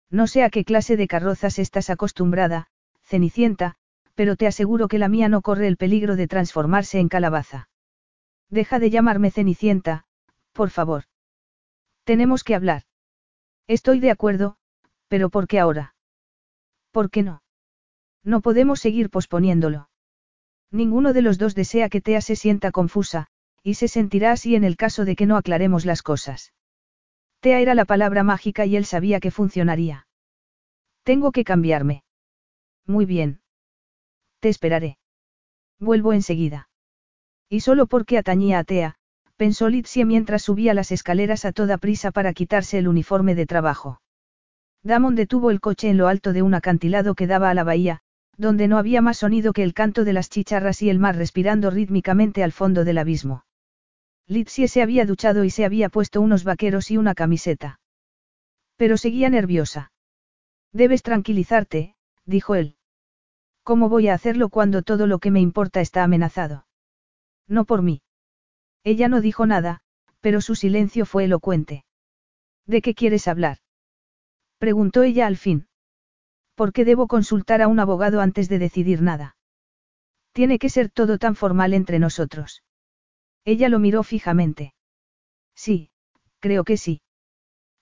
No 0.09 0.25
sé 0.27 0.43
a 0.43 0.49
qué 0.49 0.65
clase 0.65 0.97
de 0.97 1.07
carrozas 1.07 1.59
estás 1.59 1.89
acostumbrada, 1.89 2.67
Cenicienta, 3.03 3.75
pero 4.15 4.35
te 4.35 4.47
aseguro 4.47 4.87
que 4.87 4.99
la 4.99 5.07
mía 5.07 5.29
no 5.29 5.41
corre 5.41 5.67
el 5.67 5.77
peligro 5.77 6.15
de 6.15 6.27
transformarse 6.27 6.99
en 6.99 7.09
calabaza. 7.09 7.69
Deja 8.49 8.79
de 8.79 8.89
llamarme 8.89 9.31
Cenicienta, 9.31 10.05
por 10.53 10.71
favor. 10.71 11.05
Tenemos 12.09 12.43
que 12.43 12.55
hablar. 12.55 12.85
Estoy 13.67 13.99
de 13.99 14.09
acuerdo, 14.09 14.57
pero 15.09 15.29
¿por 15.29 15.47
qué 15.47 15.59
ahora? 15.59 15.93
¿Por 16.89 17.11
qué 17.11 17.21
no? 17.21 17.43
No 18.23 18.41
podemos 18.41 18.79
seguir 18.79 19.11
posponiéndolo. 19.11 19.91
Ninguno 20.71 21.13
de 21.13 21.21
los 21.21 21.37
dos 21.37 21.53
desea 21.53 21.87
que 21.87 22.01
Tea 22.01 22.21
se 22.21 22.35
sienta 22.35 22.71
confusa, 22.71 23.27
y 23.61 23.75
se 23.75 23.87
sentirá 23.87 24.31
así 24.31 24.55
en 24.55 24.63
el 24.63 24.75
caso 24.75 25.05
de 25.05 25.15
que 25.15 25.27
no 25.27 25.37
aclaremos 25.37 25.85
las 25.85 26.01
cosas. 26.01 26.51
Tea 27.41 27.59
era 27.59 27.75
la 27.75 27.85
palabra 27.85 28.23
mágica 28.23 28.65
y 28.65 28.75
él 28.75 28.85
sabía 28.85 29.19
que 29.19 29.29
funcionaría. 29.29 30.07
Tengo 31.03 31.31
que 31.31 31.43
cambiarme. 31.43 32.03
Muy 32.87 33.05
bien. 33.05 33.41
Te 34.39 34.49
esperaré. 34.49 34.97
Vuelvo 35.77 36.13
enseguida. 36.13 36.69
Y 37.49 37.59
solo 37.59 37.85
porque 37.85 38.17
atañía 38.17 38.57
a 38.57 38.63
Tea, 38.63 38.98
pensó 39.39 39.69
Litsie 39.69 40.03
mientras 40.03 40.41
subía 40.41 40.73
las 40.73 40.91
escaleras 40.91 41.45
a 41.45 41.53
toda 41.53 41.77
prisa 41.77 42.11
para 42.11 42.33
quitarse 42.33 42.77
el 42.77 42.89
uniforme 42.89 43.35
de 43.35 43.45
trabajo. 43.45 44.01
Damon 44.83 45.15
detuvo 45.15 45.49
el 45.49 45.61
coche 45.61 45.89
en 45.89 45.95
lo 45.95 46.09
alto 46.09 46.33
de 46.33 46.41
un 46.41 46.53
acantilado 46.55 47.15
que 47.15 47.25
daba 47.25 47.49
a 47.49 47.53
la 47.53 47.63
bahía, 47.63 48.01
donde 48.35 48.67
no 48.67 48.77
había 48.77 49.01
más 49.01 49.19
sonido 49.19 49.53
que 49.53 49.63
el 49.63 49.73
canto 49.73 50.03
de 50.03 50.11
las 50.11 50.29
chicharras 50.29 50.81
y 50.81 50.89
el 50.89 50.99
mar 50.99 51.15
respirando 51.15 51.69
rítmicamente 51.69 52.43
al 52.43 52.51
fondo 52.51 52.83
del 52.83 52.97
abismo. 52.97 53.45
Litsie 54.27 54.67
se 54.67 54.81
había 54.81 55.05
duchado 55.05 55.45
y 55.45 55.51
se 55.51 55.63
había 55.63 55.87
puesto 55.87 56.19
unos 56.19 56.43
vaqueros 56.43 56.91
y 56.91 56.97
una 56.97 57.15
camiseta. 57.15 57.79
Pero 58.75 58.97
seguía 58.97 59.29
nerviosa. 59.29 59.93
Debes 60.73 61.01
tranquilizarte, 61.01 61.95
dijo 62.25 62.55
él. 62.55 62.75
¿Cómo 63.63 63.87
voy 63.87 64.09
a 64.09 64.15
hacerlo 64.15 64.49
cuando 64.49 64.81
todo 64.81 65.07
lo 65.07 65.19
que 65.19 65.31
me 65.31 65.39
importa 65.39 65.79
está 65.79 66.03
amenazado? 66.03 66.67
No 67.47 67.63
por 67.63 67.83
mí. 67.83 68.01
Ella 68.83 69.07
no 69.07 69.21
dijo 69.21 69.45
nada, 69.45 69.81
pero 70.21 70.41
su 70.41 70.55
silencio 70.55 71.05
fue 71.05 71.25
elocuente. 71.25 71.85
¿De 72.65 72.81
qué 72.81 72.93
quieres 72.93 73.27
hablar? 73.27 73.57
Preguntó 74.57 75.03
ella 75.03 75.27
al 75.27 75.37
fin. 75.37 75.67
¿Por 76.55 76.73
qué 76.73 76.85
debo 76.85 77.07
consultar 77.07 77.61
a 77.61 77.67
un 77.67 77.79
abogado 77.79 78.21
antes 78.21 78.49
de 78.49 78.59
decidir 78.59 79.01
nada? 79.01 79.37
Tiene 80.33 80.59
que 80.59 80.69
ser 80.69 80.89
todo 80.89 81.17
tan 81.17 81.35
formal 81.35 81.73
entre 81.73 81.99
nosotros. 81.99 82.63
Ella 83.45 83.69
lo 83.69 83.79
miró 83.79 84.03
fijamente. 84.03 84.73
Sí, 85.55 85.89
creo 86.39 86.63
que 86.63 86.77
sí. 86.77 87.01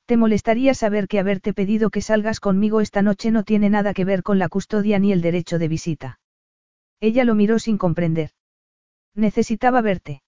¿Te 0.06 0.16
molestaría 0.16 0.74
saber 0.74 1.08
que 1.08 1.20
haberte 1.20 1.54
pedido 1.54 1.90
que 1.90 2.02
salgas 2.02 2.40
conmigo 2.40 2.80
esta 2.80 3.02
noche 3.02 3.30
no 3.32 3.44
tiene 3.44 3.70
nada 3.70 3.94
que 3.94 4.06
ver 4.06 4.24
con 4.24 4.40
la 4.40 4.48
custodia 4.48 5.00
ni 5.00 5.12
el 5.12 5.22
derecho 5.22 5.60
de 5.60 5.68
visita? 5.68 6.20
Ella 7.02 7.26
lo 7.26 7.36
miró 7.36 7.60
sin 7.60 7.78
comprender. 7.78 8.32
Necesitaba 9.14 9.82
verte. 9.82 10.22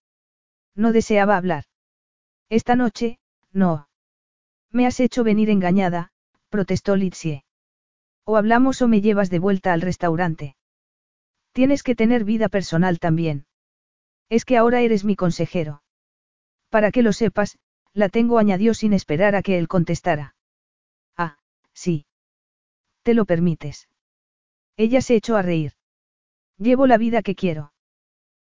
No 0.75 0.91
deseaba 0.91 1.37
hablar. 1.37 1.65
Esta 2.49 2.75
noche, 2.75 3.19
no. 3.51 3.89
Me 4.71 4.85
has 4.85 4.99
hecho 4.99 5.23
venir 5.23 5.49
engañada, 5.49 6.11
protestó 6.49 6.95
Litsie. 6.95 7.43
O 8.25 8.37
hablamos 8.37 8.81
o 8.81 8.87
me 8.87 9.01
llevas 9.01 9.29
de 9.29 9.39
vuelta 9.39 9.73
al 9.73 9.81
restaurante. 9.81 10.55
Tienes 11.51 11.83
que 11.83 11.95
tener 11.95 12.23
vida 12.23 12.49
personal 12.49 12.99
también. 12.99 13.45
Es 14.29 14.45
que 14.45 14.57
ahora 14.57 14.81
eres 14.81 15.03
mi 15.03 15.15
consejero. 15.15 15.81
Para 16.69 16.91
que 16.91 17.01
lo 17.01 17.13
sepas, 17.13 17.57
la 17.93 18.09
tengo 18.09 18.37
añadió 18.37 18.73
sin 18.73 18.93
esperar 18.93 19.35
a 19.35 19.41
que 19.41 19.57
él 19.57 19.67
contestara. 19.67 20.35
Ah, 21.17 21.37
sí. 21.73 22.05
¿Te 23.01 23.15
lo 23.15 23.25
permites? 23.25 23.89
Ella 24.77 25.01
se 25.01 25.15
echó 25.15 25.35
a 25.35 25.41
reír. 25.41 25.73
Llevo 26.57 26.85
la 26.85 26.97
vida 26.97 27.23
que 27.23 27.35
quiero. 27.35 27.73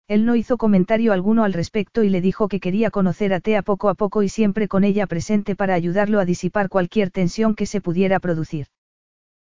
Él 0.09 0.27
no 0.27 0.37
hizo 0.37 0.59
comentario 0.59 1.13
alguno 1.13 1.45
al 1.45 1.53
respecto 1.53 2.03
y 2.03 2.11
le 2.11 2.21
dijo 2.21 2.49
que 2.49 2.61
quería 2.61 2.91
conocer 2.91 3.33
a 3.33 3.41
Tea 3.41 3.63
poco 3.63 3.89
a 3.89 3.95
poco 3.95 4.23
y 4.23 4.29
siempre 4.29 4.69
con 4.69 4.85
ella 4.85 5.07
presente 5.07 5.57
para 5.57 5.75
ayudarlo 5.75 6.21
a 6.21 6.25
disipar 6.25 6.69
cualquier 6.69 7.11
tensión 7.11 7.55
que 7.55 7.67
se 7.67 7.81
pudiera 7.81 8.21
producir. 8.21 8.67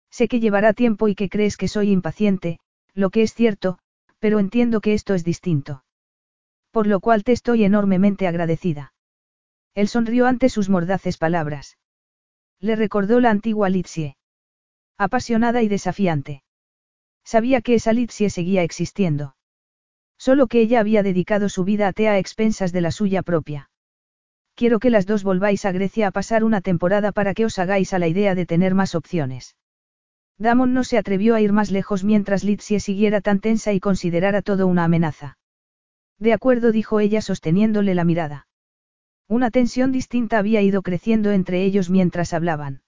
Sé 0.10 0.28
que 0.28 0.40
llevará 0.40 0.74
tiempo 0.74 1.08
y 1.08 1.16
que 1.16 1.30
crees 1.30 1.58
que 1.58 1.68
soy 1.68 1.92
impaciente, 1.92 2.60
lo 2.94 3.10
que 3.10 3.24
es 3.24 3.34
cierto, 3.34 3.80
pero 4.20 4.40
entiendo 4.40 4.82
que 4.82 4.94
esto 4.94 5.14
es 5.14 5.24
distinto. 5.24 5.84
Por 6.72 6.88
lo 6.88 7.00
cual 7.00 7.24
te 7.24 7.32
estoy 7.32 7.64
enormemente 7.64 8.28
agradecida. 8.28 8.94
Él 9.74 9.88
sonrió 9.88 10.28
ante 10.28 10.50
sus 10.50 10.70
mordaces 10.70 11.18
palabras. 11.18 11.78
Le 12.60 12.76
recordó 12.76 13.20
la 13.20 13.30
antigua 13.30 13.70
Litsie. 13.70 14.16
Apasionada 14.98 15.64
y 15.64 15.68
desafiante. 15.68 16.44
Sabía 17.24 17.62
que 17.62 17.76
esa 17.76 17.94
Litsie 17.94 18.30
seguía 18.30 18.64
existiendo. 18.64 19.36
Solo 20.22 20.46
que 20.46 20.62
ella 20.62 20.80
había 20.80 21.02
dedicado 21.02 21.50
su 21.50 21.64
vida 21.64 21.88
a 21.88 21.94
Tea 21.94 22.12
a 22.12 22.20
expensas 22.20 22.72
de 22.72 22.82
la 22.82 22.92
suya 22.92 23.24
propia. 23.24 23.72
Quiero 24.54 24.78
que 24.78 24.92
las 24.92 25.08
dos 25.08 25.24
volváis 25.24 25.66
a 25.66 25.72
Grecia 25.72 26.06
a 26.06 26.12
pasar 26.12 26.44
una 26.44 26.62
temporada 26.62 27.12
para 27.12 27.34
que 27.34 27.44
os 27.44 27.58
hagáis 27.58 27.92
a 27.92 27.98
la 27.98 28.08
idea 28.08 28.36
de 28.36 28.46
tener 28.46 28.76
más 28.76 28.94
opciones. 28.94 29.56
Damon 30.38 30.76
no 30.76 30.84
se 30.84 31.00
atrevió 31.00 31.34
a 31.34 31.42
ir 31.42 31.54
más 31.54 31.72
lejos 31.72 32.04
mientras 32.04 32.44
Litsie 32.44 32.80
siguiera 32.80 33.22
tan 33.22 33.40
tensa 33.40 33.74
y 33.74 33.80
considerara 33.80 34.44
todo 34.44 34.68
una 34.68 34.84
amenaza. 34.84 35.40
De 36.20 36.34
acuerdo, 36.34 36.72
dijo 36.72 37.00
ella 37.00 37.24
sosteniéndole 37.24 37.96
la 37.96 38.04
mirada. 38.04 38.48
Una 39.28 39.50
tensión 39.50 39.92
distinta 39.92 40.38
había 40.38 40.62
ido 40.62 40.84
creciendo 40.84 41.32
entre 41.32 41.64
ellos 41.64 41.90
mientras 41.90 42.34
hablaban. 42.34 42.84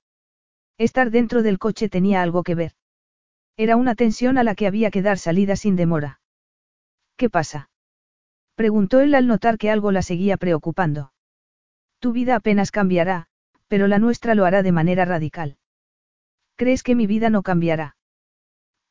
Estar 0.78 1.10
dentro 1.10 1.42
del 1.42 1.58
coche 1.58 1.90
tenía 1.90 2.22
algo 2.22 2.44
que 2.44 2.53
ver. 2.53 2.74
Era 3.58 3.76
una 3.76 3.95
tensión 3.95 4.38
a 4.38 4.44
la 4.44 4.53
que 4.53 4.68
había 4.68 4.92
que 4.92 5.02
dar 5.02 5.18
salida 5.18 5.56
sin 5.56 5.76
demora. 5.76 6.20
¿Qué 7.16 7.30
pasa? 7.30 7.69
Preguntó 8.56 9.00
él 9.00 9.16
al 9.16 9.27
notar 9.27 9.58
que 9.58 9.72
algo 9.72 9.92
la 9.92 10.01
seguía 10.01 10.38
preocupando. 10.38 11.14
Tu 12.00 12.11
vida 12.11 12.35
apenas 12.35 12.72
cambiará, 12.72 13.27
pero 13.67 13.88
la 13.88 14.00
nuestra 14.00 14.35
lo 14.35 14.45
hará 14.45 14.61
de 14.61 14.72
manera 14.72 15.06
radical. 15.06 15.58
¿Crees 16.56 16.83
que 16.83 16.95
mi 16.95 17.08
vida 17.08 17.30
no 17.30 17.42
cambiará? 17.42 17.98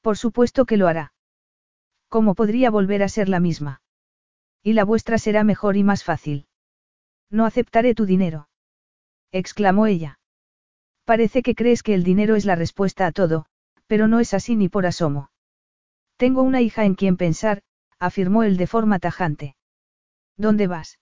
Por 0.01 0.17
supuesto 0.17 0.65
que 0.65 0.77
lo 0.77 0.89
hará. 0.89 1.13
¿Cómo 2.09 2.35
podría 2.35 2.71
volver 2.71 3.03
a 3.03 3.09
ser 3.09 3.29
la 3.29 3.41
misma? 3.41 3.83
Y 4.63 4.73
la 4.73 4.85
vuestra 4.85 5.19
será 5.19 5.45
mejor 5.45 5.77
y 5.77 5.85
más 5.85 6.05
fácil. 6.05 6.47
No 7.31 7.47
aceptaré 7.47 7.95
tu 7.95 8.05
dinero. 8.05 8.49
exclamó 9.31 9.87
ella. 9.87 10.19
Parece 11.05 11.43
que 11.43 11.55
crees 11.55 11.83
que 11.83 11.95
el 11.95 12.05
dinero 12.05 12.37
es 12.37 12.45
la 12.45 12.55
respuesta 12.55 13.07
a 13.07 13.13
todo, 13.13 13.47
pero 13.87 14.09
no 14.09 14.21
es 14.21 14.35
así 14.35 14.57
ni 14.57 14.69
por 14.69 14.87
asomo. 14.87 15.31
Tengo 16.17 16.43
una 16.43 16.61
hija 16.61 16.85
en 16.85 16.95
quien 16.95 17.17
pensar, 17.17 17.63
afirmó 18.03 18.43
él 18.43 18.57
de 18.57 18.67
forma 18.67 18.99
tajante. 18.99 19.55
¿Dónde 20.37 20.67
vas? 20.67 20.99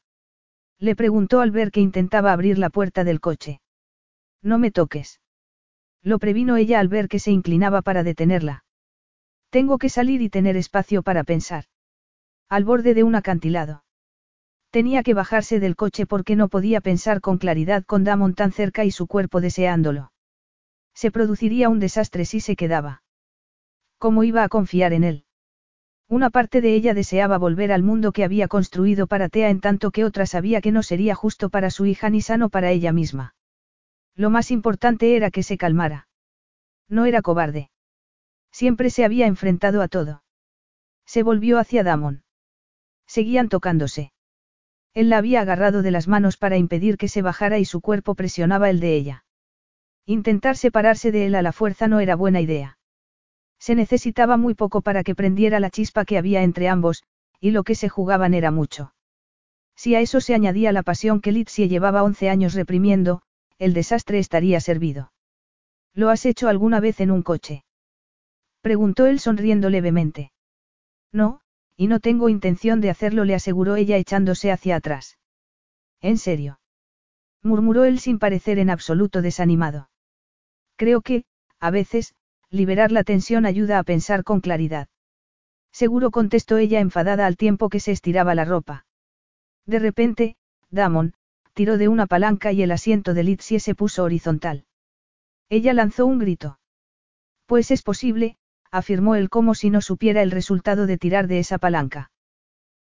Le 0.78 0.94
preguntó 0.94 1.40
al 1.40 1.50
ver 1.50 1.70
que 1.70 1.80
intentaba 1.80 2.32
abrir 2.32 2.58
la 2.58 2.68
puerta 2.68 3.04
del 3.04 3.20
coche. 3.20 3.60
No 4.42 4.58
me 4.58 4.70
toques. 4.70 5.20
Lo 6.02 6.18
previno 6.18 6.56
ella 6.56 6.78
al 6.78 6.88
ver 6.88 7.08
que 7.08 7.18
se 7.18 7.30
inclinaba 7.30 7.80
para 7.80 8.02
detenerla. 8.02 8.64
Tengo 9.48 9.78
que 9.78 9.88
salir 9.88 10.20
y 10.20 10.28
tener 10.28 10.56
espacio 10.56 11.02
para 11.02 11.24
pensar. 11.24 11.64
Al 12.48 12.64
borde 12.64 12.92
de 12.92 13.02
un 13.02 13.14
acantilado. 13.14 13.84
Tenía 14.70 15.02
que 15.02 15.14
bajarse 15.14 15.58
del 15.58 15.76
coche 15.76 16.06
porque 16.06 16.36
no 16.36 16.48
podía 16.48 16.80
pensar 16.80 17.20
con 17.20 17.38
claridad 17.38 17.84
con 17.84 18.04
Damon 18.04 18.34
tan 18.34 18.52
cerca 18.52 18.84
y 18.84 18.90
su 18.90 19.06
cuerpo 19.06 19.40
deseándolo. 19.40 20.12
Se 20.94 21.10
produciría 21.10 21.70
un 21.70 21.80
desastre 21.80 22.26
si 22.26 22.40
se 22.40 22.56
quedaba. 22.56 23.02
¿Cómo 23.98 24.22
iba 24.22 24.44
a 24.44 24.48
confiar 24.48 24.92
en 24.92 25.04
él? 25.04 25.24
Una 26.10 26.28
parte 26.28 26.60
de 26.60 26.74
ella 26.74 26.92
deseaba 26.92 27.38
volver 27.38 27.70
al 27.70 27.84
mundo 27.84 28.10
que 28.10 28.24
había 28.24 28.48
construido 28.48 29.06
para 29.06 29.28
Tea 29.28 29.48
en 29.48 29.60
tanto 29.60 29.92
que 29.92 30.04
otra 30.04 30.26
sabía 30.26 30.60
que 30.60 30.72
no 30.72 30.82
sería 30.82 31.14
justo 31.14 31.50
para 31.50 31.70
su 31.70 31.86
hija 31.86 32.10
ni 32.10 32.20
sano 32.20 32.48
para 32.48 32.72
ella 32.72 32.92
misma. 32.92 33.36
Lo 34.16 34.28
más 34.28 34.50
importante 34.50 35.14
era 35.14 35.30
que 35.30 35.44
se 35.44 35.56
calmara. 35.56 36.08
No 36.88 37.06
era 37.06 37.22
cobarde. 37.22 37.70
Siempre 38.50 38.90
se 38.90 39.04
había 39.04 39.28
enfrentado 39.28 39.82
a 39.82 39.86
todo. 39.86 40.24
Se 41.06 41.22
volvió 41.22 41.60
hacia 41.60 41.84
Damon. 41.84 42.24
Seguían 43.06 43.48
tocándose. 43.48 44.12
Él 44.94 45.10
la 45.10 45.18
había 45.18 45.42
agarrado 45.42 45.80
de 45.80 45.92
las 45.92 46.08
manos 46.08 46.36
para 46.36 46.56
impedir 46.56 46.96
que 46.96 47.06
se 47.06 47.22
bajara 47.22 47.60
y 47.60 47.64
su 47.64 47.80
cuerpo 47.80 48.16
presionaba 48.16 48.68
el 48.68 48.80
de 48.80 48.96
ella. 48.96 49.24
Intentar 50.06 50.56
separarse 50.56 51.12
de 51.12 51.26
él 51.26 51.36
a 51.36 51.42
la 51.42 51.52
fuerza 51.52 51.86
no 51.86 52.00
era 52.00 52.16
buena 52.16 52.40
idea. 52.40 52.79
Se 53.60 53.74
necesitaba 53.74 54.36
muy 54.38 54.54
poco 54.54 54.80
para 54.80 55.04
que 55.04 55.14
prendiera 55.14 55.60
la 55.60 55.70
chispa 55.70 56.04
que 56.04 56.18
había 56.18 56.42
entre 56.42 56.68
ambos, 56.68 57.04
y 57.40 57.50
lo 57.50 57.62
que 57.62 57.74
se 57.74 57.88
jugaban 57.88 58.34
era 58.34 58.50
mucho. 58.50 58.94
Si 59.76 59.94
a 59.94 60.00
eso 60.00 60.20
se 60.20 60.34
añadía 60.34 60.72
la 60.72 60.82
pasión 60.82 61.20
que 61.20 61.30
Litsie 61.30 61.68
llevaba 61.68 62.02
once 62.02 62.28
años 62.28 62.54
reprimiendo, 62.54 63.22
el 63.58 63.74
desastre 63.74 64.18
estaría 64.18 64.60
servido. 64.60 65.12
¿Lo 65.94 66.08
has 66.08 66.24
hecho 66.24 66.48
alguna 66.48 66.80
vez 66.80 67.00
en 67.00 67.10
un 67.10 67.22
coche? 67.22 67.64
Preguntó 68.62 69.06
él 69.06 69.20
sonriendo 69.20 69.68
levemente. 69.70 70.32
No, 71.12 71.40
y 71.76 71.86
no 71.86 72.00
tengo 72.00 72.28
intención 72.28 72.80
de 72.80 72.90
hacerlo, 72.90 73.24
le 73.24 73.34
aseguró 73.34 73.76
ella 73.76 73.96
echándose 73.96 74.52
hacia 74.52 74.76
atrás. 74.76 75.18
¿En 76.00 76.16
serio? 76.16 76.60
murmuró 77.42 77.84
él 77.84 78.00
sin 78.00 78.18
parecer 78.18 78.58
en 78.58 78.70
absoluto 78.70 79.22
desanimado. 79.22 79.90
Creo 80.76 81.00
que, 81.00 81.24
a 81.58 81.70
veces, 81.70 82.14
liberar 82.50 82.92
la 82.92 83.04
tensión 83.04 83.46
ayuda 83.46 83.78
a 83.78 83.84
pensar 83.84 84.24
con 84.24 84.40
claridad. 84.40 84.88
Seguro 85.72 86.10
contestó 86.10 86.58
ella 86.58 86.80
enfadada 86.80 87.26
al 87.26 87.36
tiempo 87.36 87.68
que 87.68 87.80
se 87.80 87.92
estiraba 87.92 88.34
la 88.34 88.44
ropa. 88.44 88.86
De 89.66 89.78
repente, 89.78 90.36
Damon, 90.70 91.14
tiró 91.54 91.78
de 91.78 91.88
una 91.88 92.06
palanca 92.06 92.52
y 92.52 92.62
el 92.62 92.72
asiento 92.72 93.14
de 93.14 93.22
Litsie 93.22 93.60
se 93.60 93.74
puso 93.74 94.02
horizontal. 94.02 94.64
Ella 95.48 95.72
lanzó 95.72 96.06
un 96.06 96.18
grito. 96.18 96.58
Pues 97.46 97.70
es 97.70 97.82
posible, 97.82 98.36
afirmó 98.70 99.14
él 99.14 99.30
como 99.30 99.54
si 99.54 99.70
no 99.70 99.80
supiera 99.80 100.22
el 100.22 100.30
resultado 100.30 100.86
de 100.86 100.98
tirar 100.98 101.28
de 101.28 101.38
esa 101.38 101.58
palanca. 101.58 102.10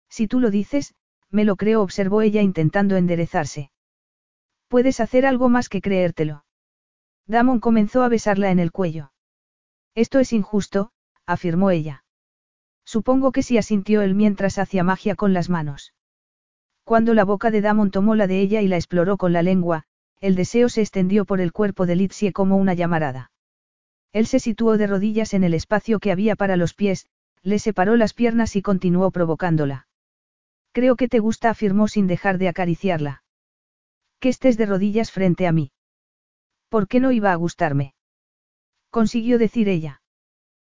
Si 0.10 0.28
tú 0.28 0.40
lo 0.40 0.50
dices, 0.50 0.94
me 1.30 1.44
lo 1.44 1.56
creo, 1.56 1.82
observó 1.82 2.22
ella 2.22 2.42
intentando 2.42 2.96
enderezarse. 2.96 3.72
Puedes 4.68 5.00
hacer 5.00 5.26
algo 5.26 5.50
más 5.50 5.70
que 5.70 5.82
creértelo. 5.82 6.46
Damon 7.26 7.60
comenzó 7.60 8.04
a 8.04 8.10
besarla 8.10 8.52
en 8.52 8.60
el 8.60 8.72
cuello. 8.72 9.12
Esto 9.98 10.19
es 10.19 10.32
injusto, 10.32 10.92
afirmó 11.26 11.72
ella. 11.72 12.03
Supongo 12.85 13.32
que 13.32 13.42
sí 13.42 13.58
asintió 13.58 14.03
él 14.03 14.14
mientras 14.14 14.59
hacía 14.59 14.84
magia 14.84 15.16
con 15.16 15.34
las 15.34 15.50
manos. 15.50 15.95
Cuando 16.84 17.16
la 17.16 17.26
boca 17.26 17.50
de 17.50 17.61
Damon 17.61 17.90
tomó 17.90 18.14
la 18.14 18.27
de 18.27 18.40
ella 18.40 18.61
y 18.61 18.67
la 18.67 18.76
exploró 18.76 19.17
con 19.17 19.34
la 19.34 19.42
lengua, 19.42 19.85
el 20.19 20.35
deseo 20.35 20.69
se 20.69 20.82
extendió 20.82 21.26
por 21.26 21.42
el 21.42 21.51
cuerpo 21.51 21.88
de 21.88 21.95
Litsie 21.95 22.32
como 22.32 22.58
una 22.58 22.76
llamarada. 22.76 23.32
Él 24.14 24.27
se 24.27 24.40
situó 24.40 24.77
de 24.77 24.85
rodillas 24.85 25.34
en 25.34 25.43
el 25.43 25.56
espacio 25.56 26.00
que 26.00 26.11
había 26.11 26.35
para 26.35 26.58
los 26.58 26.76
pies, 26.76 27.08
le 27.42 27.58
separó 27.58 27.95
las 27.95 28.14
piernas 28.14 28.56
y 28.56 28.61
continuó 28.61 29.09
provocándola. 29.09 29.88
Creo 30.74 30.95
que 30.95 31.08
te 31.08 31.17
gusta, 31.17 31.50
afirmó 31.50 31.88
sin 31.88 32.06
dejar 32.06 32.38
de 32.38 32.50
acariciarla. 32.50 33.24
Que 34.19 34.30
estés 34.30 34.58
de 34.58 34.67
rodillas 34.67 35.11
frente 35.11 35.48
a 35.48 35.51
mí. 35.51 35.72
¿Por 36.69 36.88
qué 36.88 37.00
no 37.00 37.11
iba 37.11 37.32
a 37.32 37.35
gustarme? 37.35 37.95
Consiguió 38.98 39.38
decir 39.38 39.69
ella. 39.69 40.01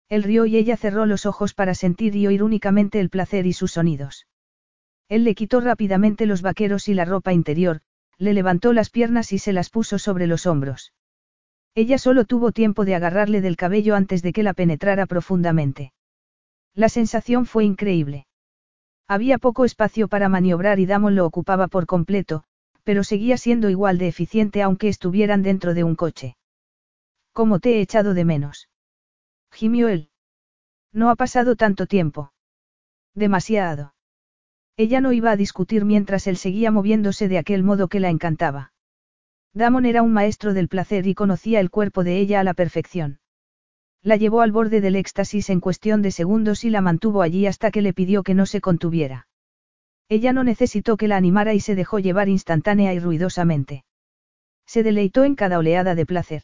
Él 0.08 0.24
rió 0.24 0.45
y 0.45 0.56
ella 0.56 0.77
cerró 0.77 1.06
los 1.06 1.26
ojos 1.26 1.53
para 1.53 1.76
sentir 1.76 2.16
y 2.16 2.26
oír 2.26 2.42
únicamente 2.42 3.02
el 3.02 3.10
placer 3.10 3.45
y 3.45 3.52
sus 3.52 3.74
sonidos. 3.74 4.27
Él 5.10 5.26
le 5.26 5.35
quitó 5.35 5.60
rápidamente 5.60 6.26
los 6.26 6.42
vaqueros 6.42 6.88
y 6.88 6.93
la 6.93 7.03
ropa 7.03 7.34
interior, 7.34 7.82
le 8.18 8.34
levantó 8.34 8.72
las 8.72 8.90
piernas 8.90 9.34
y 9.34 9.40
se 9.40 9.52
las 9.52 9.69
puso 9.69 10.00
sobre 10.00 10.26
los 10.26 10.45
hombros. 10.45 10.93
Ella 11.76 11.98
solo 11.98 12.24
tuvo 12.24 12.53
tiempo 12.53 12.85
de 12.85 12.95
agarrarle 12.95 13.42
del 13.42 13.58
cabello 13.58 13.93
antes 13.93 14.22
de 14.22 14.32
que 14.32 14.43
la 14.43 14.53
penetrara 14.53 15.06
profundamente. 15.06 15.92
La 16.74 16.88
sensación 16.88 17.45
fue 17.45 17.66
increíble. 17.66 18.26
Había 19.06 19.38
poco 19.38 19.66
espacio 19.66 20.08
para 20.08 20.30
maniobrar 20.30 20.80
y 20.80 20.85
Damon 20.85 21.16
lo 21.16 21.26
ocupaba 21.26 21.68
por 21.68 21.88
completo, 21.88 22.45
pero 22.85 23.03
seguía 23.03 23.35
siendo 23.35 23.69
igual 23.69 23.98
de 23.98 24.08
eficiente 24.08 24.61
aunque 24.61 24.88
estuvieran 24.88 25.43
dentro 25.43 25.74
de 25.74 25.84
un 25.84 25.95
coche. 25.95 26.38
¿Cómo 27.34 27.60
te 27.60 27.78
he 27.78 27.82
echado 27.82 28.14
de 28.14 28.26
menos? 28.26 28.70
Gimió 29.52 29.90
él. 29.90 30.10
No 30.92 31.10
ha 31.10 31.16
pasado 31.16 31.56
tanto 31.56 31.88
tiempo. 31.88 32.32
Demasiado. 33.16 33.95
Ella 34.78 35.02
no 35.02 35.12
iba 35.14 35.32
a 35.32 35.36
discutir 35.36 35.84
mientras 35.84 36.28
él 36.28 36.38
seguía 36.38 36.70
moviéndose 36.70 37.28
de 37.28 37.40
aquel 37.40 37.64
modo 37.64 37.88
que 37.88 38.00
la 38.00 38.10
encantaba. 38.10 38.72
Damon 39.53 39.86
era 39.86 40.03
un 40.03 40.14
maestro 40.14 40.53
del 40.53 40.68
placer 40.68 41.08
y 41.08 41.16
conocía 41.16 41.60
el 41.60 41.72
cuerpo 41.72 42.03
de 42.03 42.20
ella 42.20 42.40
a 42.40 42.44
la 42.44 42.53
perfección. 42.53 43.20
La 44.03 44.16
llevó 44.16 44.42
al 44.42 44.52
borde 44.52 44.82
del 44.82 44.95
éxtasis 44.95 45.50
en 45.50 45.60
cuestión 45.60 46.02
de 46.02 46.12
segundos 46.12 46.64
y 46.64 46.70
la 46.70 46.82
mantuvo 46.82 47.22
allí 47.22 47.48
hasta 47.48 47.72
que 47.72 47.82
le 47.82 47.94
pidió 47.94 48.22
que 48.22 48.34
no 48.34 48.45
se 48.45 48.62
contuviera. 48.62 49.28
Ella 50.08 50.34
no 50.34 50.44
necesitó 50.44 50.98
que 50.98 51.08
la 51.08 51.18
animara 51.18 51.53
y 51.53 51.60
se 51.60 51.74
dejó 51.74 51.98
llevar 51.98 52.30
instantánea 52.30 52.94
y 52.94 53.00
ruidosamente. 53.00 53.86
Se 54.68 54.84
deleitó 54.84 55.24
en 55.24 55.36
cada 55.36 55.58
oleada 55.58 55.95
de 55.95 56.06
placer. 56.06 56.44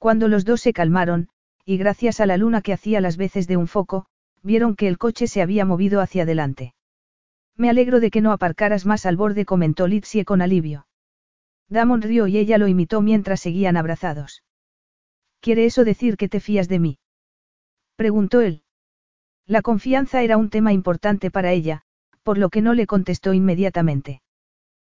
Cuando 0.00 0.28
los 0.28 0.46
dos 0.46 0.62
se 0.62 0.72
calmaron, 0.72 1.28
y 1.66 1.76
gracias 1.76 2.20
a 2.20 2.26
la 2.26 2.38
luna 2.38 2.62
que 2.62 2.72
hacía 2.72 3.02
las 3.02 3.18
veces 3.18 3.46
de 3.46 3.58
un 3.58 3.68
foco, 3.68 4.06
vieron 4.42 4.74
que 4.74 4.88
el 4.88 4.96
coche 4.96 5.26
se 5.26 5.42
había 5.42 5.66
movido 5.66 6.00
hacia 6.00 6.22
adelante. 6.22 6.74
Me 7.54 7.68
alegro 7.68 8.00
de 8.00 8.10
que 8.10 8.22
no 8.22 8.32
aparcaras 8.32 8.86
más 8.86 9.04
al 9.04 9.18
borde, 9.18 9.44
comentó 9.44 9.86
Litsie 9.86 10.24
con 10.24 10.40
alivio. 10.40 10.86
Damon 11.68 12.00
rió 12.00 12.26
y 12.28 12.38
ella 12.38 12.56
lo 12.56 12.66
imitó 12.66 13.02
mientras 13.02 13.40
seguían 13.40 13.76
abrazados. 13.76 14.42
¿Quiere 15.40 15.66
eso 15.66 15.84
decir 15.84 16.16
que 16.16 16.30
te 16.30 16.40
fías 16.40 16.66
de 16.66 16.78
mí? 16.78 16.98
Preguntó 17.94 18.40
él. 18.40 18.62
La 19.44 19.60
confianza 19.60 20.22
era 20.22 20.38
un 20.38 20.48
tema 20.48 20.72
importante 20.72 21.30
para 21.30 21.52
ella, 21.52 21.82
por 22.22 22.38
lo 22.38 22.48
que 22.48 22.62
no 22.62 22.72
le 22.72 22.86
contestó 22.86 23.34
inmediatamente. 23.34 24.22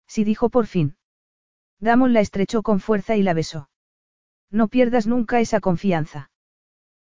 Sí 0.07 0.25
dijo 0.25 0.49
por 0.49 0.67
fin. 0.67 0.97
Damon 1.79 2.15
la 2.15 2.21
estrechó 2.21 2.63
con 2.63 2.81
fuerza 2.81 3.17
y 3.17 3.23
la 3.23 3.35
besó. 3.35 3.69
No 4.55 4.69
pierdas 4.69 5.09
nunca 5.09 5.41
esa 5.41 5.59
confianza. 5.59 6.31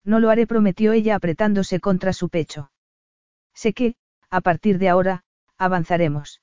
No 0.04 0.20
lo 0.20 0.30
haré, 0.30 0.46
prometió 0.46 0.92
ella 0.92 1.16
apretándose 1.16 1.80
contra 1.80 2.12
su 2.12 2.28
pecho. 2.28 2.72
Sé 3.54 3.72
que, 3.72 3.96
a 4.30 4.42
partir 4.42 4.80
de 4.80 4.90
ahora, 4.90 5.24
avanzaremos. 5.58 6.42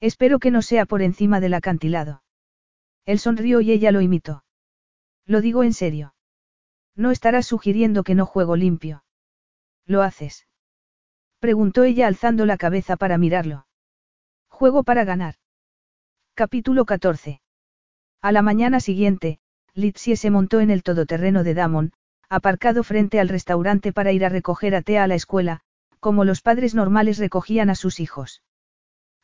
Espero 0.00 0.38
que 0.38 0.50
no 0.50 0.62
sea 0.62 0.86
por 0.86 1.02
encima 1.02 1.40
del 1.40 1.52
acantilado. 1.52 2.22
Él 3.04 3.18
sonrió 3.18 3.60
y 3.60 3.70
ella 3.70 3.92
lo 3.92 4.00
imitó. 4.00 4.44
Lo 5.26 5.42
digo 5.42 5.62
en 5.62 5.74
serio. 5.74 6.14
No 6.96 7.10
estarás 7.10 7.44
sugiriendo 7.46 8.02
que 8.02 8.14
no 8.14 8.24
juego 8.24 8.56
limpio. 8.56 9.04
¿Lo 9.84 10.00
haces? 10.00 10.46
Preguntó 11.38 11.84
ella 11.84 12.06
alzando 12.06 12.46
la 12.46 12.56
cabeza 12.56 12.96
para 12.96 13.18
mirarlo. 13.18 13.66
Juego 14.48 14.84
para 14.84 15.04
ganar. 15.04 15.34
Capítulo 16.32 16.86
14. 16.86 17.42
A 18.22 18.32
la 18.32 18.40
mañana 18.40 18.80
siguiente, 18.80 19.40
Litsie 19.74 20.16
se 20.16 20.30
montó 20.30 20.60
en 20.60 20.70
el 20.70 20.82
todoterreno 20.82 21.42
de 21.42 21.54
Damon, 21.54 21.92
aparcado 22.28 22.84
frente 22.84 23.18
al 23.18 23.28
restaurante 23.28 23.92
para 23.92 24.12
ir 24.12 24.24
a 24.24 24.28
recoger 24.28 24.74
a 24.74 24.82
Tea 24.82 25.04
a 25.04 25.08
la 25.08 25.16
escuela, 25.16 25.60
como 25.98 26.24
los 26.24 26.42
padres 26.42 26.74
normales 26.74 27.18
recogían 27.18 27.70
a 27.70 27.74
sus 27.74 27.98
hijos. 27.98 28.42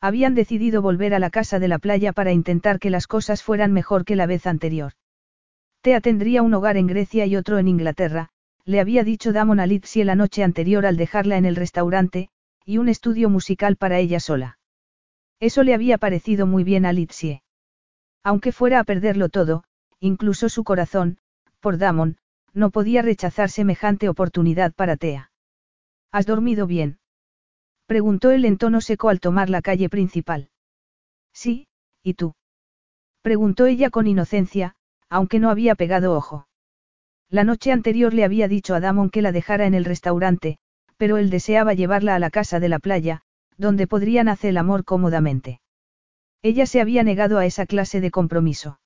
Habían 0.01 0.35
decidido 0.35 0.81
volver 0.81 1.13
a 1.13 1.19
la 1.19 1.29
casa 1.29 1.59
de 1.59 1.67
la 1.67 1.79
playa 1.79 2.11
para 2.11 2.31
intentar 2.31 2.79
que 2.79 2.89
las 2.89 3.07
cosas 3.07 3.43
fueran 3.43 3.71
mejor 3.71 4.03
que 4.03 4.15
la 4.15 4.25
vez 4.25 4.45
anterior. 4.45 4.93
Tea 5.81 6.01
tendría 6.01 6.41
un 6.41 6.53
hogar 6.53 6.75
en 6.75 6.87
Grecia 6.87 7.25
y 7.25 7.35
otro 7.35 7.57
en 7.57 7.67
Inglaterra, 7.67 8.29
le 8.65 8.79
había 8.79 9.03
dicho 9.03 9.31
Damon 9.31 9.59
a 9.59 9.67
Litsie 9.67 10.05
la 10.05 10.15
noche 10.15 10.43
anterior 10.43 10.85
al 10.85 10.97
dejarla 10.97 11.37
en 11.37 11.45
el 11.45 11.55
restaurante, 11.55 12.29
y 12.65 12.77
un 12.77 12.89
estudio 12.89 13.29
musical 13.29 13.77
para 13.77 13.99
ella 13.99 14.19
sola. 14.19 14.59
Eso 15.39 15.63
le 15.63 15.73
había 15.73 15.97
parecido 15.97 16.45
muy 16.45 16.63
bien 16.63 16.85
a 16.85 16.93
Litsie. 16.93 17.41
Aunque 18.23 18.51
fuera 18.51 18.79
a 18.79 18.83
perderlo 18.83 19.29
todo, 19.29 19.63
incluso 20.01 20.49
su 20.49 20.65
corazón, 20.65 21.17
por 21.61 21.77
Damon, 21.77 22.17
no 22.53 22.71
podía 22.71 23.01
rechazar 23.01 23.49
semejante 23.49 24.09
oportunidad 24.09 24.73
para 24.73 24.97
Tea. 24.97 25.31
¿Has 26.11 26.25
dormido 26.25 26.67
bien? 26.67 26.99
Preguntó 27.85 28.31
él 28.31 28.43
en 28.43 28.57
tono 28.57 28.81
seco 28.81 29.07
al 29.07 29.21
tomar 29.21 29.49
la 29.49 29.61
calle 29.61 29.87
principal. 29.87 30.49
Sí, 31.33 31.67
¿y 32.03 32.15
tú? 32.15 32.33
Preguntó 33.21 33.67
ella 33.67 33.89
con 33.89 34.07
inocencia, 34.07 34.75
aunque 35.07 35.39
no 35.39 35.49
había 35.49 35.75
pegado 35.75 36.13
ojo. 36.13 36.47
La 37.29 37.43
noche 37.45 37.71
anterior 37.71 38.13
le 38.13 38.25
había 38.25 38.49
dicho 38.49 38.75
a 38.75 38.79
Damon 38.79 39.09
que 39.09 39.21
la 39.21 39.31
dejara 39.31 39.65
en 39.65 39.75
el 39.75 39.85
restaurante, 39.85 40.57
pero 40.97 41.17
él 41.17 41.29
deseaba 41.29 41.73
llevarla 41.73 42.15
a 42.15 42.19
la 42.19 42.29
casa 42.29 42.59
de 42.59 42.67
la 42.67 42.79
playa, 42.79 43.21
donde 43.57 43.87
podrían 43.87 44.27
hacer 44.27 44.49
el 44.49 44.57
amor 44.57 44.83
cómodamente. 44.83 45.61
Ella 46.41 46.65
se 46.65 46.81
había 46.81 47.03
negado 47.03 47.37
a 47.37 47.45
esa 47.45 47.65
clase 47.65 48.01
de 48.01 48.11
compromiso. 48.11 48.80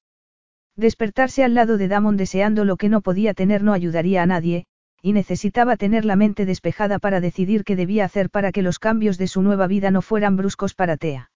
Despertarse 0.76 1.44
al 1.44 1.54
lado 1.54 1.78
de 1.78 1.88
Damon 1.88 2.18
deseando 2.18 2.66
lo 2.66 2.76
que 2.76 2.90
no 2.90 3.02
podía 3.02 3.34
tener 3.34 3.64
no 3.64 3.74
ayudaría 3.74 4.22
a 4.22 4.26
nadie, 4.26 4.66
y 5.02 5.14
necesitaba 5.14 5.78
tener 5.78 6.04
la 6.04 6.16
mente 6.16 6.46
despejada 6.46 7.00
para 7.00 7.22
decidir 7.22 7.64
qué 7.64 7.76
debía 7.76 8.06
hacer 8.06 8.30
para 8.30 8.52
que 8.52 8.62
los 8.62 8.80
cambios 8.80 9.18
de 9.18 9.28
su 9.28 9.42
nueva 9.42 9.68
vida 9.68 9.92
no 9.92 10.02
fueran 10.02 10.36
bruscos 10.36 10.74
para 10.74 10.98
Tea. 10.98 11.32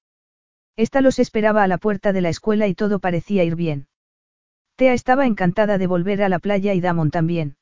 Esta 0.76 1.02
los 1.02 1.20
esperaba 1.20 1.64
a 1.64 1.68
la 1.68 1.78
puerta 1.78 2.12
de 2.12 2.22
la 2.22 2.30
escuela 2.30 2.68
y 2.68 2.74
todo 2.74 3.00
parecía 3.00 3.44
ir 3.44 3.56
bien. 3.56 3.88
Tea 4.76 4.94
estaba 4.94 5.26
encantada 5.26 5.78
de 5.78 5.88
volver 5.88 6.24
a 6.24 6.30
la 6.30 6.40
playa 6.40 6.74
y 6.74 6.82
Damon 6.82 7.12
también. 7.12 7.58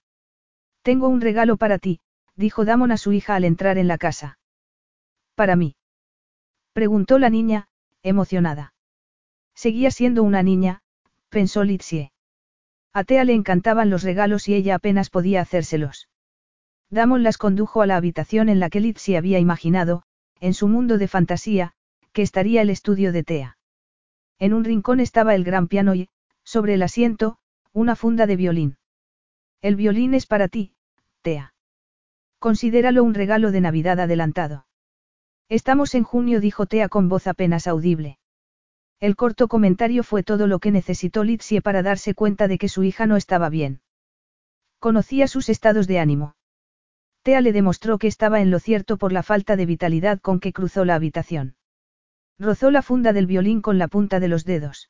Tengo 0.81 1.07
un 1.09 1.19
regalo 1.19 1.57
para 1.57 1.77
ti, 1.77 1.99
dijo 2.35 2.63
Damon 2.63 2.91
a 2.91 2.97
su 2.97 3.11
hija 3.11 3.35
al 3.35 3.43
entrar 3.43 3.77
en 3.77 3.87
la 3.87 3.97
casa. 3.97 4.39
¿Para 5.35 5.55
mí? 5.55 5.75
Preguntó 6.73 7.19
la 7.19 7.29
niña, 7.29 7.67
emocionada. 8.01 8.73
Seguía 9.55 9.91
siendo 9.91 10.23
una 10.23 10.43
niña, 10.43 10.81
pensó 11.29 11.63
Litsie. 11.63 12.11
A 12.93 13.03
Tea 13.03 13.23
le 13.23 13.33
encantaban 13.33 13.89
los 13.89 14.03
regalos 14.03 14.47
y 14.47 14.55
ella 14.55 14.75
apenas 14.75 15.09
podía 15.09 15.41
hacérselos. 15.41 16.09
Damon 16.89 17.23
las 17.23 17.37
condujo 17.37 17.81
a 17.81 17.85
la 17.85 17.97
habitación 17.97 18.49
en 18.49 18.59
la 18.59 18.69
que 18.69 18.79
Litsie 18.79 19.17
había 19.17 19.39
imaginado, 19.39 20.03
en 20.39 20.53
su 20.53 20.67
mundo 20.67 20.97
de 20.97 21.07
fantasía, 21.07 21.73
que 22.13 22.21
estaría 22.21 22.61
el 22.61 22.69
estudio 22.69 23.11
de 23.11 23.23
Tea. 23.23 23.57
En 24.39 24.53
un 24.53 24.63
rincón 24.63 24.99
estaba 24.99 25.35
el 25.35 25.43
gran 25.43 25.67
piano 25.67 25.95
y, 25.95 26.09
sobre 26.43 26.75
el 26.75 26.83
asiento, 26.83 27.37
una 27.73 27.95
funda 27.95 28.25
de 28.25 28.35
violín. 28.35 28.77
El 29.61 29.75
violín 29.75 30.13
es 30.13 30.25
para 30.25 30.47
ti, 30.47 30.73
Tea. 31.21 31.53
Considéralo 32.39 33.03
un 33.03 33.13
regalo 33.13 33.51
de 33.51 33.61
Navidad 33.61 33.99
adelantado. 33.99 34.65
Estamos 35.49 35.95
en 35.95 36.03
junio, 36.03 36.39
dijo 36.39 36.65
Tea 36.65 36.87
con 36.87 37.09
voz 37.09 37.27
apenas 37.27 37.67
audible. 37.67 38.19
El 38.99 39.15
corto 39.15 39.47
comentario 39.47 40.03
fue 40.03 40.23
todo 40.23 40.47
lo 40.47 40.59
que 40.59 40.71
necesitó 40.71 41.23
Litsie 41.23 41.61
para 41.61 41.83
darse 41.83 42.15
cuenta 42.15 42.47
de 42.47 42.57
que 42.57 42.67
su 42.67 42.83
hija 42.83 43.05
no 43.05 43.15
estaba 43.15 43.49
bien. 43.49 43.81
Conocía 44.79 45.27
sus 45.27 45.49
estados 45.49 45.87
de 45.87 45.99
ánimo. 45.99 46.35
Tea 47.21 47.41
le 47.41 47.53
demostró 47.53 47.99
que 47.99 48.07
estaba 48.07 48.41
en 48.41 48.49
lo 48.49 48.59
cierto 48.59 48.97
por 48.97 49.11
la 49.11 49.21
falta 49.21 49.55
de 49.55 49.65
vitalidad 49.65 50.19
con 50.19 50.39
que 50.39 50.53
cruzó 50.53 50.85
la 50.85 50.95
habitación. 50.95 51.55
Rozó 52.39 52.71
la 52.71 52.81
funda 52.81 53.13
del 53.13 53.27
violín 53.27 53.61
con 53.61 53.77
la 53.77 53.87
punta 53.87 54.19
de 54.19 54.27
los 54.27 54.45
dedos. 54.45 54.89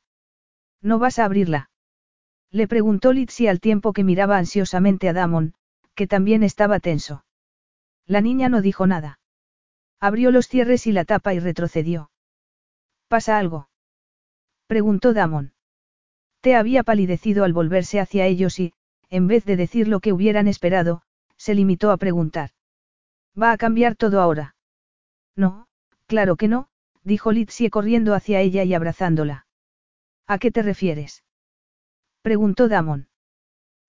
¿No 0.80 0.98
vas 0.98 1.18
a 1.18 1.24
abrirla? 1.24 1.70
Le 2.50 2.68
preguntó 2.68 3.12
Litsie 3.12 3.48
al 3.48 3.60
tiempo 3.60 3.92
que 3.92 4.04
miraba 4.04 4.38
ansiosamente 4.38 5.08
a 5.08 5.12
Damon, 5.12 5.54
que 5.94 6.06
también 6.06 6.42
estaba 6.42 6.80
tenso. 6.80 7.24
La 8.06 8.20
niña 8.22 8.48
no 8.48 8.62
dijo 8.62 8.86
nada. 8.86 9.18
Abrió 10.00 10.30
los 10.30 10.48
cierres 10.48 10.86
y 10.86 10.92
la 10.92 11.04
tapa 11.04 11.34
y 11.34 11.40
retrocedió. 11.40 12.10
¿Pasa 13.08 13.38
algo? 13.38 13.68
Preguntó 14.68 15.14
Damon. 15.14 15.54
Te 16.42 16.54
había 16.54 16.82
palidecido 16.82 17.44
al 17.44 17.54
volverse 17.54 18.00
hacia 18.00 18.26
ellos 18.26 18.60
y, 18.60 18.74
en 19.08 19.26
vez 19.26 19.46
de 19.46 19.56
decir 19.56 19.88
lo 19.88 20.00
que 20.00 20.12
hubieran 20.12 20.46
esperado, 20.46 21.00
se 21.38 21.54
limitó 21.54 21.90
a 21.90 21.96
preguntar. 21.96 22.50
¿Va 23.40 23.52
a 23.52 23.56
cambiar 23.56 23.96
todo 23.96 24.20
ahora? 24.20 24.56
No, 25.34 25.68
claro 26.06 26.36
que 26.36 26.48
no, 26.48 26.68
dijo 27.02 27.32
Litsie 27.32 27.70
corriendo 27.70 28.12
hacia 28.12 28.40
ella 28.40 28.62
y 28.62 28.74
abrazándola. 28.74 29.46
¿A 30.26 30.38
qué 30.38 30.50
te 30.50 30.62
refieres? 30.62 31.24
preguntó 32.20 32.68
Damon. 32.68 33.08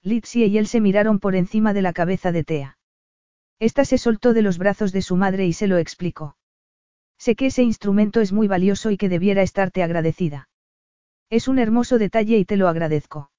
Litsie 0.02 0.46
y 0.46 0.58
él 0.58 0.68
se 0.68 0.80
miraron 0.80 1.20
por 1.20 1.36
encima 1.36 1.74
de 1.74 1.82
la 1.82 1.92
cabeza 1.92 2.32
de 2.32 2.46
Tea. 2.46 2.78
Esta 3.60 3.84
se 3.84 3.98
soltó 3.98 4.34
de 4.34 4.44
los 4.44 4.58
brazos 4.58 4.94
de 4.94 5.02
su 5.02 5.18
madre 5.18 5.46
y 5.46 5.52
se 5.52 5.68
lo 5.68 5.78
explicó. 5.78 6.38
Sé 7.18 7.36
que 7.36 7.48
ese 7.48 7.64
instrumento 7.64 8.22
es 8.22 8.32
muy 8.32 8.48
valioso 8.48 8.92
y 8.92 8.98
que 8.98 9.10
debiera 9.10 9.42
estarte 9.42 9.84
agradecida. 9.84 10.49
Es 11.30 11.48
un 11.48 11.60
hermoso 11.60 11.98
detalle 11.98 12.38
y 12.38 12.46
te 12.46 12.58
lo 12.58 12.68
agradezco. 12.68 13.32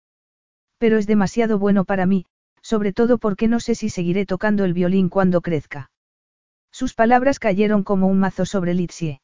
Pero 0.78 0.96
es 0.98 1.06
demasiado 1.06 1.58
bueno 1.58 1.84
para 1.84 2.06
mí, 2.06 2.26
sobre 2.62 2.92
todo 2.92 3.18
porque 3.18 3.48
no 3.48 3.60
sé 3.60 3.74
si 3.74 3.90
seguiré 3.90 4.26
tocando 4.26 4.64
el 4.64 4.74
violín 4.74 5.08
cuando 5.08 5.40
crezca. 5.40 5.90
Sus 6.70 6.94
palabras 6.94 7.38
cayeron 7.38 7.82
como 7.82 8.06
un 8.06 8.18
mazo 8.18 8.46
sobre 8.46 8.74
Litsie. 8.74 9.20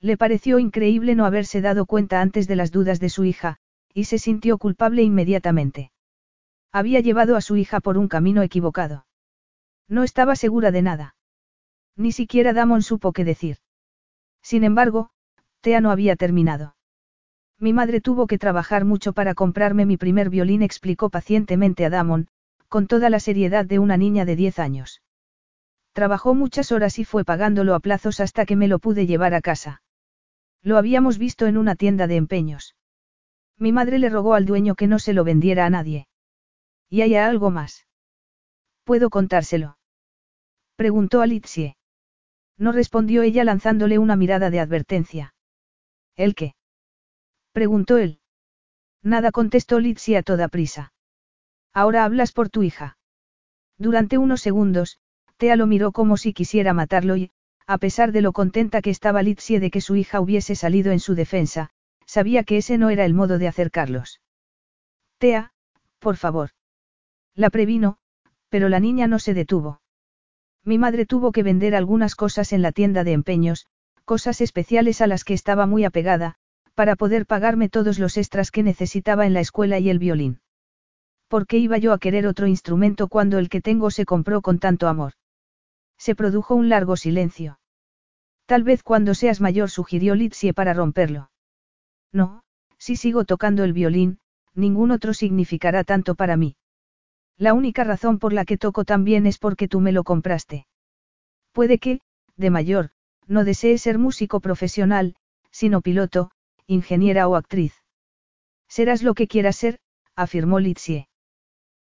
Le 0.00 0.16
pareció 0.16 0.58
increíble 0.58 1.14
no 1.14 1.24
haberse 1.24 1.60
dado 1.60 1.86
cuenta 1.86 2.20
antes 2.20 2.46
de 2.46 2.56
las 2.56 2.70
dudas 2.70 3.00
de 3.00 3.08
su 3.08 3.24
hija, 3.24 3.56
y 3.92 4.04
se 4.04 4.18
sintió 4.18 4.58
culpable 4.58 5.02
inmediatamente. 5.02 5.90
Había 6.70 7.00
llevado 7.00 7.36
a 7.36 7.40
su 7.40 7.56
hija 7.56 7.80
por 7.80 7.96
un 7.96 8.06
camino 8.08 8.42
equivocado. 8.42 9.06
No 9.88 10.04
estaba 10.04 10.36
segura 10.36 10.70
de 10.70 10.82
nada. 10.82 11.16
Ni 11.96 12.12
siquiera 12.12 12.52
Damon 12.52 12.82
supo 12.82 13.12
qué 13.12 13.24
decir. 13.24 13.56
Sin 14.42 14.62
embargo, 14.62 15.10
Tea 15.62 15.80
no 15.80 15.90
había 15.90 16.14
terminado. 16.14 16.76
Mi 17.60 17.72
madre 17.72 18.00
tuvo 18.00 18.26
que 18.26 18.38
trabajar 18.38 18.84
mucho 18.84 19.12
para 19.12 19.34
comprarme 19.34 19.84
mi 19.84 19.96
primer 19.96 20.30
violín, 20.30 20.62
explicó 20.62 21.10
pacientemente 21.10 21.84
a 21.84 21.90
Damon, 21.90 22.28
con 22.68 22.86
toda 22.86 23.10
la 23.10 23.18
seriedad 23.18 23.64
de 23.64 23.78
una 23.78 23.96
niña 23.96 24.24
de 24.24 24.36
10 24.36 24.58
años. 24.60 25.02
Trabajó 25.92 26.34
muchas 26.34 26.70
horas 26.70 26.98
y 27.00 27.04
fue 27.04 27.24
pagándolo 27.24 27.74
a 27.74 27.80
plazos 27.80 28.20
hasta 28.20 28.46
que 28.46 28.54
me 28.54 28.68
lo 28.68 28.78
pude 28.78 29.06
llevar 29.06 29.34
a 29.34 29.40
casa. 29.40 29.82
Lo 30.62 30.76
habíamos 30.76 31.18
visto 31.18 31.46
en 31.46 31.56
una 31.56 31.74
tienda 31.74 32.06
de 32.06 32.16
empeños. 32.16 32.76
Mi 33.58 33.72
madre 33.72 33.98
le 33.98 34.08
rogó 34.08 34.34
al 34.34 34.46
dueño 34.46 34.76
que 34.76 34.86
no 34.86 35.00
se 35.00 35.12
lo 35.12 35.24
vendiera 35.24 35.66
a 35.66 35.70
nadie. 35.70 36.06
¿Y 36.88 37.00
hay 37.00 37.16
algo 37.16 37.50
más? 37.50 37.86
¿Puedo 38.84 39.10
contárselo? 39.10 39.78
Preguntó 40.76 41.22
Alicia. 41.22 41.76
No 42.56 42.70
respondió 42.70 43.22
ella 43.22 43.42
lanzándole 43.42 43.98
una 43.98 44.14
mirada 44.14 44.50
de 44.50 44.60
advertencia. 44.60 45.34
¿El 46.16 46.34
qué? 46.34 46.54
Preguntó 47.58 47.98
él. 47.98 48.20
Nada 49.02 49.32
contestó 49.32 49.78
Alicia 49.78 50.20
a 50.20 50.22
toda 50.22 50.46
prisa. 50.46 50.92
Ahora 51.74 52.04
hablas 52.04 52.30
por 52.30 52.50
tu 52.50 52.62
hija. 52.62 52.98
Durante 53.78 54.16
unos 54.16 54.42
segundos, 54.42 55.00
Tea 55.38 55.56
lo 55.56 55.66
miró 55.66 55.90
como 55.90 56.16
si 56.16 56.32
quisiera 56.32 56.72
matarlo 56.72 57.16
y, 57.16 57.32
a 57.66 57.78
pesar 57.78 58.12
de 58.12 58.20
lo 58.20 58.32
contenta 58.32 58.80
que 58.80 58.90
estaba 58.90 59.24
Litsie 59.24 59.58
de 59.58 59.72
que 59.72 59.80
su 59.80 59.96
hija 59.96 60.20
hubiese 60.20 60.54
salido 60.54 60.92
en 60.92 61.00
su 61.00 61.16
defensa, 61.16 61.70
sabía 62.06 62.44
que 62.44 62.58
ese 62.58 62.78
no 62.78 62.90
era 62.90 63.04
el 63.04 63.12
modo 63.12 63.38
de 63.38 63.48
acercarlos. 63.48 64.20
Tea, 65.18 65.50
por 65.98 66.16
favor. 66.16 66.50
La 67.34 67.50
previno, 67.50 67.98
pero 68.50 68.68
la 68.68 68.78
niña 68.78 69.08
no 69.08 69.18
se 69.18 69.34
detuvo. 69.34 69.80
Mi 70.64 70.78
madre 70.78 71.06
tuvo 71.06 71.32
que 71.32 71.42
vender 71.42 71.74
algunas 71.74 72.14
cosas 72.14 72.52
en 72.52 72.62
la 72.62 72.70
tienda 72.70 73.02
de 73.02 73.14
empeños, 73.14 73.66
cosas 74.04 74.40
especiales 74.42 75.00
a 75.00 75.08
las 75.08 75.24
que 75.24 75.34
estaba 75.34 75.66
muy 75.66 75.84
apegada, 75.84 76.36
para 76.78 76.94
poder 76.94 77.26
pagarme 77.26 77.68
todos 77.68 77.98
los 77.98 78.16
extras 78.16 78.52
que 78.52 78.62
necesitaba 78.62 79.26
en 79.26 79.34
la 79.34 79.40
escuela 79.40 79.80
y 79.80 79.90
el 79.90 79.98
violín. 79.98 80.38
¿Por 81.26 81.48
qué 81.48 81.58
iba 81.58 81.76
yo 81.76 81.92
a 81.92 81.98
querer 81.98 82.24
otro 82.24 82.46
instrumento 82.46 83.08
cuando 83.08 83.38
el 83.38 83.48
que 83.48 83.60
tengo 83.60 83.90
se 83.90 84.04
compró 84.04 84.42
con 84.42 84.60
tanto 84.60 84.86
amor? 84.86 85.14
Se 85.98 86.14
produjo 86.14 86.54
un 86.54 86.68
largo 86.68 86.96
silencio. 86.96 87.58
Tal 88.46 88.62
vez 88.62 88.84
cuando 88.84 89.14
seas 89.14 89.40
mayor 89.40 89.70
sugirió 89.70 90.14
Litsie 90.14 90.54
para 90.54 90.72
romperlo. 90.72 91.32
No, 92.12 92.44
si 92.78 92.94
sigo 92.94 93.24
tocando 93.24 93.64
el 93.64 93.72
violín, 93.72 94.20
ningún 94.54 94.92
otro 94.92 95.14
significará 95.14 95.82
tanto 95.82 96.14
para 96.14 96.36
mí. 96.36 96.54
La 97.36 97.54
única 97.54 97.82
razón 97.82 98.20
por 98.20 98.32
la 98.32 98.44
que 98.44 98.56
toco 98.56 98.84
tan 98.84 99.02
bien 99.02 99.26
es 99.26 99.38
porque 99.38 99.66
tú 99.66 99.80
me 99.80 99.90
lo 99.90 100.04
compraste. 100.04 100.68
Puede 101.50 101.80
que, 101.80 102.02
de 102.36 102.50
mayor, 102.50 102.90
no 103.26 103.42
desee 103.42 103.78
ser 103.78 103.98
músico 103.98 104.38
profesional, 104.38 105.16
sino 105.50 105.80
piloto, 105.80 106.30
ingeniera 106.68 107.26
o 107.26 107.34
actriz. 107.34 107.74
Serás 108.68 109.02
lo 109.02 109.14
que 109.14 109.26
quieras 109.26 109.56
ser, 109.56 109.80
afirmó 110.14 110.60
Litsie. 110.60 111.08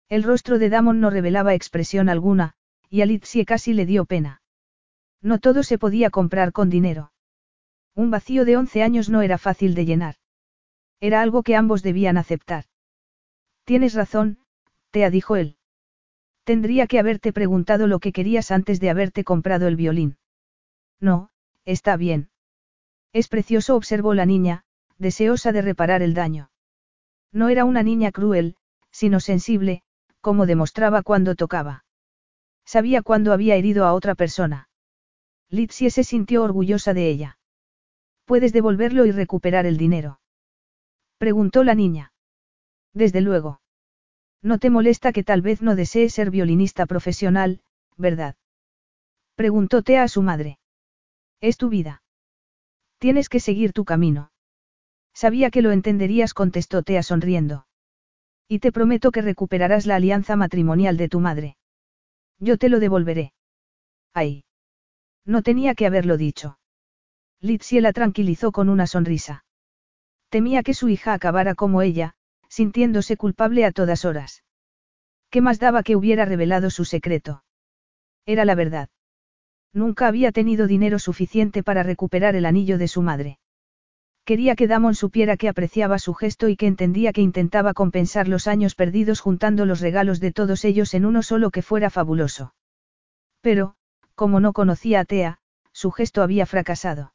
El 0.10 0.24
rostro 0.24 0.58
de 0.58 0.70
Damon 0.70 1.02
no 1.02 1.10
revelaba 1.10 1.54
expresión 1.54 2.08
alguna, 2.08 2.54
y 2.90 3.02
a 3.02 3.06
Litsie 3.06 3.46
casi 3.46 3.74
le 3.74 3.86
dio 3.86 4.06
pena. 4.06 4.42
No 5.22 5.40
todo 5.40 5.64
se 5.64 5.78
podía 5.78 6.10
comprar 6.10 6.54
con 6.54 6.70
dinero. 6.70 7.12
Un 7.96 8.12
vacío 8.12 8.46
de 8.46 8.56
once 8.56 8.82
años 8.82 9.10
no 9.10 9.22
era 9.22 9.38
fácil 9.38 9.76
de 9.76 9.86
llenar. 9.86 10.16
Era 11.02 11.22
algo 11.22 11.44
que 11.44 11.58
ambos 11.58 11.84
debían 11.84 12.18
aceptar. 12.18 12.66
Tienes 13.66 13.94
razón, 13.94 14.40
Tea 14.92 15.10
dijo 15.10 15.36
él. 15.36 15.58
Tendría 16.46 16.88
que 16.88 17.00
haberte 17.00 17.34
preguntado 17.34 17.88
lo 17.88 18.00
que 18.00 18.14
querías 18.14 18.52
antes 18.52 18.80
de 18.80 18.90
haberte 18.90 19.26
comprado 19.26 19.68
el 19.68 19.76
violín. 19.76 20.18
No, 21.02 21.30
está 21.66 21.98
bien. 21.98 22.30
Es 23.12 23.28
precioso, 23.28 23.76
observó 23.76 24.14
la 24.14 24.26
niña, 24.26 24.64
deseosa 24.98 25.52
de 25.52 25.62
reparar 25.62 26.02
el 26.02 26.14
daño. 26.14 26.50
No 27.32 27.50
era 27.50 27.66
una 27.66 27.84
niña 27.84 28.12
cruel, 28.12 28.56
sino 28.92 29.20
sensible, 29.20 29.84
como 30.22 30.46
demostraba 30.46 31.04
cuando 31.04 31.36
tocaba. 31.36 31.86
Sabía 32.66 33.02
cuándo 33.02 33.32
había 33.32 33.56
herido 33.56 33.86
a 33.86 33.94
otra 33.94 34.16
persona. 34.16 34.70
Litsie 35.50 35.90
se 35.90 36.04
sintió 36.04 36.44
orgullosa 36.44 36.94
de 36.94 37.10
ella. 37.10 37.38
¿Puedes 38.26 38.52
devolverlo 38.52 39.06
y 39.06 39.12
recuperar 39.12 39.66
el 39.66 39.78
dinero? 39.78 40.20
Preguntó 41.18 41.64
la 41.64 41.76
niña. 41.76 42.12
Desde 42.94 43.22
luego. 43.22 43.62
No 44.42 44.60
te 44.60 44.70
molesta 44.70 45.14
que 45.14 45.24
tal 45.24 45.42
vez 45.42 45.62
no 45.62 45.76
desee 45.76 46.10
ser 46.10 46.30
violinista 46.30 46.86
profesional, 46.86 47.62
¿verdad? 47.96 48.36
Preguntó 49.36 49.82
Tea 49.82 50.04
a 50.04 50.08
su 50.08 50.22
madre. 50.22 50.60
Es 51.40 51.58
tu 51.58 51.70
vida. 51.70 52.02
Tienes 52.98 53.30
que 53.30 53.40
seguir 53.40 53.72
tu 53.74 53.86
camino. 53.86 54.32
Sabía 55.18 55.50
que 55.50 55.64
lo 55.64 55.72
entenderías, 55.72 56.36
contestó 56.36 56.84
Tea 56.84 57.02
sonriendo. 57.02 57.66
Y 58.48 58.60
te 58.60 58.72
prometo 58.72 59.10
que 59.12 59.24
recuperarás 59.24 59.88
la 59.88 59.96
alianza 59.96 60.36
matrimonial 60.36 60.96
de 60.96 61.10
tu 61.10 61.20
madre. 61.20 61.58
Yo 62.38 62.60
te 62.60 62.70
lo 62.70 62.80
devolveré. 62.80 63.34
Ay. 64.14 64.44
No 65.26 65.42
tenía 65.42 65.74
que 65.74 65.88
haberlo 65.88 66.18
dicho. 66.18 66.60
Litsie 67.42 67.82
la 67.82 67.94
tranquilizó 67.94 68.52
con 68.52 68.70
una 68.70 68.86
sonrisa. 68.86 69.44
Temía 70.30 70.62
que 70.62 70.76
su 70.76 70.88
hija 70.88 71.14
acabara 71.14 71.56
como 71.56 71.82
ella, 71.82 72.14
sintiéndose 72.48 73.18
culpable 73.18 73.66
a 73.66 73.72
todas 73.72 74.06
horas. 74.06 74.44
¿Qué 75.32 75.42
más 75.42 75.58
daba 75.58 75.82
que 75.82 75.96
hubiera 75.96 76.26
revelado 76.26 76.70
su 76.70 76.86
secreto? 76.86 77.44
Era 78.28 78.46
la 78.46 78.54
verdad. 78.54 78.90
Nunca 79.74 80.06
había 80.06 80.32
tenido 80.32 80.68
dinero 80.68 81.00
suficiente 81.00 81.64
para 81.64 81.82
recuperar 81.82 82.36
el 82.36 82.46
anillo 82.46 82.78
de 82.78 82.88
su 82.88 83.02
madre. 83.02 83.40
Quería 84.28 84.58
que 84.58 84.68
Damon 84.68 84.94
supiera 84.94 85.38
que 85.38 85.48
apreciaba 85.48 86.00
su 86.00 86.14
gesto 86.14 86.50
y 86.50 86.58
que 86.58 86.68
entendía 86.68 87.14
que 87.14 87.22
intentaba 87.22 87.74
compensar 87.74 88.28
los 88.28 88.46
años 88.46 88.76
perdidos 88.76 89.22
juntando 89.22 89.66
los 89.66 89.80
regalos 89.80 90.20
de 90.20 90.34
todos 90.34 90.66
ellos 90.66 90.94
en 90.96 91.06
uno 91.06 91.24
solo 91.24 91.50
que 91.50 91.62
fuera 91.62 91.90
fabuloso. 91.90 92.54
Pero, 93.40 93.76
como 94.16 94.42
no 94.42 94.52
conocía 94.52 95.00
a 95.00 95.06
Tea, 95.06 95.40
su 95.72 95.92
gesto 95.92 96.24
había 96.24 96.46
fracasado. 96.46 97.14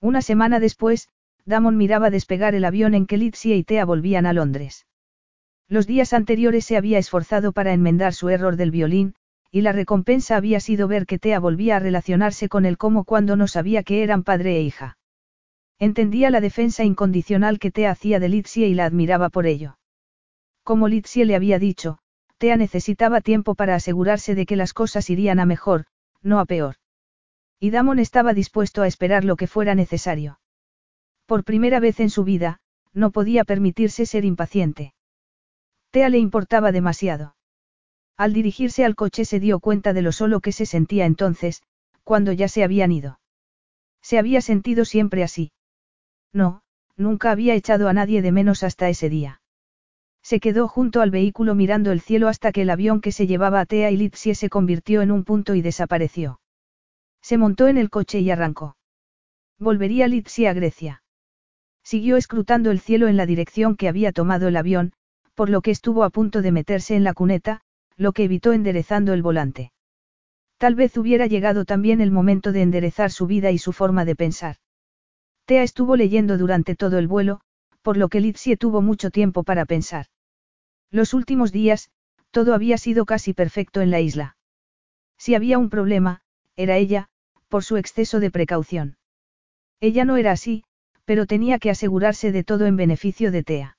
Una 0.00 0.22
semana 0.22 0.58
después, 0.58 1.10
Damon 1.44 1.76
miraba 1.76 2.08
despegar 2.08 2.54
el 2.54 2.64
avión 2.64 2.94
en 2.94 3.04
que 3.04 3.18
Lizzie 3.18 3.56
y 3.56 3.64
Tea 3.64 3.84
volvían 3.84 4.24
a 4.24 4.32
Londres. 4.32 4.86
Los 5.68 5.86
días 5.86 6.14
anteriores 6.14 6.64
se 6.64 6.78
había 6.78 6.96
esforzado 6.96 7.52
para 7.52 7.74
enmendar 7.74 8.14
su 8.14 8.30
error 8.30 8.56
del 8.56 8.70
violín, 8.70 9.16
y 9.50 9.60
la 9.60 9.72
recompensa 9.72 10.36
había 10.36 10.60
sido 10.60 10.88
ver 10.88 11.04
que 11.04 11.18
Tea 11.18 11.38
volvía 11.40 11.76
a 11.76 11.80
relacionarse 11.80 12.48
con 12.48 12.64
él 12.64 12.78
como 12.78 13.04
cuando 13.04 13.36
no 13.36 13.48
sabía 13.48 13.82
que 13.82 14.02
eran 14.02 14.22
padre 14.22 14.56
e 14.56 14.62
hija. 14.62 14.96
Entendía 15.78 16.30
la 16.30 16.40
defensa 16.40 16.84
incondicional 16.84 17.58
que 17.58 17.70
Tea 17.70 17.90
hacía 17.90 18.20
de 18.20 18.28
Lizzie 18.28 18.68
y 18.68 18.74
la 18.74 18.84
admiraba 18.84 19.28
por 19.30 19.46
ello. 19.46 19.78
Como 20.62 20.88
Lizzie 20.88 21.24
le 21.24 21.34
había 21.34 21.58
dicho, 21.58 21.98
Tea 22.38 22.56
necesitaba 22.56 23.20
tiempo 23.20 23.54
para 23.54 23.74
asegurarse 23.74 24.34
de 24.34 24.46
que 24.46 24.56
las 24.56 24.72
cosas 24.74 25.10
irían 25.10 25.40
a 25.40 25.46
mejor, 25.46 25.86
no 26.22 26.38
a 26.38 26.44
peor. 26.44 26.76
Y 27.58 27.70
Damon 27.70 27.98
estaba 27.98 28.34
dispuesto 28.34 28.82
a 28.82 28.86
esperar 28.86 29.24
lo 29.24 29.36
que 29.36 29.46
fuera 29.46 29.74
necesario. 29.74 30.40
Por 31.26 31.44
primera 31.44 31.80
vez 31.80 32.00
en 32.00 32.10
su 32.10 32.24
vida, 32.24 32.58
no 32.92 33.10
podía 33.10 33.44
permitirse 33.44 34.06
ser 34.06 34.24
impaciente. 34.24 34.94
Tea 35.90 36.08
le 36.08 36.18
importaba 36.18 36.72
demasiado. 36.72 37.36
Al 38.16 38.32
dirigirse 38.32 38.84
al 38.84 38.94
coche 38.94 39.24
se 39.24 39.40
dio 39.40 39.60
cuenta 39.60 39.92
de 39.92 40.02
lo 40.02 40.12
solo 40.12 40.40
que 40.40 40.52
se 40.52 40.66
sentía 40.66 41.06
entonces, 41.06 41.62
cuando 42.04 42.32
ya 42.32 42.48
se 42.48 42.64
habían 42.64 42.92
ido. 42.92 43.20
Se 44.02 44.18
había 44.18 44.40
sentido 44.40 44.84
siempre 44.84 45.22
así. 45.22 45.52
No, 46.32 46.62
nunca 46.96 47.30
había 47.30 47.54
echado 47.54 47.88
a 47.88 47.92
nadie 47.92 48.22
de 48.22 48.32
menos 48.32 48.62
hasta 48.62 48.88
ese 48.88 49.08
día. 49.08 49.40
Se 50.22 50.40
quedó 50.40 50.68
junto 50.68 51.00
al 51.00 51.10
vehículo 51.10 51.54
mirando 51.54 51.90
el 51.90 52.00
cielo 52.00 52.28
hasta 52.28 52.52
que 52.52 52.62
el 52.62 52.70
avión 52.70 53.00
que 53.00 53.12
se 53.12 53.26
llevaba 53.26 53.60
a 53.60 53.66
Tea 53.66 53.90
y 53.90 53.96
Lipsie 53.96 54.34
se 54.34 54.48
convirtió 54.48 55.02
en 55.02 55.10
un 55.10 55.24
punto 55.24 55.54
y 55.54 55.62
desapareció. 55.62 56.40
Se 57.20 57.38
montó 57.38 57.68
en 57.68 57.76
el 57.76 57.90
coche 57.90 58.20
y 58.20 58.30
arrancó. 58.30 58.76
Volvería 59.58 60.08
Lipsie 60.08 60.48
a 60.48 60.54
Grecia. 60.54 61.02
Siguió 61.84 62.16
escrutando 62.16 62.70
el 62.70 62.80
cielo 62.80 63.08
en 63.08 63.16
la 63.16 63.26
dirección 63.26 63.76
que 63.76 63.88
había 63.88 64.12
tomado 64.12 64.48
el 64.48 64.56
avión, 64.56 64.92
por 65.34 65.50
lo 65.50 65.60
que 65.60 65.72
estuvo 65.72 66.04
a 66.04 66.10
punto 66.10 66.42
de 66.42 66.52
meterse 66.52 66.94
en 66.94 67.04
la 67.04 67.14
cuneta, 67.14 67.60
lo 67.96 68.12
que 68.12 68.24
evitó 68.24 68.52
enderezando 68.52 69.12
el 69.12 69.22
volante. 69.22 69.72
Tal 70.58 70.76
vez 70.76 70.96
hubiera 70.96 71.26
llegado 71.26 71.64
también 71.64 72.00
el 72.00 72.12
momento 72.12 72.52
de 72.52 72.62
enderezar 72.62 73.10
su 73.10 73.26
vida 73.26 73.50
y 73.50 73.58
su 73.58 73.72
forma 73.72 74.04
de 74.04 74.14
pensar. 74.14 74.56
Tea 75.52 75.64
estuvo 75.64 75.96
leyendo 75.96 76.38
durante 76.38 76.74
todo 76.74 76.96
el 76.96 77.06
vuelo, 77.06 77.42
por 77.82 77.98
lo 77.98 78.08
que 78.08 78.20
Lizzie 78.20 78.56
tuvo 78.56 78.80
mucho 78.80 79.10
tiempo 79.10 79.42
para 79.42 79.66
pensar. 79.66 80.06
Los 80.90 81.12
últimos 81.12 81.52
días, 81.52 81.90
todo 82.30 82.54
había 82.54 82.78
sido 82.78 83.04
casi 83.04 83.34
perfecto 83.34 83.82
en 83.82 83.90
la 83.90 84.00
isla. 84.00 84.38
Si 85.18 85.34
había 85.34 85.58
un 85.58 85.68
problema, 85.68 86.22
era 86.56 86.78
ella, 86.78 87.10
por 87.48 87.64
su 87.64 87.76
exceso 87.76 88.18
de 88.18 88.30
precaución. 88.30 88.96
Ella 89.78 90.06
no 90.06 90.16
era 90.16 90.32
así, 90.32 90.64
pero 91.04 91.26
tenía 91.26 91.58
que 91.58 91.68
asegurarse 91.68 92.32
de 92.32 92.44
todo 92.44 92.64
en 92.64 92.76
beneficio 92.76 93.30
de 93.30 93.42
Tea. 93.42 93.76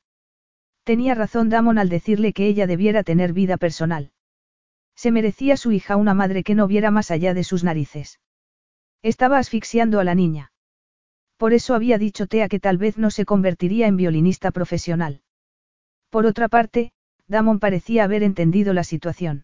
Tenía 0.84 1.16
razón 1.16 1.50
Damon 1.50 1.80
al 1.80 1.90
decirle 1.90 2.34
que 2.34 2.46
ella 2.46 2.68
debiera 2.68 3.02
tener 3.02 3.34
vida 3.34 3.58
personal. 3.58 4.12
Se 4.96 5.10
merecía 5.10 5.58
su 5.58 5.72
hija 5.72 5.96
una 5.96 6.14
madre 6.14 6.44
que 6.44 6.54
no 6.54 6.68
viera 6.68 6.92
más 6.92 7.10
allá 7.10 7.34
de 7.34 7.44
sus 7.44 7.64
narices. 7.64 8.20
Estaba 9.02 9.40
asfixiando 9.40 10.00
a 10.00 10.04
la 10.04 10.14
niña. 10.14 10.53
Por 11.44 11.52
eso 11.52 11.76
había 11.76 11.98
dicho 11.98 12.26
Tea 12.26 12.48
que 12.48 12.62
tal 12.62 12.78
vez 12.78 12.98
no 12.98 13.12
se 13.12 13.26
convertiría 13.26 13.88
en 13.88 13.98
violinista 13.98 14.50
profesional. 14.52 15.20
Por 16.10 16.26
otra 16.26 16.48
parte, 16.48 16.94
Damon 17.28 17.60
parecía 17.60 18.06
haber 18.06 18.24
entendido 18.24 18.74
la 18.74 18.86
situación. 18.86 19.44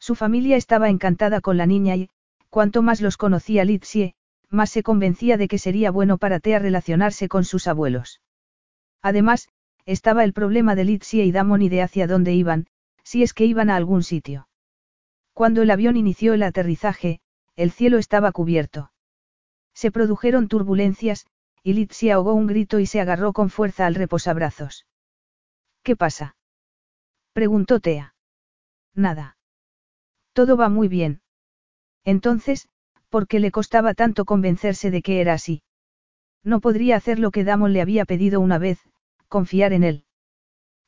Su 0.00 0.16
familia 0.16 0.56
estaba 0.56 0.88
encantada 0.88 1.40
con 1.40 1.56
la 1.56 1.66
niña 1.66 1.94
y, 1.94 2.10
cuanto 2.50 2.82
más 2.82 3.00
los 3.00 3.16
conocía 3.16 3.64
Litsie, 3.64 4.16
más 4.50 4.70
se 4.70 4.82
convencía 4.82 5.36
de 5.36 5.46
que 5.46 5.58
sería 5.58 5.92
bueno 5.92 6.18
para 6.18 6.40
Tea 6.40 6.58
relacionarse 6.58 7.28
con 7.28 7.44
sus 7.44 7.68
abuelos. 7.68 8.20
Además, 9.00 9.48
estaba 9.86 10.24
el 10.24 10.32
problema 10.32 10.74
de 10.74 10.84
Litsie 10.84 11.22
y 11.22 11.30
Damon 11.30 11.62
y 11.62 11.68
de 11.68 11.82
hacia 11.82 12.08
dónde 12.08 12.34
iban, 12.34 12.66
si 13.04 13.22
es 13.22 13.34
que 13.34 13.44
iban 13.44 13.70
a 13.70 13.76
algún 13.76 14.02
sitio. 14.02 14.48
Cuando 15.32 15.62
el 15.62 15.70
avión 15.70 15.96
inició 15.96 16.34
el 16.34 16.42
aterrizaje, 16.42 17.20
el 17.54 17.70
cielo 17.70 17.98
estaba 17.98 18.32
cubierto. 18.32 18.90
Se 19.74 19.90
produjeron 19.90 20.48
turbulencias, 20.48 21.26
y 21.62 21.72
Litsie 21.74 22.12
ahogó 22.12 22.34
un 22.34 22.46
grito 22.46 22.78
y 22.78 22.86
se 22.86 23.00
agarró 23.00 23.32
con 23.32 23.50
fuerza 23.50 23.86
al 23.86 23.94
reposabrazos. 23.94 24.86
¿Qué 25.82 25.96
pasa? 25.96 26.36
preguntó 27.32 27.80
Tea. 27.80 28.14
Nada. 28.94 29.36
Todo 30.32 30.56
va 30.56 30.68
muy 30.68 30.88
bien. 30.88 31.20
Entonces, 32.04 32.68
¿por 33.08 33.26
qué 33.26 33.40
le 33.40 33.50
costaba 33.50 33.94
tanto 33.94 34.24
convencerse 34.24 34.90
de 34.90 35.02
que 35.02 35.20
era 35.20 35.34
así? 35.34 35.62
No 36.42 36.60
podría 36.60 36.96
hacer 36.96 37.18
lo 37.18 37.30
que 37.30 37.44
Damon 37.44 37.72
le 37.72 37.80
había 37.80 38.04
pedido 38.04 38.40
una 38.40 38.58
vez, 38.58 38.78
confiar 39.28 39.72
en 39.72 39.82
él. 39.82 40.04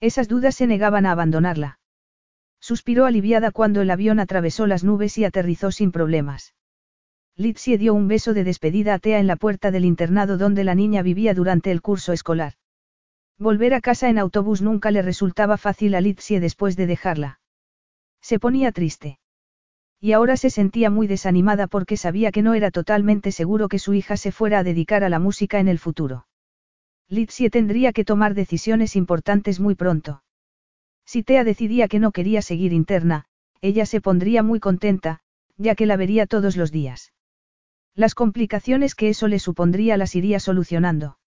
Esas 0.01 0.29
dudas 0.29 0.55
se 0.55 0.67
negaban 0.67 1.07
a 1.07 1.13
abandonarla. 1.13 1.79
Suspiró 2.61 3.07
aliviada 3.07 3.51
cuando 3.51 3.81
el 3.81 3.91
avión 3.91 4.21
atravesó 4.21 4.67
las 4.67 4.85
nubes 4.85 5.17
y 5.19 5.25
aterrizó 5.25 5.71
sin 5.71 5.93
problemas. 5.93 6.55
Litsie 7.39 7.77
dio 7.77 7.93
un 7.93 8.09
beso 8.09 8.33
de 8.33 8.45
despedida 8.45 8.95
a 8.95 8.99
Tea 8.99 9.19
en 9.19 9.27
la 9.27 9.37
puerta 9.37 9.71
del 9.71 9.85
internado 9.85 10.39
donde 10.39 10.65
la 10.65 10.75
niña 10.75 11.03
vivía 11.03 11.35
durante 11.35 11.71
el 11.71 11.83
curso 11.83 12.15
escolar. 12.15 12.55
Volver 13.39 13.75
a 13.75 13.83
casa 13.83 14.09
en 14.09 14.19
autobús 14.19 14.63
nunca 14.63 14.91
le 14.91 15.03
resultaba 15.03 15.59
fácil 15.59 15.95
a 15.95 16.01
Litsie 16.01 16.41
después 16.41 16.77
de 16.77 16.87
dejarla. 16.87 17.41
Se 18.23 18.39
ponía 18.39 18.73
triste. 18.73 19.19
Y 20.01 20.13
ahora 20.13 20.39
se 20.39 20.49
sentía 20.49 20.89
muy 20.89 21.07
desanimada 21.07 21.67
porque 21.67 21.99
sabía 21.99 22.33
que 22.33 22.41
no 22.41 22.55
era 22.55 22.71
totalmente 22.71 23.33
seguro 23.33 23.69
que 23.69 23.79
su 23.79 23.93
hija 23.93 24.17
se 24.17 24.33
fuera 24.33 24.61
a 24.61 24.65
dedicar 24.65 25.05
a 25.05 25.11
la 25.11 25.19
música 25.19 25.61
en 25.61 25.69
el 25.69 25.79
futuro. 25.79 26.27
Litsie 27.09 27.51
tendría 27.51 27.93
que 27.93 28.07
tomar 28.07 28.33
decisiones 28.33 28.97
importantes 28.97 29.61
muy 29.61 29.75
pronto. 29.75 30.23
Si 31.05 31.23
Tea 31.23 31.45
decidía 31.45 31.87
que 31.87 31.99
no 31.99 32.13
quería 32.13 32.41
seguir 32.41 32.73
interna, 32.73 33.27
ella 33.61 33.85
se 33.85 34.01
pondría 34.01 34.43
muy 34.43 34.59
contenta, 34.59 35.21
ya 35.59 35.75
que 35.75 35.85
la 35.85 35.99
vería 35.99 36.27
todos 36.27 36.57
los 36.57 36.73
días. 36.73 37.13
Las 37.97 38.15
complicaciones 38.15 38.95
que 38.95 39.09
eso 39.09 39.27
le 39.27 39.39
supondría 39.39 39.97
las 39.97 40.15
iría 40.15 40.39
solucionando. 40.39 41.19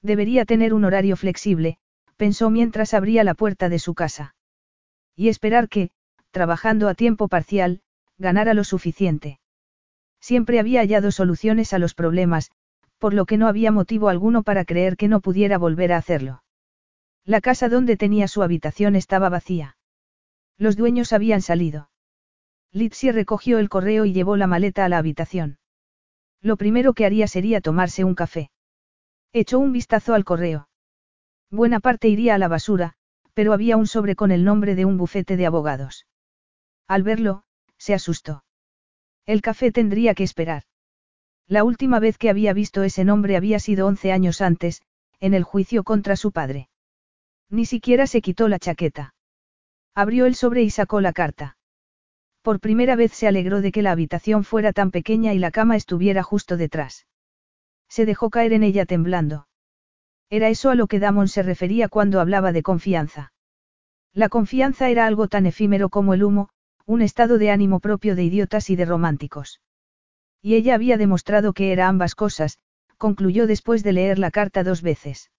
Debería 0.00 0.44
tener 0.44 0.72
un 0.72 0.84
horario 0.84 1.16
flexible, 1.16 1.78
pensó 2.16 2.50
mientras 2.50 2.94
abría 2.94 3.24
la 3.24 3.34
puerta 3.34 3.68
de 3.68 3.80
su 3.80 3.94
casa. 3.94 4.36
Y 5.16 5.28
esperar 5.28 5.68
que, 5.68 5.90
trabajando 6.30 6.88
a 6.88 6.94
tiempo 6.94 7.26
parcial, 7.26 7.80
ganara 8.16 8.54
lo 8.54 8.62
suficiente. 8.62 9.40
Siempre 10.20 10.60
había 10.60 10.80
hallado 10.80 11.10
soluciones 11.10 11.72
a 11.72 11.80
los 11.80 11.94
problemas, 11.94 12.52
por 12.98 13.12
lo 13.12 13.26
que 13.26 13.36
no 13.36 13.48
había 13.48 13.72
motivo 13.72 14.08
alguno 14.08 14.44
para 14.44 14.64
creer 14.64 14.96
que 14.96 15.08
no 15.08 15.20
pudiera 15.20 15.58
volver 15.58 15.92
a 15.92 15.96
hacerlo. 15.96 16.44
La 17.24 17.40
casa 17.40 17.68
donde 17.68 17.96
tenía 17.96 18.28
su 18.28 18.44
habitación 18.44 18.94
estaba 18.94 19.28
vacía. 19.30 19.76
Los 20.58 20.76
dueños 20.76 21.12
habían 21.12 21.42
salido. 21.42 21.90
Litsi 22.70 23.10
recogió 23.10 23.58
el 23.58 23.68
correo 23.68 24.04
y 24.04 24.12
llevó 24.12 24.36
la 24.36 24.46
maleta 24.46 24.84
a 24.84 24.88
la 24.88 24.98
habitación. 24.98 25.58
Lo 26.40 26.56
primero 26.56 26.92
que 26.94 27.04
haría 27.04 27.26
sería 27.26 27.60
tomarse 27.60 28.04
un 28.04 28.14
café. 28.14 28.50
Echó 29.32 29.58
un 29.58 29.72
vistazo 29.72 30.14
al 30.14 30.24
correo. 30.24 30.68
Buena 31.50 31.80
parte 31.80 32.08
iría 32.08 32.34
a 32.34 32.38
la 32.38 32.48
basura, 32.48 32.94
pero 33.34 33.52
había 33.52 33.76
un 33.76 33.86
sobre 33.86 34.16
con 34.16 34.30
el 34.30 34.44
nombre 34.44 34.74
de 34.74 34.84
un 34.84 34.96
bufete 34.96 35.36
de 35.36 35.46
abogados. 35.46 36.06
Al 36.86 37.02
verlo, 37.02 37.44
se 37.76 37.94
asustó. 37.94 38.44
El 39.26 39.42
café 39.42 39.72
tendría 39.72 40.14
que 40.14 40.24
esperar. 40.24 40.62
La 41.46 41.64
última 41.64 41.98
vez 41.98 42.18
que 42.18 42.30
había 42.30 42.52
visto 42.52 42.82
ese 42.82 43.04
nombre 43.04 43.36
había 43.36 43.58
sido 43.58 43.86
once 43.86 44.12
años 44.12 44.40
antes, 44.40 44.82
en 45.20 45.34
el 45.34 45.44
juicio 45.44 45.84
contra 45.84 46.16
su 46.16 46.32
padre. 46.32 46.68
Ni 47.50 47.66
siquiera 47.66 48.06
se 48.06 48.20
quitó 48.20 48.48
la 48.48 48.58
chaqueta. 48.58 49.14
Abrió 49.94 50.26
el 50.26 50.34
sobre 50.34 50.62
y 50.62 50.70
sacó 50.70 51.00
la 51.00 51.12
carta. 51.12 51.57
Por 52.42 52.60
primera 52.60 52.96
vez 52.96 53.12
se 53.12 53.26
alegró 53.26 53.60
de 53.60 53.72
que 53.72 53.82
la 53.82 53.92
habitación 53.92 54.44
fuera 54.44 54.72
tan 54.72 54.90
pequeña 54.90 55.34
y 55.34 55.38
la 55.38 55.50
cama 55.50 55.76
estuviera 55.76 56.22
justo 56.22 56.56
detrás. 56.56 57.06
Se 57.88 58.06
dejó 58.06 58.30
caer 58.30 58.52
en 58.52 58.62
ella 58.62 58.86
temblando. 58.86 59.48
Era 60.30 60.48
eso 60.48 60.70
a 60.70 60.74
lo 60.74 60.86
que 60.86 60.98
Damon 60.98 61.28
se 61.28 61.42
refería 61.42 61.88
cuando 61.88 62.20
hablaba 62.20 62.52
de 62.52 62.62
confianza. 62.62 63.32
La 64.12 64.28
confianza 64.28 64.90
era 64.90 65.06
algo 65.06 65.28
tan 65.28 65.46
efímero 65.46 65.88
como 65.88 66.14
el 66.14 66.22
humo, 66.22 66.50
un 66.86 67.02
estado 67.02 67.38
de 67.38 67.50
ánimo 67.50 67.80
propio 67.80 68.14
de 68.14 68.24
idiotas 68.24 68.70
y 68.70 68.76
de 68.76 68.84
románticos. 68.84 69.60
Y 70.40 70.54
ella 70.54 70.74
había 70.74 70.96
demostrado 70.96 71.52
que 71.52 71.72
era 71.72 71.88
ambas 71.88 72.14
cosas, 72.14 72.58
concluyó 72.96 73.46
después 73.46 73.82
de 73.82 73.92
leer 73.92 74.18
la 74.18 74.30
carta 74.30 74.64
dos 74.64 74.82
veces. 74.82 75.30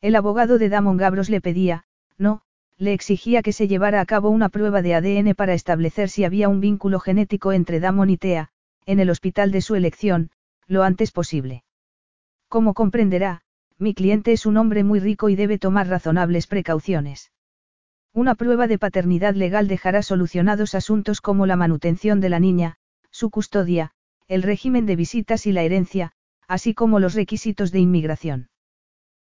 El 0.00 0.16
abogado 0.16 0.58
de 0.58 0.68
Damon 0.68 0.96
Gabros 0.96 1.30
le 1.30 1.40
pedía, 1.40 1.84
no, 2.18 2.42
le 2.78 2.92
exigía 2.92 3.42
que 3.42 3.52
se 3.52 3.68
llevara 3.68 4.00
a 4.00 4.06
cabo 4.06 4.28
una 4.30 4.48
prueba 4.48 4.82
de 4.82 4.94
ADN 4.94 5.34
para 5.34 5.54
establecer 5.54 6.10
si 6.10 6.24
había 6.24 6.48
un 6.48 6.60
vínculo 6.60 7.00
genético 7.00 7.52
entre 7.52 7.80
Damon 7.80 8.10
y 8.10 8.18
Tea, 8.18 8.50
en 8.84 9.00
el 9.00 9.10
hospital 9.10 9.50
de 9.50 9.62
su 9.62 9.74
elección, 9.74 10.30
lo 10.66 10.82
antes 10.82 11.10
posible. 11.10 11.64
Como 12.48 12.74
comprenderá, 12.74 13.42
mi 13.78 13.94
cliente 13.94 14.32
es 14.32 14.46
un 14.46 14.56
hombre 14.56 14.84
muy 14.84 15.00
rico 15.00 15.28
y 15.28 15.36
debe 15.36 15.58
tomar 15.58 15.88
razonables 15.88 16.46
precauciones. 16.46 17.32
Una 18.12 18.34
prueba 18.34 18.66
de 18.66 18.78
paternidad 18.78 19.34
legal 19.34 19.68
dejará 19.68 20.02
solucionados 20.02 20.74
asuntos 20.74 21.20
como 21.20 21.46
la 21.46 21.56
manutención 21.56 22.20
de 22.20 22.30
la 22.30 22.40
niña, 22.40 22.76
su 23.10 23.30
custodia, 23.30 23.92
el 24.28 24.42
régimen 24.42 24.86
de 24.86 24.96
visitas 24.96 25.46
y 25.46 25.52
la 25.52 25.62
herencia, 25.62 26.12
así 26.48 26.74
como 26.74 27.00
los 27.00 27.14
requisitos 27.14 27.72
de 27.72 27.80
inmigración. 27.80 28.48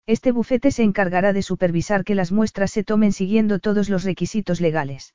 Este 0.07 0.33
bufete 0.33 0.71
se 0.71 0.83
encargará 0.83 1.33
de 1.33 1.43
supervisar 1.43 2.05
que 2.05 2.15
las 2.15 2.33
muestras 2.33 2.71
se 2.71 2.85
tomen 2.85 3.13
siguiendo 3.13 3.59
todos 3.59 3.89
los 3.89 4.05
requisitos 4.05 4.61
legales. 4.61 5.15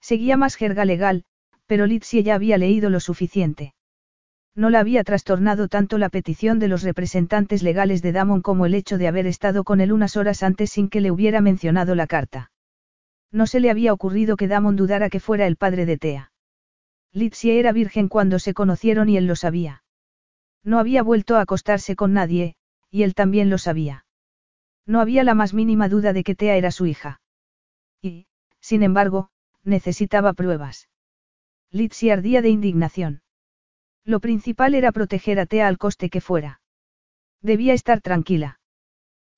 Seguía 0.00 0.36
más 0.36 0.56
jerga 0.56 0.84
legal, 0.84 1.24
pero 1.66 1.86
Litsi 1.86 2.22
ya 2.22 2.34
había 2.34 2.58
leído 2.58 2.90
lo 2.90 3.00
suficiente. 3.00 3.74
No 4.54 4.70
la 4.70 4.80
había 4.80 5.02
trastornado 5.02 5.66
tanto 5.66 5.98
la 5.98 6.10
petición 6.10 6.58
de 6.58 6.68
los 6.68 6.82
representantes 6.82 7.62
legales 7.62 8.02
de 8.02 8.12
Damon 8.12 8.40
como 8.40 8.66
el 8.66 8.74
hecho 8.74 8.98
de 8.98 9.08
haber 9.08 9.26
estado 9.26 9.64
con 9.64 9.80
él 9.80 9.92
unas 9.92 10.16
horas 10.16 10.42
antes 10.42 10.70
sin 10.70 10.88
que 10.88 11.00
le 11.00 11.10
hubiera 11.10 11.40
mencionado 11.40 11.94
la 11.94 12.06
carta. 12.06 12.52
No 13.32 13.48
se 13.48 13.58
le 13.58 13.70
había 13.70 13.92
ocurrido 13.92 14.36
que 14.36 14.46
Damon 14.46 14.76
dudara 14.76 15.10
que 15.10 15.18
fuera 15.18 15.48
el 15.48 15.56
padre 15.56 15.86
de 15.86 15.98
Thea. 15.98 16.32
Litsie 17.12 17.58
era 17.58 17.72
virgen 17.72 18.08
cuando 18.08 18.38
se 18.38 18.54
conocieron 18.54 19.08
y 19.08 19.16
él 19.16 19.26
lo 19.26 19.34
sabía. 19.34 19.82
No 20.62 20.78
había 20.78 21.02
vuelto 21.02 21.36
a 21.36 21.40
acostarse 21.40 21.96
con 21.96 22.12
nadie, 22.12 22.54
y 22.94 23.02
él 23.02 23.16
también 23.16 23.50
lo 23.50 23.58
sabía. 23.58 24.06
No 24.86 25.00
había 25.00 25.24
la 25.24 25.34
más 25.34 25.52
mínima 25.52 25.88
duda 25.88 26.12
de 26.12 26.22
que 26.22 26.36
Thea 26.36 26.54
era 26.54 26.70
su 26.70 26.86
hija. 26.86 27.20
Y, 28.00 28.28
sin 28.60 28.84
embargo, 28.84 29.30
necesitaba 29.64 30.32
pruebas. 30.32 30.88
Litsie 31.72 32.12
ardía 32.12 32.40
de 32.40 32.50
indignación. 32.50 33.22
Lo 34.04 34.20
principal 34.20 34.76
era 34.76 34.92
proteger 34.92 35.40
a 35.40 35.46
Tea 35.46 35.66
al 35.66 35.76
coste 35.76 36.08
que 36.08 36.20
fuera. 36.20 36.60
Debía 37.42 37.74
estar 37.74 38.00
tranquila. 38.00 38.60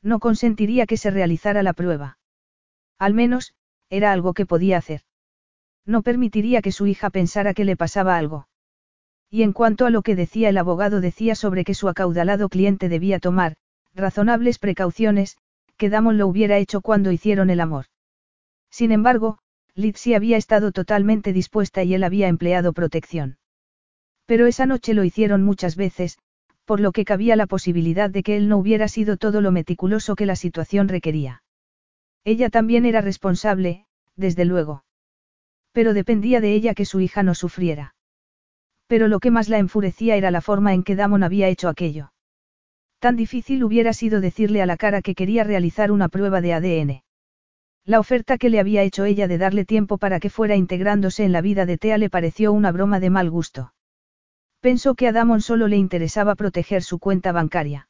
No 0.02 0.18
consentiría 0.18 0.84
que 0.84 0.98
se 0.98 1.10
realizara 1.10 1.62
la 1.62 1.72
prueba. 1.72 2.18
Al 2.98 3.14
menos, 3.14 3.54
era 3.88 4.12
algo 4.12 4.34
que 4.34 4.44
podía 4.44 4.76
hacer. 4.76 5.00
No 5.86 6.02
permitiría 6.02 6.60
que 6.60 6.72
su 6.72 6.86
hija 6.86 7.08
pensara 7.08 7.54
que 7.54 7.64
le 7.64 7.78
pasaba 7.78 8.18
algo. 8.18 8.48
Y 9.30 9.42
en 9.42 9.52
cuanto 9.52 9.86
a 9.86 9.90
lo 9.90 10.02
que 10.02 10.16
decía 10.16 10.48
el 10.48 10.58
abogado 10.58 11.00
decía 11.00 11.34
sobre 11.34 11.64
que 11.64 11.74
su 11.74 11.88
acaudalado 11.88 12.48
cliente 12.48 12.88
debía 12.88 13.18
tomar, 13.18 13.56
razonables 13.94 14.58
precauciones, 14.58 15.36
que 15.76 15.90
Damon 15.90 16.18
lo 16.18 16.26
hubiera 16.26 16.58
hecho 16.58 16.80
cuando 16.80 17.12
hicieron 17.12 17.50
el 17.50 17.60
amor. 17.60 17.86
Sin 18.70 18.92
embargo, 18.92 19.38
Lizzie 19.74 20.16
había 20.16 20.36
estado 20.36 20.72
totalmente 20.72 21.32
dispuesta 21.32 21.82
y 21.82 21.94
él 21.94 22.04
había 22.04 22.28
empleado 22.28 22.72
protección. 22.72 23.38
Pero 24.26 24.46
esa 24.46 24.66
noche 24.66 24.94
lo 24.94 25.04
hicieron 25.04 25.42
muchas 25.42 25.76
veces, 25.76 26.18
por 26.64 26.80
lo 26.80 26.92
que 26.92 27.04
cabía 27.04 27.36
la 27.36 27.46
posibilidad 27.46 28.10
de 28.10 28.22
que 28.22 28.36
él 28.36 28.48
no 28.48 28.58
hubiera 28.58 28.88
sido 28.88 29.16
todo 29.16 29.40
lo 29.40 29.52
meticuloso 29.52 30.16
que 30.16 30.26
la 30.26 30.36
situación 30.36 30.88
requería. 30.88 31.42
Ella 32.24 32.50
también 32.50 32.86
era 32.86 33.00
responsable, 33.00 33.86
desde 34.16 34.44
luego. 34.44 34.84
Pero 35.72 35.94
dependía 35.94 36.40
de 36.40 36.54
ella 36.54 36.74
que 36.74 36.86
su 36.86 37.00
hija 37.00 37.22
no 37.22 37.34
sufriera. 37.34 37.95
Pero 38.86 39.08
lo 39.08 39.20
que 39.20 39.30
más 39.30 39.48
la 39.48 39.58
enfurecía 39.58 40.16
era 40.16 40.30
la 40.30 40.40
forma 40.40 40.74
en 40.74 40.82
que 40.82 40.96
Damon 40.96 41.22
había 41.22 41.48
hecho 41.48 41.68
aquello. 41.68 42.12
Tan 42.98 43.16
difícil 43.16 43.62
hubiera 43.64 43.92
sido 43.92 44.20
decirle 44.20 44.62
a 44.62 44.66
la 44.66 44.76
cara 44.76 45.02
que 45.02 45.14
quería 45.14 45.44
realizar 45.44 45.90
una 45.90 46.08
prueba 46.08 46.40
de 46.40 46.54
ADN. 46.54 47.02
La 47.84 48.00
oferta 48.00 48.38
que 48.38 48.50
le 48.50 48.58
había 48.58 48.82
hecho 48.82 49.04
ella 49.04 49.28
de 49.28 49.38
darle 49.38 49.64
tiempo 49.64 49.98
para 49.98 50.18
que 50.18 50.30
fuera 50.30 50.56
integrándose 50.56 51.24
en 51.24 51.32
la 51.32 51.40
vida 51.40 51.66
de 51.66 51.78
Tea 51.78 51.98
le 51.98 52.10
pareció 52.10 52.52
una 52.52 52.72
broma 52.72 52.98
de 52.98 53.10
mal 53.10 53.30
gusto. 53.30 53.72
Pensó 54.60 54.94
que 54.94 55.06
a 55.06 55.12
Damon 55.12 55.40
solo 55.40 55.68
le 55.68 55.76
interesaba 55.76 56.34
proteger 56.34 56.82
su 56.82 56.98
cuenta 56.98 57.30
bancaria. 57.30 57.88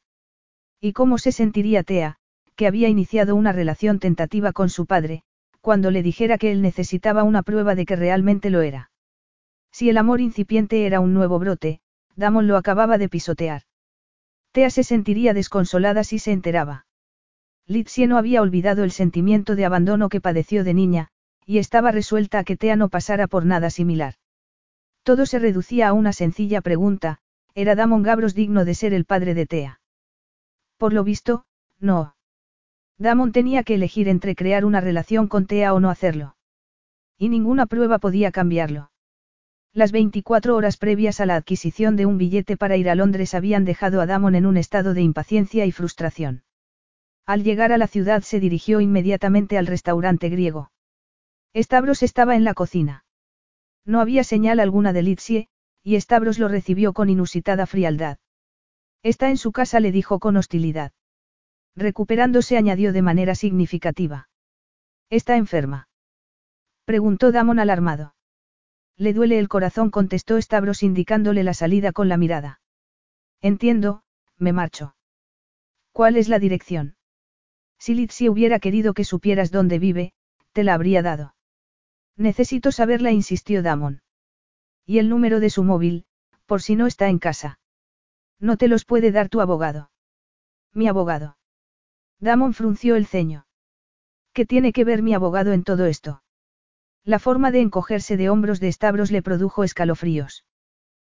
¿Y 0.79 0.93
cómo 0.93 1.17
se 1.17 1.31
sentiría 1.31 1.81
Tea, 1.81 2.17
que 2.55 2.67
había 2.67 2.89
iniciado 2.89 3.35
una 3.35 3.51
relación 3.51 3.99
tentativa 3.99 4.51
con 4.51 4.69
su 4.69 4.85
padre, 4.85 5.23
cuando 5.61 5.89
le 5.89 6.03
dijera 6.03 6.37
que 6.37 6.51
él 6.51 6.61
necesitaba 6.61 7.23
una 7.23 7.41
prueba 7.41 7.73
de 7.73 7.85
que 7.85 7.95
realmente 7.95 8.49
lo 8.49 8.61
era? 8.61 8.91
Si 9.77 9.91
el 9.91 9.99
amor 9.99 10.21
incipiente 10.21 10.87
era 10.87 10.99
un 10.99 11.13
nuevo 11.13 11.37
brote, 11.37 11.81
Damon 12.15 12.47
lo 12.47 12.57
acababa 12.57 12.97
de 12.97 13.09
pisotear. 13.09 13.61
Tea 14.51 14.71
se 14.71 14.83
sentiría 14.83 15.35
desconsolada 15.35 16.03
si 16.03 16.17
se 16.17 16.31
enteraba. 16.31 16.87
Litsie 17.67 18.07
no 18.07 18.17
había 18.17 18.41
olvidado 18.41 18.83
el 18.83 18.89
sentimiento 18.89 19.55
de 19.55 19.65
abandono 19.65 20.09
que 20.09 20.19
padeció 20.19 20.63
de 20.63 20.73
niña, 20.73 21.09
y 21.45 21.59
estaba 21.59 21.91
resuelta 21.91 22.39
a 22.39 22.43
que 22.43 22.57
Tea 22.57 22.75
no 22.75 22.89
pasara 22.89 23.27
por 23.27 23.45
nada 23.45 23.69
similar. 23.69 24.15
Todo 25.03 25.27
se 25.27 25.37
reducía 25.37 25.89
a 25.89 25.93
una 25.93 26.11
sencilla 26.11 26.61
pregunta, 26.61 27.19
¿era 27.53 27.75
Damon 27.75 28.01
Gabros 28.01 28.33
digno 28.33 28.65
de 28.65 28.73
ser 28.73 28.95
el 28.95 29.05
padre 29.05 29.35
de 29.35 29.45
Tea? 29.45 29.79
Por 30.77 30.91
lo 30.91 31.03
visto, 31.03 31.45
no. 31.79 32.15
Damon 32.97 33.31
tenía 33.31 33.61
que 33.61 33.75
elegir 33.75 34.09
entre 34.09 34.33
crear 34.33 34.65
una 34.65 34.81
relación 34.81 35.27
con 35.27 35.45
Tea 35.45 35.71
o 35.75 35.79
no 35.79 35.91
hacerlo. 35.91 36.35
Y 37.15 37.29
ninguna 37.29 37.67
prueba 37.67 37.99
podía 37.99 38.31
cambiarlo. 38.31 38.89
Las 39.73 39.91
24 39.91 40.55
horas 40.55 40.77
previas 40.77 41.19
a 41.19 41.25
la 41.25 41.35
adquisición 41.35 41.95
de 41.95 42.05
un 42.05 42.17
billete 42.17 42.57
para 42.57 42.77
ir 42.77 42.89
a 42.89 42.95
Londres 42.95 43.33
habían 43.33 43.65
dejado 43.65 44.01
a 44.01 44.05
Damon 44.05 44.35
en 44.35 44.45
un 44.45 44.57
estado 44.57 44.93
de 44.93 45.01
impaciencia 45.01 45.65
y 45.65 45.71
frustración. 45.71 46.43
Al 47.25 47.43
llegar 47.43 47.71
a 47.71 47.77
la 47.77 47.87
ciudad 47.87 48.23
se 48.23 48.39
dirigió 48.39 48.81
inmediatamente 48.81 49.57
al 49.57 49.67
restaurante 49.67 50.29
griego. 50.29 50.71
Stavros 51.55 52.01
estaba 52.03 52.35
en 52.35 52.43
la 52.43 52.53
cocina. 52.53 53.05
No 53.85 53.99
había 53.99 54.23
señal 54.23 54.59
alguna 54.59 54.93
de 54.93 55.03
Litsie, 55.03 55.47
y 55.83 55.99
Stavros 55.99 56.39
lo 56.39 56.47
recibió 56.47 56.93
con 56.93 57.09
inusitada 57.09 57.65
frialdad. 57.65 58.17
Está 59.03 59.29
en 59.29 59.37
su 59.37 59.51
casa, 59.51 59.79
le 59.79 59.91
dijo 59.91 60.19
con 60.19 60.35
hostilidad. 60.37 60.91
Recuperándose 61.75 62.57
añadió 62.57 62.91
de 62.91 63.01
manera 63.01 63.35
significativa. 63.35 64.29
¿Está 65.09 65.37
enferma? 65.37 65.87
Preguntó 66.83 67.31
Damon 67.31 67.59
alarmado. 67.59 68.16
Le 68.97 69.13
duele 69.13 69.37
el 69.37 69.47
corazón, 69.47 69.91
contestó 69.91 70.41
Stavros 70.41 70.81
indicándole 70.81 71.43
la 71.43 71.53
salida 71.53 71.91
con 71.91 72.09
la 72.09 72.17
mirada. 72.17 72.61
Entiendo, 73.41 74.01
me 74.37 74.53
marcho. 74.53 74.95
¿Cuál 75.91 76.17
es 76.17 76.29
la 76.29 76.39
dirección? 76.39 76.95
Si 77.79 77.93
Litsie 77.93 78.29
hubiera 78.29 78.59
querido 78.59 78.93
que 78.93 79.03
supieras 79.03 79.51
dónde 79.51 79.77
vive, 79.77 80.13
te 80.51 80.63
la 80.63 80.73
habría 80.73 81.03
dado. 81.03 81.35
Necesito 82.15 82.71
saberla, 82.71 83.11
insistió 83.11 83.61
Damon. 83.61 84.01
Y 84.85 84.97
el 84.97 85.09
número 85.09 85.39
de 85.39 85.51
su 85.51 85.63
móvil, 85.63 86.05
por 86.47 86.63
si 86.63 86.75
no 86.75 86.87
está 86.87 87.09
en 87.09 87.19
casa. 87.19 87.59
No 88.39 88.57
te 88.57 88.67
los 88.67 88.85
puede 88.85 89.11
dar 89.11 89.29
tu 89.29 89.41
abogado. 89.41 89.91
Mi 90.73 90.87
abogado. 90.87 91.37
Damon 92.19 92.53
frunció 92.53 92.95
el 92.95 93.05
ceño. 93.05 93.45
¿Qué 94.33 94.45
tiene 94.45 94.73
que 94.73 94.85
ver 94.85 95.03
mi 95.03 95.13
abogado 95.13 95.51
en 95.53 95.63
todo 95.63 95.85
esto? 95.85 96.23
La 97.07 97.19
forma 97.19 97.51
de 97.51 97.61
encogerse 97.61 98.17
de 98.17 98.29
hombros 98.29 98.59
de 98.59 98.69
Stavros 98.69 99.11
le 99.11 99.21
produjo 99.21 99.63
escalofríos. 99.63 100.43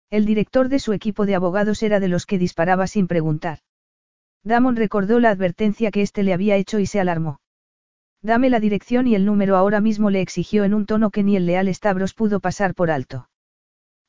El 0.09 0.25
director 0.25 0.69
de 0.69 0.79
su 0.79 0.93
equipo 0.93 1.25
de 1.25 1.35
abogados 1.35 1.83
era 1.83 1.99
de 1.99 2.07
los 2.07 2.25
que 2.25 2.37
disparaba 2.37 2.87
sin 2.87 3.07
preguntar. 3.07 3.59
Damon 4.41 4.77
recordó 4.77 5.19
la 5.19 5.31
advertencia 5.31 5.91
que 5.91 6.01
éste 6.01 6.23
le 6.23 6.31
había 6.31 6.55
hecho 6.55 6.79
y 6.79 6.85
se 6.85 7.01
alarmó. 7.01 7.41
Dame 8.21 8.49
la 8.49 8.61
dirección 8.61 9.05
y 9.05 9.15
el 9.15 9.25
número 9.25 9.57
ahora 9.57 9.81
mismo 9.81 10.09
le 10.09 10.21
exigió 10.21 10.63
en 10.63 10.73
un 10.73 10.85
tono 10.85 11.09
que 11.09 11.23
ni 11.23 11.35
el 11.35 11.45
leal 11.45 11.67
Stavros 11.75 12.13
pudo 12.13 12.39
pasar 12.39 12.73
por 12.73 12.89
alto. 12.89 13.27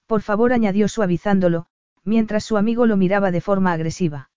Por 0.06 0.22
favor, 0.22 0.52
añadió 0.52 0.86
suavizándolo, 0.86 1.66
mientras 2.04 2.44
su 2.44 2.58
amigo 2.58 2.86
lo 2.86 2.96
miraba 2.96 3.32
de 3.32 3.40
forma 3.40 3.72
agresiva. 3.72 4.30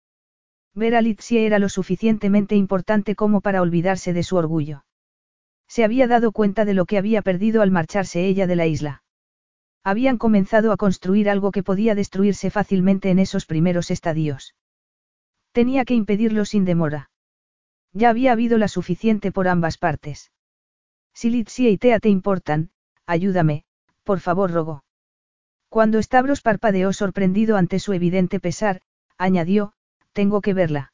Ver 0.73 0.95
a 0.95 1.01
Litsie 1.03 1.45
era 1.45 1.59
lo 1.59 1.69
suficientemente 1.69 2.55
importante 2.55 3.15
como 3.15 3.41
para 3.41 3.61
olvidarse 3.61 4.13
de 4.13 4.23
su 4.23 4.35
orgullo. 4.35 4.84
Se 5.67 5.83
había 5.83 6.07
dado 6.07 6.31
cuenta 6.31 6.65
de 6.65 6.73
lo 6.73 6.85
que 6.85 6.97
había 6.97 7.21
perdido 7.21 7.61
al 7.61 7.71
marcharse 7.71 8.25
ella 8.25 8.47
de 8.47 8.55
la 8.55 8.65
isla. 8.65 9.03
Habían 9.83 10.17
comenzado 10.17 10.71
a 10.71 10.77
construir 10.77 11.29
algo 11.29 11.51
que 11.51 11.63
podía 11.63 11.95
destruirse 11.95 12.49
fácilmente 12.49 13.09
en 13.09 13.19
esos 13.19 13.45
primeros 13.45 13.91
estadios. 13.91 14.55
Tenía 15.51 15.85
que 15.85 15.93
impedirlo 15.93 16.45
sin 16.45 16.65
demora. 16.65 17.09
Ya 17.93 18.09
había 18.09 18.31
habido 18.31 18.57
la 18.57 18.67
suficiente 18.67 19.31
por 19.31 19.47
ambas 19.47 19.77
partes. 19.77 20.31
Si 21.13 21.29
Litsia 21.29 21.69
y 21.69 21.77
Tea 21.77 21.99
te 21.99 22.09
importan, 22.09 22.71
ayúdame, 23.05 23.63
por 24.03 24.19
favor, 24.19 24.51
rogó. 24.51 24.83
Cuando 25.69 26.01
Stavros 26.01 26.41
parpadeó 26.41 26.91
sorprendido 26.93 27.57
ante 27.57 27.79
su 27.79 27.93
evidente 27.93 28.39
pesar, 28.39 28.81
añadió, 29.17 29.73
tengo 30.13 30.41
que 30.41 30.53
verla. 30.53 30.93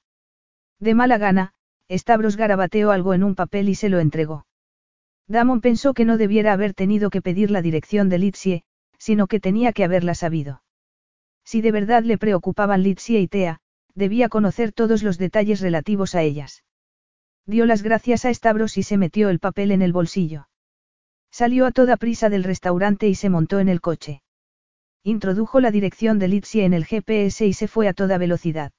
De 0.80 0.95
mala 0.95 1.17
gana, 1.17 1.53
Stavros 1.90 2.35
garabateó 2.35 2.91
algo 2.91 3.14
en 3.14 3.24
un 3.24 3.35
papel 3.35 3.69
y 3.69 3.75
se 3.75 3.90
lo 3.90 4.00
entregó. 4.00 4.45
Damon 5.27 5.61
pensó 5.61 5.93
que 5.93 6.06
no 6.06 6.17
debiera 6.17 6.53
haber 6.53 6.74
tenido 6.74 7.09
que 7.09 7.22
pedir 7.22 7.51
la 7.51 7.61
dirección 7.61 8.09
de 8.09 8.19
Litsie, 8.19 8.64
sino 8.98 9.27
que 9.27 9.40
tenía 9.40 9.74
que 9.74 9.83
haberla 9.83 10.16
sabido. 10.16 10.61
Si 11.43 11.61
de 11.61 11.72
verdad 11.72 12.03
le 12.03 12.17
preocupaban 12.17 12.83
Litsie 12.83 13.19
y 13.19 13.27
Tea, 13.27 13.59
debía 13.95 14.30
conocer 14.30 14.72
todos 14.72 15.03
los 15.03 15.17
detalles 15.17 15.61
relativos 15.61 16.16
a 16.16 16.22
ellas. 16.22 16.64
Dio 17.45 17.66
las 17.66 17.82
gracias 17.82 18.25
a 18.25 18.33
Stavros 18.33 18.77
y 18.77 18.83
se 18.83 18.98
metió 18.98 19.30
el 19.30 19.40
papel 19.40 19.72
en 19.72 19.82
el 19.82 19.93
bolsillo. 19.93 20.48
Salió 21.32 21.66
a 21.66 21.72
toda 21.72 21.98
prisa 21.98 22.30
del 22.30 22.43
restaurante 22.43 23.08
y 23.08 23.16
se 23.16 23.30
montó 23.30 23.59
en 23.59 23.69
el 23.69 23.82
coche. 23.82 24.22
Introdujo 25.03 25.59
la 25.59 25.72
dirección 25.72 26.19
de 26.19 26.27
Litsie 26.27 26.66
en 26.66 26.74
el 26.74 26.85
GPS 26.85 27.48
y 27.48 27.53
se 27.53 27.67
fue 27.67 27.88
a 27.88 27.93
toda 27.93 28.17
velocidad. 28.17 28.72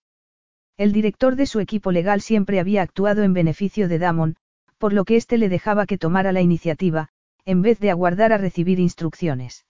El 0.77 0.93
director 0.93 1.35
de 1.37 1.47
su 1.47 1.61
equipo 1.61 1.93
legal 1.93 2.21
siempre 2.21 2.61
había 2.61 2.83
actuado 2.83 3.23
en 3.25 3.33
beneficio 3.33 3.89
de 3.89 3.99
Damon, 3.99 4.37
por 4.83 4.93
lo 4.93 5.05
que 5.05 5.15
éste 5.15 5.39
le 5.39 5.49
dejaba 5.49 5.87
que 5.87 5.97
tomara 5.97 6.33
la 6.33 6.41
iniciativa, 6.41 7.09
en 7.45 7.63
vez 7.63 7.79
de 7.79 7.93
aguardar 7.93 8.33
a 8.33 8.37
recibir 8.37 8.81
instrucciones. 8.81 9.65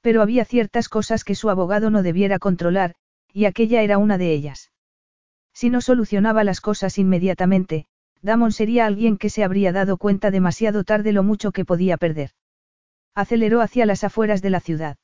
Pero 0.00 0.22
había 0.22 0.46
ciertas 0.46 0.88
cosas 0.88 1.22
que 1.22 1.34
su 1.34 1.50
abogado 1.50 1.90
no 1.90 2.02
debiera 2.02 2.38
controlar, 2.38 2.94
y 3.30 3.44
aquella 3.44 3.82
era 3.82 3.98
una 3.98 4.16
de 4.16 4.32
ellas. 4.32 4.72
Si 5.52 5.68
no 5.68 5.82
solucionaba 5.82 6.44
las 6.44 6.62
cosas 6.62 6.96
inmediatamente, 6.96 7.84
Damon 8.22 8.52
sería 8.52 8.86
alguien 8.86 9.18
que 9.18 9.28
se 9.28 9.44
habría 9.44 9.70
dado 9.70 9.98
cuenta 9.98 10.30
demasiado 10.30 10.82
tarde 10.82 11.12
lo 11.12 11.22
mucho 11.22 11.52
que 11.52 11.66
podía 11.66 11.98
perder. 11.98 12.30
Aceleró 13.14 13.60
hacia 13.60 13.84
las 13.84 14.02
afueras 14.02 14.40
de 14.40 14.48
la 14.48 14.60
ciudad. 14.60 14.96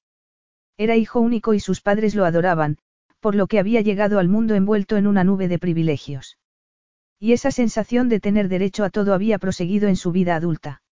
Era 0.79 0.97
hijo 0.97 1.21
único 1.21 1.53
y 1.53 1.61
sus 1.61 1.83
padres 1.83 2.15
lo 2.15 2.25
adoraban, 2.25 2.79
por 3.21 3.35
lo 3.35 3.47
que 3.47 3.59
había 3.59 3.83
llegado 3.83 4.21
al 4.21 4.29
mundo 4.29 4.55
envuelto 4.55 4.97
en 4.97 5.07
una 5.07 5.23
nube 5.23 5.49
de 5.49 5.59
privilegios. 5.59 6.39
Y 7.21 7.33
esa 7.33 7.51
sensación 7.51 8.09
de 8.09 8.21
tener 8.21 8.49
derecho 8.49 8.85
a 8.85 8.91
todo 8.91 9.13
había 9.13 9.39
proseguido 9.39 9.89
en 9.89 9.97
su 9.97 10.13
vida 10.13 10.37
adulta. 10.37 10.83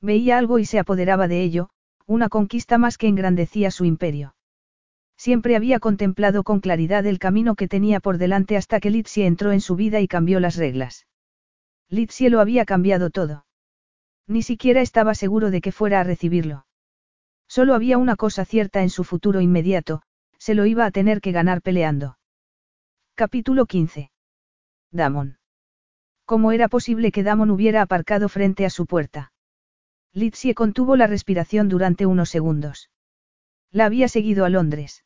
Veía 0.00 0.36
algo 0.38 0.58
y 0.58 0.66
se 0.66 0.78
apoderaba 0.78 1.28
de 1.28 1.42
ello, 1.42 1.70
una 2.06 2.28
conquista 2.28 2.78
más 2.78 2.98
que 2.98 3.08
engrandecía 3.08 3.70
su 3.70 3.84
imperio. 3.84 4.34
Siempre 5.16 5.56
había 5.56 5.80
contemplado 5.80 6.44
con 6.44 6.60
claridad 6.60 7.06
el 7.06 7.18
camino 7.18 7.54
que 7.54 7.68
tenía 7.68 8.00
por 8.00 8.18
delante 8.18 8.56
hasta 8.56 8.80
que 8.80 8.90
Litsie 8.90 9.26
entró 9.26 9.52
en 9.52 9.62
su 9.62 9.74
vida 9.74 10.00
y 10.00 10.08
cambió 10.08 10.40
las 10.40 10.56
reglas. 10.56 11.06
Litsie 11.88 12.28
lo 12.28 12.40
había 12.40 12.66
cambiado 12.66 13.10
todo. 13.10 13.46
Ni 14.26 14.42
siquiera 14.42 14.82
estaba 14.82 15.14
seguro 15.14 15.50
de 15.50 15.60
que 15.60 15.72
fuera 15.72 16.00
a 16.00 16.04
recibirlo. 16.04 16.66
Solo 17.48 17.74
había 17.74 17.96
una 17.96 18.16
cosa 18.16 18.44
cierta 18.44 18.82
en 18.82 18.90
su 18.90 19.04
futuro 19.04 19.40
inmediato, 19.40 20.02
se 20.38 20.54
lo 20.54 20.66
iba 20.66 20.84
a 20.84 20.90
tener 20.90 21.20
que 21.20 21.32
ganar 21.32 21.62
peleando. 21.62 22.18
Capítulo 23.14 23.66
15. 23.66 24.10
Damon. 24.90 25.38
¿Cómo 26.26 26.50
era 26.50 26.66
posible 26.66 27.12
que 27.12 27.22
Damon 27.22 27.52
hubiera 27.52 27.82
aparcado 27.82 28.28
frente 28.28 28.66
a 28.66 28.70
su 28.70 28.86
puerta? 28.86 29.32
Litsie 30.12 30.54
contuvo 30.54 30.96
la 30.96 31.06
respiración 31.06 31.68
durante 31.68 32.04
unos 32.04 32.30
segundos. 32.30 32.90
La 33.70 33.84
había 33.84 34.08
seguido 34.08 34.44
a 34.44 34.48
Londres. 34.48 35.04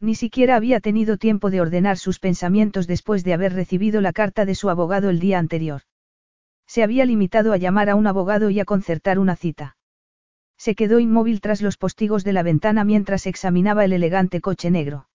Ni 0.00 0.14
siquiera 0.14 0.56
había 0.56 0.80
tenido 0.80 1.18
tiempo 1.18 1.50
de 1.50 1.60
ordenar 1.60 1.98
sus 1.98 2.18
pensamientos 2.18 2.86
después 2.86 3.22
de 3.22 3.34
haber 3.34 3.52
recibido 3.52 4.00
la 4.00 4.14
carta 4.14 4.46
de 4.46 4.54
su 4.54 4.70
abogado 4.70 5.10
el 5.10 5.20
día 5.20 5.38
anterior. 5.38 5.82
Se 6.66 6.82
había 6.82 7.04
limitado 7.04 7.52
a 7.52 7.58
llamar 7.58 7.90
a 7.90 7.94
un 7.94 8.06
abogado 8.06 8.48
y 8.48 8.60
a 8.60 8.64
concertar 8.64 9.18
una 9.18 9.36
cita. 9.36 9.76
Se 10.56 10.74
quedó 10.74 11.00
inmóvil 11.00 11.42
tras 11.42 11.60
los 11.60 11.76
postigos 11.76 12.24
de 12.24 12.32
la 12.32 12.42
ventana 12.42 12.82
mientras 12.84 13.26
examinaba 13.26 13.84
el 13.84 13.92
elegante 13.92 14.40
coche 14.40 14.70
negro. 14.70 15.06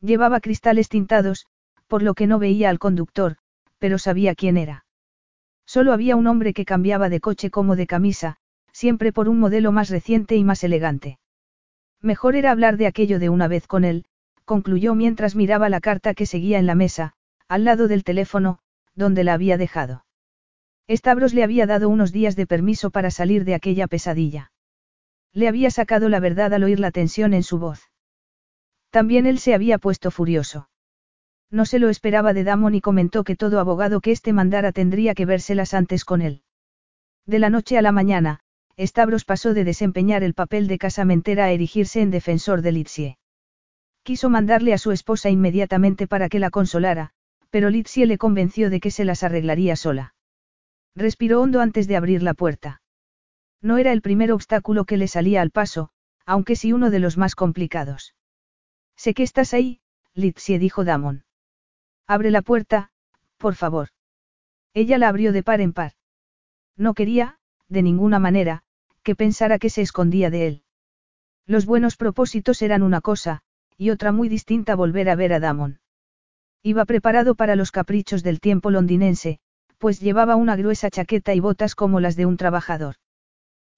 Llevaba 0.00 0.40
cristales 0.40 0.88
tintados, 0.88 1.46
por 1.86 2.02
lo 2.02 2.14
que 2.14 2.26
no 2.26 2.40
veía 2.40 2.70
al 2.70 2.78
conductor, 2.80 3.36
pero 3.80 3.98
sabía 3.98 4.36
quién 4.36 4.56
era. 4.56 4.84
Solo 5.66 5.92
había 5.92 6.14
un 6.14 6.28
hombre 6.28 6.52
que 6.52 6.64
cambiaba 6.64 7.08
de 7.08 7.18
coche 7.18 7.50
como 7.50 7.74
de 7.74 7.88
camisa, 7.88 8.36
siempre 8.72 9.12
por 9.12 9.28
un 9.28 9.40
modelo 9.40 9.72
más 9.72 9.90
reciente 9.90 10.36
y 10.36 10.44
más 10.44 10.62
elegante. 10.62 11.18
Mejor 12.00 12.36
era 12.36 12.52
hablar 12.52 12.76
de 12.76 12.86
aquello 12.86 13.18
de 13.18 13.28
una 13.28 13.48
vez 13.48 13.66
con 13.66 13.84
él, 13.84 14.04
concluyó 14.44 14.94
mientras 14.94 15.34
miraba 15.34 15.68
la 15.68 15.80
carta 15.80 16.14
que 16.14 16.26
seguía 16.26 16.58
en 16.58 16.66
la 16.66 16.74
mesa, 16.74 17.14
al 17.48 17.64
lado 17.64 17.88
del 17.88 18.04
teléfono, 18.04 18.58
donde 18.94 19.24
la 19.24 19.34
había 19.34 19.56
dejado. 19.56 20.04
Stavros 20.88 21.34
le 21.34 21.44
había 21.44 21.66
dado 21.66 21.88
unos 21.88 22.10
días 22.10 22.36
de 22.36 22.46
permiso 22.46 22.90
para 22.90 23.10
salir 23.10 23.44
de 23.44 23.54
aquella 23.54 23.86
pesadilla. 23.86 24.52
Le 25.32 25.46
había 25.46 25.70
sacado 25.70 26.08
la 26.08 26.20
verdad 26.20 26.52
al 26.52 26.64
oír 26.64 26.80
la 26.80 26.90
tensión 26.90 27.34
en 27.34 27.44
su 27.44 27.58
voz. 27.58 27.90
También 28.90 29.26
él 29.26 29.38
se 29.38 29.54
había 29.54 29.78
puesto 29.78 30.10
furioso. 30.10 30.69
No 31.50 31.64
se 31.64 31.78
lo 31.78 31.88
esperaba 31.88 32.32
de 32.32 32.44
Damon 32.44 32.74
y 32.74 32.80
comentó 32.80 33.24
que 33.24 33.36
todo 33.36 33.58
abogado 33.58 34.00
que 34.00 34.12
éste 34.12 34.32
mandara 34.32 34.72
tendría 34.72 35.14
que 35.14 35.26
vérselas 35.26 35.74
antes 35.74 36.04
con 36.04 36.22
él. 36.22 36.42
De 37.26 37.38
la 37.38 37.50
noche 37.50 37.76
a 37.76 37.82
la 37.82 37.92
mañana, 37.92 38.40
Stavros 38.78 39.24
pasó 39.24 39.52
de 39.52 39.64
desempeñar 39.64 40.22
el 40.22 40.34
papel 40.34 40.68
de 40.68 40.78
casamentera 40.78 41.46
a 41.46 41.50
erigirse 41.50 42.00
en 42.00 42.10
defensor 42.10 42.62
de 42.62 42.72
Litsie. 42.72 43.18
Quiso 44.02 44.30
mandarle 44.30 44.72
a 44.72 44.78
su 44.78 44.92
esposa 44.92 45.28
inmediatamente 45.28 46.06
para 46.06 46.28
que 46.28 46.38
la 46.38 46.50
consolara, 46.50 47.10
pero 47.50 47.68
Litsie 47.68 48.06
le 48.06 48.16
convenció 48.16 48.70
de 48.70 48.80
que 48.80 48.90
se 48.90 49.04
las 49.04 49.22
arreglaría 49.22 49.76
sola. 49.76 50.14
Respiró 50.94 51.40
hondo 51.40 51.60
antes 51.60 51.88
de 51.88 51.96
abrir 51.96 52.22
la 52.22 52.34
puerta. 52.34 52.80
No 53.60 53.76
era 53.76 53.92
el 53.92 54.02
primer 54.02 54.32
obstáculo 54.32 54.84
que 54.84 54.96
le 54.96 55.08
salía 55.08 55.42
al 55.42 55.50
paso, 55.50 55.90
aunque 56.24 56.56
sí 56.56 56.72
uno 56.72 56.90
de 56.90 57.00
los 57.00 57.18
más 57.18 57.34
complicados. 57.34 58.14
Sé 58.96 59.14
que 59.14 59.22
estás 59.22 59.52
ahí, 59.52 59.80
Litsie 60.14 60.58
dijo 60.58 60.84
Damon. 60.84 61.24
Abre 62.16 62.32
la 62.32 62.42
puerta, 62.42 62.90
por 63.38 63.54
favor. 63.54 63.90
Ella 64.74 64.98
la 64.98 65.08
abrió 65.08 65.32
de 65.32 65.44
par 65.44 65.60
en 65.60 65.72
par. 65.72 65.92
No 66.76 66.92
quería, 66.92 67.38
de 67.68 67.82
ninguna 67.82 68.18
manera, 68.18 68.64
que 69.04 69.14
pensara 69.14 69.60
que 69.60 69.70
se 69.70 69.82
escondía 69.82 70.28
de 70.28 70.48
él. 70.48 70.62
Los 71.46 71.66
buenos 71.66 71.96
propósitos 71.96 72.62
eran 72.62 72.82
una 72.82 73.00
cosa, 73.00 73.42
y 73.76 73.90
otra 73.90 74.10
muy 74.10 74.28
distinta 74.28 74.74
volver 74.74 75.08
a 75.08 75.14
ver 75.14 75.32
a 75.32 75.38
Damon. 75.38 75.78
Iba 76.64 76.84
preparado 76.84 77.36
para 77.36 77.54
los 77.54 77.70
caprichos 77.70 78.24
del 78.24 78.40
tiempo 78.40 78.72
londinense, 78.72 79.38
pues 79.78 80.00
llevaba 80.00 80.34
una 80.34 80.56
gruesa 80.56 80.90
chaqueta 80.90 81.32
y 81.34 81.38
botas 81.38 81.76
como 81.76 82.00
las 82.00 82.16
de 82.16 82.26
un 82.26 82.36
trabajador. 82.36 82.96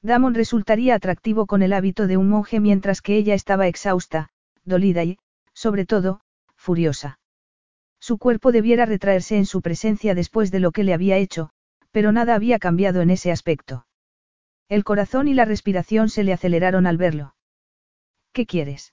Damon 0.01 0.33
resultaría 0.33 0.95
atractivo 0.95 1.45
con 1.45 1.61
el 1.61 1.75
hábito 1.75 2.07
de 2.07 2.17
un 2.17 2.31
monje 2.31 2.61
mientras 2.61 3.03
que 3.03 3.15
ella 3.19 3.35
estaba 3.35 3.67
exhausta, 3.67 4.31
dolida 4.65 5.05
y, 5.05 5.19
sobre 5.53 5.85
todo, 5.85 6.23
furiosa. 6.57 7.19
Su 8.03 8.19
cuerpo 8.19 8.51
debiera 8.51 8.85
retraerse 8.85 9.37
en 9.37 9.47
su 9.47 9.63
presencia 9.63 10.17
después 10.17 10.51
de 10.51 10.59
lo 10.59 10.73
que 10.73 10.83
le 10.83 10.93
había 10.93 11.19
hecho, 11.19 11.51
pero 11.93 12.11
nada 12.11 12.35
había 12.35 12.59
cambiado 12.59 13.01
en 13.01 13.11
ese 13.11 13.31
aspecto. 13.31 13.87
El 14.69 14.83
corazón 14.83 15.29
y 15.29 15.35
la 15.35 15.45
respiración 15.45 16.09
se 16.09 16.25
le 16.25 16.33
aceleraron 16.33 16.89
al 16.89 16.97
verlo. 16.97 17.37
¿Qué 18.33 18.45
quieres? 18.45 18.93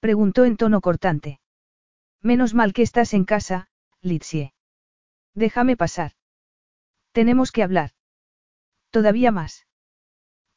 Preguntó 0.00 0.44
en 0.44 0.56
tono 0.56 0.80
cortante. 0.80 1.38
Menos 2.20 2.52
mal 2.52 2.72
que 2.72 2.82
estás 2.82 3.14
en 3.14 3.24
casa, 3.24 3.68
Litsie. 4.00 4.54
Déjame 5.36 5.76
pasar. 5.76 6.14
Tenemos 7.12 7.52
que 7.52 7.62
hablar. 7.62 7.90
Todavía 8.90 9.30
más. 9.30 9.68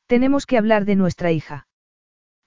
Tenemos 0.08 0.48
que 0.48 0.58
hablar 0.58 0.86
de 0.86 0.96
nuestra 0.96 1.32
hija. 1.32 1.68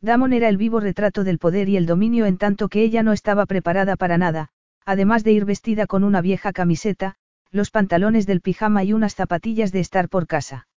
Damon 0.00 0.32
era 0.32 0.48
el 0.48 0.56
vivo 0.56 0.80
retrato 0.80 1.22
del 1.22 1.38
poder 1.38 1.68
y 1.68 1.76
el 1.76 1.86
dominio 1.86 2.26
en 2.26 2.38
tanto 2.38 2.68
que 2.68 2.82
ella 2.82 3.04
no 3.04 3.12
estaba 3.12 3.46
preparada 3.46 3.94
para 3.94 4.18
nada, 4.18 4.50
además 4.86 5.24
de 5.24 5.32
ir 5.32 5.44
vestida 5.44 5.86
con 5.86 6.04
una 6.04 6.22
vieja 6.22 6.52
camiseta, 6.52 7.16
los 7.50 7.70
pantalones 7.70 8.26
del 8.26 8.40
pijama 8.40 8.84
y 8.84 8.92
unas 8.92 9.14
zapatillas 9.14 9.72
de 9.72 9.80
estar 9.80 10.08
por 10.08 10.26
casa. 10.26 10.68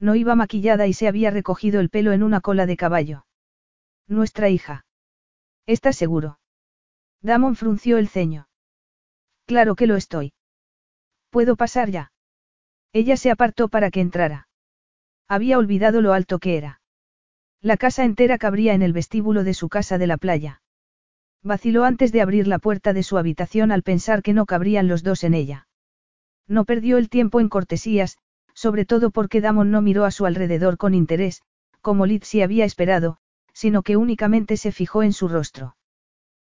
No 0.00 0.14
iba 0.14 0.34
maquillada 0.34 0.86
y 0.86 0.92
se 0.92 1.08
había 1.08 1.30
recogido 1.30 1.80
el 1.80 1.88
pelo 1.88 2.12
en 2.12 2.22
una 2.22 2.40
cola 2.40 2.66
de 2.66 2.76
caballo. 2.76 3.26
Nuestra 4.08 4.48
hija. 4.48 4.84
¿Estás 5.66 5.96
seguro? 5.96 6.38
Damon 7.22 7.56
frunció 7.56 7.98
el 7.98 8.08
ceño. 8.08 8.48
Claro 9.46 9.76
que 9.76 9.86
lo 9.86 9.96
estoy. 9.96 10.32
¿Puedo 11.30 11.56
pasar 11.56 11.90
ya? 11.90 12.12
Ella 12.92 13.16
se 13.16 13.30
apartó 13.30 13.68
para 13.68 13.90
que 13.90 14.00
entrara. 14.00 14.48
Había 15.28 15.58
olvidado 15.58 16.00
lo 16.00 16.12
alto 16.12 16.38
que 16.38 16.56
era. 16.56 16.80
La 17.60 17.76
casa 17.76 18.04
entera 18.04 18.38
cabría 18.38 18.74
en 18.74 18.82
el 18.82 18.92
vestíbulo 18.92 19.44
de 19.44 19.54
su 19.54 19.68
casa 19.68 19.98
de 19.98 20.06
la 20.06 20.16
playa. 20.16 20.62
Vaciló 21.42 21.84
antes 21.84 22.12
de 22.12 22.20
abrir 22.20 22.48
la 22.48 22.58
puerta 22.58 22.92
de 22.92 23.02
su 23.02 23.16
habitación 23.16 23.70
al 23.70 23.82
pensar 23.82 24.22
que 24.22 24.32
no 24.32 24.46
cabrían 24.46 24.88
los 24.88 25.02
dos 25.02 25.24
en 25.24 25.34
ella. 25.34 25.68
No 26.46 26.64
perdió 26.64 26.98
el 26.98 27.08
tiempo 27.08 27.40
en 27.40 27.48
cortesías, 27.48 28.18
sobre 28.54 28.84
todo 28.84 29.10
porque 29.10 29.40
Damon 29.40 29.70
no 29.70 29.82
miró 29.82 30.04
a 30.04 30.10
su 30.10 30.26
alrededor 30.26 30.78
con 30.78 30.94
interés, 30.94 31.42
como 31.80 32.06
Litsi 32.06 32.42
había 32.42 32.64
esperado, 32.64 33.18
sino 33.52 33.82
que 33.82 33.96
únicamente 33.96 34.56
se 34.56 34.72
fijó 34.72 35.02
en 35.02 35.12
su 35.12 35.28
rostro. 35.28 35.76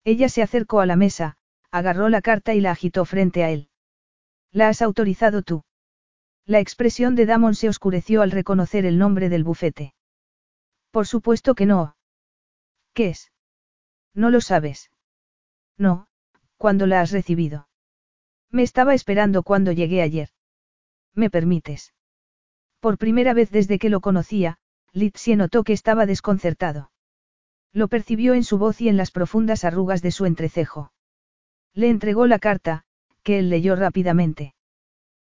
Ella 0.04 0.28
se 0.28 0.42
acercó 0.42 0.80
a 0.80 0.86
la 0.86 0.96
mesa, 0.96 1.38
agarró 1.70 2.08
la 2.08 2.20
carta 2.20 2.54
y 2.54 2.60
la 2.60 2.72
agitó 2.72 3.04
frente 3.04 3.42
a 3.42 3.50
él. 3.50 3.68
¿La 4.52 4.68
has 4.68 4.82
autorizado 4.82 5.42
tú? 5.42 5.64
La 6.46 6.60
expresión 6.60 7.14
de 7.14 7.24
Damon 7.26 7.54
se 7.54 7.68
oscureció 7.68 8.20
al 8.20 8.30
reconocer 8.30 8.84
el 8.84 8.98
nombre 8.98 9.30
del 9.30 9.44
bufete. 9.44 9.94
Por 10.90 11.06
supuesto 11.06 11.54
que 11.54 11.66
no. 11.66 11.96
¿Qué 12.92 13.08
es? 13.08 13.32
No 14.14 14.30
lo 14.30 14.40
sabes. 14.40 14.90
No, 15.76 16.06
¿cuándo 16.56 16.86
la 16.86 17.00
has 17.00 17.10
recibido? 17.10 17.68
Me 18.50 18.62
estaba 18.62 18.94
esperando 18.94 19.42
cuando 19.42 19.72
llegué 19.72 20.02
ayer. 20.02 20.28
¿Me 21.14 21.30
permites? 21.30 21.92
Por 22.80 22.98
primera 22.98 23.34
vez 23.34 23.50
desde 23.50 23.78
que 23.78 23.90
lo 23.90 24.00
conocía, 24.00 24.58
Litsie 24.92 25.36
notó 25.36 25.64
que 25.64 25.72
estaba 25.72 26.06
desconcertado. 26.06 26.92
Lo 27.72 27.88
percibió 27.88 28.34
en 28.34 28.44
su 28.44 28.58
voz 28.58 28.80
y 28.80 28.88
en 28.88 28.96
las 28.96 29.10
profundas 29.10 29.64
arrugas 29.64 30.02
de 30.02 30.12
su 30.12 30.26
entrecejo. 30.26 30.92
Le 31.72 31.88
entregó 31.88 32.28
la 32.28 32.38
carta, 32.38 32.84
que 33.24 33.40
él 33.40 33.50
leyó 33.50 33.74
rápidamente. 33.74 34.54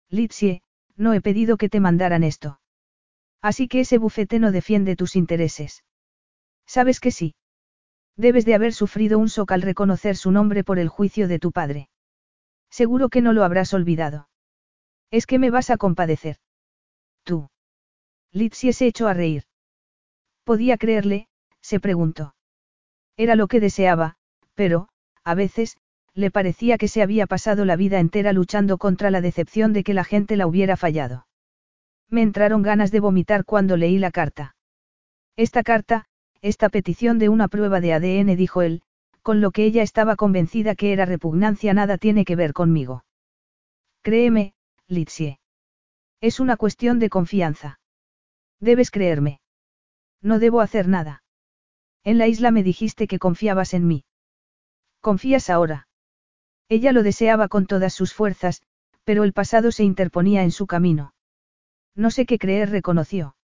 Litsie, 0.09 0.63
no 0.97 1.13
he 1.13 1.21
pedido 1.21 1.59
que 1.59 1.69
te 1.69 1.81
mandaran 1.81 2.25
esto. 2.25 2.61
Así 3.43 3.69
que 3.69 3.81
ese 3.81 3.99
bufete 3.99 4.39
no 4.39 4.51
defiende 4.51 4.97
tus 4.97 5.15
intereses. 5.15 5.85
Sabes 6.67 7.01
que 7.01 7.11
sí. 7.11 7.35
Debes 8.19 8.45
de 8.45 8.57
haber 8.57 8.75
sufrido 8.75 9.17
un 9.21 9.29
shock 9.29 9.53
al 9.53 9.63
reconocer 9.63 10.17
su 10.17 10.33
nombre 10.33 10.65
por 10.65 10.81
el 10.81 10.89
juicio 10.89 11.29
de 11.29 11.39
tu 11.39 11.53
padre. 11.53 11.89
Seguro 12.69 13.11
que 13.11 13.23
no 13.23 13.33
lo 13.33 13.45
habrás 13.45 13.73
olvidado. 13.73 14.29
Es 15.13 15.25
que 15.25 15.39
me 15.39 15.51
vas 15.51 15.71
a 15.71 15.77
compadecer. 15.77 16.37
Tú. 17.23 17.49
Litsie 18.33 18.73
se 18.73 18.89
echó 18.89 19.07
a 19.07 19.15
reír. 19.15 19.45
¿Podía 20.43 20.77
creerle? 20.79 21.29
se 21.61 21.79
preguntó. 21.79 22.35
Era 23.17 23.37
lo 23.37 23.47
que 23.47 23.61
deseaba, 23.61 24.17
pero, 24.55 24.89
a 25.23 25.35
veces, 25.35 25.77
le 26.13 26.33
parecía 26.33 26.77
que 26.77 26.89
se 26.89 27.03
había 27.03 27.29
pasado 27.29 27.65
la 27.65 27.77
vida 27.77 28.01
entera 28.01 28.33
luchando 28.33 28.79
contra 28.79 29.13
la 29.13 29.21
decepción 29.21 29.73
de 29.73 29.85
que 29.85 29.95
la 29.95 30.03
gente 30.03 30.37
la 30.37 30.49
hubiera 30.49 30.77
fallado. 30.77 31.29
Me 32.09 32.23
entraron 32.23 32.63
ganas 32.63 32.91
de 32.91 32.99
vomitar 32.99 33.45
cuando 33.45 33.77
leí 33.77 33.99
la 33.99 34.11
carta. 34.11 34.57
Esta 35.37 35.63
carta, 35.63 36.07
esta 36.43 36.69
petición 36.69 37.19
de 37.19 37.29
una 37.29 37.49
prueba 37.49 37.81
de 37.81 37.93
ADN, 37.93 38.37
dijo 38.37 38.63
él, 38.63 38.83
con 39.23 39.41
lo 39.41 39.51
que 39.51 39.65
ella 39.65 39.83
estaba 39.83 40.17
convencida 40.17 40.75
que 40.75 40.93
era 40.93 41.05
repugnancia, 41.05 41.75
nada 41.75 41.99
tiene 41.99 42.25
que 42.25 42.37
ver 42.37 42.53
conmigo. 42.53 43.05
Créeme, 44.03 44.55
Litsie. 44.87 45.39
Es 46.21 46.41
una 46.41 46.57
cuestión 46.57 46.99
de 46.99 47.11
confianza. 47.11 47.81
Debes 48.61 48.91
creerme. 48.91 49.41
No 50.23 50.39
debo 50.39 50.61
hacer 50.61 50.89
nada. 50.89 51.23
En 52.05 52.19
la 52.19 52.27
isla 52.27 52.51
me 52.51 52.63
dijiste 52.63 53.07
que 53.07 53.19
confiabas 53.19 53.75
en 53.75 53.87
mí. 53.87 54.05
¿Confías 55.01 55.51
ahora? 55.51 55.89
Ella 56.69 56.93
lo 56.93 57.03
deseaba 57.03 57.49
con 57.49 57.67
todas 57.67 57.95
sus 57.95 58.15
fuerzas, 58.15 58.63
pero 59.05 59.25
el 59.25 59.33
pasado 59.33 59.73
se 59.73 59.85
interponía 59.85 60.43
en 60.43 60.51
su 60.51 60.67
camino. 60.67 61.15
No 61.95 62.11
sé 62.11 62.27
qué 62.27 62.39
creer, 62.39 62.71
reconoció. 62.71 63.37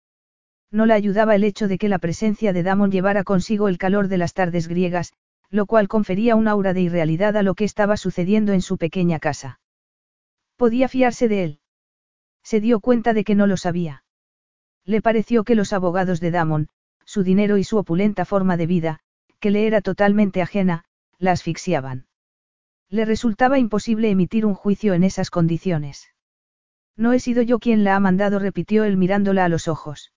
No 0.73 0.87
la 0.87 0.95
ayudaba 0.95 1.35
el 1.35 1.45
hecho 1.45 1.69
de 1.69 1.77
que 1.77 1.91
la 1.91 1.99
presencia 1.99 2.55
de 2.55 2.63
Damon 2.63 2.91
llevara 2.91 3.25
consigo 3.25 3.69
el 3.69 3.77
calor 3.77 4.09
de 4.09 4.17
las 4.17 4.33
tardes 4.33 4.69
griegas, 4.69 5.13
lo 5.51 5.67
cual 5.67 5.87
confería 5.87 6.35
un 6.35 6.49
aura 6.49 6.73
de 6.73 6.81
irrealidad 6.81 7.37
a 7.37 7.43
lo 7.43 7.55
que 7.55 7.65
estaba 7.65 7.99
sucediendo 7.99 8.55
en 8.55 8.63
su 8.63 8.79
pequeña 8.79 9.19
casa. 9.19 9.61
Podía 10.57 10.89
fiarse 10.89 11.29
de 11.29 11.45
él. 11.45 11.61
Se 12.43 12.61
dio 12.61 12.81
cuenta 12.81 13.13
de 13.13 13.23
que 13.23 13.35
no 13.35 13.47
lo 13.47 13.59
sabía. 13.59 14.03
Le 14.87 15.03
pareció 15.03 15.45
que 15.45 15.55
los 15.55 15.75
abogados 15.75 16.21
de 16.21 16.31
Damon, 16.31 16.69
su 17.05 17.23
dinero 17.23 17.59
y 17.59 17.65
su 17.65 17.77
opulenta 17.77 18.25
forma 18.25 18.57
de 18.57 18.67
vida, 18.67 19.01
que 19.41 19.51
le 19.51 19.67
era 19.67 19.83
totalmente 19.83 20.41
ajena, 20.41 20.87
la 21.19 21.33
asfixiaban. 21.33 22.07
Le 22.89 23.05
resultaba 23.05 23.59
imposible 23.59 24.09
emitir 24.09 24.47
un 24.47 24.55
juicio 24.55 24.95
en 24.95 25.05
esas 25.05 25.29
condiciones. 25.29 26.09
No 26.97 27.13
he 27.13 27.21
sido 27.21 27.43
yo 27.43 27.59
quien 27.59 27.85
la 27.85 27.95
ha 27.95 28.01
mandado, 28.01 28.39
repitió 28.39 28.85
él 28.85 28.97
mirándola 28.97 29.45
a 29.45 29.49
los 29.51 29.69
ojos. 29.69 30.13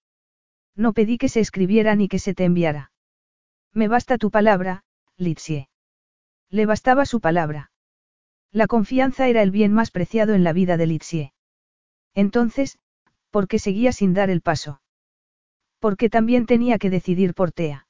No 0.76 0.94
pedí 0.94 1.18
que 1.18 1.30
se 1.30 1.40
escribiera 1.40 1.96
ni 1.96 2.08
que 2.08 2.20
se 2.20 2.34
te 2.34 2.44
enviara. 2.44 2.92
Me 3.74 3.88
basta 3.88 4.18
tu 4.18 4.32
palabra, 4.32 4.84
Litsie. 5.18 5.70
Le 6.50 6.66
bastaba 6.66 7.06
su 7.06 7.22
palabra. 7.22 7.72
La 8.52 8.68
confianza 8.68 9.28
era 9.28 9.42
el 9.42 9.52
bien 9.52 9.74
más 9.74 9.92
preciado 9.92 10.34
en 10.34 10.44
la 10.44 10.54
vida 10.54 10.78
de 10.78 10.88
Litsie. 10.88 11.34
Entonces, 12.14 12.78
¿por 13.30 13.48
qué 13.48 13.60
seguía 13.60 13.92
sin 13.92 14.14
dar 14.14 14.30
el 14.30 14.42
paso? 14.42 14.82
Porque 15.80 16.10
también 16.10 16.46
tenía 16.46 16.78
que 16.78 16.90
decidir 16.90 17.34
por 17.34 17.52
Tea. 17.52 17.88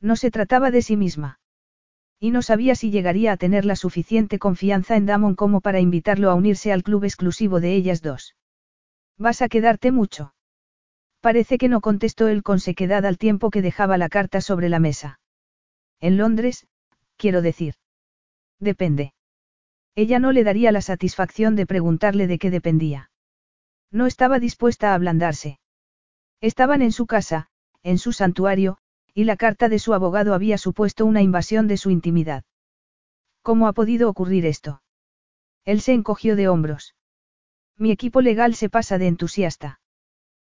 No 0.00 0.16
se 0.16 0.30
trataba 0.30 0.70
de 0.70 0.82
sí 0.82 0.96
misma. 0.96 1.40
Y 2.20 2.30
no 2.30 2.42
sabía 2.42 2.74
si 2.74 2.90
llegaría 2.90 3.32
a 3.32 3.36
tener 3.36 3.64
la 3.64 3.76
suficiente 3.76 4.38
confianza 4.38 4.96
en 4.96 5.06
Damon 5.06 5.34
como 5.34 5.60
para 5.60 5.80
invitarlo 5.80 6.30
a 6.30 6.34
unirse 6.34 6.72
al 6.72 6.82
club 6.82 7.04
exclusivo 7.04 7.60
de 7.60 7.74
ellas 7.74 8.02
dos. 8.02 8.36
¿Vas 9.16 9.40
a 9.40 9.48
quedarte 9.48 9.92
mucho? 9.92 10.34
Parece 11.20 11.58
que 11.58 11.68
no 11.68 11.80
contestó 11.80 12.28
él 12.28 12.42
con 12.42 12.60
sequedad 12.60 13.04
al 13.04 13.18
tiempo 13.18 13.50
que 13.50 13.62
dejaba 13.62 13.98
la 13.98 14.08
carta 14.08 14.40
sobre 14.40 14.68
la 14.68 14.78
mesa. 14.78 15.20
En 16.00 16.16
Londres, 16.16 16.66
quiero 17.16 17.42
decir. 17.42 17.74
Depende. 18.60 19.14
Ella 19.94 20.20
no 20.20 20.30
le 20.30 20.44
daría 20.44 20.70
la 20.70 20.80
satisfacción 20.80 21.56
de 21.56 21.66
preguntarle 21.66 22.28
de 22.28 22.38
qué 22.38 22.50
dependía. 22.50 23.10
No 23.90 24.06
estaba 24.06 24.38
dispuesta 24.38 24.92
a 24.92 24.94
ablandarse. 24.94 25.58
Estaban 26.40 26.82
en 26.82 26.92
su 26.92 27.06
casa, 27.06 27.48
en 27.82 27.98
su 27.98 28.12
santuario, 28.12 28.78
y 29.12 29.24
la 29.24 29.36
carta 29.36 29.68
de 29.68 29.80
su 29.80 29.94
abogado 29.94 30.34
había 30.34 30.58
supuesto 30.58 31.04
una 31.04 31.22
invasión 31.22 31.66
de 31.66 31.76
su 31.76 31.90
intimidad. 31.90 32.44
¿Cómo 33.42 33.66
ha 33.66 33.72
podido 33.72 34.08
ocurrir 34.08 34.46
esto? 34.46 34.82
Él 35.64 35.80
se 35.80 35.94
encogió 35.94 36.36
de 36.36 36.48
hombros. 36.48 36.94
Mi 37.76 37.90
equipo 37.90 38.20
legal 38.20 38.54
se 38.54 38.68
pasa 38.68 38.98
de 38.98 39.08
entusiasta. 39.08 39.80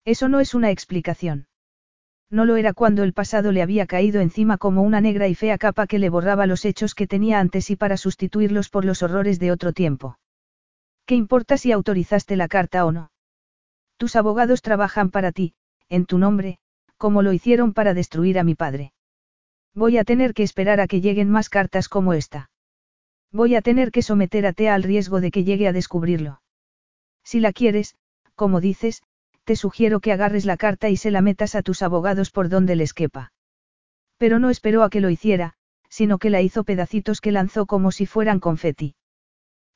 Eso 0.04 0.28
no 0.28 0.40
es 0.40 0.54
una 0.54 0.70
explicación. 0.70 1.46
No 2.28 2.44
lo 2.44 2.56
era 2.56 2.72
cuando 2.72 3.02
el 3.02 3.12
pasado 3.12 3.52
le 3.52 3.62
había 3.62 3.86
caído 3.86 4.20
encima 4.20 4.56
como 4.56 4.82
una 4.82 5.00
negra 5.00 5.28
y 5.28 5.34
fea 5.34 5.58
capa 5.58 5.86
que 5.86 5.98
le 5.98 6.08
borraba 6.08 6.46
los 6.46 6.64
hechos 6.64 6.94
que 6.94 7.06
tenía 7.06 7.38
antes 7.38 7.70
y 7.70 7.76
para 7.76 7.96
sustituirlos 7.96 8.70
por 8.70 8.84
los 8.84 9.02
horrores 9.02 9.38
de 9.38 9.52
otro 9.52 9.72
tiempo. 9.72 10.18
¿Qué 11.04 11.14
importa 11.14 11.58
si 11.58 11.72
autorizaste 11.72 12.36
la 12.36 12.48
carta 12.48 12.86
o 12.86 12.92
no? 12.92 13.10
Tus 13.98 14.16
abogados 14.16 14.62
trabajan 14.62 15.10
para 15.10 15.30
ti, 15.30 15.54
en 15.88 16.06
tu 16.06 16.18
nombre, 16.18 16.58
como 16.96 17.22
lo 17.22 17.32
hicieron 17.32 17.74
para 17.74 17.94
destruir 17.94 18.38
a 18.38 18.44
mi 18.44 18.54
padre. 18.54 18.92
Voy 19.74 19.98
a 19.98 20.04
tener 20.04 20.34
que 20.34 20.42
esperar 20.42 20.80
a 20.80 20.86
que 20.86 21.00
lleguen 21.00 21.30
más 21.30 21.48
cartas 21.48 21.88
como 21.88 22.14
esta. 22.14 22.50
Voy 23.30 23.54
a 23.56 23.62
tener 23.62 23.90
que 23.90 24.02
someter 24.02 24.46
a 24.46 24.52
Tea 24.52 24.74
al 24.74 24.82
riesgo 24.82 25.20
de 25.20 25.30
que 25.30 25.44
llegue 25.44 25.68
a 25.68 25.72
descubrirlo. 25.72 26.40
Si 27.24 27.40
la 27.40 27.52
quieres, 27.52 27.94
como 28.34 28.60
dices, 28.60 29.02
te 29.44 29.56
sugiero 29.56 30.00
que 30.00 30.12
agarres 30.12 30.44
la 30.44 30.56
carta 30.56 30.88
y 30.88 30.96
se 30.96 31.10
la 31.10 31.20
metas 31.20 31.54
a 31.54 31.62
tus 31.62 31.82
abogados 31.82 32.30
por 32.30 32.48
donde 32.48 32.76
les 32.76 32.94
quepa. 32.94 33.32
Pero 34.18 34.38
no 34.38 34.50
esperó 34.50 34.82
a 34.82 34.90
que 34.90 35.00
lo 35.00 35.10
hiciera, 35.10 35.54
sino 35.88 36.18
que 36.18 36.30
la 36.30 36.40
hizo 36.40 36.64
pedacitos 36.64 37.20
que 37.20 37.32
lanzó 37.32 37.66
como 37.66 37.92
si 37.92 38.06
fueran 38.06 38.40
confeti. 38.40 38.94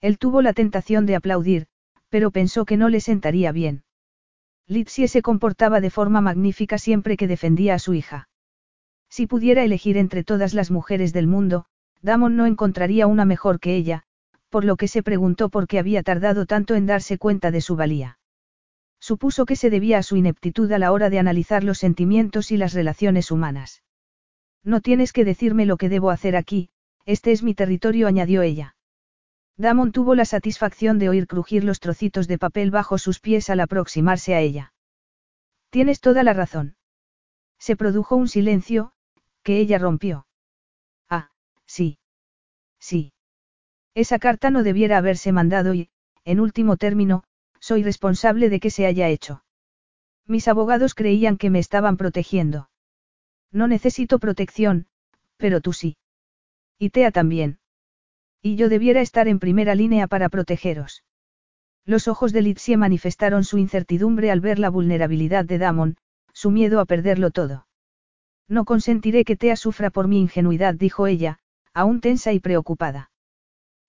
Él 0.00 0.18
tuvo 0.18 0.42
la 0.42 0.52
tentación 0.52 1.04
de 1.06 1.16
aplaudir, 1.16 1.66
pero 2.08 2.30
pensó 2.30 2.64
que 2.64 2.76
no 2.76 2.88
le 2.88 3.00
sentaría 3.00 3.52
bien. 3.52 3.84
Litsie 4.68 5.08
se 5.08 5.22
comportaba 5.22 5.80
de 5.80 5.90
forma 5.90 6.20
magnífica 6.20 6.78
siempre 6.78 7.16
que 7.16 7.26
defendía 7.26 7.74
a 7.74 7.78
su 7.78 7.94
hija. 7.94 8.28
Si 9.08 9.26
pudiera 9.26 9.64
elegir 9.64 9.96
entre 9.96 10.24
todas 10.24 10.54
las 10.54 10.70
mujeres 10.70 11.12
del 11.12 11.26
mundo, 11.26 11.66
Damon 12.02 12.36
no 12.36 12.46
encontraría 12.46 13.06
una 13.06 13.24
mejor 13.24 13.60
que 13.60 13.76
ella, 13.76 14.04
por 14.48 14.64
lo 14.64 14.76
que 14.76 14.88
se 14.88 15.02
preguntó 15.02 15.48
por 15.48 15.66
qué 15.66 15.78
había 15.78 16.02
tardado 16.02 16.46
tanto 16.46 16.74
en 16.74 16.86
darse 16.86 17.18
cuenta 17.18 17.50
de 17.50 17.60
su 17.60 17.76
valía. 17.76 18.18
Supuso 19.10 19.46
que 19.46 19.54
se 19.54 19.70
debía 19.70 19.98
a 19.98 20.02
su 20.02 20.16
ineptitud 20.16 20.72
a 20.72 20.80
la 20.80 20.90
hora 20.90 21.10
de 21.10 21.20
analizar 21.20 21.62
los 21.62 21.78
sentimientos 21.78 22.50
y 22.50 22.56
las 22.56 22.72
relaciones 22.72 23.30
humanas. 23.30 23.84
No 24.64 24.80
tienes 24.80 25.12
que 25.12 25.24
decirme 25.24 25.64
lo 25.64 25.76
que 25.76 25.88
debo 25.88 26.10
hacer 26.10 26.34
aquí, 26.34 26.70
este 27.04 27.30
es 27.30 27.44
mi 27.44 27.54
territorio, 27.54 28.08
añadió 28.08 28.42
ella. 28.42 28.74
Damon 29.56 29.92
tuvo 29.92 30.16
la 30.16 30.24
satisfacción 30.24 30.98
de 30.98 31.08
oír 31.08 31.28
crujir 31.28 31.62
los 31.62 31.78
trocitos 31.78 32.26
de 32.26 32.36
papel 32.36 32.72
bajo 32.72 32.98
sus 32.98 33.20
pies 33.20 33.48
al 33.48 33.60
aproximarse 33.60 34.34
a 34.34 34.40
ella. 34.40 34.72
Tienes 35.70 36.00
toda 36.00 36.24
la 36.24 36.32
razón. 36.32 36.74
Se 37.60 37.76
produjo 37.76 38.16
un 38.16 38.26
silencio, 38.26 38.90
que 39.44 39.60
ella 39.60 39.78
rompió. 39.78 40.26
Ah, 41.08 41.30
sí. 41.64 42.00
Sí. 42.80 43.12
Esa 43.94 44.18
carta 44.18 44.50
no 44.50 44.64
debiera 44.64 44.98
haberse 44.98 45.30
mandado 45.30 45.74
y, 45.74 45.90
en 46.24 46.40
último 46.40 46.76
término, 46.76 47.22
soy 47.66 47.82
responsable 47.82 48.48
de 48.48 48.60
que 48.60 48.70
se 48.70 48.86
haya 48.86 49.08
hecho. 49.08 49.42
Mis 50.24 50.46
abogados 50.46 50.94
creían 50.94 51.36
que 51.36 51.50
me 51.50 51.58
estaban 51.58 51.96
protegiendo. 51.96 52.70
No 53.50 53.66
necesito 53.66 54.20
protección, 54.20 54.86
pero 55.36 55.60
tú 55.60 55.72
sí. 55.72 55.96
Y 56.78 56.90
Tea 56.90 57.10
también. 57.10 57.58
Y 58.40 58.54
yo 58.54 58.68
debiera 58.68 59.00
estar 59.00 59.26
en 59.26 59.40
primera 59.40 59.74
línea 59.74 60.06
para 60.06 60.28
protegeros. 60.28 61.02
Los 61.84 62.06
ojos 62.06 62.32
de 62.32 62.42
Litsie 62.42 62.76
manifestaron 62.76 63.42
su 63.42 63.58
incertidumbre 63.58 64.30
al 64.30 64.40
ver 64.40 64.60
la 64.60 64.70
vulnerabilidad 64.70 65.44
de 65.44 65.58
Damon, 65.58 65.96
su 66.32 66.52
miedo 66.52 66.78
a 66.78 66.84
perderlo 66.84 67.32
todo. 67.32 67.66
No 68.46 68.64
consentiré 68.64 69.24
que 69.24 69.34
Tea 69.34 69.56
sufra 69.56 69.90
por 69.90 70.06
mi 70.06 70.20
ingenuidad, 70.20 70.74
dijo 70.74 71.08
ella, 71.08 71.40
aún 71.74 72.00
tensa 72.00 72.32
y 72.32 72.38
preocupada. 72.38 73.10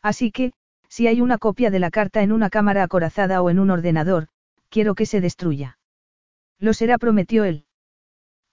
Así 0.02 0.32
que, 0.32 0.54
si 0.90 1.08
hay 1.08 1.22
una 1.22 1.38
copia 1.38 1.70
de 1.70 1.80
la 1.80 1.92
carta 1.92 2.22
en 2.22 2.32
una 2.32 2.50
cámara 2.50 2.84
acorazada 2.84 3.42
o 3.42 3.50
en 3.50 3.60
un 3.60 3.72
ordenador, 3.72 4.28
quiero 4.70 4.96
que 4.96 5.06
se 5.06 5.22
destruya. 5.22 5.78
Lo 6.60 6.74
será, 6.74 6.98
prometió 6.98 7.44
él. 7.44 7.66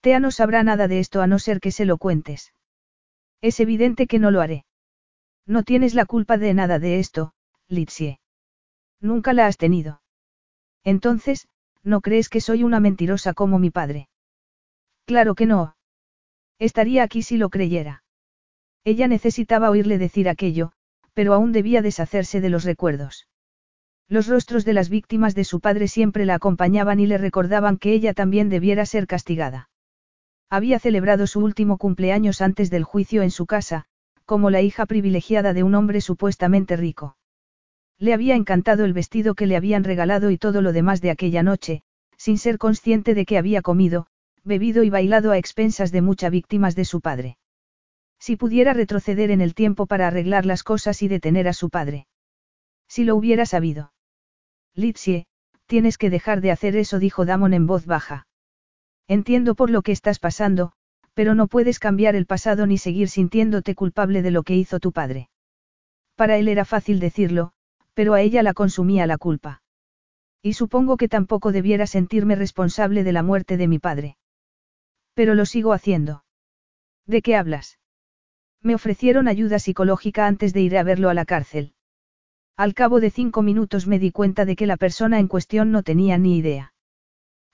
Tea 0.01 0.21
no 0.21 0.31
sabrá 0.31 0.63
nada 0.63 0.89
de 0.89 1.01
esto 1.01 1.23
a 1.23 1.27
no 1.27 1.39
ser 1.39 1.61
que 1.61 1.71
se 1.71 1.85
lo 1.85 1.97
cuentes. 1.97 2.53
Es 3.41 3.61
evidente 3.61 4.07
que 4.07 4.19
no 4.19 4.31
lo 4.31 4.41
haré. 4.41 4.65
No 5.47 5.63
tienes 5.63 5.95
la 5.95 6.07
culpa 6.07 6.37
de 6.39 6.55
nada 6.55 6.79
de 6.79 6.99
esto, 6.99 7.33
Litsie. 7.69 8.21
Nunca 9.01 9.33
la 9.33 9.47
has 9.47 9.57
tenido. 9.57 10.03
Entonces, 10.83 11.49
¿no 11.83 12.01
crees 12.01 12.29
que 12.29 12.41
soy 12.41 12.65
una 12.65 12.81
mentirosa 12.81 13.35
como 13.35 13.59
mi 13.59 13.71
padre? 13.71 14.09
Claro 15.07 15.35
que 15.35 15.47
no. 15.47 15.77
Estaría 16.59 17.03
aquí 17.03 17.23
si 17.23 17.37
lo 17.37 17.51
creyera. 17.51 18.03
Ella 18.85 19.09
necesitaba 19.09 19.71
oírle 19.71 19.99
decir 19.99 20.29
aquello, 20.29 20.73
pero 21.15 21.33
aún 21.33 21.53
debía 21.53 21.81
deshacerse 21.81 22.41
de 22.41 22.51
los 22.51 22.65
recuerdos. 22.65 23.29
Los 24.09 24.27
rostros 24.27 24.65
de 24.65 24.75
las 24.75 24.91
víctimas 24.91 25.35
de 25.35 25.45
su 25.45 25.61
padre 25.61 25.89
siempre 25.89 26.27
la 26.27 26.35
acompañaban 26.35 27.01
y 27.01 27.07
le 27.07 27.17
recordaban 27.17 27.79
que 27.79 27.93
ella 27.93 28.13
también 28.13 28.51
debiera 28.51 28.85
ser 28.85 29.07
castigada. 29.07 29.71
Había 30.51 30.79
celebrado 30.79 31.27
su 31.27 31.41
último 31.41 31.79
cumpleaños 31.79 32.43
antes 32.43 32.71
del 32.71 32.85
juicio 32.85 33.23
en 33.23 33.31
su 33.31 33.47
casa, 33.47 33.87
como 34.27 34.51
la 34.51 34.61
hija 34.61 34.87
privilegiada 34.87 35.55
de 35.55 35.63
un 35.63 35.75
hombre 35.75 36.01
supuestamente 36.01 36.77
rico. 36.77 37.17
Le 37.99 38.13
había 38.13 38.35
encantado 38.35 38.85
el 38.85 38.93
vestido 38.93 39.35
que 39.35 39.47
le 39.47 39.57
habían 39.57 39.85
regalado 39.85 40.31
y 40.31 40.39
todo 40.39 40.61
lo 40.61 40.73
demás 40.73 41.01
de 41.01 41.11
aquella 41.11 41.43
noche, 41.43 41.83
sin 42.17 42.39
ser 42.39 42.59
consciente 42.59 43.15
de 43.15 43.25
que 43.25 43.39
había 43.39 43.63
comido, 43.63 44.07
bebido 44.45 44.83
y 44.83 44.91
bailado 44.91 45.31
a 45.31 45.39
expensas 45.39 45.93
de 45.93 46.03
muchas 46.03 46.31
víctimas 46.31 46.75
de 46.75 46.85
su 46.85 47.01
padre. 47.01 47.39
Si 48.25 48.37
pudiera 48.37 48.73
retroceder 48.73 49.31
en 49.31 49.43
el 49.43 49.55
tiempo 49.55 49.85
para 49.85 50.07
arreglar 50.07 50.47
las 50.47 50.63
cosas 50.63 51.03
y 51.03 51.09
detener 51.09 51.47
a 51.47 51.53
su 51.53 51.69
padre. 51.69 52.07
Si 52.89 53.05
lo 53.05 53.17
hubiera 53.17 53.45
sabido. 53.45 53.93
Litsie, 54.75 55.27
tienes 55.67 55.99
que 55.99 56.09
dejar 56.09 56.41
de 56.41 56.51
hacer 56.51 56.75
eso, 56.75 56.99
dijo 56.99 57.27
Damon 57.27 57.53
en 57.53 57.67
voz 57.67 57.85
baja. 57.85 58.27
Entiendo 59.09 59.55
por 59.55 59.69
lo 59.69 59.83
que 59.83 59.93
estás 59.93 60.21
pasando, 60.21 60.73
pero 61.13 61.35
no 61.35 61.49
puedes 61.49 61.79
cambiar 61.79 62.17
el 62.17 62.25
pasado 62.25 62.67
ni 62.67 62.79
seguir 62.79 63.11
sintiéndote 63.11 63.75
culpable 63.75 64.23
de 64.23 64.31
lo 64.31 64.43
que 64.43 64.57
hizo 64.57 64.81
tu 64.81 64.91
padre. 64.91 65.29
Para 66.17 66.39
él 66.39 66.49
era 66.49 66.65
fácil 66.65 67.01
decirlo, 67.01 67.53
pero 67.93 68.15
a 68.15 68.23
ella 68.23 68.43
la 68.43 68.55
consumía 68.55 69.07
la 69.07 69.19
culpa. 69.19 69.61
Y 70.41 70.55
supongo 70.55 70.97
que 70.97 71.11
tampoco 71.11 71.53
debiera 71.53 71.87
sentirme 71.87 72.37
responsable 72.37 73.05
de 73.05 73.13
la 73.13 73.23
muerte 73.23 73.59
de 73.59 73.69
mi 73.69 73.79
padre. 73.79 74.17
Pero 75.13 75.35
lo 75.35 75.45
sigo 75.45 75.75
haciendo. 75.75 76.25
¿De 77.05 77.21
qué 77.21 77.37
hablas? 77.37 77.79
Me 78.65 78.75
ofrecieron 78.75 79.29
ayuda 79.29 79.59
psicológica 79.59 80.27
antes 80.27 80.55
de 80.55 80.63
ir 80.63 80.79
a 80.79 80.83
verlo 80.83 81.11
a 81.11 81.15
la 81.15 81.27
cárcel. 81.27 81.75
Al 82.57 82.73
cabo 82.73 82.99
de 82.99 83.11
cinco 83.11 83.43
minutos 83.43 83.87
me 83.87 83.99
di 83.99 84.11
cuenta 84.11 84.47
de 84.47 84.57
que 84.57 84.67
la 84.67 84.79
persona 84.79 85.19
en 85.19 85.29
cuestión 85.29 85.71
no 85.71 85.83
tenía 85.83 86.17
ni 86.17 86.39
idea. 86.39 86.73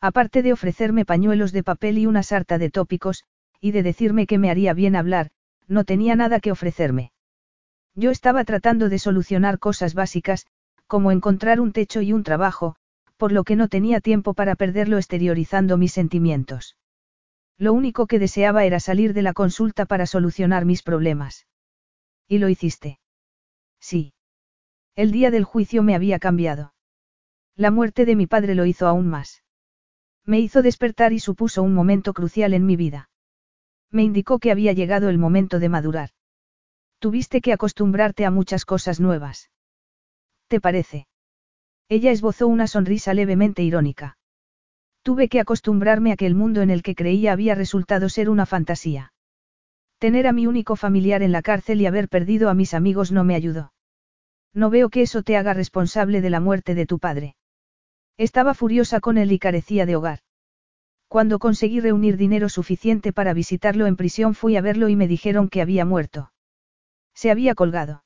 Aparte 0.01 0.43
de 0.43 0.53
ofrecerme 0.53 1.05
pañuelos 1.05 1.51
de 1.51 1.65
papel 1.65 1.99
y 1.99 2.07
una 2.07 2.23
sarta 2.23 2.59
de 2.59 2.71
tópicos, 2.71 3.25
y 3.61 3.73
de 3.73 3.83
decirme 3.83 4.29
que 4.29 4.39
me 4.39 4.51
haría 4.51 4.73
bien 4.73 4.95
hablar, 4.95 5.33
no 5.67 5.83
tenía 5.85 6.15
nada 6.15 6.39
que 6.39 6.53
ofrecerme. 6.53 7.11
Yo 7.97 8.13
estaba 8.13 8.45
tratando 8.45 8.89
de 8.89 9.01
solucionar 9.01 9.59
cosas 9.59 9.95
básicas, 9.95 10.47
como 10.87 11.11
encontrar 11.11 11.61
un 11.61 11.73
techo 11.73 12.03
y 12.03 12.13
un 12.13 12.23
trabajo, 12.23 12.77
por 13.17 13.33
lo 13.33 13.43
que 13.43 13.57
no 13.57 13.67
tenía 13.67 14.01
tiempo 14.01 14.33
para 14.33 14.55
perderlo 14.55 14.97
exteriorizando 14.97 15.77
mis 15.77 15.93
sentimientos. 15.93 16.77
Lo 17.61 17.75
único 17.75 18.07
que 18.07 18.19
deseaba 18.19 18.65
era 18.65 18.81
salir 18.81 19.13
de 19.13 19.21
la 19.21 19.35
consulta 19.35 19.85
para 19.85 20.07
solucionar 20.07 20.65
mis 20.65 20.83
problemas. 20.83 21.47
¿Y 22.27 22.39
lo 22.39 22.49
hiciste? 22.49 23.01
Sí. 23.79 24.15
El 24.97 25.13
día 25.13 25.31
del 25.31 25.45
juicio 25.45 25.83
me 25.83 25.95
había 25.95 26.19
cambiado. 26.19 26.73
La 27.57 27.71
muerte 27.71 28.07
de 28.07 28.17
mi 28.17 28.27
padre 28.27 28.55
lo 28.55 28.65
hizo 28.65 28.87
aún 28.87 29.09
más. 29.09 29.45
Me 30.25 30.41
hizo 30.41 30.63
despertar 30.63 31.13
y 31.13 31.21
supuso 31.21 31.63
un 31.63 31.75
momento 31.75 32.15
crucial 32.15 32.55
en 32.55 32.65
mi 32.65 32.77
vida. 32.77 33.11
Me 33.91 34.05
indicó 34.05 34.39
que 34.39 34.51
había 34.51 34.73
llegado 34.73 35.11
el 35.11 35.19
momento 35.19 35.59
de 35.59 35.69
madurar. 35.69 36.11
Tuviste 36.99 37.43
que 37.43 37.53
acostumbrarte 37.53 38.25
a 38.25 38.31
muchas 38.31 38.65
cosas 38.65 39.01
nuevas. 39.01 39.51
¿Te 40.49 40.63
parece? 40.63 41.09
Ella 41.91 42.11
esbozó 42.11 42.47
una 42.47 42.67
sonrisa 42.67 43.13
levemente 43.13 43.63
irónica. 43.63 44.17
Tuve 45.03 45.29
que 45.29 45.41
acostumbrarme 45.41 46.13
a 46.13 46.17
que 46.17 46.27
el 46.27 46.35
mundo 46.35 46.61
en 46.63 46.71
el 46.71 46.83
que 46.83 46.95
creía 46.95 47.33
había 47.33 47.55
resultado 47.55 48.09
ser 48.09 48.29
una 48.29 48.47
fantasía. 48.47 49.13
Tener 49.99 50.27
a 50.27 50.33
mi 50.33 50.47
único 50.47 50.77
familiar 50.77 51.23
en 51.23 51.33
la 51.33 51.43
cárcel 51.43 51.81
y 51.81 51.87
haber 51.87 52.09
perdido 52.09 52.49
a 52.49 52.55
mis 52.55 52.75
amigos 52.75 53.13
no 53.13 53.25
me 53.25 53.35
ayudó. 53.35 53.73
No 54.53 54.71
veo 54.71 54.89
que 54.89 55.03
eso 55.03 55.23
te 55.23 55.37
haga 55.37 55.55
responsable 55.55 56.21
de 56.21 56.31
la 56.31 56.41
muerte 56.41 56.75
de 56.75 56.87
tu 56.87 56.99
padre. 56.99 57.37
Estaba 58.17 58.55
furiosa 58.55 59.01
con 59.01 59.17
él 59.17 59.33
y 59.33 59.39
carecía 59.39 59.87
de 59.87 59.97
hogar. 59.97 60.21
Cuando 61.09 61.39
conseguí 61.39 61.81
reunir 61.81 62.17
dinero 62.17 62.49
suficiente 62.49 63.13
para 63.13 63.33
visitarlo 63.33 63.87
en 63.87 63.97
prisión 63.97 64.35
fui 64.35 64.57
a 64.57 64.61
verlo 64.61 64.89
y 64.89 64.97
me 64.97 65.09
dijeron 65.09 65.49
que 65.49 65.61
había 65.61 65.85
muerto. 65.85 66.33
Se 67.15 67.31
había 67.31 67.55
colgado. 67.55 68.05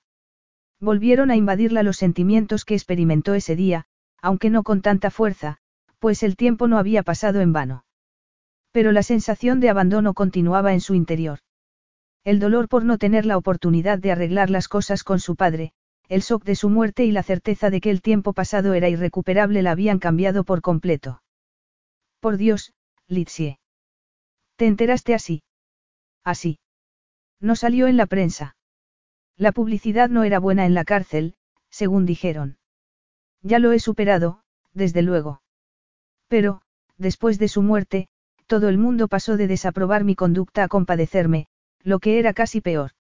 Volvieron 0.81 1.31
a 1.31 1.37
invadirla 1.37 1.83
los 1.83 1.97
sentimientos 1.97 2.65
que 2.65 2.75
experimentó 2.75 3.35
ese 3.35 3.57
día, 3.57 3.87
aunque 4.21 4.51
no 4.51 4.63
con 4.63 4.81
tanta 4.81 5.11
fuerza, 5.11 5.59
pues 6.05 6.23
el 6.23 6.37
tiempo 6.37 6.69
no 6.69 6.77
había 6.77 7.03
pasado 7.03 7.41
en 7.41 7.55
vano. 7.55 7.87
Pero 8.73 8.93
la 8.93 9.03
sensación 9.03 9.59
de 9.59 9.71
abandono 9.71 10.13
continuaba 10.13 10.75
en 10.75 10.83
su 10.83 10.93
interior. 10.93 11.39
El 12.25 12.41
dolor 12.41 12.69
por 12.69 12.85
no 12.85 12.99
tener 12.99 13.25
la 13.25 13.39
oportunidad 13.39 13.99
de 13.99 14.13
arreglar 14.13 14.51
las 14.51 14.69
cosas 14.69 15.03
con 15.03 15.19
su 15.19 15.35
padre, 15.35 15.73
el 16.11 16.21
shock 16.21 16.45
de 16.45 16.57
su 16.57 16.69
muerte 16.69 17.07
y 17.07 17.11
la 17.11 17.23
certeza 17.23 17.71
de 17.71 17.81
que 17.81 17.89
el 17.89 18.03
tiempo 18.03 18.35
pasado 18.35 18.75
era 18.75 18.91
irrecuperable 18.91 19.63
la 19.63 19.71
habían 19.71 19.99
cambiado 19.99 20.45
por 20.45 20.61
completo. 20.61 21.23
Por 22.21 22.37
Dios, 22.37 22.75
Litsie. 23.09 23.59
¿Te 24.57 24.67
enteraste 24.67 25.15
así? 25.15 25.43
Así. 26.23 26.59
No 27.41 27.57
salió 27.57 27.87
en 27.87 27.97
la 27.97 28.05
prensa. 28.05 28.57
La 29.39 29.53
publicidad 29.53 30.11
no 30.11 30.23
era 30.23 30.39
buena 30.39 30.67
en 30.67 30.75
la 30.75 30.85
cárcel, 30.85 31.35
según 31.71 32.05
dijeron. 32.05 32.59
Ya 33.41 33.59
lo 33.59 33.73
he 33.73 33.79
superado, 33.79 34.43
desde 34.75 35.01
luego. 35.01 35.41
Pero, 36.29 36.63
después 36.97 37.39
de 37.39 37.49
su 37.49 37.63
muerte, 37.63 38.09
todo 38.47 38.69
el 38.69 38.79
mundo 38.79 39.09
pasó 39.09 39.37
de 39.37 39.47
desaprobar 39.47 40.05
mi 40.05 40.15
conducta 40.15 40.65
a 40.65 40.69
compadecerme, 40.69 41.47
lo 41.83 41.99
que 41.99 42.19
era 42.19 42.35
casi 42.35 42.61
peor. 42.61 42.93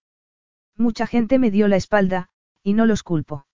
Mucha 0.77 1.07
gente 1.07 1.39
me 1.39 1.51
dio 1.51 1.69
la 1.69 1.77
espalda, 1.77 2.28
y 2.62 2.75
no 2.75 2.86
los 2.86 3.03
culpo. 3.03 3.47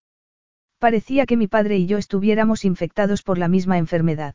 Parecía 0.79 1.27
que 1.27 1.37
mi 1.37 1.47
padre 1.47 1.77
y 1.77 1.87
yo 1.87 1.99
estuviéramos 1.99 2.65
infectados 2.65 3.23
por 3.23 3.37
la 3.37 3.49
misma 3.49 3.77
enfermedad. 3.77 4.35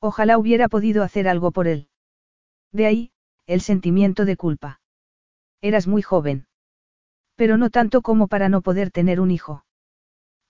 Ojalá 0.00 0.36
hubiera 0.38 0.68
podido 0.68 1.04
hacer 1.04 1.28
algo 1.28 1.52
por 1.52 1.68
él. 1.68 1.88
De 2.72 2.86
ahí, 2.86 3.12
el 3.46 3.60
sentimiento 3.60 4.24
de 4.24 4.36
culpa. 4.36 4.80
Eras 5.60 5.86
muy 5.86 6.02
joven. 6.02 6.46
Pero 7.36 7.56
no 7.56 7.70
tanto 7.70 8.02
como 8.02 8.26
para 8.26 8.48
no 8.48 8.62
poder 8.62 8.90
tener 8.90 9.20
un 9.20 9.30
hijo. 9.30 9.64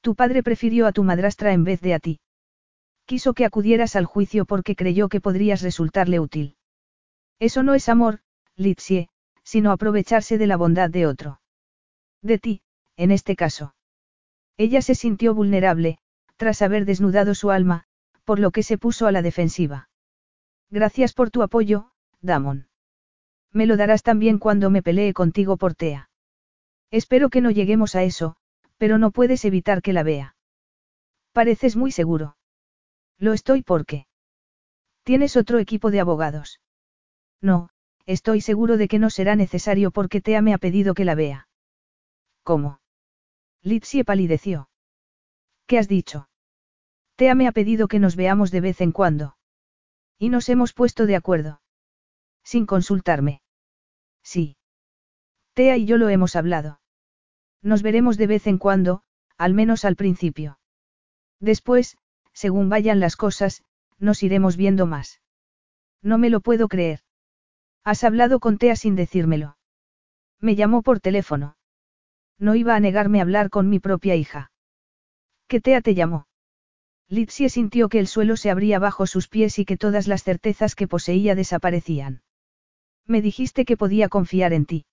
Tu 0.01 0.15
padre 0.15 0.43
prefirió 0.43 0.87
a 0.87 0.93
tu 0.93 1.05
madrastra 1.05 1.53
en 1.53 1.65
vez 1.65 1.81
de 1.83 1.95
a 1.95 1.99
ti. 1.99 2.21
Quiso 3.13 3.35
que 3.35 3.45
acudieras 3.45 3.95
al 3.95 4.07
juicio 4.07 4.47
porque 4.47 4.75
creyó 4.75 5.11
que 5.11 5.21
podrías 5.21 5.61
resultarle 5.61 6.19
útil. 6.19 6.57
Eso 7.39 7.63
no 7.63 7.75
es 7.75 7.91
amor, 7.91 8.21
Litsie, 8.57 9.11
sino 9.45 9.71
aprovecharse 9.71 10.39
de 10.39 10.47
la 10.47 10.57
bondad 10.57 10.89
de 10.89 11.07
otro. 11.07 11.43
De 12.23 12.39
ti, 12.39 12.63
en 12.97 13.11
este 13.11 13.37
caso. 13.37 13.75
Ella 14.57 14.81
se 14.81 14.95
sintió 14.95 15.35
vulnerable, 15.35 15.99
tras 16.39 16.63
haber 16.63 16.87
desnudado 16.87 17.35
su 17.35 17.51
alma, 17.51 17.85
por 18.25 18.39
lo 18.39 18.51
que 18.51 18.63
se 18.63 18.79
puso 18.79 19.07
a 19.07 19.13
la 19.13 19.21
defensiva. 19.21 19.91
Gracias 20.71 21.13
por 21.13 21.31
tu 21.31 21.43
apoyo, 21.43 21.91
Damon. 22.23 22.69
Me 23.53 23.67
lo 23.67 23.77
darás 23.77 24.03
también 24.03 24.39
cuando 24.39 24.71
me 24.71 24.83
pelee 24.83 25.13
contigo 25.13 25.59
por 25.59 25.75
Tea. 25.75 26.09
Espero 26.91 27.29
que 27.29 27.43
no 27.43 27.51
lleguemos 27.51 27.95
a 27.95 28.05
eso, 28.05 28.37
pero 28.79 28.97
no 28.97 29.11
puedes 29.11 29.45
evitar 29.45 29.83
que 29.83 29.93
la 29.93 30.03
vea. 30.03 30.35
Pareces 31.35 31.77
muy 31.77 31.93
seguro. 31.93 32.37
Lo 33.23 33.35
estoy 33.35 33.63
porque. 33.63 34.09
¿Tienes 35.05 35.37
otro 35.37 35.61
equipo 35.61 35.93
de 35.93 36.01
abogados? 36.01 36.61
No, 37.41 37.69
estoy 38.05 38.41
seguro 38.41 38.77
de 38.77 38.89
que 38.89 38.99
no 38.99 39.11
será 39.11 39.37
necesario 39.37 39.93
porque 39.93 40.21
Tea 40.21 40.43
me 40.43 40.53
ha 40.55 40.59
pedido 40.59 40.93
que 40.93 41.05
la 41.05 41.15
vea. 41.15 41.47
¿Cómo? 42.43 42.81
Litsie 43.63 44.05
palideció. 44.05 44.69
¿Qué 45.67 45.79
has 45.79 45.87
dicho? 45.87 46.29
Tea 47.15 47.37
me 47.37 47.47
ha 47.47 47.53
pedido 47.53 47.87
que 47.87 48.01
nos 48.01 48.17
veamos 48.17 48.51
de 48.51 48.61
vez 48.61 48.81
en 48.81 48.91
cuando. 48.91 49.37
Y 50.19 50.29
nos 50.29 50.49
hemos 50.49 50.73
puesto 50.73 51.07
de 51.07 51.15
acuerdo. 51.15 51.63
Sin 52.43 52.67
consultarme. 52.67 53.41
Sí. 54.25 54.57
Tea 55.55 55.77
y 55.77 55.87
yo 55.87 55.97
lo 55.97 56.09
hemos 56.09 56.35
hablado. 56.35 56.81
Nos 57.63 57.83
veremos 57.83 58.17
de 58.17 58.27
vez 58.27 58.49
en 58.49 58.59
cuando, 58.59 59.05
al 59.37 59.55
menos 59.55 59.85
al 59.85 59.95
principio. 59.95 60.59
Después, 61.39 61.99
según 62.33 62.69
vayan 62.69 63.01
las 63.01 63.17
cosas, 63.17 63.63
nos 63.99 64.23
iremos 64.23 64.57
viendo 64.57 64.87
más. 64.87 65.21
No 66.03 66.19
me 66.19 66.31
lo 66.31 66.41
puedo 66.41 66.69
creer. 66.69 67.01
Has 67.85 68.05
hablado 68.05 68.41
con 68.41 68.59
Tea 68.59 68.77
sin 68.77 68.97
decírmelo. 68.97 69.57
Me 70.41 70.57
llamó 70.57 70.83
por 70.83 71.01
teléfono. 71.01 71.57
No 72.39 72.55
iba 72.55 72.75
a 72.75 72.81
negarme 72.81 73.21
a 73.21 73.23
hablar 73.23 73.51
con 73.51 73.69
mi 73.69 73.79
propia 73.79 74.17
hija. 74.17 74.51
¿Qué 75.47 75.61
Tea 75.61 75.81
te 75.81 75.95
llamó? 75.95 76.27
Litsie 77.09 77.49
sintió 77.51 77.89
que 77.89 77.99
el 77.99 78.07
suelo 78.07 78.37
se 78.37 78.51
abría 78.51 78.79
bajo 78.79 79.07
sus 79.07 79.29
pies 79.29 79.59
y 79.59 79.65
que 79.65 79.77
todas 79.77 80.09
las 80.09 80.25
certezas 80.25 80.75
que 80.75 80.89
poseía 80.89 81.35
desaparecían. 81.35 82.23
Me 83.07 83.21
dijiste 83.21 83.65
que 83.65 83.77
podía 83.77 84.09
confiar 84.09 84.53
en 84.53 84.67
ti. 84.67 84.87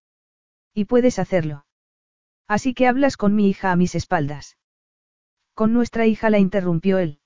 Y 0.73 0.85
puedes 0.85 1.17
hacerlo. 1.17 1.65
Así 2.47 2.73
que 2.73 2.87
hablas 2.87 3.15
con 3.15 3.35
mi 3.35 3.49
hija 3.49 3.71
a 3.71 3.75
mis 3.75 3.95
espaldas. 3.95 4.57
Con 5.53 5.73
nuestra 5.73 6.07
hija 6.07 6.29
la 6.29 6.39
interrumpió 6.39 6.97
él. 6.97 7.18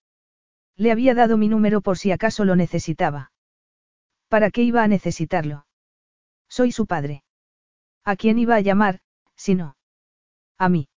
Le 0.76 0.92
había 0.92 1.14
dado 1.14 1.38
mi 1.38 1.48
número 1.48 1.82
por 1.82 1.98
si 1.98 2.12
acaso 2.12 2.46
lo 2.46 2.56
necesitaba. 2.56 3.32
¿Para 4.28 4.50
qué 4.50 4.64
iba 4.64 4.84
a 4.84 4.88
necesitarlo? 4.88 5.66
Soy 6.50 6.72
su 6.72 6.88
padre. 6.88 7.24
¿A 8.04 8.16
quién 8.16 8.40
iba 8.40 8.56
a 8.56 8.62
llamar, 8.62 9.00
si 9.36 9.56
no? 9.56 9.78
A 10.58 10.70
mí. 10.70 10.90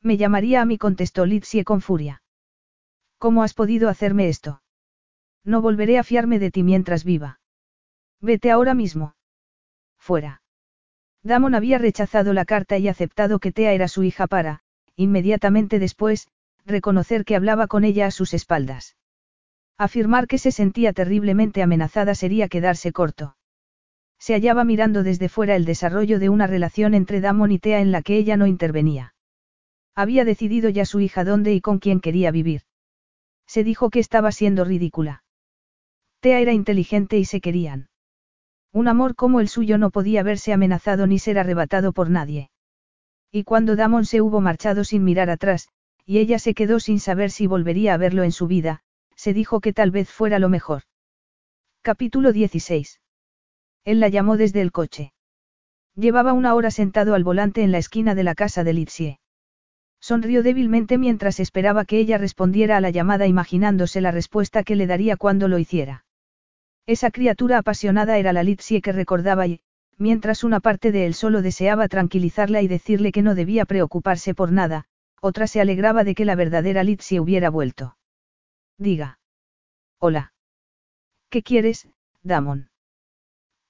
Me 0.00 0.16
llamaría 0.16 0.62
a 0.62 0.64
mí, 0.64 0.78
contestó 0.78 1.26
Litsie 1.26 1.64
con 1.64 1.80
furia. 1.80 2.22
¿Cómo 3.18 3.42
has 3.42 3.54
podido 3.54 3.88
hacerme 3.88 4.28
esto? 4.28 4.62
No 5.44 5.60
volveré 5.60 5.98
a 5.98 6.04
fiarme 6.04 6.38
de 6.38 6.50
ti 6.50 6.62
mientras 6.62 7.04
viva. 7.04 7.40
Vete 8.20 8.50
ahora 8.50 8.74
mismo. 8.74 9.16
Fuera. 9.98 10.42
Damon 11.22 11.54
había 11.54 11.78
rechazado 11.78 12.32
la 12.32 12.44
carta 12.44 12.76
y 12.78 12.88
aceptado 12.88 13.38
que 13.38 13.52
Tea 13.52 13.72
era 13.72 13.88
su 13.88 14.02
hija 14.02 14.26
para, 14.26 14.60
inmediatamente 14.96 15.78
después, 15.78 16.28
reconocer 16.64 17.24
que 17.24 17.36
hablaba 17.36 17.66
con 17.66 17.84
ella 17.84 18.06
a 18.06 18.10
sus 18.10 18.34
espaldas. 18.34 18.96
Afirmar 19.76 20.26
que 20.26 20.38
se 20.38 20.52
sentía 20.52 20.92
terriblemente 20.92 21.62
amenazada 21.62 22.14
sería 22.14 22.48
quedarse 22.48 22.92
corto. 22.92 23.36
Se 24.18 24.34
hallaba 24.34 24.64
mirando 24.64 25.02
desde 25.02 25.28
fuera 25.28 25.56
el 25.56 25.64
desarrollo 25.64 26.18
de 26.18 26.28
una 26.28 26.46
relación 26.46 26.94
entre 26.94 27.20
Damon 27.20 27.52
y 27.52 27.58
Tea 27.58 27.80
en 27.80 27.92
la 27.92 28.02
que 28.02 28.16
ella 28.16 28.36
no 28.36 28.46
intervenía. 28.46 29.14
Había 29.94 30.24
decidido 30.24 30.70
ya 30.70 30.86
su 30.86 31.00
hija 31.00 31.24
dónde 31.24 31.52
y 31.52 31.60
con 31.60 31.78
quién 31.78 32.00
quería 32.00 32.30
vivir. 32.30 32.62
Se 33.46 33.64
dijo 33.64 33.90
que 33.90 34.00
estaba 34.00 34.32
siendo 34.32 34.64
ridícula. 34.64 35.24
Tea 36.20 36.40
era 36.40 36.52
inteligente 36.52 37.18
y 37.18 37.24
se 37.26 37.40
querían. 37.40 37.88
Un 38.72 38.88
amor 38.88 39.14
como 39.14 39.40
el 39.40 39.48
suyo 39.48 39.76
no 39.76 39.90
podía 39.90 40.22
verse 40.22 40.52
amenazado 40.52 41.06
ni 41.06 41.18
ser 41.18 41.38
arrebatado 41.38 41.92
por 41.92 42.10
nadie. 42.10 42.50
Y 43.30 43.44
cuando 43.44 43.76
Damon 43.76 44.04
se 44.04 44.20
hubo 44.20 44.40
marchado 44.40 44.84
sin 44.84 45.04
mirar 45.04 45.28
atrás, 45.28 45.68
y 46.06 46.18
ella 46.18 46.38
se 46.38 46.54
quedó 46.54 46.80
sin 46.80 47.00
saber 47.00 47.30
si 47.30 47.46
volvería 47.46 47.94
a 47.94 47.96
verlo 47.96 48.22
en 48.22 48.32
su 48.32 48.46
vida, 48.46 48.82
se 49.16 49.32
dijo 49.32 49.60
que 49.60 49.72
tal 49.72 49.90
vez 49.90 50.10
fuera 50.10 50.38
lo 50.38 50.48
mejor. 50.48 50.82
Capítulo 51.82 52.32
16. 52.32 53.00
Él 53.84 54.00
la 54.00 54.08
llamó 54.08 54.36
desde 54.36 54.60
el 54.60 54.72
coche. 54.72 55.12
Llevaba 55.94 56.32
una 56.32 56.54
hora 56.54 56.70
sentado 56.70 57.14
al 57.14 57.24
volante 57.24 57.62
en 57.62 57.72
la 57.72 57.78
esquina 57.78 58.14
de 58.14 58.24
la 58.24 58.34
casa 58.34 58.64
de 58.64 58.72
Litsie. 58.72 59.20
Sonrió 60.00 60.42
débilmente 60.42 60.98
mientras 60.98 61.40
esperaba 61.40 61.84
que 61.84 61.98
ella 61.98 62.18
respondiera 62.18 62.76
a 62.76 62.80
la 62.80 62.90
llamada 62.90 63.26
imaginándose 63.26 64.00
la 64.00 64.10
respuesta 64.10 64.62
que 64.62 64.76
le 64.76 64.86
daría 64.86 65.16
cuando 65.16 65.48
lo 65.48 65.58
hiciera. 65.58 66.04
Esa 66.86 67.10
criatura 67.10 67.58
apasionada 67.58 68.18
era 68.18 68.34
la 68.34 68.42
Litsie 68.42 68.82
que 68.82 68.92
recordaba 68.92 69.46
y, 69.46 69.60
mientras 69.96 70.44
una 70.44 70.60
parte 70.60 70.92
de 70.92 71.06
él 71.06 71.14
solo 71.14 71.40
deseaba 71.40 71.88
tranquilizarla 71.88 72.60
y 72.60 72.68
decirle 72.68 73.12
que 73.12 73.22
no 73.22 73.34
debía 73.34 73.64
preocuparse 73.64 74.34
por 74.34 74.52
nada, 74.52 74.86
otra 75.24 75.46
se 75.46 75.58
alegraba 75.58 76.04
de 76.04 76.14
que 76.14 76.26
la 76.26 76.34
verdadera 76.34 76.84
Litsie 76.84 77.18
hubiera 77.18 77.48
vuelto. 77.48 77.96
Diga. 78.76 79.18
Hola. 79.98 80.34
¿Qué 81.30 81.42
quieres, 81.42 81.88
Damon? 82.22 82.68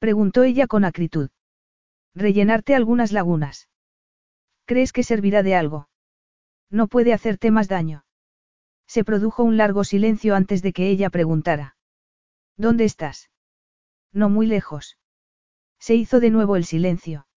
Preguntó 0.00 0.42
ella 0.42 0.66
con 0.66 0.84
acritud. 0.84 1.31
Rellenarte 2.12 2.74
algunas 2.74 3.12
lagunas. 3.12 3.68
¿Crees 4.65 4.92
que 4.92 5.05
servirá 5.05 5.44
de 5.44 5.55
algo? 5.55 5.89
No 6.70 6.89
puede 6.89 7.12
hacerte 7.12 7.52
más 7.52 7.68
daño. 7.68 8.05
Se 8.89 9.05
produjo 9.05 9.44
un 9.44 9.57
largo 9.57 9.84
silencio 9.84 10.34
antes 10.34 10.60
de 10.60 10.73
que 10.73 10.89
ella 10.89 11.08
preguntara. 11.08 11.76
¿Dónde 12.57 12.84
estás? 12.84 13.31
No 14.12 14.28
muy 14.28 14.49
lejos. 14.49 14.99
Se 15.78 15.94
hizo 15.94 16.18
de 16.18 16.31
nuevo 16.31 16.57
el 16.57 16.65
silencio. 16.65 17.28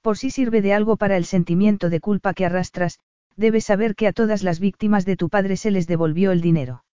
Por 0.00 0.16
si 0.16 0.30
sirve 0.30 0.62
de 0.62 0.74
algo 0.74 0.96
para 0.96 1.16
el 1.16 1.24
sentimiento 1.24 1.90
de 1.90 1.98
culpa 1.98 2.34
que 2.34 2.44
arrastras, 2.44 3.00
debes 3.36 3.64
saber 3.64 3.94
que 3.94 4.06
a 4.06 4.12
todas 4.12 4.42
las 4.42 4.60
víctimas 4.60 5.04
de 5.04 5.16
tu 5.16 5.28
padre 5.28 5.56
se 5.56 5.70
les 5.70 5.86
devolvió 5.86 6.32
el 6.32 6.40
dinero. 6.40 6.84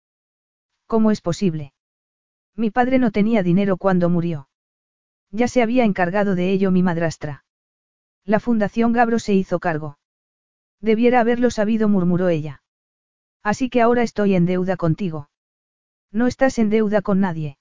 ¿Cómo 0.86 1.10
es 1.10 1.20
posible? 1.20 1.72
Mi 2.56 2.70
padre 2.70 2.98
no 2.98 3.10
tenía 3.10 3.42
dinero 3.42 3.76
cuando 3.76 4.08
murió. 4.08 4.48
Ya 5.30 5.48
se 5.48 5.62
había 5.62 5.84
encargado 5.84 6.34
de 6.34 6.50
ello 6.50 6.70
mi 6.70 6.82
madrastra. 6.82 7.44
La 8.24 8.40
Fundación 8.40 8.92
Gabro 8.92 9.18
se 9.18 9.34
hizo 9.34 9.58
cargo. 9.58 9.98
Debiera 10.80 11.20
haberlo 11.20 11.50
sabido, 11.50 11.88
murmuró 11.88 12.28
ella. 12.28 12.62
Así 13.42 13.68
que 13.68 13.82
ahora 13.82 14.02
estoy 14.02 14.34
en 14.34 14.46
deuda 14.46 14.76
contigo. 14.76 15.30
No 16.10 16.26
estás 16.26 16.58
en 16.58 16.70
deuda 16.70 17.02
con 17.02 17.20
nadie. 17.20 17.58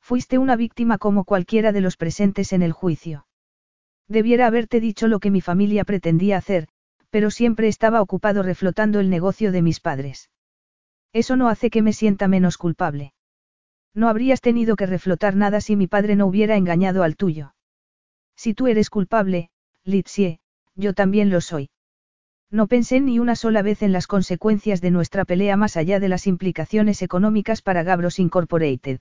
Fuiste 0.00 0.38
una 0.38 0.56
víctima 0.56 0.98
como 0.98 1.24
cualquiera 1.24 1.72
de 1.72 1.80
los 1.80 1.96
presentes 1.96 2.52
en 2.52 2.62
el 2.62 2.72
juicio. 2.72 3.26
Debiera 4.08 4.46
haberte 4.46 4.80
dicho 4.80 5.06
lo 5.06 5.20
que 5.20 5.30
mi 5.30 5.40
familia 5.40 5.84
pretendía 5.84 6.36
hacer, 6.36 6.68
pero 7.10 7.30
siempre 7.30 7.68
estaba 7.68 8.00
ocupado 8.00 8.42
reflotando 8.42 9.00
el 9.00 9.10
negocio 9.10 9.52
de 9.52 9.62
mis 9.62 9.80
padres. 9.80 10.30
Eso 11.12 11.36
no 11.36 11.48
hace 11.48 11.70
que 11.70 11.82
me 11.82 11.92
sienta 11.92 12.28
menos 12.28 12.56
culpable. 12.56 13.12
No 13.94 14.08
habrías 14.08 14.40
tenido 14.40 14.76
que 14.76 14.86
reflotar 14.86 15.34
nada 15.34 15.60
si 15.60 15.74
mi 15.76 15.88
padre 15.88 16.14
no 16.14 16.26
hubiera 16.26 16.56
engañado 16.56 17.02
al 17.02 17.16
tuyo. 17.16 17.54
Si 18.36 18.54
tú 18.54 18.68
eres 18.68 18.90
culpable, 18.90 19.50
Litsie, 19.84 20.40
yo 20.76 20.94
también 20.94 21.30
lo 21.30 21.40
soy. 21.40 21.70
No 22.50 22.66
pensé 22.66 23.00
ni 23.00 23.18
una 23.18 23.36
sola 23.36 23.62
vez 23.62 23.82
en 23.82 23.92
las 23.92 24.06
consecuencias 24.06 24.80
de 24.80 24.90
nuestra 24.90 25.24
pelea 25.24 25.56
más 25.56 25.76
allá 25.76 26.00
de 26.00 26.08
las 26.08 26.26
implicaciones 26.26 27.02
económicas 27.02 27.62
para 27.62 27.82
Gabros 27.82 28.18
Incorporated. 28.18 29.00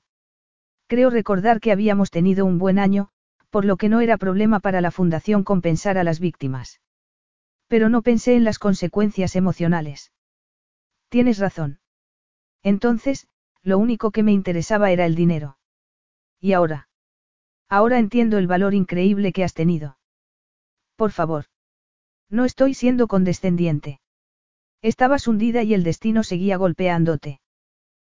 Creo 0.87 1.09
recordar 1.09 1.59
que 1.59 1.71
habíamos 1.71 2.09
tenido 2.09 2.45
un 2.45 2.57
buen 2.57 2.79
año, 2.79 3.09
por 3.49 3.65
lo 3.65 3.77
que 3.77 3.89
no 3.89 4.01
era 4.01 4.17
problema 4.17 4.59
para 4.59 4.81
la 4.81 4.91
fundación 4.91 5.43
compensar 5.43 5.97
a 5.97 6.03
las 6.03 6.19
víctimas. 6.19 6.79
Pero 7.69 7.87
no 7.87 8.01
pensé 8.01 8.35
en 8.35 8.43
las 8.43 8.59
consecuencias 8.59 9.37
emocionales. 9.37 10.11
Tienes 11.07 11.37
razón. 11.37 11.79
Entonces, 12.63 13.27
lo 13.63 13.77
único 13.77 14.11
que 14.11 14.23
me 14.23 14.33
interesaba 14.33 14.91
era 14.91 15.05
el 15.05 15.15
dinero. 15.15 15.57
¿Y 16.41 16.53
ahora? 16.53 16.89
Ahora 17.69 17.99
entiendo 17.99 18.39
el 18.39 18.47
valor 18.47 18.73
increíble 18.73 19.31
que 19.31 19.43
has 19.43 19.53
tenido. 19.53 19.97
Por 20.95 21.11
favor. 21.11 21.45
No 22.29 22.43
estoy 22.43 22.73
siendo 22.73 23.07
condescendiente. 23.07 24.01
Estabas 24.81 25.27
hundida 25.27 25.61
y 25.61 25.73
el 25.73 25.83
destino 25.83 26.23
seguía 26.23 26.57
golpeándote. 26.57 27.39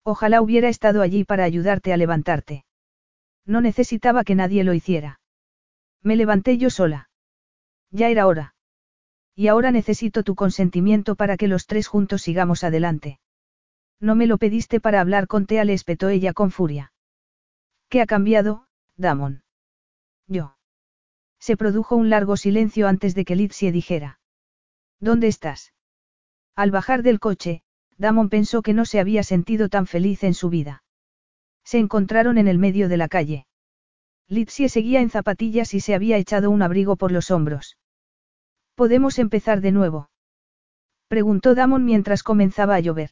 Ojalá 0.03 0.41
hubiera 0.41 0.69
estado 0.69 1.03
allí 1.03 1.25
para 1.25 1.45
ayudarte 1.45 1.93
a 1.93 1.97
levantarte. 1.97 2.65
No 3.45 3.61
necesitaba 3.61 4.25
que 4.25 4.35
nadie 4.35 4.65
lo 4.65 4.73
hiciera. 4.73 5.21
Me 6.03 6.17
levanté 6.17 6.57
yo 6.57 6.71
sola. 6.71 7.11
Ya 7.91 8.09
era 8.09 8.27
hora. 8.27 8.55
Y 9.35 9.49
ahora 9.49 9.71
necesito 9.71 10.23
tu 10.23 10.35
consentimiento 10.35 11.17
para 11.17 11.37
que 11.37 11.49
los 11.49 11.67
tres 11.67 11.87
juntos 11.87 12.23
sigamos 12.23 12.65
adelante. 12.65 13.19
No 14.01 14.15
me 14.15 14.27
lo 14.27 14.37
pediste 14.37 14.81
para 14.81 15.01
hablar 15.01 15.27
con 15.27 15.47
Tea, 15.47 15.65
le 15.65 15.73
espetó 15.73 16.09
ella 16.09 16.33
con 16.33 16.51
furia. 16.51 16.93
¿Qué 17.89 18.01
ha 18.01 18.07
cambiado, 18.07 18.67
Damon? 18.97 19.45
Yo. 20.27 20.57
Se 21.39 21.57
produjo 21.57 21.97
un 21.97 22.11
largo 22.11 22.37
silencio 22.37 22.89
antes 22.89 23.15
de 23.15 23.25
que 23.25 23.37
Litsie 23.37 23.73
dijera. 23.73 24.21
¿Dónde 25.01 25.29
estás? 25.29 25.73
Al 26.55 26.71
bajar 26.71 27.03
del 27.03 27.19
coche, 27.19 27.63
Damon 27.99 28.29
pensó 28.29 28.63
que 28.63 28.75
no 28.75 28.85
se 28.85 29.01
había 29.01 29.23
sentido 29.23 29.69
tan 29.69 29.87
feliz 29.87 30.25
en 30.25 30.35
su 30.35 30.51
vida. 30.51 30.85
Se 31.65 31.79
encontraron 31.79 32.39
en 32.39 32.49
el 32.49 32.59
medio 32.59 32.89
de 32.89 32.97
la 32.97 33.09
calle. 33.09 33.47
Litsie 34.29 34.69
seguía 34.69 35.01
en 35.01 35.11
zapatillas 35.11 35.75
y 35.75 35.81
se 35.81 35.95
había 35.95 36.17
echado 36.17 36.51
un 36.51 36.63
abrigo 36.63 36.97
por 36.97 37.13
los 37.13 37.31
hombros. 37.31 37.77
¿Podemos 38.75 39.19
empezar 39.19 39.61
de 39.61 39.73
nuevo? 39.73 40.11
Preguntó 41.09 41.55
Damon 41.55 41.85
mientras 41.85 42.23
comenzaba 42.23 42.75
a 42.75 42.81
llover. 42.81 43.11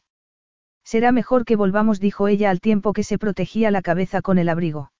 Será 0.83 1.11
mejor 1.11 1.45
que 1.45 1.55
volvamos, 1.55 1.99
dijo 1.99 2.27
ella 2.27 2.49
al 2.49 2.59
tiempo 2.59 2.93
que 2.93 3.03
se 3.03 3.17
protegía 3.17 3.69
la 3.71 3.81
cabeza 3.81 4.21
con 4.21 4.39
el 4.39 4.49
abrigo. 4.49 4.91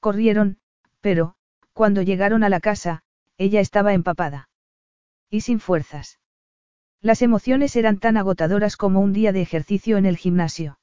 Corrieron, 0.00 0.58
pero, 1.00 1.34
cuando 1.72 2.02
llegaron 2.02 2.44
a 2.44 2.48
la 2.48 2.60
casa, 2.60 3.02
ella 3.36 3.60
estaba 3.60 3.92
empapada. 3.92 4.48
Y 5.28 5.42
sin 5.42 5.60
fuerzas. 5.60 6.18
Las 7.02 7.20
emociones 7.20 7.76
eran 7.76 7.98
tan 7.98 8.16
agotadoras 8.16 8.76
como 8.78 9.00
un 9.00 9.12
día 9.12 9.32
de 9.32 9.42
ejercicio 9.42 9.98
en 9.98 10.06
el 10.06 10.16
gimnasio. 10.16 10.78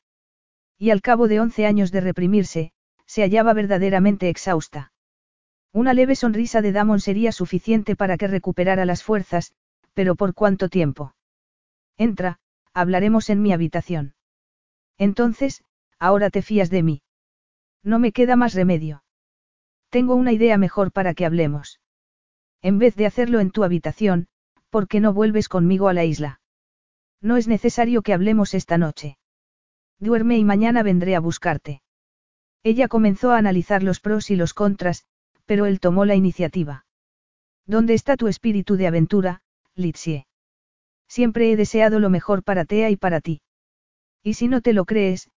Y 0.77 0.91
al 0.91 1.01
cabo 1.01 1.27
de 1.27 1.39
once 1.39 1.65
años 1.65 1.91
de 1.91 2.01
reprimirse, 2.01 2.73
se 3.07 3.23
hallaba 3.23 3.53
verdaderamente 3.53 4.29
exhausta. 4.29 4.91
Una 5.73 5.93
leve 5.93 6.15
sonrisa 6.15 6.61
de 6.61 6.71
Damon 6.73 6.99
sería 6.99 7.31
suficiente 7.31 7.95
para 7.95 8.17
que 8.17 8.27
recuperara 8.27 8.85
las 8.85 9.03
fuerzas, 9.03 9.53
pero 9.93 10.15
¿por 10.15 10.33
cuánto 10.33 10.67
tiempo? 10.67 11.15
Entra, 11.97 12.39
hablaremos 12.73 13.29
en 13.29 13.41
mi 13.41 13.53
habitación. 13.53 14.13
Entonces, 14.97 15.63
ahora 15.97 16.29
te 16.29 16.41
fías 16.41 16.69
de 16.69 16.83
mí. 16.83 17.01
No 17.83 17.99
me 17.99 18.11
queda 18.11 18.35
más 18.35 18.53
remedio. 18.53 19.03
Tengo 19.89 20.15
una 20.15 20.33
idea 20.33 20.57
mejor 20.57 20.91
para 20.91 21.13
que 21.13 21.25
hablemos. 21.25 21.79
En 22.61 22.77
vez 22.77 22.95
de 22.95 23.05
hacerlo 23.05 23.39
en 23.39 23.51
tu 23.51 23.63
habitación, 23.63 24.27
¿por 24.69 24.87
qué 24.87 24.99
no 24.99 25.13
vuelves 25.13 25.49
conmigo 25.49 25.87
a 25.87 25.93
la 25.93 26.05
isla? 26.05 26.41
No 27.21 27.37
es 27.37 27.47
necesario 27.47 28.01
que 28.01 28.13
hablemos 28.13 28.53
esta 28.53 28.77
noche. 28.77 29.17
Duerme 29.99 30.37
y 30.37 30.43
mañana 30.43 30.83
vendré 30.83 31.15
a 31.15 31.19
buscarte. 31.19 31.81
Ella 32.63 32.87
comenzó 32.87 33.31
a 33.31 33.37
analizar 33.37 33.83
los 33.83 33.99
pros 33.99 34.31
y 34.31 34.35
los 34.35 34.53
contras, 34.53 35.05
pero 35.51 35.65
él 35.65 35.81
tomó 35.81 36.05
la 36.05 36.15
iniciativa. 36.15 36.85
¿Dónde 37.67 37.93
está 37.93 38.15
tu 38.15 38.29
espíritu 38.29 38.77
de 38.77 38.87
aventura, 38.87 39.41
Litsie? 39.75 40.25
Siempre 41.09 41.51
he 41.51 41.57
deseado 41.57 41.99
lo 41.99 42.09
mejor 42.09 42.41
para 42.41 42.63
Tea 42.63 42.89
y 42.89 42.95
para 42.95 43.19
ti. 43.19 43.41
Y 44.23 44.35
si 44.35 44.47
no 44.47 44.61
te 44.61 44.71
lo 44.71 44.85
crees, 44.85 45.29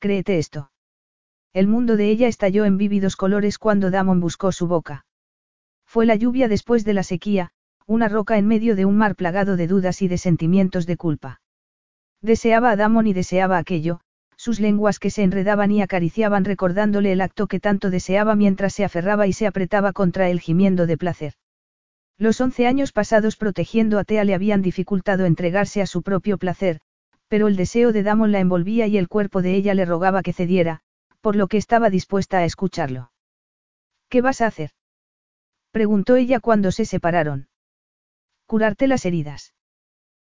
créete 0.00 0.38
esto. 0.38 0.72
El 1.52 1.68
mundo 1.68 1.96
de 1.96 2.10
ella 2.10 2.26
estalló 2.26 2.64
en 2.64 2.78
vívidos 2.78 3.14
colores 3.14 3.58
cuando 3.58 3.92
Damon 3.92 4.18
buscó 4.18 4.50
su 4.50 4.66
boca. 4.66 5.06
Fue 5.86 6.04
la 6.04 6.16
lluvia 6.16 6.48
después 6.48 6.84
de 6.84 6.94
la 6.94 7.04
sequía, 7.04 7.52
una 7.86 8.08
roca 8.08 8.38
en 8.38 8.48
medio 8.48 8.74
de 8.74 8.86
un 8.86 8.96
mar 8.96 9.14
plagado 9.14 9.56
de 9.56 9.68
dudas 9.68 10.02
y 10.02 10.08
de 10.08 10.18
sentimientos 10.18 10.84
de 10.84 10.96
culpa. 10.96 11.42
Deseaba 12.20 12.72
a 12.72 12.76
Damon 12.76 13.06
y 13.06 13.12
deseaba 13.12 13.56
aquello, 13.56 14.00
sus 14.40 14.58
lenguas 14.58 14.98
que 14.98 15.10
se 15.10 15.22
enredaban 15.22 15.70
y 15.70 15.82
acariciaban 15.82 16.46
recordándole 16.46 17.12
el 17.12 17.20
acto 17.20 17.46
que 17.46 17.60
tanto 17.60 17.90
deseaba 17.90 18.34
mientras 18.36 18.72
se 18.72 18.84
aferraba 18.84 19.26
y 19.26 19.34
se 19.34 19.46
apretaba 19.46 19.92
contra 19.92 20.30
él 20.30 20.40
gimiendo 20.40 20.86
de 20.86 20.96
placer. 20.96 21.34
Los 22.16 22.40
once 22.40 22.66
años 22.66 22.92
pasados 22.92 23.36
protegiendo 23.36 23.98
a 23.98 24.04
Tea 24.04 24.24
le 24.24 24.32
habían 24.32 24.62
dificultado 24.62 25.26
entregarse 25.26 25.82
a 25.82 25.86
su 25.86 26.00
propio 26.00 26.38
placer, 26.38 26.80
pero 27.28 27.48
el 27.48 27.56
deseo 27.56 27.92
de 27.92 28.02
Damon 28.02 28.32
la 28.32 28.40
envolvía 28.40 28.86
y 28.86 28.96
el 28.96 29.08
cuerpo 29.08 29.42
de 29.42 29.56
ella 29.56 29.74
le 29.74 29.84
rogaba 29.84 30.22
que 30.22 30.32
cediera, 30.32 30.80
por 31.20 31.36
lo 31.36 31.46
que 31.46 31.58
estaba 31.58 31.90
dispuesta 31.90 32.38
a 32.38 32.46
escucharlo. 32.46 33.12
¿Qué 34.08 34.22
vas 34.22 34.40
a 34.40 34.46
hacer? 34.46 34.70
preguntó 35.70 36.16
ella 36.16 36.40
cuando 36.40 36.72
se 36.72 36.86
separaron. 36.86 37.50
Curarte 38.46 38.86
las 38.86 39.04
heridas. 39.04 39.52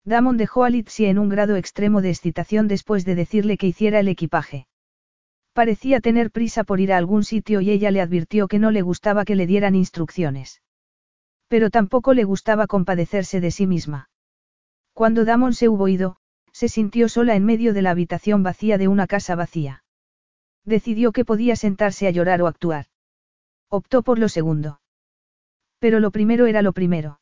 Damon 0.05 0.37
dejó 0.37 0.63
a 0.63 0.69
Litsi 0.69 1.05
en 1.05 1.19
un 1.19 1.29
grado 1.29 1.55
extremo 1.55 2.01
de 2.01 2.09
excitación 2.09 2.67
después 2.67 3.05
de 3.05 3.15
decirle 3.15 3.57
que 3.57 3.67
hiciera 3.67 3.99
el 3.99 4.07
equipaje. 4.07 4.67
Parecía 5.53 5.99
tener 5.99 6.31
prisa 6.31 6.63
por 6.63 6.79
ir 6.79 6.93
a 6.93 6.97
algún 6.97 7.23
sitio 7.23 7.61
y 7.61 7.69
ella 7.69 7.91
le 7.91 8.01
advirtió 8.01 8.47
que 8.47 8.59
no 8.59 8.71
le 8.71 8.81
gustaba 8.81 9.25
que 9.25 9.35
le 9.35 9.45
dieran 9.45 9.75
instrucciones. 9.75 10.61
Pero 11.47 11.69
tampoco 11.69 12.13
le 12.13 12.23
gustaba 12.23 12.67
compadecerse 12.67 13.41
de 13.41 13.51
sí 13.51 13.67
misma. 13.67 14.09
Cuando 14.93 15.25
Damon 15.25 15.53
se 15.53 15.69
hubo 15.69 15.87
ido, 15.87 16.17
se 16.51 16.69
sintió 16.69 17.09
sola 17.09 17.35
en 17.35 17.45
medio 17.45 17.73
de 17.73 17.81
la 17.81 17.91
habitación 17.91 18.43
vacía 18.43 18.77
de 18.77 18.87
una 18.87 19.07
casa 19.07 19.35
vacía. 19.35 19.83
Decidió 20.65 21.11
que 21.11 21.25
podía 21.25 21.55
sentarse 21.55 22.07
a 22.07 22.11
llorar 22.11 22.41
o 22.41 22.47
actuar. 22.47 22.85
Optó 23.69 24.03
por 24.03 24.19
lo 24.19 24.29
segundo. 24.29 24.81
Pero 25.79 25.99
lo 25.99 26.11
primero 26.11 26.47
era 26.47 26.61
lo 26.61 26.73
primero. 26.73 27.19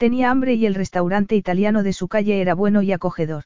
Tenía 0.00 0.30
hambre 0.30 0.54
y 0.54 0.64
el 0.64 0.74
restaurante 0.74 1.36
italiano 1.36 1.82
de 1.82 1.92
su 1.92 2.08
calle 2.08 2.40
era 2.40 2.54
bueno 2.54 2.80
y 2.80 2.90
acogedor. 2.90 3.44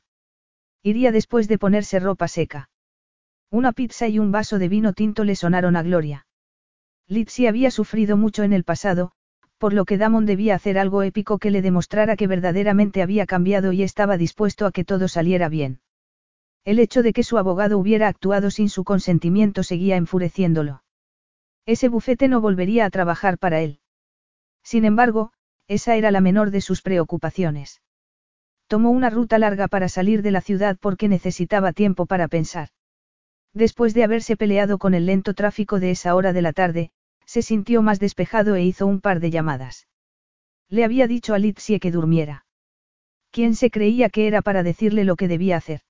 Iría 0.84 1.10
después 1.10 1.48
de 1.48 1.58
ponerse 1.58 1.98
ropa 1.98 2.28
seca. 2.28 2.70
Una 3.50 3.72
pizza 3.72 4.06
y 4.06 4.20
un 4.20 4.30
vaso 4.30 4.60
de 4.60 4.68
vino 4.68 4.92
tinto 4.92 5.24
le 5.24 5.34
sonaron 5.34 5.74
a 5.74 5.82
gloria. 5.82 6.28
Litsi 7.08 7.48
había 7.48 7.72
sufrido 7.72 8.16
mucho 8.16 8.44
en 8.44 8.52
el 8.52 8.62
pasado, 8.62 9.10
por 9.58 9.72
lo 9.72 9.84
que 9.84 9.98
Damon 9.98 10.26
debía 10.26 10.54
hacer 10.54 10.78
algo 10.78 11.02
épico 11.02 11.38
que 11.38 11.50
le 11.50 11.60
demostrara 11.60 12.14
que 12.14 12.28
verdaderamente 12.28 13.02
había 13.02 13.26
cambiado 13.26 13.72
y 13.72 13.82
estaba 13.82 14.16
dispuesto 14.16 14.64
a 14.64 14.70
que 14.70 14.84
todo 14.84 15.08
saliera 15.08 15.48
bien. 15.48 15.80
El 16.64 16.78
hecho 16.78 17.02
de 17.02 17.12
que 17.12 17.24
su 17.24 17.36
abogado 17.36 17.78
hubiera 17.78 18.06
actuado 18.06 18.52
sin 18.52 18.68
su 18.68 18.84
consentimiento 18.84 19.64
seguía 19.64 19.96
enfureciéndolo. 19.96 20.84
Ese 21.66 21.88
bufete 21.88 22.28
no 22.28 22.40
volvería 22.40 22.84
a 22.84 22.90
trabajar 22.90 23.38
para 23.38 23.60
él. 23.60 23.80
Sin 24.62 24.84
embargo, 24.84 25.32
esa 25.68 25.96
era 25.96 26.10
la 26.10 26.20
menor 26.20 26.50
de 26.50 26.60
sus 26.60 26.82
preocupaciones. 26.82 27.80
Tomó 28.66 28.90
una 28.90 29.10
ruta 29.10 29.38
larga 29.38 29.68
para 29.68 29.88
salir 29.88 30.22
de 30.22 30.30
la 30.30 30.40
ciudad 30.40 30.76
porque 30.80 31.08
necesitaba 31.08 31.72
tiempo 31.72 32.06
para 32.06 32.28
pensar. 32.28 32.68
Después 33.52 33.94
de 33.94 34.04
haberse 34.04 34.36
peleado 34.36 34.78
con 34.78 34.94
el 34.94 35.06
lento 35.06 35.34
tráfico 35.34 35.80
de 35.80 35.92
esa 35.92 36.14
hora 36.14 36.32
de 36.32 36.42
la 36.42 36.52
tarde, 36.52 36.90
se 37.24 37.42
sintió 37.42 37.82
más 37.82 38.00
despejado 38.00 38.56
e 38.56 38.64
hizo 38.64 38.86
un 38.86 39.00
par 39.00 39.20
de 39.20 39.30
llamadas. 39.30 39.86
Le 40.68 40.84
había 40.84 41.06
dicho 41.06 41.34
a 41.34 41.38
Litsie 41.38 41.78
que 41.78 41.90
durmiera. 41.90 42.46
¿Quién 43.30 43.54
se 43.54 43.70
creía 43.70 44.10
que 44.10 44.26
era 44.26 44.42
para 44.42 44.62
decirle 44.62 45.04
lo 45.04 45.16
que 45.16 45.28
debía 45.28 45.56
hacer? 45.56 45.82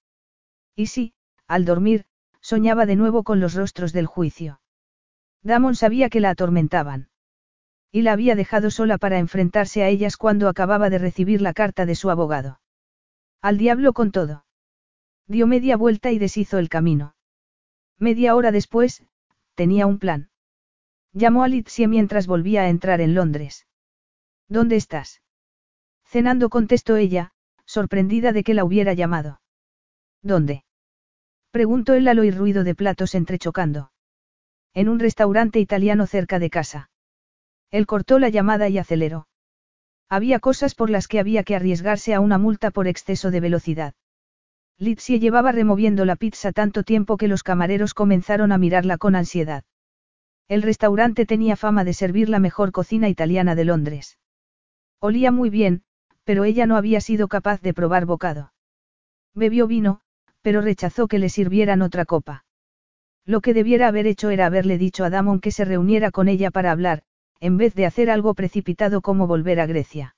Y 0.77 0.87
sí, 0.87 1.15
al 1.47 1.65
dormir, 1.65 2.05
soñaba 2.41 2.87
de 2.87 2.97
nuevo 2.97 3.23
con 3.23 3.41
los 3.41 3.55
rostros 3.55 3.93
del 3.93 4.07
juicio. 4.07 4.61
Damon 5.43 5.75
sabía 5.75 6.09
que 6.11 6.21
la 6.21 6.31
atormentaban 6.31 7.09
y 7.95 8.03
la 8.03 8.11
había 8.11 8.35
dejado 8.35 8.73
sola 8.73 8.99
para 8.99 9.21
enfrentarse 9.21 9.85
a 9.85 9.89
ellas 9.89 10.17
cuando 10.17 10.49
acababa 10.49 10.91
de 10.91 10.99
recibir 10.99 11.41
la 11.41 11.55
carta 11.55 11.87
de 11.87 11.95
su 11.95 12.11
abogado. 12.11 12.59
Al 13.41 13.57
diablo 13.57 13.93
con 13.93 14.11
todo. 14.11 14.45
Dio 15.29 15.47
media 15.47 15.77
vuelta 15.77 16.11
y 16.11 16.19
deshizo 16.19 16.59
el 16.59 16.69
camino. 16.69 17.15
Media 18.01 18.35
hora 18.35 18.51
después, 18.51 19.05
tenía 19.55 19.87
un 19.87 20.01
plan. 20.01 20.29
Llamó 21.13 21.45
a 21.45 21.49
Litsie 21.49 21.87
mientras 21.87 22.27
volvía 22.27 22.63
a 22.63 22.69
entrar 22.69 23.01
en 23.01 23.15
Londres. 23.15 23.69
¿Dónde 24.49 24.75
estás? 24.75 25.23
Cenando 26.05 26.51
contestó 26.51 26.97
ella, 26.97 27.31
sorprendida 27.65 28.33
de 28.33 28.43
que 28.43 28.55
la 28.55 28.65
hubiera 28.65 28.95
llamado. 28.95 29.41
¿Dónde? 30.21 30.65
Preguntó 31.53 31.95
él 31.95 32.09
al 32.09 32.19
oír 32.19 32.37
ruido 32.37 32.65
de 32.65 32.75
platos 32.75 33.15
entrechocando. 33.15 33.93
En 34.73 34.89
un 34.89 34.99
restaurante 34.99 35.61
italiano 35.61 36.09
cerca 36.09 36.41
de 36.41 36.51
casa. 36.51 36.91
Él 37.75 37.89
cortó 37.89 38.21
la 38.21 38.29
llamada 38.29 38.69
y 38.69 38.79
aceleró. 38.79 39.27
Había 40.09 40.39
cosas 40.39 40.77
por 40.77 40.91
las 40.91 41.09
que 41.09 41.19
había 41.19 41.43
que 41.43 41.57
arriesgarse 41.57 42.15
a 42.15 42.21
una 42.21 42.39
multa 42.39 42.71
por 42.71 42.87
exceso 42.87 43.33
de 43.33 43.41
velocidad. 43.41 43.95
Litsie 44.79 45.19
llevaba 45.19 45.51
removiendo 45.51 46.05
la 46.05 46.15
pizza 46.15 46.53
tanto 46.53 46.85
tiempo 46.85 47.17
que 47.17 47.27
los 47.27 47.43
camareros 47.43 47.93
comenzaron 47.93 48.53
a 48.53 48.59
mirarla 48.59 48.97
con 48.97 49.17
ansiedad. 49.17 49.65
El 50.47 50.63
restaurante 50.63 51.27
tenía 51.27 51.57
fama 51.57 51.83
de 51.83 51.95
servir 51.95 52.29
la 52.29 52.39
mejor 52.39 52.71
cocina 52.71 53.09
italiana 53.09 53.57
de 53.57 53.65
Londres. 53.65 54.19
Olía 55.01 55.33
muy 55.33 55.51
bien, 55.51 55.83
pero 56.23 56.45
ella 56.45 56.67
no 56.67 56.77
había 56.77 57.01
sido 57.01 57.27
capaz 57.27 57.61
de 57.61 57.75
probar 57.75 58.07
bocado. 58.07 58.53
Bebió 59.35 59.67
vino, 59.67 60.01
pero 60.43 60.61
rechazó 60.61 61.09
que 61.09 61.19
le 61.19 61.29
sirvieran 61.29 61.83
otra 61.83 62.05
copa. 62.05 62.45
Lo 63.27 63.41
que 63.41 63.53
debiera 63.53 63.89
haber 63.89 64.07
hecho 64.07 64.31
era 64.31 64.47
haberle 64.47 64.79
dicho 64.79 65.03
a 65.03 65.11
Damon 65.11 65.41
que 65.41 65.51
se 65.51 65.65
reuniera 65.65 66.13
con 66.13 66.29
ella 66.29 66.53
para 66.53 66.71
hablar, 66.71 67.03
en 67.41 67.57
vez 67.57 67.75
de 67.75 67.87
hacer 67.87 68.11
algo 68.11 68.35
precipitado 68.35 69.01
como 69.03 69.27
volver 69.27 69.61
a 69.61 69.67
Grecia. 69.67 70.17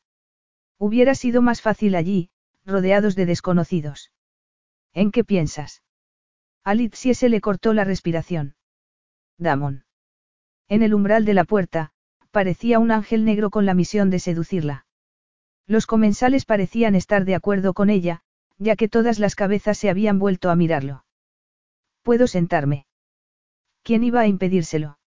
Hubiera 0.79 1.15
sido 1.15 1.43
más 1.43 1.63
fácil 1.63 1.95
allí, 1.95 2.31
rodeados 2.65 3.17
de 3.17 3.27
desconocidos. 3.27 4.13
¿En 4.93 5.11
qué 5.11 5.25
piensas? 5.25 5.83
A 6.65 6.75
se 6.75 7.29
le 7.29 7.41
cortó 7.41 7.73
la 7.73 7.85
respiración. 7.85 8.57
Damon. 9.39 9.85
En 10.69 10.83
el 10.83 10.95
umbral 10.95 11.25
de 11.25 11.35
la 11.35 11.45
puerta, 11.45 11.93
parecía 12.31 12.79
un 12.79 12.91
ángel 12.91 13.25
negro 13.25 13.51
con 13.51 13.67
la 13.67 13.75
misión 13.75 14.11
de 14.11 14.19
seducirla. 14.19 14.87
Los 15.67 15.87
comensales 15.87 16.45
parecían 16.45 16.95
estar 16.95 17.25
de 17.25 17.35
acuerdo 17.35 17.73
con 17.73 17.89
ella, 17.89 18.23
ya 18.59 18.77
que 18.77 18.89
todas 18.89 19.19
las 19.19 19.35
cabezas 19.35 19.79
se 19.79 19.91
habían 19.91 20.19
vuelto 20.19 20.51
a 20.51 20.57
mirarlo. 20.57 21.05
¿Puedo 22.03 22.27
sentarme? 22.27 22.87
¿Quién 23.83 24.05
iba 24.05 24.21
a 24.21 24.27
impedírselo? 24.27 24.99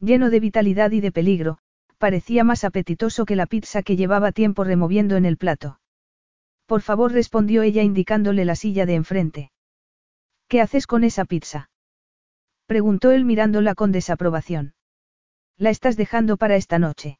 Lleno 0.00 0.30
de 0.30 0.40
vitalidad 0.40 0.90
y 0.90 1.00
de 1.00 1.12
peligro, 1.12 1.58
parecía 1.98 2.44
más 2.44 2.64
apetitoso 2.64 3.24
que 3.24 3.36
la 3.36 3.46
pizza 3.46 3.82
que 3.82 3.96
llevaba 3.96 4.32
tiempo 4.32 4.64
removiendo 4.64 5.16
en 5.16 5.24
el 5.24 5.36
plato. 5.36 5.80
Por 6.66 6.80
favor, 6.80 7.12
respondió 7.12 7.62
ella 7.62 7.82
indicándole 7.82 8.44
la 8.44 8.56
silla 8.56 8.86
de 8.86 8.94
enfrente. 8.94 9.52
¿Qué 10.48 10.60
haces 10.60 10.86
con 10.86 11.04
esa 11.04 11.24
pizza? 11.24 11.70
preguntó 12.66 13.10
él 13.12 13.24
mirándola 13.24 13.74
con 13.74 13.92
desaprobación. 13.92 14.74
La 15.56 15.70
estás 15.70 15.96
dejando 15.96 16.36
para 16.36 16.56
esta 16.56 16.78
noche. 16.78 17.18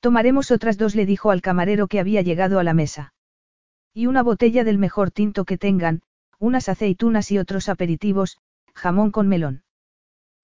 Tomaremos 0.00 0.50
otras 0.50 0.78
dos, 0.78 0.94
le 0.94 1.06
dijo 1.06 1.30
al 1.30 1.42
camarero 1.42 1.88
que 1.88 2.00
había 2.00 2.22
llegado 2.22 2.58
a 2.58 2.64
la 2.64 2.74
mesa. 2.74 3.12
Y 3.92 4.06
una 4.06 4.22
botella 4.22 4.64
del 4.64 4.78
mejor 4.78 5.10
tinto 5.10 5.44
que 5.44 5.58
tengan, 5.58 6.02
unas 6.38 6.68
aceitunas 6.68 7.30
y 7.32 7.38
otros 7.38 7.68
aperitivos, 7.68 8.38
jamón 8.74 9.10
con 9.10 9.28
melón. 9.28 9.62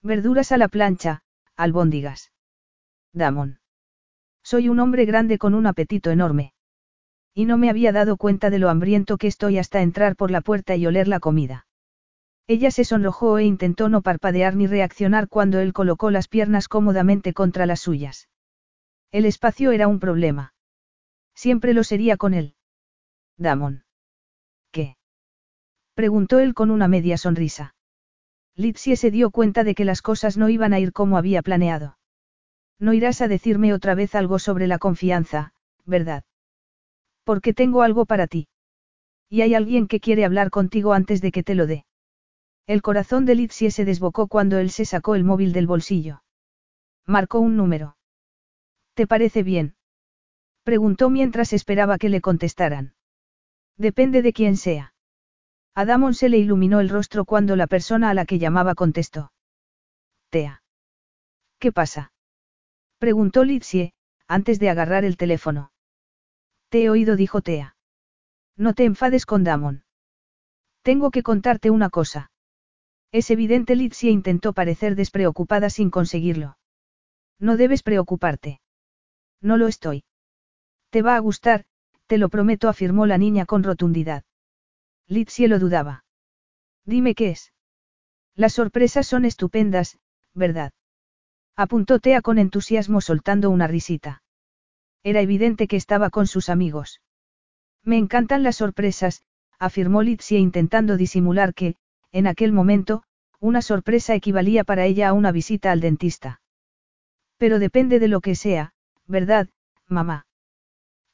Verduras 0.02 0.52
a 0.52 0.58
la 0.58 0.68
plancha, 0.68 1.22
albóndigas. 1.56 2.32
Damon. 3.12 3.60
Soy 4.42 4.68
un 4.68 4.78
hombre 4.78 5.04
grande 5.04 5.38
con 5.38 5.54
un 5.54 5.66
apetito 5.66 6.10
enorme. 6.10 6.52
Y 7.34 7.44
no 7.44 7.58
me 7.58 7.70
había 7.70 7.92
dado 7.92 8.16
cuenta 8.16 8.50
de 8.50 8.58
lo 8.58 8.70
hambriento 8.70 9.18
que 9.18 9.26
estoy 9.26 9.58
hasta 9.58 9.82
entrar 9.82 10.16
por 10.16 10.30
la 10.30 10.40
puerta 10.40 10.76
y 10.76 10.86
oler 10.86 11.08
la 11.08 11.20
comida. 11.20 11.66
Ella 12.46 12.70
se 12.70 12.84
sonrojó 12.84 13.38
e 13.38 13.44
intentó 13.44 13.88
no 13.88 14.02
parpadear 14.02 14.54
ni 14.54 14.66
reaccionar 14.66 15.28
cuando 15.28 15.58
él 15.58 15.72
colocó 15.72 16.10
las 16.10 16.28
piernas 16.28 16.68
cómodamente 16.68 17.32
contra 17.32 17.66
las 17.66 17.80
suyas. 17.80 18.28
El 19.10 19.24
espacio 19.24 19.72
era 19.72 19.88
un 19.88 19.98
problema. 19.98 20.54
Siempre 21.34 21.74
lo 21.74 21.84
sería 21.84 22.16
con 22.16 22.34
él. 22.34 22.54
Damon. 23.36 23.84
¿Qué? 24.70 24.96
preguntó 25.94 26.38
él 26.38 26.54
con 26.54 26.70
una 26.70 26.88
media 26.88 27.18
sonrisa. 27.18 27.75
Litsie 28.56 28.96
se 28.96 29.10
dio 29.10 29.30
cuenta 29.30 29.64
de 29.64 29.74
que 29.74 29.84
las 29.84 30.00
cosas 30.00 30.38
no 30.38 30.48
iban 30.48 30.72
a 30.72 30.80
ir 30.80 30.92
como 30.92 31.18
había 31.18 31.42
planeado. 31.42 31.98
No 32.78 32.94
irás 32.94 33.20
a 33.20 33.28
decirme 33.28 33.74
otra 33.74 33.94
vez 33.94 34.14
algo 34.14 34.38
sobre 34.38 34.66
la 34.66 34.78
confianza, 34.78 35.52
¿verdad? 35.84 36.24
Porque 37.24 37.52
tengo 37.52 37.82
algo 37.82 38.06
para 38.06 38.26
ti. 38.26 38.48
Y 39.28 39.42
hay 39.42 39.54
alguien 39.54 39.88
que 39.88 40.00
quiere 40.00 40.24
hablar 40.24 40.50
contigo 40.50 40.94
antes 40.94 41.20
de 41.20 41.32
que 41.32 41.42
te 41.42 41.54
lo 41.54 41.66
dé. 41.66 41.84
El 42.66 42.82
corazón 42.82 43.26
de 43.26 43.34
Litsie 43.34 43.70
se 43.70 43.84
desbocó 43.84 44.26
cuando 44.26 44.58
él 44.58 44.70
se 44.70 44.84
sacó 44.84 45.14
el 45.14 45.24
móvil 45.24 45.52
del 45.52 45.66
bolsillo. 45.66 46.22
Marcó 47.04 47.40
un 47.40 47.56
número. 47.56 47.96
¿Te 48.94 49.06
parece 49.06 49.42
bien? 49.42 49.76
Preguntó 50.64 51.10
mientras 51.10 51.52
esperaba 51.52 51.98
que 51.98 52.08
le 52.08 52.20
contestaran. 52.20 52.94
Depende 53.76 54.22
de 54.22 54.32
quién 54.32 54.56
sea. 54.56 54.94
A 55.78 55.84
Damon 55.84 56.14
se 56.14 56.30
le 56.30 56.38
iluminó 56.38 56.80
el 56.80 56.88
rostro 56.88 57.26
cuando 57.26 57.54
la 57.54 57.66
persona 57.66 58.08
a 58.08 58.14
la 58.14 58.24
que 58.24 58.38
llamaba 58.38 58.74
contestó. 58.74 59.30
Tea. 60.30 60.62
¿Qué 61.58 61.70
pasa? 61.70 62.12
Preguntó 62.98 63.44
Litsie, 63.44 63.92
antes 64.26 64.58
de 64.58 64.70
agarrar 64.70 65.04
el 65.04 65.18
teléfono. 65.18 65.72
Te 66.70 66.84
he 66.84 66.88
oído, 66.88 67.14
dijo 67.14 67.42
Tea. 67.42 67.76
No 68.56 68.72
te 68.72 68.84
enfades 68.86 69.26
con 69.26 69.44
Damon. 69.44 69.84
Tengo 70.80 71.10
que 71.10 71.22
contarte 71.22 71.68
una 71.68 71.90
cosa. 71.90 72.30
Es 73.12 73.30
evidente, 73.30 73.76
Litsie 73.76 74.10
intentó 74.10 74.54
parecer 74.54 74.96
despreocupada 74.96 75.68
sin 75.68 75.90
conseguirlo. 75.90 76.56
No 77.38 77.58
debes 77.58 77.82
preocuparte. 77.82 78.62
No 79.42 79.58
lo 79.58 79.68
estoy. 79.68 80.04
Te 80.88 81.02
va 81.02 81.16
a 81.16 81.18
gustar, 81.18 81.66
te 82.06 82.16
lo 82.16 82.30
prometo, 82.30 82.70
afirmó 82.70 83.04
la 83.04 83.18
niña 83.18 83.44
con 83.44 83.62
rotundidad. 83.62 84.24
Litsie 85.08 85.48
lo 85.48 85.58
dudaba. 85.58 86.04
Dime 86.84 87.14
qué 87.14 87.30
es. 87.30 87.52
Las 88.34 88.54
sorpresas 88.54 89.06
son 89.06 89.24
estupendas, 89.24 89.98
¿verdad? 90.34 90.72
Apuntó 91.54 92.00
Tea 92.00 92.20
con 92.22 92.38
entusiasmo 92.38 93.00
soltando 93.00 93.50
una 93.50 93.66
risita. 93.66 94.22
Era 95.02 95.20
evidente 95.20 95.68
que 95.68 95.76
estaba 95.76 96.10
con 96.10 96.26
sus 96.26 96.48
amigos. 96.48 97.00
Me 97.82 97.96
encantan 97.96 98.42
las 98.42 98.56
sorpresas, 98.56 99.22
afirmó 99.58 100.02
Litsie 100.02 100.38
intentando 100.38 100.96
disimular 100.96 101.54
que, 101.54 101.76
en 102.12 102.26
aquel 102.26 102.52
momento, 102.52 103.04
una 103.38 103.62
sorpresa 103.62 104.14
equivalía 104.14 104.64
para 104.64 104.84
ella 104.84 105.08
a 105.08 105.12
una 105.12 105.30
visita 105.32 105.70
al 105.70 105.80
dentista. 105.80 106.40
Pero 107.36 107.58
depende 107.58 107.98
de 108.00 108.08
lo 108.08 108.20
que 108.20 108.34
sea, 108.34 108.74
¿verdad, 109.06 109.48
mamá? 109.86 110.26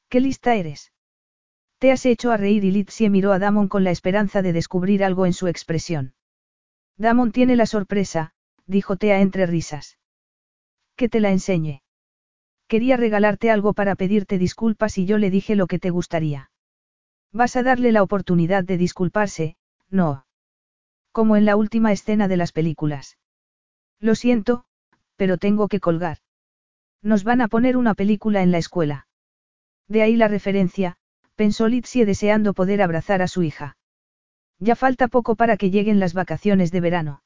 ¿Qué 0.09 0.21
lista 0.21 0.55
eres? 0.55 0.92
Te 1.83 1.91
has 1.91 2.07
hecho 2.07 2.31
a 2.31 2.37
reír 2.37 2.63
y 2.65 2.71
Litsie 2.71 3.11
miró 3.11 3.33
a 3.33 3.41
Damon 3.41 3.67
con 3.67 3.83
la 3.83 3.91
esperanza 3.91 4.41
de 4.41 4.53
descubrir 4.53 5.03
algo 5.03 5.27
en 5.27 5.33
su 5.33 5.49
expresión. 5.49 6.15
Damon 6.97 7.33
tiene 7.33 7.57
la 7.57 7.67
sorpresa, 7.67 8.35
dijo 8.67 8.97
Tea 8.97 9.21
entre 9.21 9.47
risas. 9.47 9.99
Que 10.95 11.09
te 11.09 11.19
la 11.19 11.33
enseñe. 11.33 11.83
Quería 12.69 12.97
regalarte 12.97 13.51
algo 13.51 13.73
para 13.73 13.97
pedirte 13.97 14.39
disculpas 14.39 14.97
y 14.97 15.07
yo 15.07 15.19
le 15.19 15.29
dije 15.29 15.57
lo 15.57 15.67
que 15.67 15.81
te 15.81 15.91
gustaría. 15.91 16.53
Vas 17.33 17.57
a 17.57 17.65
darle 17.65 17.91
la 17.91 18.05
oportunidad 18.05 18.63
de 18.63 18.77
disculparse, 18.79 19.57
no. 19.91 20.25
Como 21.11 21.35
en 21.35 21.45
la 21.45 21.57
última 21.57 21.91
escena 21.91 22.29
de 22.29 22.37
las 22.37 22.53
películas. 22.53 23.19
Lo 23.99 24.15
siento, 24.15 24.67
pero 25.17 25.37
tengo 25.37 25.67
que 25.67 25.81
colgar. 25.81 26.19
Nos 27.03 27.25
van 27.25 27.41
a 27.41 27.49
poner 27.49 27.77
una 27.77 27.95
película 27.95 28.41
en 28.43 28.53
la 28.53 28.59
escuela. 28.59 29.09
De 29.89 30.03
ahí 30.03 30.15
la 30.15 30.29
referencia, 30.29 30.97
pensó 31.43 31.67
Litsie 31.67 32.07
deseando 32.07 32.55
poder 32.55 32.81
abrazar 32.81 33.21
a 33.21 33.27
su 33.27 33.43
hija. 33.43 33.77
Ya 34.61 34.77
falta 34.77 35.09
poco 35.09 35.35
para 35.35 35.57
que 35.57 35.73
lleguen 35.73 35.99
las 35.99 36.15
vacaciones 36.15 36.71
de 36.71 36.81
verano. 36.81 37.25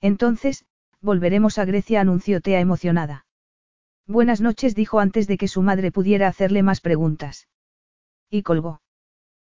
Entonces, 0.00 0.64
volveremos 1.00 1.56
a 1.58 1.64
Grecia, 1.64 2.00
anunció 2.00 2.40
Tea 2.40 2.58
emocionada. 2.58 3.26
Buenas 4.08 4.40
noches, 4.40 4.74
dijo 4.74 4.98
antes 4.98 5.28
de 5.28 5.38
que 5.38 5.46
su 5.46 5.62
madre 5.62 5.92
pudiera 5.92 6.26
hacerle 6.26 6.64
más 6.64 6.80
preguntas. 6.80 7.46
Y 8.28 8.42
colgó. 8.42 8.82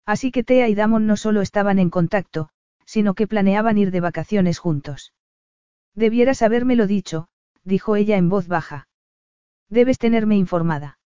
Así 0.06 0.30
que 0.30 0.44
Tea 0.44 0.70
y 0.70 0.76
Damon 0.76 1.08
no 1.08 1.18
solo 1.18 1.42
estaban 1.42 1.80
en 1.80 1.90
contacto, 1.90 2.50
sino 2.86 3.16
que 3.16 3.26
planeaban 3.26 3.80
ir 3.80 3.90
de 3.90 4.00
vacaciones 4.00 4.60
juntos. 4.60 5.12
Debieras 5.96 6.44
habérmelo 6.44 6.86
dicho, 6.86 7.30
dijo 7.64 7.96
ella 7.96 8.18
en 8.18 8.30
voz 8.30 8.48
baja. 8.48 8.90
Debes 9.70 9.98
tenerme 9.98 10.38
informada. 10.38 11.00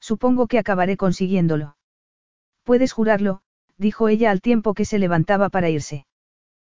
Supongo 0.00 0.48
que 0.48 0.58
acabaré 0.58 0.96
consiguiéndolo. 0.96 1.76
Puedes 2.64 2.92
jurarlo, 2.92 3.42
dijo 3.76 4.08
ella 4.08 4.30
al 4.30 4.40
tiempo 4.40 4.74
que 4.74 4.84
se 4.84 4.98
levantaba 4.98 5.48
para 5.48 5.70
irse. 5.70 6.06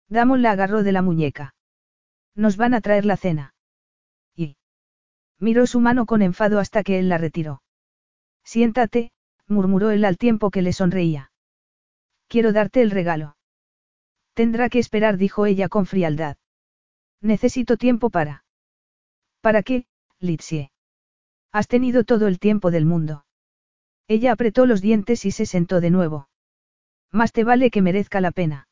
Damon 0.08 0.42
la 0.42 0.52
agarró 0.52 0.84
de 0.84 0.92
la 0.92 1.02
muñeca. 1.02 1.56
Nos 2.36 2.58
van 2.58 2.74
a 2.74 2.82
traer 2.82 3.06
la 3.06 3.18
cena. 3.18 3.54
Y. 4.36 4.58
Miró 5.40 5.68
su 5.68 5.80
mano 5.80 6.06
con 6.06 6.22
enfado 6.22 6.60
hasta 6.60 6.84
que 6.84 7.00
él 7.00 7.10
la 7.10 7.18
retiró. 7.18 7.62
Siéntate, 8.44 9.12
murmuró 9.48 9.92
él 9.92 10.06
al 10.06 10.18
tiempo 10.18 10.52
que 10.52 10.62
le 10.62 10.74
sonreía. 10.74 11.32
Quiero 12.28 12.54
darte 12.54 12.82
el 12.82 12.92
regalo. 12.92 13.38
Tendrá 14.34 14.70
que 14.70 14.80
esperar, 14.80 15.18
dijo 15.18 15.46
ella 15.46 15.70
con 15.70 15.86
frialdad. 15.86 16.38
Necesito 17.22 17.78
tiempo 17.78 18.10
para. 18.10 18.44
¿Para 19.42 19.64
qué, 19.64 19.86
Litsie? 20.20 20.72
Has 21.52 21.68
tenido 21.68 22.04
todo 22.04 22.28
el 22.28 22.40
tiempo 22.40 22.72
del 22.72 22.86
mundo. 22.86 23.26
Ella 24.08 24.32
apretó 24.32 24.66
los 24.66 24.82
dientes 24.82 25.26
y 25.26 25.32
se 25.32 25.46
sentó 25.46 25.82
de 25.82 25.90
nuevo. 25.90 26.30
Más 27.12 27.32
te 27.32 27.44
vale 27.44 27.72
que 27.72 27.82
merezca 27.82 28.22
la 28.22 28.32
pena. 28.32 28.68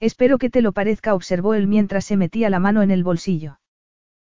Espero 0.00 0.38
que 0.38 0.50
te 0.50 0.62
lo 0.62 0.72
parezca, 0.72 1.14
observó 1.14 1.54
él 1.54 1.66
mientras 1.66 2.04
se 2.04 2.16
metía 2.16 2.50
la 2.50 2.58
mano 2.58 2.82
en 2.82 2.90
el 2.90 3.04
bolsillo. 3.04 3.58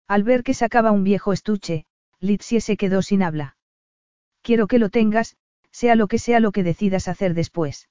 Al 0.09 0.25
ver 0.25 0.43
que 0.43 0.55
sacaba 0.55 0.91
un 0.91 1.05
viejo 1.05 1.33
estuche, 1.33 1.87
Litsie 2.19 2.61
se 2.61 2.77
quedó 2.77 3.03
sin 3.03 3.23
habla. 3.23 3.57
Quiero 4.43 4.67
que 4.67 4.79
lo 4.79 4.89
tengas, 4.89 5.37
sea 5.71 5.95
lo 5.95 6.09
que 6.09 6.19
sea 6.19 6.41
lo 6.41 6.53
que 6.53 6.65
decidas 6.65 7.09
hacer 7.09 7.35
después. 7.35 7.89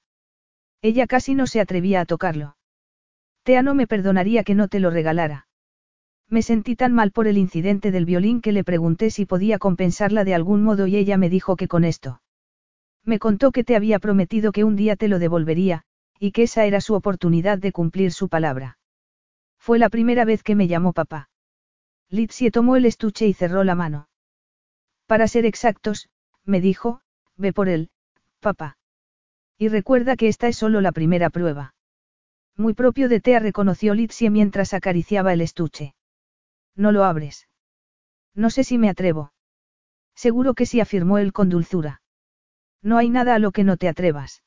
Ella 0.82 1.06
casi 1.06 1.34
no 1.34 1.46
se 1.46 1.60
atrevía 1.60 2.00
a 2.00 2.06
tocarlo. 2.06 2.56
Tea 3.42 3.62
no 3.62 3.74
me 3.74 3.86
perdonaría 3.86 4.44
que 4.44 4.54
no 4.54 4.68
te 4.68 4.80
lo 4.80 4.90
regalara. 4.90 5.48
Me 6.30 6.42
sentí 6.42 6.76
tan 6.76 6.92
mal 6.92 7.10
por 7.10 7.26
el 7.26 7.36
incidente 7.36 7.90
del 7.90 8.04
violín 8.04 8.40
que 8.40 8.52
le 8.52 8.62
pregunté 8.62 9.10
si 9.10 9.26
podía 9.26 9.58
compensarla 9.58 10.22
de 10.22 10.34
algún 10.34 10.62
modo 10.62 10.86
y 10.86 10.96
ella 10.96 11.18
me 11.18 11.28
dijo 11.28 11.56
que 11.56 11.66
con 11.66 11.82
esto. 11.82 12.22
Me 13.04 13.18
contó 13.18 13.50
que 13.50 13.64
te 13.64 13.74
había 13.74 13.98
prometido 13.98 14.52
que 14.52 14.62
un 14.62 14.76
día 14.76 14.94
te 14.94 15.08
lo 15.08 15.18
devolvería, 15.18 15.82
y 16.20 16.30
que 16.30 16.44
esa 16.44 16.66
era 16.66 16.80
su 16.80 16.94
oportunidad 16.94 17.58
de 17.58 17.72
cumplir 17.72 18.12
su 18.12 18.28
palabra. 18.28 18.78
Fue 19.58 19.80
la 19.80 19.88
primera 19.88 20.24
vez 20.24 20.44
que 20.44 20.54
me 20.54 20.68
llamó 20.68 20.92
papá. 20.92 21.30
Litsie 22.10 22.52
tomó 22.52 22.76
el 22.76 22.86
estuche 22.86 23.26
y 23.26 23.32
cerró 23.32 23.64
la 23.64 23.74
mano. 23.74 24.08
Para 25.06 25.26
ser 25.26 25.44
exactos, 25.46 26.08
me 26.44 26.60
dijo, 26.60 27.00
ve 27.36 27.52
por 27.52 27.68
él, 27.68 27.90
papá. 28.38 28.78
Y 29.58 29.68
recuerda 29.68 30.14
que 30.14 30.28
esta 30.28 30.46
es 30.46 30.56
solo 30.56 30.80
la 30.80 30.92
primera 30.92 31.30
prueba. 31.30 31.74
Muy 32.56 32.74
propio 32.74 33.08
de 33.08 33.20
Tea 33.20 33.40
reconoció 33.40 33.94
Litsie 33.94 34.30
mientras 34.30 34.74
acariciaba 34.74 35.32
el 35.32 35.40
estuche. 35.40 35.94
No 36.76 36.92
lo 36.92 37.04
abres. 37.04 37.48
No 38.34 38.50
sé 38.50 38.64
si 38.64 38.78
me 38.78 38.88
atrevo. 38.88 39.32
Seguro 40.14 40.54
que 40.54 40.66
sí, 40.66 40.80
afirmó 40.80 41.18
él 41.18 41.32
con 41.32 41.48
dulzura. 41.48 42.02
No 42.82 42.98
hay 42.98 43.10
nada 43.10 43.34
a 43.34 43.38
lo 43.38 43.52
que 43.52 43.64
no 43.64 43.76
te 43.76 43.88
atrevas. 43.88 44.42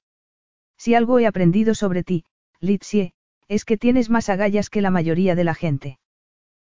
Si 0.77 0.95
algo 0.95 1.19
he 1.19 1.27
aprendido 1.27 1.75
sobre 1.75 2.03
ti, 2.03 2.25
Litsie, 2.59 3.13
es 3.47 3.65
que 3.65 3.77
tienes 3.77 4.09
más 4.09 4.29
agallas 4.29 4.69
que 4.69 4.81
la 4.81 4.91
mayoría 4.91 5.35
de 5.35 5.43
la 5.43 5.53
gente. 5.53 5.99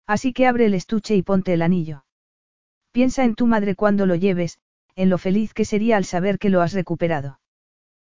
Así 0.07 0.33
que 0.33 0.47
abre 0.47 0.67
el 0.67 0.75
estuche 0.75 1.15
y 1.15 1.23
ponte 1.23 1.53
el 1.53 1.62
anillo. 1.62 2.05
Piensa 2.93 3.25
en 3.25 3.35
tu 3.35 3.47
madre 3.47 3.75
cuando 3.77 4.07
lo 4.07 4.15
lleves, 4.15 4.59
en 4.97 5.11
lo 5.11 5.19
feliz 5.19 5.55
que 5.55 5.65
sería 5.65 5.97
al 5.97 6.05
saber 6.05 6.39
que 6.39 6.51
lo 6.51 6.61
has 6.61 6.73
recuperado. 6.73 7.41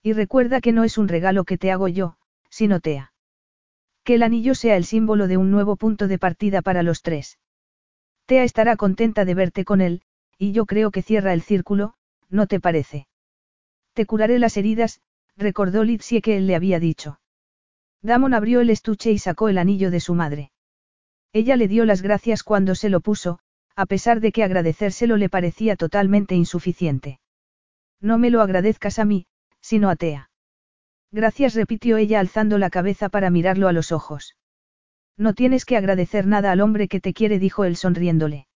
Y 0.02 0.14
recuerda 0.14 0.62
que 0.62 0.72
no 0.72 0.84
es 0.84 0.98
un 0.98 1.08
regalo 1.08 1.44
que 1.44 1.58
te 1.58 1.72
hago 1.72 1.88
yo, 1.88 2.18
sino 2.50 2.80
Tea. 2.80 3.14
Que 4.12 4.16
el 4.16 4.24
anillo 4.24 4.56
sea 4.56 4.76
el 4.76 4.84
símbolo 4.84 5.30
de 5.30 5.38
un 5.38 5.52
nuevo 5.52 5.78
punto 5.78 6.10
de 6.10 6.20
partida 6.20 6.62
para 6.62 6.84
los 6.84 7.02
tres. 7.02 7.40
Tea 8.26 8.44
estará 8.44 8.76
contenta 8.76 9.24
de 9.24 9.36
verte 9.36 9.64
con 9.64 9.80
él, 9.80 10.02
y 10.38 10.52
yo 10.52 10.66
creo 10.66 10.92
que 10.92 11.02
cierra 11.02 11.32
el 11.32 11.42
círculo, 11.42 11.94
¿no 12.28 12.46
te 12.46 12.60
parece? 12.60 13.08
Te 13.94 14.06
curaré 14.06 14.38
las 14.38 14.58
heridas, 14.58 15.00
recordó 15.38 15.86
Litsie 15.86 16.22
que 16.22 16.36
él 16.36 16.46
le 16.46 16.56
había 16.56 16.82
dicho. 16.82 17.22
Damon 18.02 18.34
abrió 18.34 18.60
el 18.60 18.70
estuche 18.70 19.14
y 19.14 19.18
sacó 19.18 19.48
el 19.48 19.58
anillo 19.58 19.92
de 19.92 20.02
su 20.02 20.14
madre. 20.14 20.52
Ella 21.32 21.56
le 21.56 21.70
dio 21.70 21.86
las 21.86 22.02
gracias 22.02 22.44
cuando 22.44 22.76
se 22.76 22.90
lo 22.90 23.00
puso, 23.00 23.40
a 23.78 23.86
pesar 23.86 24.20
de 24.20 24.34
que 24.34 24.44
agradecérselo 24.44 25.16
le 25.16 25.30
parecía 25.30 25.78
totalmente 25.78 26.36
insuficiente. 26.36 27.22
No 28.02 28.18
me 28.18 28.30
lo 28.30 28.42
agradezcas 28.42 29.00
a 29.00 29.06
mí, 29.06 29.26
sino 29.62 29.90
a 29.90 29.96
Tea. 29.96 30.31
Gracias, 31.12 31.56
repitió 31.56 31.98
ella 31.98 32.20
alzando 32.20 32.58
la 32.58 32.70
cabeza 32.70 33.10
para 33.10 33.30
mirarlo 33.30 33.68
a 33.68 33.74
los 33.74 33.92
ojos. 33.92 34.38
No 35.18 35.34
tienes 35.34 35.66
que 35.66 35.76
agradecer 35.76 36.26
nada 36.26 36.52
al 36.52 36.62
hombre 36.62 36.88
que 36.88 37.02
te 37.02 37.14
quiere, 37.14 37.38
dijo 37.38 37.66
él 37.66 37.76
sonriéndole. 37.76 38.48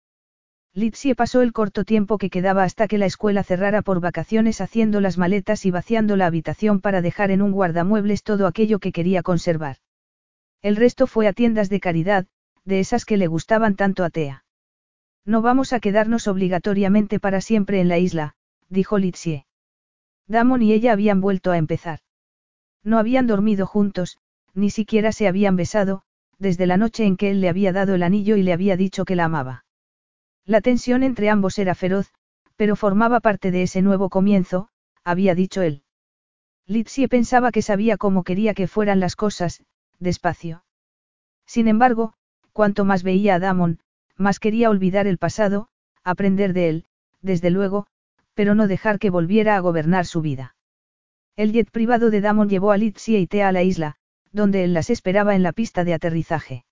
Litsie 0.72 1.14
pasó 1.14 1.40
el 1.42 1.52
corto 1.52 1.84
tiempo 1.84 2.18
que 2.18 2.28
quedaba 2.28 2.62
hasta 2.62 2.86
que 2.86 2.98
la 2.98 3.06
escuela 3.06 3.42
cerrara 3.42 3.82
por 3.82 4.00
vacaciones 4.00 4.60
haciendo 4.60 5.00
las 5.00 5.16
maletas 5.16 5.64
y 5.64 5.70
vaciando 5.70 6.16
la 6.16 6.26
habitación 6.26 6.80
para 6.80 7.02
dejar 7.02 7.30
en 7.30 7.40
un 7.40 7.52
guardamuebles 7.52 8.22
todo 8.22 8.46
aquello 8.46 8.78
que 8.78 8.92
quería 8.92 9.22
conservar. 9.22 9.76
El 10.62 10.76
resto 10.76 11.06
fue 11.06 11.28
a 11.28 11.32
tiendas 11.32 11.68
de 11.68 11.80
caridad, 11.80 12.26
de 12.64 12.80
esas 12.80 13.04
que 13.04 13.16
le 13.16 13.26
gustaban 13.26 13.76
tanto 13.76 14.04
a 14.04 14.10
Tea. 14.10 14.44
No 15.24 15.40
vamos 15.40 15.72
a 15.72 15.80
quedarnos 15.80 16.28
obligatoriamente 16.28 17.20
para 17.20 17.40
siempre 17.40 17.80
en 17.80 17.88
la 17.88 17.98
isla, 17.98 18.34
dijo 18.68 18.98
Litsie. 18.98 19.46
Damon 20.26 20.62
y 20.62 20.72
ella 20.72 20.92
habían 20.92 21.20
vuelto 21.20 21.52
a 21.52 21.58
empezar. 21.58 22.00
No 22.86 23.00
habían 23.00 23.26
dormido 23.26 23.66
juntos, 23.66 24.16
ni 24.54 24.70
siquiera 24.70 25.10
se 25.10 25.26
habían 25.26 25.56
besado, 25.56 26.02
desde 26.38 26.66
la 26.66 26.76
noche 26.76 27.04
en 27.04 27.16
que 27.16 27.30
él 27.30 27.40
le 27.40 27.48
había 27.48 27.72
dado 27.72 27.96
el 27.96 28.04
anillo 28.04 28.36
y 28.36 28.44
le 28.44 28.52
había 28.52 28.76
dicho 28.76 29.04
que 29.04 29.16
la 29.16 29.24
amaba. 29.24 29.64
La 30.44 30.60
tensión 30.60 31.02
entre 31.02 31.28
ambos 31.28 31.58
era 31.58 31.74
feroz, 31.74 32.12
pero 32.54 32.76
formaba 32.76 33.18
parte 33.18 33.50
de 33.50 33.64
ese 33.64 33.82
nuevo 33.82 34.08
comienzo, 34.08 34.68
había 35.02 35.34
dicho 35.34 35.62
él. 35.62 35.82
Litsie 36.68 37.08
pensaba 37.08 37.50
que 37.50 37.60
sabía 37.60 37.96
cómo 37.96 38.22
quería 38.22 38.54
que 38.54 38.68
fueran 38.68 39.00
las 39.00 39.16
cosas, 39.16 39.64
despacio. 39.98 40.64
Sin 41.44 41.66
embargo, 41.66 42.14
cuanto 42.52 42.84
más 42.84 43.02
veía 43.02 43.34
a 43.34 43.38
Damon, 43.40 43.80
más 44.16 44.38
quería 44.38 44.70
olvidar 44.70 45.08
el 45.08 45.18
pasado, 45.18 45.68
aprender 46.04 46.52
de 46.52 46.68
él, 46.68 46.84
desde 47.20 47.50
luego, 47.50 47.88
pero 48.34 48.54
no 48.54 48.68
dejar 48.68 49.00
que 49.00 49.10
volviera 49.10 49.56
a 49.56 49.60
gobernar 49.60 50.06
su 50.06 50.20
vida. 50.22 50.55
El 51.36 51.52
jet 51.52 51.70
privado 51.70 52.10
de 52.10 52.22
Damon 52.22 52.48
llevó 52.48 52.72
a 52.72 52.78
Litsie 52.78 53.18
y 53.20 53.26
Tea 53.26 53.48
a 53.48 53.52
la 53.52 53.62
isla, 53.62 53.96
donde 54.32 54.64
él 54.64 54.72
las 54.72 54.90
esperaba 54.90 55.34
en 55.34 55.42
la 55.42 55.52
pista 55.52 55.84
de 55.84 55.94
aterrizaje. 55.94 56.64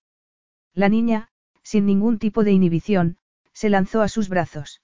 La 0.73 0.89
niña, 0.89 1.29
sin 1.63 1.87
ningún 1.87 2.19
tipo 2.19 2.45
de 2.45 2.53
inhibición, 2.53 3.19
se 3.53 3.71
lanzó 3.71 4.03
a 4.03 4.09
sus 4.09 4.29
brazos. 4.29 4.83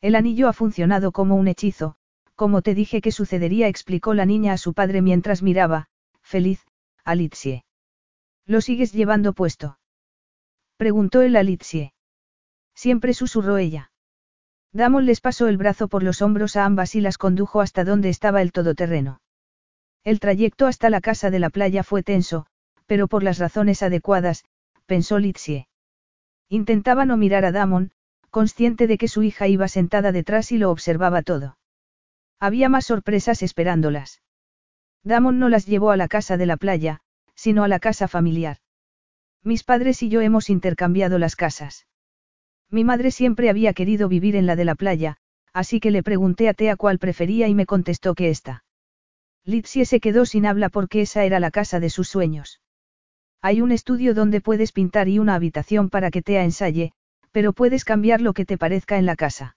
El 0.00 0.14
anillo 0.14 0.48
ha 0.48 0.52
funcionado 0.52 1.12
como 1.12 1.36
un 1.36 1.48
hechizo, 1.48 1.96
como 2.34 2.62
te 2.62 2.74
dije 2.74 3.00
que 3.00 3.12
sucedería, 3.12 3.68
explicó 3.68 4.14
la 4.14 4.26
niña 4.26 4.52
a 4.52 4.58
su 4.58 4.72
padre 4.72 5.02
mientras 5.02 5.42
miraba, 5.42 5.88
feliz, 6.22 6.66
a 7.04 7.14
Litsie. 7.14 7.64
¿Lo 8.46 8.60
sigues 8.60 8.92
llevando 8.92 9.32
puesto? 9.32 9.78
Preguntó 10.76 11.22
él 11.22 11.36
a 11.36 11.42
Litsie. 11.42 11.92
Siempre 12.74 13.14
susurró 13.14 13.58
ella. 13.58 13.91
Damon 14.72 15.04
les 15.04 15.20
pasó 15.20 15.48
el 15.48 15.58
brazo 15.58 15.88
por 15.88 16.02
los 16.02 16.22
hombros 16.22 16.56
a 16.56 16.64
ambas 16.64 16.94
y 16.94 17.00
las 17.00 17.18
condujo 17.18 17.60
hasta 17.60 17.84
donde 17.84 18.08
estaba 18.08 18.40
el 18.40 18.52
todoterreno. 18.52 19.20
El 20.02 20.18
trayecto 20.18 20.66
hasta 20.66 20.88
la 20.88 21.00
casa 21.00 21.30
de 21.30 21.38
la 21.38 21.50
playa 21.50 21.84
fue 21.84 22.02
tenso, 22.02 22.46
pero 22.86 23.06
por 23.06 23.22
las 23.22 23.38
razones 23.38 23.82
adecuadas, 23.82 24.44
pensó 24.86 25.18
Litsie. 25.18 25.68
Intentaba 26.48 27.04
no 27.04 27.16
mirar 27.16 27.44
a 27.44 27.52
Damon, 27.52 27.92
consciente 28.30 28.86
de 28.86 28.98
que 28.98 29.08
su 29.08 29.22
hija 29.22 29.46
iba 29.46 29.68
sentada 29.68 30.10
detrás 30.10 30.52
y 30.52 30.58
lo 30.58 30.70
observaba 30.70 31.22
todo. 31.22 31.58
Había 32.40 32.68
más 32.68 32.86
sorpresas 32.86 33.42
esperándolas. 33.42 34.22
Damon 35.04 35.38
no 35.38 35.48
las 35.48 35.66
llevó 35.66 35.90
a 35.90 35.96
la 35.96 36.08
casa 36.08 36.36
de 36.36 36.46
la 36.46 36.56
playa, 36.56 37.00
sino 37.34 37.62
a 37.62 37.68
la 37.68 37.78
casa 37.78 38.08
familiar. 38.08 38.58
Mis 39.44 39.64
padres 39.64 40.02
y 40.02 40.08
yo 40.08 40.20
hemos 40.20 40.48
intercambiado 40.48 41.18
las 41.18 41.36
casas. 41.36 41.86
Mi 42.72 42.84
madre 42.84 43.10
siempre 43.10 43.50
había 43.50 43.74
querido 43.74 44.08
vivir 44.08 44.34
en 44.34 44.46
la 44.46 44.56
de 44.56 44.64
la 44.64 44.74
playa, 44.74 45.18
así 45.52 45.78
que 45.78 45.90
le 45.90 46.02
pregunté 46.02 46.48
a 46.48 46.54
Tea 46.54 46.74
cuál 46.76 46.98
prefería 46.98 47.46
y 47.46 47.54
me 47.54 47.66
contestó 47.66 48.14
que 48.14 48.30
esta. 48.30 48.64
Litsie 49.44 49.84
se 49.84 50.00
quedó 50.00 50.24
sin 50.24 50.46
habla 50.46 50.70
porque 50.70 51.02
esa 51.02 51.24
era 51.24 51.38
la 51.38 51.50
casa 51.50 51.80
de 51.80 51.90
sus 51.90 52.08
sueños. 52.08 52.62
Hay 53.42 53.60
un 53.60 53.72
estudio 53.72 54.14
donde 54.14 54.40
puedes 54.40 54.72
pintar 54.72 55.08
y 55.08 55.18
una 55.18 55.34
habitación 55.34 55.90
para 55.90 56.10
que 56.10 56.22
Tea 56.22 56.44
ensaye, 56.44 56.92
pero 57.30 57.52
puedes 57.52 57.84
cambiar 57.84 58.22
lo 58.22 58.32
que 58.32 58.46
te 58.46 58.56
parezca 58.56 58.96
en 58.96 59.04
la 59.04 59.16
casa. 59.16 59.56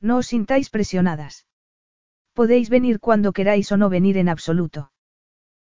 No 0.00 0.18
os 0.18 0.26
sintáis 0.26 0.68
presionadas. 0.68 1.46
Podéis 2.34 2.68
venir 2.68 3.00
cuando 3.00 3.32
queráis 3.32 3.72
o 3.72 3.78
no 3.78 3.88
venir 3.88 4.18
en 4.18 4.28
absoluto. 4.28 4.92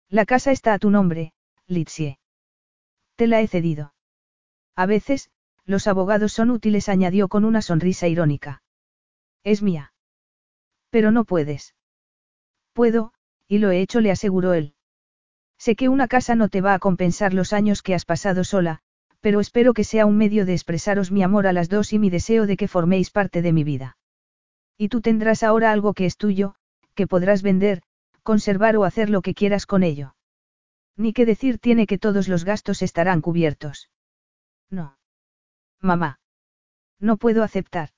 La 0.08 0.24
casa 0.24 0.52
está 0.52 0.72
a 0.72 0.78
tu 0.78 0.88
nombre, 0.88 1.34
Litsie. 1.66 2.18
Te 3.16 3.26
la 3.26 3.42
he 3.42 3.46
cedido. 3.46 3.92
A 4.74 4.86
veces, 4.86 5.30
los 5.66 5.86
abogados 5.86 6.32
son 6.32 6.50
útiles, 6.50 6.88
añadió 6.88 7.28
con 7.28 7.44
una 7.44 7.62
sonrisa 7.62 8.08
irónica. 8.08 8.62
Es 9.44 9.62
mía. 9.62 9.92
Pero 10.90 11.10
no 11.10 11.24
puedes. 11.24 11.74
Puedo, 12.72 13.12
y 13.48 13.58
lo 13.58 13.70
he 13.70 13.80
hecho, 13.80 14.00
le 14.00 14.10
aseguró 14.10 14.54
él. 14.54 14.74
Sé 15.58 15.76
que 15.76 15.88
una 15.88 16.08
casa 16.08 16.34
no 16.34 16.48
te 16.48 16.60
va 16.60 16.74
a 16.74 16.78
compensar 16.78 17.34
los 17.34 17.52
años 17.52 17.82
que 17.82 17.94
has 17.94 18.04
pasado 18.04 18.44
sola, 18.44 18.80
pero 19.20 19.40
espero 19.40 19.74
que 19.74 19.84
sea 19.84 20.06
un 20.06 20.16
medio 20.16 20.44
de 20.44 20.54
expresaros 20.54 21.12
mi 21.12 21.22
amor 21.22 21.46
a 21.46 21.52
las 21.52 21.68
dos 21.68 21.92
y 21.92 21.98
mi 21.98 22.10
deseo 22.10 22.46
de 22.46 22.56
que 22.56 22.66
forméis 22.66 23.10
parte 23.10 23.42
de 23.42 23.52
mi 23.52 23.62
vida. 23.62 23.96
Y 24.76 24.88
tú 24.88 25.00
tendrás 25.00 25.44
ahora 25.44 25.70
algo 25.70 25.94
que 25.94 26.06
es 26.06 26.16
tuyo, 26.16 26.56
que 26.94 27.06
podrás 27.06 27.42
vender, 27.42 27.82
conservar 28.22 28.76
o 28.76 28.84
hacer 28.84 29.10
lo 29.10 29.22
que 29.22 29.34
quieras 29.34 29.66
con 29.66 29.84
ello. 29.84 30.16
Ni 30.96 31.12
que 31.12 31.26
decir 31.26 31.58
tiene 31.58 31.86
que 31.86 31.98
todos 31.98 32.26
los 32.28 32.44
gastos 32.44 32.82
estarán 32.82 33.20
cubiertos. 33.20 33.90
No. 34.68 34.96
Mamá. 35.82 36.20
No 37.00 37.16
puedo 37.16 37.42
aceptar. 37.42 37.90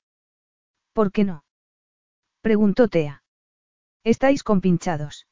¿Por 0.91 1.11
qué 1.11 1.23
no? 1.23 1.45
Preguntó 2.41 2.87
Tea. 2.87 3.23
Estáis 4.03 4.43
compinchados. 4.43 5.27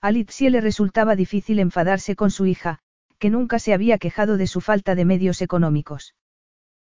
A 0.00 0.10
Litsie 0.10 0.50
le 0.50 0.60
resultaba 0.60 1.16
difícil 1.16 1.58
enfadarse 1.58 2.16
con 2.16 2.30
su 2.30 2.46
hija, 2.46 2.80
que 3.18 3.30
nunca 3.30 3.58
se 3.58 3.74
había 3.74 3.98
quejado 3.98 4.36
de 4.36 4.46
su 4.46 4.60
falta 4.60 4.94
de 4.94 5.04
medios 5.04 5.42
económicos. 5.42 6.14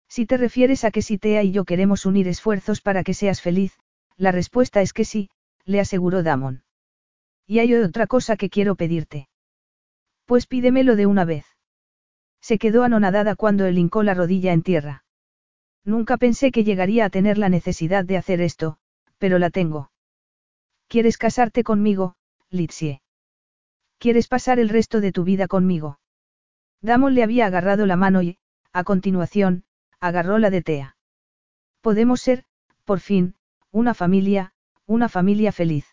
Si 0.09 0.27
te 0.27 0.37
refieres 0.37 0.85
a 0.85 0.91
que 0.91 1.03
si 1.03 1.19
Tea 1.19 1.43
y 1.43 1.53
yo 1.53 1.65
queremos 1.65 2.05
unir 2.07 2.27
esfuerzos 2.29 2.81
para 2.81 3.05
que 3.05 3.15
seas 3.15 3.41
feliz, 3.41 3.79
la 4.17 4.33
respuesta 4.33 4.83
es 4.83 4.93
que 4.93 5.05
sí, 5.05 5.31
le 5.65 5.81
aseguró 5.81 6.23
Damon. 6.23 6.65
Y 7.47 7.59
hay 7.61 7.75
otra 7.75 8.07
cosa 8.07 8.37
que 8.37 8.51
quiero 8.51 8.75
pedirte. 8.75 9.29
Pues 10.25 10.47
pídemelo 10.47 10.95
de 10.97 11.07
una 11.07 11.25
vez. 11.25 11.50
Se 12.41 12.59
quedó 12.59 12.85
anonadada 12.85 13.37
cuando 13.37 13.67
él 13.67 13.79
hincó 13.79 14.03
la 14.03 14.15
rodilla 14.15 14.53
en 14.53 14.63
tierra. 14.63 15.05
Nunca 15.85 16.17
pensé 16.17 16.51
que 16.53 16.65
llegaría 16.65 17.05
a 17.05 17.11
tener 17.11 17.39
la 17.39 17.49
necesidad 17.49 18.05
de 18.05 18.17
hacer 18.17 18.41
esto, 18.41 18.79
pero 19.19 19.39
la 19.39 19.51
tengo. 19.51 19.91
¿Quieres 20.89 21.19
casarte 21.19 21.63
conmigo, 21.63 22.17
Litsie? 22.51 23.03
¿Quieres 23.99 24.29
pasar 24.29 24.59
el 24.59 24.69
resto 24.69 25.01
de 25.01 25.13
tu 25.13 25.25
vida 25.25 25.47
conmigo? 25.47 26.01
Damon 26.81 27.15
le 27.15 27.23
había 27.23 27.47
agarrado 27.47 27.87
la 27.87 27.97
mano 27.97 28.23
y, 28.23 28.39
a 28.73 28.85
continuación, 28.85 29.65
agarró 30.01 30.39
la 30.39 30.51
de 30.51 30.63
Tea. 30.63 30.97
Podemos 31.83 32.21
ser, 32.21 32.45
por 32.85 33.01
fin, 33.01 33.35
una 33.71 33.95
familia, 33.95 34.53
una 34.87 35.09
familia 35.09 35.53
feliz. 35.53 35.87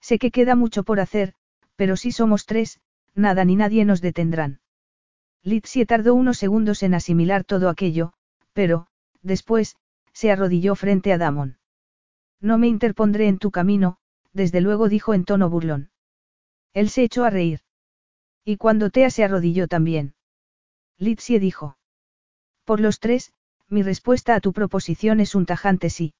Sé 0.00 0.18
que 0.18 0.30
queda 0.30 0.56
mucho 0.56 0.82
por 0.82 0.98
hacer, 0.98 1.34
pero 1.76 1.96
si 1.96 2.10
somos 2.10 2.46
tres, 2.46 2.80
nada 3.14 3.44
ni 3.44 3.56
nadie 3.56 3.84
nos 3.84 4.00
detendrán. 4.00 4.59
Litsie 5.42 5.86
tardó 5.86 6.14
unos 6.14 6.38
segundos 6.38 6.82
en 6.82 6.94
asimilar 6.94 7.44
todo 7.44 7.68
aquello, 7.68 8.12
pero, 8.52 8.86
después, 9.22 9.76
se 10.12 10.30
arrodilló 10.30 10.74
frente 10.74 11.12
a 11.12 11.18
Damon. 11.18 11.58
No 12.40 12.58
me 12.58 12.68
interpondré 12.68 13.28
en 13.28 13.38
tu 13.38 13.50
camino, 13.50 13.98
desde 14.32 14.60
luego 14.60 14.88
dijo 14.88 15.14
en 15.14 15.24
tono 15.24 15.48
burlón. 15.48 15.90
Él 16.72 16.90
se 16.90 17.02
echó 17.02 17.24
a 17.24 17.30
reír. 17.30 17.60
Y 18.44 18.56
cuando 18.56 18.90
Tea 18.90 19.10
se 19.10 19.24
arrodilló 19.24 19.66
también. 19.66 20.14
Litsie 20.98 21.40
dijo. 21.40 21.78
Por 22.64 22.80
los 22.80 23.00
tres, 23.00 23.32
mi 23.68 23.82
respuesta 23.82 24.34
a 24.34 24.40
tu 24.40 24.52
proposición 24.52 25.20
es 25.20 25.34
un 25.34 25.46
tajante 25.46 25.90
sí. 25.90 26.14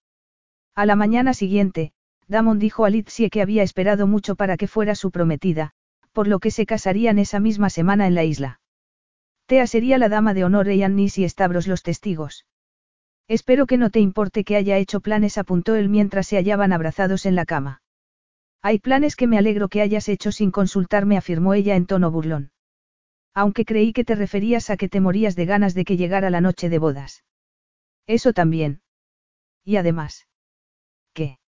A 0.75 0.87
la 0.87 0.97
mañana 0.97 1.35
siguiente, 1.35 1.93
Damon 2.27 2.59
dijo 2.59 2.85
a 2.85 2.91
Litsie 2.91 3.29
que 3.29 3.43
había 3.43 3.63
esperado 3.63 4.07
mucho 4.07 4.37
para 4.37 4.57
que 4.57 4.69
fuera 4.69 4.95
su 4.95 5.11
prometida, 5.11 5.73
por 6.13 6.29
lo 6.29 6.39
que 6.39 6.51
se 6.51 6.65
casarían 6.65 7.19
esa 7.19 7.41
misma 7.41 7.71
semana 7.71 8.07
en 8.07 8.15
la 8.15 8.25
isla. 8.25 8.60
Tea 9.51 9.67
sería 9.67 9.99
la 9.99 10.09
dama 10.09 10.33
de 10.33 10.45
honor 10.45 10.69
y 10.69 10.85
Annis 10.85 11.19
y 11.19 11.29
Stavros 11.29 11.67
los 11.67 11.83
testigos. 11.83 12.47
Espero 13.27 13.67
que 13.67 13.79
no 13.79 13.91
te 13.91 13.99
importe 13.99 14.45
que 14.45 14.55
haya 14.55 14.79
hecho 14.79 15.01
planes, 15.01 15.39
apuntó 15.39 15.75
él 15.75 15.89
mientras 15.89 16.29
se 16.29 16.37
hallaban 16.37 16.73
abrazados 16.73 17.27
en 17.27 17.35
la 17.35 17.45
cama. 17.45 17.83
Hay 18.63 18.79
planes 18.79 19.17
que 19.17 19.27
me 19.27 19.39
alegro 19.39 19.69
que 19.69 19.83
hayas 19.83 20.09
hecho 20.09 20.31
sin 20.31 20.53
consultarme, 20.53 21.17
afirmó 21.17 21.55
ella 21.55 21.75
en 21.75 21.87
tono 21.87 22.13
burlón. 22.13 22.53
Aunque 23.35 23.65
creí 23.65 23.93
que 23.93 24.05
te 24.05 24.15
referías 24.15 24.71
a 24.71 24.77
que 24.77 24.89
te 24.89 25.01
morías 25.01 25.35
de 25.35 25.47
ganas 25.47 25.75
de 25.75 25.85
que 25.85 25.97
llegara 25.97 26.31
la 26.31 26.41
noche 26.41 26.69
de 26.69 26.79
bodas. 26.79 27.25
Eso 28.07 28.33
también. 28.33 28.83
Y 29.65 29.79
además. 29.79 30.29
¿Qué? 31.13 31.41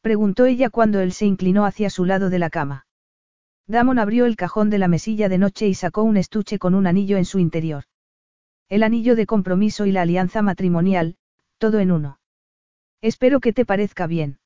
preguntó 0.00 0.44
ella 0.44 0.70
cuando 0.70 1.00
él 1.00 1.10
se 1.10 1.26
inclinó 1.26 1.66
hacia 1.66 1.90
su 1.90 2.04
lado 2.04 2.30
de 2.30 2.38
la 2.38 2.50
cama. 2.50 2.86
Damon 3.68 3.98
abrió 3.98 4.26
el 4.26 4.36
cajón 4.36 4.70
de 4.70 4.78
la 4.78 4.88
mesilla 4.88 5.28
de 5.28 5.38
noche 5.38 5.66
y 5.66 5.74
sacó 5.74 6.02
un 6.02 6.16
estuche 6.16 6.58
con 6.58 6.74
un 6.74 6.86
anillo 6.86 7.16
en 7.16 7.24
su 7.24 7.38
interior. 7.38 7.84
El 8.68 8.82
anillo 8.82 9.16
de 9.16 9.26
compromiso 9.26 9.86
y 9.86 9.92
la 9.92 10.02
alianza 10.02 10.42
matrimonial, 10.42 11.16
todo 11.58 11.80
en 11.80 11.90
uno. 11.90 12.20
Espero 13.00 13.40
que 13.40 13.52
te 13.52 13.64
parezca 13.64 14.06
bien. 14.06 14.38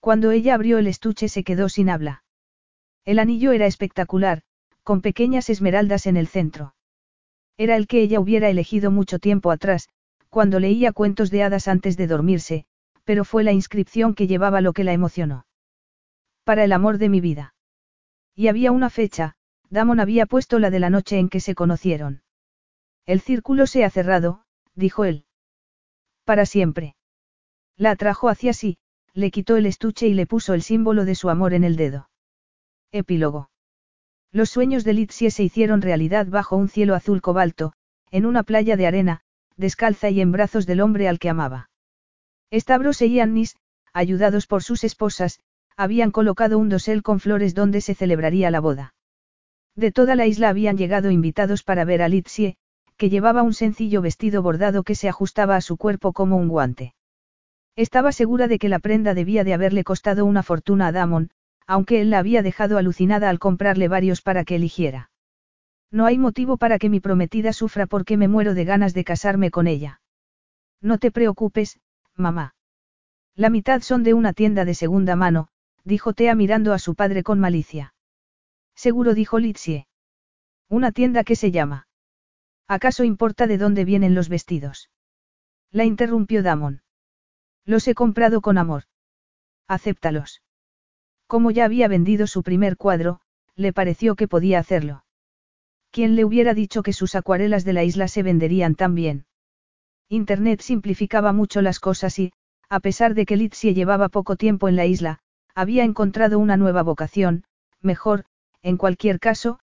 Cuando 0.00 0.30
ella 0.30 0.54
abrió 0.54 0.78
el 0.78 0.86
estuche 0.86 1.28
se 1.28 1.44
quedó 1.44 1.68
sin 1.68 1.90
habla. 1.90 2.24
El 3.04 3.18
anillo 3.18 3.52
era 3.52 3.66
espectacular, 3.66 4.42
con 4.82 5.02
pequeñas 5.02 5.50
esmeraldas 5.50 6.06
en 6.06 6.16
el 6.16 6.26
centro. 6.26 6.74
Era 7.58 7.76
el 7.76 7.86
que 7.86 8.00
ella 8.00 8.20
hubiera 8.20 8.48
elegido 8.48 8.90
mucho 8.90 9.18
tiempo 9.18 9.50
atrás, 9.50 9.88
cuando 10.30 10.60
leía 10.60 10.92
cuentos 10.92 11.30
de 11.30 11.42
hadas 11.42 11.68
antes 11.68 11.96
de 11.98 12.06
dormirse, 12.06 12.64
pero 13.04 13.24
fue 13.24 13.44
la 13.44 13.52
inscripción 13.52 14.14
que 14.14 14.26
llevaba 14.26 14.60
lo 14.62 14.72
que 14.72 14.84
la 14.84 14.92
emocionó. 14.92 15.44
Para 16.44 16.64
el 16.64 16.72
amor 16.72 16.96
de 16.98 17.08
mi 17.10 17.20
vida. 17.20 17.54
Y 18.34 18.48
había 18.48 18.72
una 18.72 18.90
fecha, 18.90 19.36
Damon 19.68 20.00
había 20.00 20.26
puesto 20.26 20.58
la 20.58 20.70
de 20.70 20.80
la 20.80 20.90
noche 20.90 21.18
en 21.18 21.28
que 21.28 21.40
se 21.40 21.54
conocieron. 21.54 22.22
El 23.06 23.20
círculo 23.20 23.66
se 23.66 23.84
ha 23.84 23.90
cerrado, 23.90 24.44
dijo 24.74 25.04
él. 25.04 25.24
Para 26.24 26.46
siempre. 26.46 26.96
La 27.76 27.92
atrajo 27.92 28.28
hacia 28.28 28.52
sí, 28.52 28.78
le 29.14 29.30
quitó 29.30 29.56
el 29.56 29.66
estuche 29.66 30.06
y 30.06 30.14
le 30.14 30.26
puso 30.26 30.54
el 30.54 30.62
símbolo 30.62 31.04
de 31.04 31.14
su 31.14 31.30
amor 31.30 31.54
en 31.54 31.64
el 31.64 31.76
dedo. 31.76 32.10
Epílogo. 32.92 33.50
Los 34.32 34.50
sueños 34.50 34.84
de 34.84 34.92
Litsie 34.94 35.30
se 35.30 35.42
hicieron 35.42 35.82
realidad 35.82 36.26
bajo 36.26 36.56
un 36.56 36.68
cielo 36.68 36.94
azul 36.94 37.20
cobalto, 37.20 37.72
en 38.10 38.26
una 38.26 38.42
playa 38.42 38.76
de 38.76 38.86
arena, 38.86 39.22
descalza 39.56 40.10
y 40.10 40.20
en 40.20 40.32
brazos 40.32 40.66
del 40.66 40.80
hombre 40.80 41.08
al 41.08 41.18
que 41.18 41.28
amaba. 41.28 41.70
Stavros 42.52 43.02
y 43.02 43.20
Annis, 43.20 43.56
ayudados 43.92 44.46
por 44.46 44.62
sus 44.62 44.84
esposas, 44.84 45.40
Habían 45.80 46.10
colocado 46.10 46.58
un 46.58 46.68
dosel 46.68 47.02
con 47.02 47.20
flores 47.20 47.54
donde 47.54 47.80
se 47.80 47.94
celebraría 47.94 48.50
la 48.50 48.60
boda. 48.60 48.92
De 49.74 49.90
toda 49.90 50.14
la 50.14 50.26
isla 50.26 50.50
habían 50.50 50.76
llegado 50.76 51.10
invitados 51.10 51.62
para 51.62 51.86
ver 51.86 52.02
a 52.02 52.08
Litsie, 52.10 52.56
que 52.98 53.08
llevaba 53.08 53.42
un 53.42 53.54
sencillo 53.54 54.02
vestido 54.02 54.42
bordado 54.42 54.82
que 54.82 54.94
se 54.94 55.08
ajustaba 55.08 55.56
a 55.56 55.62
su 55.62 55.78
cuerpo 55.78 56.12
como 56.12 56.36
un 56.36 56.48
guante. 56.48 56.92
Estaba 57.76 58.12
segura 58.12 58.46
de 58.46 58.58
que 58.58 58.68
la 58.68 58.78
prenda 58.78 59.14
debía 59.14 59.42
de 59.42 59.54
haberle 59.54 59.82
costado 59.82 60.26
una 60.26 60.42
fortuna 60.42 60.88
a 60.88 60.92
Damon, 60.92 61.30
aunque 61.66 62.02
él 62.02 62.10
la 62.10 62.18
había 62.18 62.42
dejado 62.42 62.76
alucinada 62.76 63.30
al 63.30 63.38
comprarle 63.38 63.88
varios 63.88 64.20
para 64.20 64.44
que 64.44 64.56
eligiera. 64.56 65.10
No 65.90 66.04
hay 66.04 66.18
motivo 66.18 66.58
para 66.58 66.78
que 66.78 66.90
mi 66.90 67.00
prometida 67.00 67.54
sufra 67.54 67.86
porque 67.86 68.18
me 68.18 68.28
muero 68.28 68.52
de 68.52 68.66
ganas 68.66 68.92
de 68.92 69.04
casarme 69.04 69.50
con 69.50 69.66
ella. 69.66 70.02
No 70.82 70.98
te 70.98 71.10
preocupes, 71.10 71.80
mamá. 72.14 72.54
La 73.34 73.48
mitad 73.48 73.80
son 73.80 74.02
de 74.02 74.12
una 74.12 74.34
tienda 74.34 74.66
de 74.66 74.74
segunda 74.74 75.16
mano, 75.16 75.48
dijo 75.84 76.12
Tea 76.12 76.34
mirando 76.34 76.72
a 76.72 76.78
su 76.78 76.94
padre 76.94 77.22
con 77.22 77.40
malicia. 77.40 77.94
Seguro 78.74 79.14
dijo 79.14 79.38
Litsie. 79.38 79.86
Una 80.68 80.92
tienda 80.92 81.24
que 81.24 81.36
se 81.36 81.50
llama. 81.50 81.88
¿Acaso 82.68 83.04
importa 83.04 83.46
de 83.46 83.58
dónde 83.58 83.84
vienen 83.84 84.14
los 84.14 84.28
vestidos? 84.28 84.90
La 85.70 85.84
interrumpió 85.84 86.42
Damon. 86.42 86.82
Los 87.64 87.86
he 87.88 87.94
comprado 87.94 88.40
con 88.40 88.58
amor. 88.58 88.84
Acéptalos. 89.66 90.42
Como 91.26 91.50
ya 91.50 91.64
había 91.64 91.88
vendido 91.88 92.26
su 92.26 92.42
primer 92.42 92.76
cuadro, 92.76 93.20
le 93.54 93.72
pareció 93.72 94.16
que 94.16 94.28
podía 94.28 94.58
hacerlo. 94.58 95.04
¿Quién 95.90 96.16
le 96.16 96.24
hubiera 96.24 96.54
dicho 96.54 96.82
que 96.82 96.92
sus 96.92 97.14
acuarelas 97.14 97.64
de 97.64 97.72
la 97.72 97.84
isla 97.84 98.08
se 98.08 98.22
venderían 98.22 98.74
tan 98.74 98.94
bien? 98.94 99.26
Internet 100.08 100.60
simplificaba 100.60 101.32
mucho 101.32 101.62
las 101.62 101.78
cosas 101.78 102.18
y, 102.18 102.32
a 102.68 102.80
pesar 102.80 103.14
de 103.14 103.26
que 103.26 103.36
Litsie 103.36 103.74
llevaba 103.74 104.08
poco 104.08 104.36
tiempo 104.36 104.68
en 104.68 104.76
la 104.76 104.86
isla, 104.86 105.20
había 105.54 105.84
encontrado 105.84 106.38
una 106.38 106.56
nueva 106.56 106.82
vocación, 106.82 107.44
mejor, 107.80 108.24
en 108.62 108.76
cualquier 108.76 109.18
caso, 109.18 109.60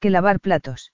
que 0.00 0.10
lavar 0.10 0.40
platos. 0.40 0.92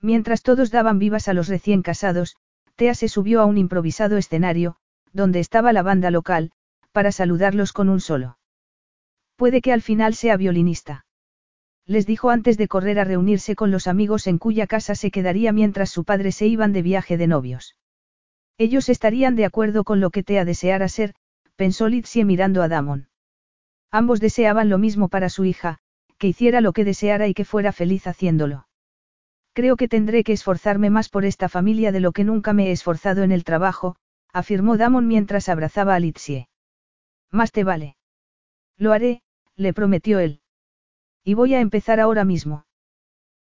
Mientras 0.00 0.42
todos 0.42 0.70
daban 0.70 0.98
vivas 0.98 1.28
a 1.28 1.34
los 1.34 1.48
recién 1.48 1.82
casados, 1.82 2.36
Tea 2.76 2.94
se 2.94 3.08
subió 3.08 3.40
a 3.40 3.44
un 3.44 3.56
improvisado 3.58 4.16
escenario, 4.16 4.76
donde 5.12 5.40
estaba 5.40 5.72
la 5.72 5.82
banda 5.82 6.10
local, 6.10 6.50
para 6.92 7.12
saludarlos 7.12 7.72
con 7.72 7.88
un 7.88 8.00
solo. 8.00 8.38
Puede 9.36 9.60
que 9.60 9.72
al 9.72 9.82
final 9.82 10.14
sea 10.14 10.36
violinista. 10.36 11.06
Les 11.86 12.06
dijo 12.06 12.30
antes 12.30 12.56
de 12.56 12.68
correr 12.68 12.98
a 12.98 13.04
reunirse 13.04 13.54
con 13.54 13.70
los 13.70 13.86
amigos 13.86 14.26
en 14.26 14.38
cuya 14.38 14.66
casa 14.66 14.94
se 14.94 15.10
quedaría 15.10 15.52
mientras 15.52 15.90
su 15.90 16.04
padre 16.04 16.32
se 16.32 16.46
iban 16.46 16.72
de 16.72 16.82
viaje 16.82 17.16
de 17.16 17.26
novios. 17.26 17.76
Ellos 18.56 18.88
estarían 18.88 19.36
de 19.36 19.44
acuerdo 19.44 19.84
con 19.84 20.00
lo 20.00 20.10
que 20.10 20.22
Tea 20.22 20.44
deseara 20.44 20.88
ser, 20.88 21.14
pensó 21.56 21.88
Litsie 21.88 22.24
mirando 22.24 22.62
a 22.62 22.68
Damon. 22.68 23.08
Ambos 23.94 24.18
deseaban 24.18 24.70
lo 24.70 24.78
mismo 24.78 25.08
para 25.08 25.28
su 25.28 25.44
hija, 25.44 25.78
que 26.18 26.26
hiciera 26.26 26.60
lo 26.60 26.72
que 26.72 26.84
deseara 26.84 27.28
y 27.28 27.32
que 27.32 27.44
fuera 27.44 27.70
feliz 27.70 28.08
haciéndolo. 28.08 28.66
Creo 29.52 29.76
que 29.76 29.86
tendré 29.86 30.24
que 30.24 30.32
esforzarme 30.32 30.90
más 30.90 31.08
por 31.08 31.24
esta 31.24 31.48
familia 31.48 31.92
de 31.92 32.00
lo 32.00 32.10
que 32.10 32.24
nunca 32.24 32.52
me 32.52 32.66
he 32.66 32.72
esforzado 32.72 33.22
en 33.22 33.30
el 33.30 33.44
trabajo, 33.44 33.94
afirmó 34.32 34.76
Damon 34.76 35.06
mientras 35.06 35.48
abrazaba 35.48 35.94
a 35.94 36.00
Litsie. 36.00 36.48
Más 37.30 37.52
te 37.52 37.62
vale. 37.62 37.96
Lo 38.76 38.92
haré, 38.92 39.22
le 39.54 39.72
prometió 39.72 40.18
él. 40.18 40.40
Y 41.22 41.34
voy 41.34 41.54
a 41.54 41.60
empezar 41.60 42.00
ahora 42.00 42.24
mismo. 42.24 42.66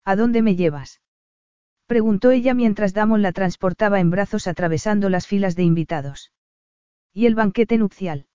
¿A 0.03 0.17
dónde 0.17 0.41
me 0.41 0.57
llevas? 0.57 0.99
Preguntó 1.85 2.29
ella 2.31 2.53
mientras 2.53 2.93
Damon 2.93 3.21
la 3.21 3.31
transportaba 3.31 4.01
en 4.01 4.09
brazos 4.09 4.47
atravesando 4.47 5.07
las 5.07 5.27
filas 5.27 5.55
de 5.55 5.63
invitados. 5.63 6.33
¿Y 7.13 7.25
el 7.27 7.35
banquete 7.35 7.77
nupcial? 7.77 8.27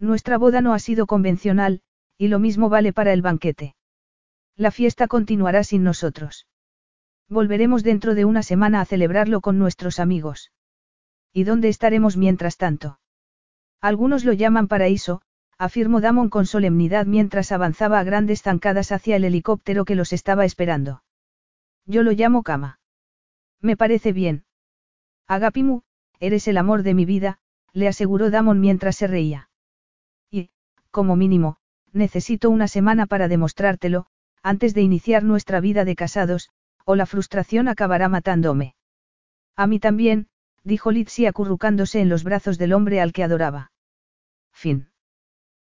Nuestra 0.00 0.38
boda 0.38 0.62
no 0.62 0.72
ha 0.72 0.78
sido 0.78 1.06
convencional, 1.06 1.82
y 2.16 2.28
lo 2.28 2.38
mismo 2.38 2.70
vale 2.70 2.94
para 2.94 3.12
el 3.12 3.20
banquete. 3.20 3.76
La 4.56 4.70
fiesta 4.70 5.08
continuará 5.08 5.62
sin 5.62 5.84
nosotros. 5.84 6.46
Volveremos 7.28 7.82
dentro 7.82 8.14
de 8.14 8.24
una 8.24 8.42
semana 8.42 8.80
a 8.80 8.86
celebrarlo 8.86 9.42
con 9.42 9.58
nuestros 9.58 10.00
amigos. 10.00 10.52
¿Y 11.32 11.44
dónde 11.44 11.68
estaremos 11.68 12.16
mientras 12.16 12.56
tanto? 12.56 12.98
Algunos 13.80 14.24
lo 14.24 14.32
llaman 14.32 14.68
paraíso, 14.68 15.20
afirmó 15.58 16.00
Damon 16.00 16.30
con 16.30 16.46
solemnidad 16.46 17.04
mientras 17.04 17.52
avanzaba 17.52 18.00
a 18.00 18.04
grandes 18.04 18.42
zancadas 18.42 18.92
hacia 18.92 19.16
el 19.16 19.24
helicóptero 19.24 19.84
que 19.84 19.94
los 19.94 20.14
estaba 20.14 20.46
esperando. 20.46 21.02
Yo 21.84 22.02
lo 22.02 22.12
llamo 22.12 22.42
cama. 22.42 22.80
Me 23.60 23.76
parece 23.76 24.12
bien. 24.12 24.44
Agapimu, 25.26 25.82
eres 26.18 26.48
el 26.48 26.56
amor 26.56 26.82
de 26.82 26.94
mi 26.94 27.04
vida, 27.04 27.38
le 27.74 27.86
aseguró 27.86 28.30
Damon 28.30 28.60
mientras 28.60 28.96
se 28.96 29.06
reía. 29.06 29.49
Como 30.90 31.16
mínimo, 31.16 31.56
necesito 31.92 32.50
una 32.50 32.68
semana 32.68 33.06
para 33.06 33.28
demostrártelo, 33.28 34.06
antes 34.42 34.74
de 34.74 34.82
iniciar 34.82 35.22
nuestra 35.22 35.60
vida 35.60 35.84
de 35.84 35.96
casados, 35.96 36.50
o 36.84 36.96
la 36.96 37.06
frustración 37.06 37.68
acabará 37.68 38.08
matándome. 38.08 38.74
A 39.56 39.66
mí 39.66 39.78
también, 39.78 40.28
dijo 40.64 40.90
Litsi 40.90 41.26
acurrucándose 41.26 42.00
en 42.00 42.08
los 42.08 42.24
brazos 42.24 42.58
del 42.58 42.72
hombre 42.72 43.00
al 43.00 43.12
que 43.12 43.22
adoraba. 43.22 43.72
Fin. 44.52 44.89